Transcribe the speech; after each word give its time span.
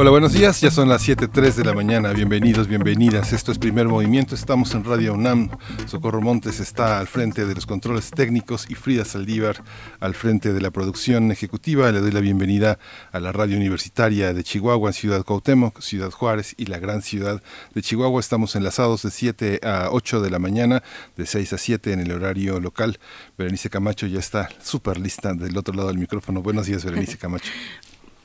Hola, 0.00 0.10
buenos 0.10 0.32
días. 0.32 0.60
Ya 0.60 0.70
son 0.70 0.88
las 0.88 1.08
7.03 1.08 1.54
de 1.54 1.64
la 1.64 1.74
mañana. 1.74 2.12
Bienvenidos, 2.12 2.68
bienvenidas. 2.68 3.32
Esto 3.32 3.50
es 3.50 3.58
Primer 3.58 3.88
Movimiento. 3.88 4.36
Estamos 4.36 4.72
en 4.76 4.84
Radio 4.84 5.12
UNAM. 5.14 5.50
Socorro 5.86 6.20
Montes 6.20 6.60
está 6.60 7.00
al 7.00 7.08
frente 7.08 7.44
de 7.44 7.52
los 7.52 7.66
controles 7.66 8.12
técnicos 8.12 8.66
y 8.70 8.76
Frida 8.76 9.04
Saldívar 9.04 9.64
al 9.98 10.14
frente 10.14 10.52
de 10.52 10.60
la 10.60 10.70
producción 10.70 11.32
ejecutiva. 11.32 11.90
Le 11.90 11.98
doy 11.98 12.12
la 12.12 12.20
bienvenida 12.20 12.78
a 13.10 13.18
la 13.18 13.32
radio 13.32 13.56
universitaria 13.56 14.32
de 14.32 14.44
Chihuahua 14.44 14.90
en 14.90 14.94
Ciudad 14.94 15.24
Cuauhtémoc, 15.24 15.80
Ciudad 15.80 16.12
Juárez 16.12 16.54
y 16.56 16.66
la 16.66 16.78
gran 16.78 17.02
ciudad 17.02 17.42
de 17.74 17.82
Chihuahua. 17.82 18.20
Estamos 18.20 18.54
enlazados 18.54 19.02
de 19.02 19.10
7 19.10 19.60
a 19.64 19.88
8 19.90 20.20
de 20.20 20.30
la 20.30 20.38
mañana, 20.38 20.84
de 21.16 21.26
6 21.26 21.54
a 21.54 21.58
7 21.58 21.92
en 21.92 21.98
el 21.98 22.12
horario 22.12 22.60
local. 22.60 23.00
Berenice 23.36 23.68
Camacho 23.68 24.06
ya 24.06 24.20
está 24.20 24.48
súper 24.62 25.00
lista 25.00 25.34
del 25.34 25.58
otro 25.58 25.74
lado 25.74 25.88
del 25.88 25.98
micrófono. 25.98 26.40
Buenos 26.40 26.66
días, 26.66 26.84
Berenice 26.84 27.18
Camacho. 27.18 27.50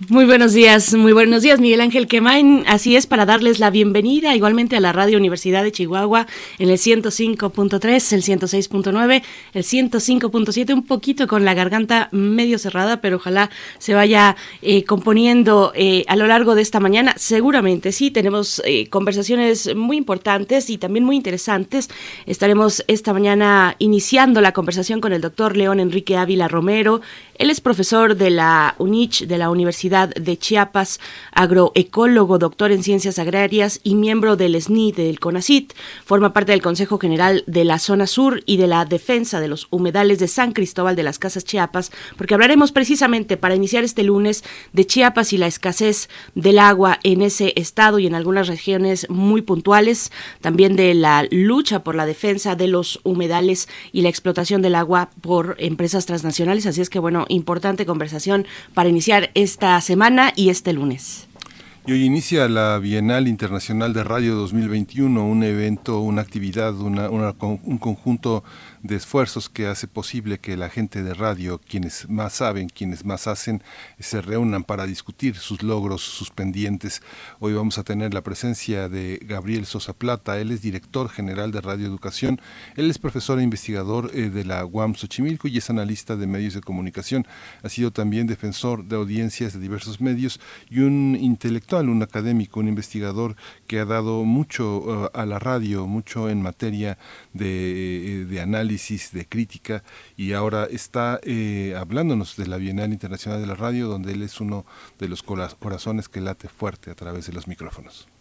Muy 0.10 0.26
buenos 0.26 0.54
días, 0.54 0.94
muy 0.96 1.14
buenos 1.14 1.44
días, 1.44 1.60
Miguel 1.60 1.80
Ángel 1.80 2.08
Quemain. 2.08 2.64
Así 2.68 2.96
es, 2.96 3.06
para 3.06 3.26
darles 3.26 3.60
la 3.60 3.70
bienvenida 3.70 4.36
igualmente 4.36 4.76
a 4.76 4.80
la 4.80 4.92
Radio 4.92 5.18
Universidad 5.18 5.64
de 5.64 5.72
Chihuahua 5.72 6.26
en 6.58 6.70
el 6.70 6.78
105.3, 6.78 8.14
el 8.14 8.24
106.9, 8.24 9.24
el 9.54 9.64
105.7, 9.64 10.74
un 10.74 10.84
poquito 10.84 11.28
con 11.28 11.46
la 11.46 11.54
garganta 11.54 12.10
medio 12.12 12.58
cerrada, 12.58 13.02
pero 13.02 13.18
ojalá 13.18 13.52
se 13.78 13.94
vaya 13.94 14.36
eh, 14.62 14.84
componiendo 14.84 15.72
eh, 15.76 16.04
a 16.08 16.16
lo 16.16 16.26
largo 16.26 16.56
de 16.56 16.64
esta 16.64 16.80
mañana. 16.80 17.14
Seguramente 17.18 17.92
sí, 17.92 18.10
tenemos 18.10 18.62
eh, 18.66 18.90
conversaciones 18.90 19.76
muy 19.76 19.98
importantes 19.98 20.72
y 20.72 20.80
también 20.80 21.06
muy 21.06 21.16
interesantes. 21.16 21.90
Estaremos 22.26 22.84
esta 22.88 23.14
mañana 23.14 23.76
iniciando 23.78 24.42
la 24.42 24.54
conversación 24.54 25.02
con 25.02 25.14
el 25.14 25.22
doctor 25.22 25.56
León 25.56 25.80
Enrique 25.80 26.18
Ávila 26.18 26.48
Romero. 26.48 27.02
Él 27.38 27.50
es 27.50 27.62
profesor 27.62 28.16
de 28.16 28.32
la 28.32 28.76
UNICH, 28.80 29.28
de 29.28 29.38
la 29.38 29.50
Universidad 29.50 29.93
de 29.94 30.38
Chiapas, 30.38 31.00
agroecólogo, 31.32 32.40
doctor 32.40 32.72
en 32.72 32.82
ciencias 32.82 33.20
agrarias 33.20 33.80
y 33.84 33.94
miembro 33.94 34.36
del 34.36 34.60
SNI 34.60 34.92
del 34.92 35.20
CONACIT. 35.20 35.74
Forma 36.04 36.34
parte 36.34 36.52
del 36.52 36.64
Consejo 36.64 36.98
General 36.98 37.44
de 37.46 37.64
la 37.64 37.78
Zona 37.78 38.08
Sur 38.08 38.42
y 38.48 38.58
de 38.58 38.66
la 38.66 38.86
Defensa 38.86 39.40
de 39.40 39.48
los 39.48 39.68
Humedales 39.70 40.18
de 40.18 40.28
San 40.28 40.52
Cristóbal 40.52 40.96
de 40.96 41.04
las 41.04 41.20
Casas 41.20 41.46
Chiapas, 41.46 41.92
porque 42.18 42.34
hablaremos 42.34 42.72
precisamente 42.72 43.38
para 43.38 43.56
iniciar 43.56 43.84
este 43.84 44.02
lunes 44.04 44.44
de 44.72 44.86
Chiapas 44.88 45.32
y 45.32 45.38
la 45.38 45.46
escasez 45.46 46.10
del 46.34 46.58
agua 46.58 47.00
en 47.04 47.22
ese 47.22 47.54
estado 47.56 48.00
y 48.00 48.08
en 48.08 48.16
algunas 48.16 48.48
regiones 48.48 49.08
muy 49.10 49.44
puntuales, 49.44 50.12
también 50.42 50.76
de 50.76 50.96
la 50.96 51.28
lucha 51.30 51.84
por 51.84 51.94
la 51.94 52.08
defensa 52.08 52.56
de 52.56 52.68
los 52.68 53.00
humedales 53.04 53.70
y 53.92 54.02
la 54.02 54.10
explotación 54.10 54.64
del 54.64 54.74
agua 54.74 55.12
por 55.22 55.56
empresas 55.60 56.08
transnacionales. 56.08 56.66
Así 56.66 56.82
es 56.82 56.90
que, 56.90 56.98
bueno, 56.98 57.26
importante 57.30 57.86
conversación 57.86 58.48
para 58.74 58.90
iniciar 58.90 59.30
esta 59.36 59.83
semana 59.84 60.34
y 60.36 60.50
este 60.50 60.74
lunes. 60.74 61.28
Y 61.86 61.92
hoy 61.92 62.06
inicia 62.06 62.48
la 62.48 62.80
Bienal 62.80 63.28
Internacional 63.28 63.92
de 63.92 64.06
Radio 64.06 64.36
2021, 64.36 65.28
un 65.28 65.44
evento, 65.44 66.00
una 66.00 66.22
actividad, 66.22 66.74
un 66.80 67.78
conjunto 67.78 68.46
de 68.84 68.98
esfuerzos 68.98 69.50
que 69.50 69.68
hace 69.68 69.88
posible 69.88 70.40
que 70.40 70.58
la 70.58 70.70
gente 70.70 71.04
de 71.04 71.14
radio, 71.14 71.60
quienes 71.60 72.10
más 72.10 72.34
saben, 72.34 72.68
quienes 72.68 73.06
más 73.06 73.28
hacen, 73.28 73.64
se 73.98 74.22
reúnan 74.22 74.66
para 74.66 74.86
discutir 74.86 75.38
sus 75.38 75.64
logros, 75.64 76.02
sus 76.02 76.32
pendientes. 76.32 77.02
Hoy 77.40 77.54
vamos 77.54 77.78
a 77.78 77.84
tener 77.84 78.14
la 78.14 78.22
presencia 78.22 78.90
de 78.90 79.20
Gabriel 79.26 79.66
Sosa 79.66 79.94
Plata, 79.94 80.38
él 80.38 80.52
es 80.52 80.62
director 80.62 81.10
general 81.10 81.52
de 81.52 81.62
Radio 81.62 81.88
Educación, 81.88 82.42
él 82.76 82.90
es 82.90 83.00
profesor 83.00 83.40
e 83.40 83.44
investigador 83.44 84.12
eh, 84.14 84.30
de 84.30 84.44
la 84.44 84.66
UAM 84.66 84.96
Xochimilco 84.96 85.48
y 85.48 85.58
es 85.58 85.70
analista 85.70 86.18
de 86.18 86.28
medios 86.28 86.54
de 86.54 86.62
comunicación. 86.62 87.26
Ha 87.64 87.70
sido 87.70 87.92
también 87.92 88.28
defensor 88.28 88.84
de 88.84 88.98
audiencias 88.98 89.54
de 89.54 89.60
diversos 89.60 90.02
medios 90.02 90.42
y 90.70 90.82
un 90.82 91.18
intelectual, 91.20 91.88
un 91.88 92.04
académico, 92.04 92.60
un 92.60 92.68
investigador 92.68 93.38
que 93.74 93.80
ha 93.80 93.86
dado 93.86 94.24
mucho 94.24 95.08
eh, 95.08 95.10
a 95.16 95.26
la 95.26 95.40
radio, 95.40 95.88
mucho 95.88 96.30
en 96.30 96.44
materia 96.44 97.00
de, 97.34 98.22
eh, 98.22 98.26
de 98.26 98.40
análisis 98.40 99.12
de 99.12 99.26
crítica, 99.28 99.84
y 100.16 100.34
ahora 100.34 100.68
está 100.70 101.20
eh, 101.24 101.74
hablándonos 101.76 102.36
de 102.36 102.46
la 102.46 102.58
Bienal 102.58 102.94
Internacional 102.94 103.42
de 103.42 103.48
la 103.48 103.56
Radio, 103.56 103.88
donde 103.88 104.12
él 104.12 104.22
es 104.22 104.40
uno 104.40 104.64
de 105.00 105.08
los 105.08 105.24
corazones 105.24 106.08
que 106.08 106.22
late 106.22 106.50
fuerte 106.50 106.92
a 106.92 106.96
través 106.96 107.26
de 107.26 107.34
los 107.34 107.48
micrófonos. 107.48 108.13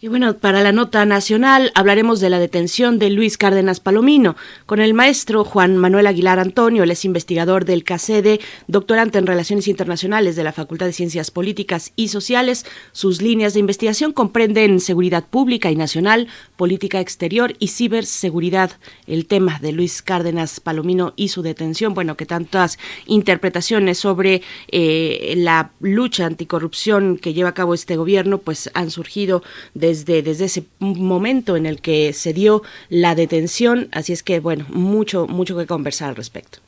Y 0.00 0.06
bueno, 0.06 0.38
para 0.38 0.62
la 0.62 0.70
nota 0.70 1.04
nacional 1.06 1.72
hablaremos 1.74 2.20
de 2.20 2.30
la 2.30 2.38
detención 2.38 3.00
de 3.00 3.10
Luis 3.10 3.36
Cárdenas 3.36 3.80
Palomino 3.80 4.36
con 4.64 4.78
el 4.78 4.94
maestro 4.94 5.42
Juan 5.42 5.76
Manuel 5.76 6.06
Aguilar 6.06 6.38
Antonio, 6.38 6.84
él 6.84 6.92
es 6.92 7.04
investigador 7.04 7.64
del 7.64 7.82
CACEDE, 7.82 8.38
doctorante 8.68 9.18
en 9.18 9.26
Relaciones 9.26 9.66
Internacionales 9.66 10.36
de 10.36 10.44
la 10.44 10.52
Facultad 10.52 10.86
de 10.86 10.92
Ciencias 10.92 11.32
Políticas 11.32 11.92
y 11.96 12.08
Sociales. 12.08 12.64
Sus 12.92 13.20
líneas 13.22 13.54
de 13.54 13.58
investigación 13.58 14.12
comprenden 14.12 14.78
seguridad 14.78 15.26
pública 15.26 15.72
y 15.72 15.74
nacional, 15.74 16.28
política 16.54 17.00
exterior 17.00 17.54
y 17.58 17.66
ciberseguridad. 17.66 18.70
El 19.08 19.26
tema 19.26 19.58
de 19.58 19.72
Luis 19.72 20.02
Cárdenas 20.02 20.60
Palomino 20.60 21.12
y 21.16 21.30
su 21.30 21.42
detención, 21.42 21.94
bueno, 21.94 22.16
que 22.16 22.24
tantas 22.24 22.78
interpretaciones 23.06 23.98
sobre 23.98 24.42
eh, 24.68 25.34
la 25.38 25.72
lucha 25.80 26.24
anticorrupción 26.24 27.18
que 27.18 27.34
lleva 27.34 27.48
a 27.48 27.54
cabo 27.54 27.74
este 27.74 27.96
gobierno, 27.96 28.38
pues 28.38 28.70
han 28.74 28.92
surgido 28.92 29.42
de 29.74 29.87
desde, 29.88 30.44
ese 30.44 30.64
momento 30.78 31.56
en 31.56 31.66
el 31.66 31.80
que 31.80 32.12
se 32.12 32.32
dio 32.32 32.62
la 32.88 33.14
detención. 33.14 33.88
Así 33.92 34.12
es 34.12 34.22
que, 34.22 34.40
bueno, 34.40 34.66
mucho, 34.68 35.26
mucho 35.26 35.56
que 35.56 35.66
conversar 35.66 36.10
al 36.10 36.16
respecto. 36.16 36.58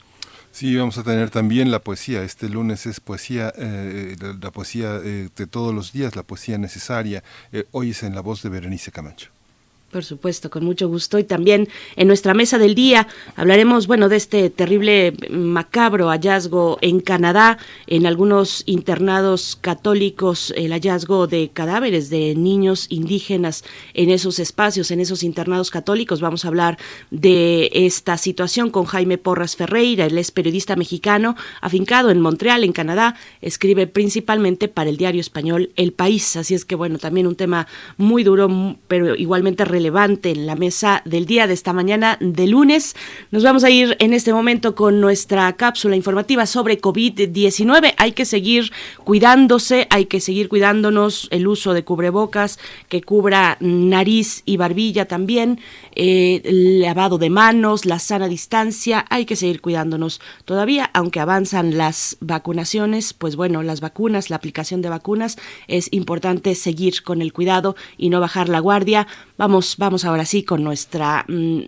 Sí, 0.53 0.75
vamos 0.77 0.99
a 0.99 1.05
tener 1.05 1.31
también 1.31 1.71
la 1.71 1.79
poesía. 1.79 2.23
Este 2.23 2.49
lunes 2.49 2.87
es 2.87 3.01
poesía, 3.01 3.53
eh, 3.57 4.17
la, 4.41 4.51
poesía 4.51 5.01
eh, 5.03 5.29
de 5.35 5.47
todos 5.47 5.75
los 5.75 5.93
días, 5.93 6.17
la 6.17 6.25
poesía 6.25 6.59
necesaria. 6.59 7.23
Eh, 7.53 7.65
hoy 7.71 7.91
es 7.91 8.03
en 8.03 8.15
la 8.15 8.21
voz 8.21 8.43
de 8.43 8.49
Berenice 8.49 8.91
Camacho. 8.91 9.31
Por 9.91 10.05
supuesto, 10.05 10.51
con 10.51 10.65
mucho 10.65 10.89
gusto. 10.89 11.19
Y 11.19 11.25
también 11.25 11.67
en 11.97 12.07
nuestra 12.07 12.33
mesa 12.33 12.59
del 12.59 12.77
día 12.77 13.09
hablaremos, 13.35 13.89
bueno, 13.89 14.09
de 14.09 14.17
este 14.17 14.49
terrible 14.49 15.15
macabro 15.31 16.11
hallazgo 16.11 16.79
en 16.81 17.01
Canadá, 17.01 17.59
en 17.89 18.07
algunos 18.07 18.63
internados 18.67 19.59
católicos, 19.61 20.55
el 20.57 20.71
hallazgo 20.71 21.27
de 21.27 21.51
cadáveres 21.53 22.09
de 22.09 22.37
niños 22.37 22.87
indígenas 22.89 23.65
en 23.93 24.11
esos 24.11 24.39
espacios, 24.39 24.93
en 24.93 25.01
esos 25.01 25.25
internados 25.25 25.73
católicos. 25.73 26.21
Vamos 26.21 26.45
a 26.45 26.49
hablar 26.49 26.79
de 27.11 27.69
esta 27.73 28.17
situación 28.17 28.71
con 28.71 28.85
Jaime 28.85 29.19
Porras 29.19 29.57
Ferreira, 29.57 30.07
él 30.07 30.19
es 30.19 30.31
periodista 30.31 30.77
mexicano, 30.77 31.35
afincado 31.61 32.11
en 32.11 32.21
Montreal, 32.21 32.63
en 32.63 32.73
Canadá, 32.73 33.17
escribe 33.41 33.89
principalmente 33.89 34.69
para 34.69 34.89
el 34.89 34.97
diario 34.97 35.21
español 35.21 35.73
El 35.75 35.93
País. 35.93 36.37
Así 36.37 36.55
es 36.55 36.65
que, 36.65 36.77
bueno, 36.77 36.99
también 36.99 37.27
un 37.27 37.35
tema 37.35 37.67
muy 37.97 38.23
duro, 38.23 38.77
pero 38.87 39.17
igualmente 39.17 39.65
relevante 39.65 39.80
relevante 39.81 40.31
en 40.31 40.45
la 40.45 40.57
mesa 40.57 41.01
del 41.07 41.25
día 41.25 41.47
de 41.47 41.55
esta 41.55 41.73
mañana 41.73 42.19
de 42.21 42.47
lunes. 42.47 42.95
Nos 43.31 43.43
vamos 43.43 43.65
a 43.65 43.71
ir 43.71 43.97
en 43.99 44.13
este 44.13 44.31
momento 44.31 44.75
con 44.75 45.01
nuestra 45.01 45.51
cápsula 45.55 45.97
informativa 45.97 46.45
sobre 46.45 46.79
COVID-19. 46.79 47.95
Hay 47.97 48.13
que 48.13 48.27
seguir 48.27 48.73
cuidándose, 49.05 49.87
hay 49.89 50.05
que 50.05 50.21
seguir 50.21 50.51
cuidándonos 50.51 51.29
el 51.31 51.49
uso 51.49 51.73
de 51.73 51.83
cubrebocas 51.83 52.59
que 52.91 53.01
cubra 53.01 53.57
nariz 53.61 54.43
y 54.45 54.59
barbilla 54.59 55.07
también, 55.07 55.61
eh, 55.97 56.43
el 56.45 56.83
lavado 56.83 57.17
de 57.17 57.31
manos, 57.31 57.87
la 57.87 58.01
sana 58.01 58.29
distancia. 58.29 59.07
Hay 59.09 59.25
que 59.25 59.35
seguir 59.35 59.63
cuidándonos 59.63 60.21
todavía, 60.45 60.91
aunque 60.93 61.21
avanzan 61.21 61.79
las 61.79 62.19
vacunaciones, 62.21 63.15
pues 63.15 63.35
bueno, 63.35 63.63
las 63.63 63.81
vacunas, 63.81 64.29
la 64.29 64.37
aplicación 64.37 64.83
de 64.83 64.91
vacunas, 64.91 65.39
es 65.69 65.89
importante 65.91 66.55
seguir 66.55 67.03
con 67.03 67.23
el 67.23 67.33
cuidado 67.33 67.77
y 67.97 68.11
no 68.11 68.21
bajar 68.21 68.51
la 68.51 68.61
guardia. 68.61 69.07
Vamos 69.39 69.70
vamos, 69.77 70.05
ahora 70.05 70.25
sí 70.25 70.45
con 70.45 70.65
nuestra 70.65 71.25
mm, 71.29 71.61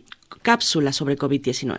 cápsula 0.42 0.92
sobre 0.92 1.16
COVID-19. 1.16 1.78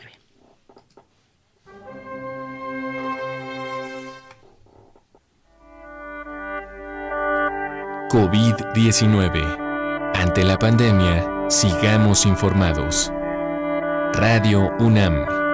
COVID-19. 8.10 10.12
Ante 10.14 10.44
la 10.44 10.60
pandemia, 10.60 11.48
sigamos 11.50 12.28
informados. 12.28 13.12
Radio 14.14 14.72
UNAM. 14.80 15.53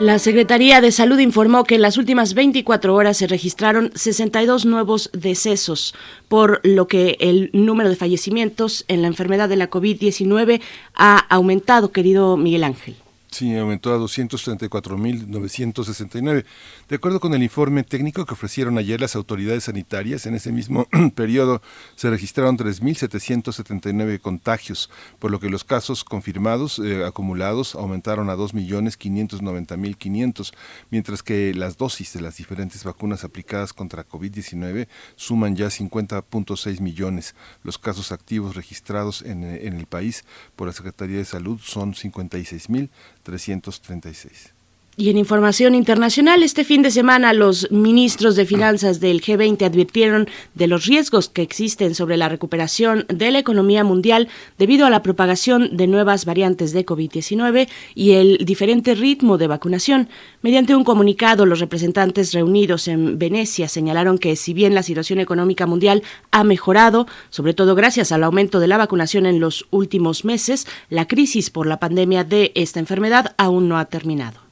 La 0.00 0.20
Secretaría 0.20 0.80
de 0.80 0.92
Salud 0.92 1.18
informó 1.18 1.64
que 1.64 1.74
en 1.74 1.82
las 1.82 1.96
últimas 1.96 2.34
24 2.34 2.94
horas 2.94 3.16
se 3.16 3.26
registraron 3.26 3.90
62 3.96 4.64
nuevos 4.64 5.10
decesos, 5.12 5.92
por 6.28 6.60
lo 6.62 6.86
que 6.86 7.16
el 7.18 7.50
número 7.52 7.88
de 7.88 7.96
fallecimientos 7.96 8.84
en 8.86 9.02
la 9.02 9.08
enfermedad 9.08 9.48
de 9.48 9.56
la 9.56 9.70
COVID-19 9.70 10.60
ha 10.94 11.18
aumentado, 11.18 11.90
querido 11.90 12.36
Miguel 12.36 12.62
Ángel. 12.62 12.94
Sí, 13.30 13.54
aumentó 13.56 13.92
a 13.92 13.98
234.969. 13.98 16.46
De 16.88 16.96
acuerdo 16.96 17.20
con 17.20 17.34
el 17.34 17.42
informe 17.42 17.84
técnico 17.84 18.24
que 18.24 18.32
ofrecieron 18.32 18.78
ayer 18.78 19.02
las 19.02 19.16
autoridades 19.16 19.64
sanitarias, 19.64 20.24
en 20.24 20.34
ese 20.34 20.50
mismo 20.50 20.88
periodo 21.14 21.60
se 21.94 22.08
registraron 22.08 22.56
3.779 22.56 24.18
contagios, 24.20 24.88
por 25.18 25.30
lo 25.30 25.40
que 25.40 25.50
los 25.50 25.62
casos 25.62 26.04
confirmados 26.04 26.78
eh, 26.78 27.04
acumulados 27.04 27.74
aumentaron 27.74 28.30
a 28.30 28.34
2.590.500, 28.34 30.54
mientras 30.90 31.22
que 31.22 31.52
las 31.54 31.76
dosis 31.76 32.14
de 32.14 32.22
las 32.22 32.38
diferentes 32.38 32.82
vacunas 32.82 33.24
aplicadas 33.24 33.74
contra 33.74 34.08
COVID-19 34.08 34.88
suman 35.16 35.54
ya 35.54 35.66
50.6 35.66 36.80
millones. 36.80 37.34
Los 37.62 37.76
casos 37.76 38.10
activos 38.10 38.56
registrados 38.56 39.20
en, 39.20 39.44
en 39.44 39.74
el 39.74 39.84
país 39.84 40.24
por 40.56 40.66
la 40.66 40.72
Secretaría 40.72 41.18
de 41.18 41.26
Salud 41.26 41.60
son 41.62 41.92
56.000 41.92 42.88
336. 43.28 44.57
Y 45.00 45.10
en 45.10 45.16
información 45.16 45.76
internacional, 45.76 46.42
este 46.42 46.64
fin 46.64 46.82
de 46.82 46.90
semana 46.90 47.32
los 47.32 47.70
ministros 47.70 48.34
de 48.34 48.44
finanzas 48.44 48.98
del 48.98 49.22
G20 49.22 49.64
advirtieron 49.64 50.28
de 50.54 50.66
los 50.66 50.86
riesgos 50.86 51.28
que 51.28 51.42
existen 51.42 51.94
sobre 51.94 52.16
la 52.16 52.28
recuperación 52.28 53.06
de 53.08 53.30
la 53.30 53.38
economía 53.38 53.84
mundial 53.84 54.26
debido 54.58 54.86
a 54.86 54.90
la 54.90 55.04
propagación 55.04 55.76
de 55.76 55.86
nuevas 55.86 56.24
variantes 56.24 56.72
de 56.72 56.84
COVID-19 56.84 57.68
y 57.94 58.14
el 58.14 58.38
diferente 58.38 58.96
ritmo 58.96 59.38
de 59.38 59.46
vacunación. 59.46 60.08
Mediante 60.42 60.74
un 60.74 60.82
comunicado, 60.82 61.46
los 61.46 61.60
representantes 61.60 62.32
reunidos 62.32 62.88
en 62.88 63.20
Venecia 63.20 63.68
señalaron 63.68 64.18
que 64.18 64.34
si 64.34 64.52
bien 64.52 64.74
la 64.74 64.82
situación 64.82 65.20
económica 65.20 65.66
mundial 65.66 66.02
ha 66.32 66.42
mejorado, 66.42 67.06
sobre 67.30 67.54
todo 67.54 67.76
gracias 67.76 68.10
al 68.10 68.24
aumento 68.24 68.58
de 68.58 68.66
la 68.66 68.78
vacunación 68.78 69.26
en 69.26 69.38
los 69.38 69.68
últimos 69.70 70.24
meses, 70.24 70.66
la 70.90 71.06
crisis 71.06 71.50
por 71.50 71.68
la 71.68 71.78
pandemia 71.78 72.24
de 72.24 72.50
esta 72.56 72.80
enfermedad 72.80 73.36
aún 73.38 73.68
no 73.68 73.78
ha 73.78 73.84
terminado. 73.84 74.47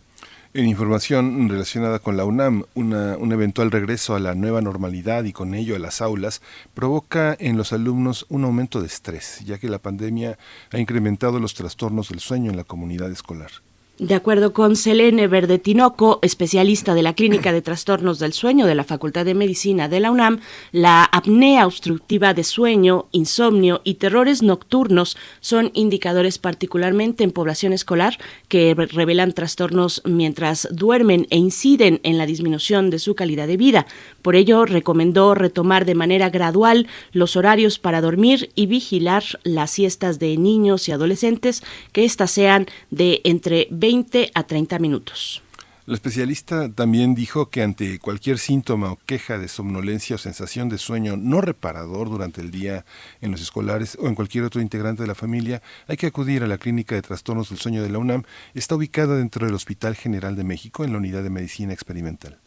En 0.56 0.66
información 0.66 1.50
relacionada 1.50 1.98
con 1.98 2.16
la 2.16 2.24
UNAM, 2.24 2.64
un 2.74 3.32
eventual 3.32 3.70
regreso 3.70 4.14
a 4.14 4.20
la 4.20 4.34
nueva 4.34 4.62
normalidad 4.62 5.24
y 5.24 5.34
con 5.34 5.52
ello 5.52 5.76
a 5.76 5.78
las 5.78 6.00
aulas 6.00 6.40
provoca 6.72 7.36
en 7.38 7.58
los 7.58 7.74
alumnos 7.74 8.24
un 8.30 8.44
aumento 8.44 8.80
de 8.80 8.86
estrés, 8.86 9.40
ya 9.44 9.58
que 9.58 9.68
la 9.68 9.80
pandemia 9.80 10.38
ha 10.72 10.78
incrementado 10.78 11.40
los 11.40 11.52
trastornos 11.52 12.08
del 12.08 12.20
sueño 12.20 12.50
en 12.50 12.56
la 12.56 12.64
comunidad 12.64 13.10
escolar. 13.10 13.50
De 13.98 14.14
acuerdo 14.14 14.52
con 14.52 14.76
Selene 14.76 15.26
Verde 15.26 15.58
Tinoco, 15.58 16.18
especialista 16.20 16.92
de 16.92 17.02
la 17.02 17.14
Clínica 17.14 17.50
de 17.50 17.62
Trastornos 17.62 18.18
del 18.18 18.34
Sueño 18.34 18.66
de 18.66 18.74
la 18.74 18.84
Facultad 18.84 19.24
de 19.24 19.32
Medicina 19.32 19.88
de 19.88 20.00
la 20.00 20.10
UNAM, 20.10 20.40
la 20.70 21.02
apnea 21.02 21.66
obstructiva 21.66 22.34
de 22.34 22.44
sueño, 22.44 23.06
insomnio 23.12 23.80
y 23.84 23.94
terrores 23.94 24.42
nocturnos 24.42 25.16
son 25.40 25.70
indicadores 25.72 26.36
particularmente 26.36 27.24
en 27.24 27.30
población 27.30 27.72
escolar 27.72 28.18
que 28.48 28.74
revelan 28.74 29.32
trastornos 29.32 30.02
mientras 30.04 30.68
duermen 30.70 31.26
e 31.30 31.38
inciden 31.38 32.00
en 32.02 32.18
la 32.18 32.26
disminución 32.26 32.90
de 32.90 32.98
su 32.98 33.14
calidad 33.14 33.46
de 33.46 33.56
vida. 33.56 33.86
Por 34.20 34.36
ello, 34.36 34.66
recomendó 34.66 35.34
retomar 35.34 35.86
de 35.86 35.94
manera 35.94 36.28
gradual 36.28 36.86
los 37.12 37.34
horarios 37.34 37.78
para 37.78 38.02
dormir 38.02 38.50
y 38.54 38.66
vigilar 38.66 39.24
las 39.42 39.70
siestas 39.70 40.18
de 40.18 40.36
niños 40.36 40.86
y 40.86 40.92
adolescentes, 40.92 41.62
que 41.92 42.04
éstas 42.04 42.30
sean 42.30 42.66
de 42.90 43.22
entre 43.24 43.68
20 43.70 43.85
a 44.34 44.42
30 44.42 44.78
minutos. 44.80 45.42
La 45.86 45.94
especialista 45.94 46.68
también 46.68 47.14
dijo 47.14 47.50
que 47.50 47.62
ante 47.62 48.00
cualquier 48.00 48.38
síntoma 48.38 48.90
o 48.90 48.98
queja 49.06 49.38
de 49.38 49.46
somnolencia 49.46 50.16
o 50.16 50.18
sensación 50.18 50.68
de 50.68 50.78
sueño 50.78 51.16
no 51.16 51.40
reparador 51.40 52.08
durante 52.08 52.40
el 52.40 52.50
día 52.50 52.84
en 53.20 53.30
los 53.30 53.40
escolares 53.40 53.96
o 54.00 54.08
en 54.08 54.16
cualquier 54.16 54.42
otro 54.42 54.60
integrante 54.60 55.02
de 55.02 55.06
la 55.06 55.14
familia, 55.14 55.62
hay 55.86 55.96
que 55.96 56.08
acudir 56.08 56.42
a 56.42 56.48
la 56.48 56.58
Clínica 56.58 56.96
de 56.96 57.02
Trastornos 57.02 57.50
del 57.50 57.60
Sueño 57.60 57.84
de 57.84 57.90
la 57.90 57.98
UNAM. 57.98 58.24
Está 58.54 58.74
ubicada 58.74 59.16
dentro 59.16 59.46
del 59.46 59.54
Hospital 59.54 59.94
General 59.94 60.34
de 60.34 60.42
México 60.42 60.84
en 60.84 60.90
la 60.90 60.98
Unidad 60.98 61.22
de 61.22 61.30
Medicina 61.30 61.72
Experimental. 61.72 62.40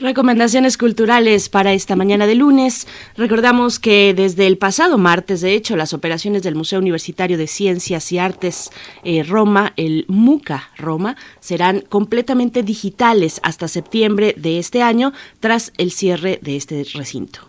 Recomendaciones 0.00 0.78
culturales 0.78 1.48
para 1.48 1.72
esta 1.72 1.96
mañana 1.96 2.28
de 2.28 2.36
lunes. 2.36 2.86
Recordamos 3.16 3.80
que 3.80 4.14
desde 4.14 4.46
el 4.46 4.56
pasado 4.56 4.96
martes, 4.96 5.40
de 5.40 5.54
hecho, 5.54 5.76
las 5.76 5.92
operaciones 5.92 6.44
del 6.44 6.54
Museo 6.54 6.78
Universitario 6.78 7.36
de 7.36 7.48
Ciencias 7.48 8.12
y 8.12 8.18
Artes 8.18 8.70
eh, 9.02 9.24
Roma, 9.24 9.72
el 9.76 10.04
MUCA 10.06 10.70
Roma, 10.76 11.16
serán 11.40 11.80
completamente 11.80 12.62
digitales 12.62 13.40
hasta 13.42 13.66
septiembre 13.66 14.36
de 14.38 14.60
este 14.60 14.82
año, 14.82 15.12
tras 15.40 15.72
el 15.78 15.90
cierre 15.90 16.38
de 16.42 16.56
este 16.56 16.84
recinto. 16.94 17.47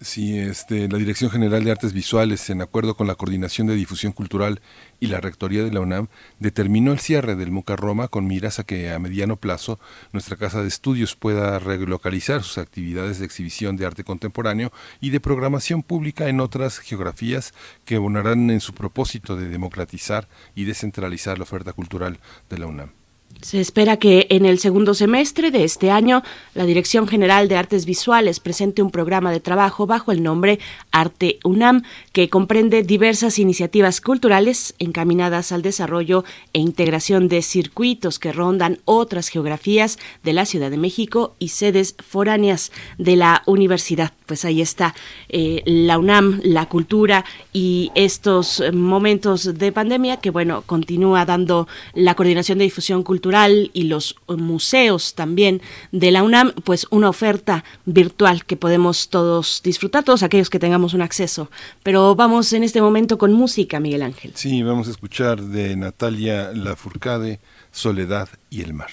Sí, 0.00 0.38
este, 0.38 0.88
la 0.88 0.96
Dirección 0.96 1.28
General 1.28 1.64
de 1.64 1.72
Artes 1.72 1.92
Visuales, 1.92 2.50
en 2.50 2.62
acuerdo 2.62 2.96
con 2.96 3.08
la 3.08 3.16
Coordinación 3.16 3.66
de 3.66 3.74
Difusión 3.74 4.12
Cultural 4.12 4.60
y 5.00 5.08
la 5.08 5.20
Rectoría 5.20 5.64
de 5.64 5.72
la 5.72 5.80
UNAM, 5.80 6.06
determinó 6.38 6.92
el 6.92 7.00
cierre 7.00 7.34
del 7.34 7.50
MUCA 7.50 7.74
Roma 7.74 8.06
con 8.06 8.28
miras 8.28 8.60
a 8.60 8.64
que 8.64 8.92
a 8.92 9.00
mediano 9.00 9.34
plazo 9.34 9.80
nuestra 10.12 10.36
Casa 10.36 10.62
de 10.62 10.68
Estudios 10.68 11.16
pueda 11.16 11.58
relocalizar 11.58 12.44
sus 12.44 12.58
actividades 12.58 13.18
de 13.18 13.24
exhibición 13.24 13.76
de 13.76 13.86
arte 13.86 14.04
contemporáneo 14.04 14.70
y 15.00 15.10
de 15.10 15.18
programación 15.18 15.82
pública 15.82 16.28
en 16.28 16.38
otras 16.38 16.78
geografías 16.78 17.52
que 17.84 17.96
abonarán 17.96 18.50
en 18.50 18.60
su 18.60 18.74
propósito 18.74 19.34
de 19.34 19.48
democratizar 19.48 20.28
y 20.54 20.62
descentralizar 20.62 21.38
la 21.38 21.42
oferta 21.42 21.72
cultural 21.72 22.20
de 22.48 22.58
la 22.58 22.66
UNAM. 22.66 22.92
Se 23.40 23.60
espera 23.60 23.98
que 23.98 24.26
en 24.30 24.44
el 24.44 24.58
segundo 24.58 24.94
semestre 24.94 25.52
de 25.52 25.62
este 25.62 25.92
año 25.92 26.24
la 26.54 26.64
Dirección 26.64 27.06
General 27.06 27.46
de 27.46 27.56
Artes 27.56 27.86
Visuales 27.86 28.40
presente 28.40 28.82
un 28.82 28.90
programa 28.90 29.30
de 29.30 29.38
trabajo 29.38 29.86
bajo 29.86 30.10
el 30.10 30.24
nombre 30.24 30.58
Arte 30.90 31.38
UNAM, 31.44 31.84
que 32.12 32.28
comprende 32.28 32.82
diversas 32.82 33.38
iniciativas 33.38 34.00
culturales 34.00 34.74
encaminadas 34.80 35.52
al 35.52 35.62
desarrollo 35.62 36.24
e 36.52 36.58
integración 36.58 37.28
de 37.28 37.42
circuitos 37.42 38.18
que 38.18 38.32
rondan 38.32 38.80
otras 38.84 39.28
geografías 39.28 40.00
de 40.24 40.32
la 40.32 40.44
Ciudad 40.44 40.72
de 40.72 40.78
México 40.78 41.36
y 41.38 41.50
sedes 41.50 41.94
foráneas 42.00 42.72
de 42.98 43.14
la 43.14 43.44
universidad. 43.46 44.17
Pues 44.28 44.44
ahí 44.44 44.60
está 44.60 44.94
eh, 45.30 45.62
la 45.64 45.98
UNAM, 45.98 46.40
la 46.44 46.66
cultura 46.66 47.24
y 47.52 47.90
estos 47.94 48.62
momentos 48.74 49.58
de 49.58 49.72
pandemia 49.72 50.18
que, 50.18 50.28
bueno, 50.28 50.62
continúa 50.66 51.24
dando 51.24 51.66
la 51.94 52.14
Coordinación 52.14 52.58
de 52.58 52.64
Difusión 52.64 53.02
Cultural 53.02 53.70
y 53.72 53.84
los 53.84 54.16
museos 54.28 55.14
también 55.14 55.62
de 55.92 56.10
la 56.10 56.22
UNAM, 56.22 56.52
pues 56.62 56.86
una 56.90 57.08
oferta 57.08 57.64
virtual 57.86 58.44
que 58.44 58.56
podemos 58.56 59.08
todos 59.08 59.62
disfrutar, 59.64 60.04
todos 60.04 60.22
aquellos 60.22 60.50
que 60.50 60.58
tengamos 60.58 60.92
un 60.92 61.00
acceso. 61.00 61.50
Pero 61.82 62.14
vamos 62.14 62.52
en 62.52 62.64
este 62.64 62.82
momento 62.82 63.16
con 63.16 63.32
música, 63.32 63.80
Miguel 63.80 64.02
Ángel. 64.02 64.32
Sí, 64.34 64.62
vamos 64.62 64.88
a 64.88 64.90
escuchar 64.90 65.40
de 65.40 65.74
Natalia 65.74 66.52
Lafourcade, 66.52 67.40
Soledad 67.72 68.28
y 68.50 68.60
el 68.60 68.74
mar. 68.74 68.90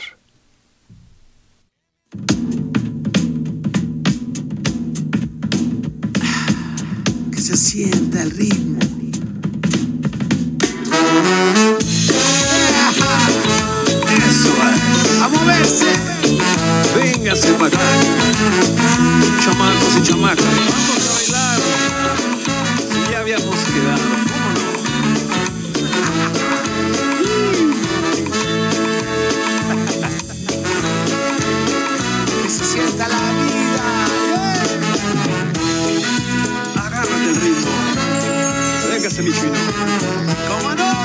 Se 7.46 7.56
sienta 7.56 8.24
el 8.24 8.32
ritmo. 8.32 8.80
a 15.22 15.28
moverse. 15.28 15.94
Véngase 16.96 17.54
para 17.54 17.68
acá. 17.68 17.78
Chamacos 19.44 19.96
y 19.96 20.02
chamacas, 20.02 20.44
vamos 20.44 21.00
a 21.08 21.14
bailar. 21.14 21.60
Si 22.90 23.00
ya 23.12 23.20
habíamos 23.20 23.60
quedado, 23.66 24.04
¿cómo 24.32 24.50
no? 24.56 24.66
que 32.42 32.50
se 32.50 32.66
sienta 32.66 33.08
la 33.08 33.18
vida. 33.18 33.45
Véngase, 39.06 39.22
mi 39.22 39.32
chino. 39.32 39.54
¿Cómo 40.48 40.74
no? 40.74 40.96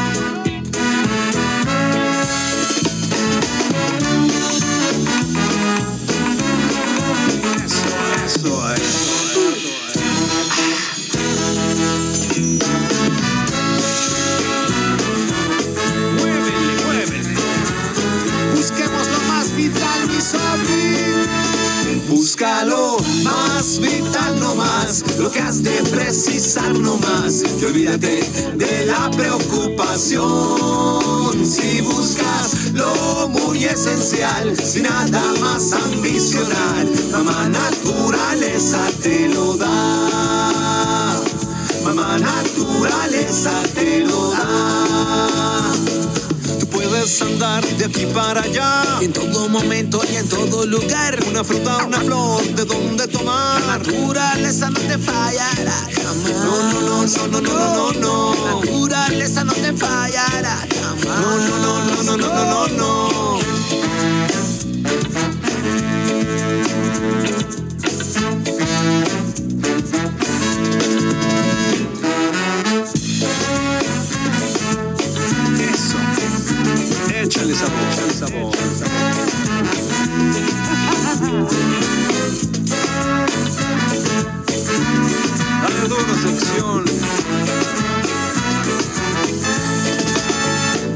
Busquemos 18.54 19.08
lo 19.08 19.20
más 19.28 19.54
vital, 19.54 20.06
mi 20.08 20.20
Búscalo 22.20 22.98
más 23.24 23.80
vital 23.80 24.38
no 24.40 24.54
más, 24.54 25.02
lo 25.18 25.32
que 25.32 25.40
has 25.40 25.62
de 25.62 25.70
precisar 25.84 26.78
no 26.78 26.98
más. 26.98 27.42
Y 27.58 27.64
olvídate 27.64 28.20
de 28.56 28.84
la 28.84 29.10
preocupación. 29.10 30.20
Si 31.46 31.80
buscas 31.80 32.72
lo 32.74 33.26
muy 33.28 33.64
esencial, 33.64 34.54
sin 34.54 34.82
nada 34.82 35.22
más 35.40 35.72
ambicionar, 35.72 36.86
mamá 37.10 37.48
naturaleza 37.48 38.86
te 39.02 39.26
lo 39.30 39.56
da. 39.56 41.18
Mamá 41.84 42.18
naturaleza 42.18 43.62
te 43.74 44.00
lo 44.00 44.30
da 44.32 45.70
andar 47.00 47.64
de 47.64 47.86
aquí 47.86 48.04
para 48.12 48.42
allá. 48.42 48.84
En 49.00 49.12
todo 49.12 49.48
momento 49.48 50.02
y 50.12 50.16
en 50.16 50.28
todo 50.28 50.66
lugar. 50.66 51.18
Una 51.26 51.42
fruta, 51.42 51.86
una 51.86 51.98
flor, 51.98 52.42
de 52.42 52.64
dónde 52.66 53.08
tomar. 53.08 53.60
La 53.62 53.78
naturaleza 53.78 54.68
no 54.68 54.80
te 54.80 54.98
fallará 54.98 55.78
jamás. 55.94 56.30
No, 56.44 56.72
no, 56.72 56.80
no, 56.82 57.06
no, 57.06 57.28
no, 57.28 57.40
no, 57.40 57.92
no, 57.92 57.92
no. 57.92 58.34
La 58.34 58.54
naturaleza 58.54 59.44
no 59.44 59.52
te 59.54 59.72
fallará 59.72 60.66
jamás. 60.78 61.20
No, 61.20 61.38
no, 61.38 61.58
no, 61.58 61.84
no, 61.84 62.02
no, 62.02 62.16
no, 62.16 62.44
no, 62.44 62.68
no. 62.68 63.40
Échale 77.22 77.54
sabor, 77.54 77.78
échale 77.92 78.14
sabor. 78.14 78.50
Dale 85.62 85.88
duro, 85.88 86.14
sección. 86.22 86.84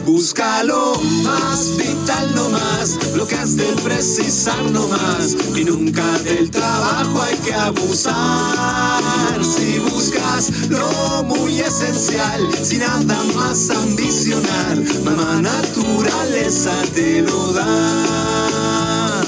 Búscalo 0.07 0.95
más 1.25 1.77
vital 1.77 2.35
no 2.35 2.49
más, 2.49 2.99
lo 3.15 3.27
que 3.27 3.35
has 3.35 3.57
de 3.57 3.67
precisar 3.85 4.63
no 4.71 4.89
más. 4.89 5.37
Y 5.55 5.65
nunca 5.65 6.07
del 6.21 6.51
trabajo 6.51 7.21
hay 7.21 7.37
que 7.37 7.53
abusar. 7.53 9.03
Si 9.45 9.79
buscas 9.79 10.69
lo 10.71 11.23
muy 11.25 11.44
esencial, 11.61 12.49
sin 12.63 12.81
nada 12.81 13.23
más 13.35 13.71
ambicionar, 13.71 14.79
mamá 15.05 15.41
naturaleza 15.41 16.73
te 16.95 17.23
lo 17.23 17.53
da. 17.53 19.23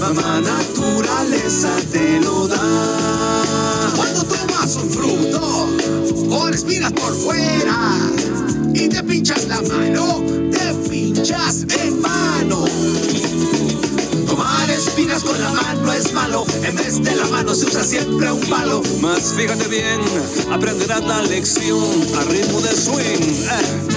Mamá 0.00 0.40
naturaleza 0.40 1.70
te 1.92 2.20
lo 2.20 2.46
da. 2.48 3.92
Cuando 3.96 4.24
tomas 4.24 4.76
un 4.76 4.90
fruto 4.90 5.68
o 6.30 6.48
respiras 6.48 6.92
por 6.92 7.14
fuera 7.14 7.98
y 8.74 8.88
te 8.88 9.02
pinchas 9.02 9.46
la 9.46 9.60
mano, 9.62 10.22
te 10.50 10.74
pinchas 10.88 11.64
en 11.68 12.00
mano. 12.00 12.64
Con 15.34 15.42
la 15.42 15.50
mano 15.50 15.92
es 15.92 16.12
malo, 16.12 16.46
en 16.62 16.76
vez 16.76 17.02
de 17.02 17.16
la 17.16 17.26
mano 17.26 17.56
se 17.56 17.66
usa 17.66 17.82
siempre 17.82 18.30
un 18.30 18.40
palo. 18.42 18.80
Más 19.00 19.34
fíjate 19.36 19.66
bien, 19.66 20.00
aprenderás 20.52 21.02
la 21.02 21.22
lección 21.22 21.82
a 22.16 22.22
ritmo 22.30 22.60
de 22.60 22.72
swing. 22.72 23.44
Eh. 23.50 23.93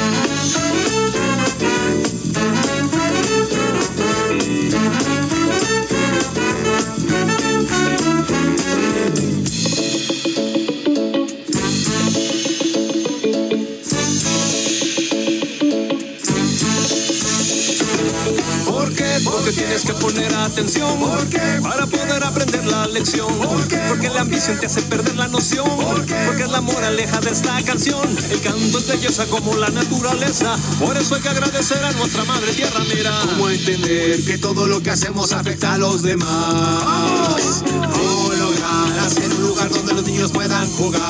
Tienes 19.67 19.83
que 19.83 19.93
poner 19.93 20.33
atención. 20.33 20.99
¿Por 20.99 21.27
qué? 21.27 21.59
Para 21.61 21.85
poder 21.85 22.23
aprender 22.23 22.65
la 22.65 22.87
lección. 22.87 23.27
¿Por 23.37 23.67
qué? 23.67 23.79
Porque 23.89 24.09
la 24.09 24.21
ambición 24.21 24.57
te 24.59 24.65
hace 24.65 24.81
perder 24.83 25.15
la 25.15 25.27
noción. 25.27 25.67
¿Por 25.77 26.05
qué? 26.05 26.15
Porque 26.25 26.43
es 26.43 26.51
la 26.51 26.61
moraleja 26.61 27.19
de 27.19 27.31
esta 27.31 27.61
canción. 27.63 28.07
El 28.31 28.41
canto 28.41 28.77
es 28.77 28.87
belleza 28.87 29.25
como 29.25 29.55
la 29.55 29.69
naturaleza. 29.69 30.55
Por 30.79 30.95
eso 30.97 31.15
hay 31.15 31.21
que 31.21 31.29
agradecer 31.29 31.83
a 31.83 31.91
nuestra 31.93 32.23
madre 32.23 32.53
tierra, 32.53 32.79
mira. 32.95 33.11
¿Cómo 33.25 33.49
entender 33.49 34.23
que 34.23 34.37
todo 34.37 34.67
lo 34.67 34.81
que 34.81 34.91
hacemos 34.91 35.33
afecta 35.33 35.73
a 35.73 35.77
los 35.77 36.01
demás? 36.01 37.63
¿Cómo 37.65 38.33
lograr 38.33 38.99
hacer 39.05 39.29
un 39.33 39.41
lugar 39.41 39.69
donde 39.69 39.93
los 39.93 40.05
niños 40.05 40.31
puedan 40.31 40.67
jugar? 40.71 41.01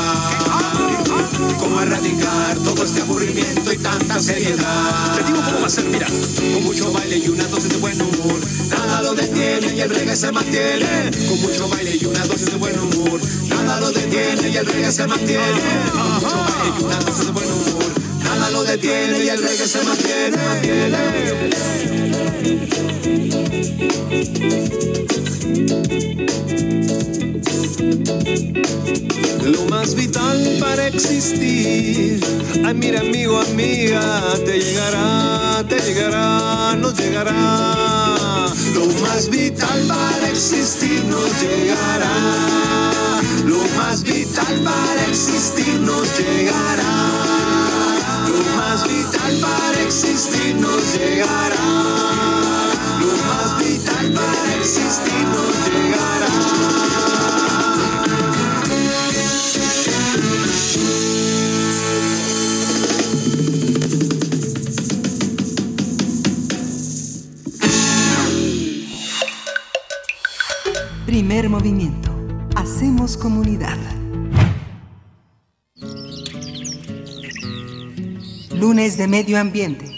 ¿Cómo 1.60 1.82
erradicar 1.82 2.58
todo 2.64 2.84
este 2.84 3.02
aburrimiento 3.02 3.67
tanta 3.78 4.20
seriedad? 4.20 5.16
Te 5.16 5.24
digo 5.24 5.42
cómo 5.44 5.62
va 5.62 5.68
a 5.68 5.70
ser, 5.70 5.86
mira. 5.86 6.08
Con 6.08 6.64
mucho 6.64 6.92
baile 6.92 7.18
y 7.18 7.28
una 7.30 7.44
dosis 7.48 7.70
de 7.70 7.78
buen 7.78 8.02
humor. 8.02 8.40
Nada 8.70 9.02
lo 9.02 9.14
detiene 9.14 9.76
y 9.76 9.82
el 9.82 9.90
reggae 9.90 10.16
se 10.16 10.32
mantiene. 10.32 11.12
Con 11.28 11.42
mucho 11.42 11.68
baile 11.70 11.98
y 12.00 12.06
una 12.06 12.26
dosis 12.26 12.52
de 12.52 12.58
buen 12.58 12.80
humor. 12.80 13.20
Nada 13.50 13.80
lo 13.80 13.92
detiene 13.92 14.50
y 14.50 14.58
el 14.58 14.66
reggae 14.66 14.92
se 14.92 15.08
mantiene. 15.08 15.62
Con 15.92 16.14
mucho 16.14 16.28
baile 16.28 16.74
y 16.80 16.84
una 16.84 17.00
dosis 17.00 17.26
de 17.26 17.32
buen 17.32 17.52
humor. 17.52 17.92
Nada 18.24 18.50
lo 18.52 18.64
detiene 18.64 19.24
y 19.24 19.30
el 19.30 19.42
reggae 19.42 19.68
se 19.68 19.84
mantiene. 19.84 20.38
Lo 27.78 29.66
más 29.70 29.94
vital 29.94 30.58
para 30.60 30.88
existir. 30.88 32.20
Ay, 32.66 32.74
mira, 32.74 33.02
amigo, 33.02 33.40
amiga, 33.40 34.22
te 34.44 34.60
llegará, 34.60 35.64
te 35.70 35.80
llegará, 35.80 36.76
nos 36.76 36.98
llegará. 36.98 38.48
Lo 38.74 38.88
más 39.02 39.30
vital 39.30 39.88
para 39.88 40.30
existir 40.30 41.04
nos 41.06 41.30
llegará. 41.40 42.14
Lo 43.46 43.60
más 43.78 44.02
vital 44.02 44.60
para 44.64 45.06
existir 45.08 45.80
nos 45.82 46.18
llegará. 46.18 46.94
Lo 48.28 48.40
más 48.58 48.88
vital 48.88 49.40
para 49.40 49.82
existir 49.84 50.56
nos 50.56 50.94
llegará. 50.98 51.66
Lo 53.02 53.14
más 53.28 53.60
vital 53.60 54.12
para 54.14 54.56
existir 54.56 55.24
nos 55.28 55.54
llegará. 55.70 57.17
Hacemos 72.56 73.18
comunidad. 73.18 73.78
Lunes 78.56 78.98
de 78.98 79.08
Medio 79.10 79.38
Ambiente. 79.38 79.97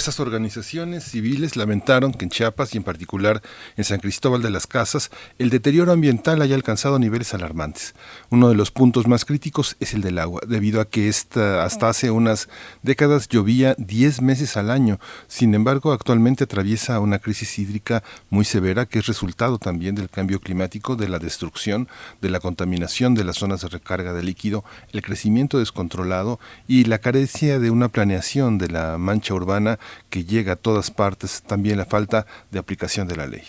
Estas 0.00 0.18
organizaciones 0.18 1.04
civiles 1.04 1.56
lamentaron 1.56 2.14
que 2.14 2.24
en 2.24 2.30
Chiapas 2.30 2.74
y 2.74 2.78
en 2.78 2.84
particular 2.84 3.42
en 3.76 3.84
San 3.84 4.00
Cristóbal 4.00 4.40
de 4.40 4.48
las 4.48 4.66
Casas 4.66 5.10
el 5.38 5.50
deterioro 5.50 5.92
ambiental 5.92 6.40
haya 6.40 6.54
alcanzado 6.54 6.98
niveles 6.98 7.34
alarmantes. 7.34 7.94
Uno 8.30 8.48
de 8.48 8.54
los 8.54 8.70
puntos 8.70 9.06
más 9.06 9.26
críticos 9.26 9.76
es 9.78 9.92
el 9.92 10.00
del 10.00 10.18
agua, 10.18 10.40
debido 10.48 10.80
a 10.80 10.86
que 10.86 11.08
esta, 11.08 11.64
hasta 11.64 11.90
hace 11.90 12.10
unas 12.10 12.48
décadas 12.80 13.28
llovía 13.28 13.74
10 13.76 14.22
meses 14.22 14.56
al 14.56 14.70
año. 14.70 14.98
Sin 15.28 15.54
embargo, 15.54 15.92
actualmente 15.92 16.44
atraviesa 16.44 16.98
una 16.98 17.18
crisis 17.18 17.58
hídrica 17.58 18.02
muy 18.30 18.46
severa 18.46 18.86
que 18.86 19.00
es 19.00 19.06
resultado 19.06 19.58
también 19.58 19.96
del 19.96 20.08
cambio 20.08 20.40
climático, 20.40 20.96
de 20.96 21.10
la 21.10 21.18
destrucción, 21.18 21.88
de 22.22 22.30
la 22.30 22.40
contaminación 22.40 23.14
de 23.14 23.24
las 23.24 23.36
zonas 23.36 23.60
de 23.60 23.68
recarga 23.68 24.14
de 24.14 24.22
líquido, 24.22 24.64
el 24.92 25.02
crecimiento 25.02 25.58
descontrolado 25.58 26.40
y 26.66 26.84
la 26.84 27.00
carencia 27.00 27.58
de 27.58 27.70
una 27.70 27.88
planeación 27.88 28.56
de 28.56 28.68
la 28.68 28.96
mancha 28.96 29.34
urbana 29.34 29.78
que 30.08 30.24
llega 30.24 30.52
a 30.54 30.56
todas 30.56 30.90
partes, 30.90 31.42
también 31.42 31.78
la 31.78 31.86
falta 31.86 32.26
de 32.50 32.58
aplicación 32.58 33.06
de 33.08 33.16
la 33.16 33.26
ley. 33.26 33.42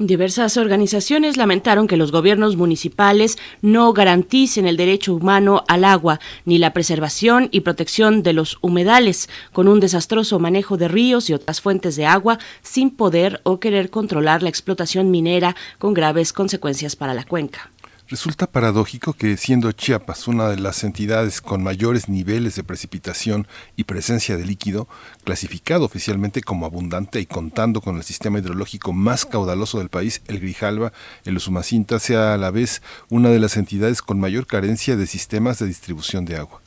Diversas 0.00 0.56
organizaciones 0.56 1.36
lamentaron 1.36 1.88
que 1.88 1.96
los 1.96 2.12
gobiernos 2.12 2.56
municipales 2.56 3.36
no 3.62 3.92
garanticen 3.92 4.64
el 4.64 4.76
derecho 4.76 5.12
humano 5.12 5.64
al 5.66 5.84
agua 5.84 6.20
ni 6.44 6.58
la 6.58 6.72
preservación 6.72 7.48
y 7.50 7.62
protección 7.62 8.22
de 8.22 8.32
los 8.32 8.58
humedales, 8.60 9.28
con 9.52 9.66
un 9.66 9.80
desastroso 9.80 10.38
manejo 10.38 10.76
de 10.76 10.86
ríos 10.86 11.28
y 11.28 11.34
otras 11.34 11.60
fuentes 11.60 11.96
de 11.96 12.06
agua, 12.06 12.38
sin 12.62 12.92
poder 12.92 13.40
o 13.42 13.58
querer 13.58 13.90
controlar 13.90 14.44
la 14.44 14.50
explotación 14.50 15.10
minera 15.10 15.56
con 15.78 15.94
graves 15.94 16.32
consecuencias 16.32 16.94
para 16.94 17.12
la 17.12 17.24
cuenca. 17.24 17.72
Resulta 18.10 18.46
paradójico 18.46 19.12
que 19.12 19.36
siendo 19.36 19.70
Chiapas 19.72 20.28
una 20.28 20.48
de 20.48 20.56
las 20.56 20.82
entidades 20.82 21.42
con 21.42 21.62
mayores 21.62 22.08
niveles 22.08 22.56
de 22.56 22.64
precipitación 22.64 23.46
y 23.76 23.84
presencia 23.84 24.38
de 24.38 24.46
líquido, 24.46 24.88
clasificado 25.24 25.84
oficialmente 25.84 26.40
como 26.40 26.64
abundante 26.64 27.20
y 27.20 27.26
contando 27.26 27.82
con 27.82 27.98
el 27.98 28.04
sistema 28.04 28.38
hidrológico 28.38 28.94
más 28.94 29.26
caudaloso 29.26 29.76
del 29.76 29.90
país, 29.90 30.22
el 30.26 30.40
Grijalva, 30.40 30.94
el 31.26 31.36
Usumacinta, 31.36 31.98
sea 31.98 32.32
a 32.32 32.38
la 32.38 32.50
vez 32.50 32.80
una 33.10 33.28
de 33.28 33.40
las 33.40 33.58
entidades 33.58 34.00
con 34.00 34.18
mayor 34.18 34.46
carencia 34.46 34.96
de 34.96 35.06
sistemas 35.06 35.58
de 35.58 35.66
distribución 35.66 36.24
de 36.24 36.36
agua. 36.36 36.62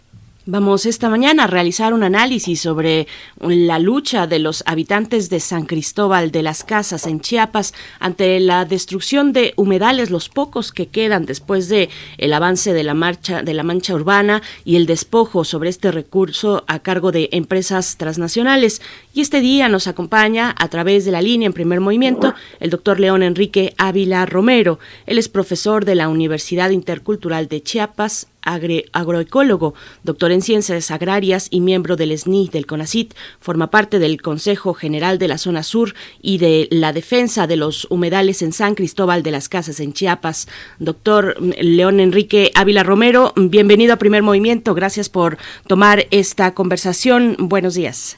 Vamos 0.47 0.87
esta 0.87 1.07
mañana 1.07 1.43
a 1.43 1.47
realizar 1.47 1.93
un 1.93 2.01
análisis 2.01 2.59
sobre 2.59 3.05
la 3.39 3.77
lucha 3.77 4.25
de 4.25 4.39
los 4.39 4.63
habitantes 4.65 5.29
de 5.29 5.39
San 5.39 5.67
Cristóbal 5.67 6.31
de 6.31 6.41
las 6.41 6.63
Casas 6.63 7.05
en 7.05 7.21
Chiapas 7.21 7.75
ante 7.99 8.39
la 8.39 8.65
destrucción 8.65 9.33
de 9.33 9.53
humedales, 9.55 10.09
los 10.09 10.29
pocos 10.29 10.71
que 10.71 10.87
quedan 10.87 11.27
después 11.27 11.69
de 11.69 11.89
el 12.17 12.33
avance 12.33 12.73
de 12.73 12.83
la 12.83 12.95
marcha 12.95 13.43
de 13.43 13.53
la 13.53 13.61
mancha 13.61 13.93
urbana 13.93 14.41
y 14.65 14.77
el 14.77 14.87
despojo 14.87 15.43
sobre 15.43 15.69
este 15.69 15.91
recurso 15.91 16.63
a 16.65 16.79
cargo 16.79 17.11
de 17.11 17.29
empresas 17.33 17.97
transnacionales. 17.97 18.81
Y 19.13 19.21
este 19.21 19.41
día 19.41 19.69
nos 19.69 19.85
acompaña 19.85 20.55
a 20.57 20.69
través 20.69 21.05
de 21.05 21.11
la 21.11 21.21
línea 21.21 21.45
en 21.45 21.53
primer 21.53 21.81
movimiento 21.81 22.33
el 22.59 22.71
doctor 22.71 22.99
León 22.99 23.21
Enrique 23.21 23.75
Ávila 23.77 24.25
Romero. 24.25 24.79
Él 25.05 25.19
es 25.19 25.29
profesor 25.29 25.85
de 25.85 25.93
la 25.93 26.09
Universidad 26.09 26.71
Intercultural 26.71 27.47
de 27.47 27.61
Chiapas, 27.61 28.27
agroecólogo, 28.43 29.73
doctor 30.03 30.31
en 30.31 30.41
ciencias 30.41 30.91
agrarias 30.91 31.47
y 31.51 31.61
miembro 31.61 31.95
del 31.95 32.17
SNI 32.17 32.49
del 32.49 32.65
CONACIT, 32.65 33.13
forma 33.39 33.69
parte 33.69 33.99
del 33.99 34.21
Consejo 34.21 34.73
General 34.73 35.17
de 35.17 35.27
la 35.27 35.37
Zona 35.37 35.63
Sur 35.63 35.93
y 36.21 36.37
de 36.37 36.67
la 36.71 36.93
defensa 36.93 37.47
de 37.47 37.57
los 37.57 37.87
humedales 37.89 38.41
en 38.41 38.53
San 38.53 38.75
Cristóbal 38.75 39.23
de 39.23 39.31
las 39.31 39.49
Casas 39.49 39.79
en 39.79 39.93
Chiapas. 39.93 40.47
Doctor 40.79 41.35
León 41.39 41.99
Enrique 41.99 42.51
Ávila 42.55 42.83
Romero, 42.83 43.33
bienvenido 43.35 43.93
a 43.93 43.97
Primer 43.97 44.23
Movimiento. 44.23 44.73
Gracias 44.73 45.09
por 45.09 45.37
tomar 45.67 46.05
esta 46.11 46.53
conversación. 46.53 47.35
Buenos 47.39 47.75
días. 47.75 48.17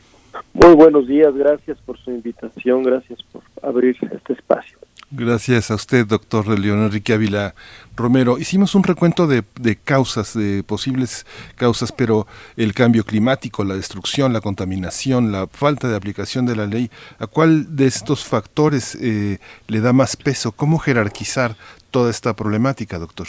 Muy 0.53 0.73
buenos 0.75 1.07
días, 1.07 1.33
gracias 1.35 1.77
por 1.85 1.97
su 1.97 2.11
invitación, 2.11 2.83
gracias 2.83 3.19
por 3.31 3.41
abrir 3.61 3.95
este 4.11 4.33
espacio. 4.33 4.77
Gracias 5.15 5.69
a 5.69 5.75
usted, 5.75 6.07
doctor 6.07 6.57
León 6.57 6.79
Enrique 6.79 7.13
Ávila 7.13 7.53
Romero. 7.95 8.39
Hicimos 8.39 8.73
un 8.73 8.81
recuento 8.81 9.27
de, 9.27 9.43
causas, 9.83 10.35
de 10.35 10.63
posibles 10.63 11.27
causas, 11.55 11.91
pero 11.91 12.25
el 12.57 12.73
cambio 12.73 13.03
climático, 13.03 13.63
la 13.63 13.75
destrucción, 13.75 14.33
la 14.33 14.41
contaminación, 14.41 15.31
la 15.31 15.45
falta 15.45 15.87
de 15.87 15.95
aplicación 15.95 16.47
de 16.47 16.55
la 16.55 16.65
ley, 16.65 16.89
¿a 17.19 17.27
cuál 17.27 17.75
de 17.75 17.85
estos 17.85 18.25
factores 18.25 18.95
eh, 18.95 19.37
le 19.67 19.81
da 19.81 19.93
más 19.93 20.17
peso? 20.17 20.51
¿Cómo 20.51 20.79
jerarquizar 20.79 21.57
toda 21.91 22.09
esta 22.09 22.35
problemática, 22.35 22.97
doctor? 22.97 23.27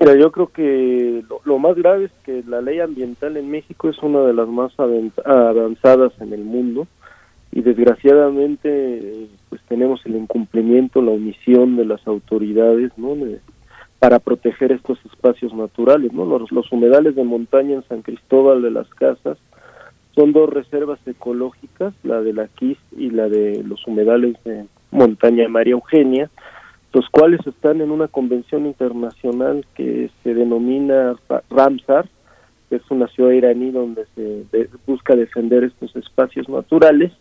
Mira, 0.00 0.16
yo 0.16 0.32
creo 0.32 0.46
que 0.46 1.22
lo, 1.44 1.58
más 1.58 1.76
grave 1.76 2.06
es 2.06 2.12
que 2.24 2.42
la 2.48 2.62
ley 2.62 2.80
ambiental 2.80 3.36
en 3.36 3.50
México 3.50 3.90
es 3.90 3.98
una 3.98 4.20
de 4.20 4.32
las 4.32 4.48
más 4.48 4.72
avanzadas 4.78 6.14
en 6.18 6.32
el 6.32 6.44
mundo 6.44 6.86
y 7.52 7.60
desgraciadamente 7.60 9.28
pues 9.52 9.60
tenemos 9.68 10.00
el 10.06 10.16
incumplimiento, 10.16 11.02
la 11.02 11.10
omisión 11.10 11.76
de 11.76 11.84
las 11.84 12.06
autoridades, 12.06 12.90
¿no? 12.96 13.14
para 13.98 14.18
proteger 14.18 14.72
estos 14.72 14.98
espacios 15.04 15.52
naturales, 15.52 16.10
¿no? 16.14 16.24
Los, 16.24 16.50
los 16.50 16.72
humedales 16.72 17.14
de 17.16 17.22
montaña 17.22 17.74
en 17.74 17.82
San 17.82 18.00
Cristóbal 18.00 18.62
de 18.62 18.70
las 18.70 18.88
Casas 18.94 19.36
son 20.14 20.32
dos 20.32 20.48
reservas 20.48 21.06
ecológicas, 21.06 21.92
la 22.02 22.22
de 22.22 22.32
la 22.32 22.48
Quis 22.48 22.78
y 22.96 23.10
la 23.10 23.28
de 23.28 23.62
los 23.62 23.86
humedales 23.86 24.42
de 24.42 24.64
montaña 24.90 25.46
María 25.50 25.72
Eugenia, 25.72 26.30
los 26.94 27.06
cuales 27.10 27.46
están 27.46 27.82
en 27.82 27.90
una 27.90 28.08
convención 28.08 28.64
internacional 28.64 29.66
que 29.74 30.08
se 30.22 30.32
denomina 30.32 31.14
Ramsar, 31.50 32.08
que 32.70 32.76
es 32.76 32.90
una 32.90 33.06
ciudad 33.08 33.32
iraní 33.32 33.70
donde 33.70 34.06
se 34.14 34.46
busca 34.86 35.14
defender 35.14 35.64
estos 35.64 35.94
espacios 35.94 36.48
naturales 36.48 37.12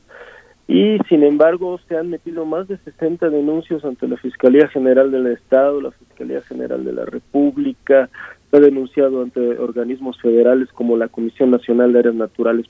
y 0.67 0.97
sin 1.09 1.23
embargo 1.23 1.79
se 1.87 1.97
han 1.97 2.09
metido 2.09 2.45
más 2.45 2.67
de 2.67 2.77
60 2.77 3.29
denuncias 3.29 3.83
ante 3.83 4.07
la 4.07 4.17
Fiscalía 4.17 4.67
General 4.67 5.11
del 5.11 5.27
Estado, 5.27 5.81
la 5.81 5.91
Fiscalía 5.91 6.41
General 6.41 6.83
de 6.83 6.93
la 6.93 7.05
República, 7.05 8.09
se 8.49 8.57
ha 8.57 8.59
denunciado 8.59 9.21
ante 9.21 9.39
organismos 9.59 10.19
federales 10.21 10.69
como 10.73 10.97
la 10.97 11.07
Comisión 11.07 11.51
Nacional 11.51 11.93
de 11.93 11.99
Áreas 11.99 12.15
Naturales 12.15 12.67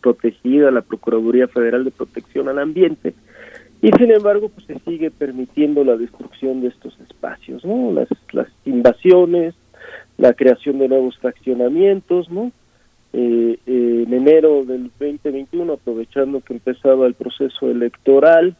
Protegidas, 0.00 0.72
la 0.72 0.82
Procuraduría 0.82 1.48
Federal 1.48 1.84
de 1.84 1.90
Protección 1.90 2.48
al 2.48 2.58
Ambiente, 2.58 3.14
y 3.80 3.90
sin 3.92 4.10
embargo 4.10 4.48
pues 4.48 4.66
se 4.66 4.78
sigue 4.80 5.10
permitiendo 5.10 5.84
la 5.84 5.96
destrucción 5.96 6.60
de 6.60 6.68
estos 6.68 6.98
espacios, 7.00 7.64
¿no? 7.64 7.92
Las, 7.92 8.08
las 8.32 8.48
invasiones, 8.64 9.54
la 10.16 10.34
creación 10.34 10.78
de 10.78 10.88
nuevos 10.88 11.16
fraccionamientos, 11.18 12.30
¿no? 12.30 12.52
Eh, 13.12 13.58
en 13.66 14.12
enero 14.12 14.64
del 14.64 14.90
2021, 14.98 15.72
aprovechando 15.72 16.40
que 16.40 16.54
empezaba 16.54 17.06
el 17.06 17.14
proceso 17.14 17.70
electoral, 17.70 18.56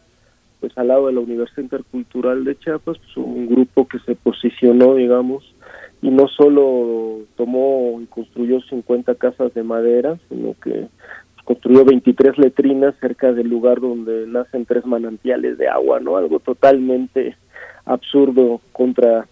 pues 0.60 0.76
al 0.76 0.88
lado 0.88 1.06
de 1.06 1.12
la 1.12 1.20
Universidad 1.20 1.62
Intercultural 1.62 2.44
de 2.44 2.58
Chiapas, 2.58 2.98
pues 2.98 3.16
un 3.16 3.46
grupo 3.46 3.86
que 3.86 3.98
se 4.00 4.14
posicionó, 4.14 4.94
digamos, 4.94 5.54
y 6.02 6.10
no 6.10 6.28
solo 6.28 7.20
tomó 7.36 8.00
y 8.00 8.06
construyó 8.06 8.60
50 8.62 9.14
casas 9.16 9.52
de 9.54 9.62
madera, 9.62 10.18
sino 10.28 10.54
que 10.62 10.88
construyó 11.44 11.84
23 11.84 12.38
letrinas 12.38 12.94
cerca 13.00 13.32
del 13.32 13.48
lugar 13.48 13.80
donde 13.80 14.26
nacen 14.26 14.66
tres 14.66 14.84
manantiales 14.84 15.58
de 15.58 15.68
agua, 15.68 16.00
¿no? 16.00 16.16
Algo 16.16 16.40
totalmente 16.40 17.36
absurdo 17.84 18.60
contra 18.72 19.26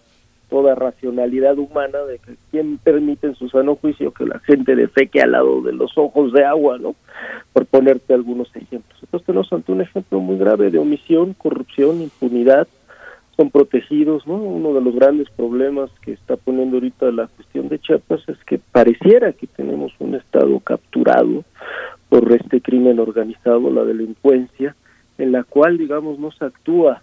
toda 0.49 0.75
racionalidad 0.75 1.57
humana 1.57 1.99
de 2.03 2.19
que 2.19 2.35
quién 2.51 2.77
permite 2.77 3.27
en 3.27 3.35
su 3.35 3.49
sano 3.49 3.75
juicio 3.75 4.11
que 4.11 4.25
la 4.25 4.39
gente 4.39 4.75
defeque 4.75 5.21
al 5.21 5.31
lado 5.33 5.61
de 5.61 5.73
los 5.73 5.97
ojos 5.97 6.31
de 6.33 6.45
agua, 6.45 6.77
¿no? 6.77 6.95
Por 7.53 7.65
ponerte 7.65 8.13
algunos 8.13 8.49
ejemplos. 8.55 8.97
Entonces 9.01 9.25
tenemos 9.25 9.51
ante 9.51 9.71
un 9.71 9.81
ejemplo 9.81 10.19
muy 10.19 10.37
grave 10.37 10.71
de 10.71 10.79
omisión, 10.79 11.33
corrupción, 11.33 12.01
impunidad, 12.01 12.67
son 13.35 13.51
protegidos, 13.51 14.25
¿no? 14.25 14.35
Uno 14.35 14.73
de 14.73 14.81
los 14.81 14.95
grandes 14.95 15.29
problemas 15.29 15.91
que 16.01 16.13
está 16.13 16.37
poniendo 16.37 16.77
ahorita 16.77 17.11
la 17.11 17.27
cuestión 17.27 17.69
de 17.69 17.79
Chiapas 17.79 18.27
es 18.27 18.37
que 18.45 18.57
pareciera 18.57 19.33
que 19.33 19.47
tenemos 19.47 19.93
un 19.99 20.15
estado 20.15 20.59
capturado 20.59 21.43
por 22.09 22.31
este 22.31 22.61
crimen 22.61 22.99
organizado, 22.99 23.69
la 23.69 23.83
delincuencia, 23.83 24.75
en 25.19 25.31
la 25.31 25.43
cual, 25.43 25.77
digamos, 25.77 26.17
no 26.17 26.31
se 26.31 26.45
actúa 26.45 27.01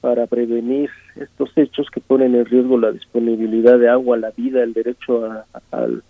para 0.00 0.26
prevenir 0.26 0.90
estos 1.16 1.50
hechos 1.56 1.88
que 1.90 2.00
ponen 2.00 2.34
en 2.34 2.46
riesgo 2.46 2.78
la 2.78 2.92
disponibilidad 2.92 3.78
de 3.78 3.88
agua, 3.88 4.16
la 4.16 4.30
vida, 4.30 4.62
el 4.62 4.72
derecho 4.72 5.28
al 5.70 6.02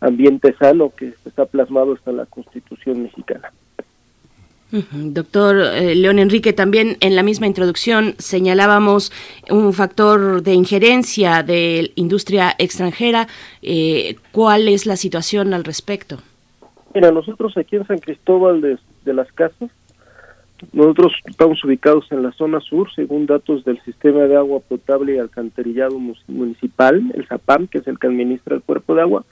ambiente 0.00 0.54
sano 0.58 0.92
que 0.94 1.14
está 1.24 1.46
plasmado 1.46 1.94
hasta 1.94 2.12
la 2.12 2.26
Constitución 2.26 3.02
mexicana. 3.02 3.50
Doctor 4.92 5.56
eh, 5.56 5.96
León 5.96 6.20
Enrique, 6.20 6.52
también 6.52 6.96
en 7.00 7.16
la 7.16 7.24
misma 7.24 7.48
introducción 7.48 8.14
señalábamos 8.18 9.10
un 9.50 9.72
factor 9.72 10.42
de 10.42 10.54
injerencia 10.54 11.42
de 11.42 11.90
industria 11.96 12.54
extranjera. 12.56 13.26
Eh, 13.62 14.16
¿Cuál 14.30 14.68
es 14.68 14.86
la 14.86 14.96
situación 14.96 15.54
al 15.54 15.64
respecto? 15.64 16.18
Mira, 16.94 17.10
nosotros 17.10 17.56
aquí 17.56 17.76
en 17.76 17.86
San 17.86 17.98
Cristóbal 17.98 18.60
de 18.60 19.12
las 19.12 19.30
Casas 19.32 19.70
nosotros 20.72 21.12
estamos 21.26 21.62
ubicados 21.64 22.10
en 22.12 22.22
la 22.22 22.32
zona 22.32 22.60
sur, 22.60 22.92
según 22.94 23.26
datos 23.26 23.64
del 23.64 23.80
Sistema 23.82 24.20
de 24.20 24.36
Agua 24.36 24.60
Potable 24.60 25.14
y 25.14 25.18
Alcantarillado 25.18 25.98
Municipal, 26.28 27.02
el 27.14 27.26
ZAPAM, 27.26 27.66
que 27.66 27.78
es 27.78 27.86
el 27.86 27.98
que 27.98 28.06
administra 28.06 28.56
el 28.56 28.62
cuerpo 28.62 28.94
de 28.94 29.02
agua. 29.02 29.24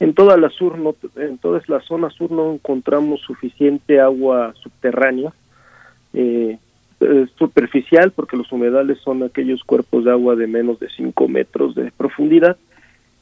En 0.00 0.14
toda 0.14 0.36
la 0.36 0.50
sur, 0.50 0.78
no, 0.78 0.94
en 1.16 1.38
toda 1.38 1.60
la 1.66 1.80
zona 1.80 2.10
sur 2.10 2.30
no 2.30 2.52
encontramos 2.52 3.20
suficiente 3.20 4.00
agua 4.00 4.54
subterránea, 4.62 5.32
eh, 6.12 6.58
superficial, 7.36 8.12
porque 8.12 8.36
los 8.36 8.50
humedales 8.52 8.98
son 8.98 9.22
aquellos 9.22 9.62
cuerpos 9.64 10.04
de 10.04 10.10
agua 10.10 10.36
de 10.36 10.46
menos 10.46 10.78
de 10.80 10.88
5 10.88 11.28
metros 11.28 11.74
de 11.74 11.90
profundidad. 11.96 12.56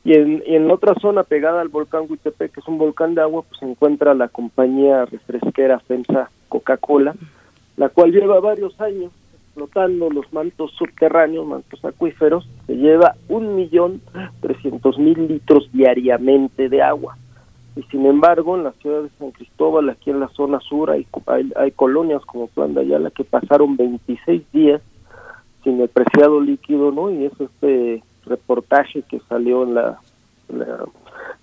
Y 0.04 0.14
en, 0.14 0.42
en 0.46 0.70
otra 0.70 0.94
zona 0.94 1.22
pegada 1.22 1.60
al 1.60 1.68
volcán 1.68 2.06
Huitepec, 2.08 2.52
que 2.52 2.60
es 2.60 2.68
un 2.68 2.78
volcán 2.78 3.14
de 3.14 3.22
agua, 3.22 3.42
pues 3.48 3.60
se 3.60 3.66
encuentra 3.66 4.14
la 4.14 4.28
compañía 4.28 5.04
refresquera 5.04 5.78
FEMSA 5.78 6.28
Coca-Cola, 6.48 7.14
la 7.76 7.88
cual 7.88 8.12
lleva 8.12 8.40
varios 8.40 8.78
años 8.80 9.12
explotando 9.52 10.08
los 10.08 10.32
mantos 10.32 10.72
subterráneos, 10.72 11.46
mantos 11.46 11.84
acuíferos, 11.84 12.48
se 12.66 12.74
lleva 12.74 13.16
un 13.28 13.54
millón 13.54 14.00
trescientos 14.40 14.98
mil 14.98 15.28
litros 15.28 15.70
diariamente 15.72 16.70
de 16.70 16.80
agua. 16.80 17.18
Y 17.76 17.82
sin 17.84 18.06
embargo, 18.06 18.56
en 18.56 18.64
la 18.64 18.72
ciudad 18.72 19.02
de 19.02 19.10
San 19.18 19.30
Cristóbal, 19.30 19.90
aquí 19.90 20.10
en 20.10 20.20
la 20.20 20.28
zona 20.28 20.58
sur, 20.60 20.90
hay, 20.90 21.06
hay, 21.56 21.70
colonias 21.72 22.22
como 22.24 22.46
Plan 22.46 22.74
de 22.74 23.10
que 23.14 23.24
pasaron 23.24 23.76
26 23.76 24.42
días 24.52 24.80
sin 25.64 25.80
el 25.80 25.88
preciado 25.88 26.40
líquido, 26.40 26.90
¿no? 26.90 27.10
Y 27.10 27.26
es 27.26 27.32
este 27.38 28.02
reportaje 28.26 29.02
que 29.02 29.20
salió 29.28 29.64
en 29.64 29.74
la, 29.74 29.98
la 30.48 30.84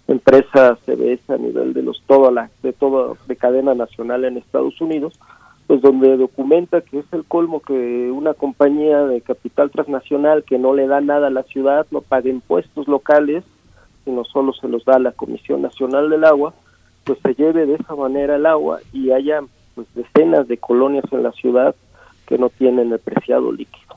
empresa 0.08 0.78
CBS 0.86 1.32
a 1.32 1.38
nivel 1.38 1.74
de 1.74 1.84
los 1.84 2.02
toda 2.08 2.32
la 2.32 2.50
de 2.64 2.74
toda 2.74 3.16
de 3.28 3.36
cadena 3.36 3.76
nacional 3.76 4.26
en 4.26 4.38
Estados 4.38 4.80
Unidos, 4.82 5.14
pues 5.70 5.84
donde 5.84 6.18
documenta 6.18 6.82
que 6.82 6.98
es 6.98 7.06
el 7.12 7.24
colmo 7.26 7.60
que 7.60 8.10
una 8.12 8.34
compañía 8.34 9.06
de 9.06 9.22
capital 9.22 9.70
transnacional 9.70 10.44
que 10.44 10.58
no 10.58 10.74
le 10.74 10.88
da 10.88 11.00
nada 11.00 11.28
a 11.28 11.30
la 11.30 11.44
ciudad, 11.44 11.86
no 11.92 12.02
paga 12.02 12.28
impuestos 12.28 12.88
locales, 12.88 13.44
sino 14.04 14.24
solo 14.24 14.52
se 14.54 14.68
los 14.68 14.84
da 14.84 14.96
a 14.96 15.00
la 15.00 15.12
Comisión 15.12 15.62
Nacional 15.62 16.10
del 16.10 16.26
Agua, 16.26 16.56
pues 17.04 17.20
se 17.22 17.36
lleve 17.36 17.68
de 17.68 17.76
esa 17.76 17.94
manera 17.94 18.38
el 18.38 18.48
agua 18.48 18.80
y 18.92 19.12
haya 19.12 19.42
pues 19.76 19.86
decenas 19.94 20.48
de 20.48 20.58
colonias 20.58 21.06
en 21.12 21.22
la 21.22 21.34
ciudad 21.34 21.76
que 22.26 22.40
no 22.40 22.50
tienen 22.50 22.92
el 22.92 22.98
preciado 22.98 23.52
líquido. 23.52 23.96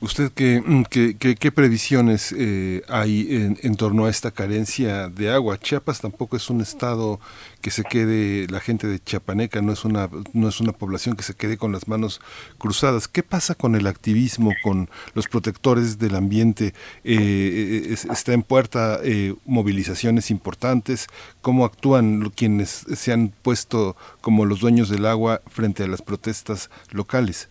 ¿Usted 0.00 0.30
qué, 0.30 0.62
mm, 0.64 0.82
qué, 0.84 1.16
qué, 1.16 1.50
previsiones 1.50 2.32
eh, 2.36 2.82
hay 2.88 3.26
en, 3.30 3.58
en, 3.62 3.74
torno 3.74 4.06
a 4.06 4.10
esta 4.10 4.30
carencia 4.30 5.08
de 5.08 5.32
agua? 5.32 5.58
Chiapas 5.58 6.00
tampoco 6.00 6.36
es 6.36 6.50
un 6.50 6.60
estado 6.60 7.18
que 7.60 7.72
se 7.72 7.82
quede, 7.82 8.46
la 8.48 8.60
gente 8.60 8.86
de 8.86 9.00
Chiapaneca 9.00 9.60
no 9.60 9.72
es 9.72 9.84
una, 9.84 10.08
no 10.32 10.48
es 10.48 10.60
una 10.60 10.72
población 10.72 11.16
que 11.16 11.24
se 11.24 11.34
quede 11.34 11.56
con 11.56 11.72
las 11.72 11.88
manos 11.88 12.20
cruzadas. 12.58 13.08
¿Qué 13.08 13.24
pasa 13.24 13.56
con 13.56 13.74
el 13.74 13.88
activismo, 13.88 14.52
con 14.62 14.88
los 15.14 15.26
protectores 15.26 15.98
del 15.98 16.14
ambiente? 16.14 16.74
Eh, 17.02 17.88
eh 17.90 17.96
¿Está 18.12 18.34
en 18.34 18.44
puerta 18.44 19.00
eh, 19.02 19.34
movilizaciones 19.46 20.30
importantes? 20.30 21.08
¿Cómo 21.40 21.64
actúan 21.64 22.30
quienes 22.36 22.86
se 22.94 23.12
han 23.12 23.32
puesto 23.42 23.96
como 24.20 24.44
los 24.44 24.60
dueños 24.60 24.88
del 24.90 25.06
agua 25.06 25.42
frente 25.50 25.82
a 25.82 25.88
las 25.88 26.02
protestas 26.02 26.70
locales? 26.92 27.48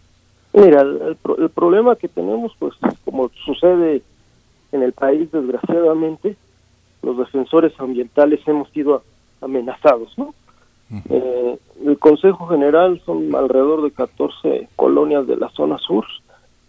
Mira, 0.59 0.81
el, 0.81 1.17
el, 1.37 1.49
problema 1.49 1.95
que 1.95 2.07
tenemos, 2.07 2.53
pues 2.57 2.73
como 3.05 3.29
sucede 3.45 4.01
en 4.71 4.81
el 4.81 4.91
país, 4.91 5.31
desgraciadamente, 5.31 6.35
los 7.03 7.17
defensores 7.17 7.73
ambientales 7.79 8.39
hemos 8.47 8.69
sido 8.71 9.03
amenazados, 9.39 10.17
¿no? 10.17 10.33
eh, 11.09 11.59
el 11.85 11.99
Consejo 11.99 12.47
General 12.47 12.99
son 13.05 13.33
alrededor 13.35 13.83
de 13.83 13.91
14 13.91 14.69
colonias 14.75 15.27
de 15.27 15.35
la 15.35 15.49
zona 15.49 15.77
sur, 15.77 16.05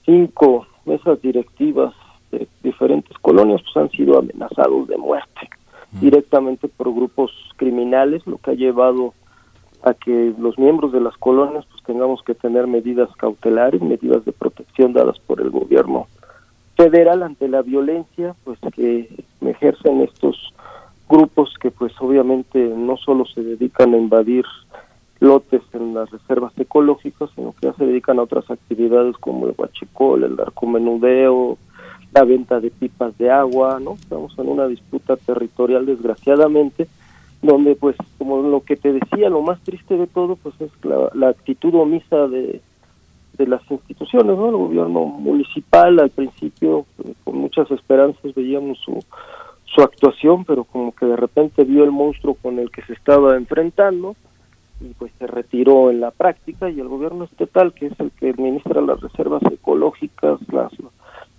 cinco 0.05 0.67
mesas 0.85 1.21
directivas 1.23 1.95
de 2.31 2.47
diferentes 2.63 3.17
colonias 3.19 3.63
pues 3.63 3.77
han 3.77 3.91
sido 3.91 4.19
amenazados 4.19 4.89
de 4.89 4.99
muerte 4.99 5.49
directamente 5.93 6.69
por 6.69 6.93
grupos 6.93 7.33
criminales, 7.57 8.27
lo 8.27 8.37
que 8.37 8.51
ha 8.51 8.55
llevado 8.55 9.15
a 9.83 9.95
que 9.95 10.35
los 10.39 10.59
miembros 10.59 10.93
de 10.93 11.01
las 11.01 11.17
colonias 11.17 11.65
pues 11.71 11.78
tengamos 11.89 12.23
que 12.23 12.35
tener 12.35 12.67
medidas 12.67 13.09
cautelares, 13.17 13.81
medidas 13.81 14.23
de 14.27 14.33
protección 14.33 14.93
dadas 14.93 15.19
por 15.21 15.41
el 15.41 15.49
gobierno 15.49 16.07
federal 16.77 17.23
ante 17.23 17.49
la 17.49 17.63
violencia 17.63 18.37
pues 18.45 18.59
que 18.75 19.09
ejercen 19.41 20.03
estos 20.03 20.37
grupos 21.09 21.55
que 21.59 21.71
pues 21.71 21.95
obviamente 21.99 22.59
no 22.59 22.99
solo 22.99 23.25
se 23.25 23.43
dedican 23.43 23.95
a 23.95 23.97
invadir 23.97 24.45
lotes 25.19 25.63
en 25.73 25.95
las 25.95 26.11
reservas 26.11 26.53
ecológicas, 26.59 27.31
sino 27.35 27.55
que 27.55 27.69
ya 27.69 27.73
se 27.73 27.87
dedican 27.87 28.19
a 28.19 28.25
otras 28.25 28.51
actividades 28.51 29.17
como 29.17 29.47
el 29.47 29.55
huachicol, 29.57 30.25
el 30.25 30.37
narcomenudeo, 30.37 31.57
la 32.13 32.25
venta 32.25 32.61
de 32.61 32.71
pipas 32.71 33.17
de 33.17 33.31
agua, 33.31 33.81
¿no? 33.81 33.95
Estamos 33.95 34.39
en 34.39 34.49
una 34.49 34.69
disputa 34.69 35.17
territorial 35.17 35.87
desgraciadamente 35.87 36.87
donde 37.43 37.77
pues 37.77 37.97
como 38.19 38.43
lo 38.43 38.61
que 38.63 38.77
te 38.77 38.93
decía 38.93 39.31
lo 39.31 39.43
más 39.43 39.61
triste 39.61 39.97
de 39.97 40.07
todo 40.07 40.37
pues 40.37 40.55
es 40.61 40.71
la, 40.85 41.29
actitud 41.29 41.75
omisa 41.75 42.27
de, 42.27 42.61
de 43.35 43.47
las 43.47 43.63
instituciones 43.71 44.37
no 44.37 44.49
el 44.49 44.57
gobierno 44.57 45.05
municipal 45.05 46.01
al 46.01 46.11
principio 46.11 46.87
eh, 47.05 47.15
con 47.25 47.39
muchas 47.39 47.71
esperanzas 47.71 48.35
veíamos 48.35 48.79
su 48.79 48.99
su 49.65 49.83
actuación 49.83 50.45
pero 50.45 50.65
como 50.65 50.93
que 50.93 51.07
de 51.07 51.17
repente 51.17 51.65
vio 51.65 51.85
el 51.85 51.93
monstruo 51.93 52.35
con 52.35 52.59
el 52.59 52.71
que 52.71 52.83
se 52.83 52.95
estaba 52.95 53.37
enfrentando 53.37 54.17
y 54.81 54.89
pues 54.95 55.13
se 55.19 55.27
retiró 55.27 55.91
en 55.91 56.01
la 56.01 56.11
práctica 56.11 56.71
y 56.71 56.81
el 56.81 56.89
gobierno 56.89 57.25
estatal 57.25 57.73
que 57.73 57.87
es 57.87 58.01
el 58.01 58.11
que 58.13 58.31
administra 58.31 58.81
las 58.81 59.01
reservas 59.01 59.43
ecológicas 59.51 60.41
las 60.53 60.73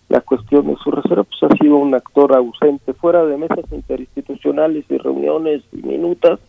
la 0.09 0.21
cuestión 0.21 0.65
de 0.67 0.75
su 0.77 0.89
reserva 0.91 1.23
pues 1.23 1.43
ha 1.43 1.55
sido 1.57 1.77
un 1.77 1.93
actor 1.93 2.35
ausente 2.35 2.93
fuera 2.93 3.25
de 3.25 3.37
mesas 3.37 3.65
interinstitucionales 3.71 4.83
y 4.89 4.97
reuniones 4.97 5.61
y 5.71 5.77
minutas. 5.83 6.39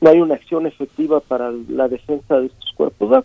No 0.00 0.10
hay 0.10 0.20
una 0.20 0.34
acción 0.34 0.66
efectiva 0.66 1.20
para 1.20 1.52
la 1.68 1.88
defensa 1.88 2.38
de 2.40 2.46
estos 2.46 2.72
cuerpos. 2.76 3.24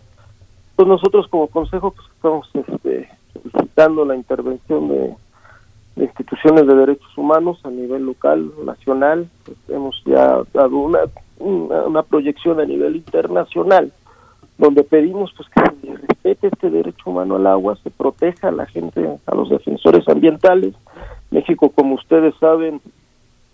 Pues 0.76 0.88
nosotros 0.88 1.26
como 1.28 1.48
consejo 1.48 1.90
pues 1.90 2.06
estamos 2.14 2.48
este, 2.54 3.08
solicitando 3.32 4.04
la 4.04 4.16
intervención 4.16 4.88
de, 4.88 5.14
instituciones 5.96 6.66
de 6.66 6.74
derechos 6.74 7.18
humanos 7.18 7.58
a 7.64 7.70
nivel 7.70 8.06
local 8.06 8.52
nacional. 8.64 9.28
Pues, 9.44 9.58
hemos 9.68 10.00
ya 10.04 10.40
dado 10.52 10.76
una, 10.76 11.00
una 11.38 12.02
proyección 12.02 12.60
a 12.60 12.64
nivel 12.64 12.96
internacional 12.96 13.92
donde 14.58 14.84
pedimos 14.84 15.32
pues 15.36 15.48
que 15.48 15.86
se 15.86 15.96
respete 15.96 16.48
este 16.48 16.70
derecho 16.70 17.10
humano 17.10 17.36
al 17.36 17.46
agua, 17.46 17.76
se 17.82 17.90
proteja 17.90 18.48
a 18.48 18.52
la 18.52 18.66
gente, 18.66 19.18
a 19.26 19.34
los 19.34 19.50
defensores 19.50 20.08
ambientales. 20.08 20.74
México, 21.30 21.70
como 21.70 21.96
ustedes 21.96 22.34
saben, 22.38 22.80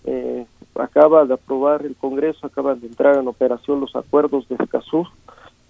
eh, 0.04 0.44
acaba 0.74 1.24
de 1.24 1.34
aprobar 1.34 1.84
el 1.84 1.96
Congreso, 1.96 2.46
acaban 2.46 2.80
de 2.80 2.86
entrar 2.86 3.16
en 3.16 3.28
operación 3.28 3.80
los 3.80 3.94
acuerdos 3.96 4.48
de 4.48 4.56
Escazú. 4.56 5.06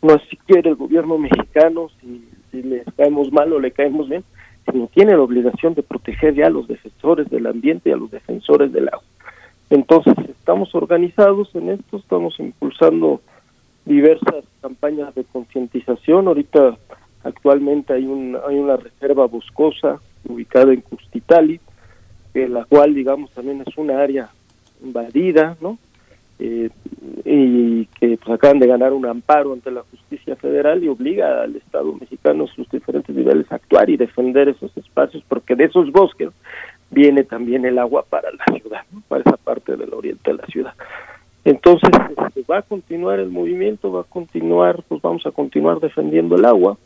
No 0.02 0.14
es 0.14 0.22
si 0.28 0.36
quiere 0.36 0.70
el 0.70 0.76
gobierno 0.76 1.18
mexicano, 1.18 1.88
si, 2.00 2.28
si 2.50 2.62
le 2.62 2.84
caemos 2.96 3.30
mal 3.32 3.52
o 3.52 3.60
le 3.60 3.70
caemos 3.70 4.08
bien, 4.08 4.24
sino 4.70 4.88
tiene 4.88 5.12
la 5.12 5.22
obligación 5.22 5.74
de 5.74 5.82
proteger 5.82 6.34
ya 6.34 6.46
a 6.46 6.50
los 6.50 6.66
defensores 6.66 7.28
del 7.28 7.46
ambiente 7.46 7.90
y 7.90 7.92
a 7.92 7.96
los 7.96 8.10
defensores 8.10 8.72
del 8.72 8.88
agua. 8.88 9.04
Entonces, 9.68 10.14
estamos 10.28 10.74
organizados 10.74 11.54
en 11.54 11.70
esto, 11.70 11.98
estamos 11.98 12.38
impulsando 12.40 13.20
diversas 13.84 14.44
campañas 14.60 15.14
de 15.14 15.24
concientización. 15.24 16.28
Ahorita 16.28 16.76
actualmente 17.24 17.92
hay, 17.92 18.06
un, 18.06 18.36
hay 18.48 18.56
una 18.56 18.76
reserva 18.76 19.26
boscosa 19.26 20.00
ubicada 20.28 20.72
en 20.72 20.80
Custitali, 20.80 21.60
la 22.34 22.64
cual 22.64 22.94
digamos 22.94 23.30
también 23.30 23.62
es 23.66 23.76
una 23.76 24.00
área 24.00 24.30
invadida, 24.82 25.56
¿no? 25.60 25.78
Eh, 26.42 26.70
y 27.26 27.84
que 28.00 28.16
pues, 28.16 28.30
acaban 28.30 28.60
de 28.60 28.66
ganar 28.66 28.94
un 28.94 29.04
amparo 29.04 29.52
ante 29.52 29.70
la 29.70 29.82
justicia 29.82 30.36
federal 30.36 30.82
y 30.82 30.88
obliga 30.88 31.42
al 31.42 31.54
Estado 31.54 31.92
mexicano 31.92 32.44
a 32.44 32.54
sus 32.54 32.66
diferentes 32.70 33.14
niveles 33.14 33.50
a 33.52 33.56
actuar 33.56 33.90
y 33.90 33.98
defender 33.98 34.48
esos 34.48 34.74
espacios 34.74 35.22
porque 35.28 35.54
de 35.54 35.64
esos 35.64 35.92
bosques 35.92 36.30
viene 36.90 37.24
también 37.24 37.66
el 37.66 37.78
agua 37.78 38.06
para 38.08 38.30
la 38.32 38.58
ciudad, 38.58 38.80
para 39.08 39.20
esa 39.20 39.36
parte 39.36 39.76
del 39.76 39.92
oriente 39.92 40.30
de 40.30 40.38
la 40.38 40.46
ciudad. 40.46 40.74
Entonces 41.44 41.90
este, 42.10 42.42
va 42.50 42.58
a 42.58 42.62
continuar 42.62 43.18
el 43.18 43.30
movimiento, 43.30 43.92
va 43.92 44.02
a 44.02 44.04
continuar, 44.04 44.82
pues 44.88 45.00
vamos 45.00 45.24
a 45.26 45.30
continuar 45.30 45.80
defendiendo 45.80 46.36
el 46.36 46.44
agua, 46.44 46.76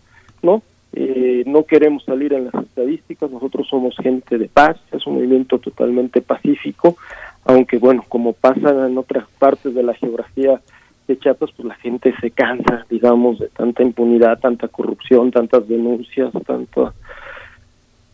¿no? 0.43 0.63
Eh, 0.93 1.43
no 1.47 1.65
queremos 1.65 2.05
salir 2.05 2.33
en 2.35 2.45
las 2.45 2.55
estadísticas, 2.55 3.29
nosotros 3.29 3.67
somos 3.69 3.97
gente 3.97 4.39
de 4.39 4.49
paz, 4.49 4.77
es 4.93 5.05
un 5.07 5.15
movimiento 5.15 5.59
totalmente 5.59 6.21
pacífico, 6.23 6.97
aunque 7.45 7.79
bueno, 7.79 8.05
como 8.09 8.33
pasa 8.33 8.87
en 8.87 8.97
otras 8.97 9.27
partes 9.39 9.75
de 9.75 9.83
la 9.83 9.95
geografía 9.95 10.61
de 11.09 11.19
Chiapas, 11.19 11.51
pues 11.57 11.67
la 11.67 11.75
gente 11.75 12.15
se 12.21 12.31
cansa, 12.31 12.87
digamos, 12.89 13.41
de 13.41 13.49
tanta 13.49 13.83
impunidad, 13.83 14.39
tanta 14.39 14.69
corrupción, 14.69 15.33
tantas 15.33 15.69
denuncias, 15.69 16.33
tanto 16.47 16.95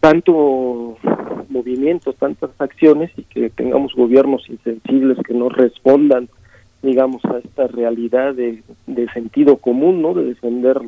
tanto 0.01 0.97
movimiento, 1.49 2.13
tantas 2.15 2.51
acciones 2.59 3.11
y 3.17 3.23
que 3.25 3.51
tengamos 3.51 3.95
gobiernos 3.95 4.49
insensibles 4.49 5.19
que 5.27 5.35
no 5.35 5.49
respondan, 5.49 6.29
digamos, 6.83 7.25
a 7.27 7.39
esta 7.39 7.67
realidad 7.67 8.35
de, 8.35 8.63
de 8.87 9.09
sentido 9.13 9.57
común, 9.57 10.03
¿no? 10.03 10.15
De 10.15 10.25
defender 10.25 10.81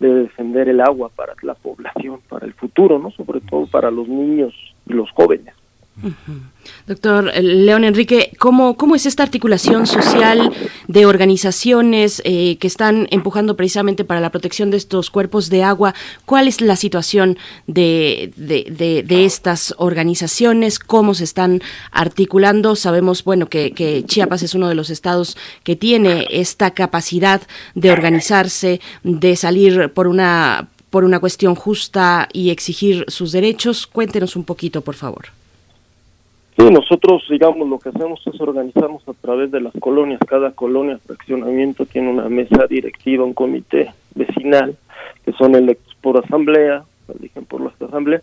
de 0.00 0.14
defender 0.14 0.68
el 0.70 0.80
agua 0.80 1.10
para 1.14 1.34
la 1.42 1.54
población, 1.54 2.20
para 2.28 2.46
el 2.46 2.54
futuro, 2.54 2.98
¿no? 2.98 3.10
Sobre 3.10 3.40
todo 3.42 3.66
para 3.66 3.90
los 3.90 4.08
niños 4.08 4.54
y 4.86 4.94
los 4.94 5.10
jóvenes. 5.10 5.54
Doctor 6.86 7.32
León 7.42 7.84
Enrique, 7.84 8.32
¿cómo, 8.38 8.76
¿cómo 8.76 8.94
es 8.94 9.06
esta 9.06 9.22
articulación 9.22 9.86
social 9.86 10.52
de 10.88 11.06
organizaciones 11.06 12.22
eh, 12.24 12.56
que 12.58 12.66
están 12.66 13.06
empujando 13.10 13.56
precisamente 13.56 14.04
para 14.04 14.20
la 14.20 14.30
protección 14.30 14.70
de 14.70 14.76
estos 14.76 15.10
cuerpos 15.10 15.50
de 15.50 15.62
agua? 15.62 15.94
¿Cuál 16.24 16.48
es 16.48 16.60
la 16.60 16.76
situación 16.76 17.38
de, 17.66 18.32
de, 18.36 19.24
estas 19.24 19.74
organizaciones? 19.78 20.78
¿Cómo 20.78 21.14
se 21.14 21.24
están 21.24 21.60
articulando? 21.90 22.76
Sabemos, 22.76 23.24
bueno, 23.24 23.48
que, 23.48 23.72
que 23.72 24.04
Chiapas 24.04 24.42
es 24.42 24.54
uno 24.54 24.68
de 24.68 24.74
los 24.74 24.90
estados 24.90 25.36
que 25.64 25.76
tiene 25.76 26.26
esta 26.30 26.70
capacidad 26.72 27.42
de 27.74 27.92
organizarse, 27.92 28.80
de 29.02 29.36
salir 29.36 29.92
por 29.92 30.06
una 30.06 30.68
por 30.90 31.04
una 31.04 31.20
cuestión 31.20 31.54
justa 31.54 32.28
y 32.32 32.50
exigir 32.50 33.04
sus 33.06 33.30
derechos. 33.30 33.86
Cuéntenos 33.86 34.34
un 34.34 34.42
poquito, 34.42 34.80
por 34.80 34.96
favor. 34.96 35.39
Sí, 36.60 36.70
nosotros, 36.70 37.22
digamos, 37.30 37.66
lo 37.66 37.78
que 37.78 37.88
hacemos 37.88 38.20
es 38.26 38.38
organizarnos 38.38 39.08
a 39.08 39.14
través 39.14 39.50
de 39.50 39.62
las 39.62 39.72
colonias. 39.80 40.20
Cada 40.28 40.50
colonia, 40.50 40.98
fraccionamiento, 40.98 41.86
tiene 41.86 42.10
una 42.10 42.28
mesa 42.28 42.66
directiva, 42.66 43.24
un 43.24 43.32
comité 43.32 43.94
vecinal, 44.14 44.76
que 45.24 45.32
son 45.32 45.54
electos 45.54 45.96
por 46.02 46.22
asamblea, 46.22 46.84
eligen 47.18 47.46
por 47.46 47.62
la 47.62 47.72
asamblea, 47.80 48.20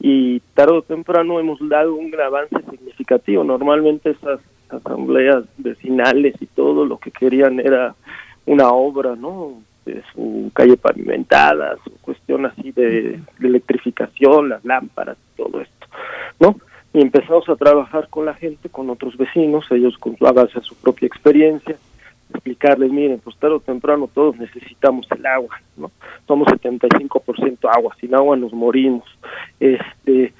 y 0.00 0.40
tarde 0.54 0.72
o 0.72 0.82
temprano 0.82 1.38
hemos 1.38 1.60
dado 1.68 1.94
un 1.94 2.12
avance 2.20 2.56
significativo. 2.68 3.44
Normalmente 3.44 4.10
esas 4.10 4.40
asambleas 4.70 5.44
vecinales 5.58 6.34
y 6.40 6.46
todo 6.46 6.84
lo 6.84 6.98
que 6.98 7.12
querían 7.12 7.60
era 7.60 7.94
una 8.46 8.70
obra, 8.70 9.14
¿no? 9.14 9.52
De 9.86 10.02
su 10.12 10.50
calle 10.52 10.76
pavimentada, 10.76 11.76
su 11.84 11.92
cuestión 12.00 12.44
así 12.44 12.72
de, 12.72 13.20
de 13.38 13.48
electrificación, 13.48 14.48
las 14.48 14.64
lámparas, 14.64 15.16
todo 15.36 15.60
esto, 15.60 15.86
¿no? 16.40 16.56
Y 16.98 17.00
empezamos 17.00 17.48
a 17.48 17.54
trabajar 17.54 18.08
con 18.08 18.26
la 18.26 18.34
gente, 18.34 18.68
con 18.70 18.90
otros 18.90 19.16
vecinos, 19.16 19.70
ellos 19.70 19.96
con 19.98 20.16
a 20.18 20.32
base 20.32 20.60
su 20.62 20.74
propia 20.74 21.06
experiencia, 21.06 21.76
explicarles, 22.34 22.90
miren, 22.90 23.20
pues 23.20 23.36
tarde 23.36 23.54
o 23.54 23.60
temprano 23.60 24.10
todos 24.12 24.36
necesitamos 24.36 25.06
el 25.12 25.24
agua, 25.24 25.60
¿no? 25.76 25.92
Somos 26.26 26.48
75% 26.48 27.70
agua, 27.72 27.94
sin 28.00 28.16
agua 28.16 28.36
nos 28.36 28.52
morimos. 28.52 29.04
Este, 29.60 30.32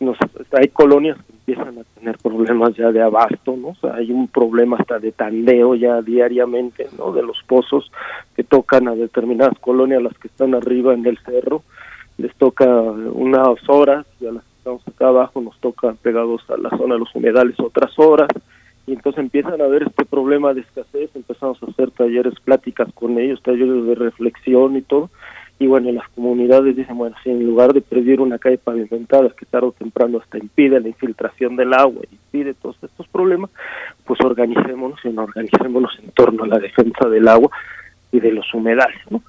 nos, 0.00 0.18
hay 0.52 0.68
colonias 0.68 1.16
que 1.16 1.32
empiezan 1.32 1.78
a 1.78 1.84
tener 1.98 2.18
problemas 2.18 2.76
ya 2.76 2.92
de 2.92 3.00
abasto, 3.00 3.56
¿no? 3.56 3.74
Hay 3.94 4.12
un 4.12 4.28
problema 4.28 4.76
hasta 4.76 4.98
de 4.98 5.12
tandeo 5.12 5.76
ya 5.76 6.02
diariamente, 6.02 6.88
¿no? 6.98 7.12
De 7.12 7.22
los 7.22 7.42
pozos 7.46 7.90
que 8.36 8.44
tocan 8.44 8.86
a 8.86 8.94
determinadas 8.94 9.58
colonias, 9.60 10.02
las 10.02 10.18
que 10.18 10.28
están 10.28 10.54
arriba 10.54 10.92
en 10.92 11.06
el 11.06 11.16
cerro, 11.24 11.62
les 12.18 12.34
toca 12.34 12.66
unas 12.66 13.66
horas 13.66 14.04
y 14.20 14.26
a 14.26 14.32
las 14.32 14.51
estamos 14.62 14.86
acá 14.86 15.08
abajo 15.08 15.40
nos 15.40 15.58
toca 15.58 15.92
pegados 16.02 16.48
a 16.48 16.56
la 16.56 16.70
zona 16.70 16.94
de 16.94 17.00
los 17.00 17.12
humedales 17.16 17.58
otras 17.58 17.98
horas 17.98 18.28
y 18.86 18.92
entonces 18.92 19.20
empiezan 19.20 19.60
a 19.60 19.66
ver 19.66 19.82
este 19.82 20.04
problema 20.04 20.54
de 20.54 20.60
escasez, 20.60 21.10
empezamos 21.14 21.60
a 21.60 21.66
hacer 21.66 21.90
talleres, 21.90 22.34
pláticas 22.44 22.88
con 22.94 23.18
ellos, 23.18 23.42
talleres 23.42 23.84
de 23.86 23.94
reflexión 23.96 24.76
y 24.76 24.82
todo, 24.82 25.10
y 25.58 25.66
bueno, 25.66 25.88
en 25.88 25.96
las 25.96 26.08
comunidades 26.10 26.76
dicen, 26.76 26.96
bueno, 26.96 27.16
si 27.22 27.30
en 27.30 27.44
lugar 27.44 27.72
de 27.72 27.80
pedir 27.80 28.20
una 28.20 28.38
calle 28.38 28.58
pavimentada 28.58 29.30
que 29.30 29.46
tarde 29.46 29.68
o 29.68 29.72
temprano 29.72 30.18
hasta 30.18 30.38
impide 30.38 30.80
la 30.80 30.88
infiltración 30.88 31.56
del 31.56 31.72
agua, 31.74 32.02
impide 32.10 32.54
todos 32.54 32.76
estos 32.82 33.06
problemas, 33.08 33.50
pues 34.04 34.20
organicémonos 34.20 35.00
y 35.04 35.08
organicémonos 35.16 35.98
en 36.02 36.10
torno 36.12 36.44
a 36.44 36.48
la 36.48 36.58
defensa 36.58 37.08
del 37.08 37.28
agua 37.28 37.50
y 38.10 38.20
de 38.20 38.32
los 38.32 38.52
humedales, 38.54 39.00
¿no? 39.10 39.22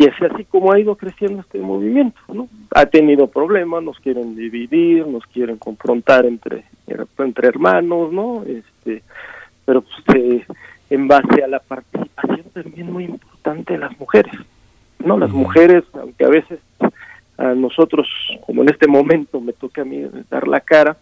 Y 0.00 0.06
es 0.06 0.14
así 0.32 0.44
como 0.46 0.72
ha 0.72 0.80
ido 0.80 0.94
creciendo 0.94 1.42
este 1.42 1.58
movimiento, 1.58 2.18
¿no? 2.32 2.48
Ha 2.74 2.86
tenido 2.86 3.26
problemas, 3.26 3.82
nos 3.82 4.00
quieren 4.00 4.34
dividir, 4.34 5.06
nos 5.06 5.26
quieren 5.26 5.58
confrontar 5.58 6.24
entre, 6.24 6.64
entre 7.18 7.48
hermanos, 7.48 8.10
¿no? 8.10 8.42
Este, 8.44 9.02
pero 9.66 9.82
pues, 9.82 10.16
eh, 10.16 10.46
en 10.88 11.06
base 11.06 11.44
a 11.44 11.48
la 11.48 11.58
participación 11.58 12.44
también 12.54 12.90
muy 12.90 13.04
importante 13.04 13.74
de 13.74 13.78
las 13.78 14.00
mujeres, 14.00 14.32
¿no? 15.04 15.18
Las 15.18 15.32
mujeres, 15.32 15.84
aunque 15.92 16.24
a 16.24 16.30
veces 16.30 16.60
a 17.36 17.52
nosotros, 17.52 18.08
como 18.46 18.62
en 18.62 18.70
este 18.70 18.88
momento 18.88 19.38
me 19.38 19.52
toca 19.52 19.82
a 19.82 19.84
mí 19.84 20.02
dar 20.30 20.48
la 20.48 20.60
cara, 20.60 20.96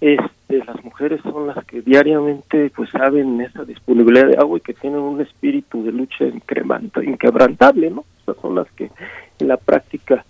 este, 0.00 0.64
las 0.64 0.82
mujeres 0.82 1.20
son 1.22 1.48
las 1.48 1.62
que 1.66 1.82
diariamente 1.82 2.70
pues 2.74 2.88
saben 2.88 3.42
esa 3.42 3.66
disponibilidad 3.66 4.26
de 4.26 4.38
agua 4.38 4.56
y 4.56 4.62
que 4.62 4.72
tienen 4.72 5.00
un 5.00 5.20
espíritu 5.20 5.84
de 5.84 5.92
lucha 5.92 6.24
inquebrantable, 6.24 7.90
¿no? 7.90 8.06
Son 8.34 8.56
las 8.56 8.70
que 8.72 8.90
en 9.38 9.48
la 9.48 9.56
práctica, 9.56 10.24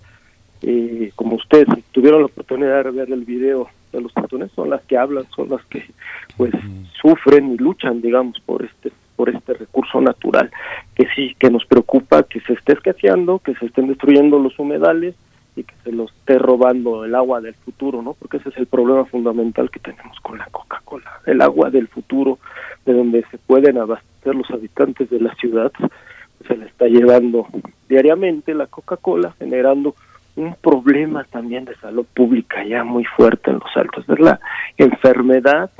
eh, 0.63 1.13
como 1.15 1.37
ustedes 1.37 1.67
tuvieron 1.93 2.21
la 2.21 2.27
oportunidad 2.27 2.85
de 2.85 2.91
ver 2.91 3.13
el 3.13 3.25
video 3.25 3.69
de 3.93 4.01
los 4.01 4.13
tatunes, 4.13 4.51
son 4.53 4.71
las 4.71 4.83
que 4.83 4.97
hablan, 4.97 5.27
son 5.35 5.49
las 5.49 5.65
que 5.67 5.85
pues 6.37 6.53
sufren 7.01 7.53
y 7.55 7.57
luchan, 7.57 8.01
digamos, 8.01 8.39
por 8.41 8.65
este 8.65 8.93
por 9.17 9.31
este 9.31 9.55
recurso 9.55 10.01
natural 10.01 10.49
que 10.95 11.09
sí 11.17 11.35
que 11.41 11.51
nos 11.51 11.67
preocupa 11.67 12.23
que 12.23 12.41
se 12.41 12.53
esté 12.53 12.75
escaseando, 12.75 13.41
que 13.41 13.55
se 13.57 13.67
estén 13.67 13.89
destruyendo 13.89 14.39
los 14.39 14.57
humedales 14.61 15.17
y 15.57 15.65
que 15.65 15.75
se 15.83 15.91
los 15.91 16.13
esté 16.13 16.39
robando 16.39 17.05
el 17.05 17.17
agua 17.17 17.41
del 17.41 17.55
futuro, 17.55 18.01
¿no? 18.01 18.15
Porque 18.15 18.37
ese 18.37 18.51
es 18.51 18.57
el 18.59 18.67
problema 18.67 19.05
fundamental 19.07 19.71
que 19.71 19.81
tenemos 19.81 20.21
con 20.21 20.39
la 20.39 20.47
Coca-Cola, 20.47 21.11
el 21.27 21.41
agua 21.43 21.69
del 21.71 21.89
futuro 21.89 22.39
de 22.87 22.93
donde 22.93 23.25
se 23.31 23.39
pueden 23.39 23.79
abastecer 23.79 24.37
los 24.37 24.49
habitantes 24.51 25.11
de 25.11 25.21
la 25.21 25.35
ciudad 25.35 25.73
se 26.47 26.57
le 26.57 26.67
está 26.67 26.87
llevando 26.87 27.47
diariamente 27.89 28.55
la 28.55 28.67
Coca-Cola, 28.67 29.35
generando 29.39 29.95
un 30.37 30.55
problema 30.55 31.25
también 31.25 31.65
de 31.65 31.75
salud 31.77 32.07
pública 32.15 32.65
ya 32.65 32.85
muy 32.85 33.05
fuerte 33.05 33.51
en 33.51 33.59
los 33.59 33.77
altos. 33.77 34.05
Es 34.09 34.21
la 34.21 34.41
enfermedad, 34.77 35.71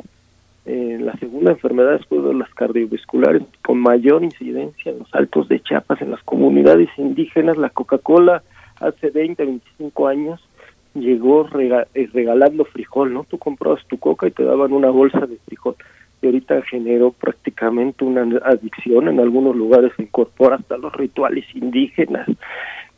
eh, 0.67 0.99
la 1.01 1.13
segunda 1.15 1.53
enfermedad 1.53 1.93
después 1.93 2.25
de 2.25 2.35
las 2.35 2.53
cardiovasculares 2.55 3.43
con 3.65 3.79
mayor 3.79 4.25
incidencia 4.25 4.91
en 4.91 4.99
los 5.01 5.15
altos 5.15 5.49
de 5.49 5.61
Chiapas, 5.61 6.03
en 6.03 6.11
las 6.11 6.23
comunidades 6.25 6.89
indígenas. 6.97 7.57
La 7.57 7.71
Coca-Cola 7.71 8.43
hace 8.81 9.11
20, 9.11 9.45
25 9.45 10.09
años 10.09 10.41
llegó 10.95 11.47
eh, 11.57 12.11
regalando 12.13 12.65
frijol, 12.65 13.15
¿no? 13.15 13.25
Tú 13.25 13.39
comprabas 13.39 13.85
tu 13.87 13.99
coca 13.99 14.27
y 14.27 14.33
te 14.33 14.43
daban 14.43 14.73
una 14.73 14.91
bolsa 14.91 15.21
de 15.21 15.37
frijol 15.47 15.77
y 16.21 16.27
ahorita 16.27 16.63
generó 16.63 17.13
prácticamente 17.13 18.05
una 18.05 18.23
adicción, 18.45 19.09
en 19.09 19.21
algunos 19.21 19.55
lugares 19.55 19.93
se 19.97 20.03
incorpora 20.03 20.57
hasta 20.57 20.77
los 20.77 20.93
rituales 20.95 21.45
indígenas 21.55 22.29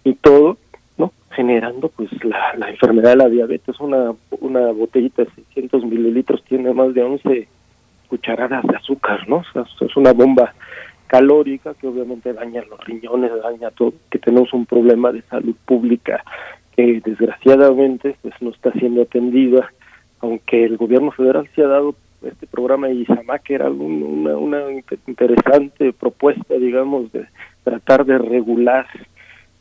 y 0.05 0.15
todo, 0.15 0.57
¿no? 0.97 1.13
Generando 1.33 1.89
pues 1.89 2.11
la, 2.25 2.55
la 2.57 2.71
enfermedad 2.71 3.11
de 3.11 3.17
la 3.17 3.29
diabetes, 3.29 3.79
una, 3.81 4.13
una 4.41 4.73
botellita 4.73 5.25
de 5.25 5.31
600 5.31 5.85
mililitros 5.85 6.43
tiene 6.45 6.73
más 6.73 6.95
de 6.95 7.03
11 7.03 7.49
cucharadas 8.09 8.65
de 8.67 8.77
azúcar, 8.77 9.29
¿no? 9.29 9.37
O 9.37 9.45
sea, 9.53 9.65
es 9.87 9.97
una 9.97 10.13
bomba 10.13 10.55
calórica 11.07 11.75
que 11.75 11.89
obviamente 11.89 12.33
daña 12.33 12.63
los 12.69 12.85
riñones, 12.85 13.33
daña 13.43 13.71
todo, 13.71 13.93
que 14.11 14.19
tenemos 14.19 14.53
un 14.53 14.65
problema 14.65 15.11
de 15.13 15.23
salud 15.23 15.57
pública 15.67 16.23
que 16.77 17.01
desgraciadamente 17.05 18.17
pues 18.23 18.35
no 18.41 18.51
está 18.51 18.73
siendo 18.73 19.03
atendida, 19.03 19.73
aunque 20.21 20.65
el 20.65 20.77
gobierno 20.77 21.11
federal 21.11 21.49
se 21.55 21.63
ha 21.63 21.67
dado 21.67 21.95
este 22.23 22.47
programa 22.47 22.89
de 22.89 22.95
Isama, 22.95 23.39
que 23.39 23.55
era 23.55 23.71
una, 23.71 24.37
una 24.37 24.63
interesante 25.07 25.93
propuesta, 25.93 26.55
digamos, 26.55 27.11
de 27.13 27.27
tratar 27.65 28.05
de 28.05 28.19
regular 28.19 28.87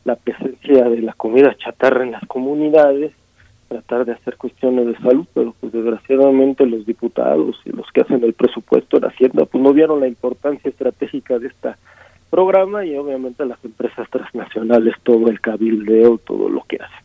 la 0.04 0.16
presencia 0.16 0.88
de 0.88 1.02
la 1.02 1.12
comida 1.12 1.54
chatarra 1.56 2.04
en 2.04 2.12
las 2.12 2.26
comunidades, 2.26 3.12
tratar 3.68 4.04
de 4.04 4.12
hacer 4.12 4.36
cuestiones 4.36 4.86
de 4.86 4.96
salud, 4.98 5.26
pero 5.32 5.54
pues 5.60 5.72
desgraciadamente 5.72 6.66
los 6.66 6.84
diputados 6.84 7.56
y 7.64 7.70
los 7.70 7.86
que 7.92 8.00
hacen 8.00 8.24
el 8.24 8.32
presupuesto 8.32 8.96
en 8.96 9.04
Hacienda 9.04 9.44
pues 9.44 9.62
no 9.62 9.72
vieron 9.72 10.00
la 10.00 10.08
importancia 10.08 10.68
estratégica 10.68 11.38
de 11.38 11.48
este 11.48 11.70
programa 12.30 12.84
y 12.84 12.96
obviamente 12.96 13.44
las 13.44 13.64
empresas 13.64 14.08
transnacionales 14.10 14.94
todo 15.02 15.28
el 15.28 15.40
cabildeo, 15.40 16.18
todo 16.18 16.48
lo 16.48 16.62
que 16.62 16.76
hacen, 16.76 17.04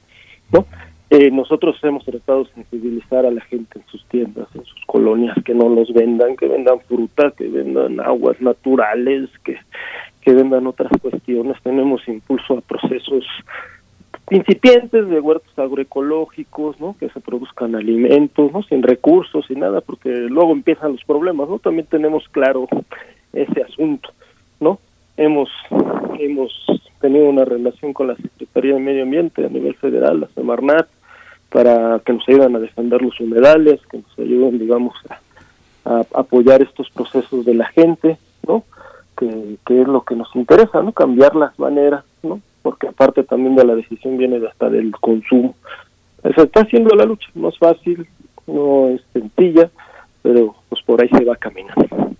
¿no? 0.51 0.65
Eh, 1.17 1.31
nosotros 1.31 1.77
hemos 1.81 2.03
tratado 2.03 2.43
de 2.43 2.51
sensibilizar 2.51 3.25
a 3.25 3.31
la 3.31 3.39
gente 3.39 3.79
en 3.79 3.85
sus 3.87 4.03
tiendas, 4.07 4.49
en 4.53 4.65
sus 4.65 4.85
colonias, 4.85 5.37
que 5.45 5.53
no 5.53 5.69
los 5.69 5.93
vendan, 5.93 6.35
que 6.35 6.45
vendan 6.45 6.81
fruta, 6.81 7.31
que 7.31 7.47
vendan 7.47 8.01
aguas 8.01 8.41
naturales, 8.41 9.29
que, 9.45 9.57
que 10.19 10.33
vendan 10.33 10.67
otras 10.67 10.91
cuestiones. 11.01 11.55
Tenemos 11.63 12.05
impulso 12.09 12.57
a 12.57 12.61
procesos 12.61 13.23
incipientes 14.29 15.07
de 15.07 15.21
huertos 15.21 15.57
agroecológicos, 15.57 16.81
¿no? 16.81 16.97
Que 16.99 17.07
se 17.07 17.21
produzcan 17.21 17.75
alimentos, 17.75 18.51
¿no? 18.51 18.63
Sin 18.63 18.83
recursos, 18.83 19.45
sin 19.45 19.61
nada, 19.61 19.79
porque 19.79 20.09
luego 20.09 20.51
empiezan 20.51 20.91
los 20.91 21.03
problemas, 21.05 21.47
¿no? 21.47 21.59
También 21.59 21.87
tenemos 21.87 22.27
claro 22.27 22.67
ese 23.31 23.61
asunto, 23.61 24.09
¿no? 24.59 24.79
Hemos 25.15 25.49
hemos 26.19 26.51
tenido 26.99 27.29
una 27.29 27.45
relación 27.45 27.93
con 27.93 28.07
la 28.07 28.17
Secretaría 28.17 28.73
de 28.73 28.81
Medio 28.81 29.03
Ambiente 29.03 29.45
a 29.45 29.49
nivel 29.49 29.75
federal, 29.75 30.19
la 30.19 30.27
Semarnat, 30.35 30.89
para 31.55 31.99
que 31.99 32.11
nos 32.11 32.27
ayuden 32.27 32.53
a 32.57 32.59
defender 32.59 33.01
los 33.01 33.17
humedales, 33.17 33.79
que 33.89 33.99
nos 33.99 34.19
ayuden, 34.19 34.59
digamos, 34.59 34.93
a, 35.85 36.01
apoyar 36.13 36.61
estos 36.61 36.89
procesos 36.89 37.45
de 37.45 37.53
la 37.53 37.65
gente, 37.67 38.17
¿no? 38.45 38.65
Que, 39.15 39.57
es 39.69 39.87
lo 39.87 40.03
que 40.03 40.17
nos 40.17 40.27
interesa, 40.35 40.83
¿no? 40.83 40.91
Cambiar 40.91 41.33
las 41.33 41.57
maneras, 41.57 42.03
¿no? 42.23 42.41
Porque 42.61 42.89
aparte 42.89 43.23
también 43.23 43.55
de 43.55 43.63
la 43.63 43.73
decisión 43.73 44.17
viene 44.17 44.45
hasta 44.45 44.69
del 44.69 44.91
consumo. 44.99 45.55
Se 46.23 46.41
está 46.41 46.63
haciendo 46.63 46.93
la 46.93 47.05
lucha, 47.05 47.29
no 47.35 47.47
es 47.47 47.57
fácil, 47.57 48.05
no 48.47 48.89
es 48.89 49.01
sencilla, 49.13 49.69
pero 50.23 50.55
pues 50.75 50.85
por 50.85 51.01
ahí 51.01 51.09
se 51.09 51.23
va 51.23 51.35
caminando. 51.37 52.15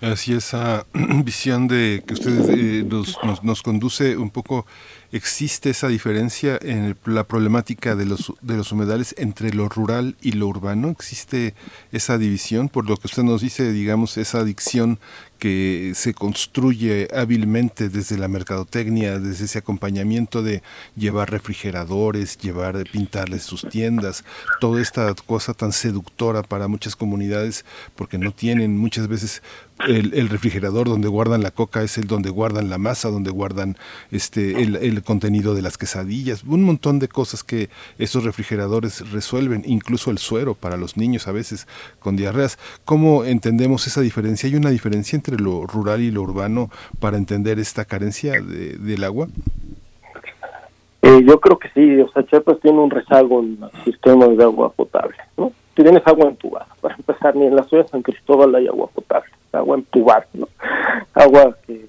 Así 0.00 0.34
esa 0.34 0.86
visión 1.24 1.68
de 1.68 2.02
que 2.06 2.14
usted 2.14 2.50
eh, 2.50 2.84
nos, 2.84 3.16
nos, 3.22 3.44
nos, 3.44 3.62
conduce 3.62 4.16
un 4.16 4.30
poco 4.30 4.66
existe 5.14 5.70
esa 5.70 5.86
diferencia 5.86 6.58
en 6.60 6.96
la 7.04 7.22
problemática 7.22 7.94
de 7.94 8.04
los, 8.04 8.32
de 8.40 8.56
los 8.56 8.72
humedales 8.72 9.14
entre 9.16 9.52
lo 9.52 9.68
rural 9.68 10.16
y 10.20 10.32
lo 10.32 10.48
urbano? 10.48 10.88
¿Existe 10.88 11.54
esa 11.92 12.18
división? 12.18 12.68
Por 12.68 12.88
lo 12.88 12.96
que 12.96 13.06
usted 13.06 13.22
nos 13.22 13.40
dice, 13.40 13.70
digamos, 13.70 14.18
esa 14.18 14.40
adicción 14.40 14.98
que 15.38 15.92
se 15.94 16.14
construye 16.14 17.06
hábilmente 17.14 17.88
desde 17.90 18.18
la 18.18 18.28
mercadotecnia, 18.28 19.20
desde 19.20 19.44
ese 19.44 19.58
acompañamiento 19.58 20.42
de 20.42 20.62
llevar 20.96 21.30
refrigeradores, 21.30 22.36
llevar, 22.38 22.82
pintarles 22.90 23.44
sus 23.44 23.68
tiendas, 23.68 24.24
toda 24.58 24.80
esta 24.80 25.14
cosa 25.26 25.54
tan 25.54 25.72
seductora 25.72 26.42
para 26.42 26.66
muchas 26.66 26.96
comunidades 26.96 27.43
porque 27.94 28.18
no 28.18 28.32
tienen 28.32 28.76
muchas 28.76 29.08
veces 29.08 29.42
el, 29.86 30.28
refrigerador 30.28 30.88
donde 30.88 31.08
guardan 31.08 31.42
la 31.42 31.50
coca 31.50 31.82
es 31.82 31.98
el 31.98 32.06
donde 32.06 32.30
guardan 32.30 32.70
la 32.70 32.78
masa, 32.78 33.10
donde 33.10 33.30
guardan 33.30 33.76
este 34.10 34.62
el, 34.62 35.02
contenido 35.02 35.54
de 35.54 35.62
las 35.62 35.76
quesadillas, 35.78 36.44
un 36.44 36.62
montón 36.62 36.98
de 36.98 37.08
cosas 37.08 37.42
que 37.42 37.70
esos 37.98 38.24
refrigeradores 38.24 39.10
resuelven, 39.10 39.62
incluso 39.66 40.10
el 40.10 40.18
suero 40.18 40.54
para 40.54 40.76
los 40.76 40.96
niños 40.96 41.26
a 41.26 41.32
veces 41.32 41.66
con 41.98 42.16
diarreas. 42.16 42.58
¿Cómo 42.84 43.24
entendemos 43.24 43.86
esa 43.86 44.00
diferencia? 44.00 44.48
¿Hay 44.48 44.54
una 44.56 44.70
diferencia 44.70 45.16
entre 45.16 45.36
lo 45.36 45.66
rural 45.66 46.02
y 46.02 46.10
lo 46.10 46.22
urbano 46.22 46.70
para 47.00 47.16
entender 47.16 47.58
esta 47.58 47.84
carencia 47.84 48.40
del 48.40 49.04
agua? 49.04 49.28
Yo 51.20 51.40
creo 51.40 51.58
que 51.58 51.68
sí, 51.70 52.00
o 52.00 52.08
sea, 52.10 52.24
Chiapas 52.24 52.60
tiene 52.60 52.78
un 52.78 52.90
rezago 52.90 53.40
en 53.40 53.58
el 53.62 53.84
sistema 53.84 54.26
de 54.26 54.42
agua 54.42 54.70
potable, 54.70 55.16
¿no? 55.36 55.52
Tienes 55.74 56.06
agua 56.06 56.28
entubada, 56.28 56.68
para 56.80 56.94
empezar, 56.94 57.34
ni 57.36 57.46
en 57.46 57.56
la 57.56 57.64
ciudad 57.64 57.84
de 57.84 57.90
San 57.90 58.02
Cristóbal 58.02 58.54
hay 58.54 58.66
agua 58.68 58.88
potable, 58.94 59.30
agua 59.52 59.76
entubada, 59.76 60.26
¿no? 60.34 60.48
Agua 61.14 61.56
que 61.66 61.86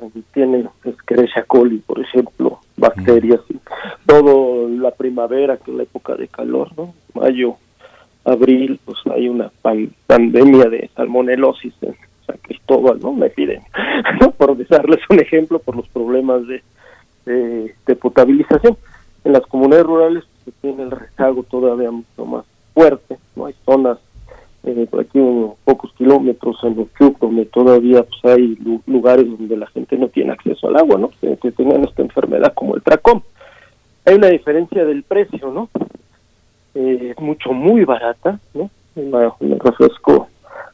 este, 0.00 0.22
tiene 0.32 0.66
Escherichia 0.84 1.44
coli, 1.44 1.78
por 1.78 2.00
ejemplo, 2.00 2.60
bacterias, 2.76 3.40
y 3.48 3.58
todo 4.06 4.68
la 4.68 4.90
primavera, 4.90 5.56
que 5.58 5.70
es 5.70 5.76
la 5.76 5.82
época 5.82 6.14
de 6.16 6.28
calor, 6.28 6.70
¿no? 6.76 6.94
Mayo, 7.14 7.56
abril, 8.24 8.80
pues 8.84 8.98
hay 9.14 9.28
una 9.28 9.50
pandemia 10.06 10.64
de 10.64 10.90
salmonelosis 10.94 11.74
en 11.82 11.94
San 12.26 12.36
Cristóbal, 12.38 12.98
¿no? 13.00 13.12
Me 13.12 13.30
piden, 13.30 13.62
por 14.38 14.56
darles 14.68 15.00
un 15.10 15.20
ejemplo, 15.20 15.58
por 15.58 15.76
los 15.76 15.88
problemas 15.88 16.46
de 16.46 16.62
de, 17.86 17.96
potabilización. 17.96 18.76
En 19.24 19.32
las 19.32 19.42
comunidades 19.46 19.86
rurales 19.86 20.24
se 20.44 20.52
tiene 20.52 20.84
el 20.84 20.90
rezago 20.90 21.42
todavía 21.44 21.90
mucho 21.90 22.24
más 22.24 22.44
fuerte, 22.74 23.18
no 23.36 23.46
hay 23.46 23.54
zonas 23.64 23.98
eh, 24.62 24.86
por 24.90 25.00
aquí 25.00 25.18
unos 25.18 25.56
pocos 25.64 25.92
kilómetros 25.94 26.58
en 26.64 26.78
Ochuc, 26.78 27.18
donde 27.18 27.46
todavía 27.46 28.02
pues, 28.02 28.24
hay 28.24 28.58
lugares 28.86 29.26
donde 29.26 29.56
la 29.56 29.66
gente 29.68 29.96
no 29.96 30.08
tiene 30.08 30.32
acceso 30.32 30.68
al 30.68 30.76
agua, 30.76 30.98
¿no? 30.98 31.10
Que, 31.20 31.36
que 31.38 31.50
tengan 31.50 31.84
esta 31.84 32.02
enfermedad 32.02 32.52
como 32.54 32.74
el 32.74 32.82
tracón. 32.82 33.22
Hay 34.04 34.16
una 34.16 34.28
diferencia 34.28 34.84
del 34.84 35.02
precio, 35.02 35.50
¿no? 35.50 35.68
Eh, 36.74 37.14
es 37.16 37.22
mucho, 37.22 37.52
muy 37.52 37.84
barata, 37.84 38.38
¿no? 38.54 38.70
un 38.96 39.58
refresco 39.60 40.28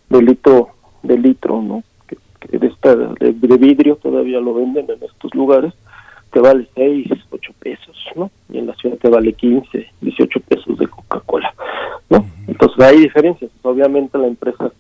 de 0.08 0.22
litro, 0.22 0.68
de 1.02 1.18
litro, 1.18 1.62
¿no? 1.62 1.84
Que, 2.06 2.58
de, 2.58 2.66
esta, 2.66 2.94
de 2.94 3.56
vidrio 3.56 3.96
todavía 3.96 4.40
lo 4.40 4.54
venden 4.54 4.86
en 4.90 5.02
estos 5.02 5.34
lugares 5.34 5.72
te 6.32 6.40
vale 6.40 6.68
6, 6.74 7.08
8 7.30 7.52
pesos, 7.58 7.96
¿no? 8.14 8.30
Y 8.50 8.58
en 8.58 8.66
la 8.66 8.74
ciudad 8.74 8.96
te 8.98 9.08
vale 9.08 9.32
15, 9.32 9.86
18 10.00 10.40
pesos 10.40 10.78
de 10.78 10.86
Coca-Cola, 10.86 11.54
¿no? 12.10 12.26
Entonces 12.46 12.84
hay 12.84 12.98
diferencias. 13.00 13.50
Obviamente 13.62 14.18
la 14.18 14.26
empresa 14.26 14.70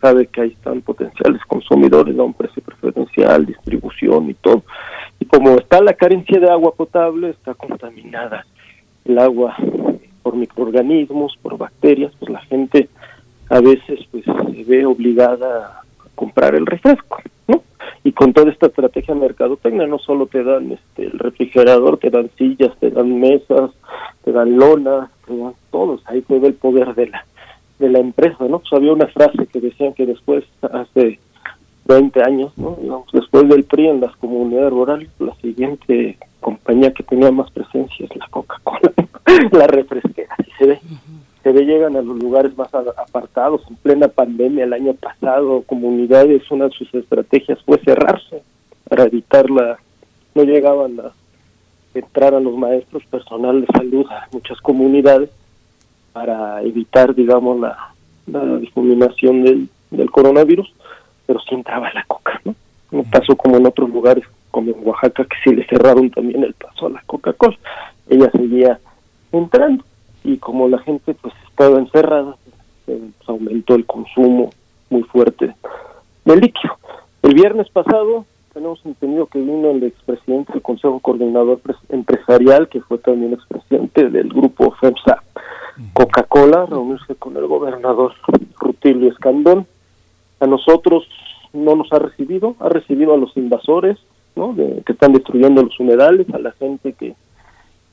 sabe 0.00 0.26
que 0.26 0.40
ahí 0.40 0.48
están 0.50 0.80
potenciales 0.82 1.42
consumidores 1.46 2.18
a 2.18 2.22
un 2.22 2.34
precio 2.34 2.62
preferencial, 2.62 3.46
distribución 3.46 4.30
y 4.30 4.34
todo. 4.34 4.62
Y 5.20 5.24
como 5.26 5.56
está 5.56 5.80
la 5.80 5.92
carencia 5.92 6.40
de 6.40 6.50
agua 6.50 6.74
potable, 6.74 7.30
está 7.30 7.54
contaminada 7.54 8.44
el 9.04 9.18
agua 9.18 9.56
por 10.22 10.36
microorganismos, 10.36 11.36
por 11.42 11.58
bacterias, 11.58 12.12
pues 12.18 12.30
la 12.30 12.40
gente 12.42 12.88
a 13.50 13.60
veces 13.60 14.00
pues 14.10 14.24
se 14.24 14.64
ve 14.64 14.86
obligada 14.86 15.66
a 15.66 15.82
comprar 16.14 16.54
el 16.54 16.66
refresco, 16.66 17.20
¿no? 17.48 17.62
y 18.04 18.12
con 18.12 18.32
toda 18.32 18.50
esta 18.50 18.66
estrategia 18.66 19.14
mercadotecnia 19.14 19.86
no 19.86 19.98
solo 19.98 20.26
te 20.26 20.42
dan 20.42 20.72
este 20.72 21.04
el 21.04 21.18
refrigerador, 21.18 21.98
te 21.98 22.10
dan 22.10 22.30
sillas, 22.36 22.76
te 22.78 22.90
dan 22.90 23.20
mesas, 23.20 23.70
te 24.24 24.32
dan 24.32 24.56
lonas, 24.56 25.10
te 25.26 25.36
dan 25.36 25.54
todos, 25.70 26.02
ahí 26.06 26.22
se 26.22 26.38
ve 26.38 26.48
el 26.48 26.54
poder 26.54 26.94
de 26.94 27.08
la 27.08 27.24
de 27.78 27.88
la 27.88 27.98
empresa, 27.98 28.44
¿no? 28.44 28.60
Pues 28.60 28.72
había 28.74 28.92
una 28.92 29.08
frase 29.08 29.46
que 29.46 29.60
decían 29.60 29.92
que 29.92 30.06
después 30.06 30.44
hace 30.62 31.18
20 31.86 32.22
años, 32.22 32.56
¿no? 32.56 33.04
después 33.12 33.48
del 33.48 33.64
PRI 33.64 33.88
en 33.88 34.00
las 34.00 34.14
comunidades 34.16 34.70
rurales, 34.70 35.08
la 35.18 35.34
siguiente 35.36 36.16
compañía 36.40 36.92
que 36.92 37.02
tenía 37.02 37.32
más 37.32 37.50
presencia 37.50 38.06
es 38.06 38.16
la 38.16 38.28
Coca-Cola, 38.28 38.92
la 39.52 39.66
refresquera, 39.66 40.34
así 40.38 40.50
se 40.58 40.66
ve 40.66 40.80
se 41.42 41.52
ve 41.52 41.64
llegan 41.64 41.96
a 41.96 42.02
los 42.02 42.18
lugares 42.18 42.56
más 42.56 42.72
apartados 42.74 43.62
en 43.68 43.76
plena 43.76 44.08
pandemia 44.08 44.64
el 44.64 44.72
año 44.72 44.94
pasado 44.94 45.62
comunidades 45.62 46.50
una 46.50 46.66
de 46.66 46.72
sus 46.72 46.92
estrategias 46.94 47.58
fue 47.64 47.78
cerrarse 47.78 48.42
para 48.88 49.04
evitar 49.04 49.50
la 49.50 49.78
no 50.34 50.44
llegaban 50.44 50.98
a 51.00 51.12
entrar 51.94 52.34
a 52.34 52.40
los 52.40 52.56
maestros 52.56 53.04
personal 53.06 53.60
de 53.60 53.66
salud 53.66 54.06
a 54.10 54.28
muchas 54.32 54.60
comunidades 54.60 55.30
para 56.12 56.62
evitar 56.62 57.14
digamos 57.14 57.60
la, 57.60 57.94
la 58.26 58.56
difuminación 58.58 59.42
del, 59.44 59.68
del 59.90 60.10
coronavirus 60.10 60.72
pero 61.26 61.40
sí 61.40 61.54
entraba 61.54 61.92
la 61.92 62.04
coca 62.04 62.40
no 62.44 62.54
no 62.92 63.04
pasó 63.04 63.34
como 63.36 63.56
en 63.56 63.66
otros 63.66 63.90
lugares 63.90 64.24
como 64.52 64.70
en 64.70 64.86
Oaxaca 64.86 65.24
que 65.24 65.36
sí 65.42 65.56
le 65.56 65.66
cerraron 65.66 66.10
también 66.10 66.44
el 66.44 66.54
paso 66.54 66.86
a 66.86 66.90
la 66.90 67.02
Coca-Cola. 67.06 67.56
Ella 68.08 68.30
seguía 68.30 68.78
entrando 69.32 69.82
y 70.24 70.38
como 70.38 70.68
la 70.68 70.78
gente 70.78 71.14
pues 71.14 71.34
estaba 71.48 71.78
encerrada, 71.78 72.36
pues, 72.86 73.00
aumentó 73.26 73.74
el 73.74 73.86
consumo 73.86 74.50
muy 74.90 75.02
fuerte 75.04 75.54
de 76.24 76.36
líquido. 76.36 76.74
El 77.22 77.34
viernes 77.34 77.68
pasado 77.70 78.24
tenemos 78.52 78.84
entendido 78.84 79.26
que 79.26 79.38
vino 79.38 79.70
el 79.70 79.82
expresidente 79.84 80.52
del 80.52 80.62
Consejo 80.62 81.00
Coordinador 81.00 81.60
Empresarial, 81.88 82.68
que 82.68 82.80
fue 82.80 82.98
también 82.98 83.32
expresidente 83.32 84.10
del 84.10 84.28
grupo 84.28 84.72
FEMSA 84.72 85.22
Coca-Cola, 85.94 86.66
reunirse 86.66 87.14
con 87.14 87.36
el 87.36 87.46
gobernador 87.46 88.12
Rutilio 88.58 89.10
Escandón. 89.10 89.66
A 90.40 90.46
nosotros 90.46 91.08
no 91.52 91.76
nos 91.76 91.92
ha 91.92 91.98
recibido, 91.98 92.56
ha 92.60 92.68
recibido 92.68 93.14
a 93.14 93.16
los 93.16 93.34
invasores, 93.36 93.98
¿no? 94.36 94.54
que 94.54 94.92
están 94.92 95.12
destruyendo 95.12 95.62
los 95.62 95.78
humedales, 95.80 96.28
a 96.34 96.38
la 96.38 96.52
gente 96.52 96.92
que 96.92 97.14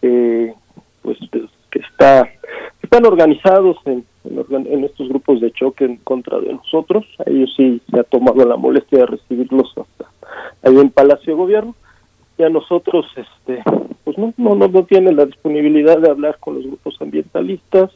pues, 0.01 1.17
pues 1.31 1.49
que 1.71 1.79
está 1.79 2.29
están 2.81 3.05
organizados 3.05 3.77
en, 3.85 4.03
en, 4.23 4.83
estos 4.83 5.09
grupos 5.09 5.41
de 5.41 5.51
choque 5.51 5.85
en 5.85 5.97
contra 5.97 6.39
de 6.39 6.53
nosotros. 6.53 7.05
A 7.19 7.29
ellos 7.29 7.53
sí 7.55 7.81
se 7.91 7.99
ha 7.99 8.03
tomado 8.03 8.43
la 8.45 8.55
molestia 8.55 8.99
de 8.99 9.05
recibirlos 9.05 9.71
hasta 9.77 10.09
ahí 10.63 10.75
en 10.75 10.89
Palacio 10.89 11.33
de 11.33 11.39
Gobierno. 11.39 11.75
Y 12.37 12.43
a 12.43 12.49
nosotros, 12.49 13.05
este, 13.15 13.61
pues 14.03 14.17
no, 14.17 14.33
no, 14.37 14.55
no, 14.55 14.83
tienen 14.85 15.17
la 15.17 15.25
disponibilidad 15.25 15.99
de 15.99 16.09
hablar 16.09 16.37
con 16.39 16.55
los 16.55 16.65
grupos 16.65 16.95
ambientalistas, 17.01 17.91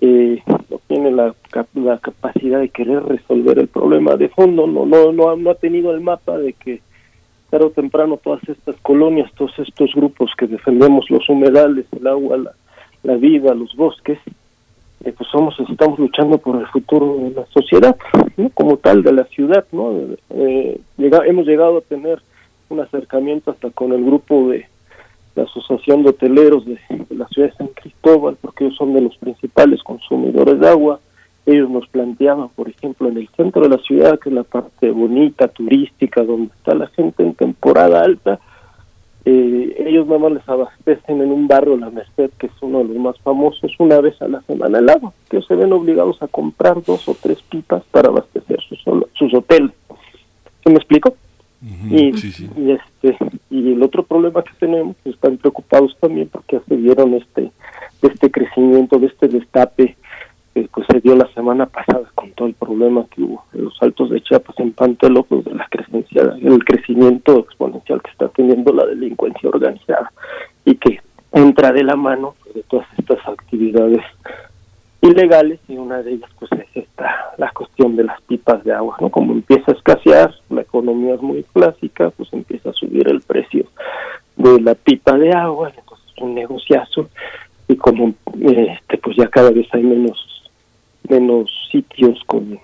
eh, 0.00 0.42
no 0.68 0.80
tienen 0.88 1.16
la, 1.16 1.32
la 1.74 1.98
capacidad 1.98 2.58
de 2.58 2.70
querer 2.70 3.04
resolver 3.04 3.60
el 3.60 3.68
problema 3.68 4.16
de 4.16 4.28
fondo, 4.30 4.66
no, 4.66 4.84
no, 4.84 5.12
no, 5.12 5.36
no 5.36 5.50
ha 5.50 5.54
tenido 5.54 5.94
el 5.94 6.00
mapa 6.00 6.36
de 6.38 6.54
que 6.54 6.80
tarde 7.50 7.66
o 7.66 7.70
temprano 7.70 8.16
todas 8.16 8.42
estas 8.48 8.74
colonias, 8.82 9.30
todos 9.36 9.56
estos 9.60 9.94
grupos 9.94 10.32
que 10.36 10.48
defendemos 10.48 11.08
los 11.08 11.28
humedales, 11.28 11.86
el 11.92 12.08
agua, 12.08 12.38
la, 12.38 12.52
la 13.02 13.16
vida, 13.16 13.54
los 13.54 13.74
bosques, 13.74 14.18
eh, 15.04 15.12
pues 15.16 15.28
somos, 15.30 15.58
estamos 15.68 15.98
luchando 15.98 16.38
por 16.38 16.56
el 16.56 16.66
futuro 16.68 17.16
de 17.18 17.30
la 17.30 17.46
sociedad, 17.46 17.96
como 18.54 18.76
tal 18.76 19.02
de 19.02 19.12
la 19.12 19.24
ciudad, 19.24 19.64
¿no? 19.72 19.92
Eh, 20.30 20.80
hemos 20.98 21.46
llegado 21.46 21.78
a 21.78 21.80
tener 21.82 22.22
un 22.68 22.80
acercamiento 22.80 23.50
hasta 23.50 23.70
con 23.70 23.92
el 23.92 24.04
grupo 24.04 24.48
de 24.50 24.66
la 25.34 25.44
Asociación 25.44 26.02
de 26.02 26.10
Hoteleros 26.10 26.64
de, 26.66 26.78
la 27.10 27.26
ciudad 27.28 27.50
de 27.50 27.56
San 27.56 27.68
Cristóbal, 27.68 28.36
porque 28.40 28.64
ellos 28.64 28.76
son 28.76 28.92
de 28.92 29.00
los 29.00 29.16
principales 29.16 29.82
consumidores 29.82 30.60
de 30.60 30.68
agua. 30.68 31.00
Ellos 31.46 31.68
nos 31.70 31.88
planteaban, 31.88 32.50
por 32.50 32.68
ejemplo, 32.68 33.08
en 33.08 33.16
el 33.16 33.28
centro 33.36 33.62
de 33.62 33.70
la 33.70 33.78
ciudad, 33.78 34.20
que 34.20 34.28
es 34.28 34.34
la 34.34 34.44
parte 34.44 34.90
bonita, 34.90 35.48
turística, 35.48 36.22
donde 36.22 36.52
está 36.54 36.74
la 36.74 36.86
gente 36.88 37.24
en 37.24 37.34
temporada 37.34 38.02
alta, 38.02 38.38
eh, 39.24 39.84
ellos 39.86 40.06
nada 40.06 40.18
más 40.18 40.32
les 40.32 40.48
abastecen 40.48 41.20
en 41.20 41.30
un 41.30 41.46
barrio, 41.46 41.76
La 41.76 41.90
Merced, 41.90 42.30
que 42.38 42.46
es 42.46 42.52
uno 42.60 42.78
de 42.78 42.84
los 42.84 42.96
más 42.96 43.18
famosos, 43.20 43.72
una 43.78 44.00
vez 44.00 44.20
a 44.20 44.28
la 44.28 44.40
semana 44.42 44.78
el 44.78 44.90
agua, 44.90 45.12
que 45.30 45.40
se 45.42 45.54
ven 45.54 45.72
obligados 45.72 46.20
a 46.22 46.28
comprar 46.28 46.82
dos 46.82 47.08
o 47.08 47.16
tres 47.20 47.40
pipas 47.42 47.82
para 47.90 48.08
abastecer 48.08 48.60
sus, 48.68 48.82
sus 49.14 49.34
hoteles. 49.34 49.70
¿Se 50.64 50.70
me 50.70 50.76
explico? 50.76 51.14
y, 51.88 52.08
este 52.08 53.16
y 53.48 53.72
el 53.72 53.82
otro 53.84 54.02
problema 54.02 54.42
que 54.42 54.50
tenemos 54.58 54.96
están 55.04 55.36
preocupados 55.36 55.96
también 56.00 56.28
porque 56.28 56.60
se 56.68 56.74
vieron 56.74 57.14
este 57.14 57.52
este 58.02 58.32
crecimiento 58.32 58.98
de 58.98 59.06
este 59.06 59.28
destape 59.28 59.96
que 60.54 60.68
pues, 60.72 60.86
se 60.90 61.00
dio 61.00 61.14
la 61.14 61.32
semana 61.34 61.66
pasada 61.66 62.02
todo 62.32 62.48
el 62.48 62.54
problema 62.54 63.06
que 63.10 63.22
hubo 63.22 63.44
en 63.52 63.64
los 63.64 63.82
altos 63.82 64.10
de 64.10 64.20
Chiapas 64.20 64.58
en 64.58 64.72
Pantelo, 64.72 65.22
pues 65.22 65.44
de 65.44 65.54
la 65.54 65.66
crecencia, 65.68 66.22
el 66.40 66.64
crecimiento 66.64 67.40
exponencial 67.40 68.02
que 68.02 68.10
está 68.10 68.28
teniendo 68.28 68.72
la 68.72 68.86
delincuencia 68.86 69.48
organizada 69.48 70.12
y 70.64 70.74
que 70.76 71.00
entra 71.32 71.72
de 71.72 71.84
la 71.84 71.96
mano 71.96 72.34
de 72.54 72.62
todas 72.64 72.86
estas 72.98 73.18
actividades 73.26 74.02
ilegales 75.00 75.58
y 75.68 75.76
una 75.76 76.02
de 76.02 76.12
ellas 76.12 76.30
pues 76.38 76.50
es 76.52 76.84
esta 76.84 77.32
la 77.36 77.50
cuestión 77.50 77.96
de 77.96 78.04
las 78.04 78.20
pipas 78.22 78.62
de 78.64 78.72
agua, 78.72 78.96
¿no? 79.00 79.10
Como 79.10 79.32
empieza 79.32 79.72
a 79.72 79.74
escasear, 79.74 80.32
la 80.48 80.62
economía 80.62 81.14
es 81.14 81.22
muy 81.22 81.42
clásica, 81.52 82.10
pues 82.10 82.32
empieza 82.32 82.70
a 82.70 82.74
subir 82.74 83.08
el 83.08 83.20
precio 83.20 83.66
de 84.36 84.60
la 84.60 84.74
pipa 84.74 85.18
de 85.18 85.32
agua, 85.32 85.72
entonces 85.76 86.06
es 86.14 86.22
un 86.22 86.34
negociazo 86.34 87.08
y 87.68 87.76
como 87.76 88.14
este 88.40 88.98
pues 88.98 89.16
ya 89.16 89.26
cada 89.28 89.50
vez 89.50 89.66
hay 89.72 89.82
menos 89.82 90.18
menos 91.08 91.50
sitios 91.72 92.22
con 92.26 92.60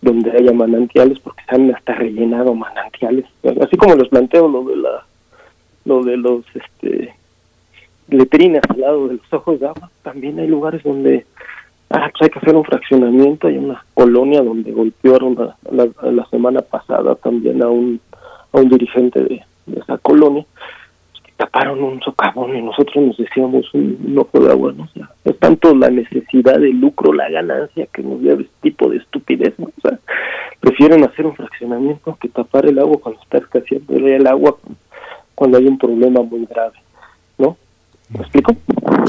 donde 0.00 0.30
haya 0.30 0.52
manantiales, 0.52 1.18
porque 1.20 1.42
se 1.48 1.54
han 1.56 1.74
hasta 1.74 1.94
rellenado 1.94 2.54
manantiales, 2.54 3.24
así 3.60 3.76
como 3.76 3.96
les 3.96 4.08
planteo 4.08 4.46
lo 4.48 4.64
de 4.64 4.76
la 4.76 5.04
lo 5.84 6.04
de 6.04 6.16
los 6.16 6.44
este 6.54 7.14
letrinas 8.08 8.62
al 8.68 8.80
lado 8.80 9.08
de 9.08 9.14
los 9.14 9.32
ojos 9.32 9.60
de 9.60 9.66
agua, 9.66 9.90
también 10.02 10.38
hay 10.38 10.46
lugares 10.46 10.82
donde 10.82 11.26
ah, 11.90 12.10
pues 12.10 12.22
hay 12.22 12.28
que 12.30 12.38
hacer 12.38 12.54
un 12.54 12.64
fraccionamiento, 12.64 13.48
hay 13.48 13.58
una 13.58 13.84
colonia 13.94 14.42
donde 14.42 14.72
golpearon 14.72 15.36
la, 15.70 16.26
semana 16.30 16.60
pasada 16.60 17.14
también 17.16 17.62
a 17.62 17.68
un, 17.68 18.00
a 18.52 18.58
un 18.58 18.68
dirigente 18.68 19.22
de, 19.22 19.42
esa 19.76 19.98
colonia, 19.98 20.46
taparon 21.48 21.82
un 21.82 22.00
socavón 22.00 22.56
y 22.56 22.62
nosotros 22.62 22.96
nos 22.96 23.16
decíamos 23.16 23.72
un, 23.72 24.16
ojo 24.18 24.44
de 24.44 24.52
agua, 24.52 24.72
¿no? 24.76 24.86
Sea, 24.88 25.10
es 25.24 25.38
tanto 25.38 25.74
la 25.74 25.88
necesidad 25.90 26.58
de 26.58 26.72
lucro, 26.72 27.12
la 27.12 27.28
ganancia 27.30 27.86
que 27.92 28.02
nos 28.02 28.20
lleva 28.20 28.42
este 28.42 28.54
tipo 28.62 28.88
de 28.90 28.98
estupidez, 28.98 29.58
¿no? 29.58 29.70
Sea, 29.82 29.98
prefieren 30.60 31.04
hacer 31.04 31.26
un 31.26 31.34
fraccionamiento 31.34 32.16
que 32.20 32.28
tapar 32.28 32.66
el 32.66 32.78
agua 32.78 32.98
cuando 33.00 33.20
está 33.22 33.38
escaseando 33.38 33.96
el 33.96 34.26
agua 34.26 34.56
cuando 35.34 35.58
hay 35.58 35.66
un 35.66 35.78
problema 35.78 36.22
muy 36.22 36.44
grave. 36.46 36.76
¿Me 38.10 38.20
explico? 38.20 38.56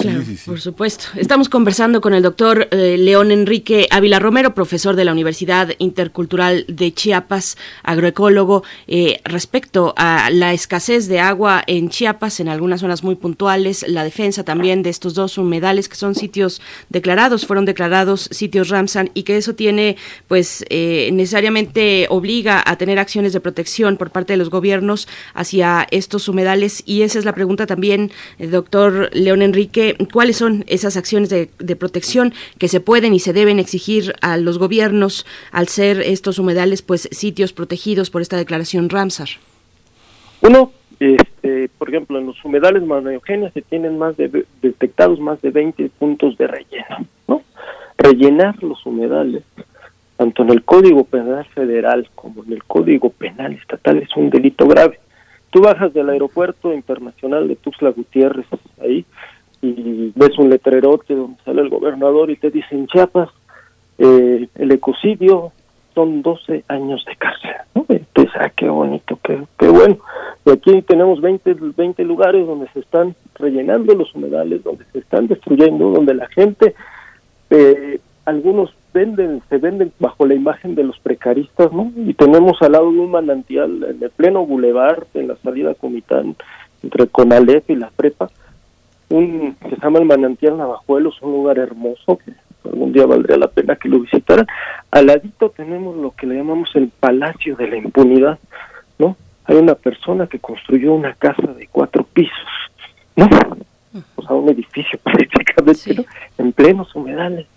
Claro, 0.01 0.23
por 0.45 0.59
supuesto. 0.59 1.05
Estamos 1.15 1.49
conversando 1.49 2.01
con 2.01 2.13
el 2.13 2.21
doctor 2.23 2.67
eh, 2.71 2.97
León 2.97 3.31
Enrique 3.31 3.87
Ávila 3.91 4.19
Romero, 4.19 4.53
profesor 4.53 4.95
de 4.95 5.05
la 5.05 5.11
Universidad 5.11 5.69
Intercultural 5.77 6.65
de 6.67 6.93
Chiapas, 6.93 7.57
agroecólogo, 7.83 8.63
eh, 8.87 9.19
respecto 9.23 9.93
a 9.97 10.29
la 10.31 10.53
escasez 10.53 11.07
de 11.07 11.19
agua 11.19 11.63
en 11.65 11.89
Chiapas, 11.89 12.39
en 12.39 12.49
algunas 12.49 12.81
zonas 12.81 13.03
muy 13.03 13.15
puntuales, 13.15 13.85
la 13.87 14.03
defensa 14.03 14.43
también 14.43 14.83
de 14.83 14.89
estos 14.89 15.13
dos 15.13 15.37
humedales 15.37 15.89
que 15.89 15.95
son 15.95 16.15
sitios 16.15 16.61
declarados, 16.89 17.45
fueron 17.45 17.65
declarados 17.65 18.29
sitios 18.31 18.69
Ramsan 18.69 19.11
y 19.13 19.23
que 19.23 19.37
eso 19.37 19.55
tiene, 19.55 19.97
pues, 20.27 20.65
eh, 20.69 21.09
necesariamente 21.13 22.07
obliga 22.09 22.61
a 22.65 22.77
tener 22.77 22.99
acciones 22.99 23.33
de 23.33 23.39
protección 23.39 23.97
por 23.97 24.11
parte 24.11 24.33
de 24.33 24.37
los 24.37 24.49
gobiernos 24.49 25.07
hacia 25.33 25.87
estos 25.91 26.27
humedales. 26.27 26.83
Y 26.85 27.01
esa 27.01 27.19
es 27.19 27.25
la 27.25 27.33
pregunta 27.33 27.65
también, 27.65 28.11
doctor 28.39 28.88
León 29.13 29.41
Enrique, 29.41 29.95
¿cuáles 30.11 30.37
son 30.37 30.63
esas 30.67 30.97
acciones 30.97 31.29
de, 31.29 31.75
protección 31.75 32.33
que 32.57 32.67
se 32.67 32.79
pueden 32.79 33.13
y 33.13 33.19
se 33.19 33.33
deben 33.33 33.59
exigir 33.59 34.13
a 34.21 34.37
los 34.37 34.57
gobiernos 34.57 35.25
al 35.51 35.67
ser 35.67 36.01
estos 36.01 36.39
humedales 36.39 36.81
pues 36.81 37.07
sitios 37.11 37.53
protegidos 37.53 38.09
por 38.09 38.21
esta 38.21 38.37
declaración 38.37 38.89
Ramsar? 38.89 39.29
Uno, 40.41 40.71
este, 40.99 41.69
por 41.77 41.89
ejemplo, 41.89 42.19
en 42.19 42.25
los 42.25 42.43
humedales 42.43 42.83
maneogéneos 42.83 43.53
se 43.53 43.61
tienen 43.61 43.97
más 43.97 44.17
de 44.17 44.45
detectados 44.61 45.19
más 45.19 45.41
de 45.41 45.51
20 45.51 45.89
puntos 45.97 46.37
de 46.37 46.47
relleno, 46.47 47.05
¿no? 47.27 47.43
Rellenar 47.97 48.61
los 48.63 48.85
humedales 48.85 49.43
tanto 50.19 50.43
en 50.43 50.49
el 50.49 50.63
Código 50.63 51.05
Penal 51.05 51.45
Federal 51.45 52.09
como 52.13 52.43
en 52.43 52.51
el 52.51 52.65
Código 52.65 53.09
Penal 53.09 53.53
Estatal 53.53 53.99
es 53.99 54.13
un 54.17 54.29
delito 54.29 54.67
grave. 54.67 54.99
Tú 55.49 55.61
bajas 55.61 55.93
del 55.93 56.09
aeropuerto 56.09 56.73
internacional 56.73 57.47
de 57.47 57.55
Tuxtla 57.55 57.89
Gutiérrez 57.89 58.45
ahí 58.81 59.05
y 59.61 60.11
ves 60.15 60.37
un 60.37 60.49
letrerote 60.49 61.15
donde 61.15 61.41
sale 61.43 61.61
el 61.61 61.69
gobernador 61.69 62.29
y 62.29 62.37
te 62.37 62.49
dicen 62.49 62.87
Chiapas, 62.87 63.29
eh, 63.97 64.47
el 64.55 64.71
ecocidio 64.71 65.51
son 65.93 66.21
12 66.21 66.63
años 66.67 67.03
de 67.05 67.15
cárcel. 67.15 67.51
Entonces, 67.89 68.33
ah, 68.39 68.49
qué 68.55 68.69
bonito, 68.69 69.19
qué, 69.23 69.43
qué 69.57 69.67
bueno. 69.67 69.97
Y 70.45 70.51
aquí 70.51 70.81
tenemos 70.83 71.19
20, 71.19 71.55
20 71.75 72.03
lugares 72.05 72.45
donde 72.45 72.67
se 72.73 72.79
están 72.79 73.15
rellenando 73.35 73.93
los 73.95 74.13
humedales, 74.15 74.63
donde 74.63 74.85
se 74.91 74.99
están 74.99 75.27
destruyendo, 75.27 75.91
donde 75.91 76.13
la 76.13 76.27
gente, 76.27 76.75
eh, 77.49 77.99
algunos 78.25 78.73
venden, 78.93 79.41
se 79.49 79.57
venden 79.57 79.91
bajo 79.99 80.25
la 80.25 80.33
imagen 80.33 80.75
de 80.75 80.83
los 80.83 80.99
precaristas, 80.99 81.71
¿no? 81.71 81.91
Y 81.95 82.13
tenemos 82.13 82.61
al 82.61 82.73
lado 82.73 82.91
de 82.91 82.99
un 82.99 83.11
manantial 83.11 83.83
en 83.83 84.03
el 84.03 84.09
pleno 84.09 84.45
bulevar, 84.45 85.05
en 85.13 85.27
la 85.27 85.35
salida 85.37 85.73
Comitán, 85.75 86.35
entre 86.83 87.07
Conalep 87.07 87.69
y 87.69 87.75
la 87.75 87.89
prepa, 87.89 88.29
un 89.09 89.55
que 89.55 89.69
se 89.69 89.81
llama 89.81 89.99
el 89.99 90.05
manantial 90.05 90.57
Navajuelos, 90.57 91.21
un 91.21 91.31
lugar 91.31 91.57
hermoso 91.57 92.17
que 92.17 92.33
algún 92.65 92.93
día 92.93 93.05
valdría 93.05 93.37
la 93.37 93.47
pena 93.47 93.75
que 93.75 93.89
lo 93.89 93.99
visitaran. 93.99 94.45
Al 94.91 95.07
ladito 95.07 95.49
tenemos 95.49 95.95
lo 95.97 96.11
que 96.11 96.27
le 96.27 96.35
llamamos 96.35 96.69
el 96.75 96.89
Palacio 96.89 97.55
de 97.55 97.67
la 97.67 97.77
Impunidad, 97.77 98.39
¿no? 98.97 99.15
Hay 99.45 99.55
una 99.55 99.75
persona 99.75 100.27
que 100.27 100.39
construyó 100.39 100.93
una 100.93 101.13
casa 101.13 101.53
de 101.53 101.67
cuatro 101.67 102.03
pisos, 102.03 102.47
¿no? 103.15 103.27
O 104.15 104.21
sea, 104.21 104.35
un 104.35 104.49
edificio 104.49 104.99
prácticamente, 105.03 105.95
¿no? 105.95 106.03
En 106.37 106.51
plenos 106.51 106.93
humedales 106.95 107.47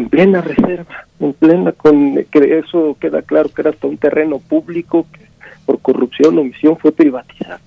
en 0.00 0.08
plena 0.08 0.40
reserva, 0.40 1.06
en 1.20 1.32
plena 1.34 1.72
con 1.72 2.24
que 2.30 2.58
eso 2.58 2.96
queda 3.00 3.22
claro 3.22 3.50
que 3.50 3.62
era 3.62 3.70
hasta 3.70 3.86
un 3.86 3.98
terreno 3.98 4.38
público 4.38 5.06
que 5.12 5.20
por 5.66 5.80
corrupción 5.80 6.38
omisión 6.38 6.76
fue 6.78 6.92
privatizado, 6.92 7.60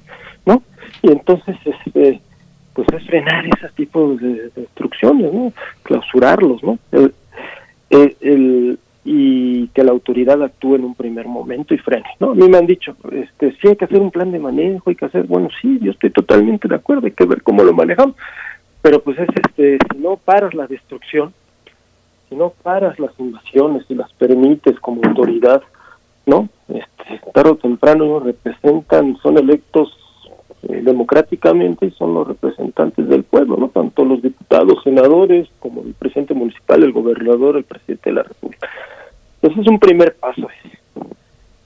¿no? 0.45 0.63
Y 1.01 1.11
entonces 1.11 1.55
este 1.65 2.21
pues 2.73 2.87
es 2.91 3.05
frenar 3.05 3.45
ese 3.45 3.69
tipo 3.75 4.15
de, 4.15 4.49
destrucciones, 4.55 5.31
¿no? 5.31 5.53
Clausurarlos, 5.83 6.63
¿no? 6.63 6.79
El, 7.89 8.79
y 9.05 9.67
que 9.67 9.83
la 9.83 9.91
autoridad 9.91 10.41
actúe 10.41 10.75
en 10.75 10.85
un 10.85 10.95
primer 10.95 11.27
momento 11.27 11.73
y 11.73 11.77
frene, 11.77 12.07
¿no? 12.19 12.31
A 12.31 12.35
mí 12.35 12.47
me 12.47 12.57
han 12.57 12.65
dicho, 12.65 12.95
este, 13.11 13.51
sí 13.61 13.67
hay 13.67 13.75
que 13.75 13.85
hacer 13.85 13.99
un 13.99 14.11
plan 14.11 14.31
de 14.31 14.39
manejo, 14.39 14.89
hay 14.89 14.95
que 14.95 15.05
hacer, 15.05 15.25
bueno, 15.27 15.49
sí, 15.61 15.77
yo 15.81 15.91
estoy 15.91 16.09
totalmente 16.09 16.67
de 16.67 16.75
acuerdo, 16.75 17.05
hay 17.05 17.11
que 17.11 17.25
ver 17.25 17.43
cómo 17.43 17.63
lo 17.63 17.73
manejamos, 17.73 18.15
pero 18.81 19.03
pues 19.03 19.19
es 19.19 19.29
este, 19.29 19.77
si 19.91 19.99
no 19.99 20.15
paras 20.15 20.53
la 20.53 20.67
destrucción, 20.67 21.33
si 22.29 22.35
no 22.35 22.49
paras 22.49 22.99
las 22.99 23.11
invasiones 23.19 23.85
y 23.89 23.95
las 23.95 24.11
permites 24.13 24.79
como 24.79 25.01
autoridad, 25.03 25.61
¿no? 26.25 26.49
Este, 26.67 27.31
tarde 27.33 27.51
o 27.51 27.55
temprano 27.55 28.05
ellos 28.05 28.23
representan, 28.23 29.17
son 29.21 29.37
electos 29.37 29.97
eh, 30.63 30.81
democráticamente 30.81 31.87
y 31.87 31.91
son 31.91 32.13
los 32.13 32.27
representantes 32.27 33.07
del 33.09 33.23
pueblo, 33.23 33.57
¿no? 33.57 33.69
Tanto 33.69 34.05
los 34.05 34.21
diputados, 34.21 34.81
senadores, 34.83 35.49
como 35.59 35.81
el 35.81 35.93
presidente 35.93 36.33
municipal, 36.33 36.83
el 36.83 36.93
gobernador, 36.93 37.57
el 37.57 37.65
presidente 37.65 38.09
de 38.09 38.15
la 38.15 38.23
República. 38.23 38.69
Ese 39.41 39.59
es 39.59 39.67
un 39.67 39.77
primer 39.77 40.15
paso. 40.15 40.47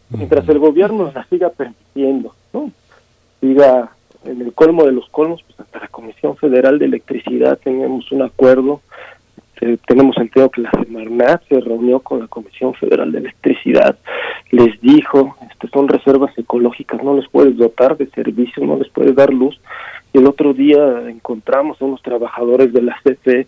Mientras 0.10 0.50
el 0.50 0.58
gobierno 0.58 1.12
la 1.14 1.24
siga 1.26 1.50
permitiendo, 1.50 2.34
¿no? 2.54 2.72
Siga 3.40 3.92
en 4.26 4.42
el 4.42 4.54
colmo 4.54 4.86
de 4.86 4.94
los 4.94 5.08
colmos, 5.10 5.44
pues 5.44 5.60
hasta 5.60 5.80
la 5.80 5.88
Comisión 5.90 6.36
Federal 6.38 6.80
de 6.80 6.86
Electricidad 6.86 7.60
tenemos 7.64 8.12
un 8.12 8.24
acuerdo 8.24 8.82
este, 9.58 9.78
tenemos 9.88 10.18
entendido 10.18 10.50
que 10.52 10.62
la 10.62 10.72
Semarnat 10.72 11.42
se 11.48 11.60
reunió 11.60 12.00
con 12.00 12.20
la 12.20 12.28
Comisión 12.28 12.74
Federal 12.76 13.12
de 13.12 13.20
Electricidad, 13.20 13.98
les 14.52 14.80
dijo, 14.82 15.36
este, 15.50 15.68
son 15.70 15.88
reservas 15.88 16.38
ecológicas, 16.38 17.04
no 17.04 17.16
les 17.16 17.28
puedes 17.30 17.58
dotar 17.58 17.98
de 17.98 18.08
servicios, 18.08 18.66
no 18.66 18.78
les 18.78 18.90
puedes 18.90 19.16
dar 19.16 19.34
luz. 19.34 19.60
Y 20.14 20.20
el 20.20 20.28
otro 20.28 20.54
día 20.54 21.10
encontramos 21.10 21.82
a 21.82 21.86
unos 21.86 22.02
trabajadores 22.02 22.72
de 22.72 22.82
la 22.82 22.98
CFE 23.04 23.48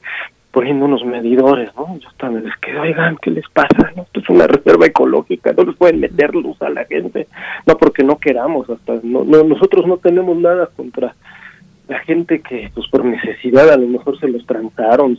poniendo 0.51 0.85
unos 0.85 1.05
medidores, 1.05 1.69
¿no? 1.75 1.97
Yo 1.99 2.09
también 2.17 2.45
les 2.45 2.57
quedé, 2.57 2.79
oigan, 2.79 3.17
¿qué 3.21 3.29
les 3.29 3.47
pasa? 3.49 3.91
Esto 3.95 4.19
es 4.19 4.29
una 4.29 4.47
reserva 4.47 4.87
ecológica, 4.87 5.53
no 5.53 5.63
les 5.63 5.75
pueden 5.75 5.99
meter 5.99 6.33
luz 6.33 6.59
a 6.61 6.69
la 6.69 6.85
gente, 6.85 7.27
no 7.67 7.77
porque 7.77 8.03
no 8.03 8.17
queramos, 8.17 8.67
hasta 8.69 8.99
no, 9.03 9.23
no 9.23 9.43
nosotros 9.43 9.85
no 9.85 9.97
tenemos 9.97 10.35
nada 10.37 10.67
contra 10.75 11.13
la 11.89 11.99
gente 11.99 12.39
que 12.41 12.69
pues 12.73 12.87
por 12.87 13.03
necesidad 13.03 13.69
a 13.71 13.77
lo 13.77 13.87
mejor 13.87 14.19
se 14.19 14.27
los 14.27 14.45
transaron, 14.45 15.17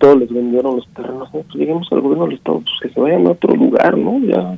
todos 0.00 0.18
les 0.18 0.32
vendieron 0.32 0.76
los 0.76 0.88
terrenos, 0.88 1.32
¿no? 1.32 1.42
pues 1.42 1.54
digamos 1.54 1.86
al 1.92 2.00
gobierno 2.00 2.24
del 2.24 2.36
Estado 2.36 2.60
pues 2.60 2.74
que 2.82 2.88
se 2.88 3.00
vayan 3.00 3.26
a 3.26 3.32
otro 3.32 3.54
lugar, 3.54 3.96
¿no? 3.96 4.18
Ya, 4.20 4.56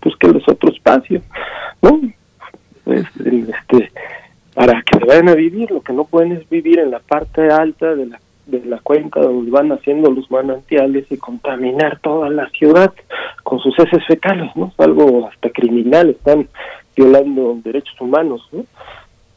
pues 0.00 0.16
que 0.16 0.28
les 0.28 0.46
otro 0.48 0.70
espacio, 0.70 1.22
¿no? 1.80 2.00
Pues, 2.84 3.06
este, 3.24 3.92
para 4.52 4.82
que 4.82 4.98
se 4.98 5.04
vayan 5.04 5.28
a 5.28 5.34
vivir, 5.34 5.70
lo 5.70 5.80
que 5.80 5.92
no 5.92 6.04
pueden 6.04 6.32
es 6.32 6.48
vivir 6.50 6.80
en 6.80 6.90
la 6.90 6.98
parte 6.98 7.48
alta 7.48 7.94
de 7.94 8.06
la, 8.06 8.20
de 8.46 8.64
la 8.64 8.78
cuenca 8.78 9.20
donde 9.20 9.50
van 9.50 9.70
haciendo 9.70 10.10
los 10.10 10.28
manantiales 10.30 11.06
y 11.10 11.16
contaminar 11.16 12.00
toda 12.00 12.28
la 12.28 12.48
ciudad 12.50 12.92
con 13.44 13.60
sus 13.60 13.78
heces 13.78 14.04
fecales, 14.06 14.50
¿no? 14.56 14.66
Es 14.66 14.80
algo 14.80 15.28
hasta 15.28 15.50
criminal, 15.50 16.10
están 16.10 16.48
violando 16.96 17.56
derechos 17.62 17.98
humanos, 18.00 18.46
¿no? 18.50 18.64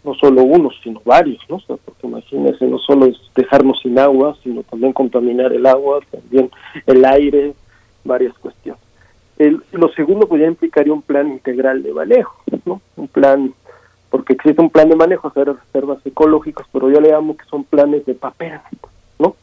No 0.04 0.14
solo 0.16 0.44
uno, 0.44 0.70
sino 0.84 1.02
varios, 1.06 1.42
¿no? 1.50 1.60
porque 1.68 2.08
imagínense, 2.08 2.66
no 2.66 2.78
solo 2.80 3.06
es 3.06 3.18
dejarnos 3.36 3.80
sin 3.82 3.98
agua, 3.98 4.36
sino 4.44 4.64
también 4.64 4.94
contaminar 4.94 5.54
el 5.54 5.66
agua, 5.66 6.00
también 6.12 6.52
el 6.86 7.06
aire, 7.06 7.54
varias 8.04 8.38
cuestiones. 8.38 8.82
El, 9.38 9.64
lo 9.72 9.90
segundo 9.90 10.28
pues 10.28 10.42
ya 10.42 10.48
implicaría 10.48 10.94
un 10.94 11.02
plan 11.02 11.28
integral 11.30 11.82
de 11.84 11.94
manejo, 11.94 12.36
¿no? 12.66 12.82
Un 12.98 13.08
plan, 13.08 13.54
porque 14.10 14.34
existe 14.34 14.62
un 14.62 14.70
plan 14.70 14.90
de 14.90 14.96
manejo, 14.96 15.28
hacer 15.28 15.48
reservas 15.48 16.06
ecológicas, 16.06 16.68
pero 16.72 16.90
yo 16.90 17.00
le 17.02 17.12
llamo 17.12 17.36
que 17.36 17.46
son 17.46 17.64
planes 17.64 18.06
de 18.06 18.14
papel, 18.14 18.60
¿no? 19.18 19.36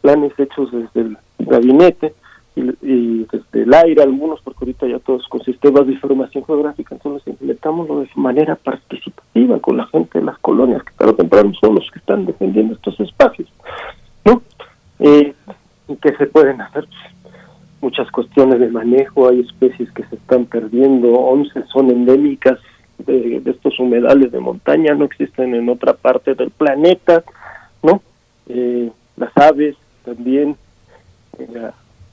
Planes 0.00 0.32
hechos 0.38 0.72
desde 0.72 1.00
el 1.00 1.18
gabinete, 1.38 2.14
y, 2.58 3.26
desde 3.30 3.62
el 3.62 3.74
aire 3.74 4.02
algunos, 4.02 4.40
porque 4.42 4.60
ahorita 4.60 4.86
ya 4.86 4.98
todos 4.98 5.26
con 5.28 5.42
sistemas 5.42 5.86
de 5.86 5.92
información 5.92 6.44
geográfica, 6.44 6.94
entonces 6.94 7.26
implementámoslo 7.26 8.00
de 8.00 8.08
manera 8.16 8.56
participativa 8.56 9.58
con 9.60 9.76
la 9.76 9.86
gente 9.86 10.18
de 10.18 10.24
las 10.24 10.38
colonias, 10.38 10.82
que 10.82 10.92
tarde 10.92 11.12
o 11.12 11.16
temprano 11.16 11.52
son 11.60 11.76
los 11.76 11.90
que 11.90 11.98
están 11.98 12.26
defendiendo 12.26 12.74
estos 12.74 12.98
espacios, 13.00 13.48
¿no? 14.24 14.42
Eh, 15.00 15.34
¿Y 15.88 15.96
qué 15.96 16.14
se 16.16 16.26
pueden 16.26 16.60
hacer? 16.60 16.84
Pues, 16.84 17.18
muchas 17.80 18.10
cuestiones 18.10 18.60
de 18.60 18.68
manejo, 18.68 19.28
hay 19.28 19.40
especies 19.40 19.90
que 19.92 20.04
se 20.04 20.16
están 20.16 20.46
perdiendo, 20.46 21.12
11 21.12 21.64
son 21.72 21.90
endémicas 21.90 22.58
de, 22.98 23.42
estos 23.44 23.78
humedales 23.78 24.32
de 24.32 24.40
montaña, 24.40 24.94
no 24.94 25.04
existen 25.04 25.54
en 25.54 25.68
otra 25.68 25.94
parte 25.94 26.34
del 26.34 26.50
planeta, 26.50 27.22
¿no? 27.82 28.02
Eh, 28.48 28.90
las 29.16 29.36
aves 29.36 29.76
también, 30.04 30.56
eh, 31.38 31.70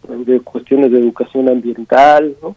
de 0.07 0.39
cuestiones 0.41 0.91
de 0.91 0.99
educación 0.99 1.49
ambiental, 1.49 2.35
¿no? 2.41 2.55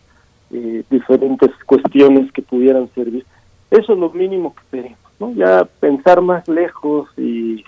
Eh, 0.50 0.82
diferentes 0.90 1.50
cuestiones 1.66 2.32
que 2.32 2.42
pudieran 2.42 2.88
servir. 2.94 3.24
Eso 3.70 3.92
es 3.92 3.98
lo 3.98 4.10
mínimo 4.10 4.54
que 4.54 4.62
pedimos, 4.70 4.98
¿no? 5.20 5.32
Ya 5.32 5.64
pensar 5.80 6.20
más 6.22 6.48
lejos 6.48 7.08
y 7.16 7.64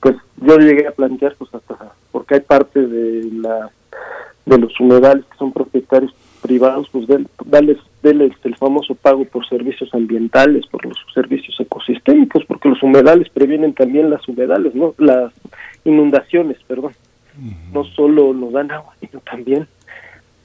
pues 0.00 0.16
yo 0.36 0.58
llegué 0.58 0.86
a 0.86 0.92
plantear 0.92 1.34
pues 1.38 1.54
hasta 1.54 1.92
porque 2.12 2.34
hay 2.34 2.40
parte 2.40 2.86
de 2.86 3.30
la 3.32 3.70
de 4.46 4.58
los 4.58 4.78
humedales 4.78 5.24
que 5.24 5.36
son 5.38 5.52
propietarios 5.52 6.14
privados, 6.40 6.88
pues 6.90 7.06
darles, 7.44 7.78
el 8.02 8.56
famoso 8.56 8.94
pago 8.94 9.24
por 9.24 9.46
servicios 9.48 9.92
ambientales, 9.92 10.64
por 10.68 10.86
los 10.86 10.96
servicios 11.12 11.58
ecosistémicos, 11.58 12.44
porque 12.46 12.68
los 12.68 12.80
humedales 12.82 13.28
previenen 13.30 13.74
también 13.74 14.08
las 14.08 14.26
humedales, 14.28 14.72
no 14.74 14.94
las 14.98 15.32
inundaciones, 15.84 16.58
perdón. 16.68 16.92
No 17.72 17.84
solo 17.84 18.32
nos 18.32 18.52
dan 18.52 18.70
agua, 18.70 18.94
sino 19.00 19.20
también 19.20 19.66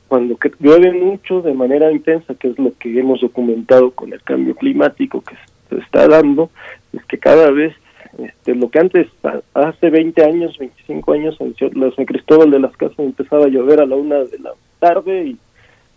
cuando 0.08 0.38
llueve 0.60 0.92
mucho 0.92 1.42
de 1.42 1.54
manera 1.54 1.90
intensa, 1.90 2.36
que 2.36 2.50
es 2.50 2.60
lo 2.60 2.74
que 2.78 3.00
hemos 3.00 3.22
documentado 3.22 3.92
con 3.92 4.12
el 4.12 4.22
cambio 4.22 4.56
climático 4.56 5.22
que 5.22 5.36
se 5.70 5.82
está 5.82 6.06
dando, 6.08 6.50
es 6.92 7.04
que 7.06 7.18
cada 7.18 7.50
vez 7.50 7.74
este, 8.18 8.56
lo 8.56 8.70
que 8.70 8.80
antes, 8.80 9.08
hace 9.54 9.90
20 9.90 10.24
años, 10.24 10.58
25 10.58 11.14
años, 11.14 11.38
en 11.40 11.56
San 11.96 12.06
Cristóbal 12.06 12.52
de 12.52 12.60
las 12.60 12.76
Casas 12.76 13.00
empezaba 13.00 13.46
a 13.46 13.50
llover 13.50 13.80
a 13.80 13.86
la 13.86 13.96
una 13.96 14.18
de 14.18 14.38
la 14.40 14.52
tarde 14.80 15.28
y 15.28 15.38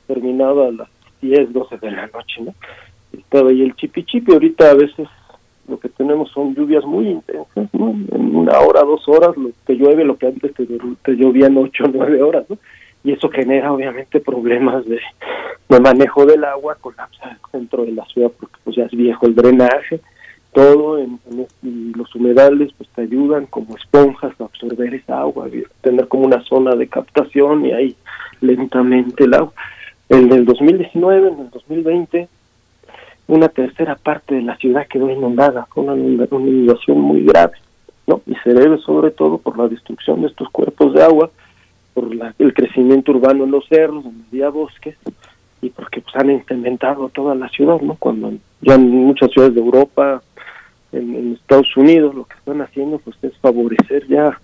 terminaba 0.07 0.69
a 0.69 0.73
las 0.73 0.89
10, 1.21 1.53
12 1.53 1.79
de 1.79 1.91
la 1.91 2.07
noche, 2.07 2.43
¿no? 2.43 2.55
Estaba 3.13 3.51
ahí 3.51 3.63
el 3.63 3.75
chipi 3.75 4.05
chipi, 4.05 4.33
ahorita 4.33 4.71
a 4.71 4.75
veces 4.75 5.09
lo 5.69 5.79
que 5.79 5.89
tenemos 5.89 6.31
son 6.31 6.55
lluvias 6.55 6.85
muy 6.85 7.09
intensas, 7.09 7.69
¿no? 7.73 7.91
En 7.91 8.37
una 8.37 8.59
hora, 8.61 8.83
dos 8.83 9.09
horas, 9.09 9.37
lo 9.37 9.51
que 9.67 9.75
llueve, 9.75 10.05
lo 10.05 10.17
que 10.17 10.27
antes 10.27 10.55
te, 10.55 10.67
te 10.67 11.13
llovían 11.13 11.57
ocho, 11.57 11.85
nueve 11.93 12.23
horas, 12.23 12.45
¿no? 12.49 12.59
Y 13.03 13.13
eso 13.13 13.29
genera 13.29 13.73
obviamente 13.73 14.19
problemas 14.21 14.87
de, 14.87 14.99
de 15.69 15.81
manejo 15.81 16.25
del 16.25 16.45
agua, 16.45 16.77
colapsa 16.81 17.31
el 17.31 17.51
centro 17.51 17.85
de 17.85 17.93
la 17.93 18.05
ciudad 18.07 18.33
porque 18.39 18.57
pues 18.65 18.77
ya 18.77 18.85
es 18.85 18.93
viejo 18.93 19.27
el 19.27 19.35
drenaje, 19.35 20.01
todo 20.55 20.99
en, 20.99 21.19
los 21.97 22.15
humedales 22.15 22.73
pues 22.79 22.89
te 22.91 23.03
ayudan 23.03 23.47
como 23.47 23.77
esponjas 23.77 24.33
a 24.41 24.45
absorber 24.45 24.95
esa 24.95 25.21
agua, 25.21 25.49
tener 25.83 26.09
como 26.09 26.25
una 26.25 26.43
zona 26.45 26.75
de 26.77 26.87
captación 26.89 27.67
y 27.67 27.73
ahí 27.73 27.97
lentamente 28.41 29.25
el 29.25 29.35
agua. 29.35 29.53
En 30.09 30.33
el 30.33 30.45
2019, 30.45 31.29
en 31.29 31.41
el 31.41 31.51
2020, 31.51 32.29
una 33.27 33.49
tercera 33.49 33.97
parte 33.97 34.35
de 34.35 34.43
la 34.43 34.57
ciudad 34.57 34.87
quedó 34.87 35.11
inundada, 35.11 35.67
con 35.69 35.89
una, 35.89 35.97
inundación 35.97 37.01
muy 37.01 37.25
grave, 37.25 37.55
¿no? 38.07 38.21
Y 38.27 38.35
se 38.37 38.53
debe 38.53 38.79
sobre 38.79 39.11
todo 39.11 39.39
por 39.39 39.57
la 39.59 39.69
destrucción 39.69 40.21
de 40.23 40.29
estos 40.29 40.49
cuerpos 40.51 40.93
de 40.95 41.03
agua, 41.03 41.31
por 41.95 42.09
el 42.39 42.55
crecimiento 42.55 43.13
urbano 43.13 43.45
en 43.45 43.51
los 43.51 43.67
cerros, 43.69 44.05
en 44.05 44.27
los 44.39 44.53
bosques, 44.53 44.97
y 45.63 45.71
porque 45.71 46.01
pues, 46.01 46.15
han 46.17 46.31
incrementado 46.31 47.09
toda 47.09 47.35
la 47.35 47.49
ciudad, 47.49 47.81
¿no? 47.81 47.95
Cuando 47.95 48.33
ya 48.61 48.75
en 48.75 48.91
muchas 48.91 49.31
ciudades 49.31 49.55
de 49.55 49.61
Europa, 49.61 50.23
en, 50.93 51.35
Estados 51.35 51.77
Unidos, 51.77 52.15
lo 52.15 52.25
que 52.25 52.37
están 52.37 52.61
haciendo 52.61 52.99
pues 52.99 53.17
es 53.23 53.37
favorecer 53.39 54.07
ya 54.07 54.39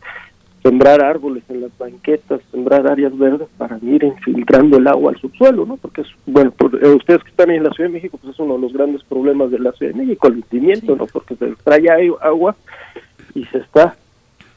sembrar 0.62 1.02
árboles 1.02 1.42
en 1.48 1.62
las 1.62 1.76
banquetas, 1.78 2.40
sembrar 2.50 2.86
áreas 2.86 3.16
verdes 3.16 3.48
para 3.56 3.78
ir 3.82 4.04
infiltrando 4.04 4.76
el 4.76 4.86
agua 4.86 5.12
al 5.12 5.20
subsuelo, 5.20 5.64
¿no? 5.64 5.76
Porque 5.76 6.02
es, 6.02 6.08
bueno, 6.26 6.52
eh, 6.82 6.88
ustedes 6.88 7.22
que 7.22 7.30
están 7.30 7.50
en 7.50 7.64
la 7.64 7.70
Ciudad 7.70 7.88
de 7.88 7.94
México, 7.94 8.18
pues 8.18 8.34
es 8.34 8.40
uno 8.40 8.54
de 8.54 8.60
los 8.60 8.72
grandes 8.72 9.02
problemas 9.04 9.50
de 9.50 9.58
la 9.58 9.72
Ciudad 9.72 9.92
de 9.92 10.00
México, 10.04 10.28
el 10.28 10.34
hundimiento, 10.34 10.96
¿no? 10.96 11.06
Porque 11.06 11.36
se 11.36 11.48
extrae 11.48 11.86
agua 12.20 12.56
y 13.34 13.44
se 13.46 13.58
está 13.58 13.96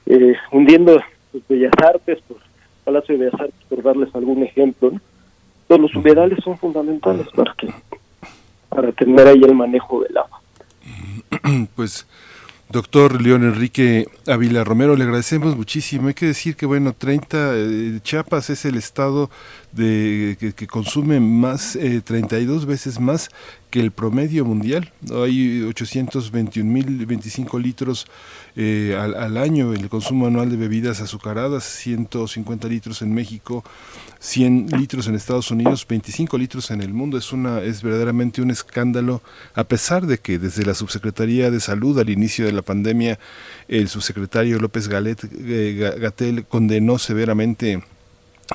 eh, 0.06 0.36
hundiendo 0.52 1.00
pues, 1.32 1.44
Bellas 1.48 1.74
Artes, 1.78 2.20
por 2.28 2.38
Palacio 2.84 3.18
de 3.18 3.26
Bellas 3.26 3.42
Artes, 3.42 3.66
por 3.70 3.82
darles 3.82 4.14
algún 4.14 4.44
ejemplo, 4.44 4.92
¿no? 4.92 5.02
Entonces 5.62 5.94
los 5.94 5.96
humedales 5.96 6.40
son 6.44 6.58
fundamentales 6.58 7.28
para 7.34 7.54
que 7.54 7.74
para 8.68 8.92
tener 8.92 9.28
ahí 9.28 9.42
el 9.44 9.54
manejo 9.54 10.02
del 10.02 10.18
agua. 10.18 10.42
Pues 11.76 12.08
Doctor 12.74 13.22
León 13.22 13.44
Enrique 13.44 14.08
Ávila 14.26 14.64
Romero, 14.64 14.96
le 14.96 15.04
agradecemos 15.04 15.56
muchísimo. 15.56 16.08
Hay 16.08 16.16
que 16.16 16.26
decir 16.26 16.56
que, 16.56 16.66
bueno, 16.66 16.94
30, 16.94 17.52
eh, 17.54 18.00
Chiapas 18.02 18.50
es 18.50 18.66
el 18.66 18.78
estado 18.78 19.30
de, 19.74 20.36
que, 20.56 20.66
consume 20.66 21.20
más, 21.20 21.76
eh, 21.76 22.02
32 22.04 22.66
veces 22.66 23.00
más 23.00 23.30
que 23.74 23.80
el 23.80 23.90
promedio 23.90 24.46
mundial. 24.46 24.94
Hay 25.10 25.62
821.025 25.64 27.60
litros 27.60 28.06
eh, 28.56 28.96
al, 29.02 29.16
al, 29.16 29.36
año 29.36 29.74
el 29.74 29.90
consumo 29.90 30.28
anual 30.28 30.52
de 30.52 30.58
bebidas 30.58 31.02
azucaradas, 31.02 31.64
150 31.64 32.68
litros 32.68 33.02
en 33.02 33.16
México, 33.16 33.64
100 34.20 34.68
litros 34.78 35.08
en 35.08 35.16
Estados 35.16 35.50
Unidos, 35.50 35.88
25 35.90 36.38
litros 36.38 36.70
en 36.70 36.84
el 36.84 36.94
mundo. 36.94 37.18
Es, 37.18 37.34
una, 37.34 37.62
es 37.62 37.82
verdaderamente 37.82 38.44
un 38.44 38.52
escándalo, 38.52 39.24
a 39.56 39.64
pesar 39.64 40.06
de 40.06 40.20
que 40.20 40.38
desde 40.38 40.64
la 40.68 40.76
Subsecretaría 40.76 41.50
de 41.50 41.60
Salud 41.60 41.98
al 41.98 42.12
inicio 42.12 42.46
de 42.46 42.52
la 42.52 42.62
pandemia, 42.62 43.18
el 43.68 43.88
subsecretario 43.88 44.60
López 44.60 44.88
Galet, 44.88 45.28
eh, 45.34 45.98
Gatel 46.00 46.46
condenó 46.46 47.00
severamente 47.00 47.82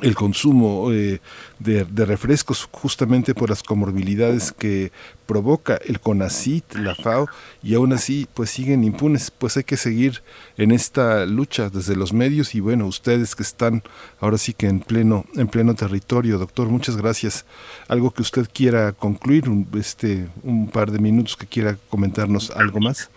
el 0.03 0.15
consumo 0.15 0.93
eh, 0.93 1.21
de, 1.59 1.85
refrescos 2.05 2.69
justamente 2.71 3.35
por 3.35 3.51
las 3.51 3.63
comorbilidades 3.63 4.53
que 4.53 4.93
provoca 5.27 5.79
el 5.85 6.01
CONACIT, 6.01 6.75
la 6.77 6.95
FAO, 6.95 7.27
y 7.63 7.75
aún 7.75 7.93
así 7.93 8.27
pues 8.35 8.51
siguen 8.51 8.85
impunes. 8.85 9.31
Pues 9.31 9.57
hay 9.57 9.65
que 9.65 9.77
seguir 9.77 10.23
en 10.57 10.71
esta 10.71 11.27
lucha 11.27 11.69
desde 11.69 11.97
los 11.97 12.13
medios 12.13 12.55
y 12.55 12.61
bueno, 12.61 12.87
ustedes 12.87 13.35
que 13.35 13.43
están 13.43 13.83
ahora 14.21 14.39
sí 14.39 14.53
que 14.53 14.67
en 14.69 14.81
pleno, 14.81 15.25
en 15.35 15.49
pleno 15.49 15.75
territorio, 15.75 16.39
doctor, 16.39 16.69
muchas 16.69 16.97
gracias. 16.97 17.45
Algo 17.89 18.11
que 18.11 18.23
usted 18.23 18.49
quiera 18.53 18.93
concluir, 18.93 19.49
un, 19.49 19.67
este, 19.79 20.29
un 20.43 20.69
par 20.69 20.91
de 20.91 20.99
minutos 20.99 21.37
que 21.37 21.47
quiera 21.47 21.77
comentarnos 21.91 22.51
algo 22.51 22.81
más. 22.81 23.11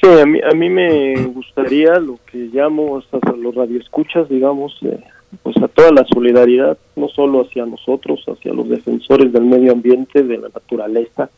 Sí, 0.00 0.08
a 0.08 0.26
mí, 0.26 0.40
a 0.42 0.54
mí 0.54 0.68
me 0.68 1.14
gustaría 1.26 1.98
lo 1.98 2.18
que 2.30 2.50
llamo 2.52 2.98
hasta 2.98 3.18
los 3.34 3.54
radioescuchas, 3.54 4.28
digamos, 4.28 4.78
eh, 4.82 5.00
pues 5.42 5.56
a 5.58 5.68
toda 5.68 5.92
la 5.92 6.04
solidaridad, 6.04 6.78
no 6.96 7.08
solo 7.08 7.42
hacia 7.42 7.66
nosotros, 7.66 8.24
hacia 8.26 8.52
los 8.52 8.68
defensores 8.68 9.32
del 9.32 9.44
medio 9.44 9.72
ambiente, 9.72 10.22
de 10.22 10.38
la 10.38 10.48
naturaleza, 10.48 11.30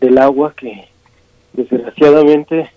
del 0.00 0.18
agua, 0.18 0.54
que 0.56 0.88
desgraciadamente, 1.52 2.70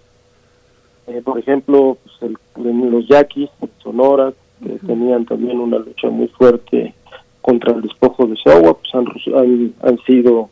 eh, 1.07 1.21
por 1.23 1.39
ejemplo, 1.39 1.97
pues 2.03 2.33
los 2.55 3.07
yaquis 3.07 3.49
en 3.61 3.69
Sonora, 3.81 4.33
que 4.63 4.79
tenían 4.85 5.25
también 5.25 5.59
una 5.59 5.77
lucha 5.77 6.09
muy 6.09 6.27
fuerte 6.29 6.93
contra 7.41 7.73
el 7.73 7.81
despojo 7.81 8.25
de 8.25 8.35
su 8.37 8.49
agua, 8.49 8.77
pues 8.77 8.95
han, 8.95 9.73
han, 9.81 9.97
sido 10.05 10.49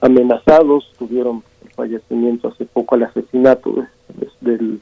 amenazados, 0.00 0.90
tuvieron 0.98 1.42
el 1.64 1.70
fallecimiento 1.70 2.48
hace 2.48 2.64
poco, 2.66 2.94
el 2.94 3.04
asesinato 3.04 3.74
del 4.40 4.80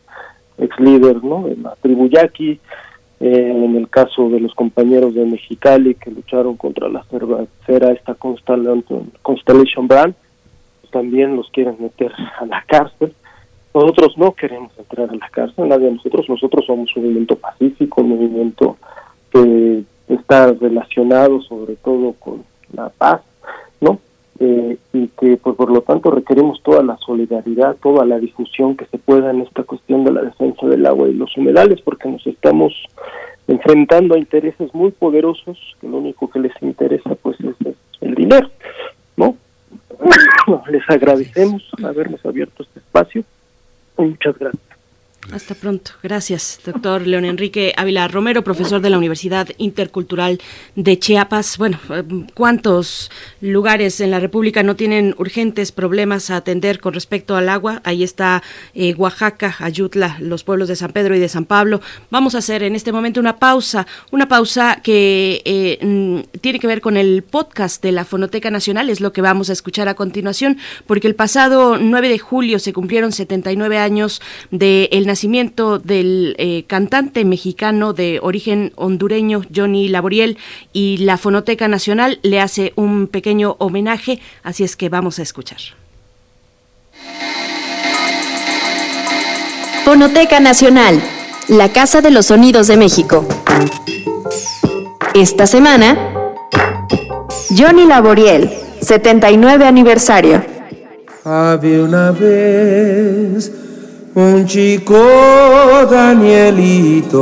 ex 0.59 0.79
líder 0.79 1.25
¿no? 1.25 1.45
de 1.45 1.57
la 1.57 1.75
tribu 1.77 2.09
yaqui, 2.09 2.61
eh, 3.23 3.53
en 3.53 3.77
el 3.77 3.89
caso 3.89 4.29
de 4.31 4.41
los 4.41 4.53
compañeros 4.53 5.15
de 5.15 5.25
Mexicali 5.25 5.95
que 5.95 6.11
lucharon 6.11 6.57
contra 6.57 6.89
la 6.89 7.05
cervecera 7.05 7.93
esta 7.93 8.17
Constellation 8.17 9.87
Brand, 9.87 10.13
pues 10.81 10.91
también 10.91 11.37
los 11.37 11.49
quieren 11.51 11.77
meter 11.79 12.13
a 12.41 12.45
la 12.47 12.65
cárcel. 12.67 13.15
Nosotros 13.73 14.19
no 14.19 14.33
queremos 14.33 14.77
entrar 14.77 15.09
a 15.09 15.15
la 15.15 15.29
cárcel, 15.29 15.69
nadie 15.69 15.87
de 15.87 15.93
nosotros, 15.93 16.29
nosotros 16.29 16.67
somos 16.67 16.95
un 16.97 17.05
movimiento 17.05 17.37
pacífico, 17.37 18.01
un 18.01 18.09
movimiento 18.09 18.77
que 19.31 19.85
está 20.09 20.53
relacionado 20.53 21.41
sobre 21.43 21.77
todo 21.77 22.15
con 22.19 22.43
la 22.73 22.89
paz, 22.89 23.21
¿no? 23.81 24.01
Eh, 24.45 24.77
y 24.93 25.07
que 25.07 25.37
pues, 25.37 25.55
por 25.55 25.71
lo 25.71 25.83
tanto 25.83 26.11
requerimos 26.11 26.61
toda 26.65 26.83
la 26.83 26.97
solidaridad, 26.97 27.77
toda 27.81 28.05
la 28.05 28.19
difusión 28.19 28.77
que 28.77 28.87
se 28.87 28.99
pueda 28.99 29.31
en 29.31 29.43
esta 29.43 29.63
cuestión 29.63 30.03
de 30.03 30.11
la 30.11 30.23
defensa 30.23 30.67
del 30.67 30.85
agua 30.85 31.09
y 31.09 31.15
los 31.15 31.37
humedales, 31.37 31.81
porque 31.81 32.09
nos 32.09 32.27
estamos 32.27 32.73
enfrentando 33.47 34.17
a 34.17 34.19
intereses 34.19 34.75
muy 34.75 34.91
poderosos, 34.91 35.77
que 35.81 35.89
lo 35.89 35.99
único 35.99 36.29
que 36.29 36.41
les 36.41 36.53
interesa 36.61 37.15
pues 37.15 37.39
es 37.39 37.55
el 38.01 38.17
dinero, 38.17 38.51
¿no? 39.17 39.37
Les 40.69 40.91
agradecemos 40.91 41.63
habernos 41.81 42.27
abierto 42.27 42.65
este 42.65 42.81
espacio. 42.81 43.23
Muchas 43.97 44.37
gracias. 44.37 44.72
Hasta 45.31 45.55
pronto. 45.55 45.93
Gracias, 46.03 46.59
doctor 46.67 47.07
León 47.07 47.25
Enrique 47.25 47.73
Ávila 47.77 48.09
Romero, 48.09 48.43
profesor 48.43 48.81
de 48.81 48.91
la 48.91 48.99
Universidad 48.99 49.49
Intercultural 49.57 50.41
de 50.75 50.99
Chiapas. 50.99 51.59
Bueno, 51.59 51.79
¿cuántos 52.35 53.11
lugares 53.41 54.01
en 54.01 54.11
la 54.11 54.19
República 54.19 54.65
no 54.65 54.75
tienen 54.75 55.15
urgentes 55.19 55.71
problemas 55.71 56.31
a 56.31 56.37
atender 56.37 56.81
con 56.81 56.93
respecto 56.93 57.37
al 57.37 57.49
agua? 57.49 57.81
Ahí 57.85 58.03
está 58.03 58.43
eh, 58.75 58.95
Oaxaca, 58.95 59.55
Ayutla, 59.61 60.17
los 60.21 60.43
pueblos 60.43 60.67
de 60.69 60.77
San 60.77 60.93
Pedro 60.93 61.15
y 61.15 61.21
de 61.21 61.29
San 61.29 61.45
Pablo. 61.45 61.81
Vamos 62.11 62.35
a 62.35 62.39
hacer 62.39 62.65
en 62.65 62.75
este 62.75 62.91
momento 62.91 63.21
una 63.21 63.37
pausa, 63.37 63.87
una 64.11 64.27
pausa 64.27 64.81
que 64.83 65.41
eh, 65.45 65.79
mm, 65.81 66.39
tiene 66.41 66.59
que 66.59 66.67
ver 66.67 66.81
con 66.81 66.97
el 66.97 67.23
podcast 67.23 67.81
de 67.83 67.93
la 67.93 68.05
Fonoteca 68.05 68.51
Nacional, 68.51 68.91
es 68.91 69.01
lo 69.01 69.13
que 69.13 69.23
vamos 69.23 69.51
a 69.51 69.53
escuchar 69.53 69.89
a 69.89 69.95
continuación, 69.95 70.59
porque 70.87 71.07
el 71.07 71.15
pasado 71.15 71.79
9 71.79 72.09
de 72.09 72.19
julio 72.19 72.59
se 72.59 72.73
cumplieron 72.73 73.13
79 73.13 73.79
años 73.79 74.21
de 74.51 74.89
nacimiento 75.13 75.79
del 75.79 76.35
eh, 76.39 76.65
cantante 76.67 77.27
mexicano 77.27 77.93
de 77.93 78.19
origen 78.23 78.73
hondureño 78.77 79.43
Johnny 79.55 79.89
Laboriel 79.89 80.39
y 80.73 80.97
la 80.97 81.19
Fonoteca 81.19 81.69
Nacional 81.69 82.19
le 82.23 82.41
hace 82.41 82.73
un 82.77 83.09
pequeño 83.09 83.57
homenaje, 83.59 84.21
así 84.43 84.65
es 84.65 84.75
que 84.75 84.89
vamos 84.89 85.19
a 85.19 85.23
escuchar. 85.23 85.59
Fonoteca 89.85 90.41
Nacional, 90.41 90.99
la 91.49 91.69
Casa 91.71 92.01
de 92.01 92.11
los 92.11 92.27
Sonidos 92.27 92.69
de 92.69 92.79
México. 92.79 93.29
Esta 95.13 95.47
semana, 95.47 95.99
Johnny 97.55 97.85
Laboriel, 97.85 98.51
79 98.81 99.67
aniversario. 99.67 100.43
Había 101.23 101.83
una 101.83 102.13
vez 102.13 103.62
un 104.15 104.47
chico 104.47 104.95
Danielito. 105.91 107.21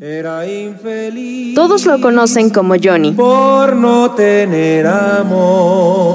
Era 0.00 0.46
infeliz. 0.46 1.54
Todos 1.54 1.84
lo 1.86 2.00
conocen 2.00 2.50
como 2.50 2.74
Johnny. 2.82 3.12
Por 3.12 3.76
no 3.76 4.10
tener 4.12 4.86
amor. 4.86 6.10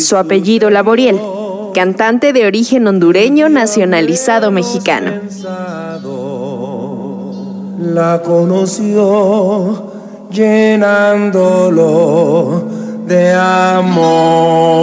Su 0.00 0.16
apellido 0.16 0.68
Laboriel, 0.68 1.18
cantante 1.72 2.32
de 2.32 2.46
origen 2.46 2.86
hondureño 2.86 3.48
nacionalizado 3.48 4.50
mexicano. 4.50 5.12
La 7.78 8.20
conoció 8.22 9.90
llenándolo 10.30 11.82
de 13.06 13.32
amor. 13.32 14.80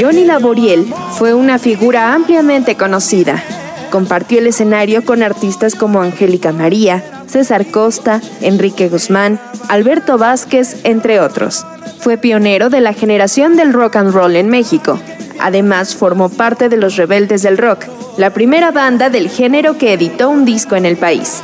Johnny 0.00 0.24
Laboriel 0.24 0.92
fue 1.12 1.32
una 1.34 1.58
figura 1.58 2.12
ampliamente 2.12 2.76
conocida. 2.76 3.42
Compartió 3.90 4.38
el 4.38 4.46
escenario 4.46 5.04
con 5.04 5.22
artistas 5.22 5.74
como 5.74 6.02
Angélica 6.02 6.52
María, 6.52 7.04
César 7.26 7.66
Costa, 7.66 8.20
Enrique 8.40 8.88
Guzmán, 8.88 9.38
Alberto 9.68 10.18
Vázquez, 10.18 10.78
entre 10.84 11.20
otros. 11.20 11.64
Fue 12.00 12.16
pionero 12.16 12.68
de 12.68 12.80
la 12.80 12.94
generación 12.94 13.56
del 13.56 13.72
rock 13.72 13.96
and 13.96 14.12
roll 14.12 14.36
en 14.36 14.48
México. 14.48 14.98
Además, 15.38 15.94
formó 15.94 16.28
parte 16.28 16.68
de 16.68 16.76
los 16.76 16.96
Rebeldes 16.96 17.42
del 17.42 17.58
Rock, 17.58 17.84
la 18.16 18.30
primera 18.30 18.70
banda 18.70 19.08
del 19.10 19.28
género 19.28 19.78
que 19.78 19.92
editó 19.92 20.30
un 20.30 20.44
disco 20.44 20.76
en 20.76 20.84
el 20.84 20.96
país. 20.96 21.42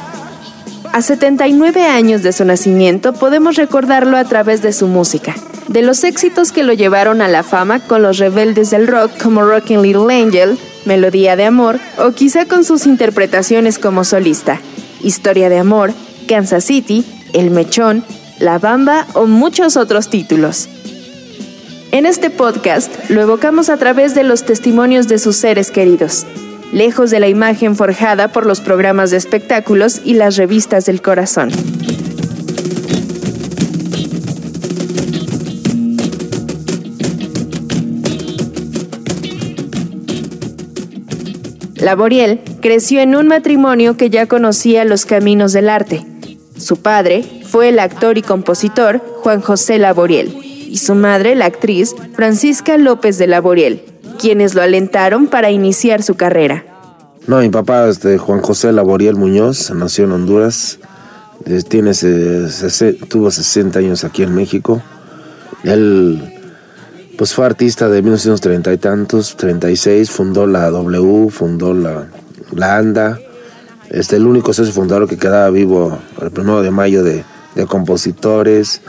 A 0.93 1.03
79 1.03 1.85
años 1.85 2.23
de 2.23 2.33
su 2.33 2.45
nacimiento 2.45 3.13
podemos 3.13 3.57
recordarlo 3.57 4.17
a 4.17 4.25
través 4.25 4.63
de 4.63 4.73
su 4.73 4.89
música, 4.89 5.35
de 5.69 5.83
los 5.83 6.03
éxitos 6.03 6.51
que 6.51 6.63
lo 6.63 6.73
llevaron 6.73 7.21
a 7.21 7.29
la 7.29 7.43
fama 7.43 7.81
con 7.81 8.03
los 8.03 8.19
rebeldes 8.19 8.71
del 8.71 8.87
rock 8.87 9.11
como 9.23 9.43
Rockin' 9.43 9.83
Little 9.83 10.13
Angel, 10.13 10.59
Melodía 10.87 11.37
de 11.37 11.45
Amor 11.45 11.79
o 11.99 12.13
quizá 12.13 12.47
con 12.47 12.65
sus 12.65 12.87
interpretaciones 12.87 13.79
como 13.79 14.03
solista, 14.05 14.61
Historia 15.03 15.49
de 15.49 15.59
Amor, 15.59 15.93
Kansas 16.27 16.65
City, 16.65 17.05
El 17.33 17.51
Mechón, 17.51 18.03
La 18.39 18.59
Bamba 18.59 19.07
o 19.13 19.27
muchos 19.27 19.77
otros 19.77 20.09
títulos. 20.09 20.69
En 21.93 22.07
este 22.07 22.31
podcast 22.31 23.11
lo 23.11 23.21
evocamos 23.21 23.69
a 23.69 23.77
través 23.77 24.15
de 24.15 24.25
los 24.25 24.45
testimonios 24.45 25.07
de 25.07 25.19
sus 25.19 25.37
seres 25.37 25.71
queridos, 25.71 26.27
lejos 26.73 27.11
de 27.11 27.21
la 27.21 27.29
imagen 27.29 27.77
forjada 27.77 28.29
por 28.29 28.47
los 28.47 28.61
programas 28.61 29.11
de 29.11 29.17
espectáculos 29.17 30.01
y 30.05 30.15
las 30.15 30.37
revistas 30.37 30.87
del 30.87 31.03
corazón. 31.03 31.51
Laboriel 41.77 42.41
creció 42.61 43.01
en 43.01 43.15
un 43.15 43.29
matrimonio 43.29 43.97
que 43.97 44.11
ya 44.11 44.27
conocía 44.27 44.85
los 44.85 45.07
caminos 45.07 45.53
del 45.53 45.69
arte. 45.69 46.05
Su 46.57 46.77
padre 46.77 47.25
fue 47.45 47.69
el 47.69 47.79
actor 47.79 48.19
y 48.19 48.23
compositor 48.23 49.01
Juan 49.23 49.41
José 49.41 49.79
Laboriel 49.79 50.37
y 50.43 50.77
su 50.79 50.95
madre 50.95 51.35
la 51.35 51.47
actriz 51.47 51.95
Francisca 52.15 52.77
López 52.77 53.17
de 53.17 53.27
Laboriel, 53.27 53.83
quienes 54.19 54.55
lo 54.55 54.63
alentaron 54.63 55.29
para 55.29 55.51
iniciar 55.51 56.03
su 56.03 56.15
carrera. 56.15 56.65
No, 57.27 57.41
mi 57.41 57.49
papá, 57.51 57.89
este, 57.89 58.19
Juan 58.19 58.41
José 58.41 58.73
Laboriel 58.73 59.17
Muñoz, 59.17 59.71
nació 59.71 60.05
en 60.05 60.13
Honduras, 60.13 60.79
eh, 61.45 61.63
tiene, 61.63 61.93
tuvo 63.09 63.31
60 63.31 63.79
años 63.79 64.05
aquí 64.05 64.23
en 64.23 64.35
México. 64.35 64.83
Él 65.63 66.35
pues 67.19 67.35
fue 67.35 67.47
artista 67.47 67.89
de 67.89 68.01
1930 68.01 68.73
y 68.73 68.79
tantos, 68.79 69.37
36, 69.37 70.09
fundó 70.09 70.47
la 70.47 70.71
W, 70.71 71.31
fundó 71.31 71.75
la, 71.75 72.07
la 72.53 72.77
ANDA, 72.77 73.19
este, 73.91 74.17
el 74.17 74.27
único 74.27 74.53
socio 74.53 74.73
fundador 74.73 75.09
que 75.09 75.17
quedaba 75.17 75.51
vivo 75.51 75.99
el 76.23 76.31
1 76.39 76.63
de 76.63 76.71
mayo 76.71 77.03
de, 77.03 77.25
de 77.57 77.67
compositores, 77.67 78.83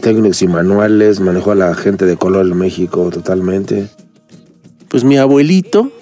técnicos 0.00 0.40
y 0.40 0.48
manuales, 0.48 1.20
manejó 1.20 1.52
a 1.52 1.54
la 1.54 1.74
gente 1.74 2.06
de 2.06 2.16
color 2.16 2.46
en 2.46 2.56
México 2.56 3.10
totalmente. 3.10 3.90
Pues 4.90 5.04
mi 5.04 5.18
abuelito, 5.18 5.92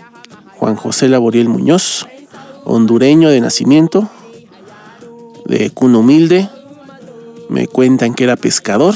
Juan 0.57 0.75
José 0.75 1.11
Laboriel 1.11 1.51
Muñoz, 1.51 2.07
hondureño 2.65 3.29
de 3.29 3.39
nacimiento, 3.39 4.09
de 5.45 5.69
cuna 5.69 5.99
humilde, 5.99 6.49
me 7.51 7.67
cuentan 7.67 8.15
que 8.15 8.25
era 8.25 8.37
pescador, 8.37 8.95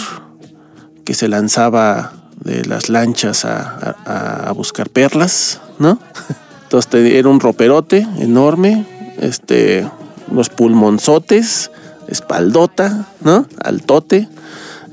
que 1.04 1.12
se 1.12 1.28
lanzaba 1.28 2.14
de 2.42 2.64
las 2.64 2.88
lanchas 2.88 3.44
a, 3.44 4.50
buscar 4.56 4.88
perlas, 4.88 5.60
¿no? 5.78 5.98
Entonces 6.62 7.12
era 7.12 7.28
un 7.28 7.38
roperote 7.38 8.08
enorme, 8.18 8.86
este, 9.18 9.86
unos 10.30 10.48
pulmonzotes, 10.48 11.70
espaldota, 12.08 13.08
¿no? 13.20 13.46
Altote, 13.62 14.26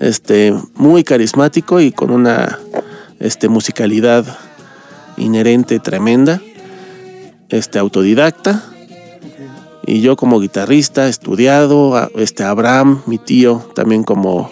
este, 0.01 0.53
muy 0.75 1.05
carismático 1.05 1.79
y 1.79 1.93
con 1.93 2.11
una 2.11 2.59
este, 3.21 3.47
musicalidad 3.47 4.25
inherente 5.19 5.79
tremenda, 5.79 6.41
este, 7.49 7.79
autodidacta. 7.79 8.63
Y 9.85 10.01
yo 10.01 10.15
como 10.15 10.39
guitarrista, 10.39 11.07
estudiado, 11.07 12.09
este 12.15 12.43
Abraham, 12.43 13.01
mi 13.07 13.17
tío, 13.17 13.65
también 13.75 14.03
como 14.03 14.49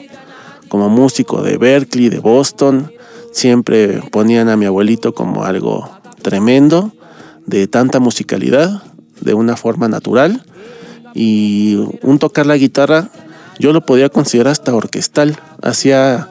como 0.68 0.90
músico 0.90 1.42
de 1.42 1.58
Berkeley, 1.58 2.10
de 2.10 2.20
Boston, 2.20 2.92
siempre 3.32 4.02
ponían 4.12 4.50
a 4.50 4.58
mi 4.58 4.66
abuelito 4.66 5.14
como 5.14 5.44
algo 5.44 5.90
tremendo, 6.22 6.92
de 7.46 7.68
tanta 7.68 8.00
musicalidad, 8.00 8.84
de 9.22 9.34
una 9.34 9.56
forma 9.56 9.88
natural. 9.88 10.44
Y 11.14 11.78
un 12.02 12.20
tocar 12.20 12.46
la 12.46 12.58
guitarra, 12.58 13.10
yo 13.60 13.74
lo 13.74 13.86
podía 13.86 14.10
considerar 14.10 14.52
hasta 14.52 14.76
orquestal. 14.76 15.40
Hacía 15.62 16.28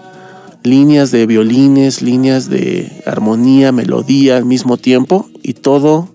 líneas 0.67 1.11
de 1.11 1.27
violines, 1.27 2.03
líneas 2.03 2.51
de 2.51 3.03
armonía, 3.07 3.73
melodía 3.73 4.37
al 4.37 4.45
mismo 4.45 4.77
tiempo 4.77 5.29
y 5.43 5.55
todo 5.55 6.09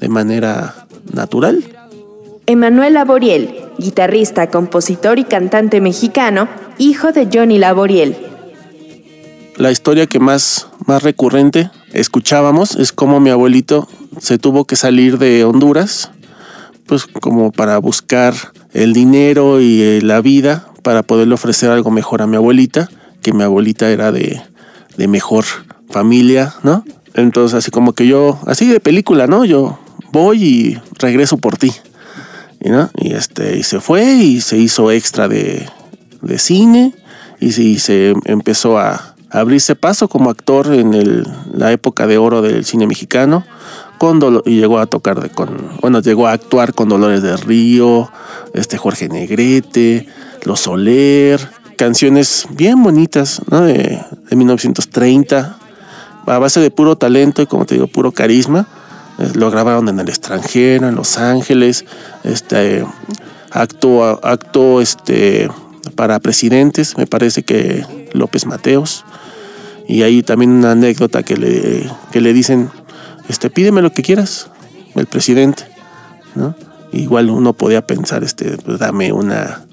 de 0.00 0.08
manera 0.08 0.86
natural. 1.12 1.64
Emanuel 2.46 2.94
Laboriel, 2.94 3.54
guitarrista, 3.78 4.48
compositor 4.50 5.18
y 5.18 5.24
cantante 5.24 5.80
mexicano, 5.80 6.48
hijo 6.78 7.12
de 7.12 7.28
Johnny 7.32 7.58
Laboriel. 7.58 8.16
La 9.56 9.70
historia 9.70 10.06
que 10.06 10.20
más, 10.20 10.68
más 10.86 11.02
recurrente 11.02 11.70
escuchábamos 11.92 12.76
es 12.76 12.92
cómo 12.92 13.20
mi 13.20 13.30
abuelito 13.30 13.88
se 14.18 14.38
tuvo 14.38 14.64
que 14.64 14.76
salir 14.76 15.18
de 15.18 15.44
Honduras, 15.44 16.10
pues 16.86 17.06
como 17.06 17.52
para 17.52 17.78
buscar 17.78 18.34
el 18.72 18.92
dinero 18.92 19.60
y 19.60 19.82
eh, 19.82 20.00
la 20.02 20.20
vida 20.20 20.66
para 20.82 21.02
poderle 21.02 21.34
ofrecer 21.34 21.70
algo 21.70 21.90
mejor 21.90 22.22
a 22.22 22.26
mi 22.26 22.36
abuelita, 22.36 22.88
que 23.22 23.32
mi 23.32 23.42
abuelita 23.42 23.90
era 23.90 24.12
de, 24.12 24.40
de 24.96 25.08
mejor 25.08 25.44
familia, 25.90 26.54
¿no? 26.62 26.84
Entonces 27.14 27.56
así 27.58 27.70
como 27.70 27.92
que 27.92 28.06
yo, 28.06 28.38
así 28.46 28.68
de 28.68 28.80
película, 28.80 29.26
¿no? 29.26 29.44
Yo 29.44 29.78
voy 30.12 30.42
y 30.44 30.78
regreso 30.98 31.36
por 31.36 31.56
ti. 31.56 31.72
¿no? 32.62 32.90
y, 32.98 33.14
este, 33.14 33.56
y 33.56 33.62
se 33.62 33.80
fue 33.80 34.04
y 34.04 34.42
se 34.42 34.58
hizo 34.58 34.90
extra 34.90 35.28
de, 35.28 35.66
de 36.20 36.38
cine 36.38 36.92
y, 37.40 37.52
se- 37.52 37.62
y 37.62 37.78
se 37.78 38.12
empezó 38.26 38.78
a 38.78 39.14
abrirse 39.30 39.76
paso 39.76 40.08
como 40.08 40.28
actor 40.28 40.74
en 40.74 40.92
el- 40.92 41.26
la 41.54 41.72
época 41.72 42.06
de 42.06 42.18
oro 42.18 42.42
del 42.42 42.66
cine 42.66 42.86
mexicano 42.86 43.46
con 43.96 44.20
Dolo- 44.20 44.42
y 44.44 44.56
llegó 44.60 44.78
a 44.78 44.84
tocar 44.84 45.22
de, 45.22 45.30
con 45.30 45.56
bueno 45.80 46.00
llegó 46.02 46.26
a 46.26 46.32
actuar 46.32 46.74
con 46.74 46.90
Dolores 46.90 47.22
del 47.22 47.38
Río 47.38 48.10
este 48.52 48.76
Jorge 48.76 49.08
Negrete 49.08 50.06
Los 50.44 50.60
Soler 50.60 51.40
canciones 51.80 52.46
bien 52.50 52.82
bonitas 52.82 53.40
¿no? 53.50 53.62
de, 53.62 53.98
de 54.28 54.36
1930 54.36 55.56
a 56.26 56.38
base 56.38 56.60
de 56.60 56.70
puro 56.70 56.96
talento 56.96 57.40
y 57.40 57.46
como 57.46 57.64
te 57.64 57.74
digo 57.74 57.86
puro 57.86 58.12
carisma 58.12 58.68
eh, 59.18 59.30
lo 59.34 59.50
grabaron 59.50 59.88
en 59.88 59.98
el 59.98 60.08
extranjero 60.08 60.88
en 60.88 60.94
Los 60.94 61.16
Ángeles 61.16 61.86
este 62.22 62.84
actuó 63.50 64.20
actuó 64.22 64.82
este 64.82 65.48
para 65.94 66.20
presidentes 66.20 66.98
me 66.98 67.06
parece 67.06 67.44
que 67.44 67.84
López 68.12 68.44
Mateos 68.44 69.06
y 69.90 70.04
ahí 70.04 70.22
también 70.22 70.52
una 70.52 70.70
anécdota 70.70 71.24
que 71.24 71.36
le, 71.36 71.84
que 72.12 72.20
le 72.20 72.32
dicen, 72.32 72.70
este, 73.28 73.50
pídeme 73.50 73.82
lo 73.82 73.90
que 73.90 74.02
quieras, 74.02 74.48
el 74.94 75.06
presidente. 75.06 75.64
Igual 76.92 77.28
uno 77.28 77.54
podía 77.54 77.84
pensar, 77.84 78.22
este, 78.22 78.56
pues 78.58 78.78
dame 78.78 79.12
una 79.12 79.64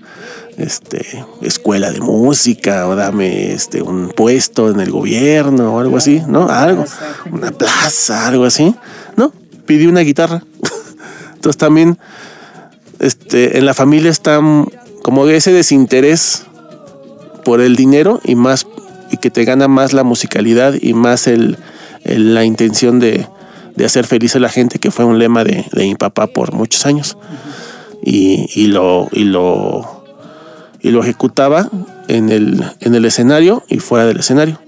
este, 0.57 1.23
escuela 1.41 1.91
de 1.91 1.99
música 2.01 2.87
o 2.87 2.95
dame 2.95 3.53
este, 3.53 3.81
un 3.81 4.09
puesto 4.09 4.69
en 4.69 4.79
el 4.79 4.91
gobierno 4.91 5.75
o 5.75 5.79
algo 5.79 5.97
así, 5.97 6.21
¿no? 6.27 6.49
Algo, 6.49 6.85
una 7.31 7.51
plaza, 7.51 8.27
algo 8.27 8.43
así. 8.45 8.73
No, 9.15 9.31
pidió 9.65 9.89
una 9.89 10.01
guitarra. 10.01 10.43
Entonces 11.35 11.57
también 11.57 11.97
este, 12.99 13.57
en 13.59 13.65
la 13.65 13.73
familia 13.73 14.09
está 14.09 14.39
como 15.03 15.27
ese 15.27 15.51
desinterés 15.53 16.43
por 17.45 17.61
el 17.61 17.75
dinero 17.75 18.19
y 18.25 18.35
más 18.35 18.65
y 19.11 19.17
que 19.17 19.29
te 19.29 19.45
gana 19.45 19.67
más 19.67 19.93
la 19.93 20.03
musicalidad 20.03 20.73
y 20.81 20.93
más 20.93 21.27
el, 21.27 21.57
el- 22.03 22.33
la 22.33 22.43
intención 22.43 22.99
de, 22.99 23.25
de 23.75 23.85
hacer 23.85 24.05
feliz 24.05 24.35
a 24.35 24.39
la 24.39 24.49
gente 24.49 24.79
que 24.79 24.91
fue 24.91 25.05
un 25.05 25.17
lema 25.19 25.43
de, 25.45 25.65
de 25.71 25.83
mi 25.85 25.95
papá 25.95 26.27
por 26.27 26.51
muchos 26.53 26.85
años 26.85 27.17
y, 28.03 28.49
y 28.53 28.67
lo 28.67 29.07
y 29.13 29.23
lo 29.23 29.96
y 30.81 30.91
lo 30.91 31.01
ejecutaba 31.01 31.69
en 32.07 32.29
el, 32.29 32.63
en 32.79 32.95
el 32.95 33.05
escenario 33.05 33.63
y 33.67 33.79
fuera 33.79 34.05
del 34.05 34.19
escenario 34.19 34.59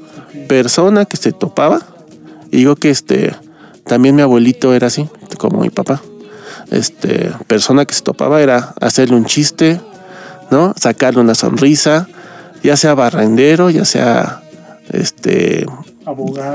persona 0.48 1.06
que 1.06 1.18
se 1.18 1.32
topaba 1.32 1.82
y 2.52 2.58
digo 2.58 2.76
que 2.76 2.90
este 2.90 3.36
también 3.86 4.16
mi 4.16 4.22
abuelito 4.22 4.74
era 4.74 4.88
así 4.88 5.08
como 5.38 5.62
mi 5.62 5.70
papá 5.70 6.02
este 6.72 7.32
persona 7.48 7.86
que 7.86 7.94
se 7.94 8.02
topaba 8.02 8.42
era 8.42 8.74
hacerle 8.80 9.16
un 9.16 9.26
chiste 9.26 9.80
no 10.52 10.74
sacarle 10.78 11.22
una 11.22 11.36
sonrisa 11.36 12.08
ya 12.64 12.78
sea 12.78 12.94
barrendero, 12.96 13.70
ya 13.70 13.86
sea 13.86 14.42
este 14.92 15.66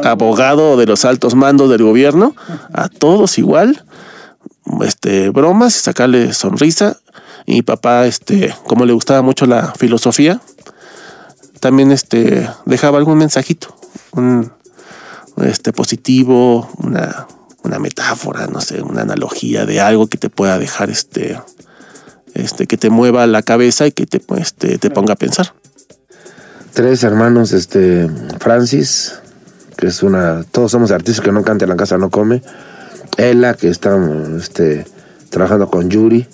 abogado. 0.02 0.76
de 0.76 0.86
los 0.86 1.04
altos 1.04 1.34
mandos 1.34 1.70
del 1.70 1.82
gobierno, 1.82 2.34
a 2.72 2.88
todos 2.88 3.38
igual, 3.38 3.84
este 4.82 5.30
bromas 5.30 5.76
y 5.76 5.80
sacarle 5.80 6.32
sonrisa. 6.32 6.98
Y 7.46 7.62
papá, 7.62 8.06
este, 8.06 8.54
como 8.66 8.86
le 8.86 8.92
gustaba 8.92 9.22
mucho 9.22 9.46
la 9.46 9.72
filosofía, 9.74 10.40
también 11.60 11.92
este 11.92 12.48
dejaba 12.64 12.98
algún 12.98 13.18
mensajito, 13.18 13.74
un 14.12 14.52
este 15.42 15.72
positivo, 15.72 16.68
una, 16.78 17.26
una 17.62 17.78
metáfora, 17.78 18.46
no 18.46 18.60
sé, 18.60 18.82
una 18.82 19.02
analogía 19.02 19.66
de 19.66 19.80
algo 19.80 20.06
que 20.06 20.18
te 20.18 20.30
pueda 20.30 20.58
dejar 20.58 20.90
este 20.90 21.38
este 22.34 22.66
que 22.66 22.76
te 22.76 22.90
mueva 22.90 23.26
la 23.26 23.42
cabeza 23.42 23.86
y 23.86 23.92
que 23.92 24.06
te, 24.06 24.20
este, 24.38 24.78
te 24.78 24.90
ponga 24.90 25.14
a 25.14 25.16
pensar. 25.16 25.54
Tres 26.72 27.04
hermanos, 27.04 27.52
este, 27.52 28.10
Francis, 28.40 29.14
que 29.76 29.86
es 29.86 30.02
una, 30.02 30.42
todos 30.42 30.72
somos 30.72 30.90
artistas 30.90 31.24
que 31.24 31.32
no 31.32 31.44
canta 31.44 31.64
en 31.64 31.70
la 31.70 31.76
casa 31.76 31.96
no 31.96 32.10
come. 32.10 32.42
Ella, 33.16 33.54
que 33.54 33.68
está 33.68 33.96
este, 34.36 34.84
trabajando 35.30 35.70
con 35.70 35.88
Yuri. 35.88 36.26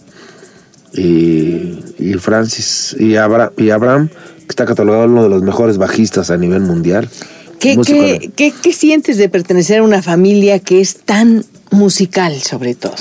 Y, 0.92 1.78
y 1.98 2.14
Francis, 2.18 2.96
y, 2.98 3.16
Abra- 3.16 3.52
y 3.56 3.70
Abraham, 3.70 4.08
que 4.08 4.46
está 4.48 4.66
catalogado 4.66 5.04
uno 5.06 5.22
de 5.22 5.28
los 5.28 5.42
mejores 5.42 5.78
bajistas 5.78 6.30
a 6.30 6.36
nivel 6.36 6.62
mundial. 6.62 7.08
¿Qué, 7.60 7.76
qué, 7.84 8.32
qué- 8.34 8.52
qué 8.62 8.72
sientes 8.72 9.18
de 9.18 9.28
pertenecer 9.28 9.80
a 9.80 9.82
una 9.82 10.02
familia 10.02 10.58
que 10.58 10.80
es 10.80 10.96
tan 10.96 11.44
musical, 11.70 12.34
sobre 12.40 12.74
todo? 12.74 12.94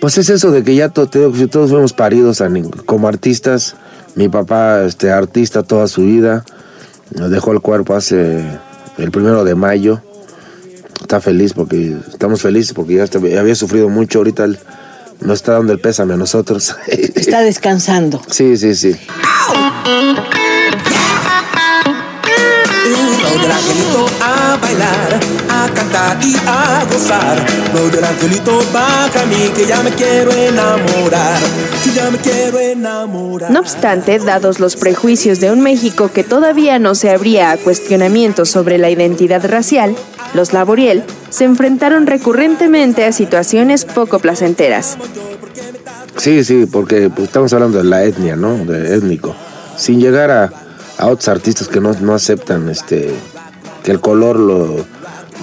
Pues 0.00 0.18
es 0.18 0.28
eso 0.28 0.50
de 0.50 0.62
que 0.62 0.74
ya 0.74 0.90
to- 0.90 1.08
te 1.08 1.20
digo 1.20 1.32
que 1.32 1.46
todos 1.48 1.70
fuimos 1.70 1.92
paridos 1.92 2.40
a 2.40 2.50
como 2.84 3.08
artistas. 3.08 3.76
Mi 4.14 4.28
papá, 4.28 4.84
este, 4.84 5.10
artista 5.10 5.62
toda 5.62 5.88
su 5.88 6.02
vida, 6.02 6.44
nos 7.14 7.30
dejó 7.30 7.52
el 7.52 7.60
cuerpo 7.60 7.94
hace 7.94 8.42
el 8.98 9.10
primero 9.10 9.42
de 9.44 9.54
mayo. 9.54 10.00
Está 11.00 11.20
feliz 11.20 11.52
porque 11.52 11.96
estamos 12.10 12.40
felices 12.42 12.72
porque 12.72 12.94
ya 12.94 13.40
había 13.40 13.54
sufrido 13.54 13.88
mucho. 13.88 14.18
Ahorita 14.18 14.46
nos 15.20 15.38
está 15.38 15.52
dando 15.52 15.72
el 15.72 15.80
pésame 15.80 16.14
a 16.14 16.16
nosotros. 16.16 16.76
Está 16.88 17.40
descansando. 17.40 18.22
sí, 18.30 18.56
sí, 18.56 18.74
sí. 18.74 18.96
Del 23.38 23.50
angelito 23.50 24.06
a 24.20 24.56
bailar, 24.56 25.20
a 25.50 25.68
cantar 25.74 26.18
y 26.22 26.34
a 26.46 26.84
gozar. 26.90 27.46
Lo 27.74 27.88
del 27.88 28.04
angelito 28.04 28.58
baja 28.72 29.22
a 29.22 29.26
mí 29.26 29.50
que 29.54 29.66
ya 29.66 29.82
me 29.82 29.90
quiero 29.90 30.32
enamorar. 30.32 31.38
Que 31.82 31.90
ya 31.92 32.10
me 32.10 32.18
quiero 32.18 32.58
enamorar. 32.58 33.50
No 33.50 33.60
obstante, 33.60 34.18
dados 34.18 34.60
los 34.60 34.76
prejuicios 34.76 35.40
de 35.40 35.50
un 35.50 35.60
México 35.60 36.10
que 36.12 36.24
todavía 36.24 36.78
no 36.78 36.94
se 36.94 37.10
abría 37.10 37.50
a 37.50 37.56
cuestionamientos 37.56 38.48
sobre 38.48 38.78
la 38.78 38.90
identidad 38.90 39.44
racial, 39.48 39.94
los 40.34 40.52
Laboriel 40.52 41.04
se 41.30 41.44
enfrentaron 41.44 42.06
recurrentemente 42.06 43.04
a 43.04 43.12
situaciones 43.12 43.84
poco 43.84 44.18
placenteras. 44.18 44.96
Sí, 46.16 46.44
sí, 46.44 46.66
porque 46.70 47.10
pues, 47.10 47.28
estamos 47.28 47.52
hablando 47.52 47.78
de 47.78 47.84
la 47.84 48.04
etnia, 48.04 48.36
¿no? 48.36 48.64
De 48.64 48.96
étnico. 48.96 49.34
Sin 49.76 50.00
llegar 50.00 50.30
a, 50.30 50.50
a 50.98 51.06
otros 51.06 51.28
artistas 51.28 51.68
que 51.68 51.80
no, 51.80 51.92
no 52.00 52.14
aceptan 52.14 52.68
este 52.68 53.12
que 53.82 53.90
el 53.92 54.00
color 54.00 54.38
lo, 54.38 54.84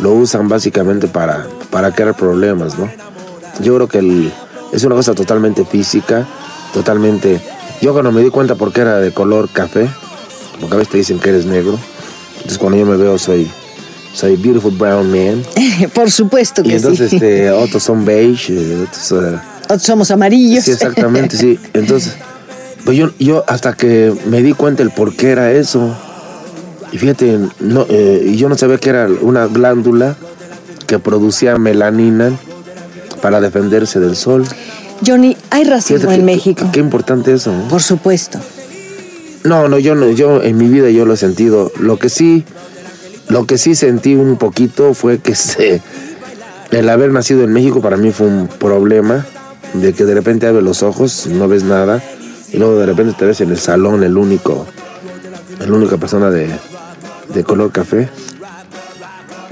lo 0.01 0.12
usan 0.14 0.49
básicamente 0.49 1.08
para, 1.08 1.47
para 1.70 1.91
crear 1.91 2.16
problemas, 2.16 2.78
¿no? 2.78 2.89
Yo 3.62 3.76
creo 3.76 3.88
que 3.88 3.99
el- 3.99 4.34
es 4.74 4.84
una 4.84 4.95
cosa 4.95 5.14
totalmente 5.14 5.64
física, 5.66 6.26
totalmente... 6.74 7.39
Yo 7.82 7.93
cuando 7.93 8.12
me 8.12 8.22
di 8.22 8.30
cuenta 8.30 8.56
porque 8.56 8.82
era 8.82 8.99
de 8.99 9.12
color 9.14 9.49
café, 9.49 9.88
porque 10.60 10.76
a 10.76 10.78
veces 10.80 10.91
te 10.91 10.97
dicen 10.97 11.20
que 11.20 11.30
eres 11.30 11.45
negro, 11.45 11.78
entonces 12.38 12.58
cuando 12.58 12.78
yo 12.80 12.86
me 12.86 12.97
veo 12.97 13.18
soy, 13.18 13.49
soy 14.14 14.36
beautiful 14.36 14.72
brown 14.76 15.10
man, 15.12 15.43
Por 15.93 16.10
supuesto 16.12 16.64
que 16.64 16.70
y 16.70 16.74
entonces 16.74 17.10
sí. 17.10 17.18
este, 17.18 17.51
otros 17.51 17.84
son 17.84 18.04
beige, 18.04 18.54
eh, 18.54 18.86
otros... 18.88 19.12
eh, 19.24 19.39
Otros 19.66 19.84
somos 19.84 20.12
amarillos. 20.12 20.66
Sí, 20.66 20.72
exactamente, 20.72 21.38
sí. 21.38 21.60
Entonces, 21.74 22.16
pues 22.86 22.98
yo, 22.98 23.12
yo 23.20 23.44
hasta 23.48 23.74
que 23.74 24.14
me 24.30 24.42
di 24.42 24.54
cuenta 24.54 24.84
el 24.84 24.92
por 24.92 25.16
qué 25.16 25.32
era 25.32 25.52
eso. 25.52 25.96
Y 26.92 26.98
fíjate, 26.98 27.40
no, 27.60 27.86
eh, 27.90 28.24
y 28.28 28.36
yo 28.38 28.50
no 28.50 28.58
sabía 28.58 28.78
que 28.78 28.90
era 28.90 29.08
una 29.22 29.48
glándula 29.48 30.16
que 30.86 31.00
producía 31.00 31.58
melanina 31.58 32.32
para 33.22 33.42
defenderse 33.42 34.00
del 34.00 34.16
sol. 34.16 34.44
Johnny, 35.06 35.36
hay 35.50 35.64
racismo 35.64 35.98
Fíjate 35.98 36.14
en 36.16 36.20
qué- 36.22 36.26
México. 36.26 36.70
Qué 36.72 36.80
importante 36.80 37.34
eso. 37.34 37.52
¿no? 37.52 37.68
Por 37.68 37.82
supuesto. 37.82 38.40
No, 39.44 39.68
no, 39.68 39.78
yo 39.80 39.96
no, 39.96 40.10
yo 40.12 40.42
en 40.44 40.58
mi 40.58 40.68
vida 40.68 40.90
yo 40.90 41.06
lo 41.06 41.14
he 41.16 41.18
sentido. 41.18 41.72
Lo 41.80 41.98
que 41.98 42.10
sí, 42.10 42.44
lo 43.28 43.46
que 43.46 43.58
sí 43.58 43.76
sentí 43.76 44.16
un 44.16 44.38
poquito 44.38 44.94
fue 44.94 45.18
que 45.20 45.36
se, 45.36 45.82
el 46.72 46.90
haber 46.90 47.12
nacido 47.12 47.44
en 47.44 47.52
México 47.54 47.82
para 47.82 47.98
mí 47.98 48.12
fue 48.12 48.28
un 48.28 48.48
problema 48.48 49.26
de 49.74 49.94
que 49.94 50.06
de 50.06 50.14
repente 50.14 50.46
abres 50.48 50.64
los 50.64 50.84
ojos, 50.84 51.26
no 51.28 51.48
ves 51.48 51.64
nada 51.64 52.02
y 52.54 52.58
luego 52.58 52.78
de 52.78 52.86
repente 52.86 53.14
te 53.18 53.26
ves 53.26 53.41
en 53.41 53.49
el 53.49 53.58
salón 53.58 54.04
el 54.04 54.16
único, 54.18 54.66
la 55.60 55.74
única 55.74 55.97
persona 55.97 56.30
de, 56.30 56.47
de 57.34 57.43
color 57.43 57.72
café. 57.72 58.10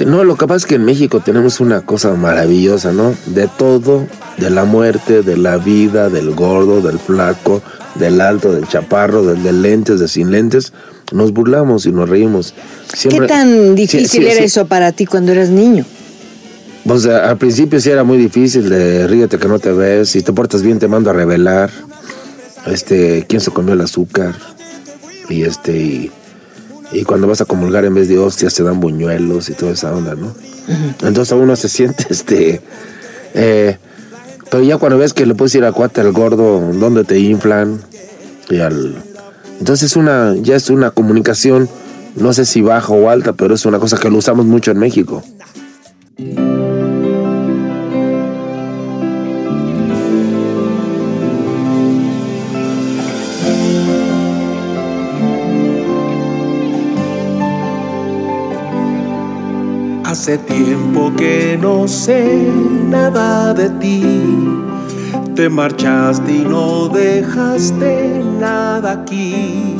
No, 0.06 0.24
lo 0.24 0.36
pasa 0.36 0.56
es 0.56 0.66
que 0.66 0.76
en 0.76 0.86
México 0.86 1.20
tenemos 1.20 1.60
una 1.60 1.82
cosa 1.82 2.14
maravillosa, 2.16 2.92
¿no? 2.92 3.14
De 3.28 3.48
todo, 3.48 4.08
de 4.38 4.50
la 4.50 4.66
muerte, 4.66 5.22
de 5.22 5.38
la 5.38 5.58
vida, 5.58 6.10
del 6.10 6.32
gordo, 6.34 6.82
del 6.82 6.98
flaco, 6.98 7.62
del 7.96 8.20
alto, 8.20 8.52
del 8.52 8.68
chaparro, 8.68 9.22
del 9.24 9.44
de 9.44 9.54
lentes, 9.54 10.00
de 10.00 10.08
sin 10.08 10.32
lentes, 10.32 10.74
nos 11.12 11.34
burlamos 11.34 11.86
y 11.86 11.92
nos 11.92 12.10
reímos. 12.10 12.56
Siempre- 12.94 13.28
¿Qué 13.28 13.28
tan 13.28 13.76
difícil 13.76 14.08
Sí, 14.10 14.18
sí, 14.18 14.26
era 14.26 14.38
sí. 14.38 14.44
eso 14.46 14.66
para 14.66 14.92
ti 14.92 15.06
cuando 15.06 15.34
eras 15.34 15.50
niño? 15.50 15.86
Pues 16.84 17.06
al 17.06 17.38
principio 17.38 17.80
sí 17.80 17.92
era 17.92 18.04
muy 18.04 18.18
difícil 18.18 18.70
de 18.70 19.06
ríete 19.08 19.38
que 19.38 19.48
no 19.48 19.60
te 19.60 19.72
ves, 19.72 20.10
si 20.10 20.24
te 20.24 20.34
portas 20.34 20.64
bien 20.64 20.80
te 20.80 20.88
mando 20.88 21.12
a 21.12 21.14
revelar, 21.14 21.70
este, 22.66 23.26
quién 23.28 23.42
se 23.42 23.52
comió 23.52 23.74
el 23.74 23.82
azúcar, 23.82 24.36
y 25.30 25.44
este, 25.44 25.78
y, 25.78 26.12
y 26.92 27.04
cuando 27.04 27.28
vas 27.28 27.42
a 27.42 27.46
comulgar 27.46 27.86
en 27.86 27.94
vez 27.94 28.10
de 28.10 28.20
hostias 28.20 28.54
te 28.54 28.64
dan 28.64 28.80
buñuelos 28.80 29.50
y 29.50 29.54
toda 29.54 29.72
esa 29.72 29.94
onda, 29.94 30.16
¿no? 30.16 30.34
Entonces 31.04 31.32
uno 31.32 31.56
se 31.56 31.70
siente, 31.70 32.06
este, 32.10 32.62
eh, 33.34 33.78
Pero 34.50 34.64
ya 34.64 34.78
cuando 34.78 34.98
ves 34.98 35.14
que 35.14 35.26
le 35.26 35.36
puedes 35.36 35.56
ir 35.56 35.64
a 35.66 35.72
cuate 35.72 36.02
al 36.02 36.12
gordo, 36.12 36.60
donde 36.74 37.04
te 37.04 37.20
inflan, 37.20 37.82
y 38.50 38.60
al... 38.60 38.96
Entonces 39.60 39.96
una, 39.96 40.36
ya 40.36 40.56
es 40.56 40.70
una 40.70 40.92
comunicación, 40.92 41.70
no 42.16 42.34
sé 42.34 42.46
si 42.46 42.62
baja 42.62 42.94
o 42.94 43.10
alta, 43.10 43.34
pero 43.34 43.54
es 43.56 43.66
una 43.66 43.80
cosa 43.80 43.98
que 43.98 44.10
lo 44.10 44.18
usamos 44.18 44.46
mucho 44.46 44.72
en 44.72 44.80
México. 44.80 45.24
Hace 60.32 60.44
tiempo 60.44 61.12
que 61.18 61.60
no 61.60 61.90
sé 61.90 62.48
nada 62.88 63.54
de 63.54 63.70
ti. 63.82 64.24
Te 65.36 65.50
marchaste 65.50 66.32
y 66.32 66.46
no 66.46 66.88
dejaste 66.88 68.24
nada 68.40 68.94
aquí. 68.94 69.76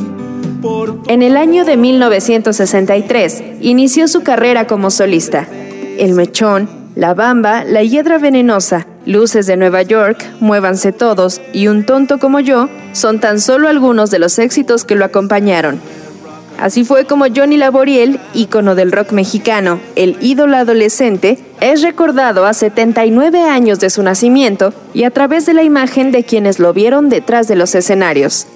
En 1.08 1.22
el 1.22 1.38
año 1.38 1.64
de 1.64 1.78
1963 1.78 3.42
inició 3.62 4.08
su 4.08 4.22
carrera 4.22 4.66
como 4.66 4.90
solista. 4.90 5.48
El 5.96 6.12
Mechón, 6.12 6.68
La 6.96 7.14
Bamba, 7.14 7.64
La 7.64 7.82
Hiedra 7.82 8.18
Venenosa, 8.18 8.86
Luces 9.06 9.46
de 9.46 9.56
Nueva 9.56 9.80
York, 9.80 10.22
Muévanse 10.40 10.92
Todos 10.92 11.40
y 11.54 11.68
Un 11.68 11.86
Tonto 11.86 12.18
como 12.18 12.40
yo 12.40 12.68
son 12.92 13.20
tan 13.20 13.40
solo 13.40 13.70
algunos 13.70 14.10
de 14.10 14.18
los 14.18 14.38
éxitos 14.38 14.84
que 14.84 14.96
lo 14.96 15.06
acompañaron. 15.06 15.80
Así 16.62 16.84
fue 16.84 17.06
como 17.06 17.24
Johnny 17.26 17.56
Laboriel, 17.56 18.20
ícono 18.34 18.76
del 18.76 18.92
rock 18.92 19.10
mexicano, 19.10 19.80
el 19.96 20.16
ídolo 20.20 20.56
adolescente, 20.56 21.36
es 21.60 21.82
recordado 21.82 22.46
a 22.46 22.54
79 22.54 23.40
años 23.40 23.80
de 23.80 23.90
su 23.90 24.00
nacimiento 24.04 24.72
y 24.94 25.02
a 25.02 25.10
través 25.10 25.44
de 25.44 25.54
la 25.54 25.64
imagen 25.64 26.12
de 26.12 26.22
quienes 26.22 26.60
lo 26.60 26.72
vieron 26.72 27.08
detrás 27.08 27.48
de 27.48 27.56
los 27.56 27.74
escenarios. 27.74 28.46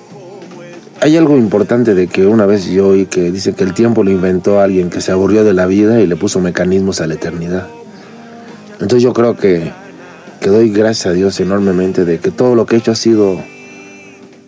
Hay 1.01 1.17
algo 1.17 1.37
importante 1.37 1.95
de 1.95 2.07
que 2.07 2.27
una 2.27 2.47
vez 2.47 2.67
yo 2.67 2.87
oí 2.91 3.07
que 3.07 3.33
dice 3.33 3.55
que 3.55 3.65
el 3.65 3.75
tiempo 3.75 4.05
lo 4.05 4.13
inventó 4.13 4.61
alguien 4.61 4.89
que 4.89 5.01
se 5.01 5.11
aburrió 5.11 5.43
de 5.43 5.53
la 5.53 5.67
vida 5.67 6.01
y 6.01 6.07
le 6.07 6.15
puso 6.15 6.39
mecanismos 6.39 7.01
a 7.01 7.09
la 7.09 7.15
eternidad. 7.15 7.67
Entonces 8.75 9.03
yo 9.03 9.13
creo 9.15 9.37
que, 9.37 9.73
que 10.39 10.49
doy 10.49 10.71
gracias 10.71 11.07
a 11.07 11.13
Dios 11.13 11.41
enormemente 11.41 12.05
de 12.05 12.21
que 12.21 12.31
todo 12.31 12.55
lo 12.55 12.67
que 12.67 12.77
he 12.77 12.79
hecho 12.79 12.93
ha 12.93 12.95
sido 12.95 13.43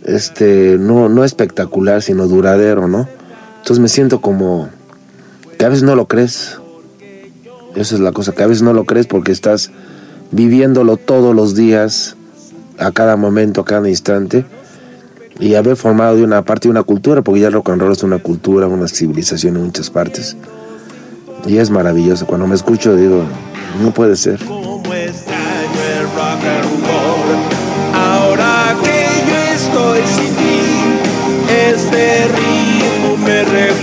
este 0.05 0.79
no, 0.79 1.09
no 1.09 1.25
espectacular, 1.25 2.03
sino 2.03 2.29
duradero, 2.29 2.87
¿no? 2.87 3.18
Entonces 3.69 3.83
me 3.83 3.89
siento 3.91 4.23
como 4.23 4.71
que 5.59 5.66
a 5.66 5.69
veces 5.69 5.83
no 5.83 5.95
lo 5.95 6.09
crees. 6.09 6.59
Esa 7.75 7.97
es 7.97 8.01
la 8.01 8.12
cosa, 8.12 8.33
que 8.33 8.43
a 8.43 8.47
veces 8.47 8.62
no 8.62 8.73
lo 8.73 8.87
crees 8.87 9.07
porque 9.07 9.31
estás 9.31 9.71
viviéndolo 10.31 10.97
todos 10.97 11.37
los 11.37 11.55
días, 11.55 12.16
a 12.79 12.93
cada 12.93 13.16
momento, 13.16 13.61
a 13.61 13.66
cada 13.66 13.87
instante, 13.91 14.47
y 15.39 15.55
haber 15.55 15.77
formado 15.77 16.16
de 16.16 16.25
una 16.25 16.47
parte 16.47 16.69
de 16.69 16.71
una 16.71 16.83
cultura, 16.83 17.21
porque 17.21 17.41
ya 17.41 17.49
el 17.49 17.53
rock 17.53 17.69
and 17.69 17.83
roll 17.83 17.93
es 17.93 18.03
una 18.03 18.21
cultura, 18.21 18.66
una 18.69 18.89
civilización 18.89 19.59
en 19.59 19.64
muchas 19.64 19.91
partes. 19.91 20.35
Y 21.47 21.59
es 21.59 21.69
maravilloso. 21.69 22.27
Cuando 22.27 22.47
me 22.47 22.55
escucho 22.55 22.97
digo, 22.97 23.23
no 23.83 23.93
puede 23.93 24.16
ser. 24.16 24.41
Ahora 27.93 28.75
que 28.83 29.07
yo 29.29 29.37
estoy 29.53 30.01
sin 30.16 30.35
ti, 30.37 30.62
ritmo 32.33 32.48
me 32.48 32.48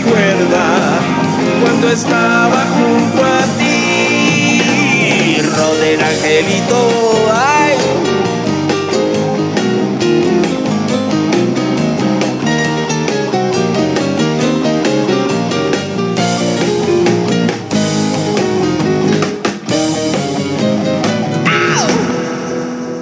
recuerda 0.05 0.99
cuando 1.61 1.89
estaba 1.89 2.65
junto 2.67 3.23
a 3.23 3.41
ti. 3.57 5.37
Roder 5.41 6.03
Angelito, 6.03 7.25
ay. 7.33 7.75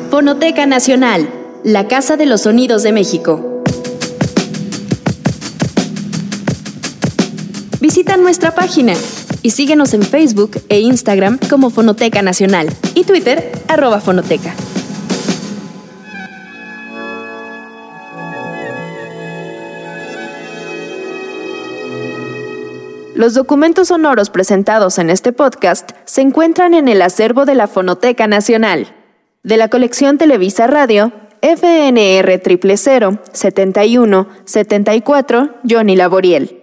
Fonoteca 0.09 0.65
Nacional, 0.65 1.29
la 1.63 1.87
Casa 1.87 2.17
de 2.17 2.25
los 2.25 2.41
Sonidos 2.41 2.83
de 2.83 2.91
México. 2.91 3.52
Visita 7.95 8.17
nuestra 8.17 8.55
página 8.55 8.93
y 9.43 9.51
síguenos 9.51 9.93
en 9.93 10.01
Facebook 10.01 10.59
e 10.67 10.79
Instagram 10.79 11.37
como 11.47 11.69
Fonoteca 11.69 12.23
Nacional 12.23 12.67
y 12.95 13.03
Twitter 13.03 13.51
arroba 13.67 14.01
Fonoteca. 14.01 14.55
Los 23.13 23.35
documentos 23.35 23.89
sonoros 23.89 24.31
presentados 24.31 24.97
en 24.97 25.11
este 25.11 25.31
podcast 25.31 25.91
se 26.05 26.21
encuentran 26.21 26.73
en 26.73 26.87
el 26.87 26.99
acervo 26.99 27.45
de 27.45 27.53
la 27.53 27.67
Fonoteca 27.67 28.25
Nacional, 28.25 28.87
de 29.43 29.57
la 29.57 29.67
colección 29.67 30.17
Televisa 30.17 30.65
Radio, 30.65 31.11
FNR 31.43 32.41
000 32.43 33.19
71 33.33 34.27
74 34.45 35.49
Johnny 35.69 35.95
Laboriel. 35.95 36.62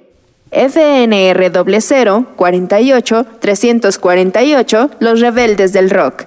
FNR 0.51 1.81
00 1.81 2.27
48 2.37 3.27
348 3.39 4.91
Los 4.99 5.21
Rebeldes 5.21 5.73
del 5.73 5.91
Rock. 5.91 6.25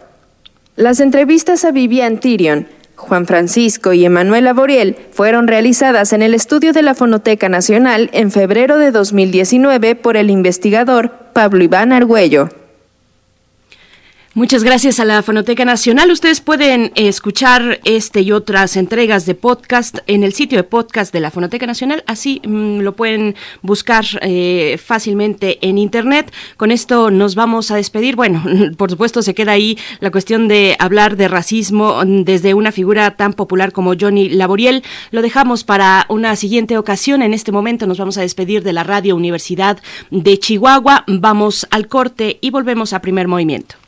Las 0.76 1.00
entrevistas 1.00 1.66
a 1.66 1.72
Vivian 1.72 2.20
Tyrion, 2.20 2.68
Juan 2.96 3.26
Francisco 3.26 3.92
y 3.92 4.06
Emanuel 4.06 4.46
Laboriel 4.46 4.96
fueron 5.12 5.48
realizadas 5.48 6.14
en 6.14 6.22
el 6.22 6.34
estudio 6.34 6.72
de 6.72 6.84
la 6.84 6.96
Fonoteca 6.96 7.50
Nacional 7.50 8.10
en 8.14 8.32
febrero 8.32 8.78
de 8.78 8.92
2019 8.92 9.96
por 9.96 10.16
el 10.16 10.30
investigador 10.30 11.12
Pablo 11.34 11.64
Iván 11.64 11.92
Argüello. 11.92 12.50
Muchas 14.36 14.64
gracias 14.64 15.00
a 15.00 15.06
la 15.06 15.22
Fonoteca 15.22 15.64
Nacional. 15.64 16.10
Ustedes 16.10 16.42
pueden 16.42 16.92
escuchar 16.96 17.80
este 17.84 18.22
y 18.22 18.32
otras 18.32 18.78
entregas 18.78 19.28
de 19.28 19.36
podcast 19.36 20.00
en 20.08 20.24
el 20.24 20.34
sitio 20.34 20.58
de 20.58 20.64
podcast 20.64 21.14
de 21.14 21.20
la 21.20 21.30
Fonoteca 21.30 21.68
Nacional. 21.68 22.04
Así 22.08 22.42
mm, 22.44 22.80
lo 22.80 22.96
pueden 22.96 23.36
buscar 23.62 24.04
eh, 24.22 24.80
fácilmente 24.84 25.60
en 25.62 25.78
Internet. 25.78 26.34
Con 26.58 26.72
esto 26.72 27.12
nos 27.12 27.36
vamos 27.36 27.70
a 27.70 27.76
despedir. 27.76 28.16
Bueno, 28.16 28.44
por 28.76 28.90
supuesto 28.90 29.22
se 29.22 29.36
queda 29.36 29.52
ahí 29.52 29.78
la 30.00 30.10
cuestión 30.10 30.48
de 30.48 30.78
hablar 30.80 31.16
de 31.16 31.28
racismo 31.28 32.02
desde 32.04 32.56
una 32.56 32.72
figura 32.72 33.12
tan 33.12 33.34
popular 33.34 33.72
como 33.72 33.94
Johnny 33.94 34.30
Laboriel. 34.30 34.82
Lo 35.12 35.22
dejamos 35.22 35.64
para 35.64 36.08
una 36.10 36.36
siguiente 36.36 36.80
ocasión. 36.80 37.22
En 37.22 37.36
este 37.36 37.52
momento 37.52 37.86
nos 37.86 38.00
vamos 38.00 38.18
a 38.18 38.22
despedir 38.22 38.64
de 38.64 38.74
la 38.74 38.84
Radio 38.84 39.16
Universidad 39.16 39.78
de 40.10 40.40
Chihuahua. 40.40 41.04
Vamos 41.06 41.68
al 41.70 41.88
corte 41.88 42.40
y 42.42 42.50
volvemos 42.50 42.94
a 42.94 43.02
primer 43.04 43.28
movimiento. 43.28 43.83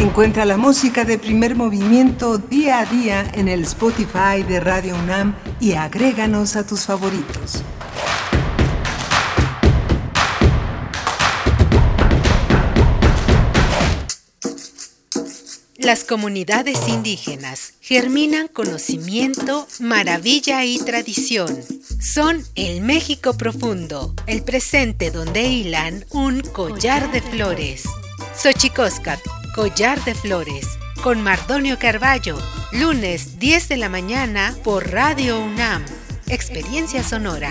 Encuentra 0.00 0.46
la 0.46 0.56
música 0.56 1.04
de 1.04 1.18
primer 1.18 1.54
movimiento 1.54 2.38
día 2.38 2.80
a 2.80 2.86
día 2.86 3.30
en 3.34 3.48
el 3.48 3.64
Spotify 3.64 4.42
de 4.48 4.58
Radio 4.58 4.94
UNAM 4.94 5.36
y 5.60 5.72
agréganos 5.72 6.56
a 6.56 6.66
tus 6.66 6.86
favoritos. 6.86 7.62
Las 15.76 16.04
comunidades 16.04 16.88
indígenas 16.88 17.74
germinan 17.82 18.48
conocimiento, 18.48 19.66
maravilla 19.80 20.64
y 20.64 20.78
tradición. 20.78 21.60
Son 22.00 22.42
el 22.54 22.80
México 22.80 23.36
profundo, 23.36 24.14
el 24.26 24.42
presente 24.44 25.10
donde 25.10 25.46
hilan 25.46 26.06
un 26.10 26.40
collar 26.40 27.12
de 27.12 27.20
flores. 27.20 27.82
Xochicóscat, 28.34 29.20
Collar 29.54 30.02
de 30.04 30.14
Flores, 30.14 30.78
con 31.02 31.22
Mardonio 31.22 31.76
Carballo, 31.76 32.38
lunes 32.72 33.40
10 33.40 33.68
de 33.68 33.76
la 33.78 33.88
mañana 33.88 34.54
por 34.62 34.92
Radio 34.92 35.40
UNAM. 35.40 35.84
Experiencia 36.28 37.02
sonora. 37.02 37.50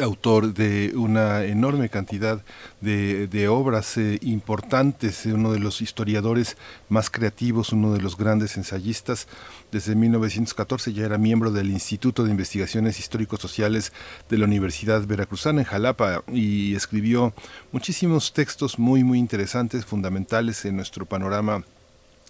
autor 0.00 0.54
de 0.54 0.92
una 0.94 1.44
enorme 1.44 1.88
cantidad 1.88 2.42
de, 2.80 3.48
obras 3.48 3.96
eh, 3.96 4.18
importantes, 4.22 5.26
uno 5.26 5.52
de 5.52 5.60
los 5.60 5.80
historiadores 5.80 6.56
más 6.88 7.10
creativos, 7.10 7.72
uno 7.72 7.92
de 7.92 8.00
los 8.00 8.16
grandes 8.16 8.56
ensayistas. 8.56 9.26
Desde 9.72 9.94
1914 9.94 10.92
ya 10.92 11.04
era 11.04 11.18
miembro 11.18 11.50
del 11.50 11.70
Instituto 11.70 12.24
de 12.24 12.30
Investigaciones 12.30 12.98
Histórico-Sociales 12.98 13.92
de 14.28 14.38
la 14.38 14.44
Universidad 14.44 15.06
Veracruzana 15.06 15.60
en 15.60 15.66
Jalapa 15.66 16.22
y 16.32 16.74
escribió 16.74 17.34
muchísimos 17.72 18.32
textos 18.32 18.78
muy, 18.78 19.04
muy 19.04 19.18
interesantes, 19.18 19.84
fundamentales 19.84 20.64
en 20.64 20.76
nuestro 20.76 21.06
panorama 21.06 21.64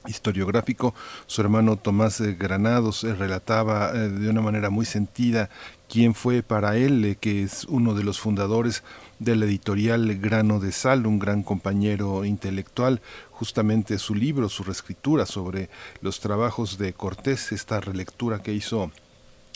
historiográfico. 0.07 0.95
Su 1.27 1.41
hermano 1.41 1.77
Tomás 1.77 2.21
eh, 2.21 2.37
Granados 2.39 3.05
eh, 3.05 3.15
relataba 3.15 3.93
de 3.93 4.29
una 4.29 4.41
manera 4.41 4.71
muy 4.71 4.85
sentida 4.85 5.49
quién 5.89 6.15
fue 6.15 6.43
para 6.43 6.77
él, 6.77 7.05
eh, 7.05 7.17
que 7.17 7.43
es 7.43 7.65
uno 7.65 7.95
de 7.95 8.05
los 8.05 8.19
fundadores 8.19 8.83
de 9.19 9.37
la 9.37 9.45
editorial 9.45 10.19
Grano 10.19 10.61
de 10.61 10.73
Sal, 10.73 11.07
un 11.07 11.19
gran 11.19 11.43
compañero 11.43 12.25
intelectual, 12.25 13.01
justamente 13.31 13.99
su 13.99 14.15
libro, 14.15 14.49
su 14.49 14.65
reescritura 14.65 15.27
sobre 15.27 15.71
los 16.01 16.21
trabajos 16.21 16.79
de 16.79 16.93
Cortés, 16.93 17.53
esta 17.53 17.81
relectura 17.81 18.43
que 18.43 18.53
hizo 18.53 18.91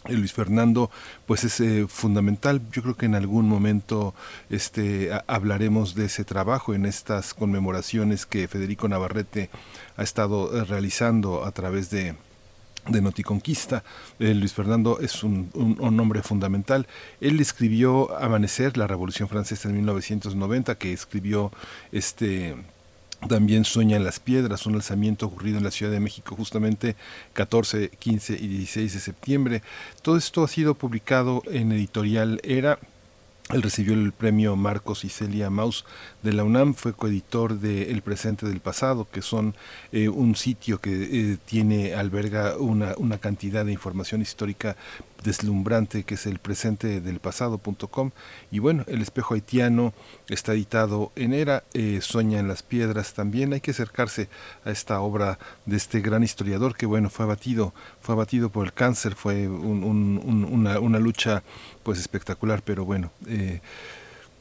eh, 0.05 0.15
Luis 0.15 0.33
Fernando, 0.33 0.91
pues 1.27 1.45
es 1.45 1.61
eh, 1.61 1.87
fundamental. 1.89 2.63
Yo 2.71 2.83
creo 2.83 2.97
que 2.97 3.07
en 3.07 3.15
algún 3.15 3.49
momento 3.49 4.15
este, 4.49 5.11
hablaremos 5.27 5.95
de 5.95 6.07
ese 6.07 6.25
trabajo 6.25 6.75
en 6.75 6.87
estas 6.87 7.35
conmemoraciones 7.35 8.27
que 8.27 8.49
Federico 8.49 8.89
Navarrete 8.89 9.51
ha 9.97 10.03
estado 10.03 10.65
realizando 10.65 11.45
a 11.45 11.51
través 11.53 11.91
de, 11.91 12.15
de 12.87 13.03
Noticonquista. 13.03 13.85
Eh, 14.19 14.35
Luis 14.35 14.53
Fernando 14.53 15.01
es 15.01 15.23
un, 15.23 15.51
un, 15.55 16.01
hombre 16.01 16.23
fundamental. 16.23 16.87
Él 17.21 17.41
escribió 17.41 18.17
Amanecer, 18.19 18.77
la 18.77 18.87
Revolución 18.87 19.29
Francesa 19.29 19.69
en 19.69 19.77
1990, 19.77 20.77
que 20.77 20.93
escribió 20.93 21.53
este 21.93 22.57
también 23.27 23.65
Sueña 23.65 23.97
en 23.97 24.05
las 24.05 24.21
Piedras, 24.21 24.65
un 24.67 24.77
alzamiento 24.77 25.27
ocurrido 25.27 25.59
en 25.59 25.65
la 25.65 25.73
Ciudad 25.73 25.91
de 25.91 25.99
México 25.99 26.37
justamente 26.37 26.95
14, 27.33 27.91
15 27.91 28.35
y 28.35 28.47
16 28.47 28.95
de 28.95 29.01
septiembre. 29.01 29.63
Todo 30.03 30.17
esto 30.17 30.45
ha 30.45 30.49
sido 30.49 30.75
publicado 30.75 31.43
en 31.51 31.73
editorial 31.73 32.41
Era 32.45 32.79
él 33.51 33.63
recibió 33.63 33.95
el 33.95 34.13
premio 34.13 34.57
Marcos 34.57 35.05
y 35.05 35.09
Celia 35.09 35.49
Maus 35.49 35.87
de 36.23 36.33
la 36.33 36.45
UNAM, 36.45 36.75
fue 36.75 36.95
coeditor 36.95 37.61
de 37.61 37.91
El 37.91 38.03
Presente 38.03 38.47
del 38.47 38.61
Pasado, 38.61 39.07
que 39.11 39.23
son 39.23 39.55
eh, 39.93 40.09
un 40.09 40.35
sitio 40.35 40.81
que 40.81 40.93
eh, 40.93 41.39
tiene, 41.45 41.95
alberga 41.95 42.57
una, 42.57 42.95
cantidad 43.19 43.65
de 43.65 43.73
información 43.73 44.23
histórica 44.23 44.77
deslumbrante 45.23 46.05
que 46.05 46.15
es 46.15 46.27
el 46.27 46.39
presente 46.39 47.01
del 47.01 47.19
pasado.com 47.19 48.13
y 48.53 48.61
bueno 48.61 48.85
el 48.87 49.03
espejo 49.03 49.35
haitiano 49.35 49.93
está 50.29 50.53
editado 50.53 51.11
en 51.17 51.35
era 51.35 51.65
eh, 51.75 51.99
sueña 52.01 52.39
en 52.39 52.49
las 52.49 52.63
piedras 52.63 53.15
también. 53.15 53.53
Hay 53.53 53.61
que 53.61 53.73
acercarse 53.73 54.29
a 54.65 54.71
esta 54.71 55.01
obra 55.01 55.39
de 55.67 55.77
este 55.77 56.01
gran 56.01 56.23
historiador 56.23 56.77
que 56.77 56.87
bueno 56.87 57.11
fue 57.11 57.25
abatido 57.25 57.73
fue 58.01 58.17
por 58.51 58.67
el 58.67 58.73
cáncer 58.73 59.15
fue 59.15 59.49
una, 59.49 60.79
una, 60.79 60.99
lucha 60.99 61.43
pues 61.83 61.99
espectacular 61.99 62.63
pero 62.65 62.85
bueno 62.85 63.11
eh, 63.27 63.61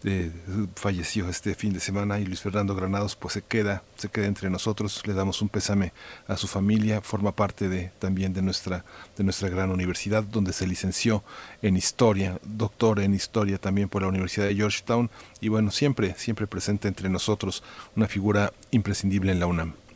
eh, 0.04 0.32
falleció 0.76 1.28
este 1.28 1.56
fin 1.56 1.74
de 1.74 1.80
semana 1.80 2.20
y 2.20 2.26
Luis 2.26 2.42
Fernando 2.42 2.76
Granados 2.76 3.16
pues 3.16 3.34
se 3.34 3.42
queda, 3.42 3.84
se 3.96 4.10
queda 4.10 4.28
entre 4.28 4.50
nosotros, 4.50 5.02
le 5.08 5.14
damos 5.14 5.42
un 5.42 5.50
pésame 5.50 5.92
a 6.28 6.38
su 6.38 6.48
familia, 6.48 7.02
forma 7.02 7.36
parte 7.36 7.68
de 7.68 7.92
también 8.00 8.34
de 8.34 8.42
nuestra 8.42 8.86
de 9.18 9.24
nuestra 9.24 9.50
gran 9.50 9.72
universidad 9.72 10.24
donde 10.24 10.54
se 10.54 10.68
licenció 10.68 11.24
en 11.62 11.78
historia, 11.78 12.40
doctor 12.44 13.00
en 13.00 13.14
historia 13.14 13.58
también 13.58 13.90
por 13.90 14.04
la 14.04 14.08
Universidad 14.08 14.46
de 14.46 14.56
Georgetown 14.56 15.10
y 15.42 15.50
bueno, 15.50 15.72
siempre 15.72 16.16
siempre 16.18 16.48
presente 16.48 16.88
entre 16.88 17.10
nosotros, 17.10 17.64
una 17.96 18.08
figura 18.08 18.54
imprescindible 18.72 19.32
en 19.32 19.40
la 19.40 19.48
UNAM. 19.48 19.87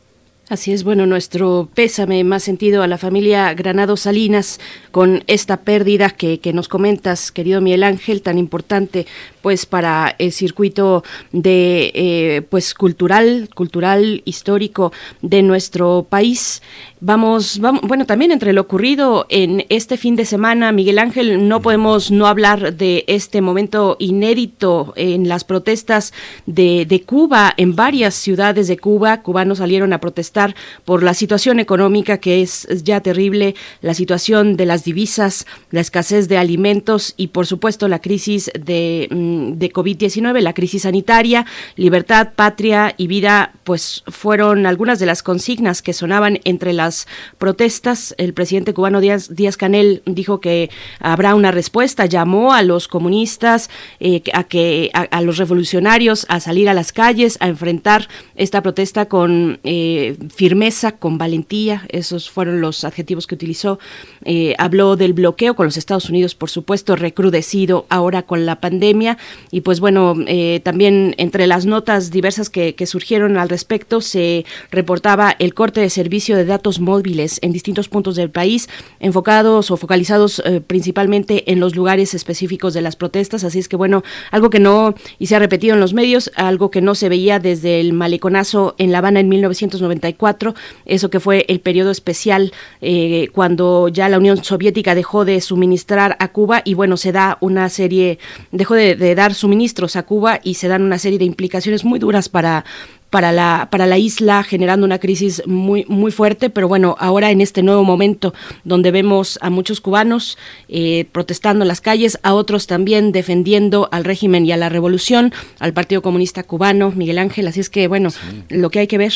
Así 0.48 0.72
es, 0.72 0.82
bueno, 0.82 1.06
nuestro 1.06 1.68
pésame 1.72 2.24
más 2.24 2.42
sentido 2.42 2.82
a 2.82 2.88
la 2.88 2.98
familia 2.98 3.54
Granado 3.54 3.96
Salinas 3.96 4.58
con 4.90 5.22
esta 5.28 5.58
pérdida 5.58 6.10
que, 6.10 6.40
que 6.40 6.52
nos 6.52 6.68
comentas, 6.68 7.30
querido 7.30 7.60
Miguel 7.60 7.84
Ángel, 7.84 8.22
tan 8.22 8.38
importante 8.38 9.06
pues 9.40 9.66
para 9.66 10.14
el 10.18 10.32
circuito 10.32 11.04
de 11.30 11.92
eh, 11.94 12.42
pues 12.50 12.74
cultural, 12.74 13.50
cultural, 13.54 14.22
histórico 14.24 14.92
de 15.22 15.42
nuestro 15.42 16.06
país. 16.10 16.60
Vamos, 17.04 17.58
vamos, 17.58 17.80
bueno, 17.82 18.06
también 18.06 18.30
entre 18.30 18.52
lo 18.52 18.60
ocurrido 18.60 19.26
en 19.28 19.66
este 19.70 19.96
fin 19.96 20.14
de 20.14 20.24
semana, 20.24 20.70
Miguel 20.70 21.00
Ángel, 21.00 21.48
no 21.48 21.60
podemos 21.60 22.12
no 22.12 22.28
hablar 22.28 22.76
de 22.76 23.02
este 23.08 23.40
momento 23.40 23.96
inédito 23.98 24.92
en 24.94 25.26
las 25.26 25.42
protestas 25.42 26.12
de, 26.46 26.86
de 26.86 27.02
Cuba, 27.02 27.54
en 27.56 27.74
varias 27.74 28.14
ciudades 28.14 28.68
de 28.68 28.78
Cuba, 28.78 29.20
cubanos 29.22 29.58
salieron 29.58 29.92
a 29.92 29.98
protestar 29.98 30.54
por 30.84 31.02
la 31.02 31.12
situación 31.14 31.58
económica 31.58 32.18
que 32.18 32.40
es 32.40 32.68
ya 32.84 33.00
terrible, 33.00 33.56
la 33.80 33.94
situación 33.94 34.56
de 34.56 34.66
las 34.66 34.84
divisas, 34.84 35.44
la 35.72 35.80
escasez 35.80 36.28
de 36.28 36.38
alimentos 36.38 37.14
y 37.16 37.28
por 37.28 37.48
supuesto 37.48 37.88
la 37.88 37.98
crisis 37.98 38.48
de, 38.54 39.08
mm, 39.10 39.58
de 39.58 39.72
COVID-19, 39.72 40.40
la 40.40 40.54
crisis 40.54 40.82
sanitaria, 40.82 41.46
libertad, 41.74 42.28
patria 42.36 42.94
y 42.96 43.08
vida, 43.08 43.54
pues 43.64 44.04
fueron 44.06 44.66
algunas 44.66 45.00
de 45.00 45.06
las 45.06 45.24
consignas 45.24 45.82
que 45.82 45.94
sonaban 45.94 46.38
entre 46.44 46.72
las 46.72 46.91
protestas. 47.38 48.14
El 48.18 48.34
presidente 48.34 48.74
cubano 48.74 49.00
Díaz, 49.00 49.34
Díaz 49.34 49.56
Canel 49.56 50.02
dijo 50.06 50.40
que 50.40 50.70
habrá 51.00 51.34
una 51.34 51.50
respuesta, 51.50 52.06
llamó 52.06 52.52
a 52.52 52.62
los 52.62 52.88
comunistas, 52.88 53.70
eh, 54.00 54.22
a 54.32 54.44
que 54.44 54.90
a, 54.92 55.20
los 55.22 55.38
revolucionarios 55.38 56.26
a 56.28 56.40
salir 56.40 56.68
a 56.68 56.74
las 56.74 56.92
calles, 56.92 57.36
a 57.40 57.48
enfrentar 57.48 58.08
esta 58.34 58.62
protesta 58.62 59.06
con 59.06 59.60
eh, 59.64 60.16
firmeza, 60.34 60.92
con 60.92 61.18
valentía, 61.18 61.84
esos 61.88 62.30
fueron 62.30 62.60
los 62.60 62.84
adjetivos 62.84 63.26
que 63.26 63.34
utilizó. 63.34 63.78
Eh, 64.24 64.54
habló 64.58 64.96
del 64.96 65.12
bloqueo 65.12 65.54
con 65.54 65.66
los 65.66 65.76
Estados 65.76 66.08
Unidos, 66.08 66.34
por 66.34 66.50
supuesto, 66.50 66.96
recrudecido 66.96 67.86
ahora 67.88 68.22
con 68.22 68.46
la 68.46 68.60
pandemia. 68.60 69.18
Y 69.50 69.62
pues 69.62 69.80
bueno, 69.80 70.14
también 70.62 71.14
entre 71.18 71.46
las 71.46 71.66
notas 71.66 72.10
diversas 72.10 72.50
que, 72.50 72.74
surgieron 72.86 73.36
al 73.36 73.48
respecto, 73.48 74.00
se 74.00 74.44
reportaba 74.70 75.34
el 75.38 75.54
corte 75.54 75.80
de 75.80 75.90
servicio 75.90 76.36
de 76.36 76.44
datos 76.44 76.80
móviles 76.82 77.38
en 77.42 77.52
distintos 77.52 77.88
puntos 77.88 78.16
del 78.16 78.30
país, 78.30 78.68
enfocados 79.00 79.70
o 79.70 79.76
focalizados 79.76 80.42
eh, 80.44 80.60
principalmente 80.60 81.50
en 81.50 81.60
los 81.60 81.74
lugares 81.74 82.12
específicos 82.14 82.74
de 82.74 82.82
las 82.82 82.96
protestas. 82.96 83.44
Así 83.44 83.58
es 83.58 83.68
que 83.68 83.76
bueno, 83.76 84.02
algo 84.30 84.50
que 84.50 84.60
no, 84.60 84.94
y 85.18 85.26
se 85.26 85.36
ha 85.36 85.38
repetido 85.38 85.74
en 85.74 85.80
los 85.80 85.94
medios, 85.94 86.30
algo 86.36 86.70
que 86.70 86.82
no 86.82 86.94
se 86.94 87.08
veía 87.08 87.38
desde 87.38 87.80
el 87.80 87.94
maleconazo 87.94 88.74
en 88.78 88.92
La 88.92 88.98
Habana 88.98 89.20
en 89.20 89.28
1994 89.30 90.54
eso 90.84 91.10
que 91.10 91.20
fue 91.20 91.44
el 91.48 91.60
periodo 91.60 91.90
especial 91.90 92.52
eh, 92.80 93.28
cuando 93.32 93.88
ya 93.88 94.08
la 94.08 94.18
Unión 94.18 94.42
Soviética 94.42 94.94
dejó 94.94 95.24
de 95.24 95.40
suministrar 95.40 96.16
a 96.18 96.28
Cuba 96.28 96.62
y 96.64 96.74
bueno, 96.74 96.96
se 96.96 97.12
da 97.12 97.38
una 97.40 97.68
serie, 97.68 98.18
dejó 98.50 98.74
de, 98.74 98.96
de 98.96 99.14
dar 99.14 99.34
suministros 99.34 99.96
a 99.96 100.04
Cuba 100.04 100.40
y 100.42 100.54
se 100.54 100.68
dan 100.68 100.82
una 100.82 100.98
serie 100.98 101.18
de 101.18 101.24
implicaciones 101.24 101.84
muy 101.84 101.98
duras 101.98 102.28
para, 102.28 102.64
para 103.12 103.30
la, 103.30 103.68
para 103.70 103.84
la 103.84 103.98
isla, 103.98 104.42
generando 104.42 104.86
una 104.86 104.98
crisis 104.98 105.42
muy, 105.44 105.84
muy 105.86 106.10
fuerte, 106.10 106.48
pero 106.48 106.66
bueno, 106.66 106.96
ahora 106.98 107.30
en 107.30 107.42
este 107.42 107.62
nuevo 107.62 107.84
momento 107.84 108.32
donde 108.64 108.90
vemos 108.90 109.38
a 109.42 109.50
muchos 109.50 109.82
cubanos 109.82 110.38
eh, 110.70 111.04
protestando 111.12 111.62
en 111.62 111.68
las 111.68 111.82
calles, 111.82 112.18
a 112.22 112.32
otros 112.32 112.66
también 112.66 113.12
defendiendo 113.12 113.90
al 113.92 114.04
régimen 114.04 114.46
y 114.46 114.52
a 114.52 114.56
la 114.56 114.70
revolución, 114.70 115.30
al 115.58 115.74
Partido 115.74 116.00
Comunista 116.00 116.42
Cubano, 116.42 116.90
Miguel 116.90 117.18
Ángel, 117.18 117.46
así 117.48 117.60
es 117.60 117.68
que 117.68 117.86
bueno, 117.86 118.08
lo 118.48 118.70
que 118.70 118.78
hay 118.78 118.86
que 118.86 118.96
ver 118.96 119.12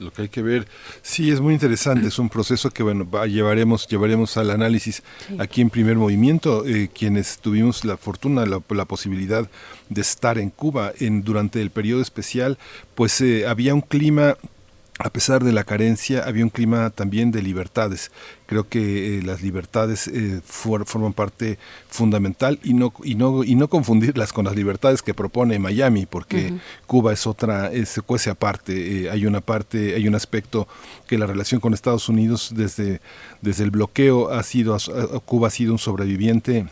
lo 0.00 0.12
que 0.12 0.22
hay 0.22 0.28
que 0.28 0.42
ver. 0.42 0.66
Sí, 1.02 1.30
es 1.30 1.40
muy 1.40 1.54
interesante, 1.54 2.08
es 2.08 2.18
un 2.18 2.28
proceso 2.28 2.70
que 2.70 2.82
bueno, 2.82 3.06
llevaremos, 3.26 3.86
llevaremos 3.86 4.36
al 4.36 4.50
análisis 4.50 5.02
aquí 5.38 5.60
en 5.60 5.70
primer 5.70 5.96
movimiento, 5.96 6.66
eh, 6.66 6.88
quienes 6.92 7.38
tuvimos 7.38 7.84
la 7.84 7.96
fortuna, 7.96 8.46
la, 8.46 8.60
la, 8.68 8.84
posibilidad 8.84 9.48
de 9.88 10.00
estar 10.00 10.38
en 10.38 10.50
Cuba 10.50 10.92
en, 10.98 11.22
durante 11.22 11.60
el 11.60 11.70
periodo 11.70 12.02
especial, 12.02 12.58
pues 12.94 13.20
eh, 13.20 13.46
había 13.46 13.74
un 13.74 13.80
clima 13.80 14.36
a 14.98 15.10
pesar 15.10 15.42
de 15.42 15.52
la 15.52 15.64
carencia, 15.64 16.22
había 16.24 16.44
un 16.44 16.50
clima 16.50 16.90
también 16.90 17.32
de 17.32 17.42
libertades. 17.42 18.12
Creo 18.46 18.68
que 18.68 19.18
eh, 19.18 19.22
las 19.22 19.42
libertades 19.42 20.06
eh, 20.06 20.40
forman 20.44 21.12
parte 21.12 21.58
fundamental 21.88 22.60
y 22.62 22.74
no, 22.74 22.92
y, 23.02 23.16
no, 23.16 23.42
y 23.42 23.56
no 23.56 23.68
confundirlas 23.68 24.32
con 24.32 24.44
las 24.44 24.54
libertades 24.54 25.02
que 25.02 25.12
propone 25.12 25.58
Miami, 25.58 26.06
porque 26.06 26.54
Cuba 26.86 27.12
es 27.12 27.26
otra, 27.26 27.72
se 27.86 28.02
cuece 28.02 28.30
aparte. 28.30 29.06
Eh, 29.06 29.10
hay 29.10 29.26
una 29.26 29.40
parte, 29.40 29.96
hay 29.96 30.06
un 30.06 30.14
aspecto 30.14 30.68
que 31.08 31.18
la 31.18 31.26
relación 31.26 31.60
con 31.60 31.74
Estados 31.74 32.08
Unidos 32.08 32.52
desde, 32.54 33.00
desde 33.42 33.64
el 33.64 33.72
bloqueo 33.72 34.30
ha 34.30 34.44
sido, 34.44 34.76
Cuba 35.24 35.48
ha 35.48 35.50
sido 35.50 35.72
un 35.72 35.78
sobreviviente 35.78 36.66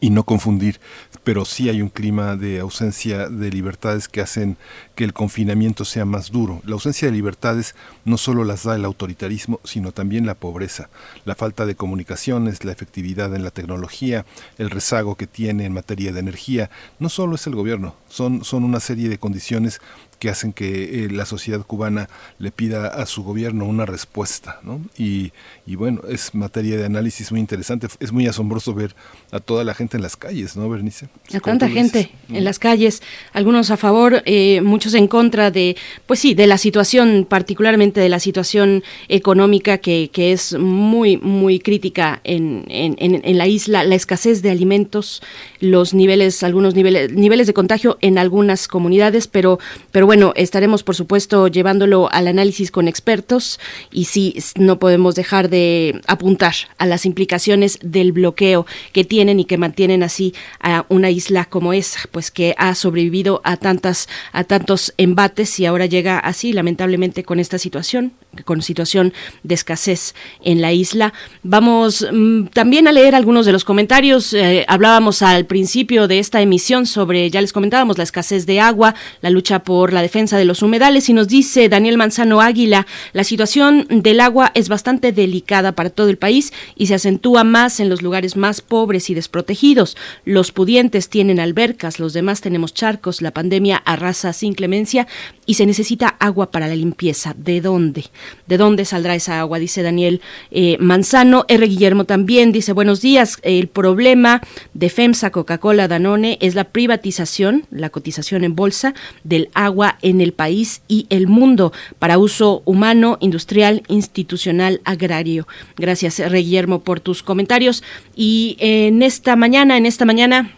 y 0.00 0.10
no 0.10 0.24
confundir, 0.24 0.80
pero 1.24 1.44
sí 1.44 1.68
hay 1.68 1.82
un 1.82 1.88
clima 1.88 2.36
de 2.36 2.60
ausencia 2.60 3.28
de 3.28 3.50
libertades 3.50 4.08
que 4.08 4.20
hacen 4.20 4.56
que 4.94 5.04
el 5.04 5.12
confinamiento 5.12 5.84
sea 5.84 6.04
más 6.04 6.30
duro. 6.30 6.60
La 6.64 6.74
ausencia 6.74 7.08
de 7.08 7.14
libertades 7.14 7.74
no 8.04 8.18
solo 8.18 8.44
las 8.44 8.64
da 8.64 8.76
el 8.76 8.84
autoritarismo, 8.84 9.60
sino 9.64 9.92
también 9.92 10.26
la 10.26 10.34
pobreza, 10.34 10.88
la 11.24 11.34
falta 11.34 11.66
de 11.66 11.76
comunicaciones, 11.76 12.64
la 12.64 12.72
efectividad 12.72 13.34
en 13.34 13.42
la 13.42 13.50
tecnología, 13.50 14.26
el 14.58 14.70
rezago 14.70 15.16
que 15.16 15.26
tiene 15.26 15.64
en 15.64 15.72
materia 15.72 16.12
de 16.12 16.20
energía. 16.20 16.70
No 16.98 17.08
solo 17.08 17.36
es 17.36 17.46
el 17.46 17.54
gobierno, 17.54 17.94
son, 18.08 18.44
son 18.44 18.64
una 18.64 18.80
serie 18.80 19.08
de 19.08 19.18
condiciones 19.18 19.80
que 20.18 20.30
hacen 20.30 20.52
que 20.52 21.04
eh, 21.04 21.10
la 21.10 21.26
sociedad 21.26 21.60
cubana 21.60 22.08
le 22.38 22.50
pida 22.50 22.88
a 22.88 23.06
su 23.06 23.22
gobierno 23.22 23.66
una 23.66 23.86
respuesta. 23.86 24.60
¿no? 24.62 24.80
Y, 24.96 25.32
y, 25.66 25.76
bueno, 25.76 26.02
es 26.08 26.34
materia 26.34 26.76
de 26.76 26.84
análisis 26.84 27.30
muy 27.30 27.40
interesante. 27.40 27.88
Es 28.00 28.12
muy 28.12 28.26
asombroso 28.26 28.74
ver 28.74 28.94
a 29.30 29.40
toda 29.40 29.64
la 29.64 29.74
gente 29.74 29.96
en 29.96 30.02
las 30.02 30.16
calles, 30.16 30.56
¿no, 30.56 30.68
Bernice? 30.68 31.08
A 31.34 31.40
tanta 31.40 31.68
gente 31.68 32.10
en 32.28 32.44
las 32.44 32.58
calles, 32.58 33.02
algunos 33.32 33.70
a 33.70 33.76
favor, 33.76 34.22
eh, 34.24 34.60
muchos 34.62 34.94
en 34.94 35.08
contra 35.08 35.50
de, 35.50 35.76
pues 36.06 36.20
sí, 36.20 36.34
de 36.34 36.46
la 36.46 36.58
situación, 36.58 37.26
particularmente 37.28 38.00
de 38.00 38.08
la 38.08 38.20
situación 38.20 38.82
económica 39.08 39.78
que, 39.78 40.10
que 40.12 40.32
es 40.32 40.58
muy, 40.58 41.16
muy 41.16 41.58
crítica 41.58 42.20
en, 42.24 42.64
en, 42.68 42.96
en, 42.98 43.38
la 43.38 43.46
isla, 43.46 43.84
la 43.84 43.94
escasez 43.94 44.42
de 44.42 44.50
alimentos, 44.50 45.22
los 45.60 45.94
niveles, 45.94 46.42
algunos 46.42 46.74
niveles, 46.74 47.12
niveles 47.12 47.46
de 47.46 47.54
contagio 47.54 47.98
en 48.00 48.18
algunas 48.18 48.68
comunidades, 48.68 49.26
pero, 49.26 49.58
pero 49.92 50.06
bueno, 50.06 50.32
estaremos 50.36 50.82
por 50.82 50.94
supuesto 50.94 51.48
llevándolo 51.48 52.08
al 52.12 52.28
análisis 52.28 52.70
con 52.70 52.88
expertos 52.88 53.60
y 53.90 54.06
sí, 54.06 54.36
no 54.56 54.78
podemos 54.78 55.14
dejar 55.14 55.48
de 55.48 56.00
apuntar 56.06 56.54
a 56.78 56.86
las 56.86 57.06
implicaciones 57.06 57.78
del 57.82 58.12
bloqueo 58.12 58.66
que 58.92 59.04
tienen 59.04 59.40
y 59.40 59.44
que 59.44 59.58
mantienen 59.58 60.02
así 60.02 60.34
a 60.60 60.86
una 60.88 61.10
isla 61.10 61.44
como 61.44 61.72
esa, 61.72 62.00
pues 62.12 62.30
que 62.30 62.54
ha 62.58 62.74
sobrevivido 62.74 63.40
a 63.44 63.56
tantas 63.56 64.08
a 64.32 64.44
tantos 64.44 64.94
embates 64.96 65.58
y 65.60 65.66
ahora 65.66 65.86
llega 65.86 66.18
así 66.18 66.52
lamentablemente 66.52 67.24
con 67.24 67.40
esta 67.40 67.58
situación 67.58 68.12
con 68.44 68.62
situación 68.62 69.12
de 69.42 69.54
escasez 69.54 70.14
en 70.42 70.60
la 70.60 70.72
isla. 70.72 71.12
Vamos 71.42 72.06
mm, 72.10 72.46
también 72.46 72.88
a 72.88 72.92
leer 72.92 73.14
algunos 73.14 73.46
de 73.46 73.52
los 73.52 73.64
comentarios. 73.64 74.32
Eh, 74.32 74.64
hablábamos 74.68 75.22
al 75.22 75.46
principio 75.46 76.08
de 76.08 76.18
esta 76.18 76.40
emisión 76.40 76.86
sobre, 76.86 77.30
ya 77.30 77.40
les 77.40 77.52
comentábamos, 77.52 77.98
la 77.98 78.04
escasez 78.04 78.46
de 78.46 78.60
agua, 78.60 78.94
la 79.20 79.30
lucha 79.30 79.60
por 79.60 79.92
la 79.92 80.02
defensa 80.02 80.38
de 80.38 80.44
los 80.44 80.62
humedales 80.62 81.08
y 81.08 81.12
nos 81.12 81.28
dice 81.28 81.68
Daniel 81.68 81.98
Manzano 81.98 82.40
Águila, 82.40 82.86
la 83.12 83.24
situación 83.24 83.86
del 83.90 84.20
agua 84.20 84.52
es 84.54 84.68
bastante 84.68 85.12
delicada 85.12 85.72
para 85.72 85.90
todo 85.90 86.08
el 86.08 86.18
país 86.18 86.52
y 86.74 86.86
se 86.86 86.94
acentúa 86.94 87.44
más 87.44 87.80
en 87.80 87.88
los 87.88 88.02
lugares 88.02 88.36
más 88.36 88.60
pobres 88.60 89.10
y 89.10 89.14
desprotegidos. 89.14 89.96
Los 90.24 90.52
pudientes 90.52 91.08
tienen 91.08 91.40
albercas, 91.40 91.98
los 91.98 92.12
demás 92.12 92.40
tenemos 92.40 92.74
charcos, 92.74 93.22
la 93.22 93.30
pandemia 93.30 93.76
arrasa 93.84 94.32
sin 94.32 94.54
clemencia 94.54 95.06
y 95.46 95.54
se 95.54 95.66
necesita 95.66 96.08
agua 96.18 96.50
para 96.50 96.68
la 96.68 96.76
limpieza. 96.76 97.34
¿De 97.36 97.60
dónde? 97.60 98.04
¿De 98.46 98.56
dónde 98.56 98.84
saldrá 98.84 99.14
esa 99.14 99.40
agua? 99.40 99.58
Dice 99.58 99.82
Daniel 99.82 100.20
eh, 100.50 100.76
Manzano. 100.78 101.44
R. 101.48 101.66
Guillermo 101.66 102.04
también 102.04 102.52
dice, 102.52 102.72
buenos 102.72 103.00
días, 103.00 103.38
el 103.42 103.68
problema 103.68 104.40
de 104.74 104.88
FEMSA, 104.88 105.30
Coca-Cola, 105.30 105.88
Danone 105.88 106.38
es 106.40 106.54
la 106.54 106.64
privatización, 106.64 107.66
la 107.70 107.90
cotización 107.90 108.44
en 108.44 108.54
bolsa 108.54 108.94
del 109.24 109.50
agua 109.54 109.98
en 110.02 110.20
el 110.20 110.32
país 110.32 110.82
y 110.88 111.06
el 111.10 111.26
mundo 111.26 111.72
para 111.98 112.18
uso 112.18 112.62
humano, 112.64 113.18
industrial, 113.20 113.82
institucional, 113.88 114.80
agrario. 114.84 115.46
Gracias, 115.76 116.20
R. 116.20 116.38
Guillermo, 116.38 116.80
por 116.80 117.00
tus 117.00 117.22
comentarios. 117.22 117.82
Y 118.14 118.56
en 118.60 119.02
esta 119.02 119.36
mañana, 119.36 119.76
en 119.76 119.86
esta 119.86 120.04
mañana 120.04 120.55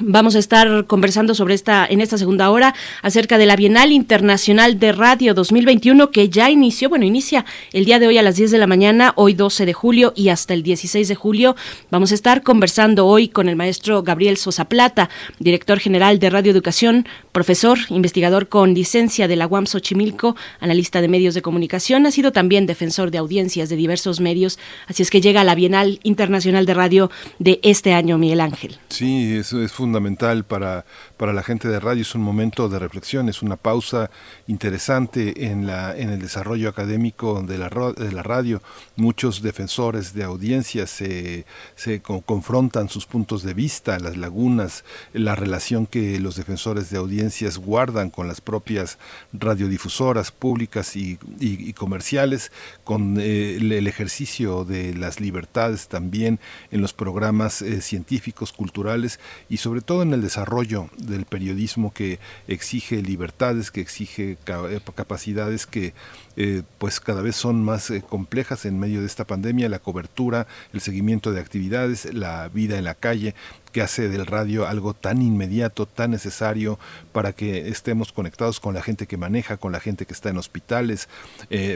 Vamos 0.00 0.34
a 0.36 0.38
estar 0.38 0.86
conversando 0.86 1.34
sobre 1.34 1.54
esta 1.54 1.86
en 1.86 2.00
esta 2.00 2.16
segunda 2.16 2.50
hora 2.50 2.74
acerca 3.02 3.36
de 3.36 3.44
la 3.44 3.56
Bienal 3.56 3.92
Internacional 3.92 4.78
de 4.78 4.90
Radio 4.90 5.34
2021 5.34 6.10
que 6.10 6.30
ya 6.30 6.50
inició, 6.50 6.88
bueno, 6.88 7.04
inicia 7.04 7.44
el 7.74 7.84
día 7.84 7.98
de 7.98 8.06
hoy 8.06 8.16
a 8.16 8.22
las 8.22 8.36
10 8.36 8.52
de 8.52 8.58
la 8.58 8.66
mañana, 8.66 9.12
hoy 9.16 9.34
12 9.34 9.66
de 9.66 9.74
julio 9.74 10.14
y 10.16 10.30
hasta 10.30 10.54
el 10.54 10.62
16 10.62 11.08
de 11.08 11.14
julio. 11.14 11.56
Vamos 11.90 12.10
a 12.10 12.14
estar 12.14 12.42
conversando 12.42 13.06
hoy 13.06 13.28
con 13.28 13.50
el 13.50 13.56
maestro 13.56 14.02
Gabriel 14.02 14.38
Sosa 14.38 14.64
Plata, 14.64 15.10
director 15.38 15.78
general 15.78 16.18
de 16.18 16.30
Radio 16.30 16.52
Educación, 16.52 17.06
profesor, 17.32 17.78
investigador 17.90 18.48
con 18.48 18.72
licencia 18.72 19.28
de 19.28 19.36
la 19.36 19.46
UAM 19.46 19.66
Xochimilco, 19.66 20.36
analista 20.60 21.02
de 21.02 21.08
medios 21.08 21.34
de 21.34 21.42
comunicación, 21.42 22.06
ha 22.06 22.10
sido 22.10 22.32
también 22.32 22.64
defensor 22.64 23.10
de 23.10 23.18
audiencias 23.18 23.68
de 23.68 23.76
diversos 23.76 24.20
medios, 24.20 24.58
así 24.86 25.02
es 25.02 25.10
que 25.10 25.20
llega 25.20 25.42
a 25.42 25.44
la 25.44 25.54
Bienal 25.54 26.00
Internacional 26.02 26.64
de 26.64 26.74
Radio 26.74 27.10
de 27.38 27.60
este 27.62 27.92
año, 27.92 28.16
Miguel 28.16 28.40
Ángel. 28.40 28.78
Sí, 28.88 29.34
eso 29.34 29.62
es 29.62 29.70
fundamental 29.82 30.44
para, 30.44 30.84
para 31.22 31.32
la 31.32 31.44
gente 31.44 31.68
de 31.68 31.78
radio, 31.78 32.02
es 32.02 32.16
un 32.16 32.22
momento 32.22 32.68
de 32.68 32.80
reflexión, 32.80 33.28
es 33.28 33.42
una 33.42 33.54
pausa 33.54 34.10
interesante 34.48 35.46
en, 35.46 35.68
la, 35.68 35.96
en 35.96 36.10
el 36.10 36.18
desarrollo 36.18 36.68
académico 36.68 37.44
de 37.44 37.58
la, 37.58 37.68
de 37.68 38.10
la 38.10 38.24
radio. 38.24 38.60
Muchos 38.96 39.40
defensores 39.40 40.14
de 40.14 40.24
audiencias 40.24 40.90
se, 40.90 41.46
se 41.76 42.02
confrontan 42.02 42.88
sus 42.88 43.06
puntos 43.06 43.44
de 43.44 43.54
vista, 43.54 44.00
las 44.00 44.16
lagunas, 44.16 44.84
la 45.12 45.36
relación 45.36 45.86
que 45.86 46.18
los 46.18 46.34
defensores 46.34 46.90
de 46.90 46.98
audiencias 46.98 47.56
guardan 47.56 48.10
con 48.10 48.26
las 48.26 48.40
propias 48.40 48.98
radiodifusoras 49.32 50.32
públicas 50.32 50.96
y, 50.96 51.20
y, 51.38 51.72
comerciales, 51.74 52.50
con 52.82 53.20
eh, 53.20 53.58
el, 53.58 53.86
ejercicio 53.86 54.64
de 54.64 54.92
las 54.96 55.20
libertades 55.20 55.86
también 55.86 56.40
en 56.72 56.80
los 56.80 56.92
programas 56.92 57.62
eh, 57.62 57.80
científicos, 57.80 58.52
culturales 58.52 59.20
y 59.48 59.58
sobre 59.58 59.82
todo 59.82 60.02
en 60.02 60.14
el 60.14 60.20
desarrollo 60.20 60.90
del 61.12 61.26
periodismo 61.26 61.92
que 61.92 62.18
exige 62.48 63.02
libertades, 63.02 63.70
que 63.70 63.80
exige 63.80 64.36
eh, 64.46 64.80
capacidades 64.94 65.66
que 65.66 65.94
eh, 66.36 66.62
pues 66.78 66.98
cada 66.98 67.22
vez 67.22 67.36
son 67.36 67.62
más 67.62 67.90
eh, 67.90 68.02
complejas 68.02 68.64
en 68.64 68.80
medio 68.80 69.00
de 69.00 69.06
esta 69.06 69.24
pandemia, 69.24 69.68
la 69.68 69.78
cobertura, 69.78 70.48
el 70.72 70.80
seguimiento 70.80 71.30
de 71.30 71.40
actividades, 71.40 72.12
la 72.12 72.48
vida 72.48 72.78
en 72.78 72.84
la 72.84 72.94
calle, 72.94 73.34
que 73.70 73.82
hace 73.82 74.08
del 74.08 74.26
radio 74.26 74.66
algo 74.66 74.94
tan 74.94 75.22
inmediato, 75.22 75.86
tan 75.86 76.10
necesario 76.10 76.78
para 77.12 77.32
que 77.32 77.68
estemos 77.68 78.12
conectados 78.12 78.58
con 78.58 78.74
la 78.74 78.82
gente 78.82 79.06
que 79.06 79.16
maneja, 79.16 79.56
con 79.56 79.72
la 79.72 79.80
gente 79.80 80.04
que 80.04 80.12
está 80.12 80.30
en 80.30 80.38
hospitales, 80.38 81.08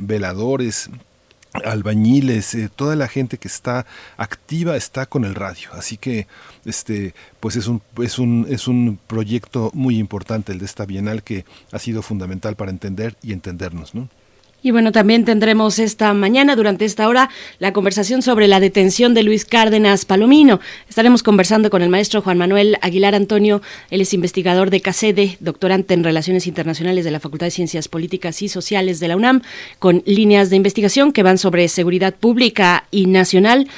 veladores, 0.02 0.90
albañiles, 1.64 2.54
eh, 2.54 2.68
toda 2.74 2.96
la 2.96 3.08
gente 3.08 3.38
que 3.38 3.48
está 3.48 3.86
activa 4.16 4.76
está 4.76 5.06
con 5.06 5.24
el 5.24 5.34
radio. 5.34 5.70
Así 5.72 5.96
que 5.96 6.26
este 6.64 7.14
pues 7.40 7.56
es 7.56 7.66
un 7.66 7.82
es 8.02 8.18
un 8.18 8.46
es 8.48 8.68
un 8.68 8.98
proyecto 9.06 9.70
muy 9.74 9.98
importante 9.98 10.52
el 10.52 10.58
de 10.58 10.66
esta 10.66 10.86
Bienal 10.86 11.22
que 11.22 11.44
ha 11.72 11.78
sido 11.78 12.02
fundamental 12.02 12.56
para 12.56 12.70
entender 12.70 13.16
y 13.22 13.32
entendernos, 13.32 13.94
¿no? 13.94 14.08
Y 14.62 14.72
bueno, 14.72 14.90
también 14.90 15.24
tendremos 15.24 15.78
esta 15.78 16.12
mañana, 16.12 16.56
durante 16.56 16.84
esta 16.84 17.08
hora, 17.08 17.30
la 17.60 17.72
conversación 17.72 18.22
sobre 18.22 18.48
la 18.48 18.58
detención 18.58 19.14
de 19.14 19.22
Luis 19.22 19.44
Cárdenas 19.44 20.04
Palomino. 20.04 20.58
Estaremos 20.88 21.22
conversando 21.22 21.70
con 21.70 21.82
el 21.82 21.88
maestro 21.88 22.20
Juan 22.20 22.38
Manuel 22.38 22.76
Aguilar 22.80 23.14
Antonio. 23.14 23.62
Él 23.90 24.00
es 24.00 24.12
investigador 24.12 24.70
de 24.70 24.80
CACEDE, 24.80 25.36
doctorante 25.38 25.94
en 25.94 26.02
Relaciones 26.02 26.48
Internacionales 26.48 27.04
de 27.04 27.12
la 27.12 27.20
Facultad 27.20 27.46
de 27.46 27.52
Ciencias 27.52 27.86
Políticas 27.86 28.42
y 28.42 28.48
Sociales 28.48 28.98
de 28.98 29.06
la 29.06 29.16
UNAM, 29.16 29.42
con 29.78 30.02
líneas 30.04 30.50
de 30.50 30.56
investigación 30.56 31.12
que 31.12 31.22
van 31.22 31.38
sobre 31.38 31.68
seguridad 31.68 32.14
pública 32.14 32.86
y 32.90 33.06
nacional, 33.06 33.68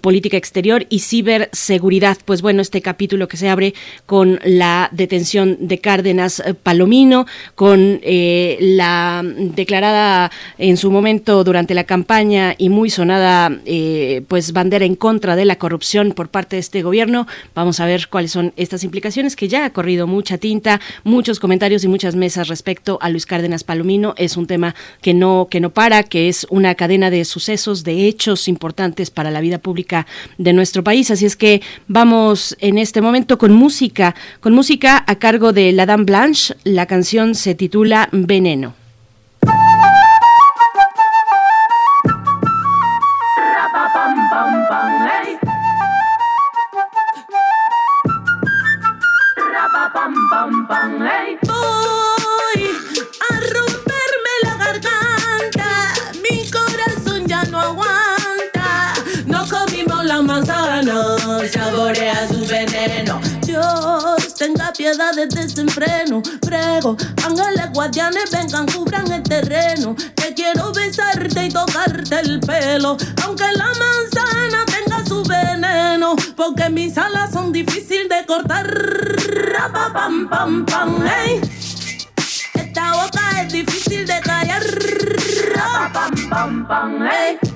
política 0.00 0.38
exterior 0.38 0.86
y 0.88 1.00
ciberseguridad. 1.00 2.16
Pues 2.24 2.40
bueno, 2.40 2.62
este 2.62 2.80
capítulo 2.80 3.28
que 3.28 3.36
se 3.36 3.50
abre 3.50 3.74
con 4.06 4.40
la 4.44 4.88
detención 4.92 5.58
de 5.60 5.78
Cárdenas 5.78 6.42
Palomino, 6.62 7.26
con 7.54 8.00
eh, 8.02 8.56
la 8.60 9.22
declarada 9.24 10.27
en 10.58 10.76
su 10.76 10.90
momento 10.90 11.44
durante 11.44 11.74
la 11.74 11.84
campaña 11.84 12.54
y 12.58 12.68
muy 12.68 12.90
sonada 12.90 13.50
eh, 13.64 14.22
pues 14.28 14.52
bandera 14.52 14.84
en 14.84 14.94
contra 14.94 15.36
de 15.36 15.44
la 15.44 15.56
corrupción 15.56 16.12
por 16.12 16.28
parte 16.28 16.56
de 16.56 16.60
este 16.60 16.82
gobierno. 16.82 17.26
Vamos 17.54 17.80
a 17.80 17.86
ver 17.86 18.08
cuáles 18.08 18.32
son 18.32 18.52
estas 18.56 18.84
implicaciones 18.84 19.36
que 19.36 19.48
ya 19.48 19.64
ha 19.64 19.70
corrido 19.70 20.06
mucha 20.06 20.38
tinta, 20.38 20.80
muchos 21.04 21.40
comentarios 21.40 21.84
y 21.84 21.88
muchas 21.88 22.16
mesas 22.16 22.48
respecto 22.48 22.98
a 23.00 23.10
Luis 23.10 23.26
Cárdenas 23.26 23.64
Palomino. 23.64 24.14
Es 24.16 24.36
un 24.36 24.46
tema 24.46 24.74
que 25.00 25.14
no 25.14 25.48
que 25.50 25.60
no 25.60 25.70
para, 25.70 26.02
que 26.02 26.28
es 26.28 26.46
una 26.50 26.74
cadena 26.74 27.10
de 27.10 27.24
sucesos, 27.24 27.84
de 27.84 28.06
hechos 28.06 28.48
importantes 28.48 29.10
para 29.10 29.30
la 29.30 29.40
vida 29.40 29.58
pública 29.58 30.06
de 30.38 30.52
nuestro 30.52 30.82
país. 30.84 31.10
Así 31.10 31.26
es 31.26 31.36
que 31.36 31.60
vamos 31.86 32.56
en 32.60 32.78
este 32.78 33.00
momento 33.00 33.38
con 33.38 33.52
música, 33.52 34.14
con 34.40 34.52
música 34.52 35.04
a 35.06 35.16
cargo 35.16 35.52
de 35.52 35.72
la 35.72 35.86
Dame 35.86 36.04
Blanche. 36.04 36.54
La 36.64 36.86
canción 36.86 37.34
se 37.34 37.54
titula 37.54 38.08
Veneno. 38.12 38.77
Voy 50.68 52.62
a 53.30 53.40
romperme 53.40 54.34
la 54.42 54.54
garganta, 54.56 55.94
mi 56.22 56.50
corazón 56.50 57.26
ya 57.26 57.42
no 57.44 57.58
aguanta. 57.58 58.92
No 59.24 59.48
comimos 59.48 60.04
la 60.04 60.20
manzana, 60.20 61.16
saborea 61.50 62.28
su 62.28 62.46
veneno. 62.46 63.18
Dios 63.46 64.34
tenga 64.34 64.70
piedad 64.74 65.14
de 65.14 65.26
desenfreno. 65.28 66.20
Prego, 66.42 66.98
ángeles 67.24 67.72
guardianes 67.72 68.30
vengan, 68.30 68.66
cubran 68.66 69.10
el 69.10 69.22
terreno. 69.22 69.96
Que 70.16 70.34
quiero 70.34 70.70
besarte 70.72 71.46
y 71.46 71.48
tocarte 71.48 72.20
el 72.20 72.40
pelo, 72.40 72.98
aunque 73.24 73.50
la 73.54 73.68
manzana 73.68 74.66
porque 76.36 76.68
mis 76.70 76.96
alas 76.96 77.32
son 77.32 77.52
difíciles 77.52 78.08
de 78.08 78.24
cortar. 78.26 78.66
Esta 82.54 82.92
boca 82.92 83.42
es 83.42 83.52
difícil 83.52 84.06
de 84.06 84.20
callar. 84.20 84.62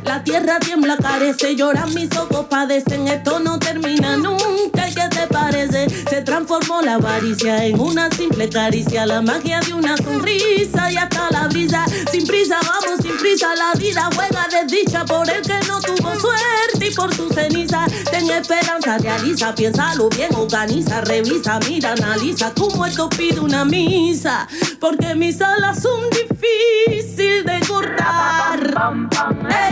La 0.04 0.24
tierra 0.24 0.58
tiembla, 0.58 0.96
carece, 0.96 1.54
lloran 1.54 1.92
mis 1.94 2.14
ojos, 2.16 2.46
padecen. 2.46 3.08
Esto 3.08 3.38
no 3.40 3.58
termina 3.58 4.16
nunca. 4.16 4.71
¿Qué 4.90 5.08
te 5.08 5.26
parece? 5.26 5.88
Se 6.08 6.22
transformó 6.22 6.82
la 6.82 6.94
avaricia 6.94 7.64
en 7.64 7.78
una 7.80 8.10
simple 8.10 8.48
caricia. 8.48 9.06
La 9.06 9.22
magia 9.22 9.60
de 9.60 9.74
una 9.74 9.96
sonrisa 9.96 10.90
y 10.90 10.96
hasta 10.96 11.30
la 11.30 11.48
brisa. 11.48 11.84
Sin 12.10 12.26
prisa, 12.26 12.58
vamos 12.62 13.00
sin 13.00 13.16
prisa. 13.18 13.54
La 13.54 13.78
vida 13.78 14.08
juega 14.14 14.46
desdicha 14.50 15.04
por 15.04 15.28
el 15.30 15.42
que 15.42 15.58
no 15.68 15.80
tuvo 15.80 16.14
suerte 16.18 16.88
y 16.88 16.94
por 16.94 17.14
su 17.14 17.28
ceniza. 17.30 17.86
Ten 18.10 18.30
esperanza, 18.30 18.98
realiza, 18.98 19.54
piénsalo 19.54 20.08
bien, 20.08 20.34
organiza, 20.34 21.00
revisa, 21.02 21.58
mira, 21.68 21.92
analiza. 21.92 22.52
Como 22.52 22.84
esto 22.84 23.08
pide 23.08 23.40
una 23.40 23.64
misa. 23.64 24.48
Porque 24.80 25.14
mis 25.14 25.40
alas 25.40 25.80
son 25.82 26.10
difíciles 26.10 27.44
de 27.44 27.60
cortar. 27.66 28.60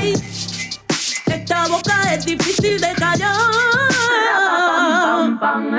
Ey, 0.01 0.15
esta 1.35 1.67
boca 1.69 2.15
es 2.15 2.25
difícil 2.25 2.81
de 2.81 2.93
callar. 2.95 3.37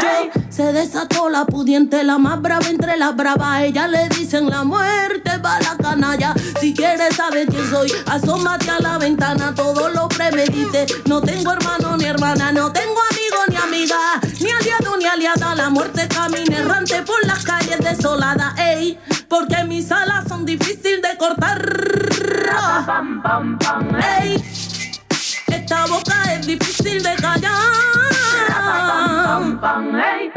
Yo, 0.01 0.31
se 0.49 0.73
desató 0.73 1.29
la 1.29 1.45
pudiente, 1.45 2.03
la 2.03 2.17
más 2.17 2.41
brava 2.41 2.67
entre 2.67 2.97
las 2.97 3.15
bravas. 3.15 3.63
Ella 3.63 3.87
le 3.87 4.09
dicen 4.09 4.49
la 4.49 4.63
muerte 4.63 5.37
va 5.37 5.59
la 5.59 5.77
canalla. 5.77 6.33
Si 6.59 6.73
quieres 6.73 7.15
saber 7.15 7.47
quién 7.47 7.69
soy, 7.69 7.91
asómate 8.07 8.69
a 8.69 8.79
la 8.79 8.97
ventana. 8.97 9.53
Todo 9.55 9.89
lo 9.89 10.07
premedite. 10.09 10.85
No 11.05 11.21
tengo 11.21 11.53
hermano 11.53 11.97
ni 11.97 12.05
hermana, 12.05 12.51
no 12.51 12.71
tengo 12.71 12.99
amigo 13.11 13.37
ni 13.47 13.55
amiga, 13.55 13.97
ni 14.39 14.49
aliado 14.51 14.97
ni 14.97 15.05
aliada. 15.05 15.55
La 15.55 15.69
muerte 15.69 16.07
camina 16.07 16.57
errante 16.59 17.01
por 17.03 17.25
las 17.25 17.43
calles 17.43 17.79
desoladas. 17.79 18.57
Ey, 18.59 18.99
porque 19.27 19.63
mis 19.63 19.91
alas 19.91 20.25
son 20.27 20.45
difíciles 20.45 21.01
de 21.01 21.17
cortar. 21.17 21.61
Ey, 24.19 24.43
boca 25.87 26.33
es 26.33 26.45
difícil 26.45 27.01
de 27.01 27.15
callar. 27.15 27.51
Saborea 29.61 30.31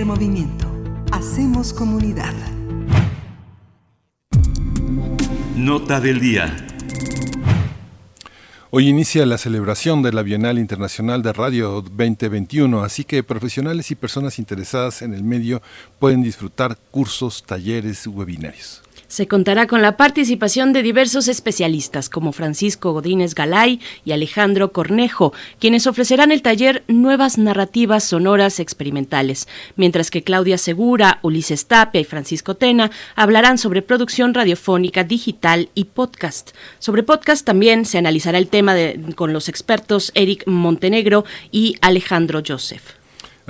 Primer 0.00 0.16
movimiento. 0.16 0.66
Hacemos 1.12 1.74
comunidad. 1.74 2.32
Nota 5.54 6.00
del 6.00 6.20
día. 6.20 6.56
Hoy 8.70 8.88
inicia 8.88 9.26
la 9.26 9.36
celebración 9.36 10.00
de 10.00 10.14
la 10.14 10.22
Bienal 10.22 10.58
Internacional 10.58 11.22
de 11.22 11.34
Radio 11.34 11.82
2021, 11.82 12.82
así 12.82 13.04
que 13.04 13.22
profesionales 13.22 13.90
y 13.90 13.94
personas 13.94 14.38
interesadas 14.38 15.02
en 15.02 15.12
el 15.12 15.22
medio 15.22 15.60
pueden 15.98 16.22
disfrutar 16.22 16.78
cursos, 16.90 17.42
talleres, 17.42 18.06
webinarios. 18.06 18.80
Se 19.10 19.26
contará 19.26 19.66
con 19.66 19.82
la 19.82 19.96
participación 19.96 20.72
de 20.72 20.84
diversos 20.84 21.26
especialistas 21.26 22.08
como 22.08 22.30
Francisco 22.30 22.92
Godínez 22.92 23.34
Galay 23.34 23.80
y 24.04 24.12
Alejandro 24.12 24.70
Cornejo, 24.70 25.32
quienes 25.58 25.88
ofrecerán 25.88 26.30
el 26.30 26.42
taller 26.42 26.84
Nuevas 26.86 27.36
Narrativas 27.36 28.04
Sonoras 28.04 28.60
Experimentales, 28.60 29.48
mientras 29.74 30.12
que 30.12 30.22
Claudia 30.22 30.58
Segura, 30.58 31.18
Ulises 31.22 31.66
Tapia 31.66 32.00
y 32.00 32.04
Francisco 32.04 32.54
Tena 32.54 32.92
hablarán 33.16 33.58
sobre 33.58 33.82
producción 33.82 34.32
radiofónica 34.32 35.02
digital 35.02 35.70
y 35.74 35.86
podcast. 35.86 36.52
Sobre 36.78 37.02
podcast 37.02 37.44
también 37.44 37.86
se 37.86 37.98
analizará 37.98 38.38
el 38.38 38.46
tema 38.46 38.76
con 39.16 39.32
los 39.32 39.48
expertos 39.48 40.12
Eric 40.14 40.46
Montenegro 40.46 41.24
y 41.50 41.74
Alejandro 41.80 42.42
Joseph. 42.46 42.99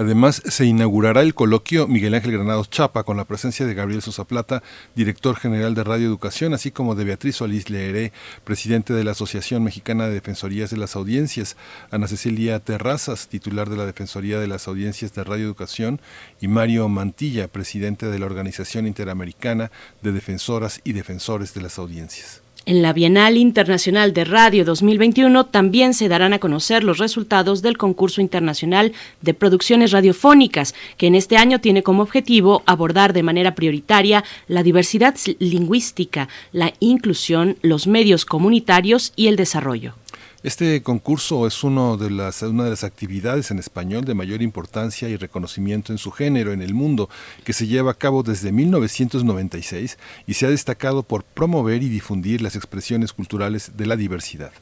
Además, 0.01 0.40
se 0.47 0.64
inaugurará 0.64 1.20
el 1.20 1.35
coloquio 1.35 1.86
Miguel 1.86 2.14
Ángel 2.14 2.32
Granados 2.32 2.70
Chapa 2.70 3.02
con 3.02 3.18
la 3.18 3.27
presencia 3.27 3.66
de 3.66 3.74
Gabriel 3.74 4.01
Sosa 4.01 4.24
Plata, 4.24 4.62
director 4.97 5.36
general 5.36 5.74
de 5.74 5.85
Radio 5.85 6.06
Educación, 6.06 6.55
así 6.55 6.70
como 6.70 6.94
de 6.94 7.05
Beatriz 7.05 7.36
Solís 7.36 7.68
Leeré, 7.68 8.10
presidente 8.43 8.94
de 8.94 9.05
la 9.05 9.10
Asociación 9.10 9.62
Mexicana 9.62 10.06
de 10.06 10.14
Defensorías 10.14 10.70
de 10.70 10.78
las 10.78 10.97
Audiencias, 10.97 11.59
Ana 11.90 12.09
Cecilia 12.09 12.60
Terrazas, 12.60 13.28
titular 13.28 13.68
de 13.68 13.77
la 13.77 13.85
Defensoría 13.85 14.40
de 14.40 14.47
las 14.47 14.68
Audiencias 14.68 15.12
de 15.12 15.22
Radio 15.22 15.44
Educación, 15.44 16.01
y 16.40 16.48
Mario 16.48 16.89
Mantilla, 16.89 17.48
presidente 17.48 18.06
de 18.06 18.18
la 18.18 18.24
Organización 18.24 18.86
Interamericana 18.86 19.70
de 20.01 20.12
Defensoras 20.12 20.81
y 20.82 20.94
Defensores 20.94 21.52
de 21.52 21.60
las 21.60 21.78
Audiencias. 21.78 22.40
En 22.66 22.82
la 22.82 22.93
Bienal 22.93 23.39
Internacional 23.39 24.12
de 24.12 24.24
Radio 24.24 24.66
2021 24.66 25.47
también 25.47 25.95
se 25.95 26.09
darán 26.09 26.35
a 26.35 26.39
conocer 26.39 26.85
los 26.85 26.99
resultados 26.99 27.62
del 27.62 27.78
concurso 27.78 28.20
internacional 28.20 28.93
de 29.23 29.32
producciones 29.32 29.93
radiofónicas, 29.93 30.74
que 30.99 31.07
en 31.07 31.15
este 31.15 31.39
año 31.39 31.61
tiene 31.61 31.82
como 31.82 32.03
objetivo 32.03 32.62
abordar 32.66 33.15
de 33.15 33.23
manera 33.23 33.55
prioritaria 33.55 34.24
la 34.47 34.62
diversidad 34.62 35.16
lingüística, 35.39 36.28
la 36.53 36.74
inclusión, 36.81 37.57
los 37.62 37.87
medios 37.87 38.27
comunitarios 38.27 39.15
y 39.16 39.28
el 39.28 39.37
desarrollo. 39.37 39.95
Este 40.43 40.83
concurso 40.83 41.47
es 41.47 41.62
una 41.65 41.99
de 41.99 42.09
las 42.09 42.83
actividades 42.83 43.51
en 43.51 43.59
español 43.59 44.07
de 44.07 44.15
mayor 44.15 44.41
importancia 44.41 45.07
y 45.11 45.17
reconocimiento 45.19 45.93
en 45.93 45.99
su 45.99 46.11
género 46.12 46.55
en 46.55 46.62
el 46.62 46.73
mundo, 46.73 47.11
que 47.45 47.53
se 47.53 47.67
lleva 47.67 47.91
a 47.91 47.99
cabo 47.99 48.23
desde 48.23 48.51
1996 48.51 49.99
y 50.27 50.33
se 50.33 50.47
ha 50.47 50.49
destacado 50.49 51.03
por 51.03 51.25
promover 51.25 51.83
y 51.83 51.91
difundir 51.91 52.41
las 52.41 52.57
expresiones 52.57 53.12
culturales 53.12 53.73
de 53.77 53.85
la 53.85 53.97
diversidad. 53.97 54.53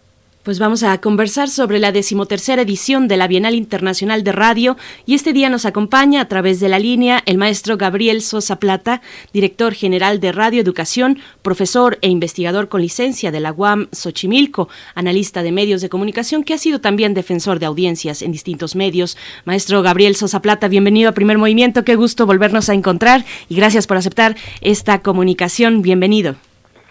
Pues 0.44 0.58
vamos 0.58 0.82
a 0.82 0.96
conversar 0.98 1.50
sobre 1.50 1.78
la 1.78 1.92
decimotercera 1.92 2.62
edición 2.62 3.06
de 3.06 3.18
la 3.18 3.28
Bienal 3.28 3.54
Internacional 3.54 4.24
de 4.24 4.32
Radio 4.32 4.78
y 5.04 5.14
este 5.14 5.34
día 5.34 5.50
nos 5.50 5.66
acompaña 5.66 6.22
a 6.22 6.28
través 6.28 6.58
de 6.58 6.70
la 6.70 6.78
línea 6.78 7.22
el 7.26 7.36
maestro 7.36 7.76
Gabriel 7.76 8.22
Sosa 8.22 8.56
Plata, 8.56 9.02
director 9.34 9.74
general 9.74 10.20
de 10.20 10.32
Radio 10.32 10.62
Educación, 10.62 11.18
profesor 11.42 11.98
e 12.00 12.08
investigador 12.08 12.68
con 12.68 12.80
licencia 12.80 13.30
de 13.30 13.40
la 13.40 13.52
UAM 13.52 13.88
Xochimilco, 13.92 14.68
analista 14.94 15.42
de 15.42 15.52
medios 15.52 15.82
de 15.82 15.90
comunicación 15.90 16.44
que 16.44 16.54
ha 16.54 16.58
sido 16.58 16.80
también 16.80 17.12
defensor 17.12 17.58
de 17.58 17.66
audiencias 17.66 18.22
en 18.22 18.32
distintos 18.32 18.74
medios. 18.74 19.18
Maestro 19.44 19.82
Gabriel 19.82 20.16
Sosa 20.16 20.40
Plata, 20.40 20.68
bienvenido 20.68 21.10
a 21.10 21.12
Primer 21.12 21.36
Movimiento, 21.36 21.84
qué 21.84 21.94
gusto 21.94 22.24
volvernos 22.24 22.70
a 22.70 22.74
encontrar 22.74 23.26
y 23.50 23.56
gracias 23.56 23.86
por 23.86 23.98
aceptar 23.98 24.36
esta 24.62 25.02
comunicación. 25.02 25.82
Bienvenido. 25.82 26.36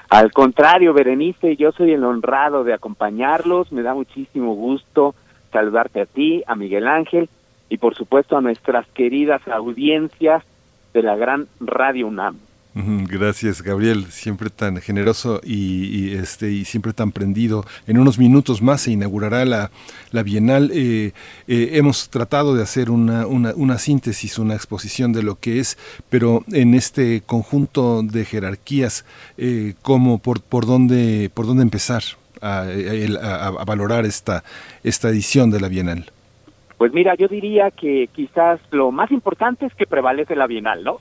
Al 0.10 0.32
contrario, 0.32 0.94
Berenice, 0.94 1.58
yo 1.58 1.72
soy 1.72 1.92
el 1.92 2.04
honrado 2.04 2.64
de 2.64 2.74
acompañarlos. 2.74 3.72
Me 3.72 3.82
da 3.82 3.94
muchísimo 3.94 4.54
gusto 4.56 5.16
saludarte 5.52 6.02
a 6.02 6.06
ti, 6.06 6.44
a 6.48 6.56
Miguel 6.56 6.88
Ángel 6.88 7.30
y 7.70 7.78
por 7.78 7.96
supuesto 7.96 8.38
a 8.38 8.42
nuestras 8.42 8.88
queridas 8.90 9.46
audiencias 9.48 10.44
de 10.94 11.04
la 11.04 11.16
gran 11.16 11.48
Radio 11.60 12.08
UNAM. 12.08 12.47
Gracias, 12.80 13.64
Gabriel, 13.64 14.06
siempre 14.12 14.52
tan 14.52 14.80
generoso 14.82 15.42
y, 15.44 16.14
este 16.14 16.52
y 16.52 16.64
siempre 16.64 16.94
tan 16.94 17.12
prendido. 17.12 17.66
En 17.88 17.98
unos 17.98 18.20
minutos 18.20 18.62
más 18.62 18.82
se 18.82 18.92
inaugurará 18.92 19.46
la, 19.46 19.72
la 20.12 20.22
Bienal. 20.22 20.70
Eh, 20.72 21.14
eh, 21.48 21.70
hemos 21.74 22.10
tratado 22.10 22.54
de 22.54 22.62
hacer 22.62 22.92
una, 22.92 23.26
una, 23.26 23.78
síntesis, 23.80 24.38
una 24.38 24.54
exposición 24.54 25.12
de 25.12 25.24
lo 25.24 25.40
que 25.40 25.60
es, 25.60 25.76
pero 26.12 26.46
en 26.52 26.76
este 26.76 27.24
conjunto 27.26 28.04
de 28.04 28.26
jerarquías, 28.26 29.06
eh, 29.40 29.74
¿cómo, 29.82 30.20
por, 30.20 30.42
por 30.42 30.68
dónde, 30.68 31.32
por 31.34 31.48
dónde 31.48 31.64
empezar 31.64 32.04
a, 32.42 32.68
a 33.60 33.66
valorar 33.66 34.06
esta, 34.06 34.44
esta 34.84 35.10
edición 35.10 35.50
de 35.50 35.62
la 35.62 35.68
Bienal? 35.68 36.12
Pues 36.78 36.94
mira, 36.94 37.16
yo 37.16 37.28
diría 37.28 37.72
que 37.72 38.08
quizás 38.14 38.60
lo 38.70 38.92
más 38.92 39.12
importante 39.12 39.66
es 39.66 39.74
que 39.74 39.88
prevalece 39.88 40.36
la 40.36 40.46
Bienal, 40.46 40.84
¿no? 40.84 41.00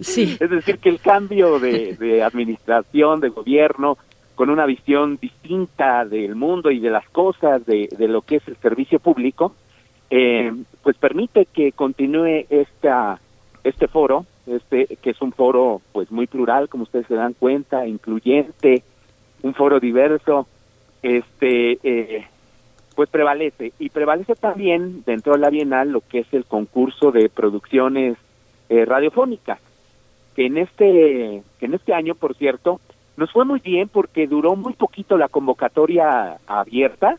Sí. 0.00 0.36
es 0.40 0.50
decir, 0.50 0.78
que 0.78 0.90
el 0.90 1.00
cambio 1.00 1.58
de, 1.58 2.22
administración, 2.22 3.20
de 3.20 3.30
gobierno, 3.30 3.96
con 4.34 4.50
una 4.50 4.66
visión 4.66 5.18
distinta 5.20 6.04
del 6.04 6.34
mundo 6.36 6.70
y 6.70 6.78
de 6.78 6.90
las 6.90 7.08
cosas, 7.08 7.64
de, 7.64 7.88
lo 7.98 8.20
que 8.20 8.36
es 8.36 8.48
el 8.48 8.56
servicio 8.56 8.98
público, 8.98 9.54
eh, 10.10 10.52
pues 10.82 10.96
permite 10.98 11.46
que 11.46 11.72
continúe 11.72 12.44
esta, 12.50 13.18
este 13.64 13.88
foro, 13.88 14.26
este 14.46 14.96
que 15.00 15.10
es 15.10 15.20
un 15.22 15.32
foro 15.32 15.80
pues 15.92 16.10
muy 16.10 16.26
plural, 16.26 16.68
como 16.68 16.84
ustedes 16.84 17.06
se 17.06 17.14
dan 17.14 17.32
cuenta, 17.32 17.86
incluyente, 17.86 18.82
un 19.42 19.54
foro 19.54 19.80
diverso, 19.80 20.46
este 21.02 21.78
eh, 21.82 22.26
pues 22.98 23.10
prevalece. 23.10 23.72
Y 23.78 23.90
prevalece 23.90 24.34
también 24.34 25.04
dentro 25.06 25.34
de 25.34 25.38
la 25.38 25.50
Bienal 25.50 25.92
lo 25.92 26.00
que 26.00 26.18
es 26.18 26.34
el 26.34 26.44
concurso 26.44 27.12
de 27.12 27.28
producciones 27.28 28.18
eh, 28.68 28.84
radiofónicas, 28.84 29.60
que 30.34 30.46
en 30.46 30.58
este, 30.58 31.44
que 31.60 31.66
en 31.66 31.74
este 31.74 31.94
año, 31.94 32.16
por 32.16 32.34
cierto, 32.34 32.80
nos 33.16 33.30
fue 33.30 33.44
muy 33.44 33.60
bien 33.60 33.88
porque 33.88 34.26
duró 34.26 34.56
muy 34.56 34.72
poquito 34.72 35.16
la 35.16 35.28
convocatoria 35.28 36.38
abierta 36.48 37.18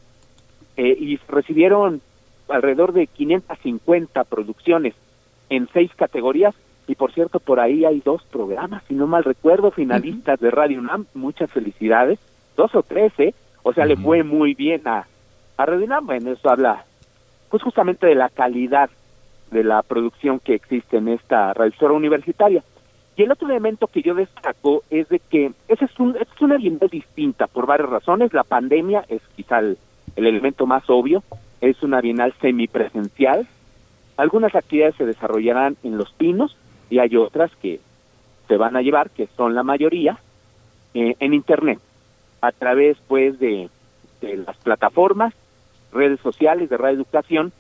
eh, 0.76 0.98
y 1.00 1.16
recibieron 1.30 2.02
alrededor 2.50 2.92
de 2.92 3.08
550 3.08 4.26
producciones 4.26 4.96
en 5.50 5.70
seis 5.72 5.92
categorías 5.96 6.56
y 6.88 6.96
por 6.96 7.14
cierto 7.14 7.40
por 7.40 7.62
ahí 7.62 7.86
hay 7.86 8.02
dos 8.02 8.22
programas, 8.24 8.84
si 8.90 8.96
no 8.96 9.08
mal 9.08 9.24
recuerdo, 9.24 9.72
finalistas 9.72 10.42
de 10.42 10.52
Radio 10.52 10.80
UNAM, 10.80 11.06
muchas 11.14 11.50
felicidades, 11.50 12.20
dos 12.58 12.76
o 12.76 12.84
tres, 12.84 13.14
¿eh? 13.18 13.34
O 13.64 13.72
sea, 13.72 13.86
le 13.86 13.96
fue 13.96 14.24
muy 14.24 14.56
bien 14.56 14.82
a, 14.86 15.06
a 15.60 16.00
Bueno, 16.00 16.32
eso 16.32 16.50
habla 16.50 16.86
pues 17.50 17.62
justamente 17.62 18.08
de 18.08 18.16
la 18.16 18.30
calidad 18.30 18.90
de 19.52 19.64
la 19.64 19.84
producción 19.84 20.40
que 20.40 20.54
existe 20.54 20.98
en 20.98 21.10
esta 21.10 21.54
radiosora 21.54 21.94
universitaria. 21.94 22.64
Y 23.18 23.24
el 23.24 23.32
otro 23.32 23.50
elemento 23.50 23.88
que 23.88 24.02
yo 24.02 24.16
destaco 24.16 24.84
es 24.90 25.10
de 25.10 25.20
que 25.20 25.52
esa 25.68 25.84
es, 25.84 26.00
un, 26.00 26.16
es 26.16 26.28
una 26.40 26.58
distinta 26.90 27.48
por 27.48 27.66
varias 27.66 27.90
razones. 27.90 28.34
La 28.34 28.44
pandemia 28.44 29.04
es 29.10 29.22
quizá 29.36 29.60
el, 29.60 29.78
el 30.16 30.28
elemento 30.28 30.66
más 30.66 30.84
obvio. 30.90 31.24
Es 31.60 31.84
una 31.84 32.00
bienal 32.00 32.34
semipresencial. 32.40 33.46
Algunas 34.16 34.56
actividades 34.56 34.96
se 34.96 35.06
desarrollarán 35.06 35.76
en 35.84 35.98
Los 35.98 36.14
Pinos 36.14 36.56
y 36.90 37.00
hay 37.00 37.18
otras 37.18 37.54
que 37.58 37.82
se 38.48 38.56
van 38.56 38.78
a 38.78 38.82
llevar, 38.82 39.10
que 39.10 39.28
son 39.36 39.56
la 39.56 39.64
mayoría, 39.64 40.20
eh, 40.94 41.16
en 41.20 41.34
Internet, 41.34 41.80
a 42.40 42.52
través 42.54 42.98
pues 43.08 43.40
de, 43.40 43.70
de 44.22 44.38
las 44.38 44.56
plataformas 44.58 45.34
redes 45.92 46.20
sociales 46.22 46.70
de 46.70 46.78
Radio 46.78 46.98
Educación 46.98 47.52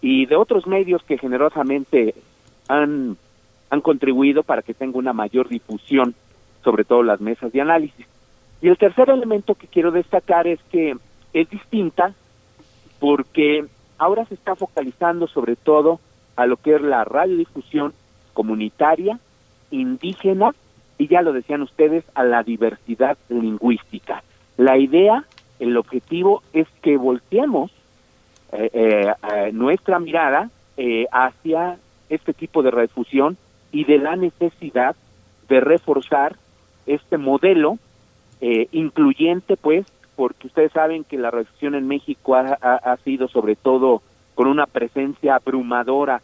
y 0.00 0.26
de 0.26 0.36
otros 0.36 0.66
medios 0.66 1.02
que 1.02 1.18
generosamente 1.18 2.14
han, 2.68 3.16
han 3.70 3.80
contribuido 3.80 4.42
para 4.42 4.62
que 4.62 4.74
tenga 4.74 4.98
una 4.98 5.12
mayor 5.12 5.48
difusión, 5.48 6.14
sobre 6.62 6.84
todo 6.84 7.02
las 7.02 7.20
mesas 7.20 7.52
de 7.52 7.60
análisis. 7.60 8.06
Y 8.60 8.68
el 8.68 8.78
tercer 8.78 9.10
elemento 9.10 9.54
que 9.54 9.66
quiero 9.66 9.90
destacar 9.90 10.46
es 10.46 10.60
que 10.70 10.96
es 11.32 11.50
distinta 11.50 12.14
porque 12.98 13.64
ahora 13.98 14.24
se 14.26 14.34
está 14.34 14.56
focalizando 14.56 15.26
sobre 15.26 15.56
todo 15.56 16.00
a 16.36 16.46
lo 16.46 16.56
que 16.56 16.74
es 16.74 16.82
la 16.82 17.04
radiodifusión 17.04 17.92
comunitaria, 18.32 19.18
indígena 19.70 20.52
y 20.98 21.08
ya 21.08 21.22
lo 21.22 21.32
decían 21.32 21.62
ustedes, 21.62 22.04
a 22.14 22.24
la 22.24 22.42
diversidad 22.42 23.18
lingüística. 23.28 24.22
La 24.56 24.78
idea, 24.78 25.24
el 25.58 25.76
objetivo 25.76 26.42
es 26.52 26.66
que 26.82 26.96
volteemos 26.96 27.70
nuestra 29.52 29.98
mirada 29.98 30.50
eh, 30.76 31.06
hacia 31.12 31.78
este 32.08 32.32
tipo 32.32 32.62
de 32.62 32.70
redifusión 32.70 33.36
y 33.72 33.84
de 33.84 33.98
la 33.98 34.16
necesidad 34.16 34.96
de 35.48 35.60
reforzar 35.60 36.36
este 36.86 37.18
modelo 37.18 37.78
incluyente, 38.40 39.56
pues, 39.56 39.86
porque 40.14 40.46
ustedes 40.46 40.70
saben 40.72 41.04
que 41.04 41.16
la 41.16 41.30
redifusión 41.30 41.74
en 41.74 41.88
México 41.88 42.34
ha, 42.36 42.96
sido 43.04 43.28
sobre 43.28 43.56
todo 43.56 44.02
con 44.34 44.46
una 44.46 44.66
presencia 44.66 45.36
abrumadora 45.36 46.20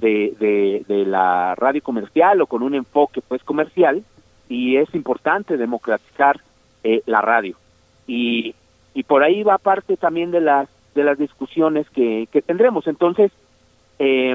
de, 0.00 0.34
de, 0.38 0.84
de 0.88 1.06
la 1.06 1.54
radio 1.54 1.82
comercial 1.82 2.40
o 2.42 2.46
con 2.46 2.62
un 2.62 2.74
enfoque 2.74 3.20
pues 3.26 3.42
comercial 3.44 4.02
y 4.48 4.76
es 4.76 4.94
importante 4.94 5.56
democratizar 5.56 6.40
eh, 6.84 7.02
la 7.06 7.20
radio. 7.20 7.56
Y, 8.06 8.54
y 8.94 9.02
por 9.04 9.22
ahí 9.22 9.42
va 9.42 9.58
parte 9.58 9.96
también 9.96 10.30
de 10.30 10.40
las 10.40 10.68
de 10.94 11.04
las 11.04 11.18
discusiones 11.18 11.88
que, 11.90 12.28
que 12.30 12.42
tendremos 12.42 12.86
entonces 12.86 13.32
eh, 13.98 14.34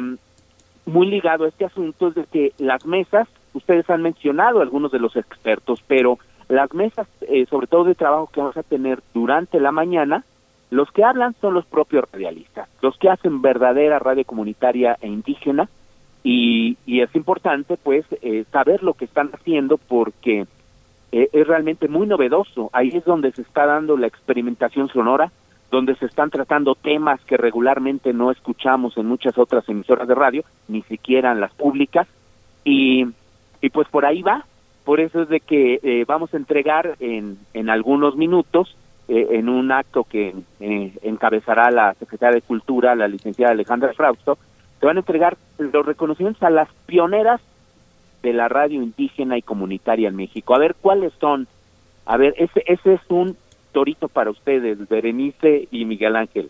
muy 0.86 1.08
ligado 1.08 1.46
a 1.46 1.50
este 1.50 1.66
asunto 1.66 2.10
es 2.10 2.16
de 2.16 2.26
que 2.26 2.54
las 2.58 2.86
mesas 2.86 3.28
ustedes 3.54 3.90
han 3.90 4.02
mencionado 4.02 4.62
algunos 4.62 4.92
de 4.92 5.00
los 5.00 5.16
expertos 5.16 5.84
pero 5.88 6.20
las 6.50 6.74
mesas 6.74 7.08
eh, 7.22 7.46
sobre 7.50 7.68
todo 7.68 7.84
de 7.84 7.96
trabajo 7.96 8.30
que 8.32 8.40
vamos 8.40 8.58
a 8.58 8.64
tener 8.64 9.02
durante 9.14 9.60
la 9.60 9.72
mañana 9.72 10.24
los 10.70 10.92
que 10.92 11.04
hablan 11.04 11.34
son 11.40 11.54
los 11.54 11.66
propios 11.66 12.06
radialistas, 12.12 12.68
los 12.82 12.98
que 12.98 13.10
hacen 13.10 13.42
verdadera 13.42 14.00
radio 14.00 14.26
comunitaria 14.26 14.98
e 15.02 15.08
indígena 15.08 15.70
y, 16.24 16.78
y 16.86 17.02
es 17.02 17.16
importante 17.16 17.78
pues 17.78 18.06
eh, 18.22 18.44
saber 18.52 18.84
lo 18.84 18.94
que 18.94 19.06
están 19.06 19.30
haciendo 19.34 19.78
porque 19.78 20.46
eh, 21.12 21.30
es 21.32 21.48
realmente 21.48 21.88
muy 21.88 22.06
novedoso. 22.06 22.70
Ahí 22.74 22.90
es 22.90 23.06
donde 23.06 23.32
se 23.32 23.44
está 23.44 23.66
dando 23.66 23.96
la 23.96 24.08
experimentación 24.08 24.90
sonora, 24.90 25.32
donde 25.70 25.96
se 25.96 26.06
están 26.06 26.30
tratando 26.30 26.76
temas 26.76 27.20
que 27.26 27.38
regularmente 27.38 28.14
no 28.14 28.32
escuchamos 28.32 28.98
en 28.98 29.06
muchas 29.06 29.38
otras 29.38 29.68
emisoras 29.68 30.08
de 30.08 30.16
radio, 30.16 30.44
ni 30.68 30.82
siquiera 30.84 31.32
en 31.32 31.42
las 31.42 31.52
públicas 31.54 32.08
y, 32.64 33.06
y 33.62 33.70
pues 33.70 33.88
por 33.90 34.06
ahí 34.06 34.22
va. 34.22 34.46
Por 34.86 35.02
eso 35.02 35.22
es 35.22 35.30
de 35.30 35.42
que 35.42 35.80
eh, 35.84 36.06
vamos 36.08 36.34
a 36.34 36.38
entregar 36.38 36.96
en, 37.02 37.38
en 37.54 37.70
algunos 37.70 38.16
minutos 38.16 38.76
eh, 39.10 39.28
en 39.32 39.50
un 39.50 39.72
acto 39.72 40.06
que 40.06 40.34
eh, 40.62 40.94
encabezará 41.02 41.72
la 41.72 41.94
secretaria 41.96 42.36
de 42.36 42.42
Cultura, 42.42 42.96
la 42.96 43.08
licenciada 43.08 43.52
Alejandra 43.52 43.94
Frausto, 43.94 44.38
se 44.80 44.86
van 44.86 44.98
a 44.98 45.00
entregar 45.00 45.38
los 45.58 45.86
reconocimientos 45.86 46.44
a 46.44 46.50
las 46.50 46.70
pioneras 46.86 47.42
de 48.24 48.34
la 48.34 48.48
radio 48.48 48.82
indígena 48.82 49.38
y 49.38 49.42
comunitaria 49.42 50.10
en 50.10 50.16
México. 50.16 50.56
A 50.56 50.60
ver, 50.60 50.76
¿cuáles 50.76 51.14
son? 51.20 51.48
A 52.06 52.18
ver, 52.18 52.34
ese, 52.38 52.64
ese 52.66 52.94
es 52.94 53.02
un 53.10 53.38
torito 53.78 54.08
para 54.08 54.32
ustedes, 54.32 54.90
Berenice 54.90 55.68
y 55.70 55.86
Miguel 55.86 56.16
Ángel. 56.16 56.50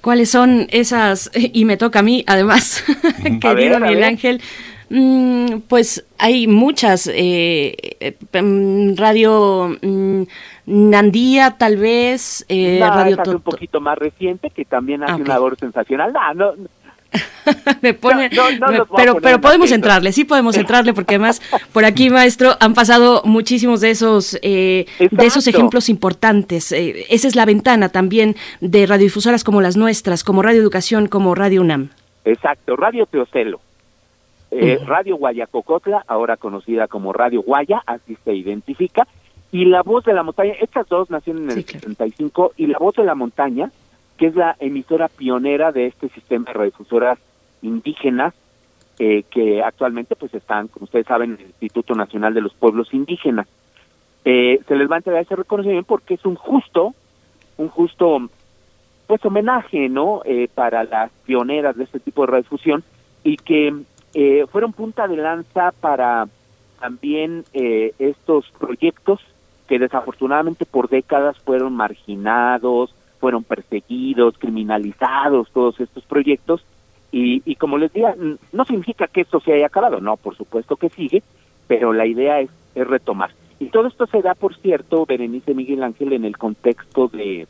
¿Cuáles 0.00 0.30
son 0.30 0.68
esas? 0.70 1.28
Y 1.34 1.64
me 1.64 1.76
toca 1.76 1.98
a 1.98 2.02
mí, 2.02 2.22
además, 2.28 2.84
querido 3.40 3.80
Miguel 3.80 4.04
Ángel. 4.04 4.40
Mm, 4.90 5.62
pues 5.66 6.06
hay 6.18 6.46
muchas. 6.46 7.08
Eh, 7.12 7.74
eh, 7.98 8.16
radio 8.94 9.76
mm, 9.82 10.22
Nandía, 10.66 11.56
tal 11.58 11.78
vez. 11.78 12.46
Eh, 12.48 12.78
no, 12.78 12.86
radio 12.86 13.18
un 13.26 13.40
poquito 13.40 13.80
más 13.80 13.98
reciente 13.98 14.50
que 14.50 14.64
también 14.64 15.02
hace 15.02 15.20
una 15.20 15.34
labor 15.34 15.58
sensacional. 15.58 16.12
No, 16.12 16.34
no, 16.34 16.68
me 17.82 17.94
pone, 17.94 18.28
no, 18.30 18.50
no, 18.52 18.68
me, 18.68 18.80
pero 18.96 19.16
pero 19.16 19.40
podemos 19.40 19.70
entrarle, 19.70 20.12
sí 20.12 20.24
podemos 20.24 20.56
entrarle 20.56 20.92
porque 20.92 21.14
además 21.14 21.40
por 21.72 21.84
aquí 21.84 22.10
maestro 22.10 22.52
han 22.60 22.74
pasado 22.74 23.22
muchísimos 23.24 23.80
de 23.80 23.90
esos 23.90 24.38
eh, 24.42 24.86
de 24.98 25.26
esos 25.26 25.46
ejemplos 25.46 25.88
importantes. 25.88 26.72
Eh, 26.72 27.06
esa 27.08 27.28
es 27.28 27.36
la 27.36 27.44
ventana 27.44 27.88
también 27.88 28.36
de 28.60 28.86
radiodifusoras 28.86 29.44
como 29.44 29.60
las 29.60 29.76
nuestras, 29.76 30.24
como 30.24 30.42
Radio 30.42 30.60
Educación, 30.60 31.06
como 31.06 31.34
Radio 31.34 31.60
UNAM. 31.60 31.90
Exacto, 32.24 32.76
Radio 32.76 33.06
Teocelo, 33.06 33.60
eh, 34.50 34.78
Radio 34.84 35.16
Guayacocotla, 35.16 36.04
ahora 36.08 36.36
conocida 36.36 36.88
como 36.88 37.12
Radio 37.12 37.42
Guaya, 37.42 37.82
así 37.86 38.16
se 38.24 38.34
identifica, 38.34 39.06
y 39.52 39.64
La 39.66 39.82
Voz 39.82 40.04
de 40.04 40.12
la 40.12 40.24
Montaña, 40.24 40.54
estas 40.60 40.88
dos 40.88 41.08
nacieron 41.08 41.44
en 41.44 41.50
el 41.50 41.64
sí, 41.64 41.72
75, 41.74 42.52
y 42.56 42.66
La 42.66 42.78
Voz 42.78 42.96
de 42.96 43.04
la 43.04 43.14
Montaña 43.14 43.70
que 44.16 44.26
es 44.26 44.34
la 44.34 44.56
emisora 44.60 45.08
pionera 45.08 45.72
de 45.72 45.86
este 45.86 46.08
sistema 46.08 46.46
de 46.46 46.52
radiodifusoras 46.52 47.18
indígenas 47.62 48.34
eh, 48.98 49.24
que 49.30 49.62
actualmente 49.62 50.16
pues 50.16 50.32
están, 50.34 50.68
como 50.68 50.84
ustedes 50.84 51.06
saben, 51.06 51.34
en 51.34 51.40
el 51.40 51.46
Instituto 51.46 51.94
Nacional 51.94 52.34
de 52.34 52.40
los 52.40 52.54
Pueblos 52.54 52.94
Indígenas. 52.94 53.46
Eh, 54.24 54.60
se 54.66 54.74
les 54.74 54.90
va 54.90 54.96
a 54.96 54.98
entregar 54.98 55.22
ese 55.22 55.36
reconocimiento 55.36 55.86
porque 55.86 56.14
es 56.14 56.24
un 56.24 56.34
justo, 56.34 56.94
un 57.58 57.68
justo 57.68 58.28
pues 59.06 59.24
homenaje, 59.24 59.88
¿no? 59.88 60.22
Eh, 60.24 60.48
para 60.52 60.84
las 60.84 61.10
pioneras 61.24 61.76
de 61.76 61.84
este 61.84 62.00
tipo 62.00 62.22
de 62.22 62.26
radiodifusión 62.28 62.82
y 63.22 63.36
que 63.36 63.74
eh, 64.14 64.46
fueron 64.50 64.72
punta 64.72 65.06
de 65.06 65.16
lanza 65.16 65.72
para 65.80 66.26
también 66.80 67.44
eh, 67.52 67.92
estos 67.98 68.50
proyectos 68.58 69.20
que 69.68 69.78
desafortunadamente 69.78 70.64
por 70.64 70.88
décadas 70.88 71.38
fueron 71.40 71.74
marginados, 71.74 72.94
fueron 73.18 73.44
perseguidos, 73.44 74.38
criminalizados 74.38 75.50
todos 75.50 75.80
estos 75.80 76.04
proyectos 76.04 76.64
y, 77.12 77.42
y 77.44 77.54
como 77.56 77.78
les 77.78 77.92
decía, 77.92 78.14
no 78.52 78.64
significa 78.64 79.06
que 79.06 79.22
esto 79.22 79.40
se 79.40 79.52
haya 79.52 79.66
acabado, 79.66 80.00
no, 80.00 80.16
por 80.16 80.36
supuesto 80.36 80.76
que 80.76 80.90
sigue, 80.90 81.22
pero 81.66 81.92
la 81.92 82.06
idea 82.06 82.40
es, 82.40 82.50
retomar. 82.74 83.30
Y 83.58 83.70
todo 83.70 83.86
esto 83.88 84.06
se 84.06 84.20
da, 84.20 84.34
por 84.34 84.54
cierto, 84.56 85.06
Berenice 85.06 85.54
Miguel 85.54 85.82
Ángel, 85.82 86.12
en 86.12 86.26
el 86.26 86.36
contexto 86.36 87.08
de, 87.08 87.46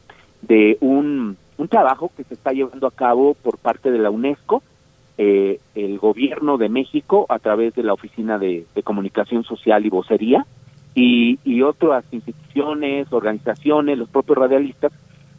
un 0.81 1.37
trabajo 1.69 2.13
que 2.17 2.23
se 2.23 2.35
está 2.35 2.53
llevando 2.53 2.87
a 2.87 2.93
cabo 2.93 3.35
por 3.35 3.59
parte 3.59 3.91
de 3.91 3.99
la 3.99 4.11
UNESCO, 4.11 4.63
eh, 5.19 5.59
el 5.75 5.99
gobierno 5.99 6.59
de 6.59 6.69
México, 6.69 7.27
a 7.29 7.41
través 7.41 7.75
de 7.75 7.83
la 7.83 7.93
Oficina 7.93 8.39
de, 8.39 8.67
de 8.73 8.83
Comunicación 8.85 9.43
Social 9.43 9.85
y 9.85 9.89
Vocería, 9.89 10.47
y, 10.95 11.41
y 11.45 11.63
otras 11.63 12.05
instituciones, 12.13 13.13
organizaciones, 13.13 13.99
los 13.99 14.09
propios 14.09 14.39
radialistas, 14.39 14.93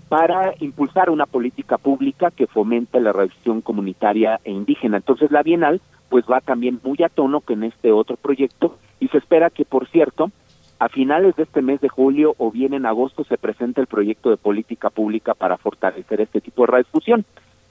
para 0.09 0.53
impulsar 0.59 1.09
una 1.09 1.25
política 1.25 1.77
pública 1.77 2.31
que 2.31 2.47
fomente 2.47 2.99
la 2.99 3.11
radiodifusión 3.11 3.61
comunitaria 3.61 4.39
e 4.43 4.51
indígena. 4.51 4.97
Entonces 4.97 5.31
la 5.31 5.43
Bienal 5.43 5.81
pues 6.09 6.25
va 6.25 6.39
también 6.39 6.79
muy 6.83 6.97
a 7.03 7.09
tono 7.09 7.41
con 7.41 7.63
este 7.63 7.91
otro 7.91 8.15
proyecto 8.15 8.77
y 8.99 9.09
se 9.09 9.17
espera 9.17 9.49
que, 9.49 9.65
por 9.65 9.87
cierto, 9.89 10.31
a 10.79 10.89
finales 10.89 11.35
de 11.35 11.43
este 11.43 11.61
mes 11.61 11.81
de 11.81 11.89
julio 11.89 12.35
o 12.37 12.51
bien 12.51 12.73
en 12.73 12.85
agosto 12.85 13.23
se 13.23 13.37
presente 13.37 13.81
el 13.81 13.87
proyecto 13.87 14.29
de 14.29 14.37
política 14.37 14.89
pública 14.89 15.33
para 15.33 15.57
fortalecer 15.57 16.21
este 16.21 16.39
tipo 16.39 16.63
de 16.63 16.67
radiodifusión. 16.67 17.25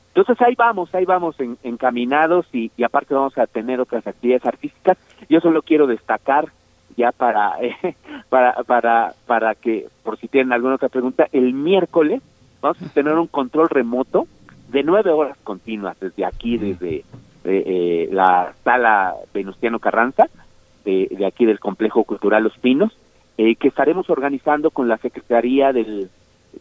Entonces 0.09 0.41
ahí 0.41 0.55
vamos, 0.57 0.95
ahí 0.95 1.05
vamos 1.05 1.39
en, 1.41 1.57
encaminados 1.63 2.47
y, 2.53 2.71
y, 2.77 2.85
aparte 2.85 3.15
vamos 3.15 3.37
a 3.39 3.47
tener 3.47 3.81
otras 3.81 4.07
actividades 4.07 4.47
artísticas. 4.47 4.99
Yo 5.29 5.41
solo 5.41 5.63
quiero 5.63 5.87
destacar 5.87 6.47
ya 6.97 7.12
para, 7.12 7.55
eh, 7.60 7.77
para, 8.28 8.55
para, 8.64 9.14
para 9.27 9.55
que, 9.55 9.89
por 10.02 10.18
si 10.18 10.28
tienen 10.28 10.52
alguna 10.52 10.77
otra 10.77 10.89
pregunta, 10.89 11.28
el 11.32 11.52
miércoles 11.52 12.23
vamos 12.60 12.82
a 12.82 12.89
tener 12.89 13.14
un 13.14 13.27
control 13.27 13.68
remoto 13.68 14.27
de 14.68 14.82
nueve 14.82 15.10
horas 15.10 15.36
continuas 15.44 15.98
desde 16.01 16.24
aquí, 16.24 16.59
desde 16.59 17.05
eh, 17.44 18.09
la 18.10 18.55
sala 18.64 19.14
Venustiano 19.32 19.78
Carranza, 19.78 20.28
de, 20.85 21.09
de, 21.10 21.27
aquí 21.27 21.44
del 21.44 21.60
Complejo 21.60 22.05
Cultural 22.05 22.43
Los 22.43 22.59
Pinos, 22.59 22.97
eh, 23.39 23.56
que 23.56 23.68
estaremos 23.68 24.09
organizando 24.10 24.70
con 24.70 24.89
la 24.89 24.97
Secretaría 24.98 25.73
del, 25.73 26.10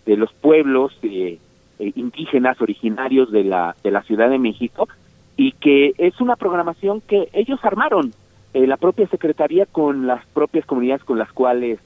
de 0.05 0.17
los 0.17 0.31
Pueblos 0.33 0.97
eh, 1.01 1.39
Indígenas 1.79 2.61
originarios 2.61 3.31
de 3.31 3.43
la, 3.43 3.75
de 3.83 3.91
la 3.91 4.03
Ciudad 4.03 4.29
de 4.29 4.39
México, 4.39 4.87
y 5.37 5.53
que 5.53 5.93
es 5.97 6.21
una 6.21 6.35
programación 6.35 7.01
que 7.01 7.29
ellos 7.33 7.59
armaron, 7.63 8.13
eh, 8.55 8.67
la 8.67 8.77
propia 8.77 9.05
Secretaría 9.07 9.65
con 9.65 10.07
las 10.07 10.25
propias 10.27 10.65
comunidades 10.65 11.03
con 11.03 11.19
las 11.19 11.29
cuales 11.33 11.77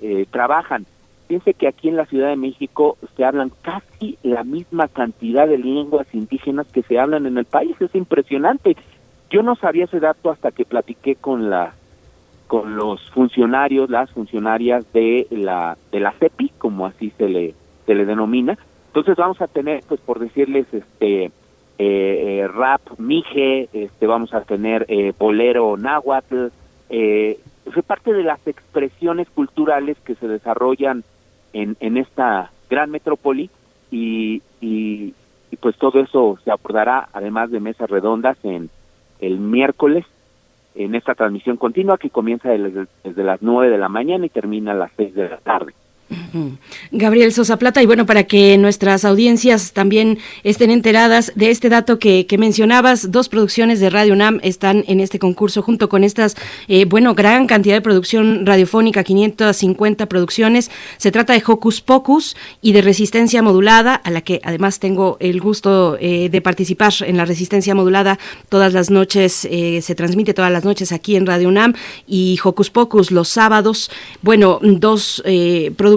eh, 0.00 0.24
trabajan. 0.30 0.86
Piense 1.26 1.52
que 1.52 1.66
aquí 1.66 1.88
en 1.88 1.96
la 1.96 2.06
Ciudad 2.06 2.28
de 2.28 2.36
México 2.36 2.96
se 3.16 3.24
hablan 3.24 3.50
casi 3.62 4.16
la 4.22 4.44
misma 4.44 4.86
cantidad 4.86 5.48
de 5.48 5.58
lenguas 5.58 6.06
indígenas 6.12 6.68
que 6.68 6.82
se 6.82 7.00
hablan 7.00 7.26
en 7.26 7.38
el 7.38 7.44
país. 7.44 7.74
Es 7.80 7.92
impresionante. 7.96 8.76
Yo 9.30 9.42
no 9.42 9.56
sabía 9.56 9.86
ese 9.86 9.98
dato 9.98 10.30
hasta 10.30 10.52
que 10.52 10.64
platiqué 10.64 11.16
con 11.16 11.50
la 11.50 11.74
con 12.46 12.76
los 12.76 13.10
funcionarios, 13.10 13.90
las 13.90 14.08
funcionarias 14.12 14.84
de 14.92 15.26
la 15.32 15.76
de 15.90 15.98
la 15.98 16.12
CEPI, 16.12 16.52
como 16.56 16.86
así 16.86 17.12
se 17.18 17.28
le 17.28 17.54
se 17.84 17.96
le 17.96 18.04
denomina. 18.04 18.56
Entonces 18.86 19.16
vamos 19.16 19.42
a 19.42 19.48
tener, 19.48 19.82
pues 19.88 20.00
por 20.02 20.20
decirles, 20.20 20.68
este 20.72 21.32
eh, 21.78 22.40
eh, 22.40 22.48
rap 22.48 22.80
mije, 22.98 23.68
este 23.72 24.06
vamos 24.06 24.32
a 24.32 24.42
tener 24.42 24.86
eh, 24.88 25.12
bolero 25.18 25.76
náhuatl, 25.76 26.46
eh, 26.88 27.38
fue 27.72 27.82
parte 27.82 28.12
de 28.12 28.22
las 28.22 28.44
expresiones 28.46 29.28
culturales 29.30 29.96
que 30.04 30.14
se 30.14 30.28
desarrollan 30.28 31.04
en, 31.52 31.76
en 31.80 31.96
esta 31.96 32.50
gran 32.70 32.90
metrópoli 32.90 33.50
y, 33.90 34.42
y, 34.60 35.14
y, 35.50 35.56
pues 35.60 35.76
todo 35.76 36.00
eso 36.00 36.38
se 36.44 36.50
abordará 36.50 37.08
además 37.12 37.50
de 37.50 37.60
mesas 37.60 37.90
redondas 37.90 38.36
en 38.42 38.70
el 39.20 39.38
miércoles 39.38 40.04
en 40.74 40.94
esta 40.94 41.14
transmisión 41.14 41.56
continua 41.56 41.98
que 41.98 42.10
comienza 42.10 42.50
desde, 42.50 42.86
desde 43.02 43.24
las 43.24 43.42
nueve 43.42 43.70
de 43.70 43.78
la 43.78 43.88
mañana 43.88 44.26
y 44.26 44.30
termina 44.30 44.72
a 44.72 44.74
las 44.74 44.92
seis 44.96 45.14
de 45.14 45.28
la 45.28 45.38
tarde. 45.38 45.72
Gabriel 46.92 47.32
Sosa 47.32 47.58
Plata, 47.58 47.82
y 47.82 47.86
bueno, 47.86 48.06
para 48.06 48.24
que 48.24 48.56
nuestras 48.58 49.04
audiencias 49.04 49.72
también 49.72 50.18
estén 50.44 50.70
enteradas 50.70 51.32
de 51.34 51.50
este 51.50 51.68
dato 51.68 51.98
que, 51.98 52.26
mencionabas, 52.38 53.10
dos 53.10 53.28
producciones 53.28 53.80
de 53.80 53.90
Radio 53.90 54.12
UNAM 54.12 54.38
están 54.42 54.84
en 54.86 55.00
este 55.00 55.18
concurso 55.18 55.62
junto 55.62 55.88
con 55.88 56.04
estas, 56.04 56.36
eh, 56.68 56.84
bueno, 56.84 57.14
gran 57.14 57.46
cantidad 57.46 57.74
de 57.74 57.80
producción 57.80 58.46
radiofónica, 58.46 59.02
550 59.02 60.06
producciones. 60.06 60.70
Se 60.98 61.10
trata 61.10 61.32
de 61.32 61.42
Hocus 61.44 61.80
Pocus 61.80 62.36
y 62.60 62.72
de 62.72 62.82
Resistencia 62.82 63.42
Modulada, 63.42 63.94
a 63.94 64.10
la 64.10 64.20
que 64.20 64.40
además 64.44 64.78
tengo 64.78 65.16
el 65.18 65.40
gusto 65.40 65.96
eh, 66.00 66.28
de 66.28 66.40
participar 66.40 66.92
en 67.00 67.16
la 67.16 67.24
Resistencia 67.24 67.74
Modulada 67.74 68.18
todas 68.48 68.72
las 68.72 68.90
noches, 68.90 69.48
eh, 69.50 69.80
se 69.82 69.94
transmite 69.96 70.34
todas 70.34 70.52
las 70.52 70.64
noches 70.64 70.92
aquí 70.92 71.16
en 71.16 71.26
Radio 71.26 71.48
UNAM 71.48 71.74
y 72.06 72.38
Hocus 72.44 72.70
Pocus 72.70 73.10
los 73.10 73.28
sábados. 73.28 73.90
Bueno, 74.22 74.60
dos 74.62 75.22
producciones 75.76 75.95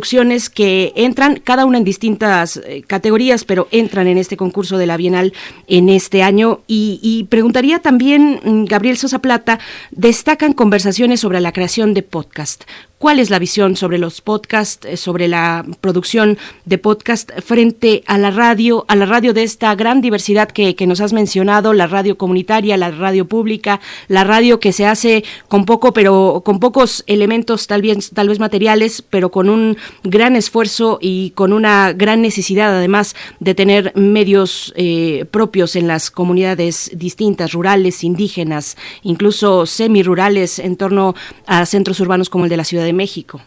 que 0.50 0.94
entran, 0.96 1.42
cada 1.44 1.66
una 1.66 1.78
en 1.78 1.84
distintas 1.84 2.58
eh, 2.58 2.84
categorías, 2.86 3.44
pero 3.44 3.68
entran 3.72 4.08
en 4.08 4.18
este 4.18 4.38
concurso 4.38 4.78
de 4.78 4.86
la 4.86 4.98
Bienal 4.98 5.34
en 5.68 5.90
este 5.90 6.24
año. 6.24 6.62
Y, 6.68 7.28
preguntaría 7.30 7.80
también, 7.80 8.40
mm, 8.44 8.66
Gabriel 8.66 8.98
Sosa 8.98 9.20
Plata, 9.20 9.60
destacan 9.92 10.54
conversaciones 10.54 11.20
sobre 11.20 11.42
la 11.42 11.52
creación 11.52 11.94
de 11.94 12.04
podcast. 12.04 12.64
¿Cuál 13.00 13.22
es 13.22 13.30
la 13.30 13.40
visión 13.40 13.78
sobre 13.78 13.98
los 13.98 14.20
podcasts, 14.20 14.86
eh, 14.86 14.98
sobre 14.98 15.30
la 15.30 15.66
producción 15.80 16.38
de 16.66 16.78
podcast 16.78 17.32
frente 17.40 18.04
a 18.08 18.18
la 18.18 18.30
radio, 18.30 18.84
a 18.90 18.96
la 18.98 19.06
radio 19.06 19.34
de 19.34 19.44
esta 19.44 19.74
gran 19.76 20.02
diversidad 20.02 20.50
que, 20.50 20.76
nos 20.86 21.00
has 21.00 21.14
mencionado, 21.14 21.72
la 21.72 21.88
radio 21.88 22.18
comunitaria, 22.18 22.76
la 22.76 22.92
radio 22.92 23.26
pública, 23.26 23.80
la 24.10 24.26
radio 24.26 24.60
que 24.60 24.74
se 24.74 24.86
hace 24.86 25.24
con 25.48 25.64
poco, 25.64 25.94
pero 25.94 26.42
con 26.44 26.60
pocos 26.60 27.06
elementos 27.08 27.68
tal 27.68 27.84
vez, 27.84 28.10
tal 28.14 28.28
vez 28.28 28.40
materiales, 28.42 29.02
pero 29.02 29.32
con 29.32 29.50
un 29.50 29.78
gran 30.04 30.36
esfuerzo 30.36 31.00
y 31.02 31.30
con 31.32 31.54
una 31.54 31.94
gran 31.94 32.22
necesidad 32.22 32.76
además 32.76 33.16
de 33.40 33.56
tener 33.56 33.94
medios 33.96 34.74
eh, 34.76 35.24
propios 35.32 35.78
en 35.78 35.88
las 35.88 36.12
comunidades 36.12 36.92
distintas, 36.94 37.54
rurales, 37.54 38.04
indígenas, 38.04 38.76
incluso 39.04 39.66
semirurales 39.66 40.60
en 40.60 40.76
torno 40.76 41.16
a 41.46 41.66
centros 41.66 42.02
urbanos 42.02 42.30
como 42.30 42.44
el 42.44 42.50
de 42.50 42.58
la 42.58 42.66
ciudad 42.66 42.89
de 42.90 42.94
México. 42.94 43.40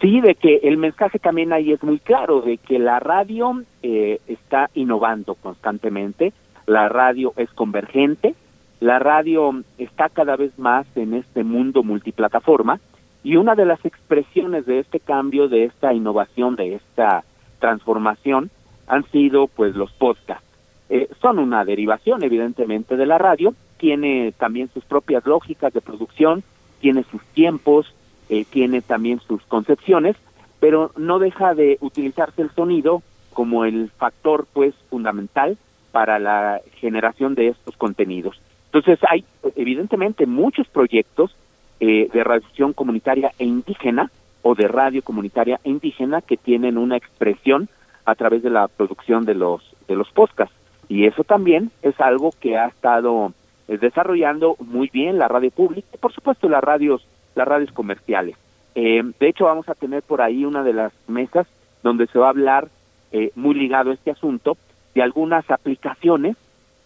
Sí, 0.00 0.22
de 0.22 0.34
que 0.34 0.60
el 0.62 0.78
mensaje 0.78 1.18
también 1.18 1.52
ahí 1.52 1.72
es 1.72 1.82
muy 1.82 1.98
claro, 1.98 2.40
de 2.40 2.56
que 2.56 2.78
la 2.78 3.00
radio 3.00 3.62
eh, 3.82 4.18
está 4.26 4.70
innovando 4.74 5.34
constantemente, 5.34 6.32
la 6.66 6.88
radio 6.88 7.34
es 7.36 7.50
convergente, 7.50 8.34
la 8.80 8.98
radio 8.98 9.62
está 9.76 10.08
cada 10.08 10.36
vez 10.36 10.58
más 10.58 10.86
en 10.96 11.12
este 11.12 11.44
mundo 11.44 11.82
multiplataforma 11.82 12.80
y 13.22 13.36
una 13.36 13.54
de 13.54 13.66
las 13.66 13.84
expresiones 13.84 14.64
de 14.64 14.78
este 14.78 15.00
cambio, 15.00 15.48
de 15.48 15.64
esta 15.64 15.92
innovación, 15.92 16.56
de 16.56 16.76
esta 16.76 17.24
transformación 17.58 18.50
han 18.86 19.04
sido 19.10 19.48
pues 19.48 19.74
los 19.74 19.92
podcasts. 19.92 20.46
Eh, 20.88 21.08
son 21.20 21.38
una 21.38 21.64
derivación 21.66 22.22
evidentemente 22.22 22.96
de 22.96 23.04
la 23.04 23.18
radio, 23.18 23.54
tiene 23.76 24.32
también 24.38 24.70
sus 24.72 24.84
propias 24.84 25.26
lógicas 25.26 25.74
de 25.74 25.82
producción, 25.82 26.42
tiene 26.80 27.04
sus 27.10 27.22
tiempos, 27.34 27.92
eh, 28.28 28.44
tiene 28.48 28.82
también 28.82 29.20
sus 29.20 29.42
concepciones, 29.44 30.16
pero 30.60 30.90
no 30.96 31.18
deja 31.18 31.54
de 31.54 31.78
utilizarse 31.80 32.42
el 32.42 32.50
sonido 32.50 33.02
como 33.32 33.64
el 33.64 33.90
factor 33.90 34.46
pues 34.52 34.74
fundamental 34.88 35.58
para 35.92 36.18
la 36.18 36.60
generación 36.76 37.34
de 37.34 37.48
estos 37.48 37.76
contenidos. 37.76 38.40
Entonces 38.66 38.98
hay 39.08 39.24
evidentemente 39.54 40.26
muchos 40.26 40.66
proyectos 40.68 41.34
eh, 41.80 42.08
de 42.12 42.24
radiodifusión 42.24 42.72
comunitaria 42.72 43.32
e 43.38 43.44
indígena 43.44 44.10
o 44.42 44.54
de 44.54 44.68
radio 44.68 45.02
comunitaria 45.02 45.60
e 45.64 45.70
indígena 45.70 46.22
que 46.22 46.36
tienen 46.36 46.78
una 46.78 46.96
expresión 46.96 47.68
a 48.04 48.14
través 48.14 48.42
de 48.42 48.50
la 48.50 48.68
producción 48.68 49.24
de 49.24 49.34
los 49.34 49.62
de 49.88 49.96
los 49.96 50.10
podcasts 50.10 50.54
y 50.88 51.06
eso 51.06 51.24
también 51.24 51.70
es 51.82 52.00
algo 52.00 52.30
que 52.40 52.56
ha 52.56 52.66
estado 52.66 53.32
eh, 53.68 53.78
desarrollando 53.78 54.56
muy 54.60 54.88
bien 54.92 55.18
la 55.18 55.28
radio 55.28 55.50
pública 55.50 55.88
y 55.92 55.98
por 55.98 56.12
supuesto 56.12 56.48
las 56.48 56.62
radios 56.62 57.06
las 57.36 57.46
radios 57.46 57.70
comerciales. 57.72 58.36
Eh, 58.74 59.02
de 59.18 59.28
hecho, 59.28 59.44
vamos 59.46 59.68
a 59.68 59.74
tener 59.74 60.02
por 60.02 60.20
ahí 60.20 60.44
una 60.44 60.62
de 60.62 60.74
las 60.74 60.92
mesas 61.08 61.46
donde 61.82 62.06
se 62.08 62.18
va 62.18 62.26
a 62.26 62.30
hablar, 62.30 62.68
eh, 63.12 63.30
muy 63.34 63.54
ligado 63.54 63.90
a 63.90 63.94
este 63.94 64.10
asunto, 64.10 64.56
de 64.94 65.02
algunas 65.02 65.50
aplicaciones, 65.50 66.36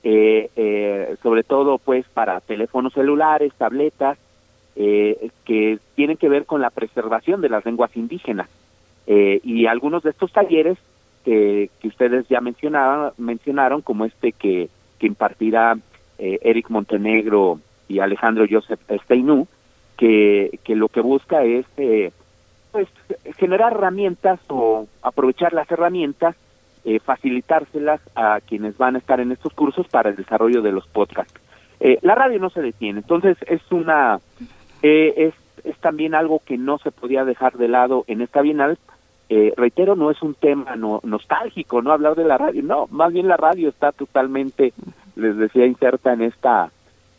eh, 0.03 1.17
sobre 1.23 1.43
todo 1.43 1.79
pues 1.79 2.07
para 2.09 2.41
teléfonos 2.41 2.93
celulares, 2.93 3.53
tabletas, 3.55 4.19
que 4.75 5.79
tienen 5.95 6.17
que 6.17 6.29
ver 6.31 6.47
con 6.47 6.63
la 6.63 6.71
preservación 6.71 7.43
de 7.43 7.51
las 7.51 7.67
lenguas 7.67 7.95
indígenas. 7.97 8.49
y 9.07 9.67
algunos 9.67 10.03
de 10.03 10.11
estos 10.11 10.33
talleres 10.33 10.79
que, 11.25 11.69
que 11.81 11.89
ustedes 11.89 12.27
ya 12.29 12.41
mencionaban, 12.41 13.13
mencionaron, 13.19 13.83
como 13.83 14.07
este 14.07 14.33
que, 14.33 14.71
que 14.99 15.07
impartirá 15.07 15.77
Eric 16.19 16.71
Montenegro 16.71 17.61
y 17.89 17.99
Alejandro 17.99 18.47
Joseph 18.49 18.81
Steinú, 19.05 19.49
que, 20.01 20.75
lo 20.75 20.89
que 20.89 21.01
busca 21.01 21.45
es 21.45 21.67
eh, 21.77 22.11
pues 22.73 22.89
generar 23.37 23.75
herramientas 23.75 24.41
o 24.49 24.87
aprovechar 25.03 25.53
las 25.53 25.71
herramientas, 25.71 26.37
eh, 26.85 27.01
facilitárselas 27.01 28.01
a 28.15 28.41
quienes 28.41 28.79
van 28.79 28.95
a 28.95 28.99
estar 28.99 29.21
en 29.21 29.33
estos 29.33 29.53
cursos 29.53 29.87
para 29.89 30.09
el 30.09 30.17
desarrollo 30.17 30.63
de 30.63 30.73
los 30.73 30.87
podcasts. 30.87 31.39
Eh, 31.81 31.99
la 32.03 32.15
radio 32.15 32.39
no 32.39 32.51
se 32.51 32.63
detiene, 32.63 33.01
entonces 33.01 33.37
es 33.47 33.61
una 33.71 34.21
eh, 34.83 35.13
es, 35.17 35.35
es 35.65 35.77
también 35.79 36.15
algo 36.15 36.41
que 36.45 36.57
no 36.57 36.79
se 36.79 36.91
podía 36.91 37.25
dejar 37.25 37.59
de 37.59 37.69
lado 37.69 38.05
en 38.07 38.23
esta 38.23 38.41
bienal. 38.41 38.79
Eh, 39.29 39.53
reitero, 39.57 39.97
no 39.97 40.11
es 40.11 40.21
un 40.23 40.35
tema 40.35 40.77
no, 40.77 41.01
nostálgico, 41.05 41.83
no 41.83 41.93
hablar 41.93 42.17
de 42.17 42.25
la 42.25 42.39
radio, 42.39 42.63
no, 42.63 42.87
más 42.91 43.13
bien 43.13 43.29
la 43.29 43.37
radio 43.37 43.69
está 43.69 43.93
totalmente, 43.93 44.73
les 45.15 45.37
decía, 45.37 45.67
inserta 45.67 46.15
en 46.15 46.23
esta 46.23 46.71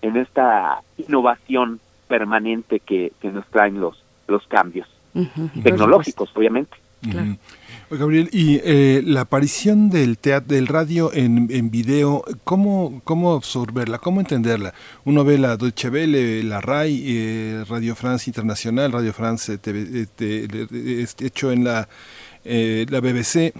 en 0.02 0.18
esta 0.18 0.82
innovación 0.98 1.80
permanente 2.12 2.82
que, 2.82 3.14
que 3.22 3.32
nos 3.32 3.48
traen 3.48 3.80
los, 3.80 4.04
los 4.28 4.46
cambios 4.48 4.86
tecnológicos, 5.64 6.30
obviamente. 6.36 6.76
Gabriel, 7.90 8.30
y 8.32 8.60
eh, 8.64 9.02
la 9.06 9.22
aparición 9.22 9.90
del 9.90 10.18
teatro, 10.18 10.56
del 10.56 10.68
radio 10.68 11.12
en, 11.14 11.48
en 11.50 11.72
video, 11.72 12.24
¿cómo, 12.44 13.02
¿cómo 13.06 13.34
absorberla? 13.34 13.98
¿Cómo 14.00 14.20
entenderla? 14.20 14.74
Uno 15.06 15.24
ve 15.24 15.38
la 15.38 15.56
Deutsche 15.56 15.90
Welle, 15.90 16.44
la 16.44 16.60
RAI, 16.60 17.04
eh, 17.06 17.66
Radio 17.68 17.96
France 17.96 18.30
Internacional, 18.30 18.92
Radio 18.92 19.14
France 19.14 19.58
TV, 19.58 20.08
eh, 20.20 21.08
hecho 21.20 21.52
en 21.52 21.64
la, 21.64 21.88
la 22.44 23.00
BBC, 23.00 23.54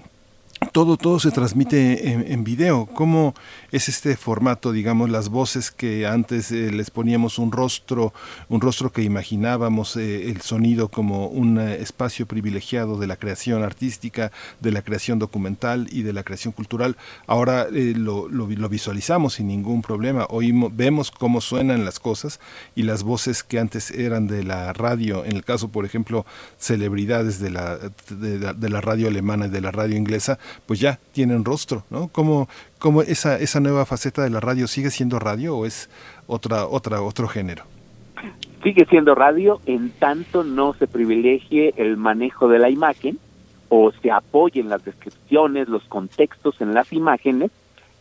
todo, 0.72 0.96
todo 0.96 1.20
se 1.20 1.30
transmite 1.30 2.32
en, 2.32 2.44
video. 2.44 2.86
¿Cómo 2.86 3.34
es 3.70 3.88
este 3.88 4.16
formato, 4.16 4.72
digamos, 4.72 5.10
las 5.10 5.28
voces 5.28 5.70
que 5.70 6.06
antes 6.06 6.50
eh, 6.50 6.72
les 6.72 6.90
poníamos 6.90 7.38
un 7.38 7.52
rostro, 7.52 8.14
un 8.48 8.60
rostro 8.60 8.90
que 8.90 9.02
imaginábamos, 9.02 9.96
eh, 9.96 10.30
el 10.30 10.40
sonido 10.40 10.88
como 10.88 11.26
un 11.26 11.60
eh, 11.60 11.76
espacio 11.80 12.26
privilegiado 12.26 12.98
de 12.98 13.06
la 13.06 13.16
creación 13.16 13.62
artística, 13.62 14.32
de 14.60 14.72
la 14.72 14.82
creación 14.82 15.18
documental 15.18 15.88
y 15.92 16.02
de 16.02 16.14
la 16.14 16.22
creación 16.22 16.52
cultural? 16.52 16.96
Ahora 17.26 17.68
lo, 17.70 18.28
lo, 18.28 18.46
visualizamos 18.46 19.34
sin 19.34 19.48
ningún 19.48 19.82
problema. 19.82 20.26
Oímos, 20.30 20.74
vemos 20.74 21.10
cómo 21.10 21.42
suenan 21.42 21.84
las 21.84 22.00
cosas 22.00 22.40
y 22.74 22.84
las 22.84 23.02
voces 23.02 23.42
que 23.42 23.58
antes 23.58 23.90
eran 23.90 24.26
de 24.26 24.42
la 24.42 24.72
radio, 24.72 25.24
en 25.26 25.36
el 25.36 25.44
caso, 25.44 25.68
por 25.68 25.84
ejemplo, 25.84 26.24
celebridades 26.58 27.40
de 27.40 27.50
la, 27.50 27.76
de 27.76 28.68
la 28.70 28.80
radio 28.80 29.08
alemana 29.08 29.46
y 29.46 29.50
de 29.50 29.60
la 29.60 29.70
radio 29.70 29.96
inglesa, 29.96 30.38
pues 30.66 30.80
ya 30.80 30.98
tienen 31.12 31.44
rostro, 31.44 31.84
¿no? 31.90 32.08
¿Cómo, 32.08 32.48
cómo 32.78 33.02
esa, 33.02 33.38
esa 33.38 33.60
nueva 33.60 33.86
faceta 33.86 34.22
de 34.22 34.30
la 34.30 34.40
radio 34.40 34.66
sigue 34.66 34.90
siendo 34.90 35.18
radio 35.18 35.56
o 35.56 35.66
es 35.66 35.90
otra, 36.26 36.66
otra, 36.66 37.02
otro 37.02 37.28
género? 37.28 37.64
Sigue 38.62 38.86
siendo 38.86 39.14
radio 39.14 39.60
en 39.66 39.90
tanto 39.90 40.44
no 40.44 40.74
se 40.74 40.86
privilegie 40.86 41.74
el 41.76 41.96
manejo 41.96 42.48
de 42.48 42.58
la 42.58 42.70
imagen 42.70 43.18
o 43.68 43.90
se 43.90 44.10
apoyen 44.10 44.68
las 44.68 44.84
descripciones, 44.84 45.68
los 45.68 45.82
contextos 45.84 46.60
en 46.60 46.74
las 46.74 46.92
imágenes, 46.92 47.50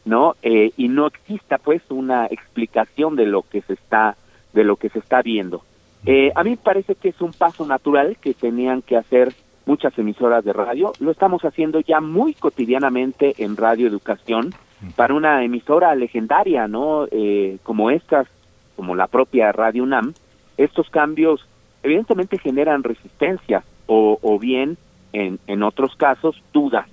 ¿no? 0.06 0.36
Eh, 0.44 0.72
y 0.78 0.90
no 0.90 1.08
exista 1.08 1.58
pues 1.58 1.82
una 1.90 2.26
explicación 2.26 3.16
de 3.16 3.26
lo 3.26 3.44
que 3.44 3.62
se 3.62 3.74
está 3.74 4.18
de 4.54 4.64
lo 4.64 4.76
que 4.76 4.90
se 4.90 5.00
está 5.00 5.22
viendo. 5.22 5.64
Eh, 6.06 6.32
a 6.36 6.44
mí 6.44 6.52
me 6.52 6.58
parece 6.58 6.96
que 6.96 7.10
es 7.10 7.22
un 7.22 7.32
paso 7.32 7.66
natural 7.66 8.18
que 8.20 8.34
tenían 8.34 8.82
que 8.82 8.98
hacer 8.98 9.34
muchas 9.66 9.98
emisoras 9.98 10.44
de 10.44 10.54
radio. 10.54 10.94
Lo 11.00 11.12
estamos 11.12 11.44
haciendo 11.44 11.80
ya 11.80 12.02
muy 12.02 12.34
cotidianamente 12.34 13.36
en 13.38 13.58
Radio 13.58 13.88
Educación 13.88 14.54
para 14.96 15.14
una 15.14 15.44
emisora 15.44 15.94
legendaria, 15.96 16.68
¿no? 16.68 17.08
Eh, 17.12 17.58
como 17.64 17.92
estas, 17.92 18.28
como 18.76 18.96
la 18.96 19.08
propia 19.08 19.52
Radio 19.52 19.84
UNAM. 19.84 20.14
Estos 20.58 20.90
cambios 20.90 21.48
evidentemente 21.84 22.38
generan 22.38 22.84
resistencia 22.84 23.64
o, 23.88 24.18
o 24.22 24.40
bien, 24.40 24.78
en, 25.14 25.40
en 25.48 25.64
otros 25.64 25.96
casos, 25.96 26.42
dudas 26.54 26.88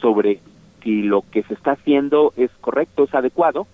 sobre 0.00 0.40
si 0.82 1.02
lo 1.02 1.22
que 1.30 1.42
se 1.44 1.54
está 1.54 1.72
haciendo 1.72 2.32
es 2.36 2.50
correcto, 2.60 3.04
es 3.04 3.14
adecuado, 3.14 3.66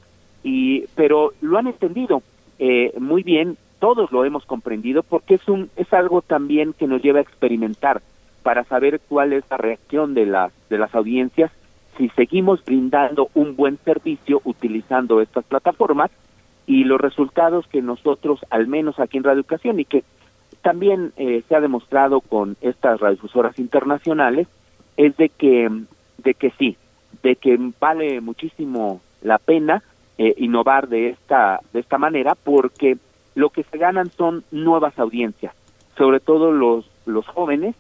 y 0.43 0.87
pero 0.95 1.33
lo 1.41 1.59
han 1.59 1.67
entendido 1.67 2.23
eh, 2.59 2.93
muy 2.99 3.23
bien, 3.23 3.57
todos 3.79 4.13
lo 4.13 4.25
hemos 4.25 4.45
comprendido 4.45 5.03
porque 5.03 5.35
es 5.35 5.49
un 5.49 5.71
es 5.77 5.93
algo 5.93 6.23
también 6.23 6.73
que 6.73 6.87
nos 6.87 7.03
lleva 7.03 7.19
a 7.19 7.23
experimentar 7.23 8.03
para 8.43 8.65
saber 8.65 9.01
cuál 9.09 9.33
es 9.33 9.45
la 9.51 9.57
reacción 9.57 10.15
de 10.15 10.27
las 10.27 10.53
de 10.69 10.79
las 10.79 10.95
audiencias 10.95 11.51
si 11.99 12.09
seguimos 12.11 12.65
brindando 12.65 13.29
un 13.35 13.57
buen 13.57 13.77
servicio 13.85 14.41
utilizando 14.45 15.21
estas 15.21 15.45
plataformas 15.45 16.11
y 16.67 16.85
los 16.85 17.01
resultados 17.01 17.67
que 17.67 17.83
nosotros, 17.83 18.41
al 18.51 18.69
menos 18.69 19.01
aquí 19.01 19.19
en 19.19 19.25
Radio 19.25 19.41
Educación 19.41 19.81
y 19.81 19.85
que 19.85 20.05
también 20.63 21.13
eh, 21.17 21.43
se 21.49 21.57
ha 21.57 21.61
demostrado 21.61 22.21
con 22.21 22.57
estas 22.61 23.01
radiodifusoras 23.01 23.59
internacionales, 23.59 24.47
es 24.97 25.17
de 25.17 25.29
que, 25.29 25.69
de 26.19 26.35
que 26.35 26.51
sí, 26.59 26.77
de 27.23 27.37
que 27.37 27.59
vale 27.81 28.21
muchísimo 28.21 29.01
la 29.23 29.39
pena 29.39 29.83
eh, 30.19 30.35
innovar 30.39 30.89
de 30.89 31.11
esta, 31.11 31.61
de 31.73 31.81
esta 31.81 31.99
manera 31.99 32.35
porque 32.37 32.97
lo 33.35 33.51
que 33.51 33.65
se 33.65 33.79
ganan 33.79 34.11
son 34.11 34.45
nuevas 34.51 34.99
audiencias, 34.99 35.55
sobre 35.97 36.21
todo 36.21 36.53
los, 36.53 36.89
los 37.07 37.27
jóvenes 37.27 37.75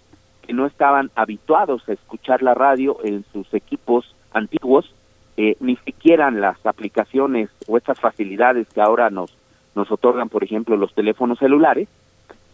que 0.48 0.54
no 0.54 0.64
estaban 0.64 1.10
habituados 1.14 1.86
a 1.88 1.92
escuchar 1.92 2.42
la 2.42 2.54
radio 2.54 2.96
en 3.04 3.22
sus 3.34 3.52
equipos 3.52 4.14
antiguos, 4.32 4.90
eh, 5.36 5.56
ni 5.60 5.76
siquiera 5.76 6.30
las 6.30 6.64
aplicaciones 6.64 7.50
o 7.66 7.76
estas 7.76 8.00
facilidades 8.00 8.66
que 8.68 8.80
ahora 8.80 9.10
nos, 9.10 9.36
nos 9.74 9.92
otorgan, 9.92 10.30
por 10.30 10.42
ejemplo, 10.42 10.78
los 10.78 10.94
teléfonos 10.94 11.38
celulares, 11.38 11.86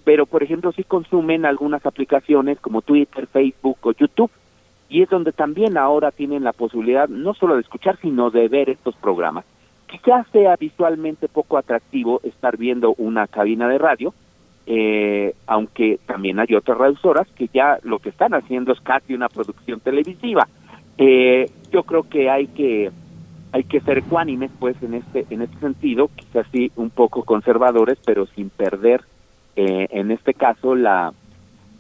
pero 0.03 0.27
por 0.27 0.43
ejemplo 0.43 0.73
sí 0.73 0.83
consumen 0.83 1.47
algunas 1.47 1.87
aplicaciones 1.87 2.59
como 2.59 2.83
Twitter, 2.83 3.29
Facebook 3.29 3.79
o 3.83 3.93
YouTube, 3.93 4.33
y 4.89 5.03
es 5.03 5.09
donde 5.09 5.31
también 5.31 5.79
ahora 5.79 6.11
tienen 6.11 6.43
la 6.43 6.53
posibilidad 6.53 7.09
no 7.09 7.33
solo 7.35 7.55
de 7.55 7.61
escuchar, 7.61 7.97
sino 8.03 8.31
de 8.31 8.49
ver 8.49 8.71
estos 8.71 8.97
programas. 8.97 9.45
Quizás 9.87 10.27
sea 10.33 10.57
visualmente 10.57 11.29
poco 11.29 11.59
atractivo 11.59 12.21
estar 12.25 12.57
viendo 12.57 12.97
una 12.99 13.29
cabina 13.29 13.69
de 13.69 13.79
radio, 13.79 14.13
eh, 14.67 15.35
aunque 15.47 15.99
también 16.07 16.41
hay 16.41 16.55
otras 16.55 16.79
radiosoras 16.79 17.29
que 17.37 17.49
ya 17.53 17.79
lo 17.83 17.99
que 17.99 18.09
están 18.09 18.35
haciendo 18.35 18.73
es 18.73 18.81
casi 18.81 19.15
una 19.15 19.29
producción 19.29 19.81
televisiva. 19.81 20.49
Eh, 20.97 21.51
yo 21.71 21.83
creo 21.83 22.09
que 22.09 22.31
hay 22.31 22.47
que 22.47 22.91
hay 23.53 23.65
que 23.65 23.81
ser 23.81 23.99
ecuánimes 23.99 24.51
pues 24.59 24.77
en 24.83 24.95
este 24.95 25.27
en 25.31 25.43
este 25.43 25.59
sentido 25.59 26.09
quizás 26.15 26.47
sí 26.53 26.73
un 26.77 26.91
poco 26.91 27.25
conservadores 27.25 27.99
pero 28.05 28.27
sin 28.27 28.49
perder 28.51 29.03
eh, 29.57 29.89
en 29.91 30.13
este 30.13 30.35
caso 30.35 30.75
la 30.75 31.13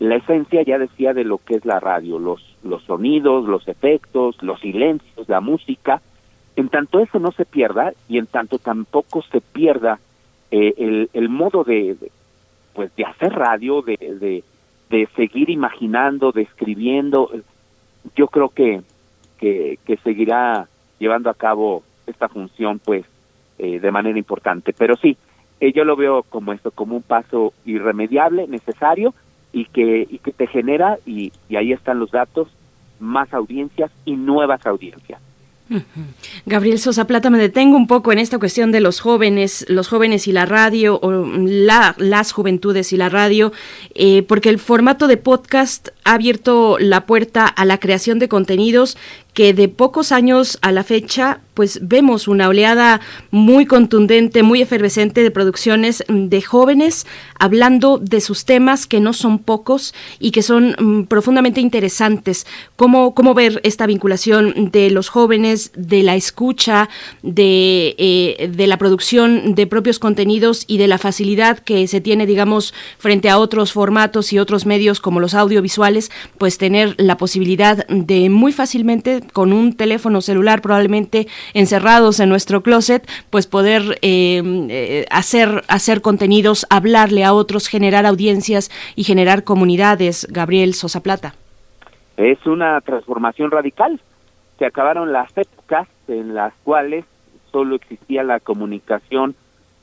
la 0.00 0.16
esencia 0.16 0.62
ya 0.62 0.78
decía 0.78 1.14
de 1.14 1.24
lo 1.24 1.38
que 1.38 1.54
es 1.54 1.64
la 1.64 1.78
radio 1.78 2.18
los 2.18 2.40
los 2.64 2.82
sonidos 2.84 3.46
los 3.46 3.66
efectos 3.68 4.40
los 4.42 4.60
silencios 4.60 5.28
la 5.28 5.40
música 5.40 6.00
en 6.56 6.68
tanto 6.68 7.00
eso 7.00 7.20
no 7.20 7.30
se 7.32 7.44
pierda 7.44 7.92
y 8.08 8.18
en 8.18 8.26
tanto 8.26 8.58
tampoco 8.58 9.22
se 9.30 9.40
pierda 9.40 9.98
eh, 10.50 10.74
el, 10.76 11.10
el 11.12 11.28
modo 11.28 11.64
de, 11.64 11.94
de, 11.94 12.10
pues 12.74 12.94
de 12.96 13.04
hacer 13.04 13.32
radio 13.32 13.82
de, 13.82 13.96
de 13.96 14.44
de 14.90 15.08
seguir 15.16 15.48
imaginando 15.50 16.32
de 16.32 16.42
escribiendo 16.42 17.30
yo 18.14 18.28
creo 18.28 18.48
que 18.50 18.82
que, 19.38 19.78
que 19.84 19.96
seguirá 19.98 20.68
llevando 20.98 21.30
a 21.30 21.34
cabo 21.34 21.82
esta 22.06 22.28
función 22.28 22.78
pues 22.78 23.04
eh, 23.58 23.78
de 23.78 23.90
manera 23.90 24.18
importante. 24.18 24.72
Pero 24.72 24.96
sí, 24.96 25.16
eh, 25.60 25.72
yo 25.72 25.84
lo 25.84 25.96
veo 25.96 26.22
como 26.24 26.52
esto, 26.52 26.70
como 26.70 26.96
un 26.96 27.02
paso 27.02 27.52
irremediable, 27.64 28.48
necesario 28.48 29.14
y 29.52 29.66
que, 29.66 30.06
y 30.10 30.18
que 30.18 30.32
te 30.32 30.46
genera, 30.48 30.98
y, 31.06 31.32
y 31.48 31.56
ahí 31.56 31.72
están 31.72 32.00
los 32.00 32.10
datos, 32.10 32.48
más 32.98 33.32
audiencias 33.32 33.92
y 34.04 34.16
nuevas 34.16 34.66
audiencias. 34.66 35.20
Gabriel 36.46 36.78
Sosa 36.78 37.06
Plata, 37.06 37.30
me 37.30 37.38
detengo 37.38 37.76
un 37.76 37.86
poco 37.86 38.12
en 38.12 38.18
esta 38.18 38.38
cuestión 38.38 38.70
de 38.70 38.80
los 38.80 39.00
jóvenes, 39.00 39.64
los 39.68 39.88
jóvenes 39.88 40.28
y 40.28 40.32
la 40.32 40.44
radio, 40.44 40.98
o 41.00 41.10
la, 41.10 41.94
las 41.98 42.32
juventudes 42.32 42.92
y 42.92 42.96
la 42.96 43.08
radio, 43.08 43.52
eh, 43.94 44.22
porque 44.22 44.50
el 44.50 44.58
formato 44.58 45.06
de 45.06 45.16
podcast 45.16 45.88
ha 46.04 46.14
abierto 46.14 46.76
la 46.78 47.06
puerta 47.06 47.46
a 47.46 47.64
la 47.64 47.78
creación 47.78 48.18
de 48.18 48.28
contenidos 48.28 48.98
que 49.32 49.54
de 49.54 49.68
pocos 49.68 50.12
años 50.12 50.58
a 50.62 50.70
la 50.70 50.84
fecha, 50.84 51.40
pues 51.54 51.78
vemos 51.82 52.28
una 52.28 52.48
oleada 52.48 53.00
muy 53.30 53.66
contundente, 53.66 54.42
muy 54.42 54.60
efervescente 54.60 55.22
de 55.22 55.30
producciones 55.30 56.04
de 56.08 56.42
jóvenes 56.42 57.06
hablando 57.38 57.98
de 57.98 58.20
sus 58.20 58.44
temas 58.44 58.86
que 58.86 59.00
no 59.00 59.12
son 59.12 59.38
pocos 59.38 59.94
y 60.18 60.30
que 60.32 60.42
son 60.42 60.76
um, 60.80 61.06
profundamente 61.06 61.60
interesantes. 61.60 62.46
¿Cómo, 62.76 63.14
¿Cómo 63.14 63.34
ver 63.34 63.60
esta 63.62 63.86
vinculación 63.86 64.70
de 64.72 64.90
los 64.90 65.08
jóvenes, 65.08 65.72
de 65.76 66.02
la 66.02 66.16
escucha, 66.16 66.88
de, 67.22 67.94
eh, 67.98 68.50
de 68.52 68.66
la 68.66 68.78
producción 68.78 69.54
de 69.54 69.66
propios 69.66 69.98
contenidos 69.98 70.64
y 70.66 70.78
de 70.78 70.88
la 70.88 70.98
facilidad 70.98 71.58
que 71.58 71.86
se 71.86 72.00
tiene, 72.00 72.26
digamos, 72.26 72.74
frente 72.98 73.30
a 73.30 73.38
otros 73.38 73.72
formatos 73.72 74.32
y 74.32 74.38
otros 74.38 74.66
medios 74.66 75.00
como 75.00 75.20
los 75.20 75.34
audiovisuales, 75.34 76.10
pues 76.38 76.58
tener 76.58 76.94
la 76.98 77.16
posibilidad 77.16 77.86
de 77.88 78.30
muy 78.30 78.52
fácilmente 78.52 79.22
con 79.32 79.52
un 79.52 79.74
teléfono 79.74 80.20
celular 80.20 80.62
probablemente 80.62 81.26
encerrados 81.52 82.20
en 82.20 82.28
nuestro 82.28 82.62
closet, 82.62 83.08
pues 83.30 83.46
poder 83.46 83.98
eh, 84.02 84.42
eh, 84.70 85.06
hacer, 85.10 85.62
hacer 85.68 86.00
contenidos, 86.00 86.66
hablarle 86.70 87.24
a 87.24 87.32
otros, 87.32 87.68
generar 87.68 88.06
audiencias 88.06 88.70
y 88.96 89.04
generar 89.04 89.44
comunidades. 89.44 90.26
Gabriel 90.30 90.74
Sosa 90.74 91.02
Plata. 91.02 91.34
Es 92.16 92.44
una 92.46 92.80
transformación 92.80 93.50
radical. 93.50 94.00
Se 94.58 94.66
acabaron 94.66 95.12
las 95.12 95.36
épocas 95.36 95.88
en 96.08 96.34
las 96.34 96.52
cuales 96.62 97.04
solo 97.50 97.76
existía 97.76 98.22
la 98.22 98.40
comunicación 98.40 99.34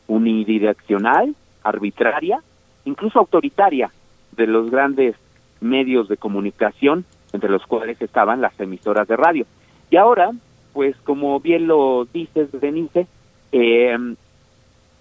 unidireccional, 0.08 1.36
arbitraria, 1.64 2.42
incluso 2.86 3.20
autoritaria 3.20 3.92
de 4.32 4.48
los 4.48 4.70
grandes 4.72 5.16
medios 5.60 6.08
de 6.08 6.18
comunicación 6.18 7.06
entre 7.34 7.50
los 7.50 7.66
cuales 7.66 8.02
estaban 8.02 8.42
las 8.42 8.60
emisoras 8.60 9.08
de 9.08 9.16
radio. 9.16 9.46
Y 9.90 9.98
ahora, 9.98 10.32
pues 10.74 10.96
como 11.04 11.40
bien 11.40 11.68
lo 11.68 12.06
dices, 12.06 12.50
Denise, 12.52 13.08
eh, 13.52 13.98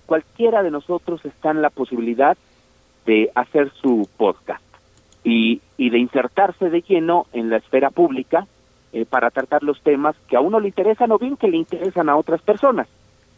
cualquiera 0.06 0.62
de 0.62 0.70
nosotros 0.70 1.24
está 1.24 1.50
en 1.50 1.62
la 1.62 1.70
posibilidad 1.70 2.36
de 3.06 3.30
hacer 3.34 3.70
su 3.80 4.08
podcast 4.16 4.62
y, 5.24 5.60
y 5.76 5.90
de 5.90 5.98
insertarse 5.98 6.70
de 6.70 6.82
lleno 6.82 7.26
en 7.32 7.50
la 7.50 7.58
esfera 7.58 7.90
pública 7.90 8.46
eh, 8.92 9.04
para 9.04 9.30
tratar 9.30 9.62
los 9.62 9.80
temas 9.82 10.16
que 10.28 10.36
a 10.36 10.40
uno 10.40 10.58
le 10.58 10.66
interesan 10.66 11.12
o 11.12 11.18
bien 11.18 11.36
que 11.36 11.46
le 11.46 11.58
interesan 11.58 12.08
a 12.08 12.16
otras 12.16 12.42
personas. 12.42 12.88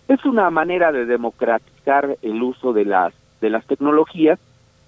Es 0.09 0.25
una 0.25 0.49
manera 0.49 0.93
de 0.93 1.05
democratizar 1.05 2.17
el 2.23 2.43
uso 2.43 2.73
de 2.73 2.87
las 2.87 3.13
de 3.43 3.51
las 3.51 3.67
tecnologías 3.67 4.39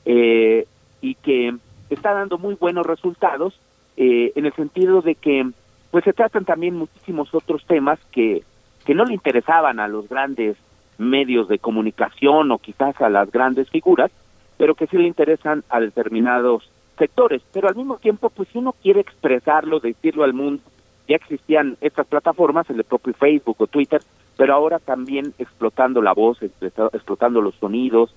eh, 0.06 0.66
y 1.02 1.16
que 1.16 1.54
está 1.90 2.14
dando 2.14 2.38
muy 2.38 2.54
buenos 2.54 2.86
resultados 2.86 3.60
eh, 3.98 4.32
en 4.36 4.46
el 4.46 4.54
sentido 4.54 5.02
de 5.02 5.16
que 5.16 5.50
pues 5.94 6.02
se 6.02 6.12
tratan 6.12 6.44
también 6.44 6.74
muchísimos 6.74 7.32
otros 7.32 7.64
temas 7.66 8.00
que, 8.10 8.42
que 8.84 8.96
no 8.96 9.04
le 9.04 9.14
interesaban 9.14 9.78
a 9.78 9.86
los 9.86 10.08
grandes 10.08 10.56
medios 10.98 11.46
de 11.46 11.60
comunicación 11.60 12.50
o 12.50 12.58
quizás 12.58 13.00
a 13.00 13.08
las 13.08 13.30
grandes 13.30 13.70
figuras, 13.70 14.10
pero 14.56 14.74
que 14.74 14.88
sí 14.88 14.96
le 14.96 15.06
interesan 15.06 15.62
a 15.68 15.78
determinados 15.78 16.68
sectores. 16.98 17.42
Pero 17.52 17.68
al 17.68 17.76
mismo 17.76 17.98
tiempo, 17.98 18.28
pues 18.30 18.48
si 18.48 18.58
uno 18.58 18.74
quiere 18.82 19.02
expresarlo, 19.02 19.78
decirlo 19.78 20.24
al 20.24 20.32
mundo, 20.32 20.64
ya 21.06 21.14
existían 21.14 21.76
estas 21.80 22.08
plataformas, 22.08 22.68
el 22.70 22.82
propio 22.82 23.14
Facebook 23.14 23.58
o 23.60 23.68
Twitter, 23.68 24.02
pero 24.36 24.52
ahora 24.52 24.80
también 24.80 25.32
explotando 25.38 26.02
la 26.02 26.12
voz, 26.12 26.42
explotando 26.42 27.40
los 27.40 27.54
sonidos, 27.54 28.12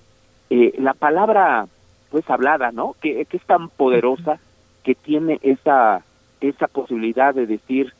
eh, 0.50 0.74
la 0.78 0.94
palabra 0.94 1.68
pues 2.10 2.28
hablada, 2.28 2.72
¿no? 2.72 2.96
Que, 3.00 3.24
que 3.26 3.36
es 3.36 3.44
tan 3.44 3.68
poderosa 3.68 4.40
que 4.82 4.96
tiene 4.96 5.38
esa 5.42 6.02
esa 6.40 6.66
posibilidad 6.68 7.34
de 7.34 7.46
decir 7.46 7.92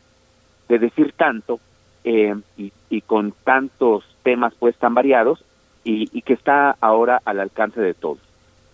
de 0.69 0.79
decir 0.79 1.13
tanto 1.17 1.61
eh, 2.05 2.35
y, 2.57 2.73
y, 2.91 3.01
con 3.01 3.33
tantos 3.45 4.05
temas 4.23 4.55
pues 4.59 4.77
tan 4.77 4.95
variados 4.95 5.45
y, 5.85 6.09
y, 6.13 6.23
que 6.23 6.35
está 6.35 6.77
ahora 6.81 7.21
al 7.25 7.41
alcance 7.41 7.81
de 7.81 7.95
todos 7.95 8.19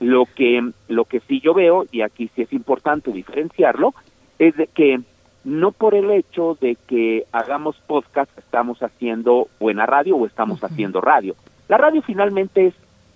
lo 0.01 0.27
que 0.27 0.71
lo 0.89 1.05
que 1.05 1.21
sí 1.21 1.41
yo 1.41 1.55
veo 1.55 1.87
y 1.91 2.03
aquí 2.03 2.31
sí 2.35 2.43
es 2.43 2.53
importante 2.53 3.13
diferenciarlo 3.13 3.95
es 4.39 4.57
de 4.57 4.67
que 4.67 5.01
no 5.45 5.73
por 5.73 5.95
el 5.95 6.11
hecho 6.11 6.59
de 6.61 6.77
que 6.87 7.27
hagamos 7.33 7.77
podcast 7.87 8.37
estamos 8.39 8.83
haciendo 8.83 9.49
buena 9.61 9.87
radio 9.87 10.17
o 10.17 10.27
estamos 10.27 10.63
uh 10.63 10.67
-huh. 10.67 10.71
haciendo 10.71 11.01
radio 11.01 11.35
la 11.69 11.79
radio 11.79 12.03
finalmente 12.03 12.67
es 12.67 12.75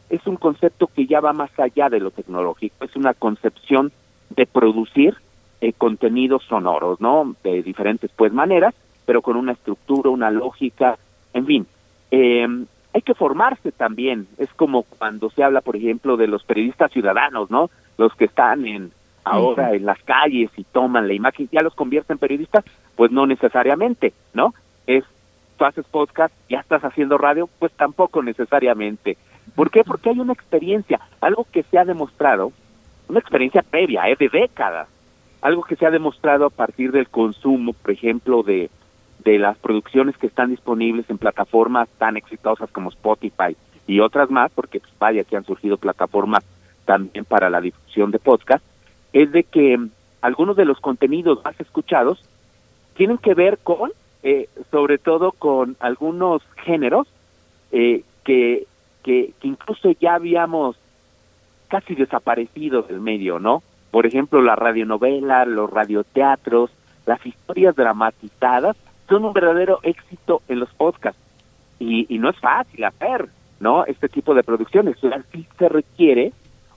es 0.09 0.27
un 0.27 0.37
concepto 0.37 0.87
que 0.87 1.07
ya 1.07 1.21
va 1.21 1.35
más 1.35 1.51
allá 1.59 1.91
de 1.91 2.01
lo 2.01 2.11
tecnológico 2.11 2.85
es 2.85 2.97
una 2.97 3.13
concepción 3.13 3.93
de 4.31 4.47
producir 4.47 5.17
eh, 5.61 5.73
contenidos 5.73 6.45
sonoros, 6.45 7.01
¿no? 7.01 7.35
De 7.43 7.63
diferentes 7.63 8.11
pues 8.15 8.33
maneras, 8.33 8.75
pero 9.07 9.23
con 9.23 9.37
una 9.37 9.53
estructura, 9.53 10.11
una 10.11 10.31
lógica, 10.31 10.99
en 11.33 11.47
fin. 11.47 11.67
Eh, 12.11 12.47
hay 12.95 13.03
que 13.03 13.15
formarse 13.15 13.73
también. 13.73 14.27
Es 14.39 14.53
como 14.55 14.83
cuando 14.83 15.31
se 15.31 15.43
habla, 15.43 15.61
por 15.61 15.77
ejemplo, 15.77 16.17
de 16.17 16.27
los 16.27 16.45
periodistas 16.45 16.93
ciudadanos, 16.93 17.51
¿no? 17.51 17.71
Los 17.97 18.15
que 18.15 18.27
están 18.27 18.67
en 18.67 18.93
ahora 19.25 19.69
uh 19.69 19.73
-huh. 19.73 19.77
en 19.77 19.87
las 19.87 20.03
calles 20.05 20.51
y 20.57 20.65
toman 20.65 21.07
la 21.07 21.15
imagen, 21.15 21.49
ya 21.53 21.61
los 21.63 21.75
convierten 21.75 22.15
en 22.15 22.19
periodistas, 22.19 22.65
pues 22.97 23.11
no 23.11 23.27
necesariamente, 23.27 24.13
¿no? 24.33 24.55
Es 24.87 25.05
tú 25.59 25.65
haces 25.65 25.85
podcast, 25.87 26.33
ya 26.49 26.61
estás 26.61 26.83
haciendo 26.85 27.19
radio, 27.19 27.49
pues 27.59 27.73
tampoco 27.73 28.23
necesariamente. 28.23 29.19
¿Por 29.55 29.71
qué? 29.71 29.83
Porque 29.85 30.11
hay 30.11 30.21
una 30.21 30.33
experiencia, 30.33 31.01
algo 31.21 31.47
que 31.51 31.65
se 31.65 31.79
ha 31.79 31.85
demostrado 31.85 32.53
una 33.09 33.19
experiencia 33.19 33.63
previa, 33.63 34.09
es 34.09 34.19
de 34.19 34.29
décadas, 34.29 34.89
algo 35.41 35.63
que 35.63 35.77
se 35.77 35.87
ha 35.87 35.91
demostrado 35.91 36.47
a 36.47 36.51
partir 36.51 36.93
del 36.93 37.09
consumo, 37.09 37.73
por 37.73 37.91
ejemplo, 37.91 38.43
de, 38.43 38.71
de 39.25 39.39
las 39.39 39.59
producciones 39.59 40.17
que 40.17 40.27
están 40.27 40.51
disponibles 40.51 41.09
en 41.11 41.19
plataformas 41.19 41.89
tan 41.99 42.17
exitosas 42.17 42.71
como 42.71 42.91
Spotify 42.91 43.57
y 43.87 44.01
otras 44.01 44.31
más, 44.31 44.51
porque 44.55 44.81
pues, 44.81 44.93
vaya 44.99 45.25
que 45.25 45.37
han 45.37 45.45
surgido 45.45 45.77
plataformas 45.77 46.45
también 46.85 47.25
para 47.25 47.51
la 47.51 47.61
difusión 47.61 48.11
de 48.11 48.19
podcast, 48.19 48.65
es 49.13 49.31
de 49.33 49.45
que 49.45 49.79
algunos 50.21 50.57
de 50.57 50.65
los 50.65 50.81
contenidos 50.81 51.43
más 51.45 51.59
escuchados 51.61 52.23
tienen 52.95 53.19
que 53.19 53.35
ver 53.35 53.59
con, 53.59 53.93
eh, 54.23 54.49
sobre 54.71 54.99
todo 54.99 55.33
con 55.33 55.77
algunos 55.81 56.43
géneros 56.65 57.07
eh, 57.71 58.03
que, 58.25 58.67
que, 59.03 59.33
que 59.41 59.49
incluso 59.49 59.91
ya 60.01 60.15
habíamos 60.15 60.77
casi 61.69 61.95
desaparecido 61.95 62.83
del 62.83 63.01
medio, 63.01 63.39
¿no? 63.39 63.63
Por 63.91 64.07
ejemplo, 64.07 64.43
la 64.43 64.55
radionovela, 64.55 65.45
los 65.45 65.71
radioteatros, 65.71 66.71
las 67.07 67.25
historias 67.25 67.75
dramatizadas 67.75 68.77
son 69.09 69.25
un 69.25 69.33
verdadero 69.33 69.81
éxito 69.83 70.43
en 70.49 70.61
los 70.61 70.69
podcasts. 70.75 71.21
Y, 71.81 72.19
no 72.19 72.31
es 72.31 72.37
fácil 72.39 72.85
hacer, 72.85 73.29
¿no? 73.61 73.85
Este 73.87 74.09
tipo 74.09 74.35
de 74.35 74.43
producciones. 74.43 74.97
Se 75.59 75.69
requiere 75.69 76.33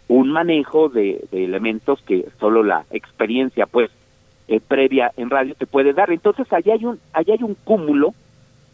un 0.08 0.32
manejo 0.32 0.90
de, 0.90 1.26
elementos 1.32 2.02
que 2.04 2.30
solo 2.40 2.64
la 2.64 2.86
experiencia, 2.92 3.66
pues, 3.66 3.90
eh, 4.48 4.60
previa 4.60 5.12
en 5.18 5.30
radio 5.30 5.56
te 5.56 5.66
puede 5.66 5.94
dar. 5.94 6.12
Entonces, 6.12 6.52
allá 6.54 6.74
hay 6.74 6.86
un, 6.86 7.00
allá 7.14 7.34
hay 7.34 7.44
un 7.44 7.56
cúmulo 7.56 8.14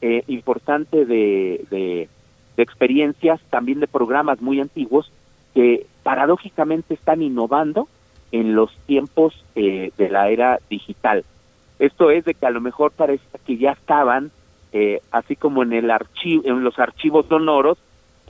eh, 0.02 0.24
importante 0.28 1.06
de, 1.06 1.66
de 1.70 2.64
experiencias, 2.64 3.40
también 3.50 3.80
de 3.80 3.88
programas 3.88 4.42
muy 4.42 4.60
antiguos, 4.60 5.12
que 5.56 5.88
paradójicamente 6.04 6.94
están 6.94 7.22
innovando 7.22 7.88
en 8.32 8.56
los 8.56 8.76
tiempos 8.86 9.44
eh, 9.56 9.92
de 9.98 10.10
la 10.10 10.30
era 10.30 10.60
digital. 10.70 11.24
Esto 11.80 12.10
es 12.12 12.26
de 12.26 12.34
que 12.34 12.46
a 12.46 12.52
lo 12.52 12.62
mejor 12.62 12.92
parece 12.92 13.24
que 13.46 13.58
ya 13.58 13.72
estaban, 13.72 14.32
eh, 14.74 15.02
así 15.12 15.36
como 15.36 15.64
en 15.64 15.74
el 15.74 15.92
archivo, 15.92 16.44
en 16.46 16.64
los 16.64 16.80
archivos 16.80 17.28
sonoros, 17.28 17.78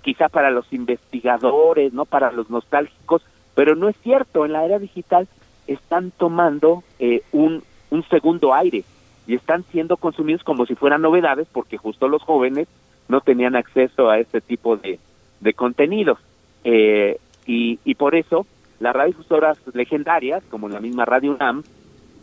quizá 0.01 0.29
para 0.29 0.51
los 0.51 0.71
investigadores, 0.71 1.93
no 1.93 2.05
para 2.05 2.31
los 2.31 2.49
nostálgicos, 2.49 3.23
pero 3.55 3.75
no 3.75 3.89
es 3.89 3.95
cierto. 4.03 4.45
En 4.45 4.53
la 4.53 4.65
era 4.65 4.79
digital 4.79 5.27
están 5.65 6.11
tomando 6.11 6.83
eh, 6.99 7.23
un, 7.31 7.63
un 7.89 8.03
segundo 8.09 8.53
aire 8.53 8.83
y 9.25 9.35
están 9.35 9.63
siendo 9.71 9.97
consumidos 9.97 10.43
como 10.43 10.65
si 10.65 10.75
fueran 10.75 11.01
novedades, 11.01 11.47
porque 11.51 11.77
justo 11.77 12.07
los 12.07 12.23
jóvenes 12.23 12.67
no 13.09 13.21
tenían 13.21 13.55
acceso 13.55 14.09
a 14.09 14.19
este 14.19 14.41
tipo 14.41 14.77
de, 14.77 14.99
de 15.39 15.53
contenidos. 15.53 16.19
Eh, 16.63 17.17
y, 17.45 17.79
y 17.85 17.95
por 17.95 18.15
eso 18.15 18.45
las 18.79 18.95
radiodifusoras 18.95 19.57
legendarias, 19.73 20.43
como 20.49 20.69
la 20.69 20.79
misma 20.79 21.05
Radio 21.05 21.31
UNAM, 21.31 21.63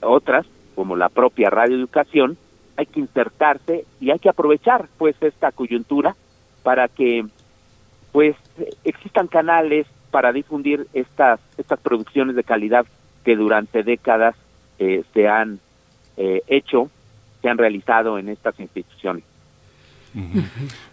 otras, 0.01 0.47
como 0.74 0.97
la 0.97 1.09
propia 1.09 1.51
Radio 1.51 1.76
Educación, 1.76 2.36
hay 2.76 2.86
que 2.86 3.01
insertarse 3.01 3.85
y 4.01 4.10
hay 4.10 4.18
que 4.18 4.28
aprovechar 4.28 4.89
pues 4.98 5.16
esta 5.20 5.52
coyuntura 5.52 6.16
para 6.62 6.89
que 6.89 7.24
pues 8.12 8.36
existan 8.85 9.26
canales 9.28 9.86
para 10.10 10.32
difundir 10.32 10.86
estas 10.93 11.40
estas 11.59 11.78
producciones 11.81 12.36
de 12.36 12.44
calidad 12.44 12.86
que 13.24 13.36
durante 13.36 13.82
décadas 13.82 14.36
eh, 14.78 15.05
se 15.12 15.28
han 15.28 15.60
eh, 16.16 16.43
hecho, 16.47 16.90
se 17.43 17.48
han 17.48 17.59
realizado 17.59 18.18
en 18.18 18.28
estas 18.28 18.59
instituciones. 18.60 19.24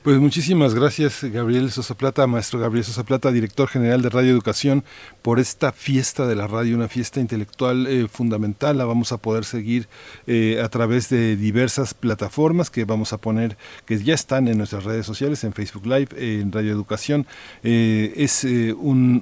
Pues 0.01 0.17
muchísimas 0.17 0.73
gracias 0.73 1.23
Gabriel 1.23 1.69
Sosa 1.69 1.95
Plata, 1.95 2.25
maestro 2.25 2.59
Gabriel 2.59 2.83
Sosa 2.83 3.03
Plata, 3.03 3.31
director 3.31 3.67
general 3.67 4.01
de 4.01 4.09
Radio 4.09 4.31
Educación, 4.31 4.83
por 5.21 5.39
esta 5.39 5.71
fiesta 5.71 6.25
de 6.25 6.35
la 6.35 6.47
radio, 6.47 6.75
una 6.75 6.87
fiesta 6.87 7.19
intelectual 7.19 7.85
eh, 7.85 8.07
fundamental. 8.07 8.79
La 8.79 8.85
vamos 8.85 9.11
a 9.11 9.17
poder 9.17 9.45
seguir 9.45 9.87
eh, 10.25 10.59
a 10.63 10.69
través 10.69 11.09
de 11.09 11.35
diversas 11.35 11.93
plataformas 11.93 12.71
que 12.71 12.83
vamos 12.83 13.13
a 13.13 13.19
poner, 13.19 13.57
que 13.85 14.01
ya 14.03 14.15
están 14.15 14.47
en 14.47 14.57
nuestras 14.57 14.85
redes 14.85 15.05
sociales, 15.05 15.43
en 15.43 15.53
Facebook 15.53 15.85
Live, 15.85 16.09
en 16.17 16.51
Radio 16.51 16.71
Educación. 16.71 17.27
Eh, 17.61 18.13
es 18.15 18.43
un, 18.43 19.21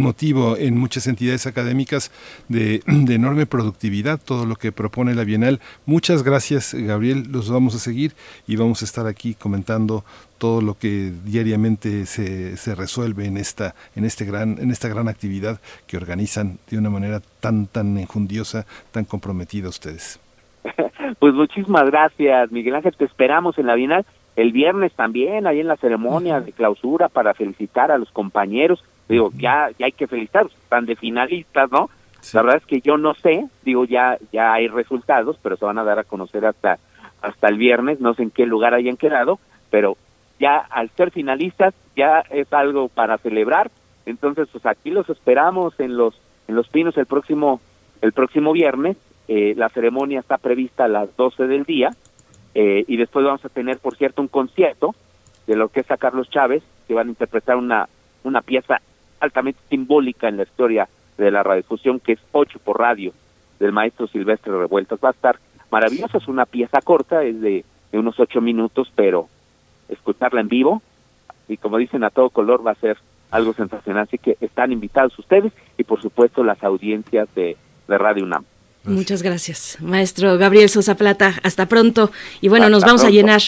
motivo 0.00 0.56
en 0.56 0.78
muchas 0.78 1.08
entidades 1.08 1.46
académicas 1.46 2.12
de, 2.48 2.82
de 2.86 3.14
enorme 3.14 3.46
productividad, 3.46 4.20
todo 4.20 4.46
lo 4.46 4.54
que 4.54 4.70
propone 4.70 5.16
la 5.16 5.24
Bienal. 5.24 5.60
Muchas 5.86 6.22
gracias 6.22 6.72
Gabriel, 6.72 7.26
los 7.32 7.50
vamos 7.50 7.74
a 7.74 7.80
seguir 7.80 8.14
y 8.46 8.54
vamos 8.54 8.82
a 8.82 8.84
estar 8.84 9.08
aquí 9.08 9.34
comentando 9.40 10.04
todo 10.38 10.60
lo 10.60 10.78
que 10.78 11.12
diariamente 11.24 12.06
se, 12.06 12.56
se 12.56 12.74
resuelve 12.74 13.26
en 13.26 13.36
esta 13.36 13.74
en 13.96 14.04
este 14.04 14.24
gran 14.24 14.58
en 14.58 14.70
esta 14.70 14.88
gran 14.88 15.08
actividad 15.08 15.60
que 15.86 15.96
organizan 15.96 16.58
de 16.70 16.78
una 16.78 16.90
manera 16.90 17.20
tan 17.40 17.66
tan 17.66 17.98
enjundiosa, 17.98 18.66
tan 18.92 19.04
comprometida 19.04 19.68
ustedes. 19.68 20.20
Pues 21.18 21.34
muchísimas 21.34 21.84
gracias, 21.86 22.52
Miguel 22.52 22.76
Ángel, 22.76 22.94
te 22.96 23.04
esperamos 23.04 23.58
en 23.58 23.66
la 23.66 23.74
Bienal 23.74 24.06
el 24.36 24.52
viernes 24.52 24.92
también, 24.94 25.46
ahí 25.46 25.60
en 25.60 25.66
la 25.66 25.76
ceremonia 25.76 26.40
de 26.40 26.52
clausura 26.52 27.08
para 27.08 27.34
felicitar 27.34 27.90
a 27.90 27.98
los 27.98 28.10
compañeros. 28.10 28.82
Digo, 29.08 29.30
ya 29.36 29.70
ya 29.78 29.86
hay 29.86 29.92
que 29.92 30.06
felicitarlos, 30.06 30.54
están 30.54 30.86
de 30.86 30.96
finalistas, 30.96 31.70
¿no? 31.70 31.90
Sí. 32.20 32.36
La 32.36 32.42
verdad 32.42 32.58
es 32.58 32.66
que 32.66 32.80
yo 32.80 32.96
no 32.96 33.14
sé, 33.14 33.46
digo, 33.64 33.84
ya 33.84 34.18
ya 34.32 34.52
hay 34.52 34.68
resultados, 34.68 35.38
pero 35.42 35.56
se 35.56 35.64
van 35.64 35.78
a 35.78 35.84
dar 35.84 35.98
a 35.98 36.04
conocer 36.04 36.46
hasta 36.46 36.78
hasta 37.22 37.48
el 37.48 37.58
viernes, 37.58 38.00
no 38.00 38.14
sé 38.14 38.22
en 38.22 38.30
qué 38.30 38.46
lugar 38.46 38.74
hayan 38.74 38.96
quedado, 38.96 39.38
pero 39.70 39.96
ya 40.38 40.56
al 40.56 40.90
ser 40.90 41.10
finalistas 41.10 41.74
ya 41.96 42.24
es 42.30 42.52
algo 42.52 42.88
para 42.88 43.18
celebrar. 43.18 43.70
Entonces, 44.06 44.48
pues 44.50 44.64
aquí 44.66 44.90
los 44.90 45.08
esperamos 45.08 45.78
en 45.78 45.96
los 45.96 46.18
en 46.48 46.56
los 46.56 46.68
Pinos 46.68 46.96
el 46.96 47.06
próximo 47.06 47.60
el 48.00 48.12
próximo 48.12 48.52
viernes. 48.52 48.96
Eh, 49.28 49.54
la 49.56 49.68
ceremonia 49.68 50.20
está 50.20 50.38
prevista 50.38 50.84
a 50.84 50.88
las 50.88 51.14
12 51.16 51.46
del 51.46 51.64
día 51.64 51.90
eh, 52.54 52.84
y 52.88 52.96
después 52.96 53.24
vamos 53.24 53.44
a 53.44 53.48
tener, 53.48 53.78
por 53.78 53.96
cierto, 53.96 54.22
un 54.22 54.28
concierto 54.28 54.94
de 55.46 55.54
lo 55.54 55.68
que 55.68 55.80
es 55.80 55.90
a 55.90 55.96
Carlos 55.96 56.28
Chávez, 56.30 56.64
que 56.88 56.94
van 56.94 57.06
a 57.06 57.10
interpretar 57.10 57.56
una 57.56 57.88
una 58.22 58.42
pieza 58.42 58.80
altamente 59.20 59.60
simbólica 59.68 60.28
en 60.28 60.38
la 60.38 60.42
historia 60.44 60.88
de 61.16 61.30
la 61.30 61.42
radiodifusión, 61.42 62.00
que 62.00 62.12
es 62.12 62.20
Ocho 62.32 62.58
por 62.58 62.78
Radio, 62.78 63.12
del 63.58 63.72
maestro 63.72 64.06
Silvestre 64.06 64.52
Revueltas. 64.52 64.98
Va 65.04 65.08
a 65.10 65.12
estar 65.12 65.38
maravillosa, 65.70 66.18
es 66.18 66.28
una 66.28 66.46
pieza 66.46 66.80
corta, 66.80 67.22
es 67.22 67.40
de, 67.40 67.64
de 67.92 67.98
unos 67.98 68.18
ocho 68.18 68.40
minutos, 68.40 68.92
pero 68.94 69.28
escucharla 69.88 70.40
en 70.40 70.48
vivo 70.48 70.82
y 71.48 71.56
como 71.56 71.78
dicen 71.78 72.04
a 72.04 72.10
todo 72.10 72.30
color 72.30 72.64
va 72.64 72.72
a 72.72 72.76
ser 72.76 72.98
algo 73.30 73.52
sensacional. 73.52 74.04
Así 74.04 74.18
que 74.18 74.36
están 74.40 74.72
invitados 74.72 75.18
ustedes 75.18 75.52
y 75.76 75.84
por 75.84 76.00
supuesto 76.00 76.44
las 76.44 76.62
audiencias 76.62 77.32
de, 77.34 77.56
de 77.88 77.98
Radio 77.98 78.24
UNAM. 78.24 78.44
Muchas 78.84 79.22
gracias, 79.22 79.76
maestro 79.80 80.38
Gabriel 80.38 80.70
Sosa 80.70 80.94
Plata. 80.94 81.34
Hasta 81.42 81.66
pronto. 81.66 82.10
Y 82.40 82.48
bueno, 82.48 82.64
Hasta 82.64 82.70
nos 82.76 82.80
vamos 82.82 83.02
pronto. 83.02 83.14
a 83.14 83.20
llenar, 83.20 83.42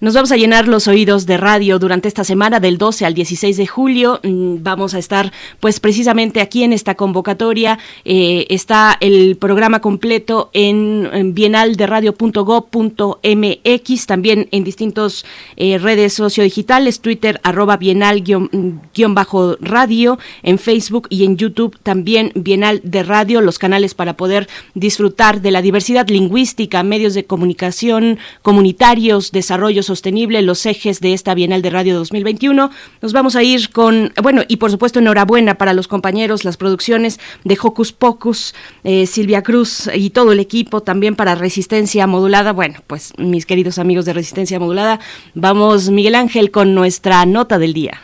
nos 0.00 0.12
vamos 0.12 0.30
a 0.30 0.36
llenar 0.36 0.68
los 0.68 0.88
oídos 0.88 1.24
de 1.24 1.38
radio 1.38 1.78
durante 1.78 2.06
esta 2.06 2.22
semana 2.22 2.60
del 2.60 2.76
12 2.76 3.06
al 3.06 3.14
16 3.14 3.56
de 3.56 3.66
julio. 3.66 4.20
Mm, 4.22 4.56
vamos 4.62 4.92
a 4.92 4.98
estar, 4.98 5.32
pues, 5.60 5.80
precisamente 5.80 6.42
aquí 6.42 6.64
en 6.64 6.74
esta 6.74 6.96
convocatoria. 6.96 7.78
Eh, 8.04 8.44
está 8.50 8.98
el 9.00 9.36
programa 9.36 9.80
completo 9.80 10.50
en, 10.52 11.08
en 11.14 11.32
bienalderadio.gov.mx, 11.32 14.06
también 14.06 14.48
en 14.50 14.64
distintos 14.64 15.24
eh, 15.56 15.78
redes 15.78 16.12
sociodigitales, 16.12 17.00
Twitter, 17.00 17.40
arroba 17.42 17.78
bienal 17.78 18.22
guion, 18.22 18.82
guion 18.94 19.14
bajo 19.14 19.56
radio, 19.60 20.18
en 20.42 20.58
Facebook 20.58 21.06
y 21.08 21.24
en 21.24 21.38
YouTube 21.38 21.78
también 21.82 22.32
Bienal 22.34 22.82
de 22.84 23.02
Radio, 23.02 23.40
los 23.40 23.58
canales 23.58 23.94
para 23.94 24.18
poder 24.18 24.46
disfrutar 24.74 25.40
de 25.40 25.50
la 25.50 25.62
diversidad 25.62 26.08
lingüística, 26.08 26.82
medios 26.82 27.14
de 27.14 27.24
comunicación 27.24 28.18
comunitarios, 28.42 29.32
desarrollo 29.32 29.82
sostenible, 29.82 30.42
los 30.42 30.66
ejes 30.66 31.00
de 31.00 31.12
esta 31.12 31.34
Bienal 31.34 31.62
de 31.62 31.70
Radio 31.70 31.94
2021. 31.96 32.70
Nos 33.00 33.12
vamos 33.12 33.36
a 33.36 33.42
ir 33.42 33.70
con, 33.70 34.12
bueno, 34.22 34.42
y 34.48 34.56
por 34.56 34.70
supuesto 34.70 34.98
enhorabuena 34.98 35.56
para 35.56 35.72
los 35.72 35.88
compañeros, 35.88 36.44
las 36.44 36.56
producciones 36.56 37.20
de 37.44 37.58
Hocus 37.60 37.92
Pocus, 37.92 38.54
eh, 38.82 39.06
Silvia 39.06 39.42
Cruz 39.42 39.88
y 39.94 40.10
todo 40.10 40.32
el 40.32 40.40
equipo, 40.40 40.82
también 40.82 41.16
para 41.16 41.34
Resistencia 41.34 42.06
Modulada. 42.06 42.52
Bueno, 42.52 42.80
pues 42.86 43.12
mis 43.18 43.46
queridos 43.46 43.78
amigos 43.78 44.04
de 44.04 44.12
Resistencia 44.12 44.58
Modulada, 44.58 45.00
vamos 45.34 45.90
Miguel 45.90 46.14
Ángel 46.14 46.50
con 46.50 46.74
nuestra 46.74 47.24
nota 47.26 47.58
del 47.58 47.72
día. 47.72 48.02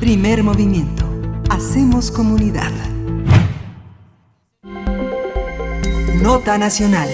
Primer 0.00 0.42
movimiento. 0.42 1.04
Hacemos 1.48 2.10
comunidad. 2.10 2.95
Nota 6.22 6.58
Nacional. 6.58 7.08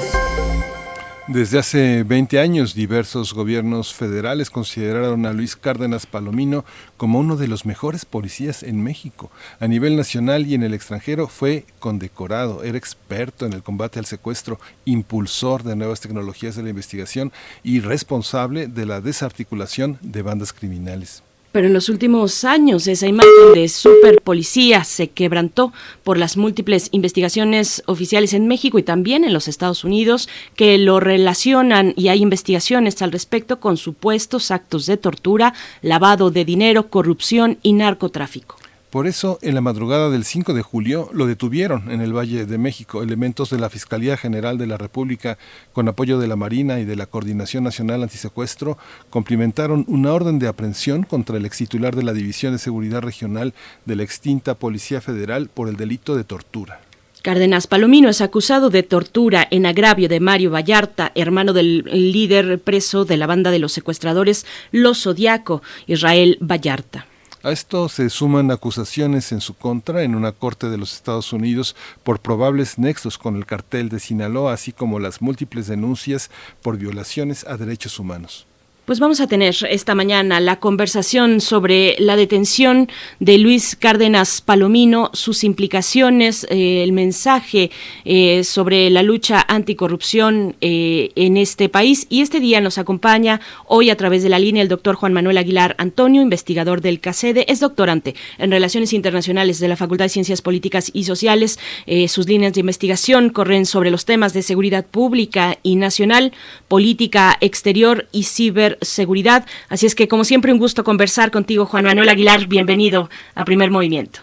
Desde 1.28 1.58
hace 1.58 2.02
20 2.02 2.40
años, 2.40 2.74
diversos 2.74 3.32
gobiernos 3.34 3.94
federales 3.94 4.50
consideraron 4.50 5.24
a 5.26 5.32
Luis 5.32 5.54
Cárdenas 5.54 6.06
Palomino 6.06 6.64
como 6.96 7.18
uno 7.18 7.36
de 7.36 7.46
los 7.46 7.64
mejores 7.64 8.04
policías 8.04 8.62
en 8.62 8.82
México. 8.82 9.30
A 9.60 9.68
nivel 9.68 9.96
nacional 9.96 10.46
y 10.46 10.54
en 10.54 10.62
el 10.62 10.74
extranjero 10.74 11.28
fue 11.28 11.64
condecorado, 11.78 12.64
era 12.64 12.78
experto 12.78 13.46
en 13.46 13.52
el 13.52 13.62
combate 13.62 13.98
al 13.98 14.06
secuestro, 14.06 14.58
impulsor 14.84 15.62
de 15.62 15.76
nuevas 15.76 16.00
tecnologías 16.00 16.56
de 16.56 16.62
la 16.62 16.70
investigación 16.70 17.32
y 17.62 17.80
responsable 17.80 18.66
de 18.66 18.86
la 18.86 19.00
desarticulación 19.00 19.98
de 20.00 20.22
bandas 20.22 20.52
criminales. 20.52 21.22
Pero 21.52 21.66
en 21.66 21.74
los 21.74 21.88
últimos 21.88 22.44
años 22.44 22.86
esa 22.86 23.06
imagen 23.06 23.52
de 23.54 23.68
super 23.68 24.20
policía 24.22 24.84
se 24.84 25.08
quebrantó 25.08 25.72
por 26.02 26.18
las 26.18 26.36
múltiples 26.36 26.88
investigaciones 26.92 27.82
oficiales 27.86 28.32
en 28.32 28.48
México 28.48 28.78
y 28.78 28.82
también 28.82 29.24
en 29.24 29.34
los 29.34 29.48
Estados 29.48 29.84
Unidos 29.84 30.28
que 30.56 30.78
lo 30.78 30.98
relacionan 30.98 31.92
y 31.96 32.08
hay 32.08 32.22
investigaciones 32.22 33.00
al 33.02 33.12
respecto 33.12 33.60
con 33.60 33.76
supuestos 33.76 34.50
actos 34.50 34.86
de 34.86 34.96
tortura, 34.96 35.52
lavado 35.82 36.30
de 36.30 36.44
dinero, 36.44 36.88
corrupción 36.88 37.58
y 37.62 37.74
narcotráfico. 37.74 38.61
Por 38.92 39.06
eso, 39.06 39.38
en 39.40 39.54
la 39.54 39.62
madrugada 39.62 40.10
del 40.10 40.22
5 40.22 40.52
de 40.52 40.60
julio 40.60 41.08
lo 41.14 41.24
detuvieron 41.26 41.90
en 41.90 42.02
el 42.02 42.14
Valle 42.14 42.44
de 42.44 42.58
México. 42.58 43.02
Elementos 43.02 43.48
de 43.48 43.58
la 43.58 43.70
Fiscalía 43.70 44.18
General 44.18 44.58
de 44.58 44.66
la 44.66 44.76
República, 44.76 45.38
con 45.72 45.88
apoyo 45.88 46.18
de 46.18 46.26
la 46.26 46.36
Marina 46.36 46.78
y 46.78 46.84
de 46.84 46.94
la 46.94 47.06
Coordinación 47.06 47.64
Nacional 47.64 48.02
Antisecuestro, 48.02 48.76
cumplimentaron 49.08 49.86
una 49.88 50.12
orden 50.12 50.38
de 50.38 50.46
aprehensión 50.46 51.04
contra 51.04 51.38
el 51.38 51.46
ex 51.46 51.56
titular 51.56 51.96
de 51.96 52.02
la 52.02 52.12
División 52.12 52.52
de 52.52 52.58
Seguridad 52.58 53.00
Regional 53.00 53.54
de 53.86 53.96
la 53.96 54.02
extinta 54.02 54.56
Policía 54.56 55.00
Federal 55.00 55.48
por 55.48 55.70
el 55.70 55.78
delito 55.78 56.14
de 56.14 56.24
tortura. 56.24 56.82
Cárdenas 57.22 57.66
Palomino 57.66 58.10
es 58.10 58.20
acusado 58.20 58.68
de 58.68 58.82
tortura 58.82 59.48
en 59.50 59.64
agravio 59.64 60.10
de 60.10 60.20
Mario 60.20 60.50
Vallarta, 60.50 61.12
hermano 61.14 61.54
del 61.54 61.84
líder 61.86 62.58
preso 62.58 63.06
de 63.06 63.16
la 63.16 63.26
banda 63.26 63.50
de 63.50 63.58
los 63.58 63.72
secuestradores 63.72 64.44
Los 64.70 65.04
Zodiaco, 65.04 65.62
Israel 65.86 66.36
Vallarta. 66.42 67.06
A 67.44 67.50
esto 67.50 67.88
se 67.88 68.08
suman 68.08 68.52
acusaciones 68.52 69.32
en 69.32 69.40
su 69.40 69.54
contra 69.54 70.04
en 70.04 70.14
una 70.14 70.30
corte 70.30 70.70
de 70.70 70.78
los 70.78 70.94
Estados 70.94 71.32
Unidos 71.32 71.74
por 72.04 72.20
probables 72.20 72.78
nexos 72.78 73.18
con 73.18 73.34
el 73.34 73.46
cartel 73.46 73.88
de 73.88 73.98
Sinaloa, 73.98 74.52
así 74.52 74.70
como 74.70 75.00
las 75.00 75.20
múltiples 75.20 75.66
denuncias 75.66 76.30
por 76.62 76.78
violaciones 76.78 77.44
a 77.44 77.56
derechos 77.56 77.98
humanos. 77.98 78.46
Pues 78.84 78.98
vamos 78.98 79.20
a 79.20 79.28
tener 79.28 79.54
esta 79.70 79.94
mañana 79.94 80.40
la 80.40 80.58
conversación 80.58 81.40
sobre 81.40 81.94
la 82.00 82.16
detención 82.16 82.88
de 83.20 83.38
Luis 83.38 83.76
Cárdenas 83.76 84.40
Palomino, 84.40 85.10
sus 85.12 85.44
implicaciones, 85.44 86.48
eh, 86.50 86.82
el 86.82 86.90
mensaje 86.90 87.70
eh, 88.04 88.42
sobre 88.42 88.90
la 88.90 89.04
lucha 89.04 89.44
anticorrupción 89.46 90.56
eh, 90.60 91.10
en 91.14 91.36
este 91.36 91.68
país. 91.68 92.08
Y 92.10 92.22
este 92.22 92.40
día 92.40 92.60
nos 92.60 92.76
acompaña 92.76 93.40
hoy 93.68 93.88
a 93.88 93.96
través 93.96 94.24
de 94.24 94.30
la 94.30 94.40
línea 94.40 94.64
el 94.64 94.68
doctor 94.68 94.96
Juan 94.96 95.12
Manuel 95.12 95.38
Aguilar 95.38 95.76
Antonio, 95.78 96.20
investigador 96.20 96.80
del 96.80 96.98
CACEDE, 96.98 97.44
es 97.46 97.60
doctorante 97.60 98.16
en 98.38 98.50
Relaciones 98.50 98.92
Internacionales 98.92 99.60
de 99.60 99.68
la 99.68 99.76
Facultad 99.76 100.06
de 100.06 100.08
Ciencias 100.08 100.42
Políticas 100.42 100.90
y 100.92 101.04
Sociales. 101.04 101.60
sus 102.08 102.26
líneas 102.26 102.54
de 102.54 102.60
investigación 102.60 103.30
corren 103.30 103.64
sobre 103.64 103.92
los 103.92 104.06
temas 104.06 104.32
de 104.32 104.42
seguridad 104.42 104.84
pública 104.84 105.56
y 105.62 105.76
nacional, 105.76 106.32
política 106.66 107.38
exterior 107.40 108.08
y 108.10 108.24
ciber 108.24 108.71
seguridad. 108.80 109.44
Así 109.68 109.86
es 109.86 109.94
que, 109.94 110.08
como 110.08 110.24
siempre, 110.24 110.52
un 110.52 110.58
gusto 110.58 110.84
conversar 110.84 111.30
contigo, 111.30 111.66
Juan 111.66 111.84
Manuel 111.84 112.08
Aguilar. 112.08 112.46
Bienvenido 112.46 113.08
a 113.34 113.44
Primer 113.44 113.70
Movimiento. 113.70 114.20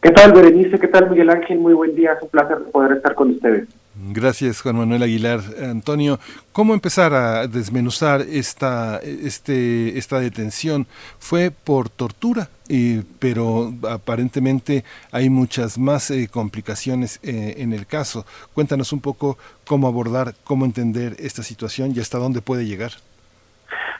¿Qué 0.00 0.10
tal, 0.10 0.32
Berenice? 0.32 0.78
¿Qué 0.78 0.88
tal, 0.88 1.10
Miguel 1.10 1.30
Ángel? 1.30 1.58
Muy 1.58 1.74
buen 1.74 1.94
día. 1.94 2.12
Es 2.12 2.22
un 2.22 2.28
placer 2.28 2.58
poder 2.72 2.96
estar 2.98 3.14
con 3.14 3.30
ustedes. 3.30 3.68
Gracias, 4.12 4.60
Juan 4.60 4.76
Manuel 4.76 5.02
Aguilar. 5.02 5.40
Antonio, 5.62 6.20
¿cómo 6.52 6.74
empezar 6.74 7.14
a 7.14 7.46
desmenuzar 7.46 8.20
esta, 8.20 8.98
este, 8.98 9.96
esta 9.96 10.20
detención? 10.20 10.86
Fue 11.18 11.50
por 11.50 11.88
tortura, 11.88 12.50
eh, 12.68 13.04
pero 13.18 13.72
aparentemente 13.88 14.84
hay 15.12 15.30
muchas 15.30 15.78
más 15.78 16.10
eh, 16.10 16.28
complicaciones 16.30 17.20
eh, 17.22 17.54
en 17.56 17.72
el 17.72 17.86
caso. 17.86 18.26
Cuéntanos 18.52 18.92
un 18.92 19.00
poco 19.00 19.38
cómo 19.66 19.88
abordar, 19.88 20.34
cómo 20.44 20.66
entender 20.66 21.16
esta 21.18 21.42
situación 21.42 21.94
y 21.96 22.00
hasta 22.00 22.18
dónde 22.18 22.42
puede 22.42 22.66
llegar. 22.66 22.92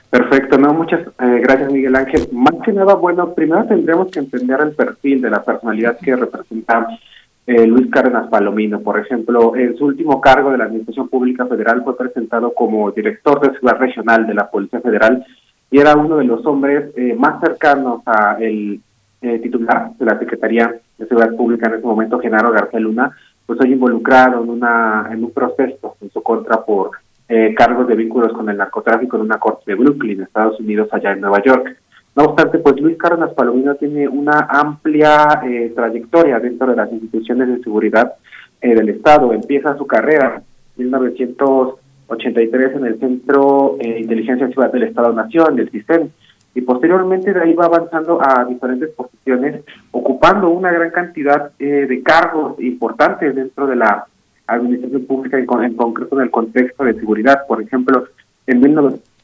Perfecto, 0.09 0.57
no, 0.57 0.73
muchas 0.73 1.01
eh, 1.19 1.39
gracias 1.41 1.71
Miguel 1.71 1.95
Ángel. 1.95 2.27
Más 2.31 2.55
que 2.63 2.71
nada, 2.71 2.93
bueno, 2.95 3.33
primero 3.33 3.65
tendremos 3.65 4.09
que 4.09 4.19
entender 4.19 4.59
el 4.61 4.71
perfil 4.71 5.21
de 5.21 5.29
la 5.29 5.43
personalidad 5.43 5.97
que 5.99 6.15
representa 6.15 6.87
eh, 7.45 7.67
Luis 7.67 7.91
Cárdenas 7.91 8.29
Palomino. 8.29 8.79
Por 8.79 8.99
ejemplo, 8.99 9.55
en 9.55 9.75
su 9.77 9.85
último 9.85 10.21
cargo 10.21 10.51
de 10.51 10.59
la 10.59 10.65
Administración 10.65 11.09
Pública 11.09 11.45
Federal 11.45 11.83
fue 11.83 11.97
presentado 11.97 12.53
como 12.53 12.91
director 12.91 13.41
de 13.41 13.57
Ciudad 13.59 13.77
Regional 13.77 14.25
de 14.25 14.33
la 14.33 14.49
Policía 14.49 14.79
Federal 14.79 15.25
y 15.69 15.79
era 15.79 15.95
uno 15.95 16.17
de 16.17 16.23
los 16.23 16.45
hombres 16.45 16.91
eh, 16.95 17.13
más 17.17 17.41
cercanos 17.41 18.01
a 18.05 18.37
el 18.39 18.81
titular 19.41 19.91
de 19.97 20.05
la 20.05 20.19
Secretaría 20.19 20.75
de 20.97 21.07
Seguridad 21.07 21.35
Pública 21.35 21.67
en 21.67 21.73
ese 21.73 21.85
momento, 21.85 22.19
Genaro 22.19 22.51
García 22.51 22.79
Luna, 22.79 23.11
pues 23.47 23.59
hoy 23.59 23.73
involucrado 23.73 24.43
en, 24.43 24.49
una, 24.49 25.09
en 25.11 25.23
un 25.23 25.31
proceso 25.31 25.97
en 26.01 26.11
su 26.11 26.21
contra 26.21 26.63
por 26.63 26.91
eh, 27.29 27.53
cargos 27.55 27.87
de 27.89 27.95
vínculos 27.95 28.31
con 28.31 28.49
el 28.49 28.55
narcotráfico 28.55 29.17
en 29.17 29.23
una 29.23 29.37
corte 29.37 29.63
de 29.71 29.75
Brooklyn, 29.75 30.21
Estados 30.21 30.59
Unidos, 30.61 30.87
allá 30.91 31.11
en 31.11 31.19
Nueva 31.19 31.43
York. 31.43 31.75
No 32.15 32.23
obstante, 32.23 32.59
pues 32.59 32.79
Luis 32.79 32.97
Cárdenas 32.97 33.33
Palomino 33.33 33.75
tiene 33.75 34.07
una 34.07 34.47
amplia 34.49 35.41
eh, 35.45 35.73
trayectoria 35.75 36.39
dentro 36.39 36.67
de 36.67 36.77
las 36.77 36.89
instituciones 36.91 37.49
de 37.49 37.59
seguridad 37.61 38.13
eh, 38.61 38.73
del 38.73 38.89
Estado. 38.89 39.33
Empieza 39.33 39.77
su 39.77 39.85
carrera 39.85 40.41
en 40.77 40.85
1983 40.85 42.75
en 42.77 42.85
el 42.85 42.99
Centro 42.99 43.75
de 43.77 43.99
Inteligencia 43.99 44.47
Ciudad 44.47 44.71
del 44.71 44.83
Estado-Nación, 44.83 45.57
del 45.57 45.69
CISEN, 45.69 46.09
y 46.55 46.61
posteriormente 46.61 47.33
de 47.33 47.41
ahí 47.41 47.53
va 47.53 47.65
avanzando 47.65 48.19
a 48.21 48.45
diferentes 48.45 48.89
posiciones, 48.91 49.63
ocupando 49.91 50.49
una 50.49 50.71
gran 50.71 50.91
cantidad 50.91 51.51
de 51.59 52.01
cargos 52.03 52.59
importantes 52.61 53.35
dentro 53.35 53.67
de 53.67 53.75
la 53.75 54.07
administración 54.47 55.05
pública 55.05 55.37
en, 55.37 55.47
en 55.63 55.75
concreto 55.75 56.15
en 56.17 56.23
el 56.23 56.31
contexto 56.31 56.83
de 56.83 56.93
seguridad. 56.93 57.45
Por 57.47 57.61
ejemplo, 57.61 58.05
en 58.45 58.59
1900 58.61 59.17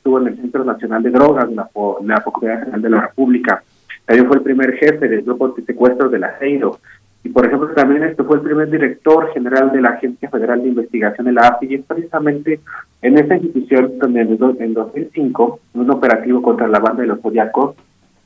estuvo 0.00 0.18
en 0.18 0.28
el 0.28 0.36
Centro 0.36 0.64
Nacional 0.64 1.02
de 1.02 1.10
Drogas, 1.10 1.52
la, 1.52 1.68
la 2.04 2.16
Procuraduría 2.22 2.64
General 2.64 2.82
de 2.82 2.90
la 2.90 3.00
República. 3.02 3.62
También 4.06 4.26
fue 4.26 4.38
el 4.38 4.42
primer 4.42 4.72
jefe 4.76 5.08
del 5.08 5.22
grupo 5.22 5.48
de 5.50 5.62
secuestros 5.62 6.10
de 6.10 6.18
la 6.18 6.38
CEIDO. 6.38 6.80
Y 7.22 7.28
por 7.28 7.44
ejemplo, 7.44 7.68
también 7.74 8.02
este 8.04 8.24
fue 8.24 8.36
el 8.36 8.42
primer 8.42 8.70
director 8.70 9.30
general 9.34 9.70
de 9.72 9.82
la 9.82 9.90
Agencia 9.90 10.30
Federal 10.30 10.62
de 10.62 10.68
Investigación 10.68 11.26
de 11.26 11.32
la 11.32 11.48
AFI, 11.48 11.66
y 11.66 11.74
es 11.74 11.84
precisamente 11.84 12.60
en 13.02 13.18
esa 13.18 13.36
institución 13.36 13.98
donde 13.98 14.22
en 14.22 14.72
2005, 14.72 15.60
en 15.74 15.80
un 15.82 15.90
operativo 15.90 16.40
contra 16.40 16.66
la 16.66 16.78
banda 16.78 17.02
de 17.02 17.08
los 17.08 17.20
zodiacos, 17.20 17.76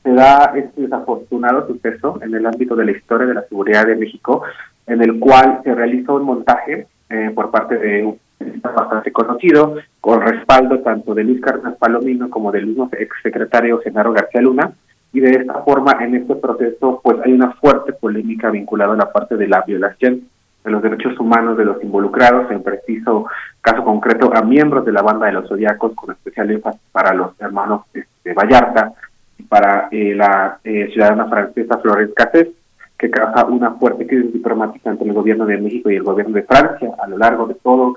se 0.01 0.13
da 0.13 0.53
este 0.55 0.83
desafortunado 0.83 1.67
suceso 1.67 2.19
en 2.21 2.33
el 2.35 2.45
ámbito 2.45 2.73
de 2.77 2.85
la 2.85 2.91
historia 2.91 3.27
de 3.27 3.33
la 3.33 3.41
seguridad 3.41 3.85
de 3.85 3.97
México, 3.97 4.43
en 4.87 5.01
el 5.01 5.19
cual 5.19 5.61
se 5.63 5.73
realizó 5.73 6.15
un 6.15 6.23
montaje 6.23 6.87
eh, 7.09 7.31
por 7.33 7.51
parte 7.51 7.77
de 7.77 8.05
un 8.05 8.19
bastante 8.61 9.11
conocido, 9.11 9.77
con 10.01 10.21
respaldo 10.21 10.79
tanto 10.79 11.13
de 11.13 11.23
Luis 11.23 11.41
Cárdenas 11.41 11.77
Palomino 11.77 12.29
como 12.29 12.51
del 12.51 12.67
mismo 12.67 12.89
exsecretario 12.91 13.79
Genaro 13.79 14.13
García 14.13 14.41
Luna, 14.41 14.71
y 15.13 15.21
de 15.21 15.31
esta 15.31 15.53
forma 15.63 15.97
en 16.01 16.15
este 16.15 16.35
proceso 16.35 16.99
pues 17.03 17.17
hay 17.23 17.33
una 17.33 17.51
fuerte 17.53 17.93
polémica 17.93 18.49
vinculada 18.49 18.93
a 18.93 18.97
la 18.97 19.11
parte 19.11 19.37
de 19.37 19.47
la 19.47 19.61
violación 19.61 20.23
de 20.63 20.71
los 20.71 20.81
derechos 20.81 21.17
humanos 21.19 21.57
de 21.57 21.65
los 21.65 21.81
involucrados, 21.83 22.51
en 22.51 22.63
preciso 22.63 23.27
caso 23.61 23.83
concreto 23.83 24.31
a 24.33 24.41
miembros 24.41 24.83
de 24.83 24.91
la 24.91 25.01
banda 25.01 25.27
de 25.27 25.33
los 25.33 25.47
zodiacos, 25.47 25.93
con 25.93 26.11
especial 26.11 26.51
énfasis 26.51 26.81
para 26.91 27.13
los 27.13 27.39
hermanos 27.39 27.83
de 27.93 28.01
este, 28.01 28.33
Vallarta 28.33 28.93
y 29.37 29.43
para 29.43 29.87
eh, 29.91 30.13
la 30.15 30.59
eh, 30.63 30.89
ciudadana 30.91 31.27
francesa 31.27 31.77
Florence 31.77 32.13
Cassés 32.13 32.47
que 32.97 33.09
causa 33.09 33.45
una 33.45 33.71
fuerte 33.71 34.07
crisis 34.07 34.33
diplomática 34.33 34.89
entre 34.89 35.07
el 35.07 35.13
gobierno 35.13 35.45
de 35.45 35.57
México 35.57 35.89
y 35.89 35.95
el 35.95 36.03
gobierno 36.03 36.33
de 36.33 36.43
Francia 36.43 36.91
a 36.97 37.07
lo 37.07 37.17
largo 37.17 37.47
de 37.47 37.55
todo 37.55 37.95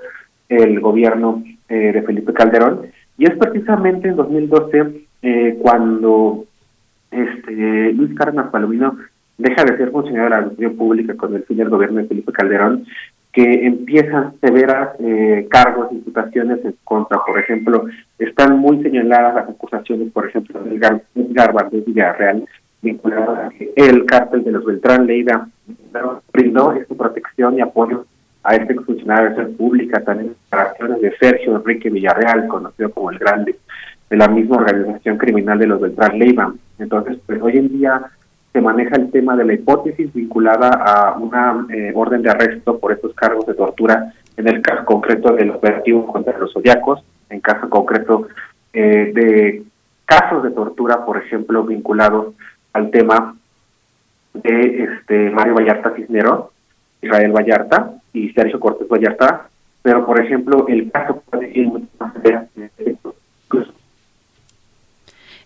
el 0.49 0.79
gobierno 0.79 1.43
eh, 1.69 1.91
de 1.93 2.01
Felipe 2.01 2.33
Calderón. 2.33 2.87
Y 3.17 3.25
es 3.25 3.37
precisamente 3.37 4.09
en 4.09 4.15
2012 4.15 5.05
eh, 5.21 5.57
cuando 5.61 6.45
este 7.11 7.93
Luis 7.93 8.15
Cárdenas 8.15 8.49
Palomino 8.49 8.97
deja 9.37 9.63
de 9.63 9.77
ser 9.77 9.91
funcionario 9.91 10.25
de 10.25 10.29
la 10.29 10.37
administración 10.37 10.77
pública 10.77 11.15
con 11.15 11.35
el 11.35 11.43
fin 11.43 11.57
del 11.57 11.69
gobierno 11.69 12.01
de 12.01 12.07
Felipe 12.07 12.31
Calderón, 12.31 12.85
que 13.31 13.65
empiezan 13.65 14.33
severas 14.41 14.89
eh, 14.99 15.47
cargos, 15.49 15.91
imputaciones 15.91 16.63
en 16.65 16.75
contra. 16.83 17.19
Por 17.25 17.39
ejemplo, 17.39 17.85
están 18.17 18.57
muy 18.57 18.81
señaladas 18.81 19.35
las 19.35 19.49
acusaciones, 19.49 20.11
por 20.11 20.27
ejemplo, 20.27 20.61
del 20.61 20.79
Gar 20.79 21.53
Valdés 21.53 21.85
Villarreal, 21.85 22.45
vinculado 22.81 23.35
a 23.35 23.49
que 23.49 23.71
el 23.75 24.05
cártel 24.05 24.43
de 24.43 24.51
los 24.51 24.65
Beltrán 24.65 25.05
Leida 25.05 25.47
brindó 26.31 26.73
esta 26.73 26.95
protección 26.95 27.57
y 27.57 27.61
apoyo 27.61 28.05
a 28.43 28.55
este 28.55 28.73
funcionario 28.75 29.29
de 29.29 29.35
ser 29.35 29.57
pública, 29.57 30.01
también 30.03 30.35
declaraciones 30.45 31.01
de 31.01 31.17
Sergio 31.17 31.55
Enrique 31.57 31.89
Villarreal, 31.89 32.47
conocido 32.47 32.89
como 32.91 33.11
el 33.11 33.19
Grande, 33.19 33.57
de 34.09 34.17
la 34.17 34.27
misma 34.27 34.57
organización 34.57 35.17
criminal 35.17 35.59
de 35.59 35.67
los 35.67 35.81
Beltrán 35.81 36.17
Leiva. 36.17 36.53
Entonces, 36.79 37.17
pues 37.25 37.41
hoy 37.41 37.57
en 37.57 37.69
día 37.69 38.01
se 38.51 38.61
maneja 38.61 38.95
el 38.95 39.11
tema 39.11 39.35
de 39.35 39.45
la 39.45 39.53
hipótesis 39.53 40.11
vinculada 40.13 40.69
a 40.69 41.17
una 41.17 41.67
eh, 41.69 41.91
orden 41.93 42.23
de 42.23 42.31
arresto 42.31 42.79
por 42.79 42.91
estos 42.91 43.13
cargos 43.13 43.45
de 43.45 43.53
tortura, 43.53 44.13
en 44.37 44.47
el 44.47 44.61
caso 44.61 44.85
concreto 44.85 45.33
del 45.33 45.51
operativo 45.51 46.07
contra 46.07 46.37
los 46.37 46.53
zodiacos, 46.53 47.03
en 47.29 47.41
caso 47.41 47.69
concreto 47.69 48.27
eh, 48.73 49.11
de 49.13 49.63
casos 50.05 50.43
de 50.43 50.51
tortura, 50.51 51.05
por 51.05 51.17
ejemplo, 51.17 51.63
vinculados 51.63 52.33
al 52.73 52.91
tema 52.91 53.35
de 54.33 54.83
este 54.83 55.29
Mario 55.31 55.55
Vallarta 55.55 55.93
Cisneros, 55.95 56.45
Israel 57.01 57.31
Vallarta 57.31 57.93
y 58.13 58.29
Sergio 58.29 58.59
Cortés 58.59 58.87
Vallarta, 58.87 59.49
pero 59.81 60.05
por 60.05 60.19
ejemplo 60.19 60.67
el 60.67 60.91
caso 60.91 61.21
puede 61.29 61.51
ir 61.57 61.67
mucho 61.67 61.87
más 61.99 62.13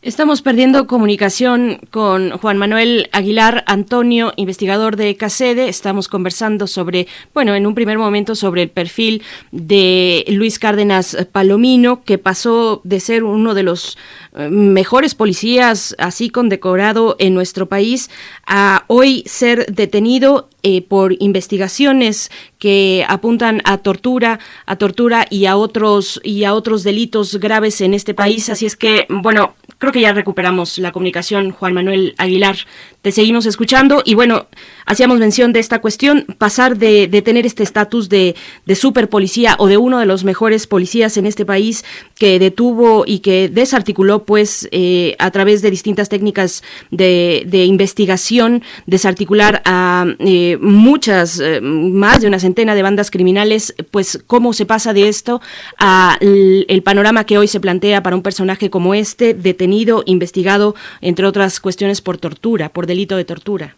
Estamos 0.04 0.42
perdiendo 0.42 0.86
comunicación 0.86 1.80
con 1.90 2.32
Juan 2.32 2.58
Manuel 2.58 3.08
Aguilar 3.14 3.64
Antonio, 3.68 4.34
investigador 4.36 4.98
de 4.98 5.16
CACEDE. 5.16 5.70
Estamos 5.70 6.10
conversando 6.10 6.68
sobre, 6.68 7.08
bueno, 7.34 7.56
en 7.56 7.66
un 7.66 7.74
primer 7.74 7.98
momento 7.98 8.36
sobre 8.36 8.64
el 8.64 8.70
perfil 8.70 9.24
de 9.54 10.26
Luis 10.28 10.60
Cárdenas 10.60 11.16
Palomino, 11.32 12.04
que 12.04 12.18
pasó 12.18 12.82
de 12.84 13.00
ser 13.00 13.24
uno 13.24 13.54
de 13.54 13.64
los 13.64 13.98
eh, 14.36 14.50
mejores 14.50 15.16
policías, 15.16 15.96
así 15.98 16.30
condecorado 16.30 17.16
en 17.18 17.34
nuestro 17.34 17.70
país, 17.70 18.10
a 18.46 18.84
hoy 18.88 19.24
ser 19.26 19.74
detenido 19.74 20.50
eh, 20.64 20.82
por 20.82 21.16
investigaciones 21.20 22.32
que 22.58 23.06
apuntan 23.10 23.62
a 23.66 23.80
tortura, 23.80 24.40
a 24.66 24.78
tortura 24.78 25.28
y 25.30 25.46
a 25.48 25.58
otros 25.58 26.22
y 26.24 26.46
a 26.46 26.54
otros 26.54 26.84
delitos 26.84 27.38
graves 27.38 27.82
en 27.82 27.94
este 27.94 28.14
país. 28.14 28.50
Así 28.50 28.66
es 28.66 28.78
que, 28.78 29.06
bueno, 29.10 29.56
creo 29.78 29.92
que 29.92 30.00
ya 30.00 30.14
recuperamos 30.14 30.78
la 30.78 30.94
comunicación, 30.94 31.52
Juan 31.52 31.74
Manuel 31.74 32.16
Aguilar. 32.18 32.56
Te 33.02 33.12
seguimos 33.12 33.46
escuchando 33.46 34.02
y 34.06 34.16
bueno, 34.16 34.48
hacíamos 34.86 35.20
mención 35.20 35.52
de 35.52 35.60
esta 35.60 35.82
cuestión, 35.82 36.26
pasar 36.38 36.78
de, 36.78 37.10
tener 37.22 37.46
este 37.46 37.64
estatus 37.64 38.08
de, 38.08 38.34
de 38.66 38.76
super 38.76 39.10
policía 39.10 39.58
o 39.60 39.68
de 39.68 39.76
uno 39.76 40.00
de 40.00 40.06
los 40.06 40.24
mejores 40.24 40.68
policías 40.68 41.18
en 41.18 41.26
este 41.26 41.46
país 41.46 41.84
que 42.18 42.40
detuvo 42.40 43.04
y 43.06 43.20
que 43.20 43.50
desarticuló 43.50 44.24
pues 44.24 44.70
eh, 44.72 45.18
a 45.20 45.32
través 45.32 45.62
de 45.62 45.70
distintas 45.70 46.08
técnicas 46.08 46.64
de, 46.92 47.44
de 47.46 47.66
investigación, 47.66 48.64
desarticular 48.86 49.62
a 49.66 50.06
eh, 50.20 50.53
muchas, 50.58 51.40
eh, 51.40 51.60
más 51.62 52.22
de 52.22 52.28
una 52.28 52.40
centena 52.40 52.76
de 52.76 52.84
bandas 52.84 53.12
criminales, 53.12 53.76
pues 53.92 54.24
cómo 54.28 54.54
se 54.54 54.66
pasa 54.66 54.94
de 54.94 55.08
esto 55.08 55.42
a 55.78 56.18
el 56.20 56.82
panorama 56.84 57.26
que 57.26 57.38
hoy 57.38 57.48
se 57.48 57.60
plantea 57.60 58.04
para 58.04 58.16
un 58.16 58.24
personaje 58.24 58.70
como 58.70 58.94
este, 58.94 59.34
detenido, 59.34 60.04
investigado, 60.06 60.76
entre 61.02 61.26
otras 61.26 61.60
cuestiones 61.60 62.02
por 62.02 62.18
tortura, 62.18 62.70
por 62.70 62.88
delito 62.88 63.18
de 63.18 63.26
tortura. 63.26 63.76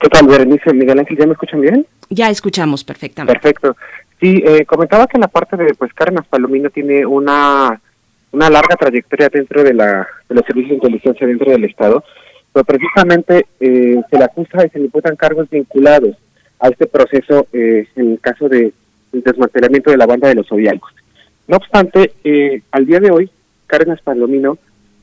¿Qué 0.00 0.08
tal, 0.08 0.26
Berenice? 0.26 0.72
Miguel 0.72 1.00
Ángel, 1.00 1.18
¿ya 1.18 1.26
me 1.26 1.32
escuchan 1.32 1.60
bien? 1.60 1.86
Ya 2.08 2.30
escuchamos 2.30 2.84
perfectamente. 2.84 3.38
Perfecto. 3.38 3.76
Sí, 4.20 4.42
eh, 4.44 4.64
comentaba 4.64 5.06
que 5.06 5.18
la 5.18 5.28
parte 5.28 5.56
de 5.56 5.74
pues 5.74 5.92
Cárdenas 5.92 6.26
Palomino 6.26 6.70
tiene 6.70 7.04
una, 7.04 7.80
una 8.32 8.50
larga 8.50 8.76
trayectoria 8.76 9.28
dentro 9.28 9.62
de, 9.62 9.74
la, 9.74 10.06
de 10.28 10.34
los 10.34 10.44
servicios 10.44 10.70
de 10.70 10.74
inteligencia 10.76 11.26
dentro 11.26 11.50
del 11.50 11.64
Estado, 11.64 12.04
pero 12.64 12.78
precisamente 12.78 13.46
eh, 13.60 14.00
se 14.10 14.18
le 14.18 14.24
acusa 14.24 14.66
y 14.66 14.70
se 14.70 14.78
le 14.78 14.86
imputan 14.86 15.16
cargos 15.16 15.48
vinculados 15.48 16.16
a 16.60 16.68
este 16.68 16.86
proceso 16.86 17.46
eh, 17.52 17.86
en 17.96 18.12
el 18.12 18.20
caso 18.20 18.48
de 18.48 18.72
desmantelamiento 19.12 19.90
de 19.90 19.96
la 19.96 20.06
banda 20.06 20.28
de 20.28 20.34
los 20.34 20.48
Zodiacos. 20.48 20.92
No 21.46 21.56
obstante, 21.56 22.12
eh, 22.24 22.62
al 22.72 22.86
día 22.86 23.00
de 23.00 23.10
hoy, 23.10 23.30
Cárdenas 23.66 24.00
Palomino 24.02 24.58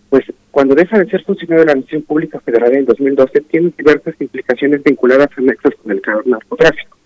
pues 0.10 0.26
cuando 0.52 0.76
deja 0.76 1.00
de 1.00 1.10
ser 1.10 1.24
funcionario 1.24 1.66
de 1.66 1.74
la 1.74 1.82
Nación 1.82 2.04
Pública 2.04 2.40
Federal 2.40 2.74
en 2.74 2.86
2012, 2.86 3.42
tiene 3.42 3.74
diversas 3.78 4.14
implicaciones 4.20 4.84
vinculadas 4.84 5.30
a 5.36 5.42
nexos 5.42 5.74
con 5.82 5.92
el 5.92 6.02
narcotráfico. 6.26 6.98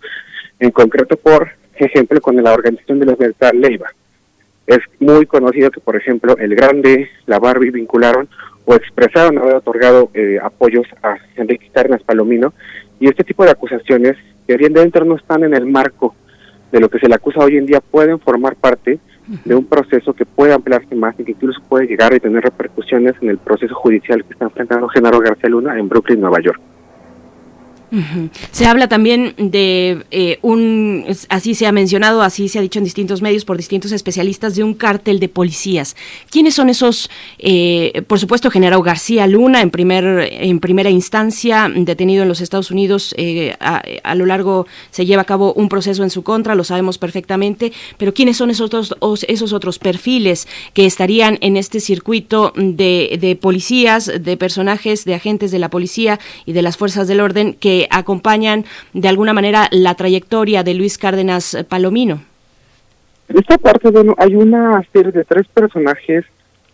En 0.60 0.70
concreto, 0.70 1.16
por 1.16 1.50
ejemplo, 1.74 2.20
con 2.20 2.36
la 2.36 2.52
organización 2.52 3.00
de 3.00 3.06
los 3.06 3.18
Delta 3.18 3.50
Leiva. 3.52 3.88
Es 4.66 4.78
muy 5.00 5.26
conocido 5.26 5.70
que, 5.70 5.80
por 5.80 5.96
ejemplo, 5.96 6.36
el 6.38 6.54
Grande, 6.54 7.08
la 7.26 7.38
Barbie 7.38 7.70
vincularon 7.70 8.28
o 8.64 8.74
expresaron 8.74 9.38
haber 9.38 9.56
otorgado 9.56 10.10
eh, 10.14 10.38
apoyos 10.42 10.86
a 11.02 11.16
Enrique 11.36 11.70
Carnas 11.72 12.02
Palomino 12.02 12.52
y 12.98 13.08
este 13.08 13.24
tipo 13.24 13.44
de 13.44 13.50
acusaciones 13.50 14.16
que 14.46 14.56
bien 14.56 14.72
dentro 14.72 15.04
no 15.04 15.16
están 15.16 15.44
en 15.44 15.54
el 15.54 15.66
marco 15.66 16.14
de 16.70 16.80
lo 16.80 16.88
que 16.88 16.98
se 16.98 17.08
le 17.08 17.14
acusa 17.14 17.40
hoy 17.40 17.56
en 17.56 17.66
día 17.66 17.80
pueden 17.80 18.20
formar 18.20 18.56
parte 18.56 18.98
de 19.44 19.54
un 19.54 19.64
proceso 19.64 20.12
que 20.12 20.26
puede 20.26 20.52
ampliarse 20.52 20.94
más 20.94 21.14
y 21.18 21.24
que 21.24 21.32
incluso 21.32 21.60
puede 21.68 21.86
llegar 21.86 22.12
a 22.12 22.18
tener 22.18 22.42
repercusiones 22.42 23.14
en 23.20 23.28
el 23.30 23.38
proceso 23.38 23.74
judicial 23.74 24.24
que 24.24 24.32
está 24.32 24.46
enfrentando 24.46 24.88
Genaro 24.88 25.20
García 25.20 25.50
Luna 25.50 25.78
en 25.78 25.88
Brooklyn, 25.88 26.20
Nueva 26.20 26.40
York. 26.40 26.60
Se 28.52 28.66
habla 28.66 28.88
también 28.88 29.34
de 29.36 30.04
eh, 30.10 30.38
un, 30.42 31.04
así 31.28 31.54
se 31.54 31.66
ha 31.66 31.72
mencionado, 31.72 32.22
así 32.22 32.48
se 32.48 32.58
ha 32.58 32.62
dicho 32.62 32.78
en 32.78 32.84
distintos 32.84 33.22
medios 33.22 33.44
por 33.44 33.56
distintos 33.56 33.92
especialistas, 33.92 34.54
de 34.54 34.64
un 34.64 34.74
cártel 34.74 35.18
de 35.18 35.28
policías. 35.28 35.96
¿Quiénes 36.30 36.54
son 36.54 36.70
esos? 36.70 37.10
Eh, 37.38 38.02
por 38.06 38.18
supuesto, 38.18 38.50
General 38.50 38.80
García 38.82 39.26
Luna, 39.26 39.60
en, 39.60 39.70
primer, 39.70 40.28
en 40.32 40.60
primera 40.60 40.90
instancia, 40.90 41.70
detenido 41.74 42.22
en 42.22 42.28
los 42.28 42.40
Estados 42.40 42.70
Unidos, 42.70 43.14
eh, 43.16 43.54
a, 43.60 44.14
lo 44.14 44.26
largo 44.26 44.66
se 44.90 45.06
lleva 45.06 45.22
a 45.22 45.26
cabo 45.26 45.52
un 45.54 45.68
proceso 45.68 46.02
en 46.02 46.10
su 46.10 46.22
contra, 46.22 46.54
lo 46.54 46.64
sabemos 46.64 46.98
perfectamente, 46.98 47.72
pero 47.98 48.14
¿quiénes 48.14 48.36
son 48.36 48.50
esos 48.50 48.66
otros, 48.72 48.94
esos 49.26 49.52
otros 49.52 49.78
perfiles 49.78 50.46
que 50.74 50.86
estarían 50.86 51.38
en 51.40 51.56
este 51.56 51.80
circuito 51.80 52.52
de, 52.56 53.18
de 53.20 53.36
policías, 53.36 54.10
de 54.20 54.36
personajes, 54.36 55.04
de 55.04 55.14
agentes 55.14 55.50
de 55.50 55.58
la 55.58 55.70
policía 55.70 56.20
y 56.46 56.52
de 56.52 56.62
las 56.62 56.76
fuerzas 56.76 57.08
del 57.08 57.20
orden 57.20 57.54
que 57.54 57.79
acompañan 57.90 58.64
de 58.92 59.08
alguna 59.08 59.32
manera 59.32 59.68
la 59.70 59.94
trayectoria 59.94 60.62
de 60.62 60.74
Luis 60.74 60.98
Cárdenas 60.98 61.56
Palomino. 61.68 62.22
En 63.28 63.38
esta 63.38 63.58
parte, 63.58 63.90
bueno, 63.90 64.14
hay 64.18 64.34
una 64.34 64.82
serie 64.92 65.12
de 65.12 65.24
tres 65.24 65.46
personajes 65.48 66.24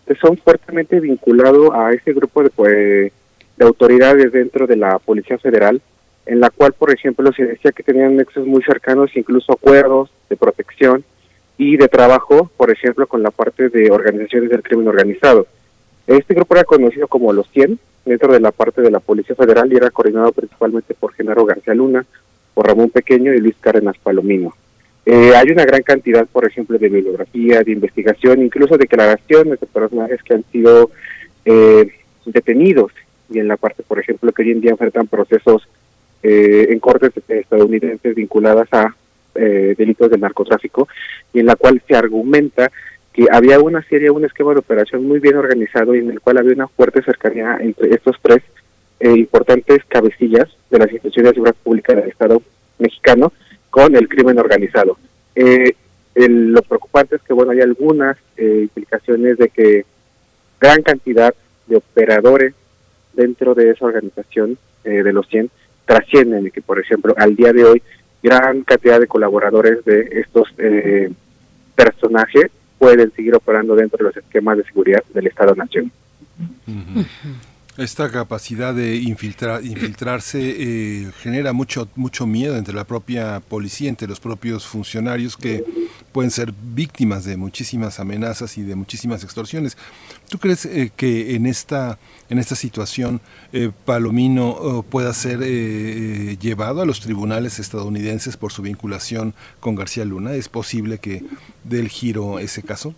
que 0.07 0.15
son 0.15 0.37
fuertemente 0.39 1.01
vinculados 1.01 1.71
a 1.75 1.93
ese 1.93 2.13
grupo 2.13 2.43
de, 2.43 2.51
pues, 2.51 3.13
de 3.57 3.65
autoridades 3.65 4.33
dentro 4.33 4.67
de 4.67 4.77
la 4.77 4.99
Policía 4.99 5.39
Federal, 5.39 5.83
en 6.25 6.41
la 6.41 6.51
cual, 6.51 6.73
por 6.73 6.93
ejemplo, 6.93 7.33
se 7.33 7.45
decía 7.45 7.73
que 7.73 7.83
tenían 7.83 8.17
nexos 8.17 8.47
muy 8.47 8.63
cercanos, 8.63 9.11
incluso 9.17 9.53
acuerdos 9.53 10.11
de 10.29 10.37
protección 10.37 11.05
y 11.59 11.77
de 11.77 11.89
trabajo, 11.89 12.51
por 12.57 12.71
ejemplo, 12.71 13.07
con 13.07 13.23
la 13.23 13.31
parte 13.31 13.69
de 13.69 13.91
organizaciones 13.91 14.51
del 14.51 14.63
crimen 14.63 14.89
organizado. 14.89 15.47
Este 16.07 16.35
grupo 16.35 16.55
era 16.55 16.65
conocido 16.65 17.09
como 17.09 17.33
los 17.33 17.49
100, 17.51 17.79
dentro 18.07 18.33
de 18.33 18.41
la 18.41 18.53
parte 18.53 18.81
de 18.81 18.91
la 18.91 19.01
Policía 19.01 19.35
Federal 19.35 19.71
y 19.71 19.77
era 19.77 19.91
coordinado 19.91 20.33
principalmente 20.33 20.95
por 20.95 21.13
Genaro 21.13 21.45
García 21.45 21.75
Luna, 21.75 22.07
por 22.55 22.67
Ramón 22.67 22.91
Pequeño 22.91 23.35
y 23.35 23.39
Luis 23.39 23.57
Cárdenas 23.61 23.99
Palomino. 23.99 24.55
Eh, 25.05 25.33
hay 25.37 25.51
una 25.51 25.65
gran 25.65 25.83
cantidad, 25.83 26.27
por 26.27 26.47
ejemplo, 26.47 26.79
de 26.79 26.89
bibliografía, 26.89 27.63
de 27.63 27.73
investigación, 27.73 28.43
incluso 28.43 28.79
declaraciones 28.79 29.61
de 29.61 29.67
personajes 29.67 30.23
que 30.23 30.35
han 30.35 30.45
sido 30.51 30.91
eh, 31.45 31.93
detenidos 32.25 32.93
y 33.29 33.41
en 33.41 33.49
la 33.49 33.57
parte, 33.57 33.83
por 33.83 33.99
ejemplo, 33.99 34.33
que 34.33 34.43
hoy 34.43 34.53
en 34.53 34.61
día 34.61 34.71
enfrentan 34.71 35.09
procesos 35.09 35.69
eh, 36.23 36.69
en 36.71 36.79
cortes 36.79 37.13
estadounidenses 37.29 38.15
vinculadas 38.15 38.69
a 38.73 38.95
delitos 39.35 40.11
de 40.11 40.17
narcotráfico 40.17 40.89
y 41.35 41.41
en 41.41 41.47
la 41.47 41.57
cual 41.57 41.83
se 41.87 41.95
argumenta 41.95 42.73
que 43.17 43.27
había 43.33 43.59
una 43.61 43.83
serie, 43.85 44.11
un 44.11 44.27
esquema 44.27 44.53
de 44.53 44.59
operación 44.59 45.09
muy 45.09 45.21
bien 45.21 45.37
organizado 45.37 45.95
y 45.95 46.01
en 46.01 46.11
el 46.11 46.21
cual 46.21 46.37
había 46.37 46.53
una 46.53 46.69
fuerte 46.69 47.03
cercanía 47.03 47.57
entre 47.61 47.89
estos 47.95 48.15
tres 48.21 48.43
eh, 49.01 49.11
importantes 49.11 49.83
cabecillas 49.89 50.47
de 50.69 50.79
las 50.79 50.93
instituciones 50.93 51.31
de 51.31 51.35
seguridad 51.37 51.57
pública 51.65 51.95
del 51.95 52.11
Estado 52.11 52.43
mexicano 52.79 53.33
con 53.71 53.97
el 53.97 54.07
crimen 54.07 54.39
organizado. 54.39 54.99
Eh, 55.35 55.75
lo 56.15 56.61
preocupante 56.61 57.17
es 57.17 57.23
que, 57.23 57.33
bueno, 57.33 57.53
hay 57.53 57.63
algunas 57.63 58.19
eh, 58.37 58.61
implicaciones 58.65 59.39
de 59.39 59.49
que 59.49 59.87
gran 60.61 60.83
cantidad 60.83 61.35
de 61.69 61.77
operadores 61.77 62.53
dentro 63.15 63.55
de 63.55 63.71
esa 63.71 63.87
organización 63.87 64.59
de 64.85 65.13
los 65.13 65.27
100 65.29 65.51
trascienden 65.85 66.47
y 66.47 66.51
que, 66.53 66.63
por 66.63 66.79
ejemplo, 66.79 67.15
al 67.17 67.35
día 67.35 67.53
de 67.53 67.65
hoy, 67.65 67.83
gran 68.23 68.63
cantidad 68.63 69.01
de 69.01 69.09
colaboradores 69.09 69.85
de 69.85 70.21
estos 70.21 70.49
personajes 71.75 72.53
pueden 72.79 73.13
seguir 73.13 73.35
operando 73.35 73.75
dentro 73.75 73.99
de 73.99 74.05
los 74.05 74.17
esquemas 74.17 74.59
de 74.59 74.65
seguridad 74.65 75.03
del 75.13 75.27
Estado-Nación. 75.27 75.91
Esta 77.77 78.11
capacidad 78.11 78.75
de 78.75 78.97
infiltrar, 78.97 79.63
infiltrarse 79.63 80.39
eh, 80.41 81.11
genera 81.19 81.53
mucho, 81.53 81.89
mucho 81.95 82.27
miedo 82.27 82.57
entre 82.57 82.75
la 82.75 82.85
propia 82.85 83.41
policía, 83.41 83.91
entre 83.91 84.09
los 84.09 84.19
propios 84.19 84.67
funcionarios 84.67 85.37
que 85.37 85.63
pueden 86.17 86.31
ser 86.31 86.55
víctimas 86.75 87.27
de 87.27 87.37
muchísimas 87.37 88.01
amenazas 88.01 88.57
y 88.57 88.63
de 88.63 88.75
muchísimas 88.75 89.23
extorsiones. 89.23 89.77
¿Tú 90.31 90.39
crees 90.39 90.65
eh, 90.65 90.91
que 90.97 91.35
en 91.35 91.45
esta, 91.45 91.99
en 92.31 92.39
esta 92.39 92.55
situación 92.55 93.21
eh, 93.53 93.71
Palomino 93.85 94.49
oh, 94.49 94.83
pueda 94.83 95.13
ser 95.13 95.41
llevado 96.39 96.81
a 96.81 96.87
los 96.87 97.01
tribunales 97.01 97.59
estadounidenses 97.59 98.39
por 98.39 98.51
su 98.51 98.63
vinculación 98.63 99.35
con 99.61 99.75
García 99.75 100.07
Luna? 100.07 100.33
¿Es 100.33 100.49
posible 100.49 100.97
que 100.97 101.23
dé 101.65 101.81
el 101.81 101.89
giro 101.89 102.39
ese 102.39 102.63
caso? 102.63 102.95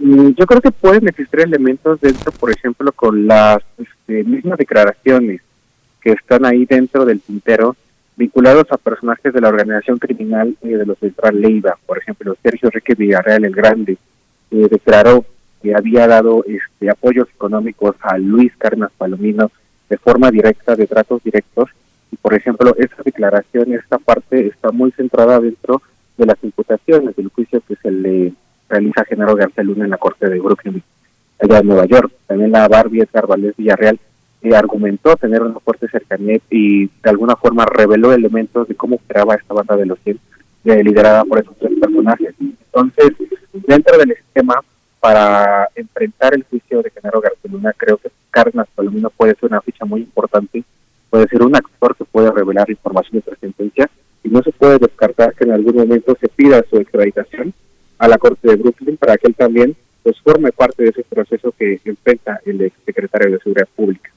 Mm, 0.00 0.30
yo 0.30 0.44
creo 0.44 0.60
que 0.60 0.72
pueden 0.72 1.06
existir 1.06 1.38
elementos 1.38 2.00
dentro, 2.00 2.32
por 2.32 2.50
ejemplo, 2.50 2.90
con 2.90 3.28
las 3.28 3.58
este, 3.78 4.24
mismas 4.24 4.58
declaraciones 4.58 5.40
que 6.00 6.10
están 6.10 6.44
ahí 6.46 6.64
dentro 6.64 7.04
del 7.04 7.20
tintero, 7.20 7.76
vinculados 8.22 8.66
a 8.70 8.76
personajes 8.76 9.32
de 9.32 9.40
la 9.40 9.48
organización 9.48 9.98
criminal 9.98 10.56
y 10.62 10.68
de 10.68 10.86
los 10.86 10.96
Central 10.98 11.40
Leiva. 11.40 11.76
Por 11.84 11.98
ejemplo, 11.98 12.36
Sergio 12.40 12.68
Enrique 12.68 12.94
Villarreal 12.94 13.44
el 13.44 13.52
Grande 13.52 13.98
eh, 14.52 14.68
declaró 14.70 15.24
que 15.60 15.74
había 15.74 16.06
dado 16.06 16.44
este, 16.46 16.88
apoyos 16.88 17.28
económicos 17.34 17.96
a 18.00 18.18
Luis 18.18 18.52
Carnas 18.58 18.92
Palomino 18.96 19.50
de 19.90 19.98
forma 19.98 20.30
directa, 20.30 20.76
de 20.76 20.86
tratos 20.86 21.20
directos. 21.24 21.68
Y, 22.12 22.16
por 22.16 22.34
ejemplo, 22.34 22.76
esa 22.78 23.02
declaración, 23.04 23.72
esta 23.72 23.98
parte 23.98 24.46
está 24.46 24.70
muy 24.70 24.92
centrada 24.92 25.40
dentro 25.40 25.82
de 26.16 26.26
las 26.26 26.36
imputaciones 26.44 27.16
del 27.16 27.28
juicio 27.28 27.60
que 27.66 27.74
se 27.74 27.90
le 27.90 28.32
realiza 28.68 29.04
Genaro 29.04 29.34
García 29.34 29.64
Luna 29.64 29.84
en 29.84 29.90
la 29.90 29.98
Corte 29.98 30.28
de 30.28 30.38
Brooklyn. 30.38 30.80
allá 31.40 31.58
en 31.58 31.66
Nueva 31.66 31.86
York. 31.86 32.12
También 32.28 32.52
la 32.52 32.68
Barbie 32.68 33.02
Edgar 33.02 33.26
Villarreal 33.56 33.98
eh, 34.42 34.54
argumentó 34.56 35.16
tener 35.16 35.42
una 35.42 35.60
fuerte 35.60 35.88
cercanía 35.88 36.38
y 36.50 36.86
de 36.86 37.10
alguna 37.10 37.36
forma 37.36 37.64
reveló 37.64 38.12
elementos 38.12 38.66
de 38.68 38.74
cómo 38.74 38.96
operaba 38.96 39.34
esta 39.34 39.54
banda 39.54 39.76
de 39.76 39.86
los 39.86 39.98
100, 40.00 40.18
eh, 40.64 40.84
liderada 40.84 41.24
por 41.24 41.38
esos 41.38 41.56
tres 41.58 41.78
personajes. 41.78 42.34
Entonces, 42.40 43.12
dentro 43.52 43.98
del 43.98 44.12
esquema, 44.12 44.62
para 45.00 45.68
enfrentar 45.74 46.34
el 46.34 46.44
juicio 46.44 46.82
de 46.82 46.90
Genaro 46.90 47.20
García 47.20 47.74
creo 47.76 47.96
que 47.96 48.10
Cárdenas 48.30 48.68
Palomino 48.74 49.10
puede 49.10 49.34
ser 49.34 49.50
una 49.50 49.60
ficha 49.60 49.84
muy 49.84 50.00
importante, 50.00 50.62
puede 51.10 51.26
ser 51.28 51.42
un 51.42 51.56
actor 51.56 51.96
que 51.96 52.04
puede 52.04 52.30
revelar 52.30 52.70
información 52.70 53.22
de 53.26 53.36
sentencia 53.36 53.90
y 54.22 54.28
no 54.28 54.42
se 54.42 54.52
puede 54.52 54.78
descartar 54.78 55.34
que 55.34 55.44
en 55.44 55.52
algún 55.52 55.76
momento 55.76 56.16
se 56.20 56.28
pida 56.28 56.64
su 56.70 56.76
extraditación 56.76 57.52
a 57.98 58.08
la 58.08 58.18
Corte 58.18 58.48
de 58.48 58.56
Brooklyn 58.56 58.96
para 58.96 59.16
que 59.16 59.26
él 59.26 59.34
también 59.34 59.76
pues 60.02 60.20
forme 60.20 60.52
parte 60.52 60.82
de 60.84 60.90
ese 60.90 61.04
proceso 61.04 61.52
que 61.58 61.80
enfrenta 61.84 62.40
el 62.44 62.60
exsecretario 62.62 63.32
de 63.32 63.38
Seguridad 63.38 63.68
Pública. 63.74 64.10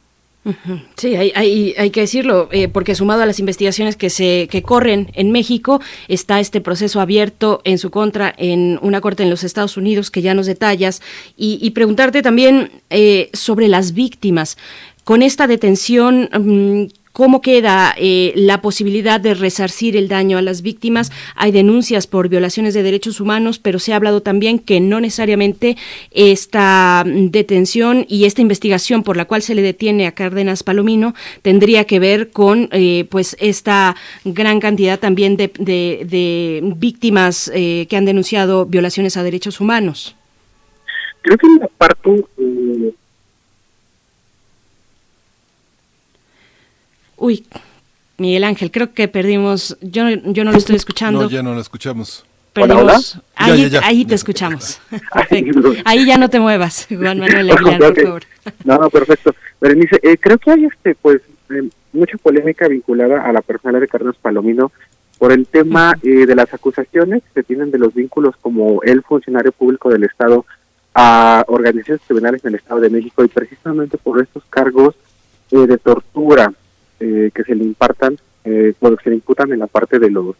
Sí, 0.96 1.16
hay, 1.16 1.32
hay, 1.36 1.74
hay, 1.76 1.90
que 1.90 2.02
decirlo, 2.02 2.50
eh, 2.52 2.68
porque 2.68 2.94
sumado 2.94 3.24
a 3.24 3.26
las 3.26 3.40
investigaciones 3.40 3.96
que 3.96 4.12
se 4.12 4.48
que 4.50 4.62
corren 4.62 5.10
en 5.14 5.32
México, 5.32 5.82
está 6.08 6.40
este 6.40 6.62
proceso 6.62 7.02
abierto 7.02 7.62
en 7.64 7.80
su 7.80 7.90
contra 7.90 8.34
en 8.38 8.78
una 8.84 9.02
corte 9.02 9.24
en 9.24 9.32
los 9.32 9.44
Estados 9.44 9.76
Unidos 9.76 10.12
que 10.12 10.22
ya 10.22 10.36
nos 10.36 10.46
detallas, 10.46 11.02
y, 11.36 11.70
preguntarte 11.72 12.22
también 12.22 12.72
eh, 12.90 13.30
sobre 13.34 13.68
las 13.68 13.94
víctimas. 13.94 14.58
Con 15.04 15.24
esta 15.24 15.48
detención, 15.48 16.30
mm, 16.32 16.86
¿Cómo 17.16 17.40
queda 17.40 17.96
eh, 17.98 18.34
la 18.36 18.60
posibilidad 18.60 19.22
de 19.22 19.36
resarcir 19.36 19.96
el 19.96 20.10
daño 20.10 20.38
a 20.38 20.42
las 20.42 20.62
víctimas? 20.62 21.14
Hay 21.38 21.54
denuncias 21.54 22.08
por 22.08 22.28
violaciones 22.28 22.74
de 22.74 22.84
derechos 22.84 23.22
humanos, 23.22 23.58
pero 23.58 23.80
se 23.80 23.94
ha 23.94 23.96
hablado 23.96 24.22
también 24.22 24.60
que 24.60 24.82
no 24.82 25.00
necesariamente 25.00 25.78
esta 26.12 27.06
detención 27.06 28.06
y 28.10 28.26
esta 28.26 28.42
investigación 28.42 29.02
por 29.02 29.16
la 29.16 29.24
cual 29.24 29.44
se 29.44 29.56
le 29.56 29.62
detiene 29.62 30.08
a 30.08 30.12
Cárdenas 30.12 30.64
Palomino 30.64 31.16
tendría 31.42 31.86
que 31.86 32.00
ver 32.00 32.32
con 32.32 32.68
eh, 32.74 33.08
pues 33.10 33.38
esta 33.40 33.96
gran 34.26 34.60
cantidad 34.60 35.00
también 35.00 35.38
de, 35.38 36.74
víctimas 36.76 37.50
eh, 37.56 37.88
que 37.90 37.96
han 37.96 38.04
denunciado 38.04 38.66
violaciones 38.66 39.16
a 39.16 39.24
derechos 39.24 39.62
humanos. 39.62 40.18
Creo 41.22 41.38
que 41.38 41.48
la 41.62 41.68
parte 41.78 42.26
Uy, 47.26 47.44
Miguel 48.20 48.44
Ángel, 48.44 48.70
creo 48.70 48.94
que 48.94 49.08
perdimos. 49.08 49.76
Yo, 49.82 50.08
yo 50.10 50.44
no 50.44 50.52
lo 50.52 50.58
estoy 50.60 50.76
escuchando. 50.76 51.24
No, 51.24 51.30
ya 51.32 51.42
no 51.42 51.56
lo 51.56 51.60
escuchamos. 51.60 52.24
Perdimos. 52.54 53.20
Ahí, 53.36 53.72
ahí 53.82 54.06
te 54.06 54.14
escuchamos. 54.14 54.80
Ahí 55.86 56.06
ya 56.06 56.20
no 56.20 56.30
te 56.30 56.40
muevas, 56.40 56.86
Juan 56.88 57.20
Manuel 57.20 57.50
Aguilar, 57.52 57.80
por 57.80 58.04
favor. 58.04 58.24
No, 58.64 58.78
no, 58.78 58.90
perfecto. 58.92 59.34
Berenice, 59.60 60.00
eh, 60.04 60.18
creo 60.20 60.38
que 60.38 60.52
hay 60.52 60.66
este, 60.66 60.94
pues, 60.94 61.20
eh, 61.50 61.68
mucha 61.94 62.16
polémica 62.20 62.68
vinculada 62.68 63.24
a 63.24 63.34
la 63.34 63.42
persona 63.42 63.80
de 63.80 63.88
Carlos 63.88 64.18
Palomino 64.22 64.72
por 65.18 65.32
el 65.32 65.48
tema 65.48 65.96
eh, 66.04 66.28
de 66.28 66.36
las 66.36 66.54
acusaciones 66.54 67.24
que 67.24 67.42
se 67.42 67.44
tienen 67.44 67.72
de 67.72 67.80
los 67.80 67.96
vínculos 67.96 68.36
como 68.40 68.84
el 68.84 69.02
funcionario 69.02 69.52
público 69.52 69.90
del 69.90 70.04
Estado 70.04 70.46
a 70.94 71.44
organizaciones 71.48 72.04
criminales 72.06 72.46
en 72.46 72.50
el 72.50 72.56
Estado 72.60 72.82
de 72.82 72.92
México 72.92 73.24
y 73.24 73.30
precisamente 73.30 73.98
por 73.98 74.22
estos 74.22 74.44
cargos 74.52 74.94
de 75.50 75.78
tortura, 75.78 76.54
eh, 77.00 77.32
que 77.34 77.44
se 77.44 77.56
le 77.56 77.64
impartan, 77.64 78.18
eh, 78.44 78.74
bueno, 78.80 78.98
se 79.04 79.10
le 79.10 79.16
imputan 79.16 79.52
en 79.52 79.60
la 79.60 79.68
parte 79.68 80.00
de 80.00 80.10
los 80.10 80.36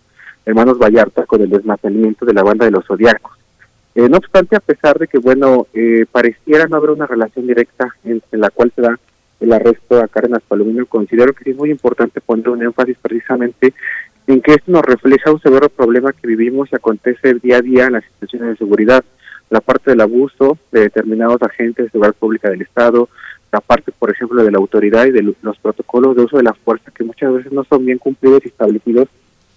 hermanos 0.46 0.78
Vallarta 0.78 1.26
con 1.26 1.42
el 1.42 1.50
desmantelamiento 1.50 2.26
de 2.26 2.34
la 2.34 2.44
banda 2.44 2.66
de 2.66 2.72
los 2.72 2.86
zodiacos. 2.86 3.36
Eh, 3.96 4.10
no 4.10 4.18
obstante, 4.18 4.58
a 4.58 4.60
pesar 4.60 5.00
de 5.00 5.08
que, 5.08 5.18
bueno, 5.18 5.68
eh, 5.74 6.06
pareciera 6.12 6.68
no 6.68 6.76
haber 6.76 6.90
una 6.90 7.08
relación 7.08 7.48
directa 7.48 7.96
en, 8.04 8.22
la 8.32 8.50
cual 8.50 8.72
se 8.76 8.82
da 8.82 9.00
el 9.40 9.54
arresto 9.54 10.02
a 10.02 10.10
Cárdenas 10.10 10.44
Palomino, 10.48 10.86
considero 10.86 11.34
que 11.34 11.50
es 11.50 11.56
muy 11.56 11.72
importante 11.72 12.20
poner 12.20 12.50
un 12.50 12.62
énfasis 12.62 12.98
precisamente 13.02 13.74
en 14.28 14.42
que 14.42 14.54
esto 14.54 14.72
nos 14.72 14.82
refleja 14.82 15.32
un 15.32 15.40
severo 15.40 15.70
problema 15.70 16.12
que 16.12 16.28
vivimos 16.28 16.70
y 16.72 16.76
acontece 16.76 17.36
día 17.36 17.58
a 17.58 17.62
día 17.62 17.86
en 17.86 17.94
las 17.94 18.04
instituciones 18.04 18.50
de 18.50 18.58
seguridad. 18.58 19.04
La 19.50 19.62
parte 19.62 19.92
del 19.92 20.02
abuso 20.02 20.58
de 20.72 20.82
determinados 20.82 21.42
agentes 21.42 21.86
de 21.86 21.92
seguridad 21.92 22.16
pública 22.16 22.50
del 22.50 22.64
Estado, 22.64 23.08
parte, 23.62 23.92
por 23.92 24.12
ejemplo, 24.12 24.44
de 24.44 24.52
la 24.52 24.58
autoridad 24.58 25.06
y 25.06 25.12
de 25.12 25.22
los 25.22 25.58
protocolos 25.58 26.16
de 26.16 26.24
uso 26.24 26.38
de 26.38 26.44
la 26.44 26.54
fuerza 26.54 26.92
que 26.92 27.04
muchas 27.04 27.34
veces 27.34 27.52
no 27.52 27.64
son 27.64 27.86
bien 27.86 27.98
cumplidos 27.98 28.42
y 28.44 28.50
establecidos 28.50 29.08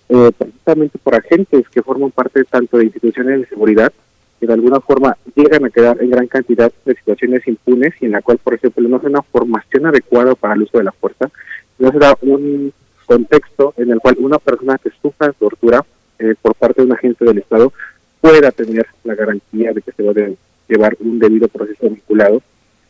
eh, 0.09 0.31
precisamente 0.37 0.99
por 0.99 1.15
agentes 1.15 1.69
que 1.69 1.83
forman 1.83 2.11
parte 2.11 2.45
tanto 2.45 2.79
de 2.79 2.85
instituciones 2.85 3.41
de 3.41 3.47
seguridad 3.47 3.93
que 4.41 4.47
de 4.47 4.53
alguna 4.53 4.81
forma 4.81 5.16
llegan 5.35 5.65
a 5.65 5.70
quedar 5.70 6.01
en 6.01 6.11
gran 6.11 6.27
cantidad 6.27 6.73
de 6.85 6.95
situaciones 6.95 7.47
impunes 7.47 7.95
y 8.01 8.07
en 8.07 8.12
la 8.12 8.23
cual, 8.23 8.39
por 8.39 8.55
ejemplo, 8.55 8.89
no 8.89 9.01
se 9.01 9.07
una 9.09 9.23
formación 9.23 9.87
adecuada 9.87 10.35
para 10.35 10.55
el 10.55 10.62
uso 10.62 10.79
de 10.79 10.85
la 10.85 10.93
fuerza, 10.93 11.31
no 11.79 11.91
se 11.91 11.99
da 11.99 12.16
un 12.23 12.73
contexto 13.07 13.75
en 13.77 13.91
el 13.91 13.99
cual 13.99 14.16
una 14.20 14.39
persona 14.39 14.79
que 14.79 14.91
sufra 15.03 15.33
tortura 15.33 15.85
eh, 16.19 16.35
por 16.41 16.55
parte 16.55 16.83
de 16.83 16.87
un 16.87 16.93
agente 16.93 17.25
del 17.25 17.39
Estado 17.39 17.73
pueda 18.20 18.51
tener 18.53 18.87
la 19.05 19.15
garantía 19.15 19.73
de 19.73 19.83
que 19.83 19.93
se 19.93 20.03
va 20.03 20.12
a 20.12 20.31
llevar 20.69 20.97
un 21.01 21.19
debido 21.19 21.49
proceso 21.49 21.89
vinculado 21.89 22.43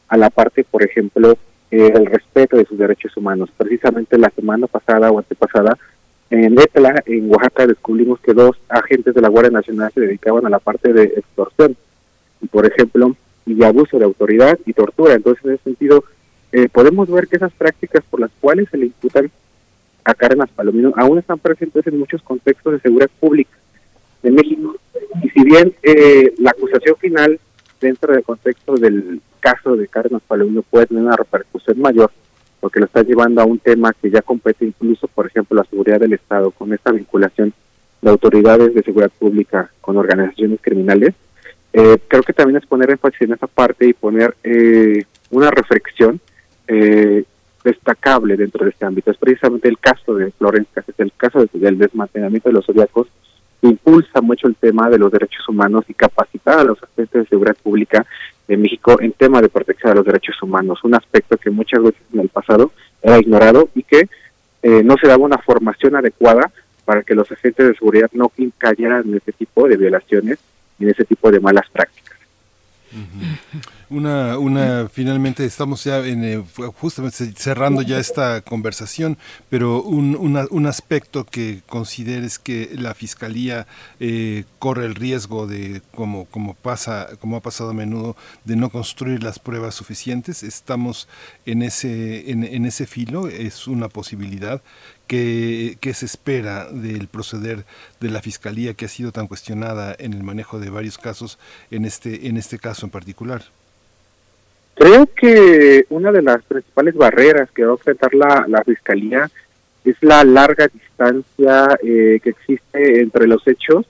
a 0.09 0.17
la 0.17 0.31
parte, 0.31 0.65
por 0.65 0.83
ejemplo, 0.83 1.37
eh, 1.71 1.93
el 1.95 2.07
respeto 2.07 2.57
de 2.57 2.65
sus 2.65 2.79
derechos 2.79 3.17
humanos. 3.17 3.51
Precisamente 3.57 4.19
la 4.19 4.31
semana 4.31 4.67
pasada 4.67 5.11
o 5.11 5.19
antepasada, 5.19 5.77
en 6.31 6.59
Etla, 6.59 7.03
en 7.07 7.31
Oaxaca, 7.31 7.67
descubrimos 7.67 8.21
que 8.21 8.35
dos 8.35 8.57
agentes 8.69 9.15
de 9.15 9.21
la 9.21 9.29
Guardia 9.29 9.51
Nacional 9.51 9.91
se 9.95 10.01
dedicaban 10.01 10.45
a 10.47 10.51
la 10.51 10.59
parte 10.59 10.93
de 10.93 11.05
extorsión, 11.05 11.77
y 12.41 12.47
por 12.47 12.67
ejemplo, 12.67 13.17
y 13.47 13.63
abuso 13.65 13.99
de 13.99 14.05
autoridad 14.05 14.59
y 14.67 14.73
tortura. 14.75 15.15
Entonces, 15.15 15.45
en 15.45 15.53
ese 15.53 15.65
sentido, 15.65 16.05
eh, 16.53 16.69
podemos 16.69 17.11
ver 17.11 17.29
que 17.29 17.37
esas 17.37 17.53
prácticas 17.53 18.05
por 18.11 18.21
las 18.21 18.31
cuales 18.41 18.69
se 18.71 18.77
le 18.77 18.87
imputan 18.87 19.31
a 20.05 20.15
Cárdenas 20.15 20.49
Palomino 20.51 20.93
aún 20.97 21.19
están 21.19 21.39
presentes 21.39 21.87
en 21.87 21.99
muchos 21.99 22.23
contextos 22.23 22.73
de 22.73 22.81
seguridad 22.81 23.11
pública 23.21 23.51
de 24.23 24.31
México. 24.31 24.77
Y 25.23 25.29
si 25.31 25.45
bien 25.45 25.75
eh, 25.83 26.33
la 26.39 26.51
acusación 26.51 26.97
final 26.97 27.39
dentro 27.81 28.13
del 28.13 28.25
contexto 28.25 28.75
del 28.75 29.21
caso 29.41 29.77
de 29.77 29.89
Cárdenas 29.89 30.23
Palomino 30.27 30.63
puede 30.63 30.87
tener 30.87 31.05
una 31.05 31.17
repercusión 31.17 31.81
mayor, 31.81 32.11
porque 32.61 32.81
lo 32.81 32.87
está 32.87 33.03
llevando 33.03 33.41
a 33.41 33.45
un 33.45 33.59
tema 33.59 33.93
que 33.93 34.11
ya 34.11 34.23
compete 34.23 34.65
incluso, 34.65 35.09
por 35.09 35.27
ejemplo, 35.27 35.57
la 35.57 35.69
seguridad 35.69 36.01
del 36.01 36.13
Estado, 36.13 36.51
con 36.51 36.73
esta 36.73 36.93
vinculación 36.93 37.53
de 38.01 38.11
autoridades 38.11 38.75
de 38.75 38.83
seguridad 38.83 39.11
pública 39.19 39.71
con 39.81 39.97
organizaciones 39.97 40.61
criminales. 40.61 41.15
Eh, 41.73 41.99
creo 42.09 42.23
que 42.23 42.33
también 42.33 42.57
es 42.57 42.67
poner 42.67 42.91
énfasis 42.91 43.23
en 43.23 43.33
esa 43.33 43.47
parte 43.47 43.87
y 43.87 43.93
poner 43.93 44.35
eh, 44.43 45.05
una 45.31 45.51
reflexión 45.51 46.21
eh, 46.67 47.25
destacable 47.63 48.37
dentro 48.37 48.65
de 48.65 48.71
este 48.71 48.87
ámbito. 48.87 49.11
Es 49.11 49.19
precisamente 49.19 49.69
el 49.69 49.79
caso 49.79 50.15
de 50.15 50.31
Florencia, 50.33 50.85
es 50.87 50.99
el 50.99 51.13
caso 51.17 51.45
del 51.53 51.79
desmantelamiento 51.79 52.49
de 52.49 52.55
los 52.55 52.67
zodiacos 52.67 53.09
impulsa 53.63 54.21
mucho 54.21 54.47
el 54.47 54.55
tema 54.55 54.89
de 54.89 54.99
los 54.99 55.11
derechos 55.11 55.49
humanos 55.49 55.85
y 55.89 55.95
capacitar 55.95 56.59
a 56.61 56.65
los 56.65 56.83
agentes 56.83 57.25
de 57.25 57.29
seguridad 57.29 57.57
pública 57.63 58.07
de 58.47 58.57
México 58.57 58.99
en 59.01 59.13
tema 59.13 59.41
de 59.41 59.49
protección 59.49 59.93
de 59.93 59.97
los 59.97 60.07
derechos 60.07 60.41
humanos, 60.43 60.83
un 60.85 60.95
aspecto 60.95 61.37
que 61.37 61.51
muchas 61.51 61.83
veces 61.83 62.01
en 62.13 62.21
el 62.21 62.29
pasado 62.29 62.73
era 63.03 63.19
ignorado 63.19 63.69
y 63.75 63.83
que 63.83 64.09
eh, 64.63 64.83
no 64.83 64.97
se 65.01 65.07
daba 65.07 65.25
una 65.25 65.39
formación 65.39 65.97
adecuada 65.97 66.51
para 66.85 67.03
que 67.03 67.15
los 67.15 67.31
agentes 67.31 67.69
de 67.69 67.75
seguridad 67.75 68.11
no 68.13 68.33
cayeran 68.57 69.07
en 69.07 69.17
ese 69.17 69.33
tipo 69.33 69.69
de 69.69 69.77
violaciones 69.77 70.39
y 70.79 70.85
en 70.85 70.91
ese 70.91 71.05
tipo 71.05 71.31
de 71.31 71.41
malas 71.41 71.69
prácticas. 71.71 72.18
Una, 73.91 74.39
una, 74.39 74.89
finalmente 74.89 75.45
estamos 75.45 75.85
ya 75.85 75.99
en, 76.07 76.25
eh, 76.25 76.45
justamente 76.79 77.33
cerrando 77.37 77.83
ya 77.83 77.99
esta 77.99 78.43
conversación, 78.43 79.17
pero 79.49 79.83
un, 79.83 80.17
un 80.51 80.67
aspecto 80.67 81.25
que 81.25 81.63
consideres 81.67 82.39
que 82.39 82.71
la 82.75 82.95
fiscalía 82.95 83.67
eh, 84.01 84.45
corre 84.59 84.87
el 84.87 84.95
riesgo 84.95 85.47
de, 85.47 85.81
como, 85.95 86.27
como 86.27 86.55
pasa, 86.55 87.09
como 87.21 87.37
ha 87.37 87.41
pasado 87.41 87.71
a 87.71 87.75
menudo, 87.75 88.17
de 88.45 88.57
no 88.57 88.71
construir 88.71 89.23
las 89.23 89.39
pruebas 89.39 89.75
suficientes. 89.75 90.43
Estamos 90.43 91.09
en 91.47 91.63
ese, 91.63 92.31
en, 92.31 92.45
en 92.45 92.67
ese 92.67 92.87
filo, 92.87 93.29
es 93.29 93.67
una 93.67 93.89
posibilidad 93.89 94.63
¿Qué, 95.09 95.79
se 95.95 96.05
espera 96.05 96.71
del 96.71 97.09
proceder 97.09 97.65
de 97.99 98.11
la 98.11 98.21
fiscalía 98.21 98.75
que 98.75 98.85
ha 98.85 98.89
sido 98.89 99.11
tan 99.11 99.27
cuestionada 99.27 99.97
en 99.99 100.13
el 100.13 100.23
manejo 100.23 100.61
de 100.61 100.69
varios 100.69 100.99
casos 100.99 101.39
en 101.71 101.87
este 101.87 102.29
en 102.29 102.37
este 102.37 102.59
caso 102.59 102.85
en 102.85 102.91
particular? 102.91 103.43
Creo 104.75 105.07
que 105.07 105.87
una 105.89 106.13
de 106.13 106.21
las 106.21 106.45
principales 106.45 106.95
barreras 106.95 107.51
que 107.53 107.65
va 107.65 107.71
a 107.71 107.77
enfrentar 107.77 108.15
la, 108.15 108.45
la 108.47 108.63
Fiscalía 108.63 109.31
es 109.85 109.97
la 110.03 110.23
larga 110.25 110.69
distancia 110.69 111.79
eh, 111.83 112.21
que 112.23 112.31
existe 112.31 113.01
entre 113.01 113.27
los 113.27 113.47
hechos 113.49 113.87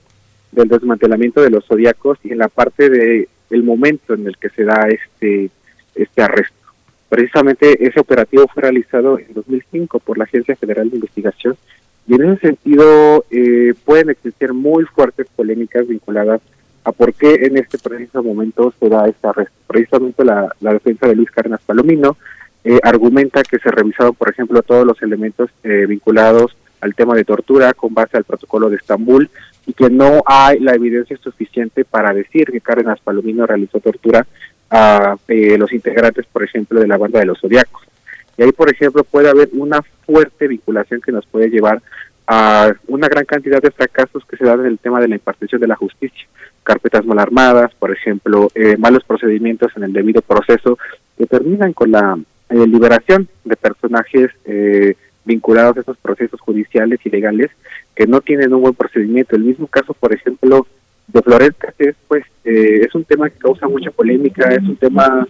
del 0.52 0.68
desmantelamiento 0.68 1.42
de 1.42 1.50
los 1.50 1.66
zodiacos 1.66 2.18
y 2.22 2.30
en 2.30 2.38
la 2.38 2.48
parte 2.48 2.88
de 2.88 3.28
el 3.50 3.64
momento 3.64 4.14
en 4.14 4.26
el 4.26 4.36
que 4.38 4.50
se 4.50 4.64
da 4.64 4.88
este 4.88 5.50
este 5.96 6.22
arresto. 6.22 6.54
Precisamente 7.08 7.86
ese 7.86 8.00
operativo 8.00 8.46
fue 8.52 8.62
realizado 8.62 9.18
en 9.18 9.32
2005 9.32 9.98
por 10.00 10.18
la 10.18 10.24
Agencia 10.24 10.56
Federal 10.56 10.90
de 10.90 10.96
Investigación 10.96 11.56
y 12.06 12.14
en 12.14 12.24
ese 12.24 12.48
sentido 12.48 13.24
eh, 13.30 13.74
pueden 13.84 14.10
existir 14.10 14.52
muy 14.52 14.84
fuertes 14.84 15.26
polémicas 15.34 15.86
vinculadas 15.86 16.40
a 16.84 16.92
por 16.92 17.12
qué 17.12 17.34
en 17.46 17.56
este 17.56 17.78
preciso 17.78 18.22
momento 18.22 18.72
se 18.78 18.88
da 18.88 19.06
esta 19.08 19.30
arresto. 19.30 19.54
Precisamente 19.66 20.24
la, 20.24 20.54
defensa 20.60 21.06
de 21.06 21.16
Luis 21.16 21.30
Cárdenas 21.30 21.60
Palomino 21.66 22.16
eh, 22.64 22.78
argumenta 22.82 23.42
que 23.42 23.58
se 23.58 23.70
revisaron, 23.70 24.14
por 24.14 24.30
ejemplo, 24.30 24.62
todos 24.62 24.86
los 24.86 25.00
elementos 25.02 25.50
eh, 25.62 25.86
vinculados 25.86 26.56
al 26.80 26.94
tema 26.94 27.14
de 27.14 27.24
tortura 27.24 27.74
con 27.74 27.92
base 27.92 28.16
al 28.16 28.24
protocolo 28.24 28.70
de 28.70 28.76
Estambul 28.76 29.30
y 29.66 29.72
que 29.72 29.90
no 29.90 30.22
hay 30.24 30.60
la 30.60 30.74
evidencia 30.74 31.16
suficiente 31.18 31.84
para 31.84 32.14
decir 32.14 32.50
que 32.50 32.60
Cárdenas 32.60 33.00
Palomino 33.00 33.46
realizó 33.46 33.80
tortura 33.80 34.26
a 34.70 35.16
eh, 35.28 35.56
los 35.58 35.72
integrantes, 35.72 36.26
por 36.26 36.42
ejemplo, 36.42 36.80
de 36.80 36.86
la 36.86 36.98
banda 36.98 37.20
de 37.20 37.26
los 37.26 37.40
Zodiacos. 37.40 37.82
Y 38.36 38.42
ahí, 38.42 38.52
por 38.52 38.70
ejemplo, 38.70 39.04
puede 39.04 39.28
haber 39.28 39.48
una 39.52 39.82
fuerte 40.06 40.46
vinculación 40.46 41.00
que 41.00 41.12
nos 41.12 41.26
puede 41.26 41.50
llevar 41.50 41.82
a 42.26 42.72
una 42.86 43.08
gran 43.08 43.24
cantidad 43.24 43.60
de 43.60 43.70
fracasos 43.70 44.22
que 44.26 44.36
se 44.36 44.44
dan 44.44 44.60
en 44.60 44.66
el 44.66 44.78
tema 44.78 45.00
de 45.00 45.08
la 45.08 45.14
impartición 45.14 45.60
de 45.60 45.66
la 45.66 45.76
justicia. 45.76 46.28
Carpetas 46.62 47.04
mal 47.06 47.18
armadas, 47.18 47.72
por 47.78 47.90
ejemplo, 47.90 48.50
eh, 48.54 48.76
malos 48.76 49.02
procedimientos 49.04 49.72
en 49.76 49.84
el 49.84 49.92
debido 49.94 50.20
proceso 50.20 50.78
que 51.16 51.26
terminan 51.26 51.72
con 51.72 51.90
la 51.90 52.18
eh, 52.50 52.66
liberación 52.66 53.28
de 53.44 53.56
personajes 53.56 54.30
eh, 54.44 54.94
vinculados 55.24 55.78
a 55.78 55.80
esos 55.80 55.96
procesos 55.96 56.40
judiciales 56.40 57.00
y 57.04 57.10
legales 57.10 57.50
que 57.94 58.06
no 58.06 58.20
tienen 58.20 58.52
un 58.52 58.60
buen 58.60 58.74
procedimiento. 58.74 59.34
El 59.34 59.44
mismo 59.44 59.66
caso, 59.66 59.94
por 59.94 60.12
ejemplo, 60.12 60.66
de 61.08 61.22
Flores 61.22 61.52
Catés, 61.58 61.96
pues 62.06 62.24
es 62.44 62.94
un 62.94 63.04
tema 63.04 63.28
que 63.28 63.38
causa 63.38 63.66
mucha 63.68 63.90
polémica, 63.90 64.48
es 64.52 64.62
un 64.62 64.76
tema 64.76 65.26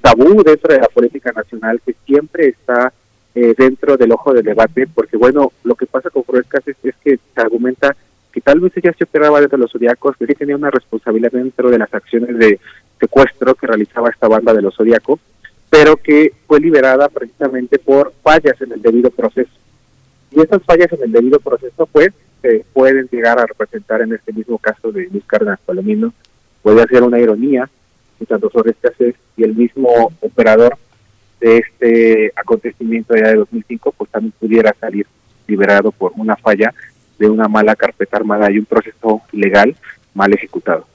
tabú 0.00 0.42
dentro 0.42 0.74
de 0.74 0.80
la 0.80 0.88
política 0.88 1.32
nacional 1.32 1.80
que 1.84 1.94
siempre 2.04 2.48
está 2.48 2.92
eh, 3.34 3.54
dentro 3.56 3.96
del 3.96 4.10
ojo 4.10 4.34
del 4.34 4.44
debate, 4.44 4.88
porque 4.92 5.16
bueno, 5.16 5.52
lo 5.62 5.76
que 5.76 5.86
pasa 5.86 6.10
con 6.10 6.24
Flores 6.24 6.46
es, 6.66 6.76
es 6.82 6.94
que 6.96 7.16
se 7.16 7.40
argumenta 7.40 7.96
que 8.32 8.40
tal 8.40 8.58
vez 8.58 8.72
ella 8.76 8.92
se 8.96 9.04
operaba 9.04 9.40
dentro 9.40 9.56
de 9.56 9.62
los 9.62 9.70
zodiacos, 9.70 10.16
que 10.16 10.26
sí 10.26 10.34
tenía 10.34 10.56
una 10.56 10.70
responsabilidad 10.70 11.30
dentro 11.30 11.70
de 11.70 11.78
las 11.78 11.94
acciones 11.94 12.36
de 12.38 12.58
secuestro 12.98 13.54
que 13.54 13.68
realizaba 13.68 14.10
esta 14.10 14.26
banda 14.26 14.52
de 14.52 14.62
los 14.62 14.74
zodiacos, 14.74 15.20
pero 15.68 15.96
que 15.96 16.32
fue 16.48 16.58
liberada 16.58 17.08
precisamente 17.08 17.78
por 17.78 18.12
fallas 18.22 18.60
en 18.60 18.72
el 18.72 18.82
debido 18.82 19.10
proceso. 19.10 19.50
Y 20.32 20.40
esas 20.40 20.62
fallas 20.64 20.92
en 20.92 21.02
el 21.04 21.12
debido 21.12 21.38
proceso, 21.38 21.86
pues, 21.86 22.10
se 22.42 22.64
pueden 22.72 23.08
llegar 23.10 23.38
a 23.38 23.46
representar 23.46 24.02
en 24.02 24.12
este 24.14 24.32
mismo 24.32 24.58
caso 24.58 24.92
de 24.92 25.08
Luis 25.10 25.24
Cárdenas 25.26 25.60
Palomino. 25.64 26.12
Puede 26.62 26.86
ser 26.88 27.02
una 27.02 27.18
ironía 27.18 27.68
que 28.18 28.26
tanto 28.26 28.50
y 29.36 29.42
el 29.42 29.54
mismo 29.54 30.12
operador 30.20 30.76
de 31.40 31.58
este 31.58 32.32
acontecimiento 32.36 33.16
ya 33.16 33.28
de 33.28 33.36
2005, 33.36 33.92
pues 33.96 34.10
también 34.10 34.34
pudiera 34.38 34.74
salir 34.78 35.06
liberado 35.46 35.90
por 35.90 36.12
una 36.16 36.36
falla 36.36 36.74
de 37.18 37.28
una 37.28 37.48
mala 37.48 37.74
carpeta 37.74 38.18
armada 38.18 38.50
y 38.50 38.58
un 38.58 38.66
proceso 38.66 39.22
legal 39.32 39.74
mal 40.14 40.32
ejecutado. 40.32 40.86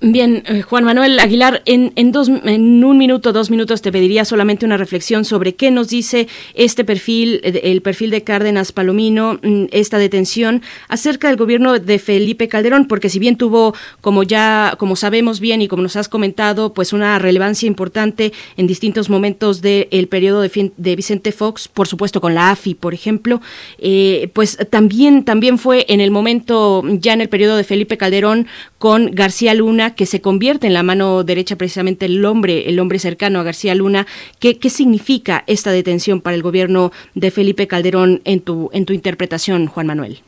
Bien, 0.00 0.44
eh, 0.46 0.62
Juan 0.62 0.84
Manuel 0.84 1.18
Aguilar, 1.18 1.60
en, 1.64 1.92
en, 1.96 2.12
dos, 2.12 2.28
en 2.28 2.84
un 2.84 2.98
minuto, 2.98 3.32
dos 3.32 3.50
minutos, 3.50 3.82
te 3.82 3.90
pediría 3.90 4.24
solamente 4.24 4.64
una 4.64 4.76
reflexión 4.76 5.24
sobre 5.24 5.56
qué 5.56 5.72
nos 5.72 5.88
dice 5.88 6.28
este 6.54 6.84
perfil, 6.84 7.40
eh, 7.42 7.62
el 7.64 7.82
perfil 7.82 8.10
de 8.10 8.22
Cárdenas 8.22 8.70
Palomino, 8.70 9.40
mm, 9.42 9.64
esta 9.72 9.98
detención, 9.98 10.62
acerca 10.86 11.26
del 11.26 11.36
gobierno 11.36 11.76
de 11.80 11.98
Felipe 11.98 12.46
Calderón, 12.46 12.86
porque 12.86 13.08
si 13.08 13.18
bien 13.18 13.34
tuvo, 13.34 13.74
como 14.00 14.22
ya, 14.22 14.76
como 14.78 14.94
sabemos 14.94 15.40
bien 15.40 15.62
y 15.62 15.66
como 15.66 15.82
nos 15.82 15.96
has 15.96 16.08
comentado, 16.08 16.72
pues 16.74 16.92
una 16.92 17.18
relevancia 17.18 17.66
importante 17.66 18.32
en 18.56 18.68
distintos 18.68 19.10
momentos 19.10 19.62
del 19.62 20.06
periodo 20.08 20.42
de, 20.42 20.70
de, 20.76 20.94
Vicente 20.94 21.32
Fox, 21.32 21.66
por 21.66 21.88
supuesto 21.88 22.20
con 22.20 22.36
la 22.36 22.52
AFI, 22.52 22.74
por 22.74 22.94
ejemplo, 22.94 23.40
eh, 23.78 24.30
pues 24.32 24.58
también, 24.70 25.24
también 25.24 25.58
fue 25.58 25.86
en 25.88 26.00
el 26.00 26.12
momento, 26.12 26.84
ya 26.86 27.14
en 27.14 27.20
el 27.20 27.28
periodo 27.28 27.56
de 27.56 27.64
Felipe 27.64 27.96
Calderón, 27.96 28.46
con 28.78 29.10
García 29.10 29.54
Luna, 29.54 29.87
que 29.94 30.06
se 30.06 30.20
convierte 30.20 30.66
en 30.66 30.74
la 30.74 30.82
mano 30.82 31.24
derecha 31.24 31.56
precisamente 31.56 32.06
el 32.06 32.24
hombre, 32.24 32.68
el 32.68 32.78
hombre 32.80 32.98
cercano 32.98 33.40
a 33.40 33.42
García 33.42 33.74
Luna. 33.74 34.06
¿Qué, 34.38 34.58
qué 34.58 34.70
significa 34.70 35.44
esta 35.46 35.70
detención 35.70 36.20
para 36.20 36.36
el 36.36 36.42
gobierno 36.42 36.92
de 37.14 37.30
Felipe 37.30 37.66
Calderón 37.66 38.20
en 38.24 38.40
tu, 38.40 38.70
en 38.72 38.84
tu 38.84 38.92
interpretación, 38.92 39.66
Juan 39.66 39.86
Manuel? 39.86 40.20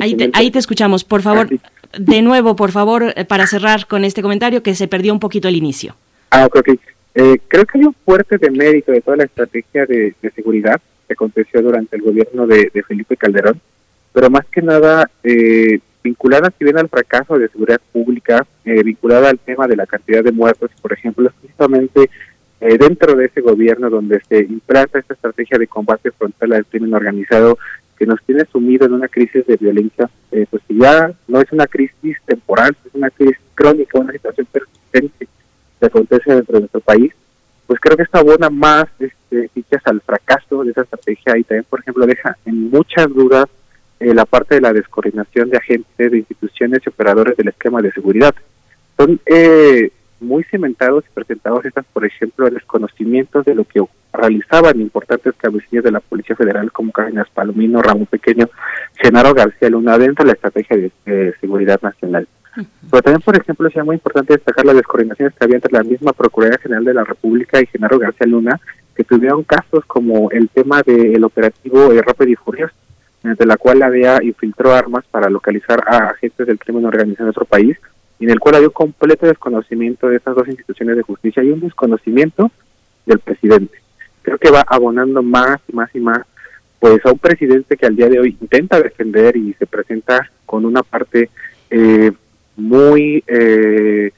Ahí, 0.00 0.14
te, 0.14 0.30
ahí 0.32 0.50
te 0.50 0.58
escuchamos. 0.58 1.02
Por 1.02 1.22
favor, 1.22 1.48
de 1.98 2.22
nuevo, 2.22 2.54
por 2.54 2.70
favor, 2.70 3.14
para 3.26 3.46
cerrar 3.46 3.86
con 3.86 4.04
este 4.04 4.22
comentario 4.22 4.62
que 4.62 4.74
se 4.74 4.86
perdió 4.86 5.12
un 5.12 5.20
poquito 5.20 5.48
el 5.48 5.56
inicio. 5.56 5.96
Ah, 6.30 6.46
ok. 6.46 6.68
Eh, 7.14 7.38
creo 7.48 7.64
que 7.64 7.78
hay 7.78 7.84
un 7.84 7.94
fuerte 8.04 8.36
de 8.36 8.50
mérito 8.50 8.92
de 8.92 9.00
toda 9.00 9.16
la 9.16 9.24
estrategia 9.24 9.86
de, 9.86 10.14
de 10.20 10.30
seguridad 10.32 10.80
que 11.06 11.14
aconteció 11.14 11.62
durante 11.62 11.96
el 11.96 12.02
gobierno 12.02 12.46
de, 12.46 12.70
de 12.74 12.82
Felipe 12.82 13.16
Calderón, 13.16 13.60
pero 14.16 14.30
más 14.30 14.46
que 14.46 14.62
nada 14.62 15.10
eh, 15.22 15.78
vinculada 16.02 16.50
si 16.56 16.64
bien 16.64 16.78
al 16.78 16.88
fracaso 16.88 17.38
de 17.38 17.48
seguridad 17.48 17.82
pública, 17.92 18.46
eh, 18.64 18.82
vinculada 18.82 19.28
al 19.28 19.38
tema 19.38 19.66
de 19.66 19.76
la 19.76 19.84
cantidad 19.84 20.24
de 20.24 20.32
muertos, 20.32 20.70
por 20.80 20.94
ejemplo, 20.94 21.30
justamente 21.42 22.08
eh, 22.62 22.78
dentro 22.78 23.14
de 23.14 23.26
ese 23.26 23.42
gobierno 23.42 23.90
donde 23.90 24.22
se 24.26 24.38
implanta 24.38 25.00
esta 25.00 25.12
estrategia 25.12 25.58
de 25.58 25.66
combate 25.66 26.12
frontal 26.12 26.54
al 26.54 26.64
crimen 26.64 26.94
organizado 26.94 27.58
que 27.98 28.06
nos 28.06 28.22
tiene 28.22 28.46
sumido 28.50 28.86
en 28.86 28.94
una 28.94 29.08
crisis 29.08 29.46
de 29.46 29.58
violencia, 29.58 30.08
eh, 30.32 30.46
pues 30.48 30.62
que 30.66 30.76
ya 30.76 31.12
no 31.28 31.42
es 31.42 31.52
una 31.52 31.66
crisis 31.66 32.16
temporal, 32.24 32.74
es 32.86 32.94
una 32.94 33.10
crisis 33.10 33.36
crónica, 33.54 33.98
una 33.98 34.12
situación 34.12 34.46
persistente 34.50 35.28
que 35.78 35.86
acontece 35.86 36.34
dentro 36.34 36.54
de 36.54 36.60
nuestro 36.60 36.80
país, 36.80 37.12
pues 37.66 37.78
creo 37.80 37.98
que 37.98 38.04
esta 38.04 38.20
abona 38.20 38.48
más 38.48 38.86
este, 38.98 39.48
fichas 39.48 39.82
al 39.84 40.00
fracaso 40.00 40.64
de 40.64 40.70
esa 40.70 40.80
estrategia 40.80 41.36
y 41.36 41.44
también, 41.44 41.66
por 41.68 41.80
ejemplo, 41.80 42.06
deja 42.06 42.34
en 42.46 42.70
muchas 42.70 43.12
dudas 43.12 43.44
eh, 44.00 44.14
la 44.14 44.24
parte 44.24 44.56
de 44.56 44.60
la 44.60 44.72
descoordinación 44.72 45.50
de 45.50 45.58
agentes, 45.58 46.10
de 46.10 46.18
instituciones 46.18 46.80
y 46.84 46.88
operadores 46.88 47.36
del 47.36 47.48
esquema 47.48 47.80
de 47.80 47.92
seguridad. 47.92 48.34
Son 48.96 49.20
eh, 49.26 49.90
muy 50.20 50.44
cimentados 50.44 51.04
y 51.06 51.14
presentados 51.14 51.64
estas, 51.64 51.84
por 51.92 52.04
ejemplo, 52.04 52.48
desconocimientos 52.50 53.44
de 53.44 53.54
lo 53.54 53.64
que 53.64 53.82
realizaban 54.12 54.80
importantes 54.80 55.34
cabecillas 55.36 55.84
de 55.84 55.92
la 55.92 56.00
Policía 56.00 56.36
Federal 56.36 56.72
como 56.72 56.92
Cárdenas 56.92 57.28
Palomino, 57.30 57.82
Ramón 57.82 58.06
Pequeño, 58.06 58.48
Genaro 58.94 59.34
García 59.34 59.68
Luna 59.68 59.98
dentro 59.98 60.24
de 60.24 60.28
la 60.28 60.34
estrategia 60.34 60.90
de 61.04 61.34
seguridad 61.40 61.80
nacional. 61.82 62.26
Pero 62.90 63.02
también, 63.02 63.20
por 63.20 63.36
ejemplo, 63.36 63.68
es 63.68 63.84
muy 63.84 63.96
importante 63.96 64.34
destacar 64.34 64.64
las 64.64 64.76
descoordinaciones 64.76 65.34
que 65.34 65.44
había 65.44 65.56
entre 65.56 65.72
la 65.72 65.82
misma 65.82 66.12
Procuraduría 66.12 66.58
General 66.58 66.84
de 66.84 66.94
la 66.94 67.04
República 67.04 67.60
y 67.60 67.66
Genaro 67.66 67.98
García 67.98 68.26
Luna, 68.26 68.58
que 68.94 69.04
tuvieron 69.04 69.44
casos 69.44 69.84
como 69.86 70.30
el 70.30 70.48
tema 70.48 70.82
del 70.82 71.22
operativo 71.22 71.92
eh, 71.92 72.00
Rápido 72.00 72.30
y 72.30 72.36
Furioso, 72.36 72.74
de 73.34 73.46
la 73.46 73.56
cual 73.56 73.80
la 73.80 73.90
DEA 73.90 74.22
infiltró 74.22 74.72
armas 74.72 75.04
para 75.10 75.28
localizar 75.28 75.82
a 75.86 76.08
agentes 76.08 76.46
del 76.46 76.58
crimen 76.58 76.84
organizado 76.84 77.24
en 77.24 77.30
otro 77.30 77.44
país, 77.44 77.76
y 78.18 78.24
en 78.24 78.30
el 78.30 78.40
cual 78.40 78.56
había 78.56 78.68
un 78.68 78.74
completo 78.74 79.26
desconocimiento 79.26 80.08
de 80.08 80.16
estas 80.16 80.34
dos 80.34 80.48
instituciones 80.48 80.96
de 80.96 81.02
justicia 81.02 81.42
y 81.42 81.50
un 81.50 81.60
desconocimiento 81.60 82.50
del 83.04 83.18
presidente. 83.18 83.78
Creo 84.22 84.38
que 84.38 84.50
va 84.50 84.64
abonando 84.66 85.22
más 85.22 85.58
y 85.68 85.72
más 85.74 85.94
y 85.94 86.00
más 86.00 86.20
pues 86.78 87.04
a 87.06 87.12
un 87.12 87.18
presidente 87.18 87.76
que 87.76 87.86
al 87.86 87.96
día 87.96 88.08
de 88.08 88.20
hoy 88.20 88.36
intenta 88.40 88.80
defender 88.80 89.36
y 89.36 89.54
se 89.54 89.66
presenta 89.66 90.30
con 90.44 90.64
una 90.64 90.82
parte 90.82 91.30
eh, 91.70 92.12
muy 92.56 93.24
eh, 93.26 94.10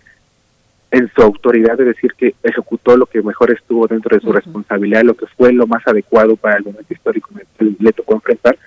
en 0.90 1.10
su 1.14 1.22
autoridad 1.22 1.76
de 1.76 1.84
decir 1.84 2.14
que 2.14 2.34
ejecutó 2.42 2.96
lo 2.96 3.06
que 3.06 3.22
mejor 3.22 3.50
estuvo 3.50 3.86
dentro 3.86 4.16
de 4.16 4.22
su 4.22 4.32
responsabilidad, 4.32 5.02
lo 5.02 5.14
que 5.14 5.26
fue 5.26 5.52
lo 5.52 5.66
más 5.66 5.86
adecuado 5.86 6.36
para 6.36 6.56
el 6.56 6.64
momento 6.64 6.92
histórico 6.92 7.30
que 7.58 7.74
le 7.78 7.92
tocó 7.92 8.14
enfrentar, 8.14 8.58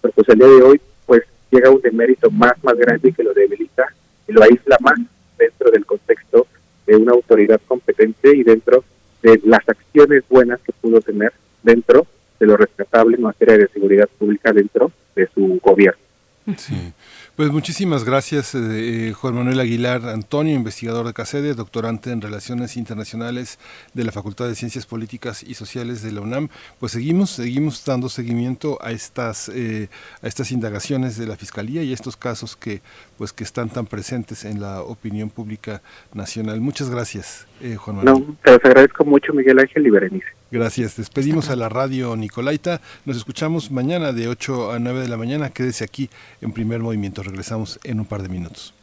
pero 0.00 0.12
pues 0.12 0.28
el 0.28 0.38
día 0.38 0.48
de 0.48 0.62
hoy 0.62 0.80
pues 1.06 1.22
llega 1.50 1.70
un 1.70 1.80
demérito 1.80 2.30
más 2.30 2.52
más 2.62 2.76
grande 2.76 3.12
que 3.12 3.22
lo 3.22 3.32
debilita 3.32 3.86
y 4.28 4.32
lo 4.32 4.42
aísla 4.42 4.76
más 4.80 4.98
dentro 5.38 5.70
del 5.70 5.86
contexto 5.86 6.46
de 6.86 6.96
una 6.96 7.12
autoridad 7.12 7.60
competente 7.66 8.36
y 8.36 8.42
dentro 8.42 8.84
de 9.22 9.40
las 9.44 9.68
acciones 9.68 10.24
buenas 10.28 10.60
que 10.60 10.72
pudo 10.72 11.00
tener 11.00 11.32
dentro 11.62 12.06
de 12.38 12.46
lo 12.46 12.56
rescatable 12.56 13.16
en 13.16 13.22
materia 13.22 13.58
de 13.58 13.68
seguridad 13.68 14.08
pública 14.18 14.52
dentro 14.52 14.90
de 15.14 15.28
su 15.34 15.60
gobierno. 15.62 16.09
Sí. 16.56 16.92
Pues 17.36 17.50
muchísimas 17.50 18.04
gracias, 18.04 18.54
eh, 18.54 19.12
Juan 19.14 19.34
Manuel 19.34 19.60
Aguilar 19.60 20.08
Antonio, 20.08 20.54
investigador 20.54 21.06
de 21.06 21.12
CACEDE, 21.12 21.54
doctorante 21.54 22.10
en 22.10 22.20
Relaciones 22.20 22.76
Internacionales 22.76 23.58
de 23.94 24.04
la 24.04 24.12
Facultad 24.12 24.48
de 24.48 24.54
Ciencias 24.54 24.86
Políticas 24.86 25.42
y 25.42 25.54
Sociales 25.54 26.02
de 26.02 26.12
la 26.12 26.22
UNAM. 26.22 26.48
Pues 26.78 26.92
seguimos, 26.92 27.30
seguimos 27.30 27.84
dando 27.84 28.08
seguimiento 28.08 28.78
a 28.82 28.90
estas, 28.90 29.48
eh, 29.50 29.88
a 30.22 30.26
estas 30.26 30.50
indagaciones 30.50 31.16
de 31.18 31.26
la 31.26 31.36
Fiscalía 31.36 31.82
y 31.82 31.92
a 31.92 31.94
estos 31.94 32.16
casos 32.16 32.56
que, 32.56 32.82
pues, 33.16 33.32
que 33.32 33.44
están 33.44 33.68
tan 33.68 33.86
presentes 33.86 34.44
en 34.44 34.60
la 34.60 34.82
opinión 34.82 35.30
pública 35.30 35.82
nacional. 36.12 36.60
Muchas 36.60 36.90
gracias, 36.90 37.46
eh, 37.60 37.76
Juan 37.76 37.96
Manuel. 37.96 38.26
No, 38.26 38.36
te 38.42 38.68
agradezco 38.68 39.04
mucho, 39.04 39.32
Miguel 39.32 39.58
Ángel 39.58 39.86
y 39.86 39.90
Berenice. 39.90 40.39
Gracias. 40.50 40.96
Despedimos 40.96 41.48
a 41.48 41.56
la 41.56 41.68
radio 41.68 42.16
Nicolaita. 42.16 42.80
Nos 43.04 43.16
escuchamos 43.16 43.70
mañana 43.70 44.12
de 44.12 44.28
8 44.28 44.72
a 44.72 44.78
9 44.78 45.00
de 45.00 45.08
la 45.08 45.16
mañana. 45.16 45.50
Quédese 45.50 45.84
aquí 45.84 46.10
en 46.40 46.52
primer 46.52 46.80
movimiento. 46.80 47.22
Regresamos 47.22 47.78
en 47.84 48.00
un 48.00 48.06
par 48.06 48.22
de 48.22 48.28
minutos. 48.28 48.74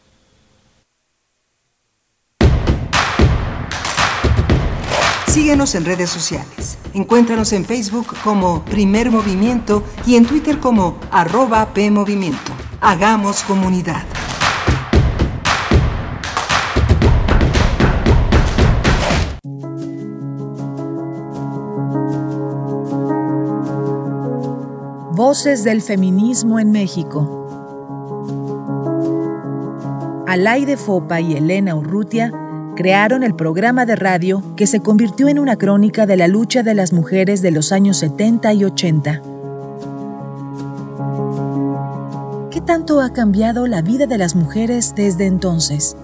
Síguenos 5.27 5.75
en 5.75 5.85
redes 5.85 6.09
sociales. 6.09 6.79
Encuéntranos 6.93 7.53
en 7.53 7.63
Facebook 7.63 8.07
como 8.23 8.65
Primer 8.65 9.11
Movimiento 9.11 9.83
y 10.07 10.15
en 10.15 10.25
Twitter 10.25 10.59
como 10.59 10.99
arroba 11.11 11.73
PMovimiento. 11.73 12.53
Hagamos 12.81 13.43
comunidad. 13.43 14.03
Voces 25.17 25.63
del 25.63 25.81
feminismo 25.81 26.59
en 26.59 26.69
México. 26.69 27.47
Alaide 30.27 30.77
Fopa 30.77 31.19
y 31.21 31.33
Elena 31.33 31.73
Urrutia 31.73 32.31
crearon 32.75 33.23
el 33.23 33.33
programa 33.33 33.87
de 33.87 33.95
radio 33.95 34.43
que 34.55 34.67
se 34.67 34.81
convirtió 34.81 35.27
en 35.27 35.39
una 35.39 35.55
crónica 35.55 36.05
de 36.05 36.17
la 36.17 36.27
lucha 36.27 36.61
de 36.61 36.75
las 36.75 36.93
mujeres 36.93 37.41
de 37.41 37.49
los 37.49 37.71
años 37.71 37.97
70 37.97 38.53
y 38.53 38.65
80. 38.65 39.21
¿Qué 42.51 42.61
tanto 42.61 43.01
ha 43.01 43.11
cambiado 43.11 43.65
la 43.65 43.81
vida 43.81 44.05
de 44.05 44.19
las 44.19 44.35
mujeres 44.35 44.93
desde 44.95 45.25
entonces? 45.25 45.97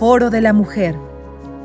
Foro 0.00 0.30
de 0.30 0.40
la 0.40 0.52
Mujer, 0.52 0.96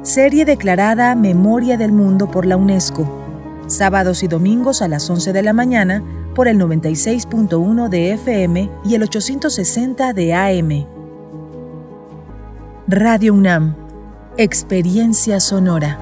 serie 0.03 0.45
declarada 0.45 1.15
Memoria 1.15 1.77
del 1.77 1.93
Mundo 1.93 2.29
por 2.29 2.45
la 2.45 2.57
UNESCO, 2.57 3.28
sábados 3.69 4.23
y 4.23 4.27
domingos 4.27 4.81
a 4.81 4.87
las 4.87 5.09
11 5.09 5.31
de 5.31 5.43
la 5.43 5.53
mañana 5.53 6.03
por 6.35 6.47
el 6.47 6.57
96.1 6.57 7.87
de 7.89 8.13
FM 8.13 8.69
y 8.83 8.95
el 8.95 9.03
860 9.03 10.13
de 10.13 10.33
AM. 10.33 10.85
Radio 12.87 13.33
UNAM, 13.33 13.75
Experiencia 14.37 15.39
Sonora. 15.39 15.99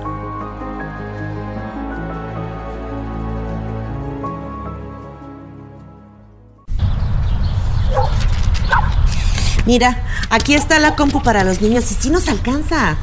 Mira, 9.66 10.02
aquí 10.30 10.54
está 10.54 10.80
la 10.80 10.96
compu 10.96 11.22
para 11.22 11.44
los 11.44 11.62
niños 11.62 11.92
y 11.92 11.96
sí 11.96 12.10
nos 12.10 12.30
alcanza. 12.30 12.96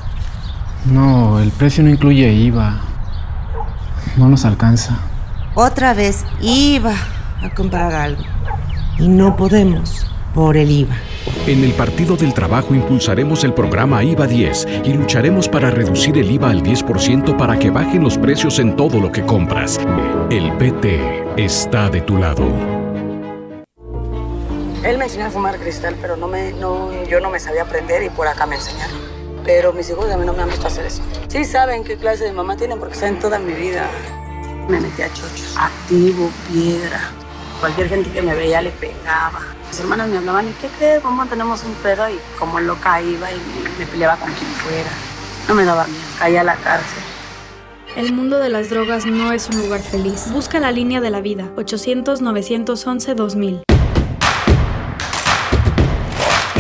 No, 0.87 1.39
el 1.39 1.51
precio 1.51 1.85
no 1.85 1.91
incluye 1.91 2.33
IVA. 2.33 2.94
No 4.17 4.29
nos 4.29 4.45
alcanza. 4.45 4.99
Otra 5.55 5.95
vez 5.95 6.25
IVA 6.41 6.95
a 7.43 7.51
comprar 7.51 7.93
algo. 7.93 8.23
Y 8.99 9.09
no 9.09 9.37
podemos 9.37 10.07
por 10.35 10.57
el 10.57 10.71
IVA. 10.71 10.97
En 11.47 11.63
el 11.63 11.73
Partido 11.73 12.17
del 12.17 12.35
Trabajo 12.35 12.75
impulsaremos 12.75 13.45
el 13.45 13.55
programa 13.55 14.03
IVA 14.03 14.27
10 14.27 14.67
y 14.85 14.93
lucharemos 14.95 15.49
para 15.49 15.71
reducir 15.71 16.19
el 16.19 16.31
IVA 16.31 16.51
al 16.51 16.63
10% 16.63 17.37
para 17.37 17.59
que 17.59 17.71
bajen 17.71 18.03
los 18.03 18.19
precios 18.19 18.59
en 18.59 18.77
todo 18.77 19.01
lo 19.01 19.13
que 19.13 19.25
compras. 19.25 19.79
El 20.31 20.53
PT 20.57 21.25
está 21.37 21.89
de 21.89 22.01
tu 22.01 22.19
lado. 22.19 22.47
Él 24.85 24.99
me 24.99 25.05
enseñó 25.05 25.27
a 25.27 25.31
fumar 25.31 25.59
cristal, 25.59 25.97
pero 26.01 26.17
no 26.17 26.29
me, 26.29 26.53
no, 26.53 26.91
yo 27.05 27.21
no 27.21 27.31
me 27.31 27.39
sabía 27.39 27.63
aprender 27.63 28.03
y 28.03 28.11
por 28.11 28.27
acá 28.27 28.45
me 28.47 28.57
enseñaron. 28.57 29.14
Pero 29.45 29.73
mis 29.73 29.89
hijos 29.91 30.11
a 30.11 30.17
mí 30.17 30.25
no 30.25 30.33
me 30.33 30.43
han 30.43 30.49
visto 30.49 30.67
hacer 30.67 30.87
eso. 30.87 31.03
Sí 31.29 31.45
saben 31.45 31.85
qué 31.85 31.97
clase 31.97 32.25
de 32.25 32.33
mamá 32.33 32.57
tienen 32.57 32.79
porque 32.79 32.95
saben 32.95 33.19
toda 33.19 33.39
mi 33.39 33.53
vida. 33.53 33.87
Me 34.69 34.81
metí 34.81 35.03
a 35.03 35.13
chochos, 35.13 35.55
activo, 35.59 36.31
piedra. 36.51 37.11
Cualquier 37.61 37.91
gente 37.91 38.11
que 38.11 38.23
me 38.23 38.35
veía 38.35 38.63
le 38.63 38.71
pegaba. 38.71 39.41
Mis 39.69 39.79
hermanas 39.81 40.09
me 40.09 40.17
hablaban, 40.19 40.49
¿y 40.49 40.53
qué 40.53 40.69
crees? 40.79 41.03
¿Cómo 41.03 41.27
tenemos 41.27 41.63
un 41.65 41.75
pedo? 41.75 42.09
Y 42.09 42.19
como 42.39 42.61
loca 42.61 43.03
iba 43.03 43.31
y 43.31 43.37
me, 43.79 43.87
peleaba 43.87 44.17
con 44.17 44.33
quien 44.33 44.51
fuera. 44.51 44.91
No 45.49 45.55
me 45.55 45.65
daba 45.65 45.87
miedo, 45.87 46.01
caía 46.19 46.41
a 46.41 46.45
la 46.45 46.57
cárcel. 46.57 47.03
El 47.97 48.13
mundo 48.13 48.39
de 48.39 48.49
las 48.49 48.71
drogas 48.71 49.05
no 49.05 49.33
es 49.33 49.49
un 49.51 49.61
lugar 49.61 49.81
feliz. 49.81 50.33
Busca 50.33 50.59
la 50.59 50.73
línea 50.73 51.01
de 51.01 51.11
la 51.11 51.21
vida, 51.21 51.51
800-911-2000. 51.57 53.74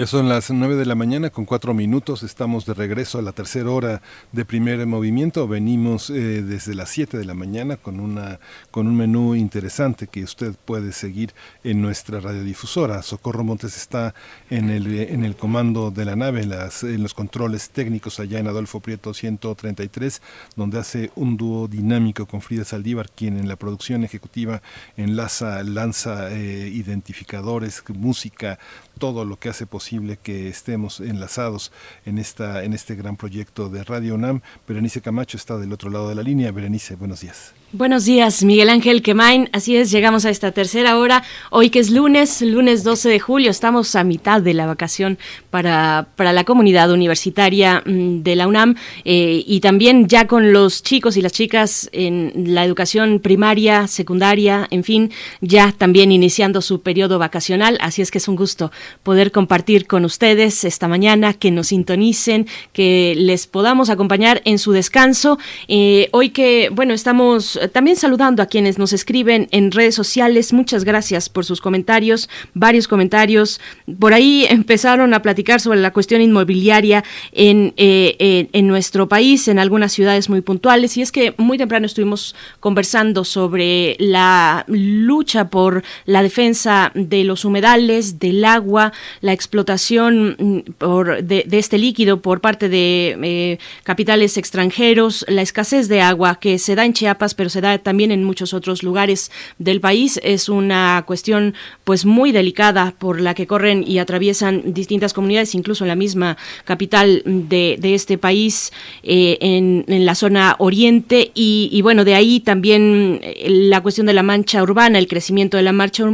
Ya 0.00 0.06
son 0.06 0.30
las 0.30 0.50
nueve 0.50 0.76
de 0.76 0.86
la 0.86 0.94
mañana 0.94 1.28
con 1.28 1.44
cuatro 1.44 1.74
minutos. 1.74 2.22
Estamos 2.22 2.64
de 2.64 2.72
regreso 2.72 3.18
a 3.18 3.22
la 3.22 3.32
tercera 3.32 3.70
hora 3.70 4.00
de 4.32 4.46
primer 4.46 4.86
movimiento. 4.86 5.46
Venimos 5.46 6.08
eh, 6.08 6.40
desde 6.40 6.74
las 6.74 6.88
siete 6.88 7.18
de 7.18 7.26
la 7.26 7.34
mañana 7.34 7.76
con 7.76 8.00
una 8.00 8.40
con 8.70 8.86
un 8.86 8.96
menú 8.96 9.34
interesante 9.34 10.06
que 10.06 10.24
usted 10.24 10.54
puede 10.64 10.92
seguir 10.92 11.34
en 11.64 11.82
nuestra 11.82 12.18
radiodifusora. 12.18 13.02
Socorro 13.02 13.44
Montes 13.44 13.76
está 13.76 14.14
en 14.48 14.70
el 14.70 14.86
en 15.00 15.26
el 15.26 15.36
comando 15.36 15.90
de 15.90 16.06
la 16.06 16.16
nave, 16.16 16.44
en, 16.44 16.48
las, 16.48 16.82
en 16.82 17.02
los 17.02 17.12
controles 17.12 17.68
técnicos 17.68 18.20
allá 18.20 18.38
en 18.38 18.46
Adolfo 18.46 18.80
Prieto 18.80 19.12
133, 19.12 20.22
donde 20.56 20.78
hace 20.78 21.10
un 21.14 21.36
dúo 21.36 21.68
dinámico 21.68 22.24
con 22.24 22.40
Frida 22.40 22.64
Saldívar, 22.64 23.10
quien 23.10 23.36
en 23.36 23.48
la 23.48 23.56
producción 23.56 24.02
ejecutiva 24.02 24.62
enlaza, 24.96 25.62
lanza 25.62 26.32
eh, 26.32 26.70
identificadores, 26.72 27.84
música, 27.88 28.58
todo 28.98 29.26
lo 29.26 29.38
que 29.38 29.50
hace 29.50 29.66
posible 29.66 29.89
que 30.22 30.48
estemos 30.48 31.00
enlazados 31.00 31.72
en 32.06 32.18
esta 32.18 32.62
en 32.62 32.72
este 32.72 32.94
gran 32.94 33.16
proyecto 33.16 33.68
de 33.68 33.82
Radio 33.82 34.14
UNAM. 34.14 34.40
Berenice 34.68 35.00
Camacho 35.00 35.36
está 35.36 35.58
del 35.58 35.72
otro 35.72 35.90
lado 35.90 36.08
de 36.08 36.14
la 36.14 36.22
línea. 36.22 36.52
Berenice, 36.52 36.94
buenos 36.94 37.22
días. 37.22 37.59
Buenos 37.72 38.04
días, 38.04 38.42
Miguel 38.42 38.68
Ángel 38.68 39.00
Quemain. 39.00 39.48
Así 39.52 39.76
es, 39.76 39.92
llegamos 39.92 40.24
a 40.24 40.30
esta 40.30 40.50
tercera 40.50 40.98
hora. 40.98 41.22
Hoy 41.50 41.70
que 41.70 41.78
es 41.78 41.92
lunes, 41.92 42.42
lunes 42.42 42.82
12 42.82 43.08
de 43.08 43.20
julio, 43.20 43.48
estamos 43.48 43.94
a 43.94 44.02
mitad 44.02 44.42
de 44.42 44.54
la 44.54 44.66
vacación 44.66 45.18
para, 45.50 46.08
para 46.16 46.32
la 46.32 46.42
comunidad 46.42 46.90
universitaria 46.90 47.80
mm, 47.86 48.24
de 48.24 48.34
la 48.34 48.48
UNAM 48.48 48.74
eh, 49.04 49.44
y 49.46 49.60
también 49.60 50.08
ya 50.08 50.26
con 50.26 50.52
los 50.52 50.82
chicos 50.82 51.16
y 51.16 51.22
las 51.22 51.30
chicas 51.30 51.88
en 51.92 52.32
la 52.52 52.64
educación 52.64 53.20
primaria, 53.20 53.86
secundaria, 53.86 54.66
en 54.72 54.82
fin, 54.82 55.12
ya 55.40 55.70
también 55.70 56.10
iniciando 56.10 56.62
su 56.62 56.80
periodo 56.80 57.20
vacacional. 57.20 57.78
Así 57.80 58.02
es 58.02 58.10
que 58.10 58.18
es 58.18 58.26
un 58.26 58.34
gusto 58.34 58.72
poder 59.04 59.30
compartir 59.30 59.86
con 59.86 60.04
ustedes 60.04 60.64
esta 60.64 60.88
mañana, 60.88 61.34
que 61.34 61.52
nos 61.52 61.68
sintonicen, 61.68 62.48
que 62.72 63.14
les 63.16 63.46
podamos 63.46 63.90
acompañar 63.90 64.42
en 64.44 64.58
su 64.58 64.72
descanso. 64.72 65.38
Eh, 65.68 66.08
hoy 66.10 66.30
que, 66.30 66.68
bueno, 66.72 66.94
estamos 66.94 67.59
también 67.68 67.96
saludando 67.96 68.42
a 68.42 68.46
quienes 68.46 68.78
nos 68.78 68.92
escriben 68.92 69.48
en 69.50 69.70
redes 69.70 69.94
sociales. 69.94 70.52
Muchas 70.52 70.84
gracias 70.84 71.28
por 71.28 71.44
sus 71.44 71.60
comentarios, 71.60 72.28
varios 72.54 72.88
comentarios. 72.88 73.60
Por 73.98 74.14
ahí 74.14 74.46
empezaron 74.48 75.14
a 75.14 75.22
platicar 75.22 75.60
sobre 75.60 75.80
la 75.80 75.92
cuestión 75.92 76.22
inmobiliaria 76.22 77.04
en, 77.32 77.74
eh, 77.76 78.48
en, 78.52 78.66
nuestro 78.66 79.08
país, 79.08 79.48
en 79.48 79.58
algunas 79.58 79.92
ciudades 79.92 80.28
muy 80.28 80.40
puntuales. 80.40 80.96
Y 80.96 81.02
es 81.02 81.12
que 81.12 81.34
muy 81.36 81.58
temprano 81.58 81.86
estuvimos 81.86 82.34
conversando 82.60 83.24
sobre 83.24 83.96
la 83.98 84.64
lucha 84.68 85.48
por 85.48 85.82
la 86.06 86.22
defensa 86.22 86.92
de 86.94 87.24
los 87.24 87.44
humedales, 87.44 88.18
del 88.18 88.44
agua, 88.44 88.92
la 89.20 89.32
explotación 89.32 90.36
mm, 90.38 90.72
por, 90.78 91.22
de, 91.22 91.46
este 91.52 91.78
líquido 91.78 92.22
por 92.22 92.40
parte 92.40 92.68
de 92.68 93.18
eh, 93.22 93.58
capitales 93.82 94.36
extranjeros, 94.36 95.24
la 95.28 95.42
escasez 95.42 95.88
de 95.88 96.00
agua 96.00 96.38
que 96.40 96.58
se 96.58 96.74
da 96.74 96.84
en 96.84 96.92
Chiapas, 96.92 97.34
pero 97.34 97.49
se 97.50 97.60
da 97.60 97.78
también 97.78 98.10
en 98.10 98.24
muchos 98.24 98.54
otros 98.54 98.82
lugares 98.82 99.30
del 99.58 99.80
país. 99.80 100.20
Es 100.22 100.48
una 100.48 101.04
cuestión 101.06 101.54
pues 101.84 102.04
muy 102.04 102.32
delicada 102.32 102.94
por 102.98 103.20
la 103.20 103.34
que 103.34 103.46
corren 103.46 103.84
y 103.86 103.98
atraviesan 103.98 104.72
distintas 104.72 105.12
comunidades, 105.12 105.54
incluso 105.54 105.84
en 105.84 105.88
la 105.88 105.96
misma 105.96 106.36
capital 106.64 107.22
de, 107.24 107.78
este 107.82 108.18
país, 108.18 108.72
eh, 109.02 109.38
en, 109.40 109.84
la 110.06 110.14
zona 110.14 110.56
oriente. 110.58 111.32
Y, 111.34 111.80
bueno, 111.82 112.04
de 112.04 112.14
ahí 112.14 112.40
también 112.40 113.20
eh, 113.22 113.46
la 113.48 113.80
cuestión 113.80 114.06
de 114.06 114.12
la 114.12 114.22
mancha 114.22 114.62
urbana, 114.62 114.98
el 114.98 115.08
crecimiento 115.08 115.56
de 115.56 115.62
la 115.62 115.72
mancha, 115.72 116.04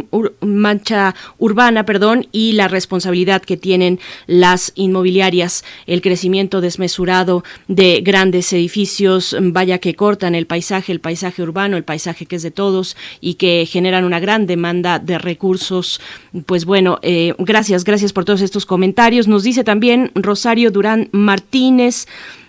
mancha 0.41 1.15
urbana, 1.39 1.85
perdón, 1.85 2.27
y 2.33 2.53
la 2.53 2.69
responsabilidad 2.69 3.43
que 3.43 3.57
tienen 3.57 4.01
las 4.27 4.73
inmobiliarias, 4.75 5.65
el 5.87 6.01
crecimiento 6.01 6.61
desmesurado 6.61 7.45
de 7.69 8.01
grandes 8.03 8.53
edificios, 8.53 9.37
vaya 9.41 9.79
que 9.79 9.95
cortan 9.95 10.35
el 10.35 10.47
paisaje, 10.47 10.93
el 10.93 11.01
paisaje 11.01 11.26
urbano, 11.39 11.77
el 11.77 11.85
paisaje 11.85 12.27
que 12.27 12.37
es 12.37 12.43
de 12.43 12.51
todos 12.51 12.97
y 13.21 13.35
que 13.35 13.67
generan 13.67 14.05
una 14.05 14.21
gran 14.21 14.47
demanda 14.47 14.99
de 14.99 15.19
recursos. 15.19 16.01
Pues 16.47 16.65
bueno, 16.65 16.99
eh, 17.03 17.35
gracias, 17.39 17.85
gracias 17.85 18.13
por 18.13 18.25
todos 18.25 18.43
estos 18.43 18.67
comentarios. 18.67 19.29
Nos 19.29 19.43
dice 19.43 19.65
también 19.65 20.11
Rosario 20.15 20.71
Durán 20.71 21.09
Martínez 21.13 22.07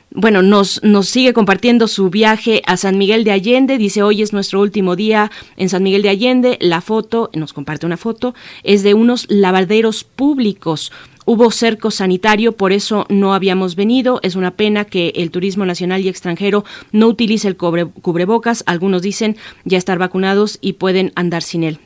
bueno, 0.10 0.42
nos, 0.42 0.82
nos 0.84 1.10
sigue 1.10 1.34
compartiendo 1.34 1.88
su 1.88 2.10
viaje 2.10 2.62
a 2.66 2.78
San 2.78 2.98
Miguel 2.98 3.24
de 3.24 3.32
Allende. 3.32 3.78
Dice, 3.78 4.04
hoy 4.04 4.22
es 4.22 4.32
nuestro 4.32 4.62
último 4.62 4.96
día 4.96 5.30
en 5.58 5.70
San 5.70 5.84
Miguel 5.84 6.02
de 6.02 6.10
Allende. 6.10 6.58
La 6.62 6.82
foto, 6.82 7.30
nos 7.34 7.54
comparte 7.54 7.86
una 7.86 7.98
foto, 7.98 8.34
es 8.64 8.84
de 8.84 8.94
unos 8.94 9.26
lavaderos 9.30 10.04
públicos 10.06 10.92
hubo 11.28 11.52
cerco 11.52 11.92
sanitario, 11.92 12.54
por 12.54 12.72
eso 12.72 13.06
no 13.10 13.34
habíamos 13.34 13.76
venido. 13.76 14.20
Es 14.24 14.36
una 14.36 14.52
pena 14.52 14.86
que 14.86 15.12
el 15.18 15.30
turismo 15.30 15.66
nacional 15.66 16.02
y 16.02 16.08
extranjero 16.08 16.64
no 16.94 17.08
utilice 17.08 17.50
el 17.50 17.58
cubrebocas. 17.58 18.64
Algunos 18.66 19.02
dicen 19.02 19.36
ya 19.66 19.78
estar 19.78 20.00
vacunados 20.00 20.58
y 20.62 20.74
pueden 20.74 21.12
andar 21.16 21.44
sin 21.44 21.64
él. 21.64 21.80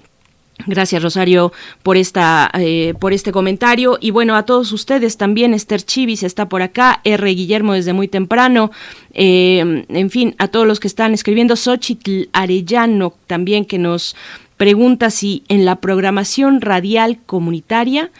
Gracias 0.68 1.02
Rosario 1.02 1.52
por 1.82 1.98
esta 1.98 2.52
eh, 2.54 2.94
por 3.00 3.14
este 3.14 3.32
comentario 3.32 3.98
y 4.00 4.12
bueno 4.12 4.36
a 4.36 4.46
todos 4.46 4.72
ustedes 4.74 5.18
también 5.18 5.56
Esther 5.56 5.82
Chivis 5.82 6.22
está 6.22 6.50
por 6.50 6.62
acá 6.62 7.02
R 7.04 7.34
Guillermo 7.34 7.74
desde 7.74 7.94
muy 7.94 8.08
temprano 8.08 8.70
eh, 9.16 9.86
en 9.90 10.10
fin 10.12 10.36
a 10.38 10.50
todos 10.50 10.68
los 10.68 10.80
que 10.80 10.88
están 10.88 11.16
escribiendo 11.16 11.56
Xochitl 11.56 12.30
Arellano 12.32 13.16
también 13.26 13.66
que 13.66 13.80
nos 13.80 14.16
pregunta 14.58 15.10
si 15.10 15.44
en 15.48 15.66
la 15.66 15.78
programación 15.78 16.62
radial 16.62 17.18
comunitaria 17.26 18.12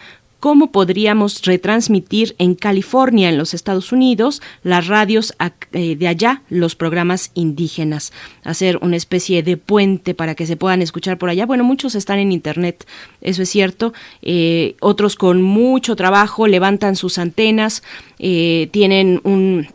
cómo 0.42 0.72
podríamos 0.72 1.40
retransmitir 1.42 2.34
en 2.38 2.56
California, 2.56 3.28
en 3.28 3.38
los 3.38 3.54
Estados 3.54 3.92
Unidos, 3.92 4.42
las 4.64 4.88
radios 4.88 5.36
eh, 5.70 5.94
de 5.94 6.08
allá, 6.08 6.42
los 6.48 6.74
programas 6.74 7.30
indígenas, 7.34 8.12
hacer 8.42 8.76
una 8.78 8.96
especie 8.96 9.44
de 9.44 9.56
puente 9.56 10.14
para 10.14 10.34
que 10.34 10.46
se 10.46 10.56
puedan 10.56 10.82
escuchar 10.82 11.16
por 11.16 11.30
allá. 11.30 11.46
Bueno, 11.46 11.62
muchos 11.62 11.94
están 11.94 12.18
en 12.18 12.32
Internet, 12.32 12.88
eso 13.20 13.42
es 13.42 13.50
cierto, 13.50 13.92
eh, 14.20 14.74
otros 14.80 15.14
con 15.14 15.42
mucho 15.42 15.94
trabajo 15.94 16.48
levantan 16.48 16.96
sus 16.96 17.18
antenas, 17.18 17.84
eh, 18.18 18.68
tienen 18.72 19.20
un 19.22 19.68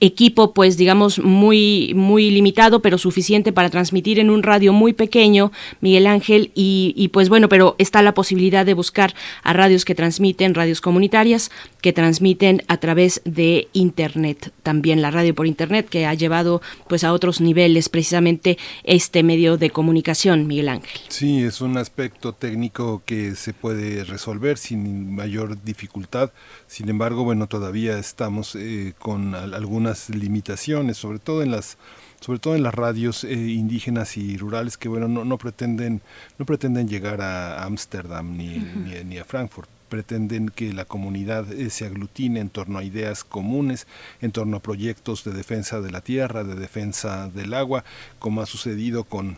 equipo 0.00 0.54
pues 0.54 0.76
digamos 0.76 1.18
muy 1.18 1.92
muy 1.94 2.30
limitado 2.30 2.80
pero 2.80 2.96
suficiente 2.96 3.52
para 3.52 3.70
transmitir 3.70 4.18
en 4.18 4.30
un 4.30 4.42
radio 4.42 4.72
muy 4.72 4.94
pequeño 4.94 5.52
Miguel 5.80 6.06
Ángel 6.06 6.50
y, 6.54 7.10
pues 7.12 7.28
bueno 7.28 7.48
pero 7.48 7.76
está 7.78 8.02
la 8.02 8.14
posibilidad 8.14 8.64
de 8.64 8.74
buscar 8.74 9.14
a 9.42 9.52
radios 9.52 9.84
que 9.84 9.94
transmiten 9.94 10.54
radios 10.54 10.80
comunitarias 10.80 11.50
que 11.84 11.92
transmiten 11.92 12.62
a 12.66 12.78
través 12.78 13.20
de 13.26 13.68
internet 13.74 14.54
también 14.62 15.02
la 15.02 15.10
radio 15.10 15.34
por 15.34 15.46
internet 15.46 15.86
que 15.86 16.06
ha 16.06 16.14
llevado 16.14 16.62
pues 16.88 17.04
a 17.04 17.12
otros 17.12 17.42
niveles 17.42 17.90
precisamente 17.90 18.56
este 18.84 19.22
medio 19.22 19.58
de 19.58 19.68
comunicación 19.68 20.46
Miguel 20.46 20.70
Ángel. 20.70 20.98
Sí 21.08 21.44
es 21.44 21.60
un 21.60 21.76
aspecto 21.76 22.32
técnico 22.32 23.02
que 23.04 23.34
se 23.34 23.52
puede 23.52 24.02
resolver 24.04 24.56
sin 24.56 25.14
mayor 25.14 25.62
dificultad. 25.62 26.32
Sin 26.68 26.88
embargo 26.88 27.22
bueno 27.22 27.48
todavía 27.48 27.98
estamos 27.98 28.54
eh, 28.54 28.94
con 28.98 29.34
algunas 29.34 30.08
limitaciones, 30.08 30.96
sobre 30.96 31.18
todo 31.18 31.42
en 31.42 31.50
las 31.50 31.76
sobre 32.20 32.38
todo 32.38 32.54
en 32.54 32.62
las 32.62 32.74
radios 32.74 33.24
eh, 33.24 33.34
indígenas 33.34 34.16
y 34.16 34.38
rurales 34.38 34.78
que 34.78 34.88
bueno 34.88 35.06
no, 35.06 35.26
no 35.26 35.36
pretenden 35.36 36.00
no 36.38 36.46
pretenden 36.46 36.88
llegar 36.88 37.20
a 37.20 37.62
Ámsterdam 37.64 38.38
ni, 38.38 38.56
ni, 39.04 39.18
a 39.18 39.24
Frankfurt 39.26 39.68
pretenden 39.94 40.48
que 40.48 40.72
la 40.72 40.86
comunidad 40.86 41.52
eh, 41.52 41.70
se 41.70 41.86
aglutine 41.86 42.40
en 42.40 42.50
torno 42.50 42.80
a 42.80 42.82
ideas 42.82 43.22
comunes, 43.22 43.86
en 44.20 44.32
torno 44.32 44.56
a 44.56 44.60
proyectos 44.60 45.22
de 45.22 45.30
defensa 45.30 45.80
de 45.80 45.92
la 45.92 46.00
tierra, 46.00 46.42
de 46.42 46.56
defensa 46.56 47.28
del 47.28 47.54
agua, 47.54 47.84
como 48.18 48.42
ha 48.42 48.46
sucedido 48.46 49.04
con 49.04 49.36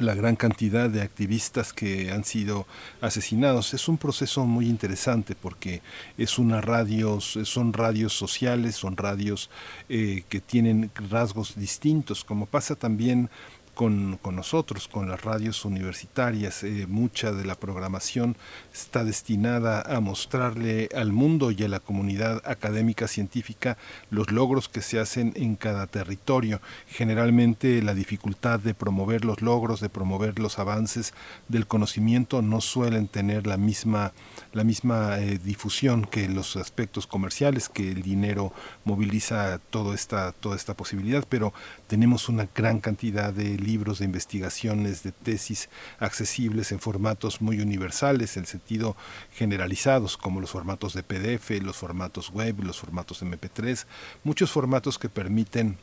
la 0.00 0.16
gran 0.16 0.34
cantidad 0.34 0.90
de 0.90 1.02
activistas 1.02 1.72
que 1.72 2.10
han 2.10 2.24
sido 2.24 2.66
asesinados. 3.00 3.74
Es 3.74 3.86
un 3.86 3.96
proceso 3.96 4.44
muy 4.44 4.66
interesante 4.66 5.36
porque 5.36 5.82
es 6.18 6.36
una 6.36 6.60
radios, 6.60 7.38
son 7.44 7.72
radios 7.72 8.12
sociales, 8.12 8.74
son 8.74 8.96
radios 8.96 9.50
eh, 9.88 10.24
que 10.28 10.40
tienen 10.40 10.90
rasgos 11.08 11.54
distintos, 11.54 12.24
como 12.24 12.46
pasa 12.46 12.74
también 12.74 13.30
con, 13.76 14.18
nosotros, 14.32 14.88
con 14.88 15.08
las 15.08 15.22
radios 15.22 15.66
universitarias. 15.66 16.64
Eh, 16.64 16.86
mucha 16.88 17.30
de 17.30 17.44
la 17.44 17.56
programación 17.56 18.34
está 18.72 19.04
destinada 19.04 19.82
a 19.82 20.00
mostrarle 20.00 20.88
al 20.96 21.12
mundo 21.12 21.50
y 21.50 21.62
a 21.62 21.68
la 21.68 21.78
comunidad 21.78 22.42
académica 22.46 23.06
científica 23.06 23.76
los 24.08 24.32
logros 24.32 24.70
que 24.70 24.80
se 24.80 24.98
hacen 24.98 25.34
en 25.36 25.56
cada 25.56 25.86
territorio. 25.86 26.62
Generalmente 26.88 27.82
la 27.82 27.92
dificultad 27.92 28.60
de 28.60 28.72
promover 28.72 29.26
los 29.26 29.42
logros, 29.42 29.80
de 29.80 29.90
promover 29.90 30.38
los 30.38 30.58
avances 30.58 31.12
del 31.48 31.66
conocimiento 31.66 32.40
no 32.40 32.62
suelen 32.62 33.08
tener 33.08 33.46
la 33.46 33.58
misma, 33.58 34.12
la 34.56 34.64
misma 34.64 35.18
eh, 35.18 35.38
difusión 35.38 36.06
que 36.06 36.28
los 36.30 36.56
aspectos 36.56 37.06
comerciales, 37.06 37.68
que 37.68 37.90
el 37.92 38.02
dinero 38.02 38.54
moviliza 38.84 39.58
toda 39.58 39.94
esta, 39.94 40.32
toda 40.32 40.56
esta 40.56 40.74
posibilidad, 40.74 41.26
pero 41.28 41.52
tenemos 41.86 42.30
una 42.30 42.48
gran 42.54 42.80
cantidad 42.80 43.34
de 43.34 43.58
libros 43.58 43.98
de 43.98 44.06
investigaciones, 44.06 45.02
de 45.02 45.12
tesis 45.12 45.68
accesibles 45.98 46.72
en 46.72 46.80
formatos 46.80 47.42
muy 47.42 47.60
universales, 47.60 48.38
en 48.38 48.46
sentido 48.46 48.96
generalizados, 49.32 50.16
como 50.16 50.40
los 50.40 50.52
formatos 50.52 50.94
de 50.94 51.02
PDF, 51.02 51.50
los 51.62 51.76
formatos 51.76 52.30
web, 52.30 52.62
los 52.62 52.80
formatos 52.80 53.22
MP3, 53.22 53.84
muchos 54.24 54.50
formatos 54.50 54.98
que 54.98 55.10
permiten 55.10 55.76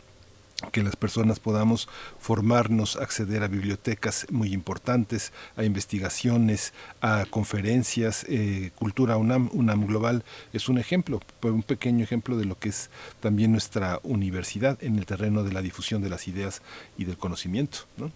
que 0.72 0.84
las 0.84 0.96
personas 0.96 1.40
podamos 1.40 1.90
formarnos, 2.20 2.96
acceder 2.96 3.44
a 3.44 3.48
bibliotecas 3.48 4.28
muy 4.32 4.54
importantes, 4.54 5.34
a 5.58 5.64
investigaciones, 5.64 6.74
a 7.02 7.26
conferencias, 7.30 8.26
eh, 8.30 8.72
Cultura 8.76 9.18
UNAM, 9.18 9.50
UNAM 9.54 9.88
Global 9.88 10.24
es 10.54 10.70
un 10.70 10.78
ejemplo, 10.78 11.20
un 11.42 11.64
pequeño 11.64 12.04
ejemplo 12.04 12.38
de 12.38 12.46
lo 12.46 12.58
que 12.58 12.70
es 12.70 12.90
también 13.20 13.52
nuestra 13.52 14.00
universidad 14.04 14.82
en 14.84 14.98
el 14.98 15.06
terreno 15.06 15.44
de 15.44 15.52
la 15.52 15.62
difusión 15.62 16.02
de 16.02 16.10
las 16.10 16.28
ideas 16.28 16.62
y 16.98 17.06
del 17.06 17.18
conocimiento. 17.18 17.80
¿no? 17.98 18.12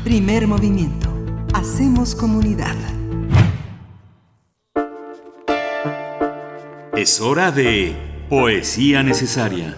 Primer 0.03 0.47
movimiento. 0.47 1.09
Hacemos 1.53 2.15
comunidad. 2.15 2.75
Es 6.95 7.21
hora 7.21 7.51
de 7.51 7.95
poesía 8.29 9.01
necesaria. 9.01 9.77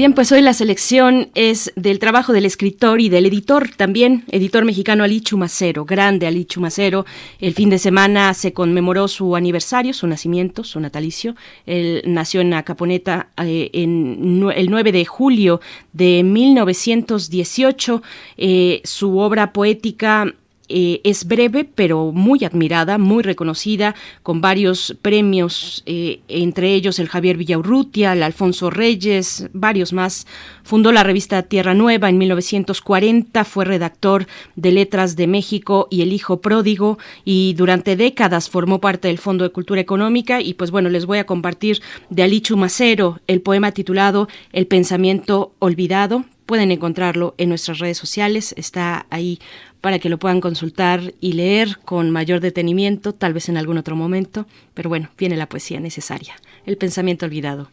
Bien, 0.00 0.14
pues 0.14 0.32
hoy 0.32 0.40
la 0.40 0.54
selección 0.54 1.28
es 1.34 1.74
del 1.76 1.98
trabajo 1.98 2.32
del 2.32 2.46
escritor 2.46 3.02
y 3.02 3.10
del 3.10 3.26
editor 3.26 3.68
también, 3.76 4.24
editor 4.30 4.64
mexicano 4.64 5.04
Ali 5.04 5.20
Chumacero, 5.20 5.84
grande 5.84 6.26
Ali 6.26 6.46
Chumacero. 6.46 7.04
El 7.38 7.52
fin 7.52 7.68
de 7.68 7.78
semana 7.78 8.32
se 8.32 8.54
conmemoró 8.54 9.08
su 9.08 9.36
aniversario, 9.36 9.92
su 9.92 10.06
nacimiento, 10.06 10.64
su 10.64 10.80
natalicio. 10.80 11.36
Él 11.66 12.00
nació 12.06 12.40
en 12.40 12.54
Acaponeta 12.54 13.28
eh, 13.44 13.68
en, 13.74 14.42
el 14.56 14.70
9 14.70 14.90
de 14.90 15.04
julio 15.04 15.60
de 15.92 16.22
1918. 16.22 18.02
Eh, 18.38 18.80
su 18.84 19.18
obra 19.18 19.52
poética 19.52 20.32
eh, 20.70 21.00
es 21.02 21.26
breve, 21.26 21.64
pero 21.64 22.12
muy 22.12 22.44
admirada, 22.44 22.96
muy 22.96 23.22
reconocida, 23.24 23.96
con 24.22 24.40
varios 24.40 24.96
premios, 25.02 25.82
eh, 25.84 26.20
entre 26.28 26.74
ellos 26.74 27.00
el 27.00 27.08
Javier 27.08 27.36
Villaurrutia, 27.36 28.12
el 28.12 28.22
Alfonso 28.22 28.70
Reyes, 28.70 29.48
varios 29.52 29.92
más. 29.92 30.28
Fundó 30.62 30.92
la 30.92 31.02
revista 31.02 31.42
Tierra 31.42 31.74
Nueva 31.74 32.08
en 32.08 32.18
1940, 32.18 33.44
fue 33.44 33.64
redactor 33.64 34.26
de 34.54 34.70
Letras 34.70 35.16
de 35.16 35.26
México 35.26 35.88
y 35.90 36.02
El 36.02 36.12
Hijo 36.12 36.40
Pródigo, 36.40 36.98
y 37.24 37.54
durante 37.54 37.96
décadas 37.96 38.48
formó 38.48 38.80
parte 38.80 39.08
del 39.08 39.18
Fondo 39.18 39.42
de 39.42 39.50
Cultura 39.50 39.80
Económica. 39.80 40.40
Y 40.40 40.54
pues 40.54 40.70
bueno, 40.70 40.88
les 40.88 41.04
voy 41.04 41.18
a 41.18 41.26
compartir 41.26 41.82
de 42.10 42.22
Alichu 42.22 42.56
Macero 42.56 43.18
el 43.26 43.40
poema 43.40 43.72
titulado 43.72 44.28
El 44.52 44.68
pensamiento 44.68 45.52
olvidado. 45.58 46.24
Pueden 46.50 46.72
encontrarlo 46.72 47.36
en 47.38 47.48
nuestras 47.48 47.78
redes 47.78 47.96
sociales, 47.96 48.54
está 48.58 49.06
ahí 49.10 49.38
para 49.80 50.00
que 50.00 50.08
lo 50.08 50.18
puedan 50.18 50.40
consultar 50.40 51.14
y 51.20 51.34
leer 51.34 51.78
con 51.84 52.10
mayor 52.10 52.40
detenimiento, 52.40 53.12
tal 53.12 53.32
vez 53.32 53.48
en 53.48 53.56
algún 53.56 53.78
otro 53.78 53.94
momento, 53.94 54.46
pero 54.74 54.88
bueno, 54.88 55.10
viene 55.16 55.36
la 55.36 55.48
poesía 55.48 55.78
necesaria, 55.78 56.34
el 56.66 56.76
pensamiento 56.76 57.24
olvidado. 57.24 57.70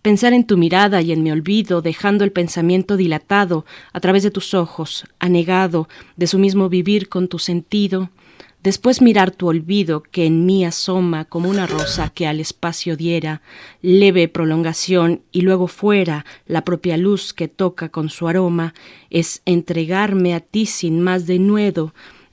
Pensar 0.00 0.32
en 0.32 0.46
tu 0.46 0.56
mirada 0.56 1.02
y 1.02 1.10
en 1.10 1.24
mi 1.24 1.32
olvido, 1.32 1.82
dejando 1.82 2.22
el 2.22 2.30
pensamiento 2.30 2.96
dilatado 2.96 3.66
a 3.92 3.98
través 3.98 4.22
de 4.22 4.30
tus 4.30 4.54
ojos, 4.54 5.04
anegado 5.18 5.88
de 6.16 6.28
su 6.28 6.38
mismo 6.38 6.68
vivir 6.68 7.08
con 7.08 7.26
tu 7.26 7.40
sentido, 7.40 8.10
Después 8.64 9.02
mirar 9.02 9.30
tu 9.30 9.48
olvido 9.48 10.02
que 10.02 10.24
en 10.24 10.46
mí 10.46 10.64
asoma 10.64 11.26
como 11.26 11.50
una 11.50 11.66
rosa 11.66 12.08
que 12.08 12.26
al 12.26 12.40
espacio 12.40 12.96
diera 12.96 13.42
leve 13.82 14.26
prolongación 14.26 15.20
y 15.32 15.42
luego 15.42 15.66
fuera 15.66 16.24
la 16.46 16.64
propia 16.64 16.96
luz 16.96 17.34
que 17.34 17.46
toca 17.46 17.90
con 17.90 18.08
su 18.08 18.26
aroma, 18.26 18.72
es 19.10 19.42
entregarme 19.44 20.32
a 20.32 20.40
ti 20.40 20.64
sin 20.64 21.02
más 21.02 21.26
denuedo 21.26 21.92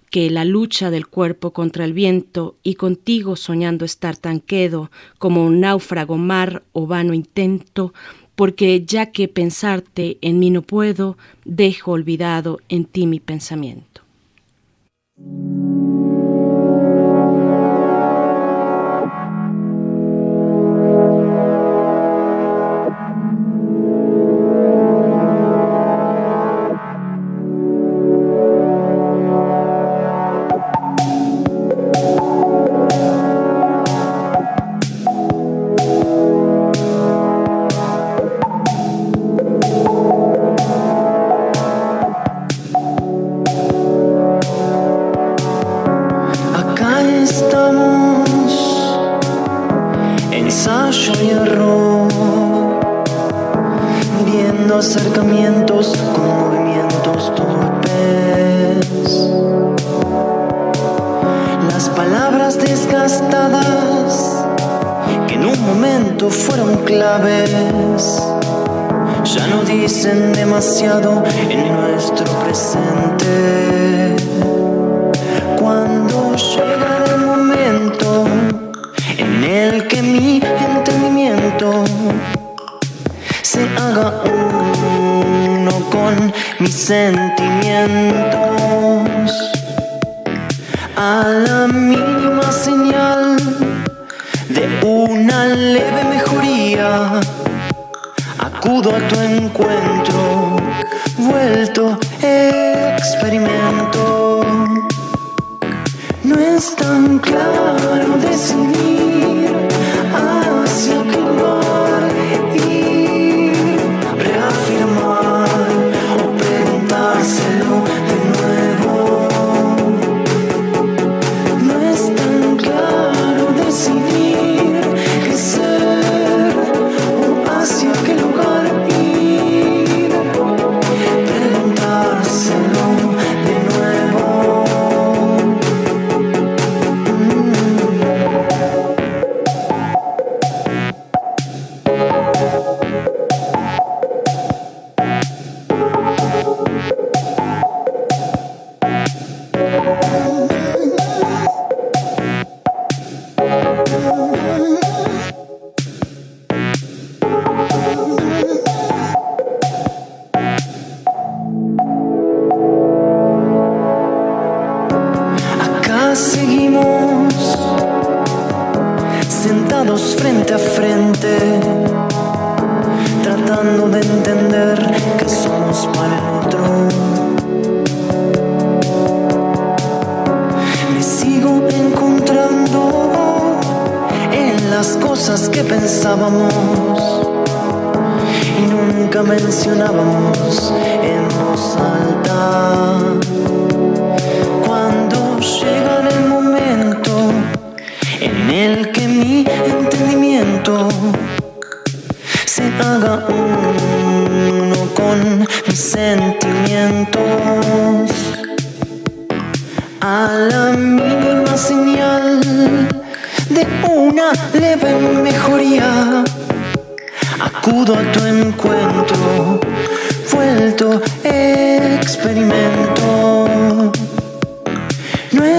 que 0.09 0.29
la 0.29 0.45
lucha 0.45 0.89
del 0.89 1.05
cuerpo 1.07 1.51
contra 1.51 1.83
el 1.83 1.91
viento 1.91 2.55
y 2.63 2.75
contigo 2.75 3.35
soñando 3.35 3.83
estar 3.83 4.15
tan 4.15 4.39
quedo 4.39 4.89
como 5.17 5.45
un 5.45 5.59
náufrago 5.59 6.17
mar 6.17 6.63
o 6.71 6.87
vano 6.87 7.13
intento, 7.13 7.93
porque 8.35 8.85
ya 8.85 9.07
que 9.07 9.27
pensarte 9.27 10.17
en 10.21 10.39
mí 10.39 10.49
no 10.49 10.61
puedo, 10.61 11.17
dejo 11.43 11.91
olvidado 11.91 12.61
en 12.69 12.85
ti 12.85 13.05
mi 13.05 13.19
pensamiento. 13.19 13.91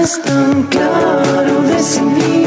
Es 0.03 0.21
tan 0.21 0.63
claro 0.63 1.61
decidir 1.61 2.42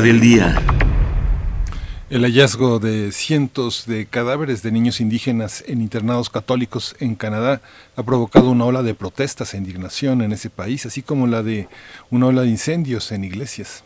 día. 0.00 0.58
El 2.08 2.22
hallazgo 2.22 2.78
de 2.78 3.12
cientos 3.12 3.84
de 3.84 4.06
cadáveres 4.06 4.62
de 4.62 4.72
niños 4.72 5.02
indígenas 5.02 5.62
en 5.66 5.82
internados 5.82 6.30
católicos 6.30 6.96
en 6.98 7.14
Canadá 7.14 7.60
ha 7.94 8.02
provocado 8.02 8.48
una 8.48 8.64
ola 8.64 8.82
de 8.82 8.94
protestas 8.94 9.52
e 9.52 9.58
indignación 9.58 10.22
en 10.22 10.32
ese 10.32 10.48
país, 10.48 10.86
así 10.86 11.02
como 11.02 11.26
la 11.26 11.42
de 11.42 11.68
una 12.10 12.28
ola 12.28 12.40
de 12.40 12.48
incendios 12.48 13.12
en 13.12 13.24
iglesias. 13.24 13.84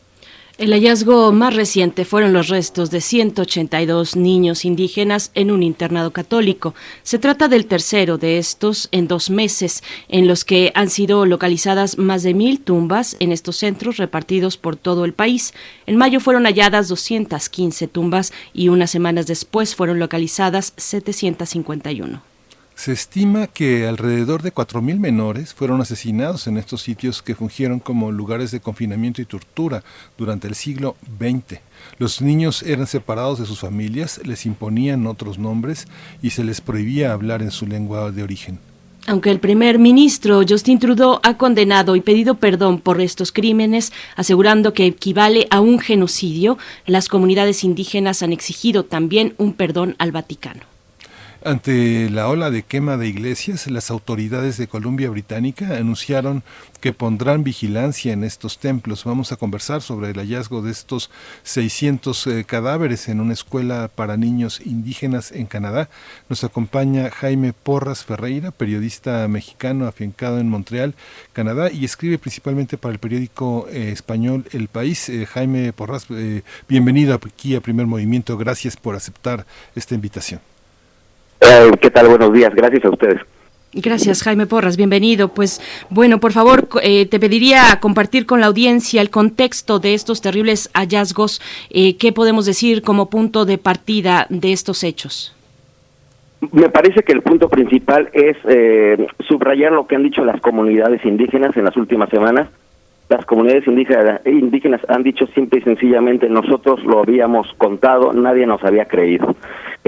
El 0.58 0.72
hallazgo 0.72 1.32
más 1.32 1.54
reciente 1.54 2.06
fueron 2.06 2.32
los 2.32 2.48
restos 2.48 2.90
de 2.90 3.02
182 3.02 4.16
niños 4.16 4.64
indígenas 4.64 5.30
en 5.34 5.50
un 5.50 5.62
internado 5.62 6.12
católico. 6.12 6.74
Se 7.02 7.18
trata 7.18 7.48
del 7.48 7.66
tercero 7.66 8.16
de 8.16 8.38
estos 8.38 8.88
en 8.90 9.06
dos 9.06 9.28
meses, 9.28 9.82
en 10.08 10.26
los 10.26 10.46
que 10.46 10.72
han 10.74 10.88
sido 10.88 11.26
localizadas 11.26 11.98
más 11.98 12.22
de 12.22 12.32
mil 12.32 12.58
tumbas 12.58 13.16
en 13.20 13.32
estos 13.32 13.56
centros 13.56 13.98
repartidos 13.98 14.56
por 14.56 14.76
todo 14.76 15.04
el 15.04 15.12
país. 15.12 15.52
En 15.84 15.98
mayo 15.98 16.20
fueron 16.20 16.46
halladas 16.46 16.88
215 16.88 17.86
tumbas 17.88 18.32
y 18.54 18.70
unas 18.70 18.90
semanas 18.90 19.26
después 19.26 19.74
fueron 19.74 19.98
localizadas 19.98 20.72
751. 20.78 22.25
Se 22.76 22.92
estima 22.92 23.46
que 23.46 23.88
alrededor 23.88 24.42
de 24.42 24.52
4.000 24.52 25.00
menores 25.00 25.54
fueron 25.54 25.80
asesinados 25.80 26.46
en 26.46 26.58
estos 26.58 26.82
sitios 26.82 27.22
que 27.22 27.34
fungieron 27.34 27.80
como 27.80 28.12
lugares 28.12 28.50
de 28.50 28.60
confinamiento 28.60 29.22
y 29.22 29.24
tortura 29.24 29.82
durante 30.18 30.46
el 30.46 30.54
siglo 30.54 30.94
XX. 31.18 31.60
Los 31.98 32.20
niños 32.20 32.62
eran 32.62 32.86
separados 32.86 33.40
de 33.40 33.46
sus 33.46 33.60
familias, 33.60 34.20
les 34.24 34.44
imponían 34.44 35.06
otros 35.06 35.38
nombres 35.38 35.88
y 36.20 36.30
se 36.30 36.44
les 36.44 36.60
prohibía 36.60 37.14
hablar 37.14 37.40
en 37.40 37.50
su 37.50 37.66
lengua 37.66 38.12
de 38.12 38.22
origen. 38.22 38.58
Aunque 39.06 39.30
el 39.30 39.40
primer 39.40 39.78
ministro 39.78 40.42
Justin 40.46 40.78
Trudeau 40.78 41.18
ha 41.22 41.38
condenado 41.38 41.96
y 41.96 42.02
pedido 42.02 42.34
perdón 42.34 42.78
por 42.80 43.00
estos 43.00 43.32
crímenes, 43.32 43.90
asegurando 44.16 44.74
que 44.74 44.84
equivale 44.84 45.48
a 45.50 45.60
un 45.60 45.78
genocidio, 45.78 46.58
las 46.84 47.08
comunidades 47.08 47.64
indígenas 47.64 48.22
han 48.22 48.34
exigido 48.34 48.84
también 48.84 49.34
un 49.38 49.54
perdón 49.54 49.96
al 49.98 50.12
Vaticano. 50.12 50.75
Ante 51.46 52.10
la 52.10 52.26
ola 52.26 52.50
de 52.50 52.64
quema 52.64 52.96
de 52.96 53.06
iglesias, 53.06 53.70
las 53.70 53.92
autoridades 53.92 54.56
de 54.56 54.66
Columbia 54.66 55.08
Británica 55.10 55.76
anunciaron 55.76 56.42
que 56.80 56.92
pondrán 56.92 57.44
vigilancia 57.44 58.12
en 58.12 58.24
estos 58.24 58.58
templos. 58.58 59.04
Vamos 59.04 59.30
a 59.30 59.36
conversar 59.36 59.80
sobre 59.80 60.10
el 60.10 60.18
hallazgo 60.18 60.60
de 60.60 60.72
estos 60.72 61.08
600 61.44 62.26
eh, 62.26 62.44
cadáveres 62.44 63.08
en 63.08 63.20
una 63.20 63.32
escuela 63.32 63.88
para 63.94 64.16
niños 64.16 64.60
indígenas 64.64 65.30
en 65.30 65.46
Canadá. 65.46 65.88
Nos 66.28 66.42
acompaña 66.42 67.12
Jaime 67.12 67.52
Porras 67.52 68.04
Ferreira, 68.04 68.50
periodista 68.50 69.28
mexicano 69.28 69.86
afincado 69.86 70.40
en 70.40 70.48
Montreal, 70.48 70.96
Canadá, 71.32 71.70
y 71.70 71.84
escribe 71.84 72.18
principalmente 72.18 72.76
para 72.76 72.92
el 72.92 72.98
periódico 72.98 73.68
eh, 73.70 73.92
español 73.92 74.46
El 74.50 74.66
País. 74.66 75.08
Eh, 75.08 75.26
Jaime 75.26 75.72
Porras, 75.72 76.08
bienvenido 76.68 77.14
aquí 77.14 77.54
a 77.54 77.60
Primer 77.60 77.86
Movimiento. 77.86 78.36
Gracias 78.36 78.76
por 78.76 78.96
aceptar 78.96 79.46
esta 79.76 79.94
invitación. 79.94 80.40
Eh, 81.40 81.70
¿Qué 81.80 81.90
tal? 81.90 82.08
Buenos 82.08 82.32
días. 82.32 82.54
Gracias 82.54 82.84
a 82.84 82.90
ustedes. 82.90 83.20
Gracias, 83.72 84.22
Jaime 84.22 84.46
Porras. 84.46 84.78
Bienvenido. 84.78 85.28
Pues 85.28 85.60
bueno, 85.90 86.18
por 86.18 86.32
favor, 86.32 86.66
eh, 86.82 87.04
te 87.06 87.20
pediría 87.20 87.78
compartir 87.80 88.24
con 88.24 88.40
la 88.40 88.46
audiencia 88.46 89.02
el 89.02 89.10
contexto 89.10 89.78
de 89.78 89.92
estos 89.92 90.22
terribles 90.22 90.70
hallazgos. 90.72 91.42
Eh, 91.68 91.98
¿Qué 91.98 92.10
podemos 92.12 92.46
decir 92.46 92.80
como 92.80 93.10
punto 93.10 93.44
de 93.44 93.58
partida 93.58 94.26
de 94.30 94.52
estos 94.52 94.82
hechos? 94.82 95.34
Me 96.52 96.70
parece 96.70 97.02
que 97.02 97.12
el 97.12 97.20
punto 97.20 97.50
principal 97.50 98.08
es 98.14 98.36
eh, 98.48 99.06
subrayar 99.28 99.72
lo 99.72 99.86
que 99.86 99.96
han 99.96 100.04
dicho 100.04 100.24
las 100.24 100.40
comunidades 100.40 101.04
indígenas 101.04 101.54
en 101.56 101.64
las 101.64 101.76
últimas 101.76 102.08
semanas. 102.08 102.48
Las 103.10 103.26
comunidades 103.26 103.66
indígenas, 103.66 104.20
indígenas 104.24 104.80
han 104.88 105.02
dicho 105.02 105.26
simple 105.28 105.60
y 105.60 105.62
sencillamente 105.62 106.28
nosotros 106.28 106.82
lo 106.84 107.00
habíamos 107.00 107.52
contado, 107.58 108.12
nadie 108.12 108.46
nos 108.46 108.64
había 108.64 108.86
creído. 108.86 109.36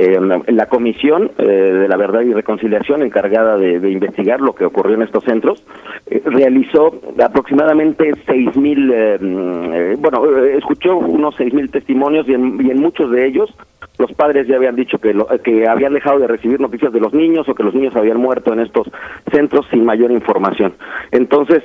Eh, 0.01 0.17
la 0.53 0.67
comisión 0.67 1.33
eh, 1.39 1.43
de 1.45 1.89
la 1.89 1.97
verdad 1.97 2.21
y 2.21 2.33
reconciliación 2.33 3.03
encargada 3.03 3.57
de, 3.57 3.91
investigar 3.91 4.41
lo 4.41 4.55
que 4.55 4.65
ocurrió 4.65 4.95
en 4.95 5.03
estos 5.03 5.25
centros 5.25 5.65
eh, 6.07 6.23
realizó 6.25 6.95
aproximadamente 7.21 8.13
seis 8.25 8.57
mil, 8.57 8.93
eh, 8.95 9.19
mm, 9.21 10.01
bueno, 10.01 10.25
eh, 10.39 10.57
escuchó 10.57 10.99
unos 10.99 11.35
seis 11.35 11.53
mil 11.53 11.69
testimonios 11.69 12.29
y 12.29 12.35
en, 12.35 12.81
muchos 12.81 13.11
de 13.11 13.27
ellos 13.27 13.53
los 13.99 14.13
padres 14.13 14.47
ya 14.47 14.55
habían 14.55 14.77
dicho 14.77 14.99
que, 14.99 15.13
lo- 15.13 15.27
que 15.43 15.67
habían 15.67 15.95
dejado 15.95 16.21
de 16.21 16.29
recibir 16.29 16.61
noticias 16.61 16.93
de 16.93 17.01
los 17.01 17.13
niños 17.13 17.49
o 17.49 17.55
que 17.57 17.65
los 17.65 17.75
niños 17.75 17.97
habían 17.97 18.19
muerto 18.19 18.53
en 18.53 18.61
estos 18.61 18.89
centros 19.33 19.67
sin 19.73 19.85
mayor 19.85 20.13
información. 20.13 20.75
Entonces, 21.11 21.65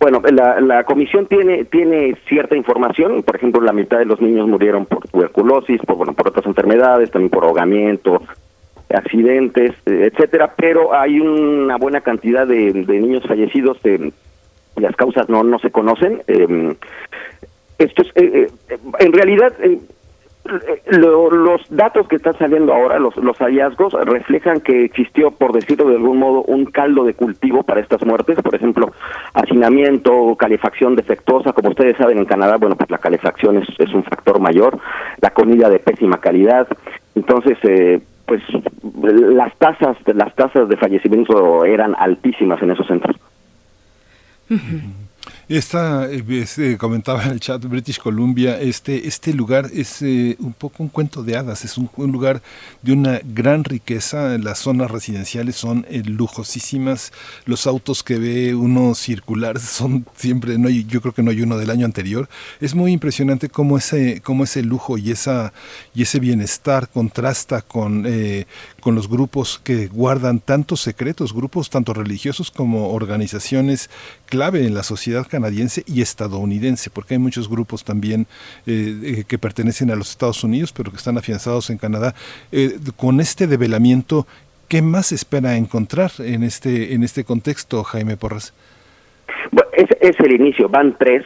bueno, 0.00 0.22
la, 0.32 0.60
la 0.60 0.84
comisión 0.84 1.26
tiene 1.26 1.66
tiene 1.66 2.16
cierta 2.26 2.56
información, 2.56 3.22
por 3.22 3.36
ejemplo, 3.36 3.60
la 3.60 3.72
mitad 3.72 3.98
de 3.98 4.06
los 4.06 4.20
niños 4.20 4.48
murieron 4.48 4.86
por 4.86 5.06
tuberculosis, 5.06 5.80
por, 5.82 5.96
bueno, 5.96 6.14
por 6.14 6.28
otras 6.28 6.46
enfermedades, 6.46 7.10
también 7.10 7.30
por 7.30 7.44
ahogamiento, 7.44 8.22
accidentes, 8.88 9.72
eh, 9.86 10.10
etcétera, 10.10 10.54
pero 10.56 10.94
hay 10.94 11.20
una 11.20 11.76
buena 11.76 12.00
cantidad 12.00 12.46
de, 12.46 12.72
de 12.72 12.98
niños 12.98 13.24
fallecidos, 13.28 13.78
eh, 13.84 14.10
las 14.76 14.96
causas 14.96 15.28
no 15.28 15.44
no 15.44 15.58
se 15.58 15.70
conocen. 15.70 16.22
eh, 16.26 16.74
esto 17.78 18.02
es, 18.02 18.08
eh, 18.14 18.48
en 18.98 19.12
realidad, 19.12 19.54
lo- 20.86 21.30
los 21.30 21.60
datos 21.70 22.08
que 22.08 22.16
están 22.16 22.36
saliendo 22.38 22.72
ahora, 22.72 22.98
los, 22.98 23.16
los 23.16 23.36
hallazgos, 23.38 23.92
reflejan 23.92 24.60
que 24.60 24.84
existió, 24.84 25.30
por 25.30 25.52
decirlo 25.52 25.88
de 25.88 25.96
algún 25.96 26.18
modo, 26.18 26.42
un 26.42 26.64
caldo 26.66 27.04
de 27.04 27.14
cultivo 27.14 27.62
para 27.62 27.80
estas 27.80 28.04
muertes, 28.04 28.40
por 28.42 28.54
ejemplo, 28.54 28.92
hacinamiento, 29.34 30.34
calefacción 30.36 30.96
defectuosa, 30.96 31.52
como 31.52 31.68
ustedes 31.70 31.96
saben 31.96 32.18
en 32.18 32.24
Canadá, 32.24 32.56
bueno, 32.56 32.76
pues 32.76 32.90
la 32.90 32.98
calefacción 32.98 33.58
es, 33.58 33.68
es 33.78 33.92
un 33.94 34.02
factor 34.04 34.40
mayor, 34.40 34.78
la 35.20 35.30
comida 35.30 35.68
de 35.68 35.78
pésima 35.78 36.18
calidad, 36.18 36.66
entonces, 37.14 37.58
eh, 37.64 38.00
pues 38.26 38.42
las 39.02 39.54
tasas, 39.58 39.96
las 40.06 40.34
tasas 40.36 40.68
de 40.68 40.76
fallecimiento 40.76 41.64
eran 41.64 41.94
altísimas 41.98 42.62
en 42.62 42.70
esos 42.70 42.86
centros. 42.86 43.16
Esta, 45.50 46.08
es, 46.08 46.58
eh, 46.58 46.76
comentaba 46.78 47.24
en 47.24 47.32
el 47.32 47.40
chat 47.40 47.60
British 47.64 47.98
Columbia, 47.98 48.60
este, 48.60 49.08
este 49.08 49.34
lugar 49.34 49.68
es 49.74 50.00
eh, 50.00 50.36
un 50.38 50.52
poco 50.52 50.84
un 50.84 50.88
cuento 50.88 51.24
de 51.24 51.36
hadas, 51.36 51.64
es 51.64 51.76
un, 51.76 51.90
lugar 51.96 52.40
de 52.82 52.92
una 52.92 53.20
gran 53.24 53.64
riqueza, 53.64 54.38
las 54.38 54.60
zonas 54.60 54.92
residenciales 54.92 55.56
son 55.56 55.84
lujosísimas, 56.04 57.12
los 57.46 57.66
autos 57.66 58.04
que 58.04 58.18
ve 58.18 58.54
uno 58.54 58.94
circular 58.94 59.58
son 59.60 60.06
siempre, 60.14 60.56
no 60.56 60.68
hay, 60.68 60.84
yo 60.84 61.00
creo 61.00 61.14
que 61.14 61.24
no 61.24 61.32
hay 61.32 61.42
uno 61.42 61.58
del 61.58 61.70
año 61.70 61.84
anterior, 61.84 62.28
es 62.60 62.76
muy 62.76 62.92
impresionante 62.92 63.48
cómo 63.48 63.76
ese, 63.76 64.20
cómo 64.20 64.44
ese 64.44 64.62
lujo 64.62 64.98
y, 64.98 65.10
esa, 65.10 65.52
y 65.96 66.02
ese 66.02 66.20
bienestar 66.20 66.88
contrasta 66.88 67.60
con, 67.60 68.04
eh, 68.06 68.46
con 68.80 68.94
los 68.94 69.08
grupos 69.08 69.60
que 69.62 69.86
guardan 69.86 70.40
tantos 70.40 70.80
secretos, 70.80 71.32
grupos 71.32 71.70
tanto 71.70 71.94
religiosos 71.94 72.50
como 72.50 72.92
organizaciones 72.92 73.90
clave 74.26 74.66
en 74.66 74.74
la 74.74 74.82
sociedad 74.82 75.26
canadiense 75.28 75.84
y 75.86 76.02
estadounidense, 76.02 76.90
porque 76.90 77.14
hay 77.14 77.18
muchos 77.18 77.48
grupos 77.48 77.84
también 77.84 78.26
eh, 78.66 79.24
que 79.28 79.38
pertenecen 79.38 79.90
a 79.90 79.96
los 79.96 80.10
Estados 80.10 80.42
Unidos, 80.42 80.72
pero 80.72 80.90
que 80.90 80.96
están 80.96 81.18
afianzados 81.18 81.70
en 81.70 81.78
Canadá. 81.78 82.14
con 82.96 83.20
este 83.20 83.46
develamiento, 83.46 84.26
¿qué 84.68 84.82
más 84.82 85.12
espera 85.12 85.56
encontrar 85.56 86.10
en 86.18 86.42
este, 86.42 86.94
en 86.94 87.04
este 87.04 87.24
contexto, 87.24 87.84
Jaime 87.84 88.16
Porras? 88.16 88.52
es, 89.72 89.88
es, 90.00 90.20
el 90.20 90.32
inicio, 90.32 90.68
van 90.68 90.96
tres, 90.98 91.24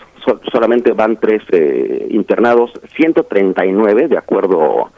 solamente 0.53 0.93
van 0.93 1.17
tres 1.17 1.43
eh, 1.53 2.07
internados, 2.11 2.73
139 2.97 4.09
de 4.09 4.19
acuerdo 4.19 4.91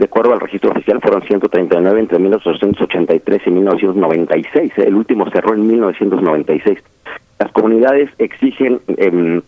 de 0.00 0.06
acuerdo 0.06 0.32
al 0.32 0.40
registro 0.40 0.70
oficial 0.70 0.98
fueron 1.02 1.20
139 1.20 2.00
entre 2.00 2.18
1883 2.18 3.42
y 3.44 3.50
1996, 3.50 4.72
el 4.78 4.94
último 4.94 5.30
cerró 5.30 5.52
en 5.52 5.66
1996. 5.66 6.78
Las 7.38 7.52
comunidades 7.52 8.08
exigen 8.16 8.80
eh, 8.88 9.42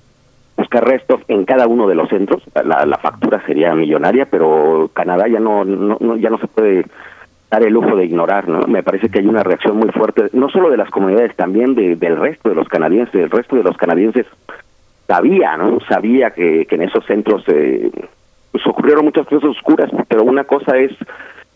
buscar 0.55 0.87
restos 0.87 1.23
en 1.29 1.47
cada 1.47 1.67
uno 1.67 1.89
de 1.89 1.95
los 1.95 2.11
centros, 2.11 2.43
la, 2.55 2.85
la 2.85 2.99
factura 2.99 3.43
sería 3.47 3.75
millonaria, 3.75 4.27
pero 4.27 4.91
Canadá 4.93 5.27
ya 5.27 5.41
no, 5.41 5.65
ya 6.19 6.29
no 6.29 6.37
se 6.37 6.49
puede 6.49 6.85
dar 7.51 7.63
el 7.63 7.73
lujo 7.73 7.97
de 7.97 8.05
ignorar, 8.05 8.47
¿no? 8.47 8.67
Me 8.67 8.83
parece 8.83 9.09
que 9.09 9.21
hay 9.21 9.27
una 9.27 9.43
reacción 9.43 9.79
muy 9.79 9.89
fuerte, 9.89 10.29
no 10.35 10.51
solo 10.51 10.69
de 10.69 10.77
las 10.77 10.91
comunidades, 10.91 11.35
también 11.35 11.75
de, 11.75 11.97
del 11.97 12.19
resto 12.19 12.51
de 12.51 12.57
los 12.57 12.69
canadienses, 12.69 13.15
del 13.15 13.31
resto 13.31 13.57
de 13.57 13.63
los 13.63 13.79
canadienses 13.79 14.27
sabía, 15.07 15.57
¿no? 15.57 15.79
Sabía 15.89 16.33
que, 16.33 16.67
que 16.67 16.75
en 16.75 16.83
esos 16.83 17.07
centros 17.07 17.43
eh, 17.49 17.91
pues, 18.53 18.67
ocurrieron 18.67 19.05
muchas 19.05 19.27
cosas 19.27 19.51
oscuras, 19.51 19.91
pero 20.09 20.23
una 20.23 20.45
cosa 20.45 20.77
es 20.77 20.93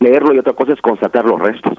leerlo 0.00 0.34
y 0.34 0.38
otra 0.38 0.54
cosa 0.54 0.72
es 0.72 0.80
constatar 0.80 1.24
los 1.24 1.40
restos. 1.40 1.78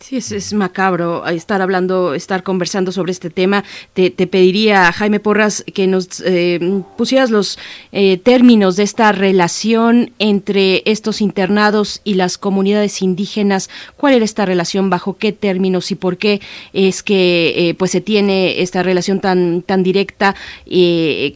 Sí, 0.00 0.16
es, 0.16 0.32
es, 0.32 0.54
macabro 0.54 1.26
estar 1.26 1.60
hablando, 1.60 2.14
estar 2.14 2.42
conversando 2.42 2.90
sobre 2.90 3.12
este 3.12 3.28
tema. 3.28 3.64
Te, 3.92 4.10
pediría, 4.10 4.90
Jaime 4.92 5.20
Porras, 5.20 5.62
que 5.74 5.86
nos 5.86 6.22
eh, 6.24 6.82
pusieras 6.96 7.30
los 7.30 7.58
eh, 7.92 8.16
términos 8.16 8.76
de 8.76 8.84
esta 8.84 9.12
relación 9.12 10.12
entre 10.18 10.82
estos 10.86 11.20
internados 11.20 12.00
y 12.02 12.14
las 12.14 12.38
comunidades 12.38 13.02
indígenas. 13.02 13.68
¿Cuál 13.98 14.14
era 14.14 14.24
esta 14.24 14.46
relación? 14.46 14.88
¿Bajo 14.88 15.18
qué 15.18 15.32
términos 15.32 15.90
y 15.90 15.96
por 15.96 16.16
qué 16.16 16.40
es 16.72 17.02
que 17.02 17.68
eh, 17.68 17.74
pues 17.74 17.90
se 17.90 18.00
tiene 18.00 18.62
esta 18.62 18.82
relación 18.82 19.20
tan 19.20 19.60
tan 19.60 19.82
directa? 19.82 20.34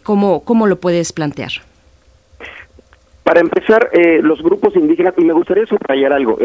¿cómo, 0.03 0.41
¿Cómo 0.41 0.67
lo 0.67 0.81
puedes 0.81 1.13
plantear? 1.13 1.53
Para 3.25 3.41
empezar, 3.41 3.91
los 4.23 4.43
grupos 4.43 4.77
indígenas, 4.77 5.15
y 5.17 5.25
me 5.25 5.33
gustaría 5.33 5.67
subrayar 5.67 6.13
algo 6.13 6.39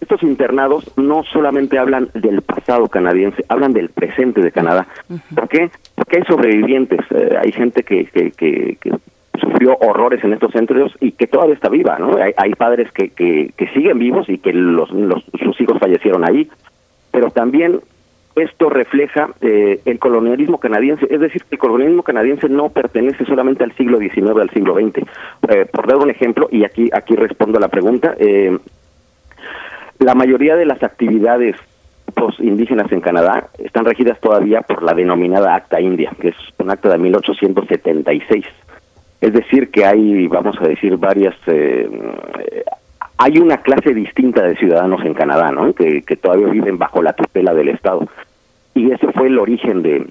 estos 0.00 0.22
internados 0.22 0.90
no 0.96 1.22
solamente 1.24 1.78
hablan 1.78 2.10
del 2.14 2.42
pasado 2.42 2.88
canadiense, 2.88 3.44
hablan 3.48 3.72
del 3.72 3.88
presente 3.88 4.40
de 4.40 4.52
Canadá. 4.52 4.86
¿Por 5.34 5.48
qué? 5.48 5.70
Porque 5.94 6.18
hay 6.18 6.24
sobrevivientes, 6.24 7.00
eh, 7.10 7.36
hay 7.42 7.52
gente 7.52 7.82
que, 7.82 8.04
que, 8.06 8.32
que, 8.32 8.92
sufrió 9.40 9.76
horrores 9.80 10.24
en 10.24 10.32
estos 10.32 10.52
centros 10.52 10.92
y 10.98 11.12
que 11.12 11.26
todavía 11.26 11.54
está 11.54 11.68
viva, 11.68 11.98
¿no? 11.98 12.16
Hay, 12.16 12.52
padres 12.54 12.90
que, 12.90 13.10
que, 13.10 13.68
siguen 13.74 13.98
vivos 13.98 14.28
y 14.30 14.38
que 14.38 14.50
los, 14.52 14.88
sus 14.88 15.60
hijos 15.60 15.78
fallecieron 15.78 16.24
ahí, 16.26 16.48
pero 17.10 17.30
también 17.30 17.80
esto 18.36 18.68
refleja 18.68 19.30
eh, 19.40 19.80
el 19.84 19.98
colonialismo 19.98 20.58
canadiense, 20.58 21.06
es 21.10 21.20
decir, 21.20 21.42
el 21.50 21.58
colonialismo 21.58 22.02
canadiense 22.02 22.48
no 22.48 22.68
pertenece 22.68 23.24
solamente 23.24 23.64
al 23.64 23.72
siglo 23.72 23.98
XIX, 23.98 24.36
al 24.40 24.50
siglo 24.50 24.74
XX. 24.74 24.98
Eh, 25.48 25.64
por 25.72 25.86
dar 25.86 25.96
un 25.96 26.10
ejemplo, 26.10 26.48
y 26.52 26.64
aquí 26.64 26.90
aquí 26.92 27.16
respondo 27.16 27.58
a 27.58 27.62
la 27.62 27.68
pregunta, 27.68 28.14
eh, 28.18 28.56
la 29.98 30.14
mayoría 30.14 30.54
de 30.54 30.66
las 30.66 30.82
actividades 30.82 31.56
indígenas 32.38 32.90
en 32.92 33.00
Canadá 33.00 33.48
están 33.58 33.84
regidas 33.84 34.20
todavía 34.20 34.62
por 34.62 34.82
la 34.82 34.94
denominada 34.94 35.54
Acta 35.54 35.80
India, 35.80 36.12
que 36.20 36.28
es 36.28 36.36
un 36.58 36.70
acta 36.70 36.90
de 36.90 36.98
1876. 36.98 38.44
Es 39.20 39.32
decir, 39.32 39.70
que 39.70 39.84
hay, 39.84 40.26
vamos 40.28 40.56
a 40.60 40.68
decir, 40.68 40.96
varias... 40.96 41.34
Eh, 41.46 41.88
hay 43.18 43.38
una 43.38 43.58
clase 43.58 43.94
distinta 43.94 44.42
de 44.42 44.56
ciudadanos 44.56 45.04
en 45.04 45.14
Canadá, 45.14 45.50
¿no? 45.50 45.72
Que, 45.72 46.02
todavía 46.20 46.48
viven 46.48 46.78
bajo 46.78 47.02
la 47.02 47.14
tutela 47.14 47.54
del 47.54 47.70
Estado. 47.70 48.06
Y 48.76 48.92
ese 48.92 49.10
fue 49.12 49.26
el 49.26 49.38
origen 49.38 49.82
de, 49.82 50.06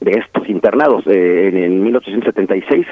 de 0.00 0.10
estos 0.12 0.48
internados. 0.48 1.04
Eh, 1.06 1.50
en, 1.52 1.82
1876 1.82 2.86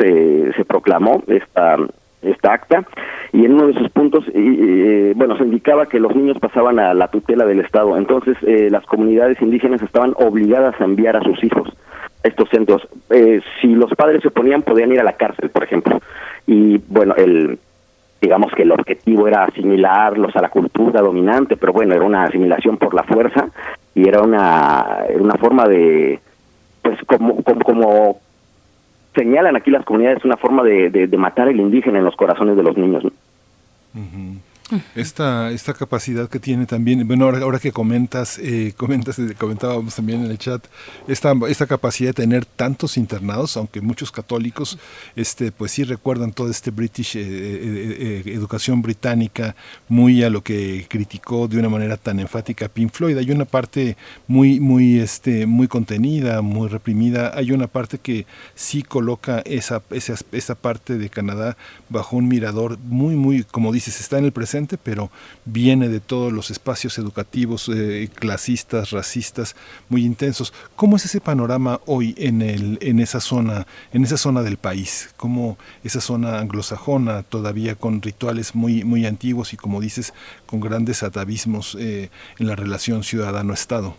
se 0.57 0.65
proclamó 0.65 1.23
esta 1.29 1.77
esta 2.23 2.55
acta 2.55 2.85
y 3.33 3.45
en 3.45 3.53
uno 3.53 3.67
de 3.67 3.75
sus 3.75 3.91
puntos 3.91 4.25
bueno 5.15 5.37
se 5.37 5.45
indicaba 5.45 5.87
que 5.87 6.01
los 6.01 6.17
niños 6.17 6.39
pasaban 6.39 6.79
a 6.79 6.95
la 6.95 7.09
tutela 7.09 7.45
del 7.45 7.61
estado. 7.61 7.97
Entonces 7.97 8.37
eh, 8.47 8.69
las 8.71 8.85
comunidades 8.87 9.41
indígenas 9.41 9.83
estaban 9.83 10.15
obligadas 10.17 10.75
a 10.81 10.85
enviar 10.85 11.17
a 11.17 11.23
sus 11.23 11.43
hijos 11.45 11.69
a 12.25 12.29
estos 12.29 12.49
centros. 12.49 12.89
Eh, 13.11 13.41
si 13.61 13.75
los 13.75 13.91
padres 13.95 14.23
se 14.23 14.29
oponían 14.29 14.63
podían 14.63 14.93
ir 14.93 15.01
a 15.01 15.05
la 15.05 15.19
cárcel 15.19 15.51
por 15.51 15.65
ejemplo. 15.65 16.01
Y 16.47 16.79
bueno 16.89 17.15
el 17.17 17.59
digamos 18.21 18.53
que 18.53 18.63
el 18.63 18.73
objetivo 18.73 19.29
era 19.29 19.45
asimilarlos 19.45 20.35
a 20.35 20.41
la 20.41 20.49
cultura 20.49 21.03
dominante 21.03 21.59
pero 21.59 21.75
bueno 21.75 21.95
era 21.95 22.05
una 22.05 22.25
asimilación 22.25 22.79
por 22.79 22.95
la 22.95 23.03
fuerza 23.03 23.51
y 23.95 24.09
era 24.09 24.23
una 24.23 25.05
una 25.19 25.35
forma 25.35 25.67
de 25.67 26.21
pues 26.83 26.99
como 27.07 27.43
como, 27.43 27.61
como 27.61 28.21
señalan 29.15 29.57
aquí 29.57 29.71
las 29.71 29.85
comunidades 29.85 30.25
una 30.25 30.37
forma 30.37 30.63
de, 30.63 30.91
de, 30.91 31.17
matar 31.17 31.49
el 31.49 31.61
indígena 31.61 31.99
en 31.99 32.05
los 32.05 32.17
corazones 32.17 32.57
de 32.57 32.63
los 32.65 32.77
niños. 32.77 33.05
Esta, 34.95 35.51
esta 35.51 35.75
capacidad 35.75 36.29
que 36.29 36.41
tiene 36.41 36.65
también, 36.65 37.07
bueno, 37.07 37.27
ahora, 37.27 37.39
ahora 37.41 37.59
que 37.59 37.71
comentas, 37.71 38.39
eh, 38.39 38.73
comentas, 38.75 39.19
eh, 39.19 39.35
comentábamos 39.39 39.95
también 39.95 40.25
en 40.25 40.31
el 40.31 40.39
chat, 40.39 40.65
esta, 41.07 41.35
esta 41.49 41.67
capacidad 41.67 42.11
de 42.11 42.15
tener 42.15 42.47
tantos 42.47 42.97
internados, 42.97 43.59
aunque 43.59 43.83
muchos 43.83 44.11
católicos, 44.11 44.79
este, 45.17 45.53
pues 45.53 45.73
sí 45.73 45.85
recuerdan 45.85 46.33
toda 46.33 46.51
este 46.51 46.71
British, 46.71 47.17
eh, 47.17 48.23
educación 48.25 48.81
británica, 48.81 49.55
muy 49.89 50.23
a 50.23 50.31
lo 50.31 50.43
que 50.43 50.87
criticó 50.89 51.47
de 51.47 51.59
una 51.59 51.69
manera 51.69 51.99
tan 51.99 52.19
enfática 52.19 52.69
Pink 52.69 52.91
Floyd. 52.91 53.19
Hay 53.19 53.31
una 53.31 53.45
parte 53.45 53.99
muy, 54.29 54.61
muy, 54.61 54.99
este, 54.99 55.45
muy 55.45 55.69
contenida, 55.69 56.41
muy 56.41 56.69
reprimida. 56.69 57.33
Hay 57.35 57.53
una 57.53 57.67
parte 57.67 57.99
que 57.99 58.27
sí 58.55 58.83
coloca 58.83 59.41
esa, 59.41 59.83
esa, 59.91 60.15
esa 60.33 60.55
parte 60.55 60.97
de 60.97 61.11
Canadá 61.11 61.59
bajo 61.91 62.17
un 62.17 62.29
mirador 62.29 62.79
muy, 62.79 63.15
muy, 63.15 63.45
como 63.45 63.71
dices, 63.71 64.01
está 64.01 64.19
en 64.19 64.25
el 64.25 64.33
presente 64.33 64.54
pero 64.83 65.11
viene 65.45 65.89
de 65.89 65.99
todos 65.99 66.33
los 66.33 66.51
espacios 66.51 66.99
educativos 66.99 67.69
eh, 67.69 68.09
clasistas, 68.15 68.93
racistas, 68.93 69.57
muy 69.89 70.05
intensos. 70.05 70.53
¿Cómo 70.77 70.97
es 70.97 71.05
ese 71.05 71.21
panorama 71.21 71.81
hoy 71.87 72.15
en, 72.19 72.41
el, 72.41 72.79
en, 72.81 73.01
esa 73.01 73.21
zona, 73.21 73.67
en 73.93 74.05
esa 74.05 74.17
zona 74.17 74.43
del 74.43 74.57
país? 74.57 75.13
¿Cómo 75.17 75.59
esa 75.83 76.01
zona 76.01 76.39
anglosajona, 76.39 77.25
todavía 77.25 77.75
con 77.75 78.01
rituales 78.01 78.55
muy, 78.55 78.85
muy 78.85 79.07
antiguos 79.07 79.53
y, 79.53 79.57
como 79.57 79.81
dices, 79.81 80.15
con 80.47 80.61
grandes 80.61 81.03
atavismos 81.03 81.77
eh, 81.81 82.11
en 82.39 82.47
la 82.47 82.55
relación 82.55 83.03
ciudadano-estado? 83.03 83.97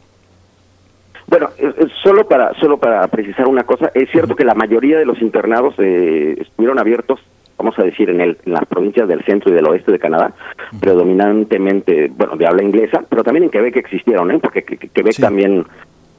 Bueno, 1.28 1.50
eh, 1.58 1.74
solo 2.02 2.28
para 2.28 2.54
solo 2.62 2.78
para 2.78 3.06
precisar 3.08 3.48
una 3.48 3.64
cosa, 3.64 3.92
es 3.94 4.10
cierto 4.12 4.36
que 4.36 4.46
la 4.46 4.54
mayoría 4.54 4.98
de 5.00 5.06
los 5.06 5.22
internados 5.22 5.74
estuvieron 5.80 6.80
abiertos 6.80 7.20
vamos 7.58 7.78
a 7.80 7.84
decir, 7.84 8.10
en, 8.10 8.22
el, 8.22 8.38
en 8.46 8.54
las 8.54 8.66
provincias 8.66 9.08
del 9.08 9.24
centro 9.24 9.52
y 9.52 9.56
del 9.56 9.68
oeste 9.68 9.92
de 9.92 10.00
Canadá, 10.00 10.34
predominantemente, 10.80 12.12
bueno, 12.16 12.36
de 12.36 12.48
habla 12.48 12.64
inglesa, 12.64 13.04
pero 13.10 13.24
también 13.24 13.46
en 13.46 13.50
Quebec 13.50 13.78
existieron, 13.78 14.32
¿eh? 14.32 14.40
porque 14.40 14.64
Quebec 14.64 15.16
también, 15.18 15.66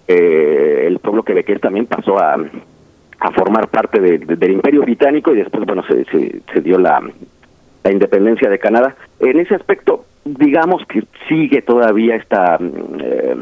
eh, 0.08 0.84
el 0.86 0.98
pueblo 0.98 1.22
quebequés 1.22 1.60
también 1.60 1.86
pasó 1.86 2.18
a, 2.18 2.36
a 3.18 3.30
formar 3.32 3.68
parte 3.68 4.00
del 4.00 4.50
imperio 4.50 4.82
británico 4.82 5.32
y 5.32 5.36
después, 5.36 5.64
bueno, 5.66 5.82
se, 5.86 6.04
se, 6.04 6.60
dio 6.60 6.78
la, 6.78 7.02
la 7.84 7.92
independencia 7.92 8.48
de 8.48 8.58
Canadá. 8.58 8.96
En 9.20 9.38
ese 9.38 9.54
aspecto, 9.54 10.04
digamos 10.24 10.84
que 10.86 11.04
sigue 11.28 11.62
todavía 11.62 12.16
esta... 12.16 12.58
Eh, 13.00 13.36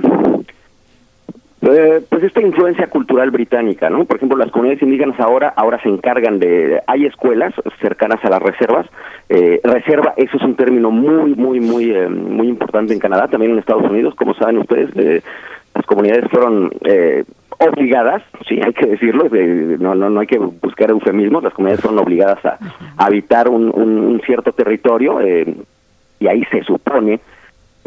eh, 1.72 2.02
pues 2.08 2.22
esta 2.22 2.40
influencia 2.40 2.88
cultural 2.88 3.30
británica, 3.30 3.88
¿no? 3.88 4.04
Por 4.04 4.16
ejemplo, 4.16 4.36
las 4.36 4.50
comunidades 4.50 4.82
indígenas 4.82 5.18
ahora 5.20 5.52
ahora 5.56 5.80
se 5.82 5.88
encargan 5.88 6.38
de 6.38 6.80
hay 6.86 7.06
escuelas 7.06 7.54
cercanas 7.80 8.22
a 8.24 8.30
las 8.30 8.42
reservas. 8.42 8.86
Eh, 9.28 9.60
reserva, 9.62 10.14
eso 10.16 10.36
es 10.36 10.42
un 10.42 10.56
término 10.56 10.90
muy 10.90 11.34
muy 11.34 11.60
muy 11.60 11.90
eh, 11.90 12.08
muy 12.08 12.48
importante 12.48 12.92
en 12.92 12.98
Canadá, 12.98 13.28
también 13.28 13.52
en 13.52 13.58
Estados 13.58 13.88
Unidos, 13.88 14.14
como 14.14 14.34
saben 14.34 14.58
ustedes, 14.58 15.24
las 15.74 15.86
comunidades 15.86 16.30
fueron 16.30 16.70
obligadas, 17.58 18.22
sí, 18.48 18.60
hay 18.62 18.72
que 18.72 18.86
decirlo, 18.86 19.28
no, 19.78 19.94
no, 19.94 20.10
no 20.10 20.20
hay 20.20 20.26
que 20.26 20.38
buscar 20.38 20.90
eufemismos, 20.90 21.42
las 21.42 21.54
comunidades 21.54 21.80
fueron 21.80 22.00
obligadas 22.00 22.44
a, 22.44 22.58
habitar 22.96 23.48
un, 23.48 23.70
un, 23.74 24.20
cierto 24.24 24.52
territorio 24.52 25.18
y 26.20 26.26
ahí 26.26 26.44
se 26.50 26.62
supone 26.62 27.20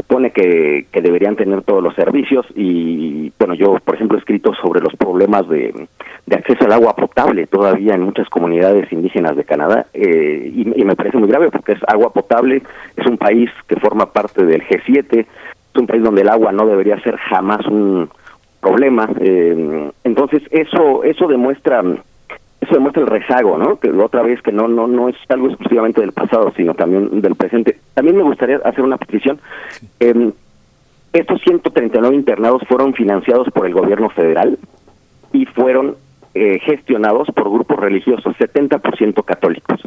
supone 0.07 0.31
que, 0.31 0.87
que 0.91 1.01
deberían 1.01 1.35
tener 1.35 1.63
todos 1.63 1.83
los 1.83 1.93
servicios 1.93 2.45
y 2.55 3.31
bueno, 3.37 3.55
yo 3.55 3.77
por 3.83 3.95
ejemplo 3.95 4.17
he 4.17 4.19
escrito 4.19 4.53
sobre 4.53 4.79
los 4.79 4.95
problemas 4.95 5.47
de, 5.49 5.87
de 6.25 6.35
acceso 6.35 6.63
al 6.65 6.71
agua 6.71 6.95
potable 6.95 7.45
todavía 7.47 7.93
en 7.93 8.03
muchas 8.03 8.29
comunidades 8.29 8.89
indígenas 8.91 9.35
de 9.35 9.43
Canadá 9.43 9.85
eh, 9.93 10.51
y, 10.55 10.83
me 10.85 10.95
parece 10.95 11.17
muy 11.17 11.27
grave 11.27 11.49
porque 11.51 11.73
es 11.73 11.79
agua 11.87 12.13
potable, 12.13 12.61
es 12.95 13.05
un 13.05 13.17
país 13.17 13.49
que 13.67 13.75
forma 13.75 14.13
parte 14.13 14.45
del 14.45 14.63
G7, 14.63 15.19
es 15.19 15.27
un 15.77 15.87
país 15.87 16.01
donde 16.01 16.21
el 16.21 16.29
agua 16.29 16.53
no 16.53 16.65
debería 16.65 16.97
ser 17.01 17.17
jamás 17.17 17.65
un 17.67 18.09
problema, 18.61 19.09
eh, 19.19 19.91
entonces 20.05 20.41
eso 20.51 21.03
eso 21.03 21.27
demuestra 21.27 21.83
eso 22.67 22.75
demuestra 22.75 23.01
el 23.01 23.07
rezago, 23.07 23.57
¿no? 23.57 23.79
Que 23.79 23.89
otra 23.91 24.21
vez 24.21 24.41
que 24.41 24.51
no 24.51 24.67
no 24.67 24.87
no 24.87 25.07
es 25.07 25.15
algo 25.29 25.47
exclusivamente 25.47 26.01
del 26.01 26.11
pasado, 26.11 26.53
sino 26.55 26.73
también 26.73 27.21
del 27.21 27.35
presente. 27.35 27.79
También 27.93 28.17
me 28.17 28.23
gustaría 28.23 28.57
hacer 28.57 28.83
una 28.83 28.97
petición. 28.97 29.39
Eh, 29.99 30.31
estos 31.13 31.41
139 31.41 32.15
internados 32.15 32.61
fueron 32.67 32.93
financiados 32.93 33.47
por 33.51 33.65
el 33.65 33.73
gobierno 33.73 34.09
federal 34.09 34.59
y 35.31 35.45
fueron 35.45 35.95
eh, 36.33 36.59
gestionados 36.59 37.29
por 37.33 37.49
grupos 37.49 37.79
religiosos, 37.79 38.35
70% 38.37 39.23
católicos. 39.23 39.81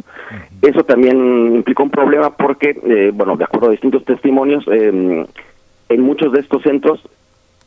Eso 0.61 0.83
también 0.83 1.55
implicó 1.55 1.83
un 1.83 1.91
problema 1.91 2.35
porque, 2.35 2.77
eh, 2.83 3.11
bueno, 3.13 3.37
de 3.37 3.43
acuerdo 3.43 3.67
a 3.67 3.71
distintos 3.71 4.03
testimonios, 4.03 4.65
eh, 4.67 5.25
en 5.89 6.01
muchos 6.01 6.33
de 6.33 6.39
estos 6.39 6.63
centros 6.63 7.01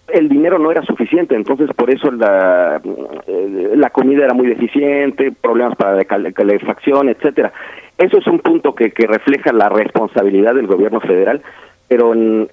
el 0.09 0.29
dinero 0.29 0.59
no 0.59 0.71
era 0.71 0.83
suficiente, 0.83 1.35
entonces 1.35 1.71
por 1.75 1.91
eso 1.91 2.11
la, 2.11 2.81
eh, 3.27 3.73
la 3.75 3.91
comida 3.91 4.25
era 4.25 4.35
muy 4.35 4.47
deficiente, 4.47 5.33
problemas 5.33 5.77
para 5.77 5.97
la 5.97 6.05
cal- 6.05 6.33
calefacción, 6.35 7.09
etcétera. 7.09 7.53
Eso 7.97 8.19
es 8.19 8.27
un 8.27 8.39
punto 8.41 8.75
que, 8.75 8.91
que 8.91 9.07
refleja 9.07 9.53
la 9.53 9.69
responsabilidad 9.69 10.55
del 10.55 10.67
gobierno 10.67 11.01
federal, 11.01 11.43
pero 11.89 12.13
en- 12.13 12.49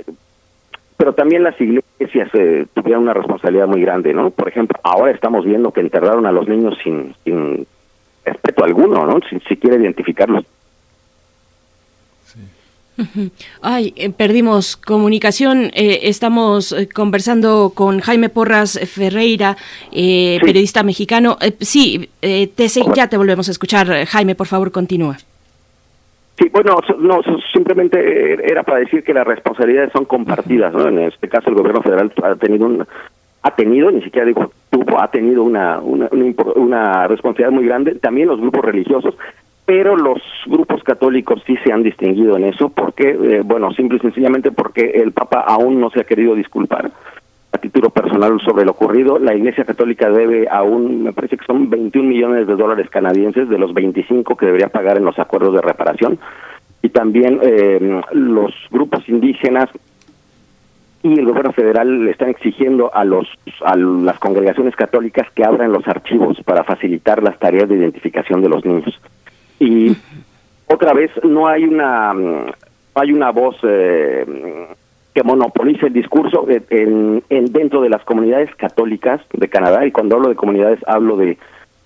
pero 0.97 1.13
también 1.13 1.43
las 1.43 1.59
iglesias 1.59 2.29
eh, 2.33 2.67
tuvieron 2.75 3.03
una 3.03 3.13
responsabilidad 3.15 3.67
muy 3.67 3.81
grande, 3.81 4.13
¿no? 4.13 4.29
Por 4.29 4.47
ejemplo, 4.47 4.79
ahora 4.83 5.11
estamos 5.11 5.43
viendo 5.45 5.71
que 5.71 5.81
enterraron 5.81 6.27
a 6.27 6.31
los 6.31 6.47
niños 6.47 6.77
sin, 6.83 7.15
sin 7.23 7.65
respeto 8.23 8.63
alguno, 8.63 9.05
¿no? 9.07 9.19
Sin 9.27 9.41
siquiera 9.41 9.77
identificarlos. 9.77 10.45
Ay, 13.61 13.93
eh, 13.95 14.09
perdimos 14.09 14.77
comunicación. 14.77 15.71
Eh, 15.73 16.01
estamos 16.03 16.71
eh, 16.71 16.87
conversando 16.87 17.71
con 17.75 17.99
Jaime 17.99 18.29
Porras 18.29 18.79
Ferreira, 18.85 19.57
eh, 19.91 20.39
periodista 20.41 20.83
mexicano. 20.83 21.37
Eh, 21.41 21.53
sí, 21.59 22.09
eh, 22.21 22.47
te, 22.47 22.67
ya 22.95 23.07
te 23.07 23.17
volvemos 23.17 23.47
a 23.47 23.51
escuchar. 23.51 23.91
Eh, 23.91 24.05
Jaime, 24.05 24.35
por 24.35 24.47
favor, 24.47 24.71
continúa. 24.71 25.17
Sí, 26.37 26.49
bueno, 26.51 26.79
no, 26.97 27.19
simplemente 27.53 28.33
eh, 28.33 28.37
era 28.43 28.63
para 28.63 28.79
decir 28.79 29.03
que 29.03 29.13
las 29.13 29.27
responsabilidades 29.27 29.91
son 29.91 30.05
compartidas, 30.05 30.73
¿no? 30.73 30.87
En 30.87 30.99
este 30.99 31.29
caso 31.29 31.49
el 31.49 31.55
gobierno 31.55 31.81
federal 31.81 32.11
ha 32.23 32.35
tenido 32.35 32.65
un 32.65 32.85
ha 33.43 33.55
tenido, 33.55 33.89
ni 33.89 34.01
siquiera 34.03 34.27
digo 34.27 34.51
tuvo, 34.69 35.01
ha 35.01 35.09
tenido 35.09 35.43
una, 35.43 35.79
una, 35.79 36.07
una 36.55 37.07
responsabilidad 37.07 37.51
muy 37.51 37.65
grande, 37.65 37.95
también 37.95 38.27
los 38.27 38.39
grupos 38.39 38.63
religiosos, 38.63 39.15
pero 39.65 39.95
los 39.95 40.21
grupos 40.47 40.83
católicos 40.83 41.41
sí 41.45 41.55
se 41.63 41.71
han 41.71 41.83
distinguido 41.83 42.35
en 42.37 42.45
eso, 42.45 42.69
porque, 42.69 43.09
eh, 43.09 43.41
bueno, 43.43 43.71
simple 43.73 43.97
y 43.97 44.01
sencillamente 44.01 44.51
porque 44.51 44.91
el 44.95 45.11
Papa 45.11 45.41
aún 45.47 45.79
no 45.79 45.89
se 45.89 46.01
ha 46.01 46.03
querido 46.03 46.35
disculpar 46.35 46.91
a 47.51 47.57
título 47.57 47.89
personal 47.89 48.39
sobre 48.41 48.65
lo 48.65 48.71
ocurrido. 48.71 49.19
La 49.19 49.35
Iglesia 49.35 49.65
Católica 49.65 50.09
debe 50.09 50.47
aún, 50.49 51.03
me 51.03 51.13
parece 51.13 51.37
que 51.37 51.45
son 51.45 51.69
21 51.69 52.07
millones 52.07 52.47
de 52.47 52.55
dólares 52.55 52.89
canadienses 52.89 53.49
de 53.49 53.57
los 53.57 53.73
25 53.73 54.35
que 54.35 54.45
debería 54.45 54.69
pagar 54.69 54.97
en 54.97 55.05
los 55.05 55.19
acuerdos 55.19 55.53
de 55.53 55.61
reparación. 55.61 56.17
Y 56.81 56.89
también 56.89 57.39
eh, 57.43 58.01
los 58.13 58.53
grupos 58.71 59.07
indígenas 59.07 59.69
y 61.03 61.17
el 61.17 61.25
gobierno 61.25 61.51
federal 61.51 62.05
le 62.05 62.11
están 62.11 62.29
exigiendo 62.29 62.93
a 62.93 63.03
los 63.03 63.27
a 63.65 63.75
las 63.75 64.19
congregaciones 64.19 64.75
católicas 64.75 65.27
que 65.33 65.43
abran 65.43 65.71
los 65.71 65.87
archivos 65.87 66.37
para 66.43 66.63
facilitar 66.63 67.23
las 67.23 67.39
tareas 67.39 67.67
de 67.69 67.75
identificación 67.75 68.41
de 68.41 68.49
los 68.49 68.63
niños. 68.65 68.99
Y 69.61 69.95
otra 70.65 70.91
vez 70.93 71.11
no 71.23 71.47
hay 71.47 71.65
una 71.65 72.13
mm, 72.13 72.45
hay 72.95 73.13
una 73.13 73.29
voz 73.29 73.55
eh, 73.61 74.25
que 75.13 75.23
monopolice 75.23 75.85
el 75.85 75.93
discurso 75.93 76.47
en, 76.49 77.21
en 77.29 77.45
dentro 77.53 77.81
de 77.81 77.89
las 77.89 78.03
comunidades 78.03 78.53
católicas 78.55 79.21
de 79.31 79.47
Canadá 79.47 79.85
y 79.85 79.91
cuando 79.91 80.15
hablo 80.15 80.29
de 80.29 80.35
comunidades 80.35 80.79
hablo 80.87 81.15
de 81.15 81.37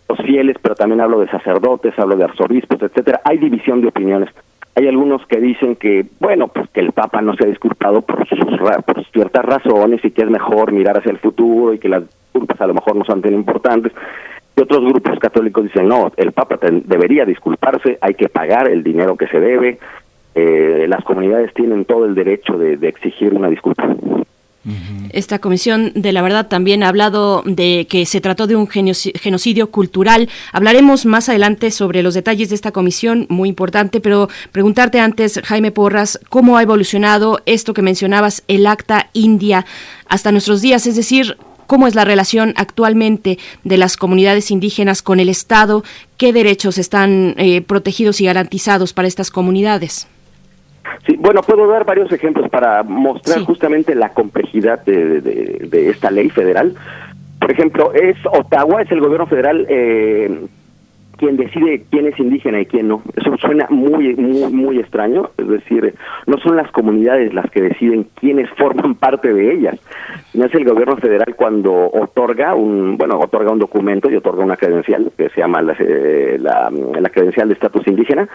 los 0.08 0.20
fieles, 0.22 0.56
pero 0.62 0.76
también 0.76 1.02
hablo 1.02 1.20
de 1.20 1.28
sacerdotes, 1.28 1.98
hablo 2.00 2.16
de 2.16 2.24
arzobispos, 2.24 2.82
etcétera. 2.82 3.20
Hay 3.26 3.40
división 3.40 3.82
de 3.82 3.88
opiniones. 3.88 4.30
Hay 4.76 4.88
algunos 4.88 5.26
que 5.26 5.42
dicen 5.42 5.76
que, 5.76 6.06
bueno, 6.20 6.48
pues 6.48 6.70
que 6.70 6.80
el 6.80 6.94
Papa 6.94 7.22
no 7.22 7.36
se 7.36 7.44
ha 7.44 7.48
disculpado 7.48 8.04
por, 8.04 8.26
sus 8.28 8.40
por 8.86 9.06
ciertas 9.12 9.44
razones 9.44 10.04
y 10.06 10.12
que 10.12 10.22
es 10.22 10.30
mejor 10.30 10.72
mirar 10.72 10.98
hacia 10.98 11.12
el 11.12 11.18
futuro 11.18 11.74
y 11.74 11.80
que 11.80 11.90
las 11.90 12.04
disculpas 12.04 12.62
a 12.62 12.68
lo 12.68 12.74
mejor 12.76 12.96
no 12.96 13.04
son 13.04 13.22
tan 13.22 13.34
importantes. 13.34 13.92
Y 14.58 14.62
otros 14.62 14.82
grupos 14.86 15.20
católicos 15.20 15.64
dicen, 15.66 15.88
no, 15.88 16.12
el 16.16 16.32
Papa 16.32 16.58
debería 16.62 17.26
disculparse, 17.26 17.98
hay 18.00 18.14
que 18.14 18.30
pagar 18.30 18.70
el 18.70 18.84
dinero 18.84 19.18
que 19.18 19.28
se 19.28 19.40
debe, 19.40 19.80
eh, 20.34 20.86
las 20.88 21.04
comunidades 21.04 21.54
tienen 21.54 21.86
todo 21.86 22.06
el 22.06 22.16
derecho 22.16 22.58
de, 22.58 22.78
de 22.78 22.88
exigir 22.88 23.34
una 23.34 23.50
disculpa. 23.50 23.96
Esta 25.12 25.38
comisión 25.38 25.92
de 25.94 26.12
la 26.12 26.24
verdad 26.24 26.48
también 26.48 26.82
ha 26.82 26.90
hablado 26.90 27.44
de 27.46 27.86
que 27.88 28.08
se 28.08 28.20
trató 28.20 28.48
de 28.48 28.56
un 28.56 28.68
genoci- 28.68 29.16
genocidio 29.16 29.70
cultural. 29.70 30.28
Hablaremos 30.52 31.06
más 31.06 31.30
adelante 31.30 31.70
sobre 31.70 32.02
los 32.02 32.16
detalles 32.16 32.50
de 32.50 32.56
esta 32.56 32.72
comisión, 32.72 33.28
muy 33.30 33.48
importante, 33.48 34.00
pero 34.02 34.28
preguntarte 34.52 35.00
antes, 35.00 35.40
Jaime 35.44 35.72
Porras, 35.72 36.20
cómo 36.30 36.58
ha 36.58 36.64
evolucionado 36.64 37.42
esto 37.46 37.76
que 37.76 37.84
mencionabas, 37.84 38.44
el 38.48 38.66
acta 38.66 39.10
india, 39.14 39.66
hasta 40.10 40.32
nuestros 40.32 40.64
días, 40.64 40.88
es 40.88 40.96
decir, 40.96 41.38
cómo 41.68 41.88
es 41.88 41.96
la 41.96 42.06
relación 42.06 42.54
actualmente 42.58 43.38
de 43.64 43.78
las 43.78 43.98
comunidades 43.98 44.52
indígenas 44.52 45.02
con 45.02 45.20
el 45.20 45.30
Estado, 45.30 45.84
qué 46.18 46.34
derechos 46.34 46.78
están 46.78 47.36
eh, 47.38 47.62
protegidos 47.62 48.22
y 48.22 48.26
garantizados 48.26 48.94
para 48.94 49.08
estas 49.08 49.32
comunidades. 49.32 50.08
Sí, 51.08 51.16
bueno, 51.18 51.42
puedo 51.42 51.68
dar 51.68 51.84
varios 51.86 52.12
ejemplos 52.12 52.50
para 52.50 52.84
mostrar 52.84 53.40
justamente 53.42 53.96
la 53.96 54.10
complejidad 54.10 54.84
de, 54.86 55.22
de- 55.22 55.68
de 55.70 55.90
esta 55.90 56.10
ley 56.12 56.30
federal. 56.30 56.76
Por 57.40 57.52
ejemplo, 57.52 57.94
es 57.94 58.16
Ottawa, 58.26 58.82
es 58.82 58.92
el 58.92 59.02
gobierno 59.02 59.28
federal 59.28 59.66
eh, 59.70 60.32
quien 61.18 61.38
decide 61.38 61.84
quién 61.90 62.08
es 62.08 62.20
indígena 62.20 62.62
y 62.62 62.66
quién 62.66 62.88
no. 62.88 63.02
Eso 63.16 63.36
suena 63.38 63.68
muy, 63.70 64.16
muy, 64.16 64.52
muy 64.52 64.80
extraño. 64.80 65.30
Es 65.38 65.48
decir, 65.48 65.96
no 66.26 66.38
son 66.38 66.56
las 66.56 66.72
comunidades 66.72 67.34
las 67.34 67.50
que 67.52 67.62
deciden 67.62 68.08
quiénes 68.16 68.50
forman 68.52 68.96
parte 69.00 69.34
de 69.34 69.54
ellas. 69.54 69.80
No 70.34 70.46
es 70.46 70.54
el 70.54 70.66
gobierno 70.66 70.98
federal 70.98 71.36
cuando 71.36 71.90
otorga 71.92 72.56
un, 72.56 72.98
bueno, 72.98 73.20
otorga 73.20 73.52
un 73.52 73.60
documento 73.60 74.10
y 74.10 74.16
otorga 74.16 74.44
una 74.44 74.58
credencial 74.58 75.12
que 75.18 75.30
se 75.30 75.42
llama 75.42 75.62
la, 75.62 75.76
eh, 75.80 76.38
la, 76.40 76.72
la 76.72 77.10
credencial 77.10 77.48
de 77.48 77.54
estatus 77.54 77.88
indígena 77.88 78.28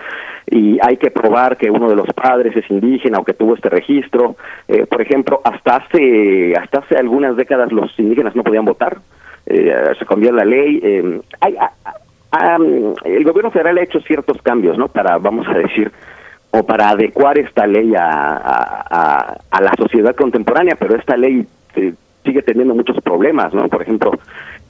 y 0.50 0.78
hay 0.82 0.96
que 0.96 1.10
probar 1.10 1.56
que 1.56 1.70
uno 1.70 1.88
de 1.88 1.96
los 1.96 2.08
padres 2.14 2.56
es 2.56 2.68
indígena 2.70 3.18
o 3.18 3.24
que 3.24 3.34
tuvo 3.34 3.54
este 3.54 3.68
registro. 3.68 4.36
Eh, 4.68 4.86
por 4.86 5.00
ejemplo, 5.00 5.40
hasta 5.44 5.76
hace, 5.76 6.54
hasta 6.56 6.80
hace 6.80 6.96
algunas 6.96 7.36
décadas 7.36 7.72
los 7.72 7.96
indígenas 7.98 8.34
no 8.34 8.42
podían 8.42 8.64
votar. 8.64 8.98
Eh, 9.46 9.72
se 9.98 10.06
cambió 10.06 10.32
la 10.32 10.44
ley. 10.44 10.80
eh, 10.82 11.20
hay, 11.40 11.56
um, 12.32 12.94
el 13.04 13.24
gobierno 13.24 13.50
federal 13.50 13.78
ha 13.78 13.82
hecho 13.82 14.00
ciertos 14.00 14.40
cambios, 14.42 14.76
¿no? 14.78 14.88
Para, 14.88 15.18
vamos 15.18 15.46
a 15.48 15.54
decir, 15.58 15.90
o 16.52 16.64
para 16.64 16.90
adecuar 16.90 17.38
esta 17.38 17.66
ley 17.66 17.94
a, 17.94 18.08
a, 18.08 19.36
a- 19.50 19.60
la 19.60 19.72
sociedad 19.76 20.14
contemporánea, 20.16 20.76
pero 20.78 20.96
esta 20.96 21.16
ley 21.16 21.46
eh, 21.76 21.94
sigue 22.24 22.42
teniendo 22.42 22.74
muchos 22.74 23.00
problemas, 23.02 23.54
¿no? 23.54 23.68
Por 23.68 23.82
ejemplo, 23.82 24.12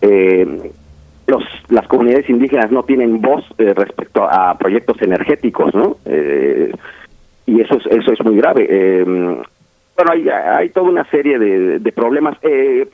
eh, 0.03 0.71
los, 1.27 1.43
las 1.69 1.87
comunidades 1.87 2.29
indígenas 2.29 2.71
no 2.71 2.83
tienen 2.83 3.21
voz 3.21 3.45
eh, 3.59 3.73
respecto 3.75 4.25
a 4.25 4.57
proyectos 4.59 5.01
energéticos, 5.03 5.75
¿no? 5.75 5.97
Eh, 6.05 6.73
y 7.47 7.61
eso 7.61 7.77
es, 7.77 7.87
eso 7.87 8.13
es 8.13 8.25
muy 8.25 8.37
grave. 8.37 9.05
Bueno, 9.97 10.13
hay, 10.13 10.29
hay 10.29 10.69
toda 10.71 10.89
una 10.89 11.05
serie 11.11 11.39
de, 11.39 11.79
de 11.79 11.93
problemas. 11.93 12.37
Eh, 12.43 12.89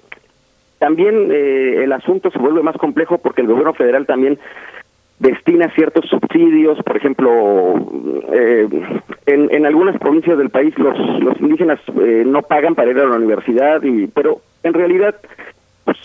también 0.86 1.32
eh, 1.32 1.82
el 1.82 1.92
asunto 1.92 2.30
se 2.30 2.38
vuelve 2.38 2.62
más 2.62 2.76
complejo 2.76 3.18
porque 3.18 3.40
el 3.40 3.48
gobierno 3.48 3.74
federal 3.74 4.06
también 4.06 4.38
destina 5.18 5.68
ciertos 5.74 6.08
subsidios, 6.08 6.80
por 6.84 6.96
ejemplo, 6.96 7.74
eh, 8.32 8.68
en, 9.26 9.52
en 9.52 9.66
algunas 9.66 9.98
provincias 9.98 10.38
del 10.38 10.50
país 10.50 10.78
los, 10.78 10.96
los 11.24 11.40
indígenas 11.40 11.80
eh, 12.00 12.22
no 12.24 12.42
pagan 12.42 12.76
para 12.76 12.92
ir 12.92 13.00
a 13.00 13.06
la 13.06 13.16
universidad, 13.16 13.82
y 13.82 14.06
pero 14.06 14.42
en 14.62 14.74
realidad 14.74 15.16
pues, 15.84 15.98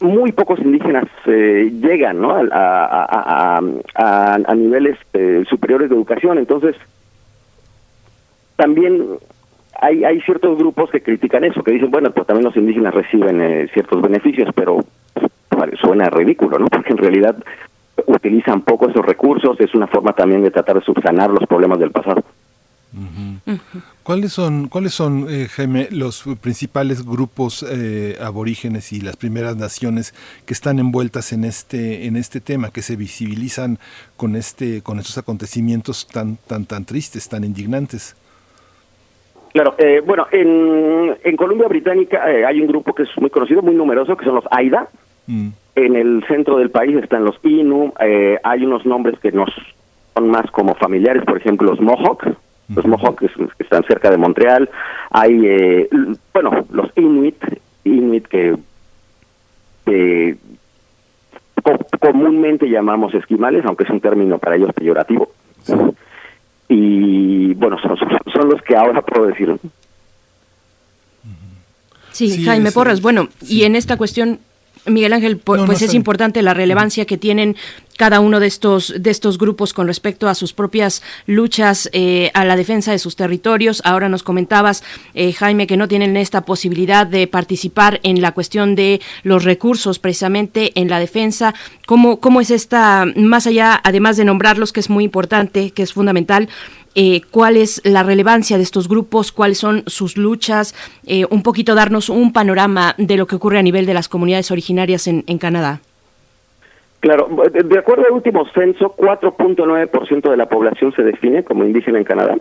muy 0.00 0.32
pocos 0.32 0.58
indígenas 0.60 1.08
eh, 1.24 1.72
llegan 1.72 2.20
¿no? 2.20 2.34
a, 2.34 3.58
a, 3.94 4.36
a, 4.36 4.54
niveles 4.54 4.98
eh, 5.14 5.44
superiores 5.48 5.88
de 5.88 5.96
educación, 5.96 6.36
entonces 6.36 6.76
también 8.56 9.02
hay, 9.80 10.04
hay 10.04 10.20
ciertos 10.20 10.58
grupos 10.58 10.90
que 10.90 11.02
critican 11.02 11.44
eso, 11.44 11.62
que 11.62 11.72
dicen, 11.72 11.90
bueno, 11.90 12.10
pues 12.10 12.26
también 12.26 12.44
los 12.44 12.56
indígenas 12.56 12.94
reciben 12.94 13.40
eh, 13.40 13.68
ciertos 13.72 14.00
beneficios, 14.00 14.48
pero 14.54 14.84
pues, 15.48 15.70
suena 15.80 16.10
ridículo, 16.10 16.58
¿no? 16.58 16.66
Porque 16.70 16.92
en 16.92 16.98
realidad 16.98 17.36
utilizan 18.06 18.62
poco 18.62 18.88
esos 18.88 19.04
recursos, 19.04 19.58
es 19.60 19.74
una 19.74 19.86
forma 19.86 20.12
también 20.12 20.42
de 20.42 20.50
tratar 20.50 20.78
de 20.78 20.84
subsanar 20.84 21.30
los 21.30 21.46
problemas 21.46 21.78
del 21.78 21.90
pasado. 21.90 22.22
¿Cuáles 24.02 24.32
son, 24.34 24.68
cuáles 24.68 24.92
son 24.92 25.26
eh, 25.30 25.48
Jaime, 25.48 25.88
los 25.90 26.24
principales 26.40 27.06
grupos 27.06 27.64
eh, 27.66 28.18
aborígenes 28.20 28.92
y 28.92 29.00
las 29.00 29.16
primeras 29.16 29.56
naciones 29.56 30.12
que 30.44 30.52
están 30.52 30.78
envueltas 30.78 31.32
en 31.32 31.44
este, 31.44 32.06
en 32.06 32.16
este 32.16 32.40
tema, 32.40 32.70
que 32.70 32.82
se 32.82 32.96
visibilizan 32.96 33.78
con 34.16 34.36
este, 34.36 34.82
con 34.82 34.98
estos 34.98 35.16
acontecimientos 35.16 36.06
tan, 36.06 36.36
tan, 36.46 36.66
tan 36.66 36.84
tristes, 36.84 37.28
tan 37.30 37.44
indignantes? 37.44 38.14
Claro, 39.52 39.74
eh, 39.78 40.02
bueno, 40.04 40.26
en, 40.30 41.16
en 41.22 41.36
Colombia 41.36 41.68
Británica 41.68 42.24
hay 42.24 42.60
un 42.60 42.68
grupo 42.68 42.94
que 42.94 43.02
es 43.02 43.10
muy 43.18 43.30
conocido, 43.30 43.62
muy 43.62 43.74
numeroso, 43.74 44.16
que 44.16 44.24
son 44.24 44.36
los 44.36 44.44
AIDA. 44.50 44.88
Mm. 45.26 45.48
En 45.74 45.96
el 45.96 46.24
centro 46.26 46.58
del 46.58 46.70
país 46.70 46.96
están 46.96 47.24
los 47.24 47.38
Inu, 47.42 47.92
hay 47.98 48.64
unos 48.64 48.84
nombres 48.84 49.18
que 49.20 49.32
nos 49.32 49.50
son 50.14 50.28
más 50.28 50.50
como 50.50 50.74
familiares, 50.74 51.24
por 51.24 51.38
ejemplo, 51.38 51.70
los 51.70 51.80
Mohawk 51.80 52.36
los 52.74 52.86
Mohawks 52.86 53.32
que 53.56 53.62
están 53.62 53.84
cerca 53.84 54.10
de 54.10 54.16
Montreal, 54.16 54.70
hay, 55.10 55.40
eh, 55.44 55.88
bueno, 56.32 56.64
los 56.70 56.90
Inuit, 56.96 57.42
Inuit 57.84 58.26
que 58.26 58.56
comúnmente 62.00 62.68
llamamos 62.68 63.14
esquimales, 63.14 63.64
aunque 63.64 63.84
es 63.84 63.90
un 63.90 64.00
término 64.00 64.38
para 64.38 64.56
ellos 64.56 64.72
peyorativo. 64.72 65.28
Y 66.74 67.52
bueno, 67.54 67.76
son, 67.82 67.96
son, 67.98 68.48
los 68.48 68.62
que 68.62 68.74
ahora 68.74 69.02
puedo 69.02 69.26
decir. 69.26 69.54
Sí, 72.12 72.42
Jaime 72.44 72.72
Porras. 72.72 73.02
Bueno, 73.02 73.28
y 73.42 73.64
en 73.64 73.76
esta 73.76 73.96
cuestión 73.98 74.38
Miguel 74.86 75.12
Ángel, 75.12 75.36
pues 75.38 75.82
es 75.82 75.94
importante 75.94 76.42
la 76.42 76.54
relevancia 76.54 77.04
que 77.04 77.16
tienen 77.16 77.56
cada 78.02 78.18
uno 78.18 78.40
de 78.40 78.48
estos 78.48 78.92
de 78.98 79.10
estos 79.12 79.38
grupos 79.38 79.72
con 79.72 79.86
respecto 79.86 80.28
a 80.28 80.34
sus 80.34 80.52
propias 80.52 81.04
luchas 81.26 81.88
eh, 81.92 82.32
a 82.34 82.44
la 82.44 82.56
defensa 82.56 82.90
de 82.90 82.98
sus 82.98 83.14
territorios. 83.14 83.80
Ahora 83.84 84.08
nos 84.08 84.24
comentabas, 84.24 84.82
eh, 85.14 85.32
Jaime, 85.32 85.68
que 85.68 85.76
no 85.76 85.86
tienen 85.86 86.16
esta 86.16 86.40
posibilidad 86.40 87.06
de 87.06 87.28
participar 87.28 88.00
en 88.02 88.20
la 88.20 88.32
cuestión 88.32 88.74
de 88.74 89.00
los 89.22 89.44
recursos, 89.44 90.00
precisamente 90.00 90.72
en 90.74 90.88
la 90.88 90.98
defensa. 90.98 91.54
¿Cómo, 91.86 92.18
cómo 92.18 92.40
es 92.40 92.50
esta, 92.50 93.06
más 93.14 93.46
allá, 93.46 93.80
además 93.84 94.16
de 94.16 94.24
nombrarlos, 94.24 94.72
que 94.72 94.80
es 94.80 94.90
muy 94.90 95.04
importante, 95.04 95.70
que 95.70 95.84
es 95.84 95.92
fundamental? 95.92 96.48
Eh, 96.96 97.20
cuál 97.30 97.56
es 97.56 97.80
la 97.84 98.02
relevancia 98.02 98.56
de 98.56 98.64
estos 98.64 98.88
grupos, 98.88 99.30
cuáles 99.30 99.58
son 99.58 99.84
sus 99.86 100.16
luchas, 100.16 100.74
eh, 101.06 101.24
un 101.30 101.42
poquito 101.42 101.76
darnos 101.76 102.08
un 102.08 102.32
panorama 102.32 102.96
de 102.98 103.16
lo 103.16 103.28
que 103.28 103.36
ocurre 103.36 103.60
a 103.60 103.62
nivel 103.62 103.86
de 103.86 103.94
las 103.94 104.08
comunidades 104.08 104.50
originarias 104.50 105.06
en, 105.06 105.22
Canadá. 105.38 105.80
Claro, 107.02 107.28
de 107.52 107.78
acuerdo 107.80 108.06
al 108.06 108.12
último 108.12 108.46
censo, 108.54 108.94
4.9% 108.96 110.30
de 110.30 110.36
la 110.36 110.46
población 110.46 110.92
se 110.92 111.02
define 111.02 111.42
como 111.42 111.64
indígena 111.64 111.98
en 111.98 112.04
Canadá. 112.04 112.36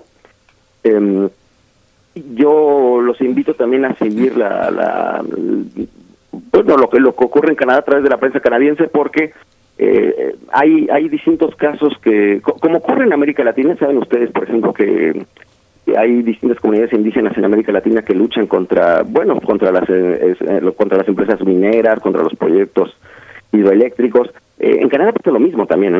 Em, 0.84 1.30
yo 2.36 3.02
los 3.02 3.20
invito 3.22 3.56
también 3.56 3.86
a 3.86 3.96
seguir 3.96 4.38
la, 4.38 4.70
la, 4.70 5.26
bueno, 6.52 6.78
lo 6.78 6.92
que 6.92 7.00
lo 7.00 7.16
que 7.16 7.26
ocurre 7.26 7.50
en 7.50 7.56
Canadá 7.56 7.80
a 7.80 7.86
través 7.86 8.04
de 8.04 8.12
la 8.12 8.18
prensa 8.18 8.40
canadiense 8.40 8.88
porque 8.88 9.34
eh, 9.80 10.36
hay, 10.52 10.88
hay 10.92 11.10
distintos 11.10 11.56
casos 11.56 11.98
que, 12.04 12.40
como 12.44 12.78
ocurre 12.78 13.06
en 13.06 13.14
América 13.14 13.44
Latina, 13.44 13.76
saben 13.78 13.98
ustedes, 13.98 14.30
por 14.30 14.44
ejemplo, 14.44 14.74
que 14.74 15.26
hay 15.98 16.22
distintas 16.22 16.60
comunidades 16.60 16.94
indígenas 16.94 17.36
en 17.36 17.46
América 17.46 17.72
Latina 17.72 18.04
que 18.04 18.14
luchan 18.14 18.46
contra, 18.46 19.02
bueno, 19.02 19.42
contra 19.42 19.72
las 19.72 19.90
eh, 19.90 20.36
eh, 20.40 20.72
contra 20.78 21.00
las 21.00 21.08
empresas 21.08 21.42
mineras, 21.42 22.00
contra 22.00 22.22
los 22.22 22.36
proyectos 22.36 22.96
hidroeléctricos. 23.52 24.30
En 24.64 24.90
Canadá 24.90 25.14
pasa 25.14 25.32
lo 25.32 25.40
mismo 25.40 25.66
también. 25.66 25.96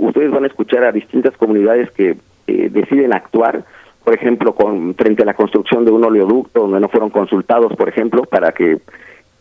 ustedes 0.00 0.30
van 0.30 0.44
a 0.44 0.46
escuchar 0.46 0.84
a 0.84 0.92
distintas 0.92 1.36
comunidades 1.36 1.90
que 1.90 2.16
deciden 2.46 3.12
actuar, 3.12 3.62
por 4.02 4.14
ejemplo, 4.14 4.54
con 4.54 4.94
frente 4.94 5.22
a 5.22 5.26
la 5.26 5.34
construcción 5.34 5.84
de 5.84 5.90
un 5.90 6.04
oleoducto 6.04 6.60
donde 6.62 6.80
no 6.80 6.88
fueron 6.88 7.10
consultados, 7.10 7.74
por 7.76 7.88
ejemplo, 7.88 8.22
para 8.22 8.52
que 8.52 8.78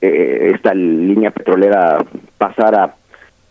esta 0.01 0.73
línea 0.73 1.31
petrolera 1.31 2.03
pasara 2.37 2.95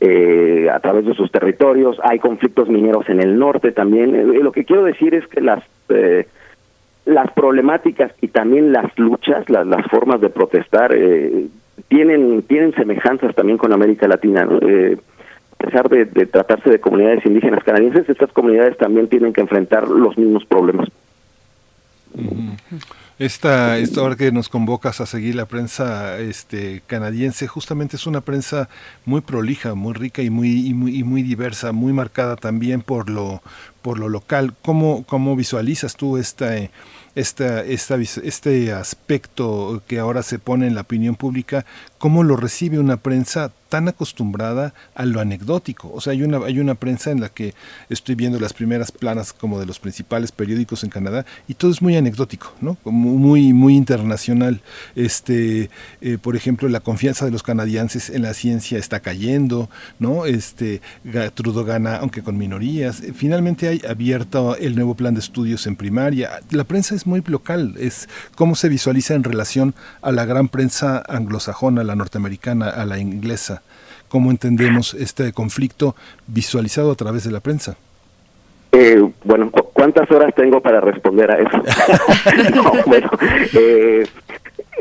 eh, 0.00 0.68
a 0.70 0.78
través 0.80 1.06
de 1.06 1.14
sus 1.14 1.30
territorios, 1.30 1.98
hay 2.02 2.18
conflictos 2.18 2.68
mineros 2.68 3.08
en 3.08 3.20
el 3.20 3.38
norte 3.38 3.72
también. 3.72 4.14
Eh, 4.14 4.24
lo 4.42 4.52
que 4.52 4.64
quiero 4.64 4.84
decir 4.84 5.14
es 5.14 5.26
que 5.26 5.40
las 5.40 5.62
eh, 5.88 6.26
las 7.06 7.30
problemáticas 7.32 8.12
y 8.20 8.28
también 8.28 8.72
las 8.72 8.98
luchas, 8.98 9.48
las, 9.48 9.66
las 9.66 9.86
formas 9.86 10.20
de 10.20 10.28
protestar 10.28 10.92
eh, 10.94 11.46
tienen 11.88 12.42
tienen 12.42 12.74
semejanzas 12.74 13.34
también 13.34 13.58
con 13.58 13.72
América 13.72 14.08
Latina. 14.08 14.42
a 14.42 15.64
pesar 15.64 15.88
de, 15.88 16.06
tratarse 16.26 16.70
de 16.70 16.80
comunidades 16.80 17.24
indígenas 17.24 17.64
canadienses, 17.64 18.08
estas 18.08 18.32
comunidades 18.32 18.76
también 18.76 19.08
tienen 19.08 19.32
que 19.32 19.40
enfrentar 19.40 19.88
los 19.88 20.16
mismos 20.18 20.44
problemas. 20.44 20.88
Esta, 23.18 23.78
esta 23.78 24.02
hora 24.02 24.14
que 24.14 24.30
nos 24.30 24.50
convocas 24.50 25.00
a 25.00 25.06
seguir 25.06 25.36
la 25.36 25.46
prensa 25.46 26.18
este, 26.18 26.82
canadiense, 26.86 27.46
justamente 27.46 27.96
es 27.96 28.06
una 28.06 28.20
prensa 28.20 28.68
muy 29.06 29.22
prolija, 29.22 29.74
muy 29.74 29.94
rica 29.94 30.20
y 30.20 30.28
muy, 30.28 30.66
y 30.66 30.74
muy, 30.74 30.98
y 30.98 31.02
muy 31.02 31.22
diversa, 31.22 31.72
muy 31.72 31.94
marcada 31.94 32.36
también 32.36 32.82
por 32.82 33.08
lo, 33.08 33.42
por 33.80 33.98
lo 33.98 34.10
local. 34.10 34.52
¿Cómo, 34.60 35.04
cómo 35.06 35.34
visualizas 35.34 35.96
tú 35.96 36.18
esta, 36.18 36.58
esta, 37.16 37.64
esta, 37.64 37.96
este 37.96 38.72
aspecto 38.72 39.82
que 39.88 39.98
ahora 39.98 40.22
se 40.22 40.38
pone 40.38 40.66
en 40.66 40.74
la 40.76 40.82
opinión 40.82 41.16
pública? 41.16 41.64
¿Cómo 41.98 42.22
lo 42.22 42.36
recibe 42.36 42.78
una 42.78 42.96
prensa 42.96 43.52
tan 43.68 43.88
acostumbrada 43.88 44.74
a 44.94 45.04
lo 45.04 45.20
anecdótico. 45.20 45.90
O 45.92 46.00
sea, 46.00 46.12
hay 46.12 46.22
una, 46.22 46.38
hay 46.38 46.60
una 46.60 46.74
prensa 46.74 47.10
en 47.10 47.20
la 47.20 47.28
que 47.28 47.54
estoy 47.88 48.14
viendo 48.14 48.38
las 48.38 48.52
primeras 48.52 48.92
planas 48.92 49.32
como 49.32 49.58
de 49.58 49.66
los 49.66 49.78
principales 49.78 50.32
periódicos 50.32 50.84
en 50.84 50.90
Canadá 50.90 51.26
y 51.48 51.54
todo 51.54 51.70
es 51.70 51.82
muy 51.82 51.96
anecdótico, 51.96 52.52
¿no? 52.60 52.76
muy, 52.84 53.52
muy 53.52 53.76
internacional. 53.76 54.60
Este, 54.94 55.70
eh, 56.00 56.18
por 56.20 56.36
ejemplo, 56.36 56.68
la 56.68 56.80
confianza 56.80 57.24
de 57.24 57.30
los 57.30 57.42
canadienses 57.42 58.10
en 58.10 58.22
la 58.22 58.34
ciencia 58.34 58.78
está 58.78 59.00
cayendo, 59.00 59.68
¿no? 59.98 60.26
Este, 60.26 60.80
Trudeau 61.34 61.64
gana, 61.64 61.96
aunque 61.96 62.22
con 62.22 62.38
minorías. 62.38 63.02
Finalmente 63.14 63.68
hay 63.68 63.82
abierto 63.88 64.56
el 64.56 64.76
nuevo 64.76 64.94
plan 64.94 65.14
de 65.14 65.20
estudios 65.20 65.66
en 65.66 65.76
primaria. 65.76 66.40
La 66.50 66.64
prensa 66.64 66.94
es 66.94 67.06
muy 67.06 67.22
local, 67.26 67.74
es 67.78 68.08
cómo 68.34 68.54
se 68.54 68.68
visualiza 68.68 69.14
en 69.14 69.24
relación 69.24 69.74
a 70.02 70.12
la 70.12 70.24
gran 70.24 70.48
prensa 70.48 71.02
anglosajona, 71.08 71.82
la 71.86 71.96
norteamericana, 71.96 72.68
a 72.68 72.84
la 72.84 72.98
inglesa 72.98 73.62
cómo 74.08 74.30
entendemos 74.30 74.94
este 74.94 75.32
conflicto 75.32 75.94
visualizado 76.26 76.90
a 76.90 76.94
través 76.94 77.24
de 77.24 77.32
la 77.32 77.40
prensa. 77.40 77.76
Eh, 78.72 79.02
bueno, 79.24 79.50
¿cuántas 79.72 80.10
horas 80.10 80.34
tengo 80.34 80.60
para 80.60 80.80
responder 80.80 81.30
a 81.30 81.38
eso? 81.38 81.62
bueno, 82.86 83.10
eh, 83.54 84.06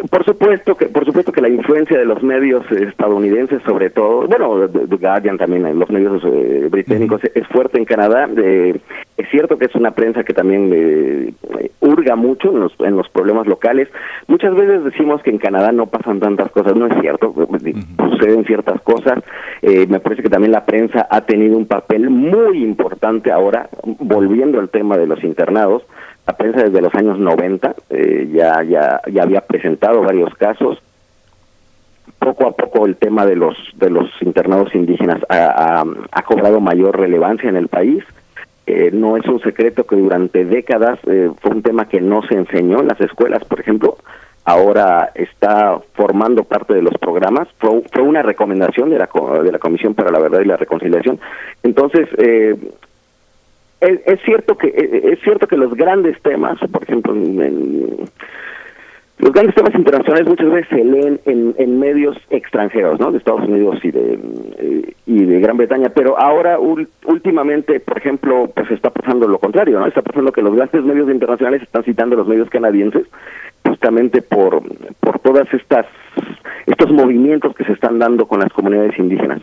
por 0.09 0.25
supuesto 0.25 0.75
que 0.75 0.87
por 0.87 1.05
supuesto 1.05 1.31
que 1.31 1.41
la 1.41 1.49
influencia 1.49 1.97
de 1.97 2.05
los 2.05 2.21
medios 2.21 2.69
estadounidenses 2.71 3.61
sobre 3.63 3.89
todo 3.89 4.27
bueno 4.27 4.67
The 4.67 4.97
Guardian 4.97 5.37
también 5.37 5.79
los 5.79 5.89
medios 5.89 6.21
eh, 6.25 6.67
británicos 6.69 7.21
es 7.33 7.47
fuerte 7.47 7.77
en 7.77 7.85
Canadá 7.85 8.27
eh, 8.37 8.77
es 9.17 9.29
cierto 9.29 9.57
que 9.57 9.65
es 9.65 9.75
una 9.75 9.91
prensa 9.91 10.23
que 10.23 10.33
también 10.33 10.71
eh, 10.73 11.33
hurga 11.79 12.15
mucho 12.17 12.51
en 12.51 12.59
los, 12.59 12.73
en 12.79 12.97
los 12.97 13.07
problemas 13.07 13.47
locales. 13.47 13.87
Muchas 14.27 14.53
veces 14.53 14.83
decimos 14.83 15.21
que 15.23 15.29
en 15.29 15.37
Canadá 15.37 15.71
no 15.71 15.85
pasan 15.85 16.19
tantas 16.19 16.51
cosas 16.51 16.75
no 16.75 16.87
es 16.87 16.99
cierto 16.99 17.33
suceden 17.97 18.43
ciertas 18.43 18.81
cosas. 18.81 19.23
Me 19.61 19.99
parece 19.99 20.21
que 20.21 20.29
también 20.29 20.51
la 20.51 20.65
prensa 20.65 21.07
ha 21.09 21.21
tenido 21.21 21.57
un 21.57 21.65
papel 21.65 22.09
muy 22.09 22.61
importante 22.61 23.31
ahora 23.31 23.69
volviendo 23.83 24.59
al 24.59 24.69
tema 24.69 24.97
de 24.97 25.07
los 25.07 25.23
internados 25.23 25.83
la 26.27 26.33
prensa 26.33 26.63
desde 26.63 26.81
los 26.81 26.93
años 26.95 27.19
90 27.19 27.75
eh, 27.89 28.29
ya, 28.33 28.63
ya, 28.63 29.01
ya 29.11 29.23
había 29.23 29.41
presentado 29.41 30.01
varios 30.01 30.33
casos. 30.35 30.79
Poco 32.19 32.47
a 32.47 32.51
poco 32.51 32.85
el 32.85 32.95
tema 32.95 33.25
de 33.25 33.35
los, 33.35 33.57
de 33.75 33.89
los 33.89 34.09
internados 34.21 34.73
indígenas 34.73 35.21
ha, 35.29 35.83
ha, 36.11 36.21
cobrado 36.23 36.59
mayor 36.59 36.99
relevancia 36.99 37.49
en 37.49 37.55
el 37.55 37.67
país. 37.67 38.03
Eh, 38.67 38.89
no 38.91 39.17
es 39.17 39.25
un 39.27 39.39
secreto 39.41 39.85
que 39.85 39.95
durante 39.95 40.45
décadas 40.45 40.97
eh, 41.05 41.29
fue 41.39 41.51
un 41.51 41.61
tema 41.61 41.87
que 41.87 42.01
no 42.01 42.23
se 42.23 42.33
enseñó 42.33 42.79
en 42.79 42.87
las 42.87 42.99
escuelas, 43.01 43.43
por 43.45 43.59
ejemplo. 43.59 43.97
Ahora 44.43 45.11
está 45.13 45.79
formando 45.93 46.43
parte 46.43 46.73
de 46.73 46.81
los 46.81 46.93
programas. 46.99 47.47
Fue, 47.59 47.81
fue 47.91 48.01
una 48.01 48.23
recomendación 48.23 48.89
de 48.89 48.97
la, 48.97 49.09
de 49.43 49.51
la 49.51 49.59
Comisión 49.59 49.93
para 49.93 50.11
la 50.11 50.19
Verdad 50.19 50.41
y 50.41 50.45
la 50.45 50.57
Reconciliación. 50.57 51.19
Entonces, 51.61 52.07
eh, 52.17 52.55
es, 53.81 54.21
cierto 54.23 54.57
que 54.57 54.67
es 54.67 55.19
cierto 55.21 55.47
que 55.47 55.57
los 55.57 55.73
grandes 55.75 56.19
temas, 56.21 56.57
por 56.71 56.83
ejemplo, 56.83 57.13
los 57.13 58.09
grandes 59.31 59.55
temas 59.55 59.75
internacionales 59.75 60.27
muchas 60.27 60.51
veces 60.51 60.69
se 60.69 60.83
leen 60.83 61.19
en, 61.25 61.79
medios 61.79 62.17
extranjeros, 62.29 62.99
¿no? 62.99 63.11
De 63.11 63.17
Estados 63.17 63.47
Unidos 63.47 63.79
y 63.83 63.91
de 63.91 64.19
eh, 64.57 64.93
y 65.05 65.25
de 65.25 65.39
Gran 65.39 65.57
Bretaña, 65.57 65.89
pero 65.89 66.19
ahora 66.19 66.57
últimamente, 66.59 67.79
por 67.79 67.97
ejemplo, 67.97 68.49
pues 68.53 68.69
está 68.71 68.89
pasando 68.89 69.27
lo 69.27 69.37
contrario. 69.37 69.85
Está 69.85 70.01
pasando 70.01 70.31
que 70.31 70.41
los 70.41 70.55
grandes 70.55 70.83
medios 70.83 71.09
internacionales 71.09 71.61
están 71.61 71.83
citando 71.83 72.15
a 72.15 72.19
los 72.19 72.27
medios 72.27 72.49
canadienses 72.49 73.05
justamente 73.65 74.21
por 74.21 74.61
por 74.99 75.19
todas 75.19 75.51
estas 75.53 75.85
estos 76.65 76.91
movimientos 76.91 77.55
que 77.55 77.65
se 77.65 77.73
están 77.73 77.99
dando 77.99 78.25
con 78.25 78.39
las 78.39 78.51
comunidades 78.51 78.97
indígenas. 78.97 79.41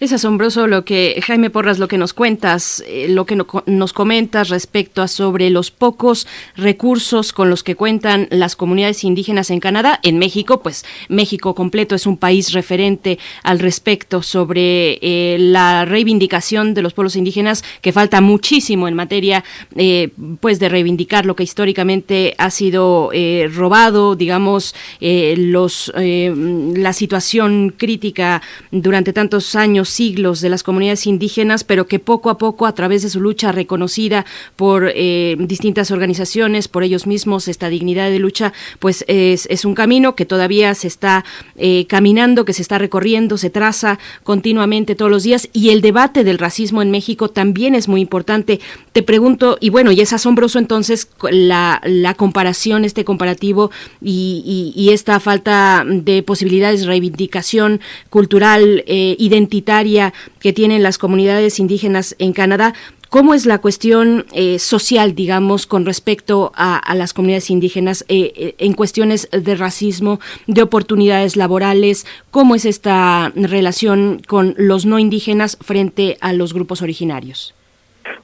Es 0.00 0.12
asombroso 0.12 0.66
lo 0.66 0.84
que, 0.84 1.20
Jaime 1.24 1.50
Porras, 1.50 1.78
lo 1.78 1.88
que 1.88 1.98
nos 1.98 2.12
cuentas, 2.12 2.82
eh, 2.86 3.06
lo 3.08 3.26
que 3.26 3.36
nos 3.66 3.92
comentas 3.92 4.48
respecto 4.48 5.02
a 5.02 5.08
sobre 5.08 5.50
los 5.50 5.70
pocos 5.70 6.26
recursos 6.56 7.32
con 7.32 7.50
los 7.50 7.62
que 7.62 7.74
cuentan 7.74 8.28
las 8.30 8.56
comunidades 8.56 9.04
indígenas 9.04 9.50
en 9.50 9.60
Canadá. 9.60 10.00
En 10.02 10.18
México, 10.18 10.62
pues 10.62 10.84
México 11.08 11.54
completo 11.54 11.94
es 11.94 12.06
un 12.06 12.16
país 12.16 12.52
referente 12.52 13.18
al 13.42 13.58
respecto 13.58 14.22
sobre 14.22 14.98
eh, 15.02 15.36
la 15.38 15.84
reivindicación 15.84 16.74
de 16.74 16.82
los 16.82 16.94
pueblos 16.94 17.16
indígenas, 17.16 17.64
que 17.80 17.92
falta 17.92 18.20
muchísimo 18.20 18.88
en 18.88 18.94
materia 18.94 19.44
eh, 19.76 20.10
pues 20.40 20.58
de 20.58 20.68
reivindicar 20.68 21.26
lo 21.26 21.36
que 21.36 21.44
históricamente 21.44 22.34
ha 22.38 22.50
sido 22.50 23.10
robado, 23.52 24.16
digamos, 24.16 24.74
los 25.00 25.92
la 25.94 26.92
situación 26.92 27.74
crítica 27.76 28.42
durante 28.70 29.12
tantos 29.22 29.54
años, 29.54 29.88
siglos 29.88 30.40
de 30.40 30.48
las 30.48 30.64
comunidades 30.64 31.06
indígenas, 31.06 31.62
pero 31.62 31.86
que 31.86 32.00
poco 32.00 32.28
a 32.28 32.38
poco, 32.38 32.66
a 32.66 32.74
través 32.74 33.02
de 33.02 33.08
su 33.08 33.20
lucha 33.20 33.52
reconocida 33.52 34.26
por 34.56 34.90
eh, 34.92 35.36
distintas 35.38 35.92
organizaciones, 35.92 36.66
por 36.66 36.82
ellos 36.82 37.06
mismos, 37.06 37.46
esta 37.46 37.68
dignidad 37.68 38.10
de 38.10 38.18
lucha, 38.18 38.52
pues 38.80 39.04
es, 39.06 39.64
un 39.64 39.76
camino 39.76 40.16
que 40.16 40.26
todavía 40.26 40.74
se 40.74 40.88
está 40.88 41.24
eh, 41.56 41.86
caminando, 41.88 42.44
que 42.44 42.52
se 42.52 42.62
está 42.62 42.78
recorriendo, 42.78 43.38
se 43.38 43.48
traza 43.48 44.00
continuamente 44.24 44.96
todos 44.96 45.10
los 45.12 45.22
días 45.22 45.48
y 45.52 45.70
el 45.70 45.82
debate 45.82 46.24
del 46.24 46.38
racismo 46.38 46.82
en 46.82 46.90
México 46.90 47.28
también 47.28 47.76
es 47.76 47.86
muy 47.86 48.00
importante. 48.00 48.58
Te 48.90 49.04
pregunto, 49.04 49.56
y 49.60 49.70
bueno, 49.70 49.92
y 49.92 50.00
es 50.00 50.12
asombroso 50.12 50.58
entonces 50.58 51.08
la, 51.30 51.80
comparación, 52.16 52.84
este 52.84 53.04
comparativo 53.04 53.70
y, 54.00 54.88
esta 54.92 55.20
falta 55.20 55.86
de 55.86 56.22
posibilidades 56.24 56.80
de 56.80 56.86
reivindicación 56.88 57.80
cultural, 58.10 58.84
eh, 58.86 59.11
identitaria 59.18 60.12
que 60.40 60.52
tienen 60.52 60.82
las 60.82 60.98
comunidades 60.98 61.58
indígenas 61.58 62.16
en 62.18 62.32
Canadá. 62.32 62.74
¿Cómo 63.12 63.34
es 63.34 63.44
la 63.44 63.58
cuestión 63.58 64.24
eh, 64.32 64.58
social, 64.58 65.14
digamos, 65.14 65.66
con 65.66 65.84
respecto 65.84 66.50
a, 66.54 66.80
las 66.94 67.12
comunidades 67.12 67.50
indígenas 67.50 68.06
eh, 68.08 68.32
eh, 68.34 68.54
en 68.56 68.72
cuestiones 68.72 69.28
de 69.30 69.54
racismo, 69.54 70.18
de 70.46 70.62
oportunidades 70.62 71.36
laborales? 71.36 72.06
¿Cómo 72.30 72.54
es 72.54 72.64
esta 72.64 73.30
relación 73.34 74.22
con 74.26 74.54
los 74.56 74.86
no 74.86 74.98
indígenas 74.98 75.58
frente 75.60 76.16
a 76.22 76.32
los 76.32 76.54
grupos 76.54 76.80
originarios? 76.80 77.54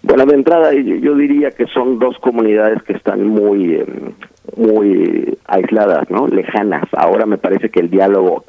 Bueno, 0.01 0.25
de 0.25 0.37
entrada 0.37 0.73
yo 0.73 1.15
diría 1.17 1.51
que 1.51 1.67
son 1.67 1.99
dos 1.99 2.17
comunidades 2.21 2.83
que 2.85 2.95
están 2.95 3.27
muy, 3.27 3.85
muy 4.57 5.37
aisladas, 5.45 6.09
¿no? 6.09 6.29
Lejanas. 6.29 6.89
Ahora 6.93 7.27
me 7.27 7.37
parece 7.37 7.69
que 7.69 7.81
el 7.81 7.91
diálogo 7.91 8.47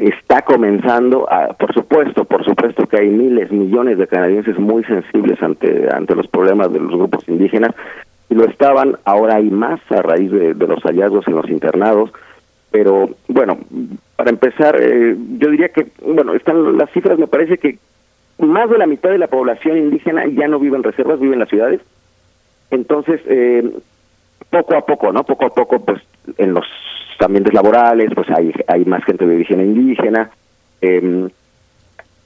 está 0.00 0.42
comenzando, 0.42 1.28
por 1.58 1.74
supuesto, 1.74 2.24
por 2.24 2.42
supuesto 2.44 2.86
que 2.86 2.98
hay 2.98 3.08
miles, 3.08 3.52
millones 3.52 3.98
de 3.98 4.06
canadienses 4.06 4.58
muy 4.58 4.82
sensibles 4.84 5.42
ante, 5.42 5.88
ante 5.94 6.14
los 6.14 6.26
problemas 6.26 6.72
de 6.72 6.80
los 6.80 6.92
grupos 6.92 7.28
indígenas, 7.28 7.74
y 8.30 8.34
lo 8.34 8.46
estaban, 8.46 8.96
ahora 9.04 9.36
hay 9.36 9.50
más 9.50 9.80
a 9.90 10.00
raíz 10.00 10.30
de, 10.30 10.54
los 10.54 10.82
hallazgos 10.82 11.28
en 11.28 11.34
los 11.34 11.50
internados, 11.50 12.10
pero 12.70 13.10
bueno, 13.28 13.58
para 14.16 14.30
empezar, 14.30 14.76
eh, 14.80 15.16
yo 15.38 15.50
diría 15.50 15.68
que, 15.68 15.88
bueno, 16.02 16.34
están 16.34 16.78
las 16.78 16.90
cifras, 16.92 17.18
me 17.18 17.26
parece 17.26 17.58
que 17.58 17.78
más 18.38 18.70
de 18.70 18.78
la 18.78 18.86
mitad 18.86 19.10
de 19.10 19.18
la 19.18 19.26
población 19.26 19.76
indígena 19.76 20.26
ya 20.28 20.48
no 20.48 20.58
vive 20.58 20.76
en 20.76 20.82
reservas, 20.82 21.20
vive 21.20 21.34
en 21.34 21.40
las 21.40 21.48
ciudades, 21.50 21.80
entonces, 22.70 23.20
eh, 23.26 23.68
poco 24.48 24.76
a 24.76 24.80
poco, 24.86 25.12
¿no? 25.12 25.24
Poco 25.24 25.46
a 25.46 25.50
poco, 25.50 25.80
pues 25.80 26.00
en 26.38 26.54
los 26.54 26.66
ambientes 27.22 27.54
laborales, 27.54 28.10
pues 28.14 28.28
hay, 28.30 28.52
hay 28.66 28.84
más 28.84 29.04
gente 29.04 29.26
de 29.26 29.34
origen 29.34 29.60
indígena. 29.60 30.30
Eh, 30.80 31.28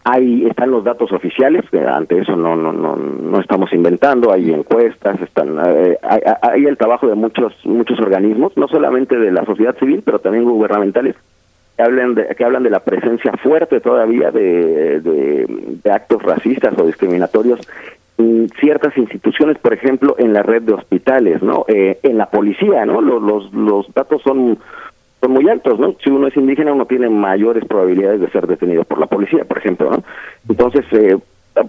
ahí 0.05 0.47
están 0.47 0.71
los 0.71 0.85
datos 0.85 1.13
oficiales, 1.13 1.69
que 1.71 1.81
ante 1.81 2.19
eso 2.19 2.37
no, 2.37 2.57
no, 2.57 2.73
no, 2.73 2.97
no 2.97 3.41
estamos 3.41 3.73
inventando, 3.73 4.33
hay 4.33 4.53
encuestas, 4.53 5.21
están, 5.21 5.59
eh, 5.67 5.99
hay, 6.03 6.21
hay, 6.43 6.65
el 6.67 6.77
trabajo 6.77 7.09
de 7.09 7.15
muchos, 7.15 7.55
muchos 7.65 7.99
organismos, 7.99 8.57
no 8.57 8.69
solamente 8.69 9.17
de 9.17 9.33
la 9.33 9.45
sociedad 9.45 9.77
civil, 9.79 10.03
pero 10.05 10.19
también 10.19 10.45
gubernamentales, 10.45 11.17
que 11.77 11.83
hablan 11.83 12.15
de, 12.15 12.29
que 12.37 12.45
hablan 12.45 12.63
de 12.63 12.71
la 12.71 12.81
presencia 12.81 13.33
fuerte 13.33 13.81
todavía 13.81 14.31
de, 14.31 15.01
de 15.01 15.91
actos 15.91 16.23
racistas 16.23 16.79
o 16.79 16.87
discriminatorios 16.87 17.61
ciertas 18.17 18.97
instituciones, 18.97 19.59
por 19.59 19.73
ejemplo, 19.73 20.15
en 20.19 20.33
la 20.33 20.43
red 20.43 20.63
de 20.63 20.75
hospitales, 20.75 21.43
¿no? 21.43 21.65
Eh, 21.69 21.99
en 22.03 22.17
la 22.19 22.27
policía, 22.27 22.87
¿no? 22.87 23.01
Los, 23.01 23.23
los, 23.23 23.53
los 23.53 23.93
datos 23.93 24.23
son, 24.23 24.59
son 25.21 25.31
muy 25.33 25.49
altos, 25.49 25.81
¿no? 25.81 25.97
Si 26.03 26.11
uno 26.11 26.29
es 26.29 26.37
indígena, 26.37 26.73
uno 26.73 26.87
tiene 26.87 27.09
mayores 27.09 27.65
probabilidades 27.65 28.21
de 28.21 28.31
ser 28.31 28.47
detenido 28.47 28.85
por 28.85 28.99
la 29.01 29.07
policía, 29.07 29.45
por 29.45 29.59
ejemplo, 29.59 29.91
¿no? 29.91 30.05
Entonces, 30.49 30.85
eh, 30.93 31.17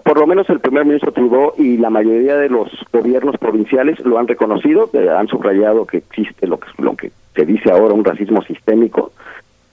por 0.03 0.19
lo 0.19 0.27
menos 0.27 0.47
el 0.49 0.59
primer 0.59 0.85
ministro 0.85 1.11
Trudeau 1.11 1.53
y 1.57 1.77
la 1.77 1.89
mayoría 1.89 2.37
de 2.37 2.49
los 2.49 2.69
gobiernos 2.93 3.37
provinciales 3.37 3.99
lo 4.01 4.19
han 4.19 4.27
reconocido, 4.27 4.89
eh, 4.93 5.09
han 5.09 5.27
subrayado 5.27 5.85
que 5.85 5.97
existe 5.97 6.47
lo 6.47 6.59
que, 6.59 6.67
lo 6.77 6.95
que 6.95 7.11
se 7.35 7.45
dice 7.45 7.71
ahora 7.71 7.93
un 7.93 8.05
racismo 8.05 8.43
sistémico. 8.43 9.11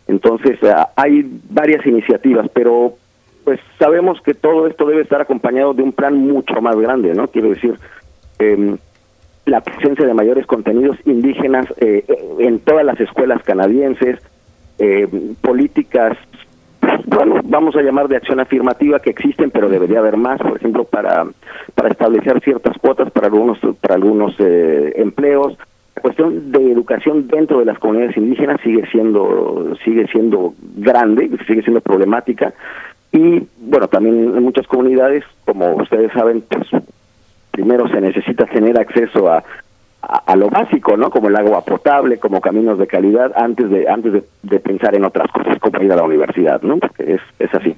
Entonces, 0.09 0.59
hay 0.97 1.25
varias 1.49 1.86
iniciativas, 1.86 2.49
pero 2.52 2.97
pues 3.44 3.60
sabemos 3.78 4.20
que 4.22 4.34
todo 4.34 4.66
esto 4.66 4.86
debe 4.86 5.02
estar 5.02 5.20
acompañado 5.20 5.74
de 5.74 5.82
un 5.82 5.92
plan 5.92 6.14
mucho 6.16 6.60
más 6.60 6.76
grande, 6.76 7.14
¿no? 7.14 7.28
Quiero 7.28 7.50
decir, 7.50 7.78
eh, 8.38 8.76
la 9.44 9.60
presencia 9.60 10.06
de 10.06 10.14
mayores 10.14 10.46
contenidos 10.46 10.96
indígenas 11.04 11.66
eh, 11.78 12.04
en 12.38 12.60
todas 12.60 12.84
las 12.84 13.00
escuelas 13.00 13.42
canadienses, 13.42 14.20
eh, 14.78 15.08
políticas, 15.40 16.16
bueno, 17.06 17.40
vamos 17.44 17.76
a 17.76 17.82
llamar 17.82 18.08
de 18.08 18.16
acción 18.16 18.40
afirmativa 18.40 18.98
que 19.00 19.10
existen, 19.10 19.50
pero 19.50 19.68
debería 19.68 19.98
haber 19.98 20.16
más, 20.16 20.40
por 20.40 20.56
ejemplo, 20.56 20.84
para 20.84 21.26
para 21.74 21.90
establecer 21.90 22.40
ciertas 22.40 22.76
cuotas 22.78 23.10
para 23.10 23.26
algunos 23.26 23.58
para 23.80 23.94
algunos 23.94 24.34
eh, 24.38 24.92
empleos. 24.96 25.56
La 25.94 26.02
cuestión 26.02 26.50
de 26.50 26.72
educación 26.72 27.28
dentro 27.28 27.58
de 27.58 27.66
las 27.66 27.78
comunidades 27.78 28.16
indígenas 28.16 28.60
sigue 28.62 28.84
siendo 28.90 29.76
sigue 29.84 30.06
siendo 30.08 30.54
grande, 30.76 31.30
sigue 31.46 31.62
siendo 31.62 31.80
problemática 31.80 32.52
y 33.12 33.47
bueno, 33.58 33.89
también 33.89 34.36
en 34.36 34.42
muchas 34.42 34.66
comunidades, 34.66 35.23
como 35.44 35.74
ustedes 35.76 36.10
saben, 36.12 36.42
pues 36.49 36.66
primero 37.50 37.86
se 37.89 38.00
necesita 38.00 38.47
tener 38.47 38.78
acceso 38.81 39.31
a, 39.31 39.44
a, 40.00 40.34
lo 40.34 40.49
básico, 40.49 40.97
¿no? 40.97 41.10
Como 41.10 41.28
el 41.28 41.36
agua 41.36 41.62
potable, 41.65 42.18
como 42.18 42.41
caminos 42.41 42.78
de 42.78 42.86
calidad, 42.86 43.32
antes 43.36 43.68
de 43.70 43.89
antes 43.89 44.24
de, 44.42 44.60
pensar 44.60 44.94
en 44.94 45.05
otras 45.05 45.31
cosas 45.31 45.58
como 45.58 45.82
ir 45.82 45.92
a 45.92 45.97
la 45.97 46.05
universidad, 46.05 46.62
¿no? 46.62 46.78
Porque 46.78 47.15
es, 47.15 47.20
es 47.39 47.55
así. 47.55 47.76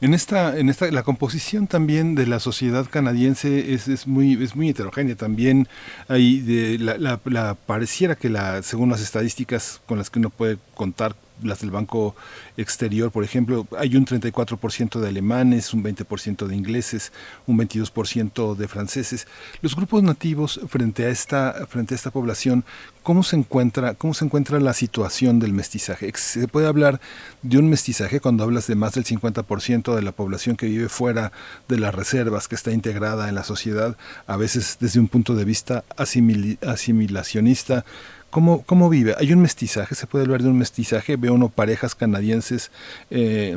En 0.00 0.14
esta, 0.14 0.56
en 0.56 0.70
esta, 0.70 0.90
la 0.90 1.02
composición 1.02 1.66
también 1.66 2.14
de 2.14 2.26
la 2.26 2.38
sociedad 2.38 2.86
canadiense 2.88 3.74
es, 3.74 3.86
es 3.86 4.06
muy, 4.06 4.42
es 4.42 4.56
muy 4.56 4.70
heterogénea. 4.70 5.14
También 5.14 5.68
hay 6.08 6.40
de 6.40 6.78
la, 6.78 6.96
la, 6.96 7.20
la, 7.24 7.54
pareciera 7.54 8.14
que 8.14 8.30
la, 8.30 8.62
según 8.62 8.88
las 8.88 9.02
estadísticas 9.02 9.82
con 9.84 9.98
las 9.98 10.08
que 10.08 10.20
uno 10.20 10.30
puede 10.30 10.56
contar 10.74 11.14
las 11.42 11.60
del 11.60 11.70
Banco 11.70 12.14
Exterior, 12.56 13.10
por 13.10 13.24
ejemplo, 13.24 13.66
hay 13.78 13.96
un 13.96 14.06
34% 14.06 15.00
de 15.00 15.08
alemanes, 15.08 15.74
un 15.74 15.82
20% 15.82 16.46
de 16.46 16.56
ingleses, 16.56 17.12
un 17.46 17.58
22% 17.58 18.54
de 18.54 18.68
franceses. 18.68 19.26
Los 19.62 19.76
grupos 19.76 20.02
nativos 20.02 20.60
frente 20.68 21.04
a 21.04 21.08
esta 21.08 21.66
frente 21.68 21.94
a 21.94 21.96
esta 21.96 22.10
población, 22.10 22.64
¿cómo 23.02 23.22
se 23.22 23.36
encuentra 23.36 23.94
cómo 23.94 24.14
se 24.14 24.24
encuentra 24.24 24.60
la 24.60 24.72
situación 24.74 25.38
del 25.38 25.52
mestizaje? 25.52 26.10
¿Se 26.16 26.48
puede 26.48 26.66
hablar 26.66 27.00
de 27.42 27.58
un 27.58 27.68
mestizaje 27.68 28.20
cuando 28.20 28.44
hablas 28.44 28.66
de 28.66 28.74
más 28.74 28.94
del 28.94 29.04
50% 29.04 29.94
de 29.94 30.02
la 30.02 30.12
población 30.12 30.56
que 30.56 30.66
vive 30.66 30.88
fuera 30.88 31.32
de 31.68 31.78
las 31.78 31.94
reservas, 31.94 32.48
que 32.48 32.54
está 32.54 32.72
integrada 32.72 33.28
en 33.28 33.34
la 33.34 33.44
sociedad, 33.44 33.96
a 34.26 34.36
veces 34.36 34.78
desde 34.80 35.00
un 35.00 35.08
punto 35.08 35.34
de 35.34 35.44
vista 35.44 35.84
asimilacionista? 35.96 37.84
¿Cómo, 38.30 38.62
¿Cómo 38.64 38.88
vive? 38.88 39.14
¿Hay 39.18 39.32
un 39.32 39.42
mestizaje? 39.42 39.94
¿Se 39.94 40.06
puede 40.06 40.24
hablar 40.24 40.42
de 40.42 40.48
un 40.48 40.58
mestizaje? 40.58 41.16
Veo 41.16 41.34
uno 41.34 41.48
parejas 41.48 41.96
canadienses 41.96 42.70
eh, 43.10 43.56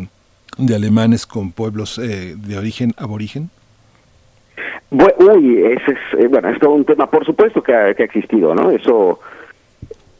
de 0.58 0.76
alemanes 0.76 1.28
con 1.28 1.52
pueblos 1.52 2.00
eh, 2.00 2.36
de 2.36 2.58
origen 2.58 2.92
aborigen. 2.98 3.52
Uy, 4.90 5.58
ese 5.64 5.92
es, 5.92 6.24
eh, 6.24 6.28
bueno, 6.28 6.50
es 6.50 6.60
todo 6.60 6.72
un 6.72 6.86
tema, 6.86 7.10
por 7.10 7.26
supuesto 7.26 7.62
que 7.62 7.74
ha, 7.74 7.90
existido, 7.90 8.54
¿no? 8.56 8.72
Eso 8.72 9.20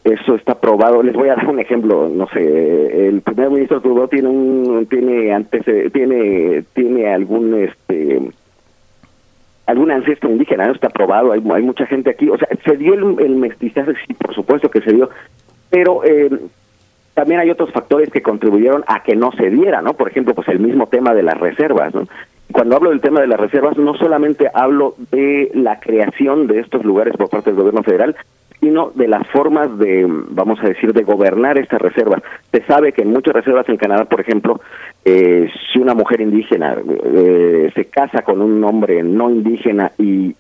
eso 0.04 0.36
está 0.36 0.60
probado. 0.60 1.02
Les 1.02 1.16
voy 1.16 1.30
a 1.30 1.36
dar 1.36 1.48
un 1.48 1.60
ejemplo, 1.60 2.10
no 2.10 2.28
sé, 2.28 3.08
el 3.08 3.22
primer 3.22 3.50
ministro 3.50 3.82
Trudeau 3.82 4.08
tiene 4.08 4.28
un 4.28 4.86
tiene 4.88 5.34
antes 5.34 5.64
tiene 5.94 6.64
tiene 6.74 7.14
algún 7.14 7.54
este 7.56 8.20
algún 9.66 9.92
ancestro 9.92 10.30
indígena, 10.30 10.66
¿no? 10.68 10.74
está 10.74 10.90
probado, 10.90 11.32
hay, 11.32 11.42
mucha 11.42 11.86
gente 11.86 12.10
aquí, 12.10 12.30
o 12.30 12.38
sea, 12.38 12.48
se 12.66 12.78
dio 12.78 12.94
el, 12.94 13.36
mestizaje, 13.36 13.94
sí, 14.06 14.14
por 14.14 14.34
supuesto 14.36 14.70
que 14.70 14.82
se 14.82 14.94
dio, 14.94 15.10
pero 15.70 16.04
eh, 16.04 16.30
también 17.14 17.40
hay 17.40 17.50
otros 17.50 17.72
factores 17.72 18.10
que 18.10 18.22
contribuyeron 18.22 18.84
a 18.88 19.04
que 19.04 19.16
no 19.16 19.32
se 19.32 19.50
diera, 19.50 19.82
¿no? 19.82 19.94
Por 19.94 20.10
ejemplo, 20.10 20.34
pues 20.34 20.48
el 20.50 20.60
mismo 20.60 20.88
tema 20.88 21.14
de 21.14 21.24
las 21.24 21.40
reservas, 21.40 21.94
¿no? 21.94 22.08
Cuando 22.52 22.76
hablo 22.76 22.90
del 22.90 23.02
tema 23.02 23.22
de 23.22 23.28
las 23.28 23.40
reservas, 23.40 23.78
no 23.78 23.96
solamente 23.96 24.50
hablo 24.54 24.96
de 25.12 25.50
la 25.54 25.80
creación 25.80 26.48
de 26.48 26.60
estos 26.60 26.84
lugares 26.84 27.16
por 27.16 27.30
parte 27.30 27.50
del 27.50 27.60
gobierno 27.60 27.84
federal, 27.84 28.16
sino 28.64 28.92
de 28.96 29.10
las 29.10 29.28
formas 29.28 29.78
de, 29.78 30.06
vamos 30.08 30.58
a 30.64 30.68
decir, 30.70 30.94
de 30.94 31.04
gobernar 31.04 31.58
estas 31.58 31.82
reservas. 31.82 32.24
Se 32.50 32.64
sabe 32.64 32.94
que 32.94 33.02
en 33.02 33.12
muchas 33.12 33.34
reservas 33.34 33.68
en 33.68 33.76
Canadá, 33.76 34.06
por 34.06 34.22
ejemplo, 34.22 34.62
eh, 35.04 35.50
si 35.72 35.80
una 35.80 35.94
mujer 35.94 36.22
indígena 36.22 36.78
eh, 37.14 37.72
se 37.76 37.86
casa 37.86 38.22
con 38.22 38.42
un 38.42 38.64
hombre 38.64 39.04
no 39.04 39.30
indígena 39.30 39.92
y 39.98 40.34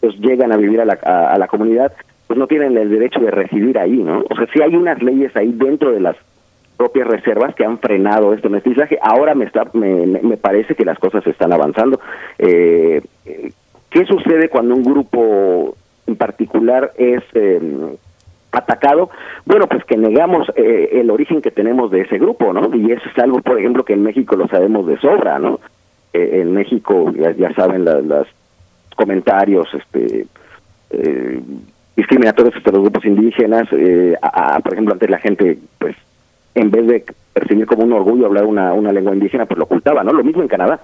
pues 0.00 0.16
llegan 0.20 0.52
a 0.52 0.56
vivir 0.56 0.80
a 0.80 0.86
la, 0.86 0.94
a 0.94 1.36
la 1.36 1.48
comunidad, 1.48 1.92
pues 2.26 2.38
no 2.38 2.46
tienen 2.46 2.78
el 2.78 2.88
derecho 2.88 3.20
de 3.20 3.30
residir 3.30 3.78
ahí, 3.78 4.02
¿no? 4.02 4.24
O 4.30 4.34
sea, 4.34 4.46
sí 4.54 4.62
hay 4.62 4.74
unas 4.74 5.02
leyes 5.02 5.36
ahí 5.36 5.52
dentro 5.52 5.92
de 5.92 6.00
las 6.00 6.16
propias 6.78 7.06
reservas 7.06 7.54
que 7.54 7.64
han 7.66 7.78
frenado 7.78 8.32
este 8.32 8.48
mestizaje. 8.48 8.98
Ahora 9.02 9.34
me 9.34 9.44
está, 9.44 9.64
me, 9.74 10.06
me 10.06 10.38
parece 10.38 10.74
que 10.74 10.84
las 10.86 10.98
cosas 10.98 11.26
están 11.26 11.52
avanzando. 11.52 12.00
Eh, 12.38 13.02
¿Qué 13.90 14.06
sucede 14.06 14.48
cuando 14.48 14.74
un 14.74 14.82
grupo 14.82 15.76
en 16.06 16.16
particular 16.16 16.92
es 16.96 17.22
eh, 17.34 17.60
atacado? 18.52 19.10
Bueno, 19.44 19.66
pues 19.66 19.84
que 19.84 19.96
negamos 19.96 20.48
eh, 20.56 20.90
el 20.92 21.10
origen 21.10 21.42
que 21.42 21.50
tenemos 21.50 21.90
de 21.90 22.02
ese 22.02 22.18
grupo, 22.18 22.52
¿no? 22.52 22.74
Y 22.74 22.92
eso 22.92 23.08
es 23.08 23.18
algo, 23.22 23.40
por 23.40 23.58
ejemplo, 23.58 23.84
que 23.84 23.92
en 23.92 24.02
México 24.02 24.36
lo 24.36 24.48
sabemos 24.48 24.86
de 24.86 24.98
sobra, 24.98 25.38
¿no? 25.38 25.60
Eh, 26.12 26.40
en 26.40 26.52
México, 26.52 27.12
ya, 27.12 27.32
ya 27.32 27.52
saben, 27.54 27.84
los 27.84 28.26
comentarios, 28.96 29.68
este 29.74 30.26
eh, 30.90 31.40
discriminatorios 31.96 32.54
entre 32.56 32.72
los 32.72 32.82
grupos 32.82 33.04
indígenas, 33.04 33.66
eh, 33.72 34.14
a, 34.20 34.56
a, 34.56 34.60
por 34.60 34.72
ejemplo, 34.72 34.94
antes 34.94 35.10
la 35.10 35.18
gente, 35.18 35.58
pues, 35.78 35.96
en 36.54 36.70
vez 36.70 36.86
de 36.86 37.04
percibir 37.32 37.66
como 37.66 37.84
un 37.84 37.92
orgullo 37.92 38.26
hablar 38.26 38.44
una, 38.44 38.72
una 38.72 38.92
lengua 38.92 39.14
indígena, 39.14 39.46
pues 39.46 39.58
lo 39.58 39.64
ocultaba, 39.64 40.04
¿no? 40.04 40.12
Lo 40.12 40.24
mismo 40.24 40.42
en 40.42 40.48
Canadá. 40.48 40.80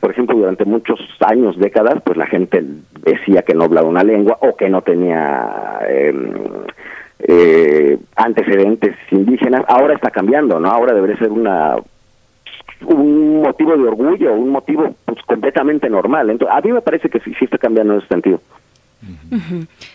Por 0.00 0.10
ejemplo, 0.10 0.36
durante 0.36 0.64
muchos 0.64 0.98
años, 1.20 1.58
décadas, 1.58 2.02
pues 2.04 2.16
la 2.16 2.26
gente 2.26 2.64
decía 3.02 3.42
que 3.42 3.54
no 3.54 3.64
hablaba 3.64 3.88
una 3.88 4.02
lengua 4.02 4.38
o 4.40 4.56
que 4.56 4.68
no 4.70 4.80
tenía 4.80 5.78
eh, 5.86 6.32
eh, 7.18 7.98
antecedentes 8.16 8.96
indígenas. 9.10 9.62
Ahora 9.68 9.94
está 9.94 10.10
cambiando, 10.10 10.58
¿no? 10.58 10.70
Ahora 10.70 10.94
debería 10.94 11.18
ser 11.18 11.30
una 11.30 11.76
un 12.86 13.42
motivo 13.42 13.76
de 13.76 13.84
orgullo, 13.84 14.32
un 14.34 14.50
motivo 14.50 14.94
pues, 15.04 15.18
completamente 15.26 15.88
normal. 15.88 16.30
Entonces, 16.30 16.56
a 16.56 16.60
mí 16.60 16.72
me 16.72 16.82
parece 16.82 17.08
que 17.08 17.20
sí, 17.20 17.32
sí 17.38 17.44
está 17.44 17.58
cambiando 17.58 17.94
en 17.94 17.98
ese 18.00 18.08
sentido. 18.08 18.40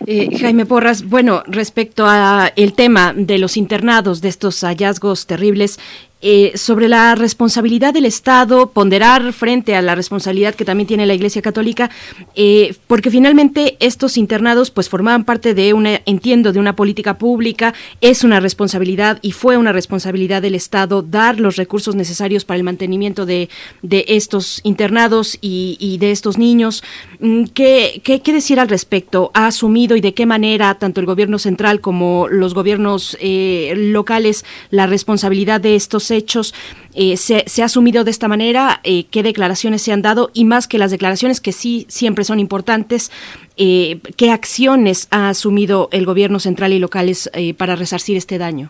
Eh, 0.05 0.37
Jaime 0.39 0.65
Porras, 0.65 1.07
bueno, 1.07 1.41
respecto 1.47 2.05
a 2.05 2.51
el 2.55 2.73
tema 2.73 3.13
de 3.15 3.39
los 3.39 3.57
internados, 3.57 4.21
de 4.21 4.29
estos 4.29 4.61
hallazgos 4.61 5.25
terribles, 5.25 5.79
eh, 6.21 6.51
sobre 6.55 6.89
la 6.89 7.15
responsabilidad 7.15 7.93
del 7.93 8.05
Estado, 8.05 8.71
ponderar 8.71 9.31
frente 9.31 9.75
a 9.75 9.81
la 9.81 9.95
responsabilidad 9.95 10.53
que 10.53 10.65
también 10.65 10.85
tiene 10.85 11.05
la 11.05 11.13
Iglesia 11.13 11.41
Católica, 11.41 11.89
eh, 12.35 12.75
porque 12.87 13.09
finalmente 13.09 13.77
estos 13.79 14.17
internados 14.17 14.69
pues 14.69 14.89
formaban 14.89 15.23
parte 15.23 15.53
de 15.53 15.73
una, 15.73 16.01
entiendo, 16.05 16.51
de 16.51 16.59
una 16.59 16.75
política 16.75 17.17
pública, 17.17 17.73
es 18.01 18.25
una 18.25 18.41
responsabilidad 18.41 19.19
y 19.21 19.31
fue 19.31 19.55
una 19.55 19.71
responsabilidad 19.71 20.41
del 20.41 20.55
Estado 20.55 21.01
dar 21.01 21.39
los 21.39 21.55
recursos 21.55 21.95
necesarios 21.95 22.43
para 22.43 22.57
el 22.57 22.63
mantenimiento 22.63 23.25
de, 23.25 23.47
de 23.81 24.03
estos 24.09 24.59
internados 24.63 25.37
y, 25.39 25.97
de 25.99 26.11
estos 26.11 26.37
niños. 26.37 26.83
Mm, 27.19 27.45
¿Qué, 27.53 28.01
¿Qué, 28.03 28.21
qué, 28.21 28.33
decir 28.33 28.59
al 28.59 28.67
respecto? 28.67 29.31
¿Ha 29.33 29.47
asumido 29.47 29.95
y 29.95 30.01
de 30.01 30.13
qué 30.13 30.25
manera 30.25 30.75
tanto 30.75 30.99
el 30.99 31.05
gobierno 31.05 31.39
central 31.39 31.81
como 31.81 32.27
los 32.27 32.53
gobiernos 32.53 33.17
eh, 33.21 33.73
locales 33.77 34.45
la 34.69 34.85
responsabilidad 34.85 35.61
de 35.61 35.75
estos 35.75 36.08
hechos 36.11 36.53
eh, 36.95 37.17
se, 37.17 37.61
ha 37.61 37.65
asumido 37.65 38.03
de 38.03 38.11
esta 38.11 38.27
manera, 38.27 38.79
eh, 38.83 39.05
qué 39.11 39.23
declaraciones 39.23 39.81
se 39.81 39.91
han 39.91 40.01
dado 40.01 40.31
y 40.33 40.45
más 40.45 40.67
que 40.67 40.77
las 40.77 40.91
declaraciones 40.91 41.39
que 41.39 41.51
sí 41.51 41.85
siempre 41.87 42.23
son 42.23 42.39
importantes, 42.39 43.11
eh, 43.57 43.99
qué 44.17 44.31
acciones 44.31 45.07
ha 45.11 45.29
asumido 45.29 45.89
el 45.91 46.05
gobierno 46.05 46.39
central 46.39 46.73
y 46.73 46.79
locales 46.79 47.29
para 47.57 47.75
resarcir 47.75 48.17
este 48.17 48.37
daño. 48.37 48.69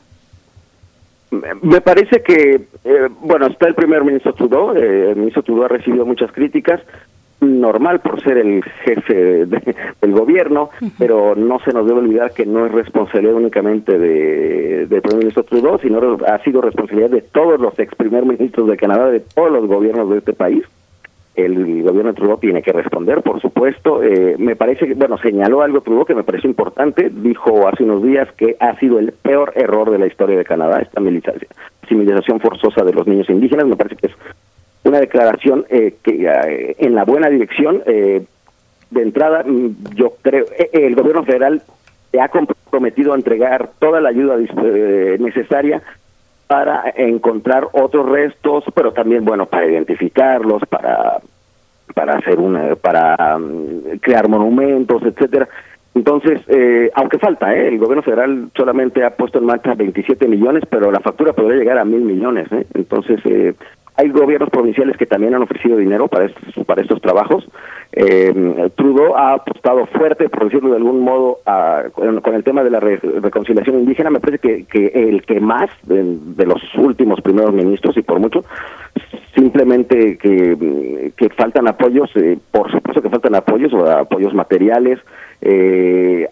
Me 1.31 1.79
parece 1.81 2.23
que, 2.23 2.61
bueno, 3.21 3.47
está 3.47 3.67
el 3.67 3.75
primer 3.75 4.03
ministro 4.03 4.33
Trudeau, 4.33 4.71
el 4.75 5.15
ministro 5.15 5.43
Trudeau 5.43 5.65
ha 5.65 5.67
recibido 5.69 6.05
muchas 6.05 6.31
críticas, 6.31 6.81
normal 7.41 7.99
por 8.01 8.21
ser 8.21 8.37
el 8.37 8.63
jefe 8.83 9.45
de, 9.45 9.75
del 10.01 10.11
gobierno, 10.11 10.69
uh 10.81 10.85
-huh. 10.85 10.91
pero 10.97 11.35
no 11.35 11.59
se 11.59 11.71
nos 11.71 11.85
debe 11.85 11.99
olvidar 11.99 12.33
que 12.33 12.45
no 12.45 12.65
es 12.65 12.71
responsabilidad 12.71 13.35
únicamente 13.35 13.97
de, 13.97 14.87
del 14.87 15.01
primer 15.01 15.19
ministro 15.19 15.43
Trudeau, 15.43 15.79
sino 15.79 15.99
ha 16.27 16.39
sido 16.39 16.61
responsabilidad 16.61 17.09
de 17.09 17.21
todos 17.21 17.59
los 17.59 17.77
ex 17.79 17.95
primer 17.95 18.25
ministros 18.25 18.67
de 18.67 18.77
Canadá, 18.77 19.09
de 19.09 19.21
todos 19.21 19.51
los 19.51 19.67
gobiernos 19.67 20.09
de 20.09 20.17
este 20.17 20.33
país. 20.33 20.63
El 21.35 21.83
gobierno 21.83 22.11
de 22.11 22.17
Trudeau 22.17 22.37
tiene 22.37 22.61
que 22.61 22.73
responder, 22.73 23.21
por 23.21 23.39
supuesto. 23.39 24.03
Eh, 24.03 24.35
me 24.37 24.57
parece 24.57 24.87
que, 24.87 24.93
bueno, 24.93 25.17
señaló 25.17 25.61
algo 25.61 25.79
Trudeau 25.79 26.03
que 26.03 26.15
me 26.15 26.23
pareció 26.23 26.49
importante. 26.49 27.09
Dijo 27.09 27.65
hace 27.69 27.83
unos 27.83 28.03
días 28.03 28.27
que 28.33 28.57
ha 28.59 28.77
sido 28.77 28.99
el 28.99 29.13
peor 29.13 29.53
error 29.55 29.89
de 29.89 29.99
la 29.99 30.07
historia 30.07 30.37
de 30.37 30.43
Canadá, 30.43 30.81
esta 30.81 30.99
militarización 30.99 32.41
forzosa 32.41 32.83
de 32.83 32.91
los 32.91 33.07
niños 33.07 33.29
indígenas. 33.29 33.67
Me 33.67 33.77
parece 33.77 33.95
que 33.95 34.07
es 34.07 34.13
una 34.83 34.99
declaración 34.99 35.65
eh, 35.69 35.95
que 36.03 36.25
eh, 36.25 36.75
en 36.79 36.95
la 36.95 37.03
buena 37.03 37.29
dirección. 37.29 37.83
Eh, 37.85 38.23
de 38.91 39.03
entrada, 39.03 39.45
yo 39.93 40.15
creo, 40.23 40.45
el 40.73 40.95
gobierno 40.95 41.23
federal 41.23 41.61
ha 42.19 42.27
comprometido 42.29 43.13
a 43.13 43.17
entregar 43.17 43.69
toda 43.77 44.01
la 44.01 44.09
ayuda 44.09 44.35
necesaria 45.19 45.83
para 46.47 46.91
encontrar 46.97 47.67
otros 47.73 48.09
restos, 48.09 48.63
pero 48.73 48.91
también, 48.91 49.23
bueno, 49.25 49.45
para 49.45 49.67
identificarlos, 49.67 50.63
para 50.67 51.19
para 51.93 52.13
hacer 52.17 52.39
una, 52.39 52.75
para 52.75 53.37
um, 53.37 53.81
crear 53.99 54.27
monumentos, 54.29 55.03
etcétera. 55.03 55.47
Entonces, 55.95 56.39
eh, 56.47 56.89
aunque 56.93 57.17
falta, 57.17 57.53
¿eh? 57.53 57.67
el 57.67 57.79
gobierno 57.79 58.03
federal 58.03 58.49
solamente 58.55 59.03
ha 59.03 59.09
puesto 59.15 59.39
en 59.39 59.45
marcha 59.45 59.73
27 59.73 60.27
millones, 60.27 60.63
pero 60.69 60.91
la 60.91 60.99
factura 60.99 61.33
podría 61.33 61.57
llegar 61.57 61.77
a 61.77 61.85
mil 61.85 62.01
millones. 62.01 62.47
¿eh? 62.51 62.65
Entonces, 62.73 63.19
eh, 63.25 63.53
hay 63.99 64.09
gobiernos 64.11 64.49
provinciales 64.49 64.95
que 64.95 65.05
también 65.05 65.35
han 65.35 65.41
ofrecido 65.41 65.75
dinero 65.75 66.07
para 66.07 66.25
estos, 66.25 66.65
para 66.65 66.81
estos 66.81 67.01
trabajos. 67.01 67.45
Eh, 67.91 68.69
Trudeau 68.77 69.13
ha 69.17 69.33
apostado 69.33 69.87
fuerte, 69.87 70.29
por 70.29 70.45
decirlo 70.45 70.69
de 70.69 70.77
algún 70.77 71.01
modo, 71.01 71.39
a, 71.45 71.83
con, 71.91 72.33
el 72.33 72.43
tema 72.45 72.63
de 72.63 72.69
la 72.69 72.79
re, 72.79 72.97
reconciliación 72.97 73.79
indígena. 73.79 74.09
Me 74.09 74.21
parece 74.21 74.39
que, 74.39 74.63
que 74.63 74.87
el 74.87 75.23
que 75.23 75.41
más 75.41 75.69
de, 75.83 76.17
de, 76.17 76.45
los 76.45 76.61
últimos 76.77 77.19
primeros 77.19 77.51
ministros, 77.51 77.97
y 77.97 78.01
por 78.01 78.19
mucho, 78.19 78.45
simplemente 79.35 80.17
que, 80.17 81.11
que 81.17 81.29
faltan 81.31 81.67
apoyos, 81.67 82.09
eh, 82.15 82.37
por 82.51 82.71
supuesto 82.71 83.01
que 83.01 83.09
faltan 83.09 83.35
apoyos, 83.35 83.73
o 83.73 83.85
apoyos 83.85 84.33
materiales. 84.33 84.99
Eh, 85.41 86.29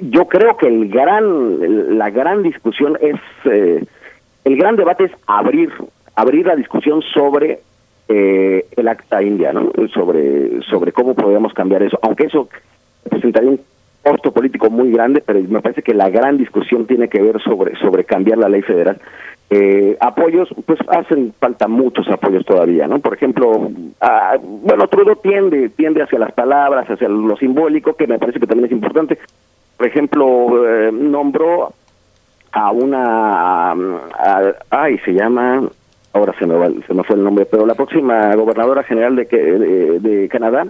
yo 0.00 0.26
creo 0.26 0.56
que 0.56 0.66
el 0.66 0.88
gran, 0.88 1.96
la 1.96 2.10
gran 2.10 2.42
discusión 2.42 2.98
es, 3.00 3.20
eh, 3.44 3.84
el 4.44 4.56
gran 4.56 4.74
debate 4.74 5.04
es 5.04 5.12
abrir 5.28 5.70
abrir 6.14 6.46
la 6.46 6.56
discusión 6.56 7.02
sobre 7.02 7.60
eh, 8.08 8.66
el 8.76 8.88
acta 8.88 9.22
india, 9.22 9.52
¿no? 9.52 9.70
Sobre, 9.92 10.62
sobre 10.62 10.92
cómo 10.92 11.14
podemos 11.14 11.52
cambiar 11.54 11.82
eso, 11.82 11.98
aunque 12.02 12.26
eso 12.26 12.48
presentaría 13.08 13.50
un 13.50 13.60
costo 14.02 14.32
político 14.32 14.68
muy 14.70 14.90
grande, 14.90 15.22
pero 15.24 15.40
me 15.48 15.60
parece 15.60 15.82
que 15.82 15.94
la 15.94 16.10
gran 16.10 16.36
discusión 16.36 16.86
tiene 16.86 17.08
que 17.08 17.22
ver 17.22 17.40
sobre, 17.42 17.74
sobre 17.76 18.04
cambiar 18.04 18.38
la 18.38 18.48
ley 18.48 18.62
federal. 18.62 19.00
Eh, 19.50 19.96
apoyos, 20.00 20.48
pues 20.66 20.78
hacen 20.88 21.32
falta 21.38 21.68
muchos 21.68 22.08
apoyos 22.08 22.44
todavía, 22.44 22.86
¿no? 22.86 22.98
Por 22.98 23.14
ejemplo, 23.14 23.70
a, 24.00 24.36
bueno, 24.42 24.86
Trudeau 24.88 25.16
tiende, 25.16 25.68
tiende 25.70 26.02
hacia 26.02 26.18
las 26.18 26.32
palabras, 26.32 26.90
hacia 26.90 27.08
lo 27.08 27.36
simbólico, 27.36 27.94
que 27.94 28.06
me 28.06 28.18
parece 28.18 28.40
que 28.40 28.46
también 28.46 28.66
es 28.66 28.72
importante. 28.72 29.18
Por 29.76 29.86
ejemplo, 29.86 30.66
eh, 30.66 30.90
nombró 30.92 31.72
a 32.52 32.70
una, 32.72 33.72
a, 33.72 34.42
ay, 34.70 34.98
se 35.04 35.12
llama, 35.12 35.62
ahora 36.14 36.32
se 36.38 36.46
me, 36.46 36.54
va, 36.54 36.68
se 36.86 36.94
me 36.94 37.04
fue 37.04 37.16
el 37.16 37.24
nombre, 37.24 37.44
pero 37.44 37.66
la 37.66 37.74
próxima 37.74 38.34
gobernadora 38.34 38.82
general 38.84 39.16
de, 39.16 39.24
de, 39.24 40.00
de 40.00 40.28
Canadá 40.28 40.66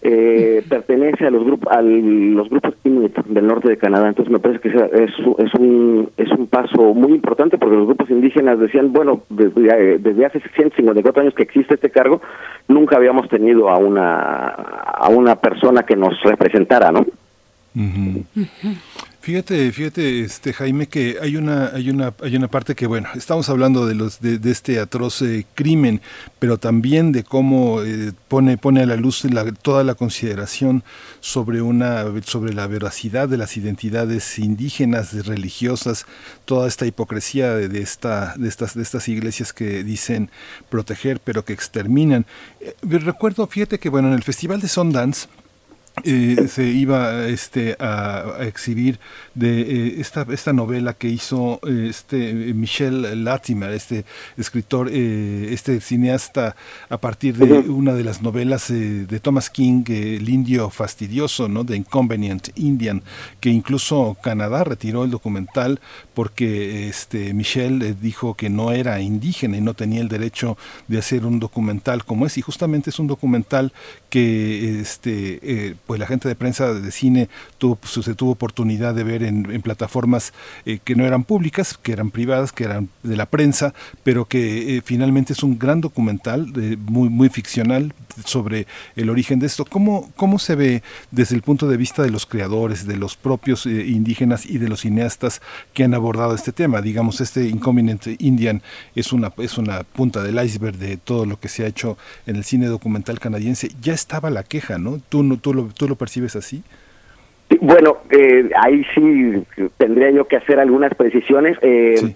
eh, 0.00 0.64
pertenece 0.68 1.26
a 1.26 1.30
los 1.30 1.44
grupos 1.44 1.72
a 1.72 1.82
los 1.82 2.48
grupos 2.48 2.74
Inuit 2.84 3.16
del 3.26 3.46
norte 3.46 3.68
de 3.68 3.76
Canadá. 3.76 4.08
Entonces 4.08 4.32
me 4.32 4.38
parece 4.38 4.60
que 4.60 4.68
es, 4.68 5.12
es 5.38 5.54
un 5.54 6.10
es 6.16 6.30
un 6.30 6.46
paso 6.46 6.94
muy 6.94 7.12
importante 7.12 7.58
porque 7.58 7.76
los 7.76 7.86
grupos 7.86 8.10
indígenas 8.10 8.58
decían, 8.58 8.92
bueno, 8.92 9.22
desde, 9.28 9.98
desde 9.98 10.26
hace 10.26 10.40
154 10.40 11.22
años 11.22 11.34
que 11.34 11.42
existe 11.42 11.74
este 11.74 11.90
cargo, 11.90 12.22
nunca 12.68 12.96
habíamos 12.96 13.28
tenido 13.28 13.68
a 13.68 13.76
una 13.78 14.48
a 14.48 15.08
una 15.10 15.36
persona 15.36 15.82
que 15.82 15.96
nos 15.96 16.20
representara, 16.22 16.90
¿no? 16.90 17.00
Uh 17.76 17.80
-huh. 17.80 18.24
Fíjate, 19.20 19.72
fíjate, 19.72 20.20
este 20.20 20.52
Jaime, 20.52 20.86
que 20.86 21.18
hay 21.20 21.36
una, 21.36 21.66
hay 21.74 21.90
una, 21.90 22.14
hay 22.22 22.36
una 22.36 22.48
parte 22.48 22.76
que, 22.76 22.86
bueno, 22.86 23.08
estamos 23.16 23.48
hablando 23.48 23.84
de 23.84 23.94
los, 23.94 24.20
de, 24.20 24.38
este 24.50 24.78
atroz 24.78 25.20
eh, 25.22 25.44
crimen, 25.54 26.00
pero 26.38 26.56
también 26.56 27.10
de 27.10 27.24
cómo 27.24 27.82
eh, 27.82 28.12
pone, 28.28 28.56
pone 28.56 28.82
a 28.82 28.86
la 28.86 28.94
luz 28.94 29.26
toda 29.60 29.82
la 29.82 29.96
consideración 29.96 30.84
sobre 31.20 31.60
una, 31.62 32.04
sobre 32.24 32.54
la 32.54 32.68
veracidad 32.68 33.28
de 33.28 33.38
las 33.38 33.56
identidades 33.56 34.38
indígenas, 34.38 35.12
religiosas, 35.26 36.06
toda 36.44 36.68
esta 36.68 36.86
hipocresía 36.86 37.54
de, 37.54 37.68
de 37.68 37.80
esta, 37.80 38.34
de 38.36 38.48
estas, 38.48 38.74
de 38.74 38.82
estas 38.82 39.08
iglesias 39.08 39.52
que 39.52 39.82
dicen 39.82 40.30
proteger, 40.70 41.20
pero 41.20 41.44
que 41.44 41.52
exterminan. 41.52 42.24
Eh, 42.60 42.74
recuerdo, 42.82 43.46
fíjate 43.48 43.78
que, 43.80 43.88
bueno, 43.88 44.08
en 44.08 44.14
el 44.14 44.22
Festival 44.22 44.60
de 44.60 44.68
Sundance 44.68 45.28
eh, 46.04 46.48
se 46.48 46.64
iba 46.64 47.26
este, 47.26 47.76
a, 47.78 48.38
exhibir 48.40 48.98
de 49.34 49.60
eh, 49.60 49.94
esta, 50.00 50.26
esta 50.30 50.52
novela 50.52 50.94
que 50.94 51.08
hizo 51.08 51.60
este 51.66 52.34
Michel 52.54 53.24
Latimer, 53.24 53.70
este 53.72 54.04
escritor, 54.36 54.88
este 54.88 55.80
cineasta, 55.80 56.56
a 56.88 56.98
partir 56.98 57.36
de 57.36 57.58
una 57.70 57.94
de 57.94 58.04
las 58.04 58.22
novelas 58.22 58.68
de 58.68 59.20
Thomas 59.20 59.50
King, 59.50 59.84
El 59.88 60.28
indio 60.28 60.70
fastidioso, 60.70 61.48
¿no? 61.48 61.64
de 61.64 61.76
Inconvenient 61.76 62.48
Indian, 62.56 63.02
que 63.40 63.50
incluso 63.50 64.16
Canadá 64.22 64.64
retiró 64.64 65.04
el 65.04 65.10
documental 65.10 65.80
porque 66.14 66.88
este, 66.88 67.32
Michel 67.34 67.96
dijo 68.00 68.34
que 68.34 68.50
no 68.50 68.72
era 68.72 69.00
indígena 69.00 69.56
y 69.56 69.60
no 69.60 69.74
tenía 69.74 70.00
el 70.00 70.08
derecho 70.08 70.56
de 70.88 70.98
hacer 70.98 71.24
un 71.24 71.38
documental 71.38 72.04
como 72.04 72.26
es, 72.26 72.38
y 72.38 72.42
justamente 72.42 72.90
es 72.90 72.98
un 72.98 73.06
documental 73.06 73.72
que 74.10 74.80
este, 74.80 75.76
pues 75.88 75.98
la 75.98 76.06
gente 76.06 76.28
de 76.28 76.34
prensa 76.34 76.74
de 76.74 76.92
cine 76.92 77.30
tuvo, 77.56 77.76
pues, 77.76 77.94
se 78.04 78.14
tuvo 78.14 78.32
oportunidad 78.32 78.94
de 78.94 79.04
ver 79.04 79.22
en, 79.22 79.62
plataformas 79.62 80.34
eh, 80.66 80.80
que 80.84 80.94
no 80.94 81.06
eran 81.06 81.24
públicas, 81.24 81.78
que 81.82 81.92
eran 81.92 82.10
privadas, 82.10 82.52
que 82.52 82.64
eran 82.64 82.90
de 83.02 83.16
la 83.16 83.24
prensa, 83.24 83.72
pero 84.04 84.26
que 84.26 84.76
eh, 84.76 84.82
finalmente 84.84 85.32
es 85.32 85.42
un 85.42 85.58
gran 85.58 85.80
documental 85.80 86.52
muy, 86.78 87.08
muy 87.08 87.30
ficcional 87.30 87.94
sobre 88.24 88.66
el 88.96 89.08
origen 89.08 89.38
de 89.38 89.46
esto. 89.46 89.64
¿Cómo, 89.64 90.10
¿Cómo 90.16 90.38
se 90.38 90.54
ve 90.56 90.82
desde 91.10 91.34
el 91.34 91.42
punto 91.42 91.68
de 91.68 91.78
vista 91.78 92.02
de 92.02 92.10
los 92.10 92.26
creadores, 92.26 92.86
de 92.86 92.96
los 92.96 93.16
propios 93.16 93.64
eh, 93.66 93.86
indígenas 93.86 94.44
y 94.44 94.58
de 94.58 94.68
los 94.68 94.80
cineastas 94.80 95.40
que 95.72 95.84
han 95.84 95.94
abordado 95.94 96.34
este 96.34 96.52
tema? 96.52 96.82
Digamos, 96.82 97.20
este 97.20 97.48
Inconvenient 97.48 98.06
Indian 98.18 98.62
es 98.94 99.12
una, 99.12 99.32
es 99.38 99.56
una 99.56 99.84
punta 99.84 100.22
del 100.22 100.42
iceberg 100.44 100.76
de 100.76 100.98
todo 100.98 101.24
lo 101.24 101.40
que 101.40 101.48
se 101.48 101.64
ha 101.64 101.66
hecho 101.66 101.96
en 102.26 102.36
el 102.36 102.44
cine 102.44 102.66
documental 102.66 103.20
canadiense. 103.20 103.70
Ya 103.80 103.94
estaba 103.94 104.30
la 104.30 104.42
queja, 104.42 104.78
¿no? 104.78 105.00
Tú, 105.08 105.22
no, 105.22 105.38
tú, 105.38 105.54
lo, 105.54 105.68
tú 105.78 105.88
lo 105.88 105.94
percibes 105.94 106.36
así? 106.36 106.62
Bueno, 107.60 107.98
eh, 108.10 108.50
ahí 108.60 108.84
sí 108.94 109.42
tendría 109.78 110.10
yo 110.10 110.26
que 110.26 110.36
hacer 110.36 110.60
algunas 110.60 110.94
precisiones. 110.94 111.56
Eh, 111.62 112.14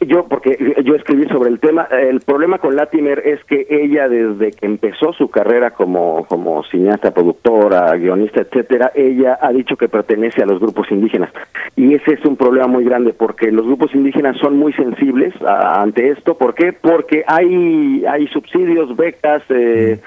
yo, 0.00 0.26
porque 0.28 0.76
yo 0.84 0.94
escribí 0.94 1.26
sobre 1.28 1.50
el 1.50 1.58
tema, 1.58 1.88
el 1.90 2.20
problema 2.20 2.58
con 2.58 2.76
Latimer 2.76 3.20
es 3.24 3.42
que 3.44 3.66
ella 3.68 4.08
desde 4.08 4.52
que 4.52 4.66
empezó 4.66 5.12
su 5.12 5.28
carrera 5.28 5.72
como, 5.72 6.24
como 6.26 6.62
cineasta, 6.64 7.12
productora, 7.12 7.96
guionista, 7.96 8.42
etcétera, 8.42 8.92
ella 8.94 9.38
ha 9.40 9.50
dicho 9.50 9.76
que 9.76 9.88
pertenece 9.88 10.42
a 10.42 10.46
los 10.46 10.60
grupos 10.60 10.88
indígenas. 10.92 11.32
Y 11.74 11.94
ese 11.94 12.12
es 12.12 12.24
un 12.24 12.36
problema 12.36 12.68
muy 12.68 12.84
grande 12.84 13.12
porque 13.12 13.50
los 13.50 13.66
grupos 13.66 13.92
indígenas 13.92 14.36
son 14.38 14.56
muy 14.56 14.72
sensibles 14.72 15.34
ante 15.44 16.10
esto. 16.10 16.38
¿Por 16.38 16.54
qué? 16.54 16.72
Porque 16.72 17.24
hay, 17.26 18.04
hay 18.08 18.28
subsidios, 18.28 18.96
becas, 18.96 19.42
eh, 19.48 20.00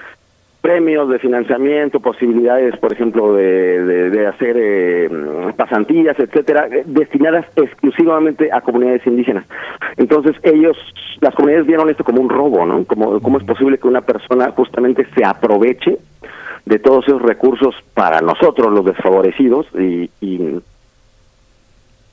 premios 0.61 1.09
de 1.09 1.17
financiamiento, 1.17 1.99
posibilidades, 1.99 2.77
por 2.77 2.93
ejemplo, 2.93 3.33
de, 3.33 4.09
de, 4.11 4.27
hacer 4.27 4.55
eh, 4.59 5.09
pasantías, 5.57 6.17
etcétera, 6.19 6.67
eh, 6.71 6.83
destinadas 6.85 7.45
exclusivamente 7.55 8.49
a 8.53 8.61
comunidades 8.61 9.05
indígenas. 9.07 9.45
Entonces 9.97 10.35
ellos, 10.43 10.77
las 11.19 11.33
comunidades 11.33 11.65
vieron 11.65 11.89
esto 11.89 12.03
como 12.03 12.21
un 12.21 12.29
robo, 12.29 12.65
¿no? 12.65 12.85
Como 12.85 13.19
cómo 13.19 13.39
es 13.39 13.43
posible 13.43 13.79
que 13.79 13.87
una 13.87 14.01
persona 14.01 14.51
justamente 14.51 15.07
se 15.15 15.25
aproveche 15.25 15.97
de 16.65 16.77
todos 16.77 17.07
esos 17.07 17.21
recursos 17.23 17.75
para 17.95 18.21
nosotros, 18.21 18.71
los 18.71 18.85
desfavorecidos, 18.85 19.65
y, 19.73 20.11
y 20.21 20.61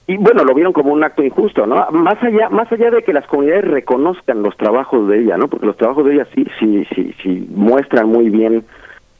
y 0.08 0.16
bueno 0.16 0.42
lo 0.42 0.54
vieron 0.54 0.72
como 0.72 0.92
un 0.92 1.04
acto 1.04 1.22
injusto 1.22 1.66
no 1.66 1.86
más 1.92 2.20
allá 2.24 2.48
más 2.48 2.72
allá 2.72 2.90
de 2.90 3.04
que 3.04 3.12
las 3.12 3.26
comunidades 3.26 3.64
reconozcan 3.64 4.42
los 4.42 4.56
trabajos 4.56 5.06
de 5.08 5.20
ella 5.20 5.36
no 5.36 5.46
porque 5.46 5.66
los 5.66 5.76
trabajos 5.76 6.04
de 6.06 6.14
ella 6.14 6.26
sí 6.34 6.44
sí 6.58 6.84
sí 6.94 7.14
sí 7.22 7.46
muestran 7.54 8.08
muy 8.08 8.28
bien 8.30 8.64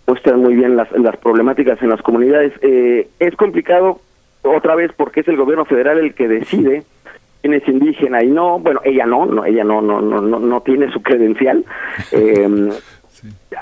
muestran 0.08 0.41
muy 0.41 0.55
bien 0.55 0.76
las 0.76 0.91
las 0.92 1.17
problemáticas 1.18 1.81
en 1.83 1.91
las 1.91 2.02
comunidades. 2.02 2.52
Eh, 2.62 3.08
es 3.20 3.36
complicado 3.36 4.00
otra 4.42 4.75
vez 4.75 4.91
porque 4.97 5.20
es 5.20 5.28
el 5.28 5.36
gobierno 5.36 5.67
federal 5.67 5.99
el 5.99 6.15
que 6.15 6.26
decide 6.26 6.83
quién 7.42 7.55
es 7.55 7.68
indígena 7.68 8.25
y 8.25 8.28
no. 8.28 8.58
Bueno 8.58 8.81
ella 8.84 9.05
no 9.05 9.26
no 9.26 9.44
ella 9.44 9.65
no 9.65 9.83
no 9.83 10.00
no 10.00 10.23
no, 10.23 10.41
no 10.41 10.60
tiene 10.62 10.91
su 10.91 11.02
credencial. 11.02 11.65
Eh, 12.12 12.70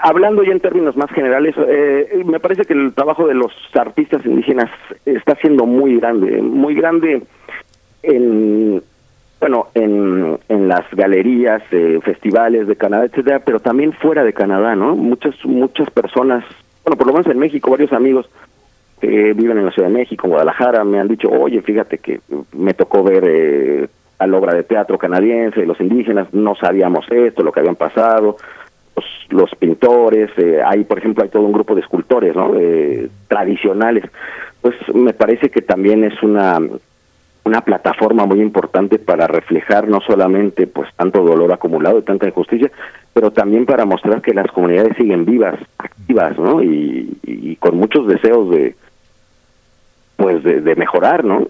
Hablando 0.03 0.43
ya 0.43 0.53
en 0.53 0.61
términos 0.61 0.97
más 0.97 1.11
generales, 1.11 1.55
eh, 1.59 2.23
me 2.25 2.41
parece 2.41 2.65
que 2.65 2.75
el 2.75 2.93
trabajo 2.95 3.27
de 3.27 3.35
los 3.35 3.53
artistas 3.75 4.25
indígenas 4.25 4.71
está 5.05 5.35
siendo 5.37 5.67
muy 5.67 5.99
grande, 5.99 6.41
muy 6.43 6.75
grande 6.75 7.23
en 8.03 8.83
bueno 9.41 9.67
en, 9.75 10.39
en 10.49 10.69
las 10.69 10.85
galerías, 10.93 11.63
eh, 11.71 12.01
festivales 12.03 12.67
de 12.67 12.77
Canadá, 12.77 13.05
etcétera, 13.05 13.41
pero 13.41 13.61
también 13.61 13.93
fuera 13.93 14.25
de 14.25 14.33
Canadá, 14.33 14.75
¿no? 14.75 14.97
Muchas 14.97 15.35
muchas 15.45 15.91
personas, 15.91 16.45
bueno, 16.85 16.97
por 16.97 17.07
lo 17.07 17.13
menos 17.13 17.27
en 17.27 17.39
México, 17.39 17.71
varios 17.71 17.93
amigos 17.93 18.29
que 19.01 19.35
viven 19.35 19.59
en 19.59 19.67
la 19.67 19.73
Ciudad 19.73 19.89
de 19.89 19.95
México, 19.95 20.27
en 20.27 20.31
Guadalajara, 20.31 20.85
me 20.85 20.99
han 20.99 21.09
dicho, 21.09 21.29
oye, 21.29 21.61
fíjate 21.61 21.99
que 21.99 22.21
me 22.53 22.73
tocó 22.73 23.03
ver 23.03 23.25
eh, 23.27 23.89
a 24.19 24.27
la 24.27 24.39
obra 24.39 24.55
de 24.55 24.63
teatro 24.63 24.97
canadiense, 24.97 25.67
los 25.67 25.81
indígenas, 25.81 26.33
no 26.33 26.55
sabíamos 26.55 27.05
esto, 27.11 27.43
lo 27.43 27.53
que 27.53 27.61
habían 27.61 27.77
pasado, 27.77 28.37
los, 29.31 29.51
pintores, 29.57 30.31
eh, 30.37 30.61
hay, 30.65 30.85
por 30.85 30.99
ejemplo, 30.99 31.23
hay 31.23 31.31
todo 31.31 31.43
un 31.43 31.53
grupo 31.53 31.75
de 31.75 31.81
escultores, 31.81 32.35
¿no? 32.35 32.55
Eh, 32.57 33.09
tradicionales. 33.29 34.05
Pues 34.61 34.75
me 34.95 35.13
parece 35.13 35.51
que 35.51 35.63
también 35.63 36.05
es 36.05 36.23
una 36.23 36.61
una 37.47 37.61
plataforma 37.61 38.27
muy 38.27 38.41
importante 38.41 38.99
para 38.99 39.29
reflejar 39.29 39.87
no 39.87 40.01
solamente 40.01 40.67
pues 40.67 40.89
tanto 40.97 41.23
dolor 41.23 41.53
acumulado 41.53 42.01
y 42.01 42.03
tanta 42.03 42.27
injusticia, 42.27 42.73
pero 43.15 43.31
también 43.31 43.67
para 43.67 43.85
mostrar 43.85 44.21
que 44.21 44.35
las 44.35 44.49
comunidades 44.49 44.97
siguen 44.97 45.25
vivas, 45.25 45.55
activas, 45.79 46.37
¿no? 46.39 46.61
Y, 46.61 47.57
con 47.61 47.79
muchos 47.79 48.07
deseos 48.07 48.51
de 48.51 48.75
pues 50.17 50.43
de 50.45 50.75
mejorar, 50.77 51.25
¿no? 51.25 51.49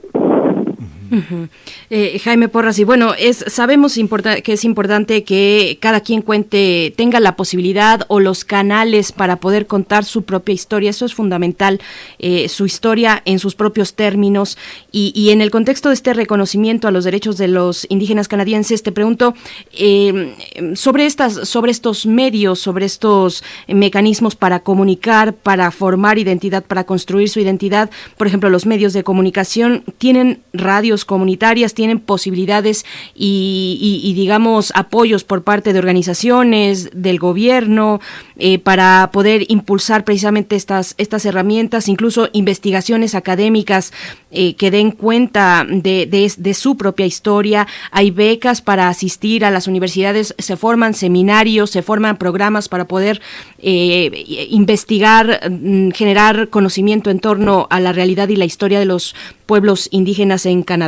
Eh, 1.90 2.18
Jaime 2.22 2.48
Porras, 2.48 2.78
y 2.78 2.84
bueno, 2.84 3.14
es, 3.18 3.44
sabemos 3.48 3.98
que 4.42 4.52
es 4.52 4.64
importante 4.64 5.24
que 5.24 5.78
cada 5.80 6.00
quien 6.00 6.22
cuente, 6.22 6.92
tenga 6.96 7.20
la 7.20 7.36
posibilidad 7.36 8.04
o 8.08 8.20
los 8.20 8.44
canales 8.44 9.12
para 9.12 9.36
poder 9.36 9.66
contar 9.66 10.04
su 10.04 10.22
propia 10.22 10.54
historia. 10.54 10.90
Eso 10.90 11.06
es 11.06 11.14
fundamental, 11.14 11.80
eh, 12.18 12.48
su 12.48 12.66
historia 12.66 13.22
en 13.24 13.38
sus 13.38 13.54
propios 13.54 13.94
términos. 13.94 14.58
Y, 14.92 15.30
en 15.30 15.42
el 15.42 15.50
contexto 15.50 15.90
de 15.90 15.94
este 15.94 16.14
reconocimiento 16.14 16.88
a 16.88 16.90
los 16.90 17.04
derechos 17.04 17.36
de 17.36 17.48
los 17.48 17.86
indígenas 17.90 18.28
canadienses, 18.28 18.82
te 18.82 18.92
pregunto 18.92 19.34
eh, 19.72 20.34
sobre, 20.74 21.06
estas, 21.06 21.48
sobre 21.48 21.70
estos 21.70 22.06
medios, 22.06 22.60
sobre 22.60 22.86
estos 22.86 23.44
mecanismos 23.68 24.36
para 24.36 24.60
comunicar, 24.60 25.34
para 25.34 25.70
formar 25.70 26.18
identidad, 26.18 26.64
para 26.64 26.84
construir 26.84 27.28
su 27.28 27.40
identidad. 27.40 27.90
Por 28.16 28.26
ejemplo, 28.26 28.48
los 28.48 28.64
medios 28.66 28.92
de 28.92 29.04
comunicación 29.04 29.84
tienen 29.98 30.40
radios 30.52 30.95
comunitarias 31.04 31.74
tienen 31.74 32.00
posibilidades 32.00 32.84
y, 33.14 34.12
digamos, 34.16 34.72
apoyos 34.74 35.24
por 35.24 35.42
parte 35.42 35.72
de 35.72 35.78
organizaciones, 35.78 36.90
del 36.92 37.18
gobierno, 37.18 38.00
eh, 38.38 38.58
para 38.58 39.10
poder 39.12 39.44
impulsar 39.48 40.04
precisamente 40.04 40.56
estas, 40.56 40.94
estas 40.98 41.24
herramientas, 41.24 41.88
incluso 41.88 42.28
investigaciones 42.32 43.14
académicas 43.14 43.92
eh, 44.30 44.54
que 44.54 44.70
den 44.70 44.90
cuenta 44.90 45.66
de, 45.68 46.54
su 46.54 46.76
propia 46.76 47.06
historia. 47.06 47.66
Hay 47.90 48.10
becas 48.10 48.60
para 48.60 48.88
asistir 48.88 49.44
a 49.44 49.50
las 49.50 49.66
universidades, 49.66 50.34
se 50.38 50.56
forman 50.56 50.94
seminarios, 50.94 51.70
se 51.70 51.82
forman 51.82 52.16
programas 52.16 52.68
para 52.68 52.86
poder 52.86 53.20
eh, 53.58 54.46
investigar, 54.50 55.50
mm, 55.50 55.90
generar 55.90 56.48
conocimiento 56.48 57.10
en 57.10 57.20
torno 57.20 57.66
a 57.70 57.80
la 57.80 57.92
realidad 57.92 58.28
y 58.28 58.36
la 58.36 58.44
historia 58.44 58.78
de 58.78 58.84
los 58.84 59.14
pueblos 59.46 59.88
indígenas 59.90 60.44
en 60.44 60.62
Canadá? 60.62 60.85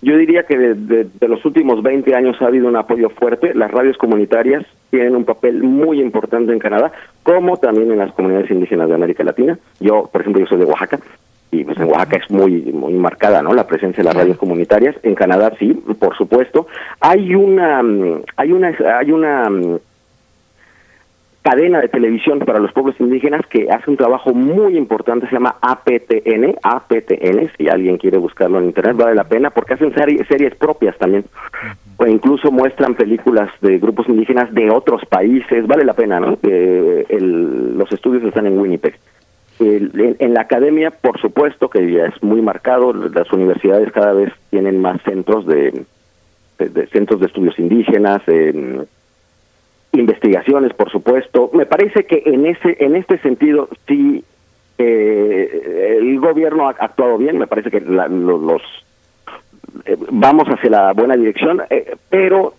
Yo 0.00 0.16
diría 0.16 0.44
que 0.44 0.56
de, 0.56 1.08
los 1.26 1.44
últimos 1.44 1.82
20 1.82 2.14
años 2.14 2.36
ha 2.40 2.46
habido 2.46 2.68
un 2.68 2.76
apoyo 2.76 3.10
fuerte. 3.10 3.52
Las 3.54 3.70
radios 3.70 3.96
comunitarias 3.96 4.64
tienen 4.90 5.16
un 5.16 5.24
papel 5.24 5.62
muy 5.62 6.00
importante 6.00 6.52
en 6.52 6.60
Canadá, 6.60 6.92
como 7.24 7.56
también 7.56 7.90
en 7.90 7.98
las 7.98 8.12
comunidades 8.12 8.50
indígenas 8.50 8.88
de 8.88 8.94
América 8.94 9.24
Latina. 9.24 9.58
Yo, 9.80 10.08
por 10.12 10.20
ejemplo, 10.20 10.40
yo 10.40 10.46
soy 10.46 10.58
de 10.58 10.66
Oaxaca 10.66 11.00
y 11.50 11.64
pues 11.64 11.78
en 11.78 11.84
Oaxaca 11.84 12.18
es 12.18 12.30
muy 12.30 12.60
muy 12.72 12.92
marcada, 12.94 13.42
¿no? 13.42 13.54
La 13.54 13.66
presencia 13.66 14.02
de 14.02 14.04
las 14.04 14.16
radios 14.16 14.38
comunitarias. 14.38 14.94
En 15.02 15.14
Canadá 15.14 15.52
sí, 15.58 15.74
por 15.98 16.16
supuesto. 16.16 16.68
Hay 17.00 17.34
una 17.34 17.82
hay 18.36 18.52
una 18.52 18.76
hay 18.98 19.10
una 19.10 19.50
cadena 21.42 21.80
de 21.80 21.88
televisión 21.88 22.40
para 22.40 22.58
los 22.58 22.72
pueblos 22.72 22.96
indígenas 22.98 23.46
que 23.46 23.70
hace 23.70 23.90
un 23.90 23.96
trabajo 23.96 24.34
muy 24.34 24.76
importante, 24.76 25.26
se 25.26 25.32
llama 25.32 25.56
APTN, 25.60 26.56
APTN, 26.62 27.50
si 27.56 27.68
alguien 27.68 27.96
quiere 27.96 28.18
buscarlo 28.18 28.58
en 28.58 28.66
internet, 28.66 28.96
vale 28.96 29.14
la 29.14 29.24
pena, 29.24 29.50
porque 29.50 29.74
hacen 29.74 29.94
series 29.94 30.54
propias 30.56 30.96
también, 30.98 31.24
o 31.96 32.06
incluso 32.06 32.50
muestran 32.50 32.94
películas 32.94 33.50
de 33.60 33.78
grupos 33.78 34.08
indígenas 34.08 34.52
de 34.52 34.70
otros 34.70 35.04
países, 35.06 35.66
vale 35.66 35.84
la 35.84 35.94
pena, 35.94 36.20
¿no? 36.20 36.38
los 36.42 37.92
estudios 37.92 38.24
están 38.24 38.46
en 38.46 38.58
Winnipeg. 38.58 38.94
en, 39.60 40.34
la 40.34 40.42
academia, 40.42 40.90
por 40.90 41.20
supuesto, 41.20 41.68
que 41.70 41.90
ya 41.90 42.06
es 42.06 42.22
muy 42.22 42.42
marcado, 42.42 42.92
las 42.92 43.32
universidades 43.32 43.90
cada 43.92 44.12
vez 44.12 44.32
tienen 44.50 44.80
más 44.80 45.00
centros 45.02 45.46
de, 45.46 45.84
centros 46.92 47.20
de 47.20 47.26
estudios 47.26 47.58
indígenas, 47.58 48.22
investigaciones, 49.98 50.72
por 50.74 50.90
supuesto. 50.90 51.50
Me 51.52 51.66
parece 51.66 52.04
que 52.04 52.22
en 52.26 52.46
ese 52.46 52.76
en 52.80 52.96
este 52.96 53.18
sentido 53.18 53.68
sí 53.86 54.24
eh, 54.78 55.96
el 55.98 56.18
gobierno 56.20 56.68
ha 56.68 56.70
actuado 56.70 57.18
bien. 57.18 57.38
Me 57.38 57.46
parece 57.46 57.70
que 57.70 57.80
la, 57.80 58.08
los 58.08 58.62
eh, 59.84 59.96
vamos 60.10 60.48
hacia 60.48 60.70
la 60.70 60.92
buena 60.92 61.16
dirección, 61.16 61.62
eh, 61.70 61.96
pero 62.08 62.54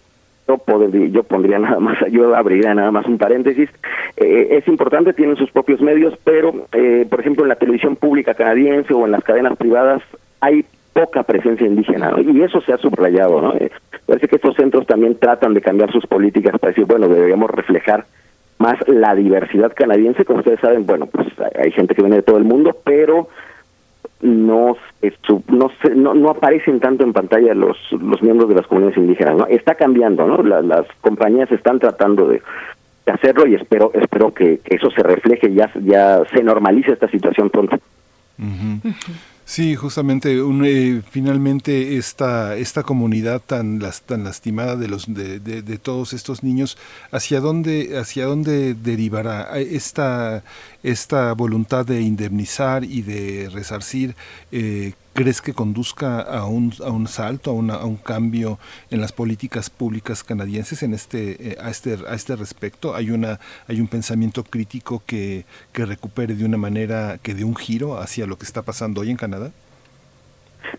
yo, 0.48 0.58
podría, 0.58 1.08
yo 1.08 1.24
pondría 1.24 1.60
nada 1.60 1.80
más, 1.80 1.98
yo 2.12 2.36
abriría 2.36 2.74
nada 2.74 2.92
más 2.92 3.06
un 3.06 3.18
paréntesis. 3.18 3.70
Eh, 4.18 4.48
es 4.52 4.68
importante, 4.68 5.14
tienen 5.14 5.36
sus 5.36 5.52
propios 5.52 5.82
medios, 5.82 6.18
pero, 6.24 6.54
por 7.10 7.20
ejemplo, 7.20 7.44
en 7.44 7.50
la 7.50 7.56
televisión 7.56 7.96
pública 7.96 8.34
canadiense 8.34 8.94
o 8.94 9.06
en 9.06 9.12
las 9.12 9.24
cadenas 9.24 9.58
privadas 9.58 10.02
hay 10.42 10.66
poca 10.94 11.24
presencia 11.24 11.68
indígena, 11.68 12.14
y 12.22 12.42
eso 12.42 12.62
se 12.62 12.74
ha 12.74 12.78
subrayado, 12.78 13.42
¿no? 13.42 13.54
parece 14.06 14.28
que 14.28 14.36
estos 14.38 14.56
centros 14.56 14.88
también 14.88 15.18
tratan 15.18 15.54
de 15.54 15.62
cambiar 15.62 15.92
sus 15.92 16.06
políticas 16.08 16.58
para 16.60 16.72
decir, 16.72 16.86
bueno, 16.86 17.08
deberíamos 17.08 17.50
reflejar 17.52 18.06
más 18.58 18.76
la 18.88 19.16
diversidad 19.16 19.74
canadiense, 19.74 20.26
como 20.26 20.40
ustedes 20.40 20.60
saben, 20.60 20.86
bueno, 20.86 21.06
pues 21.06 21.28
hay 21.58 21.72
gente 21.72 21.96
que 21.96 22.02
viene 22.02 22.18
de 22.18 22.24
todo 22.24 22.38
el 22.38 22.44
mundo, 22.44 22.76
pero 22.84 23.30
no 24.22 24.76
no, 25.48 25.72
no, 25.96 26.14
no 26.14 26.30
aparecen 26.30 26.80
tanto 26.80 27.04
en 27.04 27.14
pantalla 27.14 27.54
los 27.54 27.78
los 27.92 28.22
miembros 28.22 28.50
de 28.50 28.56
las 28.56 28.68
comunidades 28.68 28.98
indígenas 28.98 29.38
no 29.38 29.48
está 29.48 29.76
cambiando 29.76 30.28
no 30.28 30.44
las 30.44 30.86
compañías 31.00 31.50
están 31.52 31.80
tratando 31.80 32.28
de, 32.28 32.42
hacerlo 33.06 33.48
y 33.48 33.56
espero 33.56 33.92
espero 33.94 34.34
que, 34.34 34.60
eso 34.66 34.92
se 34.92 35.04
refleje 35.04 35.54
ya 35.54 35.72
ya 35.84 36.22
se 36.34 36.44
normalice 36.44 36.92
esta 36.92 37.08
situación 37.08 37.50
pronto 37.50 37.78
Sí, 39.50 39.76
justamente, 39.76 40.38
eh, 40.38 41.02
finalmente 41.10 41.98
esta, 41.98 42.56
esta 42.56 42.84
comunidad 42.84 43.42
tan, 43.44 43.80
las, 43.80 44.04
tan 44.04 44.24
lastimada 44.24 44.76
de, 44.76 44.88
los, 44.88 45.12
de, 45.12 45.40
de, 45.40 45.78
todos 45.80 46.14
estos 46.14 46.44
niños, 46.44 46.78
¿hacia 47.12 47.40
dónde, 47.40 47.98
hacia 47.98 48.28
dónde 48.28 48.76
derivará 48.76 49.58
esta, 49.58 50.44
esta 50.84 51.34
voluntad 51.34 51.84
de 51.84 52.00
indemnizar 52.02 52.84
y 52.84 53.02
de 53.02 53.50
resarcir? 53.52 54.16
Eh, 54.52 54.94
¿Crees 55.20 55.42
que 55.42 55.52
conduzca 55.52 56.22
a 56.22 56.46
un, 56.46 56.72
a 56.82 56.92
un 56.92 57.06
salto, 57.08 57.52
a, 57.52 57.74
a, 57.74 57.86
un 57.86 57.98
cambio 57.98 58.58
en 58.90 59.02
las 59.02 59.12
políticas 59.12 59.70
públicas 59.70 60.24
canadienses 60.24 60.82
en 60.82 60.94
este, 60.94 61.32
eh, 61.32 61.58
a, 61.62 61.70
este, 61.70 61.98
a 62.08 62.14
este 62.16 62.38
respecto? 62.38 62.96
¿Hay, 62.96 63.12
una, 63.12 63.38
¿Hay 63.68 63.82
un 63.82 63.90
pensamiento 63.90 64.46
crítico 64.46 65.04
que, 65.06 65.44
que 65.74 65.86
recupere 65.86 66.36
de 66.36 66.46
una 66.46 66.56
manera, 66.56 67.18
que 67.22 67.34
dé 67.34 67.44
un 67.44 67.58
giro 67.58 67.98
hacia 67.98 68.28
lo 68.28 68.38
que 68.38 68.46
está 68.46 68.62
pasando 68.62 69.02
hoy 69.02 69.10
en 69.10 69.18
Canadá? 69.18 69.52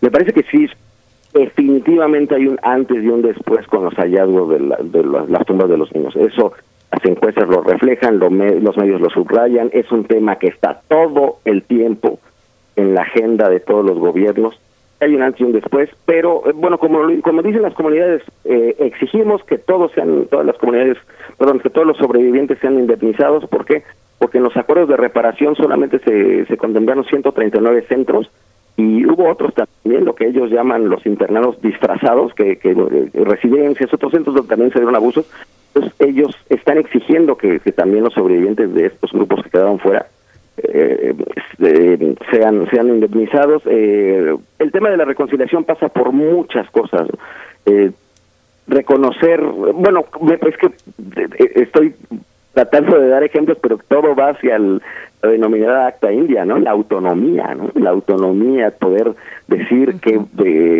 Me 0.01 0.09
parece 0.09 0.33
que 0.33 0.41
sí, 0.49 0.65
definitivamente 1.35 2.33
hay 2.33 2.47
un 2.47 2.57
antes 2.63 2.97
y 2.97 3.07
un 3.09 3.21
después 3.21 3.67
con 3.67 3.85
los 3.85 3.93
hallazgos 3.93 4.49
de, 4.49 4.99
de 4.99 5.05
las 5.29 5.45
tumbas 5.45 5.69
de 5.69 5.77
los 5.77 5.93
niños. 5.93 6.15
Eso 6.15 6.53
las 6.91 7.05
encuestas 7.05 7.47
lo 7.47 7.61
reflejan, 7.61 8.17
los 8.17 8.31
medios 8.31 9.01
lo 9.01 9.09
subrayan, 9.11 9.69
es 9.71 9.91
un 9.91 10.03
tema 10.05 10.37
que 10.37 10.47
está 10.47 10.81
todo 10.87 11.37
el 11.45 11.61
tiempo 11.61 12.19
en 12.75 12.93
la 12.93 13.01
agenda 13.01 13.49
de 13.49 13.59
todos 13.59 13.85
los 13.85 13.97
gobiernos. 13.99 14.59
Hay 14.99 15.15
un 15.15 15.23
antes 15.23 15.41
y 15.41 15.43
un 15.45 15.51
después, 15.51 15.89
pero 16.05 16.43
eh, 16.47 16.53
bueno, 16.53 16.77
como, 16.77 16.99
como 17.21 17.41
dicen 17.41 17.63
las 17.63 17.73
comunidades, 17.73 18.21
eh, 18.45 18.75
exigimos 18.79 19.43
que 19.43 19.57
todos 19.57 19.91
sean, 19.93 20.27
todas 20.29 20.45
las 20.45 20.57
comunidades, 20.57 20.97
perdón, 21.37 21.59
que 21.59 21.71
todos 21.71 21.87
los 21.87 21.97
sobrevivientes 21.97 22.59
sean 22.59 22.77
indemnizados. 22.77 23.47
¿Por 23.47 23.65
qué? 23.65 23.83
Porque 24.19 24.37
en 24.37 24.43
los 24.43 24.55
acuerdos 24.55 24.89
de 24.89 24.97
reparación 24.97 25.55
solamente 25.55 25.97
se, 25.99 26.45
se 26.45 26.57
condenaron 26.57 27.03
139 27.05 27.85
centros 27.87 28.29
y 28.77 29.05
hubo 29.07 29.27
otros 29.27 29.53
también, 29.55 30.05
lo 30.05 30.13
que 30.13 30.27
ellos 30.27 30.51
llaman 30.51 30.87
los 30.87 31.03
internados 31.07 31.59
disfrazados, 31.61 32.33
que, 32.35 32.57
que 32.57 32.69
eh, 32.69 33.09
residencias, 33.25 33.91
otros 33.91 34.11
centros 34.11 34.35
donde 34.35 34.49
también 34.49 34.71
se 34.71 34.79
dieron 34.79 34.95
abusos. 34.95 35.27
Entonces 35.73 35.99
ellos 35.99 36.35
están 36.49 36.77
exigiendo 36.77 37.37
que 37.37 37.59
también 37.71 38.03
los 38.03 38.13
sobrevivientes 38.13 38.71
de 38.73 38.87
estos 38.87 39.11
grupos 39.13 39.43
que 39.43 39.49
quedaron 39.49 39.79
fuera 39.79 40.05
eh, 40.63 41.15
eh, 41.59 42.15
sean 42.31 42.69
sean 42.69 42.87
indemnizados. 42.89 43.63
Eh, 43.65 44.35
el 44.59 44.71
tema 44.71 44.89
de 44.89 44.97
la 44.97 45.05
reconciliación 45.05 45.63
pasa 45.63 45.89
por 45.89 46.11
muchas 46.11 46.69
cosas. 46.71 47.07
Eh, 47.65 47.91
reconocer, 48.67 49.41
bueno, 49.41 50.05
es 50.41 50.57
que 50.57 50.71
estoy 51.61 51.93
tratando 52.53 52.99
de 52.99 53.07
dar 53.07 53.23
ejemplos, 53.23 53.57
pero 53.61 53.79
todo 53.87 54.15
va 54.15 54.29
hacia 54.29 54.55
el, 54.55 54.81
la 55.21 55.29
denominada 55.29 55.87
acta 55.87 56.11
india, 56.11 56.45
¿no? 56.45 56.57
La 56.57 56.71
autonomía, 56.71 57.53
¿no? 57.55 57.69
La 57.75 57.89
autonomía, 57.89 58.71
poder 58.71 59.13
decir 59.47 59.95
que 59.99 60.19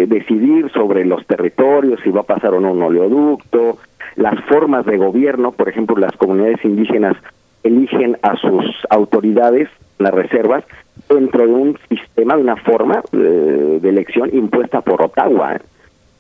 decidir 0.08 0.72
sobre 0.72 1.06
los 1.06 1.26
territorios, 1.28 2.00
si 2.04 2.10
va 2.10 2.22
a 2.22 2.24
pasar 2.24 2.54
o 2.54 2.60
no 2.60 2.72
un 2.72 2.84
oleoducto, 2.84 3.78
las 4.16 4.40
formas 4.46 4.86
de 4.86 4.98
gobierno, 4.98 5.52
por 5.52 5.70
ejemplo, 5.70 5.96
las 5.98 6.16
comunidades 6.18 6.64
indígenas 6.64 7.18
eligen 7.64 8.18
a 8.22 8.36
sus 8.38 8.66
autoridades, 8.90 9.70
las 10.00 10.14
reservas, 10.14 10.64
dentro 11.10 11.46
de 11.46 11.54
un 11.54 11.78
sistema, 11.90 12.36
de 12.36 12.42
una 12.42 12.56
forma 12.58 13.02
de, 13.12 13.78
elección 13.88 14.30
impuesta 14.34 14.82
por 14.82 15.02
Ottawa. 15.02 15.56
¿eh? 15.56 15.62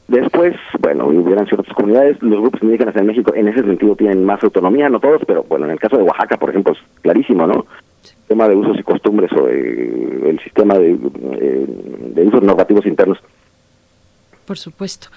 Después, 0.07 0.55
bueno, 0.79 1.07
hubieran 1.07 1.47
ciertas 1.47 1.73
comunidades, 1.73 2.21
los 2.21 2.41
grupos 2.41 2.61
indígenas 2.63 2.95
en 2.95 3.05
México 3.05 3.33
en 3.33 3.47
ese 3.47 3.63
sentido 3.63 3.95
tienen 3.95 4.25
más 4.25 4.43
autonomía, 4.43 4.89
no 4.89 4.99
todos, 4.99 5.21
pero 5.25 5.43
bueno, 5.43 5.65
en 5.65 5.71
el 5.71 5.79
caso 5.79 5.97
de 5.97 6.03
Oaxaca, 6.03 6.37
por 6.37 6.49
ejemplo, 6.49 6.73
es 6.73 6.79
clarísimo, 7.01 7.47
¿no? 7.47 7.65
El 8.03 8.27
tema 8.27 8.47
de 8.47 8.55
usos 8.55 8.79
y 8.79 8.83
costumbres 8.83 9.31
o 9.33 9.47
el 9.47 10.39
sistema 10.43 10.75
eh, 10.77 10.97
de 12.15 12.23
usos 12.23 12.41
normativos 12.43 12.85
internos 12.85 13.19
por 14.51 14.57
supuesto. 14.57 15.07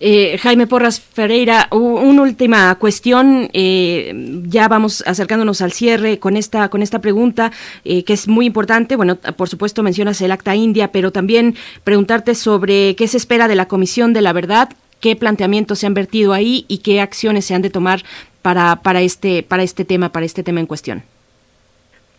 Eh, 0.00 0.36
Jaime 0.38 0.66
Porras 0.66 1.00
Ferreira, 1.00 1.68
una 1.70 2.22
última 2.22 2.74
cuestión. 2.74 3.48
Eh, 3.52 4.42
ya 4.48 4.66
vamos 4.66 5.04
acercándonos 5.06 5.62
al 5.62 5.70
cierre 5.70 6.18
con 6.18 6.36
esta 6.36 6.68
con 6.70 6.82
esta 6.82 6.98
pregunta 6.98 7.52
eh, 7.84 8.02
que 8.02 8.14
es 8.14 8.26
muy 8.26 8.46
importante. 8.46 8.96
Bueno, 8.96 9.14
por 9.36 9.48
supuesto 9.48 9.84
mencionas 9.84 10.20
el 10.22 10.32
Acta 10.32 10.56
India, 10.56 10.90
pero 10.90 11.12
también 11.12 11.54
preguntarte 11.84 12.34
sobre 12.34 12.96
qué 12.96 13.06
se 13.06 13.18
espera 13.18 13.46
de 13.46 13.54
la 13.54 13.66
Comisión 13.68 14.12
de 14.12 14.22
la 14.22 14.32
Verdad, 14.32 14.70
qué 14.98 15.14
planteamientos 15.14 15.78
se 15.78 15.86
han 15.86 15.94
vertido 15.94 16.32
ahí 16.32 16.64
y 16.66 16.78
qué 16.78 17.00
acciones 17.00 17.44
se 17.44 17.54
han 17.54 17.62
de 17.62 17.70
tomar 17.70 18.00
para 18.42 18.74
para 18.82 19.02
este 19.02 19.44
para 19.44 19.62
este 19.62 19.84
tema 19.84 20.08
para 20.08 20.26
este 20.26 20.42
tema 20.42 20.58
en 20.58 20.66
cuestión 20.66 21.04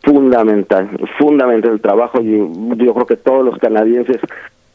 fundamental, 0.04 0.90
fundamental 1.20 1.74
el 1.74 1.82
trabajo. 1.82 2.22
Yo, 2.22 2.50
yo 2.76 2.94
creo 2.94 3.06
que 3.06 3.18
todos 3.18 3.46
los 3.46 3.58
canadienses 3.60 4.20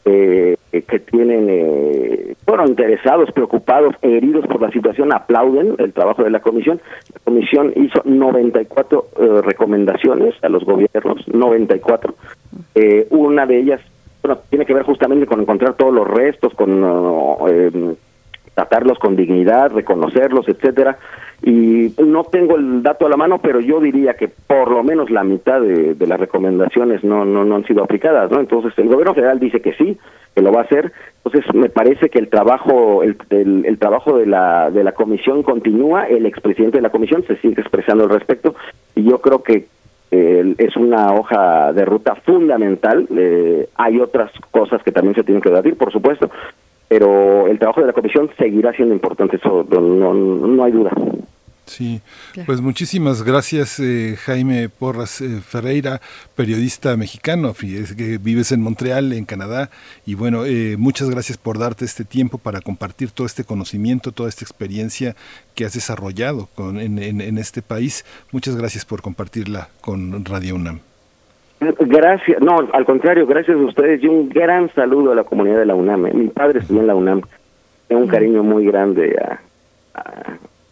eh, 0.07 0.57
que 0.87 0.99
tienen, 0.99 1.47
eh, 1.49 2.35
bueno, 2.45 2.65
interesados, 2.65 3.31
preocupados, 3.31 3.95
heridos 4.01 4.45
por 4.47 4.61
la 4.61 4.71
situación, 4.71 5.13
aplauden 5.13 5.75
el 5.79 5.93
trabajo 5.93 6.23
de 6.23 6.29
la 6.29 6.39
comisión. 6.39 6.79
La 7.13 7.19
comisión 7.23 7.73
hizo 7.75 8.01
94 8.05 9.05
eh, 9.19 9.41
recomendaciones 9.43 10.35
a 10.43 10.49
los 10.49 10.63
gobiernos, 10.63 11.27
94. 11.27 12.13
Eh, 12.75 13.07
una 13.09 13.45
de 13.45 13.59
ellas, 13.59 13.81
bueno, 14.21 14.39
tiene 14.49 14.65
que 14.65 14.73
ver 14.73 14.83
justamente 14.83 15.25
con 15.25 15.41
encontrar 15.41 15.75
todos 15.75 15.93
los 15.93 16.07
restos, 16.07 16.53
con 16.53 16.83
eh, 17.49 17.95
tratarlos 18.57 18.97
con 18.97 19.15
dignidad, 19.15 19.71
reconocerlos, 19.71 20.49
etcétera 20.49 20.97
y 21.43 21.93
no 22.03 22.23
tengo 22.23 22.55
el 22.55 22.81
dato 22.81 23.05
a 23.05 23.09
la 23.09 23.17
mano, 23.17 23.37
pero 23.39 23.59
yo 23.59 23.79
diría 23.79 24.15
que 24.15 24.27
por 24.27 24.71
lo 24.71 24.83
menos 24.83 25.11
la 25.11 25.23
mitad 25.23 25.61
de, 25.61 25.95
las 26.07 26.19
recomendaciones 26.19 27.03
no, 27.03 27.25
no, 27.25 27.45
no 27.45 27.55
han 27.57 27.65
sido 27.65 27.83
aplicadas, 27.83 28.31
¿no? 28.31 28.39
Entonces 28.39 28.73
el 28.77 28.87
gobierno 28.87 29.13
federal 29.13 29.39
dice 29.39 29.61
que 29.61 29.73
sí, 29.73 29.99
que 30.33 30.41
lo 30.41 30.51
va 30.51 30.61
a 30.61 30.63
hacer. 30.63 30.91
Entonces 31.23 31.53
me 31.53 31.69
parece 31.69 32.09
que 32.09 32.17
el 32.17 32.29
trabajo, 32.29 33.03
el, 33.03 33.17
el, 33.29 33.77
trabajo 33.77 34.17
de 34.17 34.25
la, 34.25 34.71
de 34.71 34.83
la 34.83 34.93
comisión 34.93 35.43
continúa, 35.43 36.07
el 36.07 36.25
expresidente 36.25 36.79
de 36.79 36.81
la 36.81 36.89
comisión 36.89 37.23
se 37.27 37.35
sigue 37.37 37.61
expresando 37.61 38.05
al 38.05 38.09
respecto 38.09 38.55
y 38.95 39.03
yo 39.03 39.19
creo 39.21 39.43
que 39.43 39.67
eh, 40.09 40.55
es 40.57 40.75
una 40.75 41.13
hoja 41.13 41.71
de 41.71 41.85
ruta 41.85 42.15
fundamental. 42.15 43.07
Eh, 43.15 43.69
hay 43.75 43.99
otras 43.99 44.31
cosas 44.49 44.81
que 44.81 44.91
también 44.91 45.13
se 45.13 45.23
tienen 45.23 45.41
que 45.41 45.49
debatir, 45.49 45.77
por 45.77 45.91
supuesto, 45.91 46.31
pero 46.87 47.47
el 47.47 47.59
trabajo 47.59 47.81
de 47.81 47.87
la 47.87 47.93
comisión 47.93 48.29
seguirá 48.37 48.73
siendo 48.73 48.93
importante, 48.93 49.37
eso 49.37 49.65
no, 49.69 50.13
no, 50.13 50.63
hay 50.63 50.71
duda. 50.71 50.91
Sí, 51.65 51.99
pues 52.45 52.61
muchísimas 52.61 53.23
gracias 53.23 53.77
eh, 53.81 54.15
Jaime 54.23 54.69
Porras 54.69 55.19
eh, 55.19 55.41
Ferreira, 55.41 55.99
periodista 56.33 56.95
mexicano, 56.95 57.53
que 57.53 58.17
vives 58.19 58.53
en 58.53 58.61
Montreal, 58.61 59.11
en 59.11 59.25
Canadá, 59.25 59.69
y 60.05 60.15
bueno, 60.15 60.45
eh, 60.45 60.77
muchas 60.77 61.09
gracias 61.09 61.37
por 61.37 61.59
darte 61.59 61.83
este 61.83 62.05
tiempo 62.05 62.37
para 62.37 62.61
compartir 62.61 63.11
todo 63.11 63.27
este 63.27 63.43
conocimiento, 63.43 64.13
toda 64.13 64.29
esta 64.29 64.45
experiencia 64.45 65.17
que 65.55 65.65
has 65.65 65.73
desarrollado 65.73 66.47
con, 66.55 66.79
en, 66.79 66.99
en, 66.99 67.19
en 67.19 67.37
este 67.37 67.61
país. 67.61 68.05
Muchas 68.31 68.55
gracias 68.55 68.85
por 68.85 69.01
compartirla 69.01 69.67
con 69.81 70.23
Radio 70.23 70.55
UNAM. 70.55 70.86
Gracias, 71.59 72.39
no, 72.39 72.59
al 72.71 72.85
contrario, 72.85 73.25
gracias 73.25 73.57
a 73.57 73.59
ustedes 73.59 74.03
y 74.03 74.07
un 74.07 74.29
gran 74.29 74.71
saludo 74.75 75.11
a 75.11 75.15
la 75.15 75.23
comunidad 75.23 75.57
de 75.57 75.65
la 75.65 75.75
UNAM. 75.75 76.03
Mi 76.13 76.27
padre 76.27 76.59
estudió 76.59 76.81
en 76.81 76.87
la 76.87 76.95
UNAM. 76.95 77.21
Tengo 77.87 78.01
un 78.01 78.07
cariño 78.07 78.43
muy 78.43 78.65
grande 78.65 79.15
a, 79.17 79.39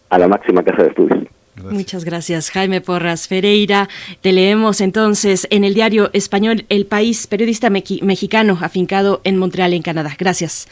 a, 0.10 0.20
la 0.20 0.28
máxima 0.28 0.64
casa 0.64 0.84
de 0.84 0.90
estudios. 0.90 1.24
Muchas 1.72 2.04
gracias, 2.06 2.52
Jaime 2.52 2.82
Porras 2.82 3.28
Ferreira. 3.28 3.88
Te 4.22 4.32
leemos 4.34 4.82
entonces 4.82 5.48
en 5.50 5.64
el 5.64 5.74
diario 5.74 6.10
español 6.14 6.66
El 6.70 6.86
País, 6.86 7.26
periodista 7.28 7.70
mexicano 7.70 8.58
afincado 8.62 9.22
en 9.24 9.38
Montreal, 9.38 9.74
en 9.74 9.82
Canadá. 9.82 10.12
Gracias. 10.20 10.68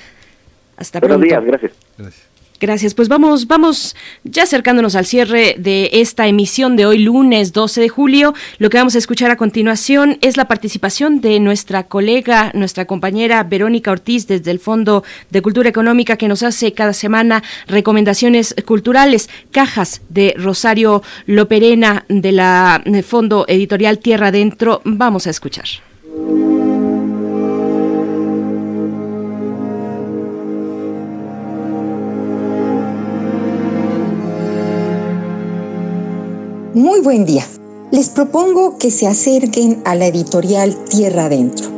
Hasta 0.78 1.00
Buenos 1.00 1.22
días, 1.22 1.44
gracias. 1.44 1.72
Gracias. 1.98 2.33
Gracias. 2.60 2.94
Pues 2.94 3.10
vamos, 3.10 3.48
vamos 3.48 3.96
ya 4.24 4.44
acercándonos 4.44 4.96
al 4.96 5.06
cierre 5.06 5.56
de 5.58 5.90
esta 5.94 6.28
emisión 6.28 6.76
de 6.76 6.86
hoy, 6.86 7.00
lunes 7.00 7.52
12 7.52 7.82
de 7.82 7.90
julio. 7.90 8.34
Lo 8.58 8.70
que 8.70 8.78
vamos 8.78 8.96
a 8.96 9.00
escuchar 9.00 9.32
a 9.32 9.38
continuación 9.38 10.18
es 10.22 10.38
la 10.38 10.48
participación 10.48 11.20
de 11.20 11.40
nuestra 11.40 11.84
colega, 11.88 12.52
nuestra 12.54 12.86
compañera 12.86 13.44
Verónica 13.44 13.92
Ortiz 13.92 14.28
desde 14.28 14.52
el 14.52 14.60
Fondo 14.60 15.04
de 15.30 15.42
Cultura 15.42 15.70
Económica 15.70 16.18
que 16.18 16.28
nos 16.28 16.44
hace 16.44 16.74
cada 16.74 16.94
semana 16.94 17.44
recomendaciones 17.68 18.56
culturales, 18.66 19.30
cajas 19.52 20.02
de 20.10 20.34
Rosario 20.38 21.04
Loperena 21.26 22.06
de 22.08 22.32
la 22.32 22.84
Fondo 23.06 23.46
Editorial 23.48 24.00
Tierra 24.00 24.28
Adentro. 24.28 24.82
Vamos 24.86 25.28
a 25.28 25.32
escuchar. 25.32 25.93
Muy 36.76 37.02
buen 37.02 37.24
día. 37.24 37.48
Les 37.92 38.10
propongo 38.10 38.80
que 38.80 38.90
se 38.90 39.06
acerquen 39.06 39.84
a 39.86 39.94
la 39.94 40.08
editorial 40.08 40.76
Tierra 40.86 41.26
Adentro, 41.26 41.70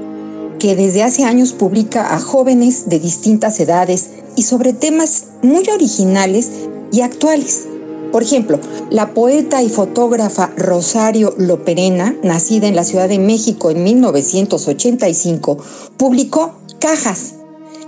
que 0.57 0.77
desde 0.77 1.03
hace 1.03 1.25
años 1.25 1.51
publica 1.51 2.15
a 2.15 2.19
jóvenes 2.21 2.87
de 2.87 3.01
distintas 3.01 3.59
edades 3.59 4.11
y 4.37 4.43
sobre 4.43 4.71
temas 4.71 5.25
muy 5.41 5.67
originales 5.67 6.49
y 6.93 7.01
actuales. 7.01 7.67
Por 8.13 8.23
ejemplo, 8.23 8.57
la 8.89 9.13
poeta 9.13 9.61
y 9.61 9.67
fotógrafa 9.67 10.53
Rosario 10.55 11.35
Loperena, 11.37 12.15
nacida 12.23 12.67
en 12.67 12.77
la 12.77 12.85
Ciudad 12.85 13.09
de 13.09 13.19
México 13.19 13.71
en 13.71 13.83
1985, 13.83 15.57
publicó 15.97 16.53
Cajas. 16.79 17.33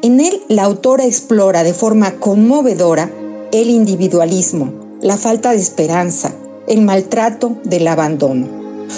En 0.01 0.19
él, 0.19 0.41
la 0.49 0.65
autora 0.65 1.05
explora 1.05 1.63
de 1.63 1.73
forma 1.73 2.15
conmovedora 2.19 3.09
el 3.53 3.69
individualismo, 3.69 4.73
la 5.01 5.15
falta 5.15 5.51
de 5.51 5.57
esperanza, 5.57 6.33
el 6.67 6.81
maltrato 6.81 7.57
del 7.63 7.87
abandono. 7.87 8.47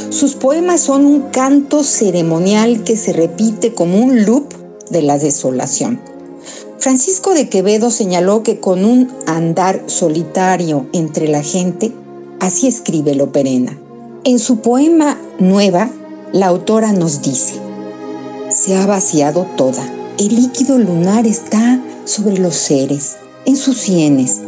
Sus 0.09 0.35
poemas 0.35 0.81
son 0.81 1.05
un 1.05 1.21
canto 1.29 1.83
ceremonial 1.83 2.83
que 2.83 2.97
se 2.97 3.13
repite 3.13 3.73
como 3.73 3.99
un 3.99 4.25
loop 4.25 4.53
de 4.89 5.01
la 5.01 5.17
desolación. 5.17 5.99
Francisco 6.79 7.33
de 7.33 7.49
Quevedo 7.49 7.91
señaló 7.91 8.43
que 8.43 8.59
con 8.59 8.85
un 8.85 9.09
andar 9.27 9.83
solitario 9.87 10.87
entre 10.93 11.27
la 11.27 11.43
gente, 11.43 11.93
así 12.39 12.67
escribe 12.67 13.15
Loperena. 13.15 13.77
En 14.23 14.39
su 14.39 14.59
poema 14.59 15.17
Nueva, 15.39 15.89
la 16.31 16.47
autora 16.47 16.93
nos 16.93 17.21
dice, 17.21 17.55
se 18.49 18.75
ha 18.75 18.85
vaciado 18.85 19.45
toda, 19.57 19.83
el 20.17 20.35
líquido 20.35 20.77
lunar 20.77 21.25
está 21.25 21.81
sobre 22.05 22.37
los 22.37 22.55
seres, 22.55 23.17
en 23.45 23.55
sus 23.55 23.77
sienes, 23.77 24.41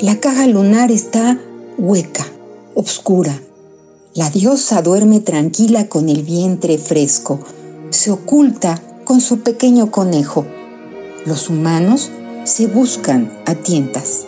la 0.00 0.16
caja 0.16 0.46
lunar 0.46 0.90
está 0.90 1.38
hueca, 1.78 2.26
obscura. 2.74 3.40
La 4.14 4.30
diosa 4.30 4.82
duerme 4.82 5.20
tranquila 5.20 5.88
con 5.88 6.08
el 6.08 6.22
vientre 6.22 6.78
fresco, 6.78 7.40
se 7.90 8.10
oculta 8.10 8.80
con 9.04 9.20
su 9.20 9.40
pequeño 9.40 9.90
conejo. 9.90 10.46
Los 11.26 11.48
humanos 11.48 12.10
se 12.44 12.66
buscan 12.66 13.32
a 13.46 13.54
tientas. 13.54 14.26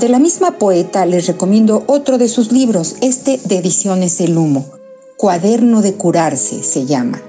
De 0.00 0.08
la 0.08 0.18
misma 0.18 0.52
poeta 0.58 1.04
les 1.06 1.26
recomiendo 1.26 1.84
otro 1.86 2.18
de 2.18 2.28
sus 2.28 2.52
libros, 2.52 2.96
este 3.00 3.40
de 3.44 3.58
Ediciones 3.58 4.20
El 4.20 4.38
Humo. 4.38 4.66
Cuaderno 5.16 5.82
de 5.82 5.94
curarse 5.94 6.62
se 6.62 6.86
llama. 6.86 7.20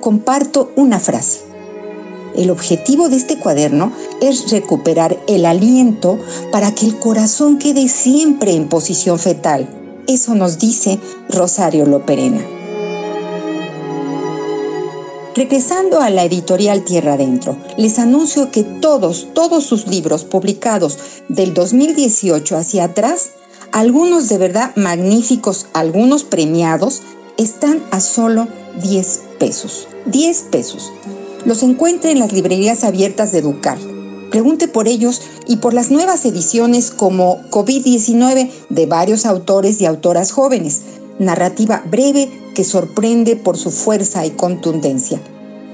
Comparto 0.00 0.72
una 0.76 0.98
frase. 0.98 1.47
El 2.38 2.50
objetivo 2.50 3.08
de 3.08 3.16
este 3.16 3.36
cuaderno 3.36 3.92
es 4.20 4.52
recuperar 4.52 5.18
el 5.26 5.44
aliento 5.44 6.20
para 6.52 6.72
que 6.72 6.86
el 6.86 6.96
corazón 6.96 7.58
quede 7.58 7.88
siempre 7.88 8.52
en 8.52 8.68
posición 8.68 9.18
fetal. 9.18 9.68
Eso 10.06 10.36
nos 10.36 10.60
dice 10.60 11.00
Rosario 11.28 11.84
Loperena. 11.84 12.40
Regresando 15.34 16.00
a 16.00 16.10
la 16.10 16.22
editorial 16.22 16.84
Tierra 16.84 17.14
Adentro, 17.14 17.56
les 17.76 17.98
anuncio 17.98 18.52
que 18.52 18.62
todos, 18.62 19.26
todos 19.34 19.64
sus 19.64 19.88
libros 19.88 20.22
publicados 20.22 20.96
del 21.28 21.54
2018 21.54 22.56
hacia 22.56 22.84
atrás, 22.84 23.30
algunos 23.72 24.28
de 24.28 24.38
verdad 24.38 24.76
magníficos, 24.76 25.66
algunos 25.72 26.22
premiados, 26.22 27.02
están 27.36 27.82
a 27.90 27.98
solo 27.98 28.46
10 28.80 29.22
pesos. 29.40 29.88
10 30.06 30.42
pesos. 30.52 30.92
Los 31.44 31.62
encuentra 31.62 32.10
en 32.10 32.18
las 32.18 32.32
librerías 32.32 32.82
abiertas 32.84 33.32
de 33.32 33.42
Ducal. 33.42 33.78
Pregunte 34.30 34.68
por 34.68 34.88
ellos 34.88 35.22
y 35.46 35.56
por 35.56 35.72
las 35.72 35.90
nuevas 35.90 36.26
ediciones 36.26 36.90
como 36.90 37.40
COVID-19 37.50 38.50
de 38.68 38.86
varios 38.86 39.24
autores 39.24 39.80
y 39.80 39.86
autoras 39.86 40.32
jóvenes. 40.32 40.82
Narrativa 41.18 41.82
breve 41.90 42.28
que 42.54 42.64
sorprende 42.64 43.36
por 43.36 43.56
su 43.56 43.70
fuerza 43.70 44.26
y 44.26 44.30
contundencia. 44.30 45.18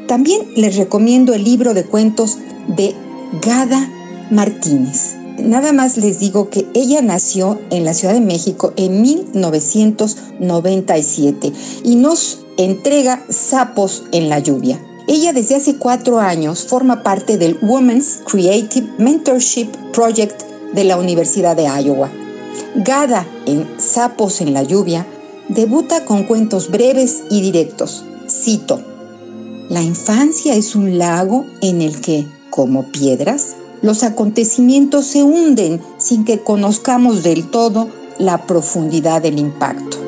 También 0.06 0.42
les 0.54 0.76
recomiendo 0.76 1.34
el 1.34 1.42
libro 1.44 1.74
de 1.74 1.84
cuentos 1.84 2.38
de 2.68 2.94
Gada 3.42 3.90
Martínez. 4.30 5.16
Nada 5.38 5.72
más 5.72 5.96
les 5.96 6.20
digo 6.20 6.48
que 6.48 6.64
ella 6.74 7.02
nació 7.02 7.58
en 7.70 7.84
la 7.84 7.92
Ciudad 7.94 8.14
de 8.14 8.20
México 8.20 8.72
en 8.76 9.02
1997 9.02 11.52
y 11.82 11.96
nos 11.96 12.44
entrega 12.56 13.24
Sapos 13.28 14.04
en 14.12 14.28
la 14.28 14.38
lluvia. 14.38 14.80
Ella 15.06 15.34
desde 15.34 15.56
hace 15.56 15.76
cuatro 15.76 16.18
años 16.18 16.64
forma 16.64 17.02
parte 17.02 17.36
del 17.36 17.58
Women's 17.60 18.22
Creative 18.24 18.88
Mentorship 18.96 19.68
Project 19.92 20.42
de 20.72 20.84
la 20.84 20.96
Universidad 20.96 21.56
de 21.56 21.64
Iowa. 21.64 22.10
Gada 22.74 23.26
en 23.44 23.68
Sapos 23.78 24.40
en 24.40 24.54
la 24.54 24.62
lluvia 24.62 25.06
debuta 25.48 26.06
con 26.06 26.24
cuentos 26.24 26.70
breves 26.70 27.24
y 27.30 27.42
directos. 27.42 28.04
Cito, 28.28 28.80
La 29.68 29.82
infancia 29.82 30.54
es 30.54 30.74
un 30.74 30.96
lago 30.96 31.44
en 31.60 31.82
el 31.82 32.00
que, 32.00 32.26
como 32.48 32.90
piedras, 32.90 33.56
los 33.82 34.04
acontecimientos 34.04 35.04
se 35.04 35.22
hunden 35.22 35.82
sin 35.98 36.24
que 36.24 36.40
conozcamos 36.40 37.22
del 37.22 37.50
todo 37.50 37.88
la 38.18 38.46
profundidad 38.46 39.20
del 39.20 39.38
impacto. 39.38 39.98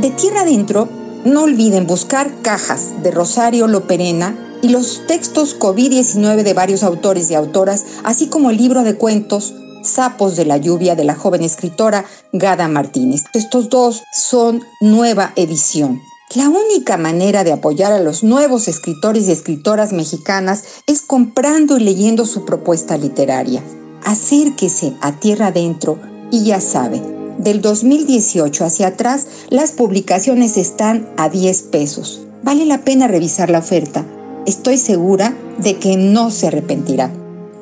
De 0.00 0.10
tierra 0.10 0.40
adentro, 0.40 0.88
no 1.24 1.44
olviden 1.44 1.86
buscar 1.86 2.30
cajas 2.42 3.02
de 3.02 3.10
Rosario 3.10 3.66
Loperena 3.66 4.58
y 4.62 4.68
los 4.68 5.06
textos 5.06 5.58
COVID-19 5.58 6.42
de 6.42 6.54
varios 6.54 6.82
autores 6.82 7.30
y 7.30 7.34
autoras, 7.34 7.84
así 8.02 8.28
como 8.28 8.50
el 8.50 8.56
libro 8.56 8.82
de 8.82 8.96
cuentos 8.96 9.54
Sapos 9.82 10.36
de 10.36 10.46
la 10.46 10.56
lluvia 10.56 10.94
de 10.96 11.04
la 11.04 11.14
joven 11.14 11.42
escritora 11.42 12.06
Gada 12.32 12.68
Martínez. 12.68 13.24
Estos 13.34 13.68
dos 13.68 14.02
son 14.14 14.62
nueva 14.80 15.34
edición. 15.36 16.00
La 16.34 16.48
única 16.48 16.96
manera 16.96 17.44
de 17.44 17.52
apoyar 17.52 17.92
a 17.92 18.00
los 18.00 18.24
nuevos 18.24 18.66
escritores 18.66 19.28
y 19.28 19.32
escritoras 19.32 19.92
mexicanas 19.92 20.64
es 20.86 21.02
comprando 21.02 21.76
y 21.76 21.84
leyendo 21.84 22.24
su 22.24 22.46
propuesta 22.46 22.96
literaria. 22.96 23.62
Acérquese 24.04 24.94
a 25.02 25.12
Tierra 25.12 25.48
Adentro 25.48 25.98
y 26.30 26.44
ya 26.44 26.62
sabe, 26.62 27.02
del 27.44 27.60
2018 27.60 28.64
hacia 28.64 28.88
atrás, 28.88 29.26
las 29.50 29.72
publicaciones 29.72 30.56
están 30.56 31.06
a 31.16 31.28
10 31.28 31.62
pesos. 31.62 32.22
Vale 32.42 32.64
la 32.64 32.78
pena 32.78 33.06
revisar 33.06 33.50
la 33.50 33.58
oferta. 33.58 34.04
Estoy 34.46 34.78
segura 34.78 35.36
de 35.58 35.76
que 35.76 35.96
no 35.96 36.30
se 36.30 36.48
arrepentirá. 36.48 37.12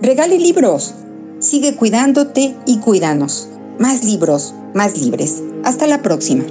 Regale 0.01 0.39
libros. 0.39 0.95
Sigue 1.41 1.77
cuidándote 1.77 2.55
y 2.65 2.79
cuídanos. 2.79 3.49
Más 3.79 4.05
libros, 4.05 4.55
más 4.75 4.97
libres. 4.99 5.43
Hasta 5.65 5.87
la 5.87 6.01
próxima. 6.01 6.45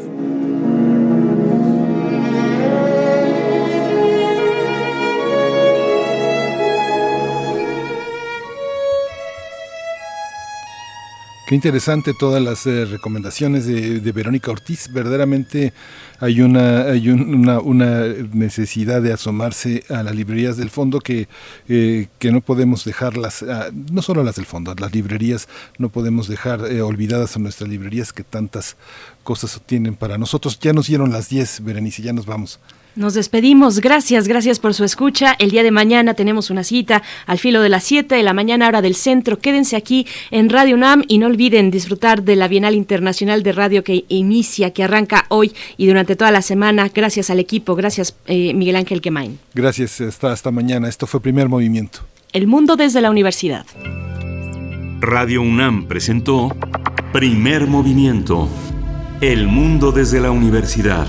Qué 11.52 11.56
interesante 11.56 12.14
todas 12.14 12.42
las 12.42 12.66
eh, 12.66 12.86
recomendaciones 12.86 13.66
de, 13.66 14.12
Verónica 14.14 14.52
Ortiz. 14.52 14.90
Verdaderamente 14.94 15.74
hay 16.22 16.40
una 16.40 16.84
hay 16.84 17.10
un, 17.10 17.36
una, 17.36 17.60
una, 17.60 18.06
necesidad 18.32 19.02
de 19.02 19.12
asomarse 19.12 19.84
a 19.90 20.02
las 20.02 20.16
librerías 20.16 20.56
del 20.56 20.70
fondo 20.70 21.02
que, 21.02 21.28
eh, 21.68 22.08
que 22.20 22.32
no 22.32 22.40
podemos 22.40 22.86
dejarlas, 22.86 23.42
uh, 23.42 23.70
no 23.92 24.02
solo 24.02 24.24
las 24.24 24.38
del 24.38 24.46
fondo, 24.46 24.74
las 24.80 24.94
librerías 24.94 25.50
no 25.78 25.90
podemos 25.90 26.30
dejar 26.30 26.72
eh, 26.72 26.82
olvidadas 26.82 27.36
a 27.36 27.40
nuestras 27.40 27.70
librerías 27.70 28.14
que 28.14 28.24
tantas 28.24 28.78
cosas 29.26 29.62
tienen 29.66 29.96
para 29.96 30.18
nosotros. 30.18 30.58
Ya 30.58 30.72
nos 30.72 30.88
dieron 30.88 31.12
las 31.12 31.28
10, 31.28 31.66
Berenice, 31.66 32.02
ya 32.02 32.14
nos 32.14 32.26
vamos. 32.26 32.62
Nos 32.96 33.14
despedimos. 33.14 33.80
Gracias, 33.80 34.28
gracias 34.28 34.60
por 34.60 34.74
su 34.74 34.84
escucha. 34.84 35.34
El 35.40 35.52
día 35.52 35.64
de 35.64 35.72
mañana 35.72 36.14
tenemos 36.14 36.50
una 36.50 36.66
cita 36.66 37.02
al 37.26 37.40
filo 37.40 37.62
de 37.62 37.70
las 37.70 37.86
7 37.86 38.16
de 38.16 38.24
la 38.24 38.34
mañana, 38.34 38.68
hora 38.68 38.82
del 38.82 38.96
centro. 38.96 39.40
Quédense 39.40 39.78
aquí 39.78 40.06
en 40.30 40.50
Radio 40.50 40.76
UNAM 40.76 41.04
y 41.08 41.18
no 41.18 41.28
olviden 41.28 41.72
disfrutar 41.72 42.24
de 42.24 42.36
la 42.36 42.50
Bienal 42.50 42.76
Internacional 42.76 43.44
de 43.44 43.54
Radio 43.54 43.86
que 43.86 44.04
inicia, 44.10 44.72
que 44.72 44.84
arranca 44.84 45.26
hoy 45.30 45.54
y 45.78 45.88
durante 45.88 46.18
toda 46.18 46.32
la 46.32 46.42
semana. 46.42 46.90
Gracias 46.94 47.30
al 47.30 47.40
equipo. 47.40 47.76
Gracias, 47.76 48.14
eh, 48.28 48.54
Miguel 48.54 48.76
Ángel 48.76 49.00
Quemain. 49.00 49.40
Gracias. 49.54 50.02
Hasta, 50.02 50.34
hasta 50.34 50.52
mañana. 50.52 50.90
Esto 50.90 51.08
fue 51.08 51.22
Primer 51.22 51.48
Movimiento. 51.48 52.02
El 52.34 52.48
mundo 52.48 52.76
desde 52.76 53.00
la 53.00 53.10
universidad. 53.10 53.66
Radio 55.00 55.42
UNAM 55.42 55.88
presentó 55.88 56.54
Primer 57.14 57.68
Movimiento. 57.68 58.50
El 59.22 59.48
mundo 59.48 59.94
desde 59.94 60.20
la 60.20 60.32
universidad. 60.32 61.08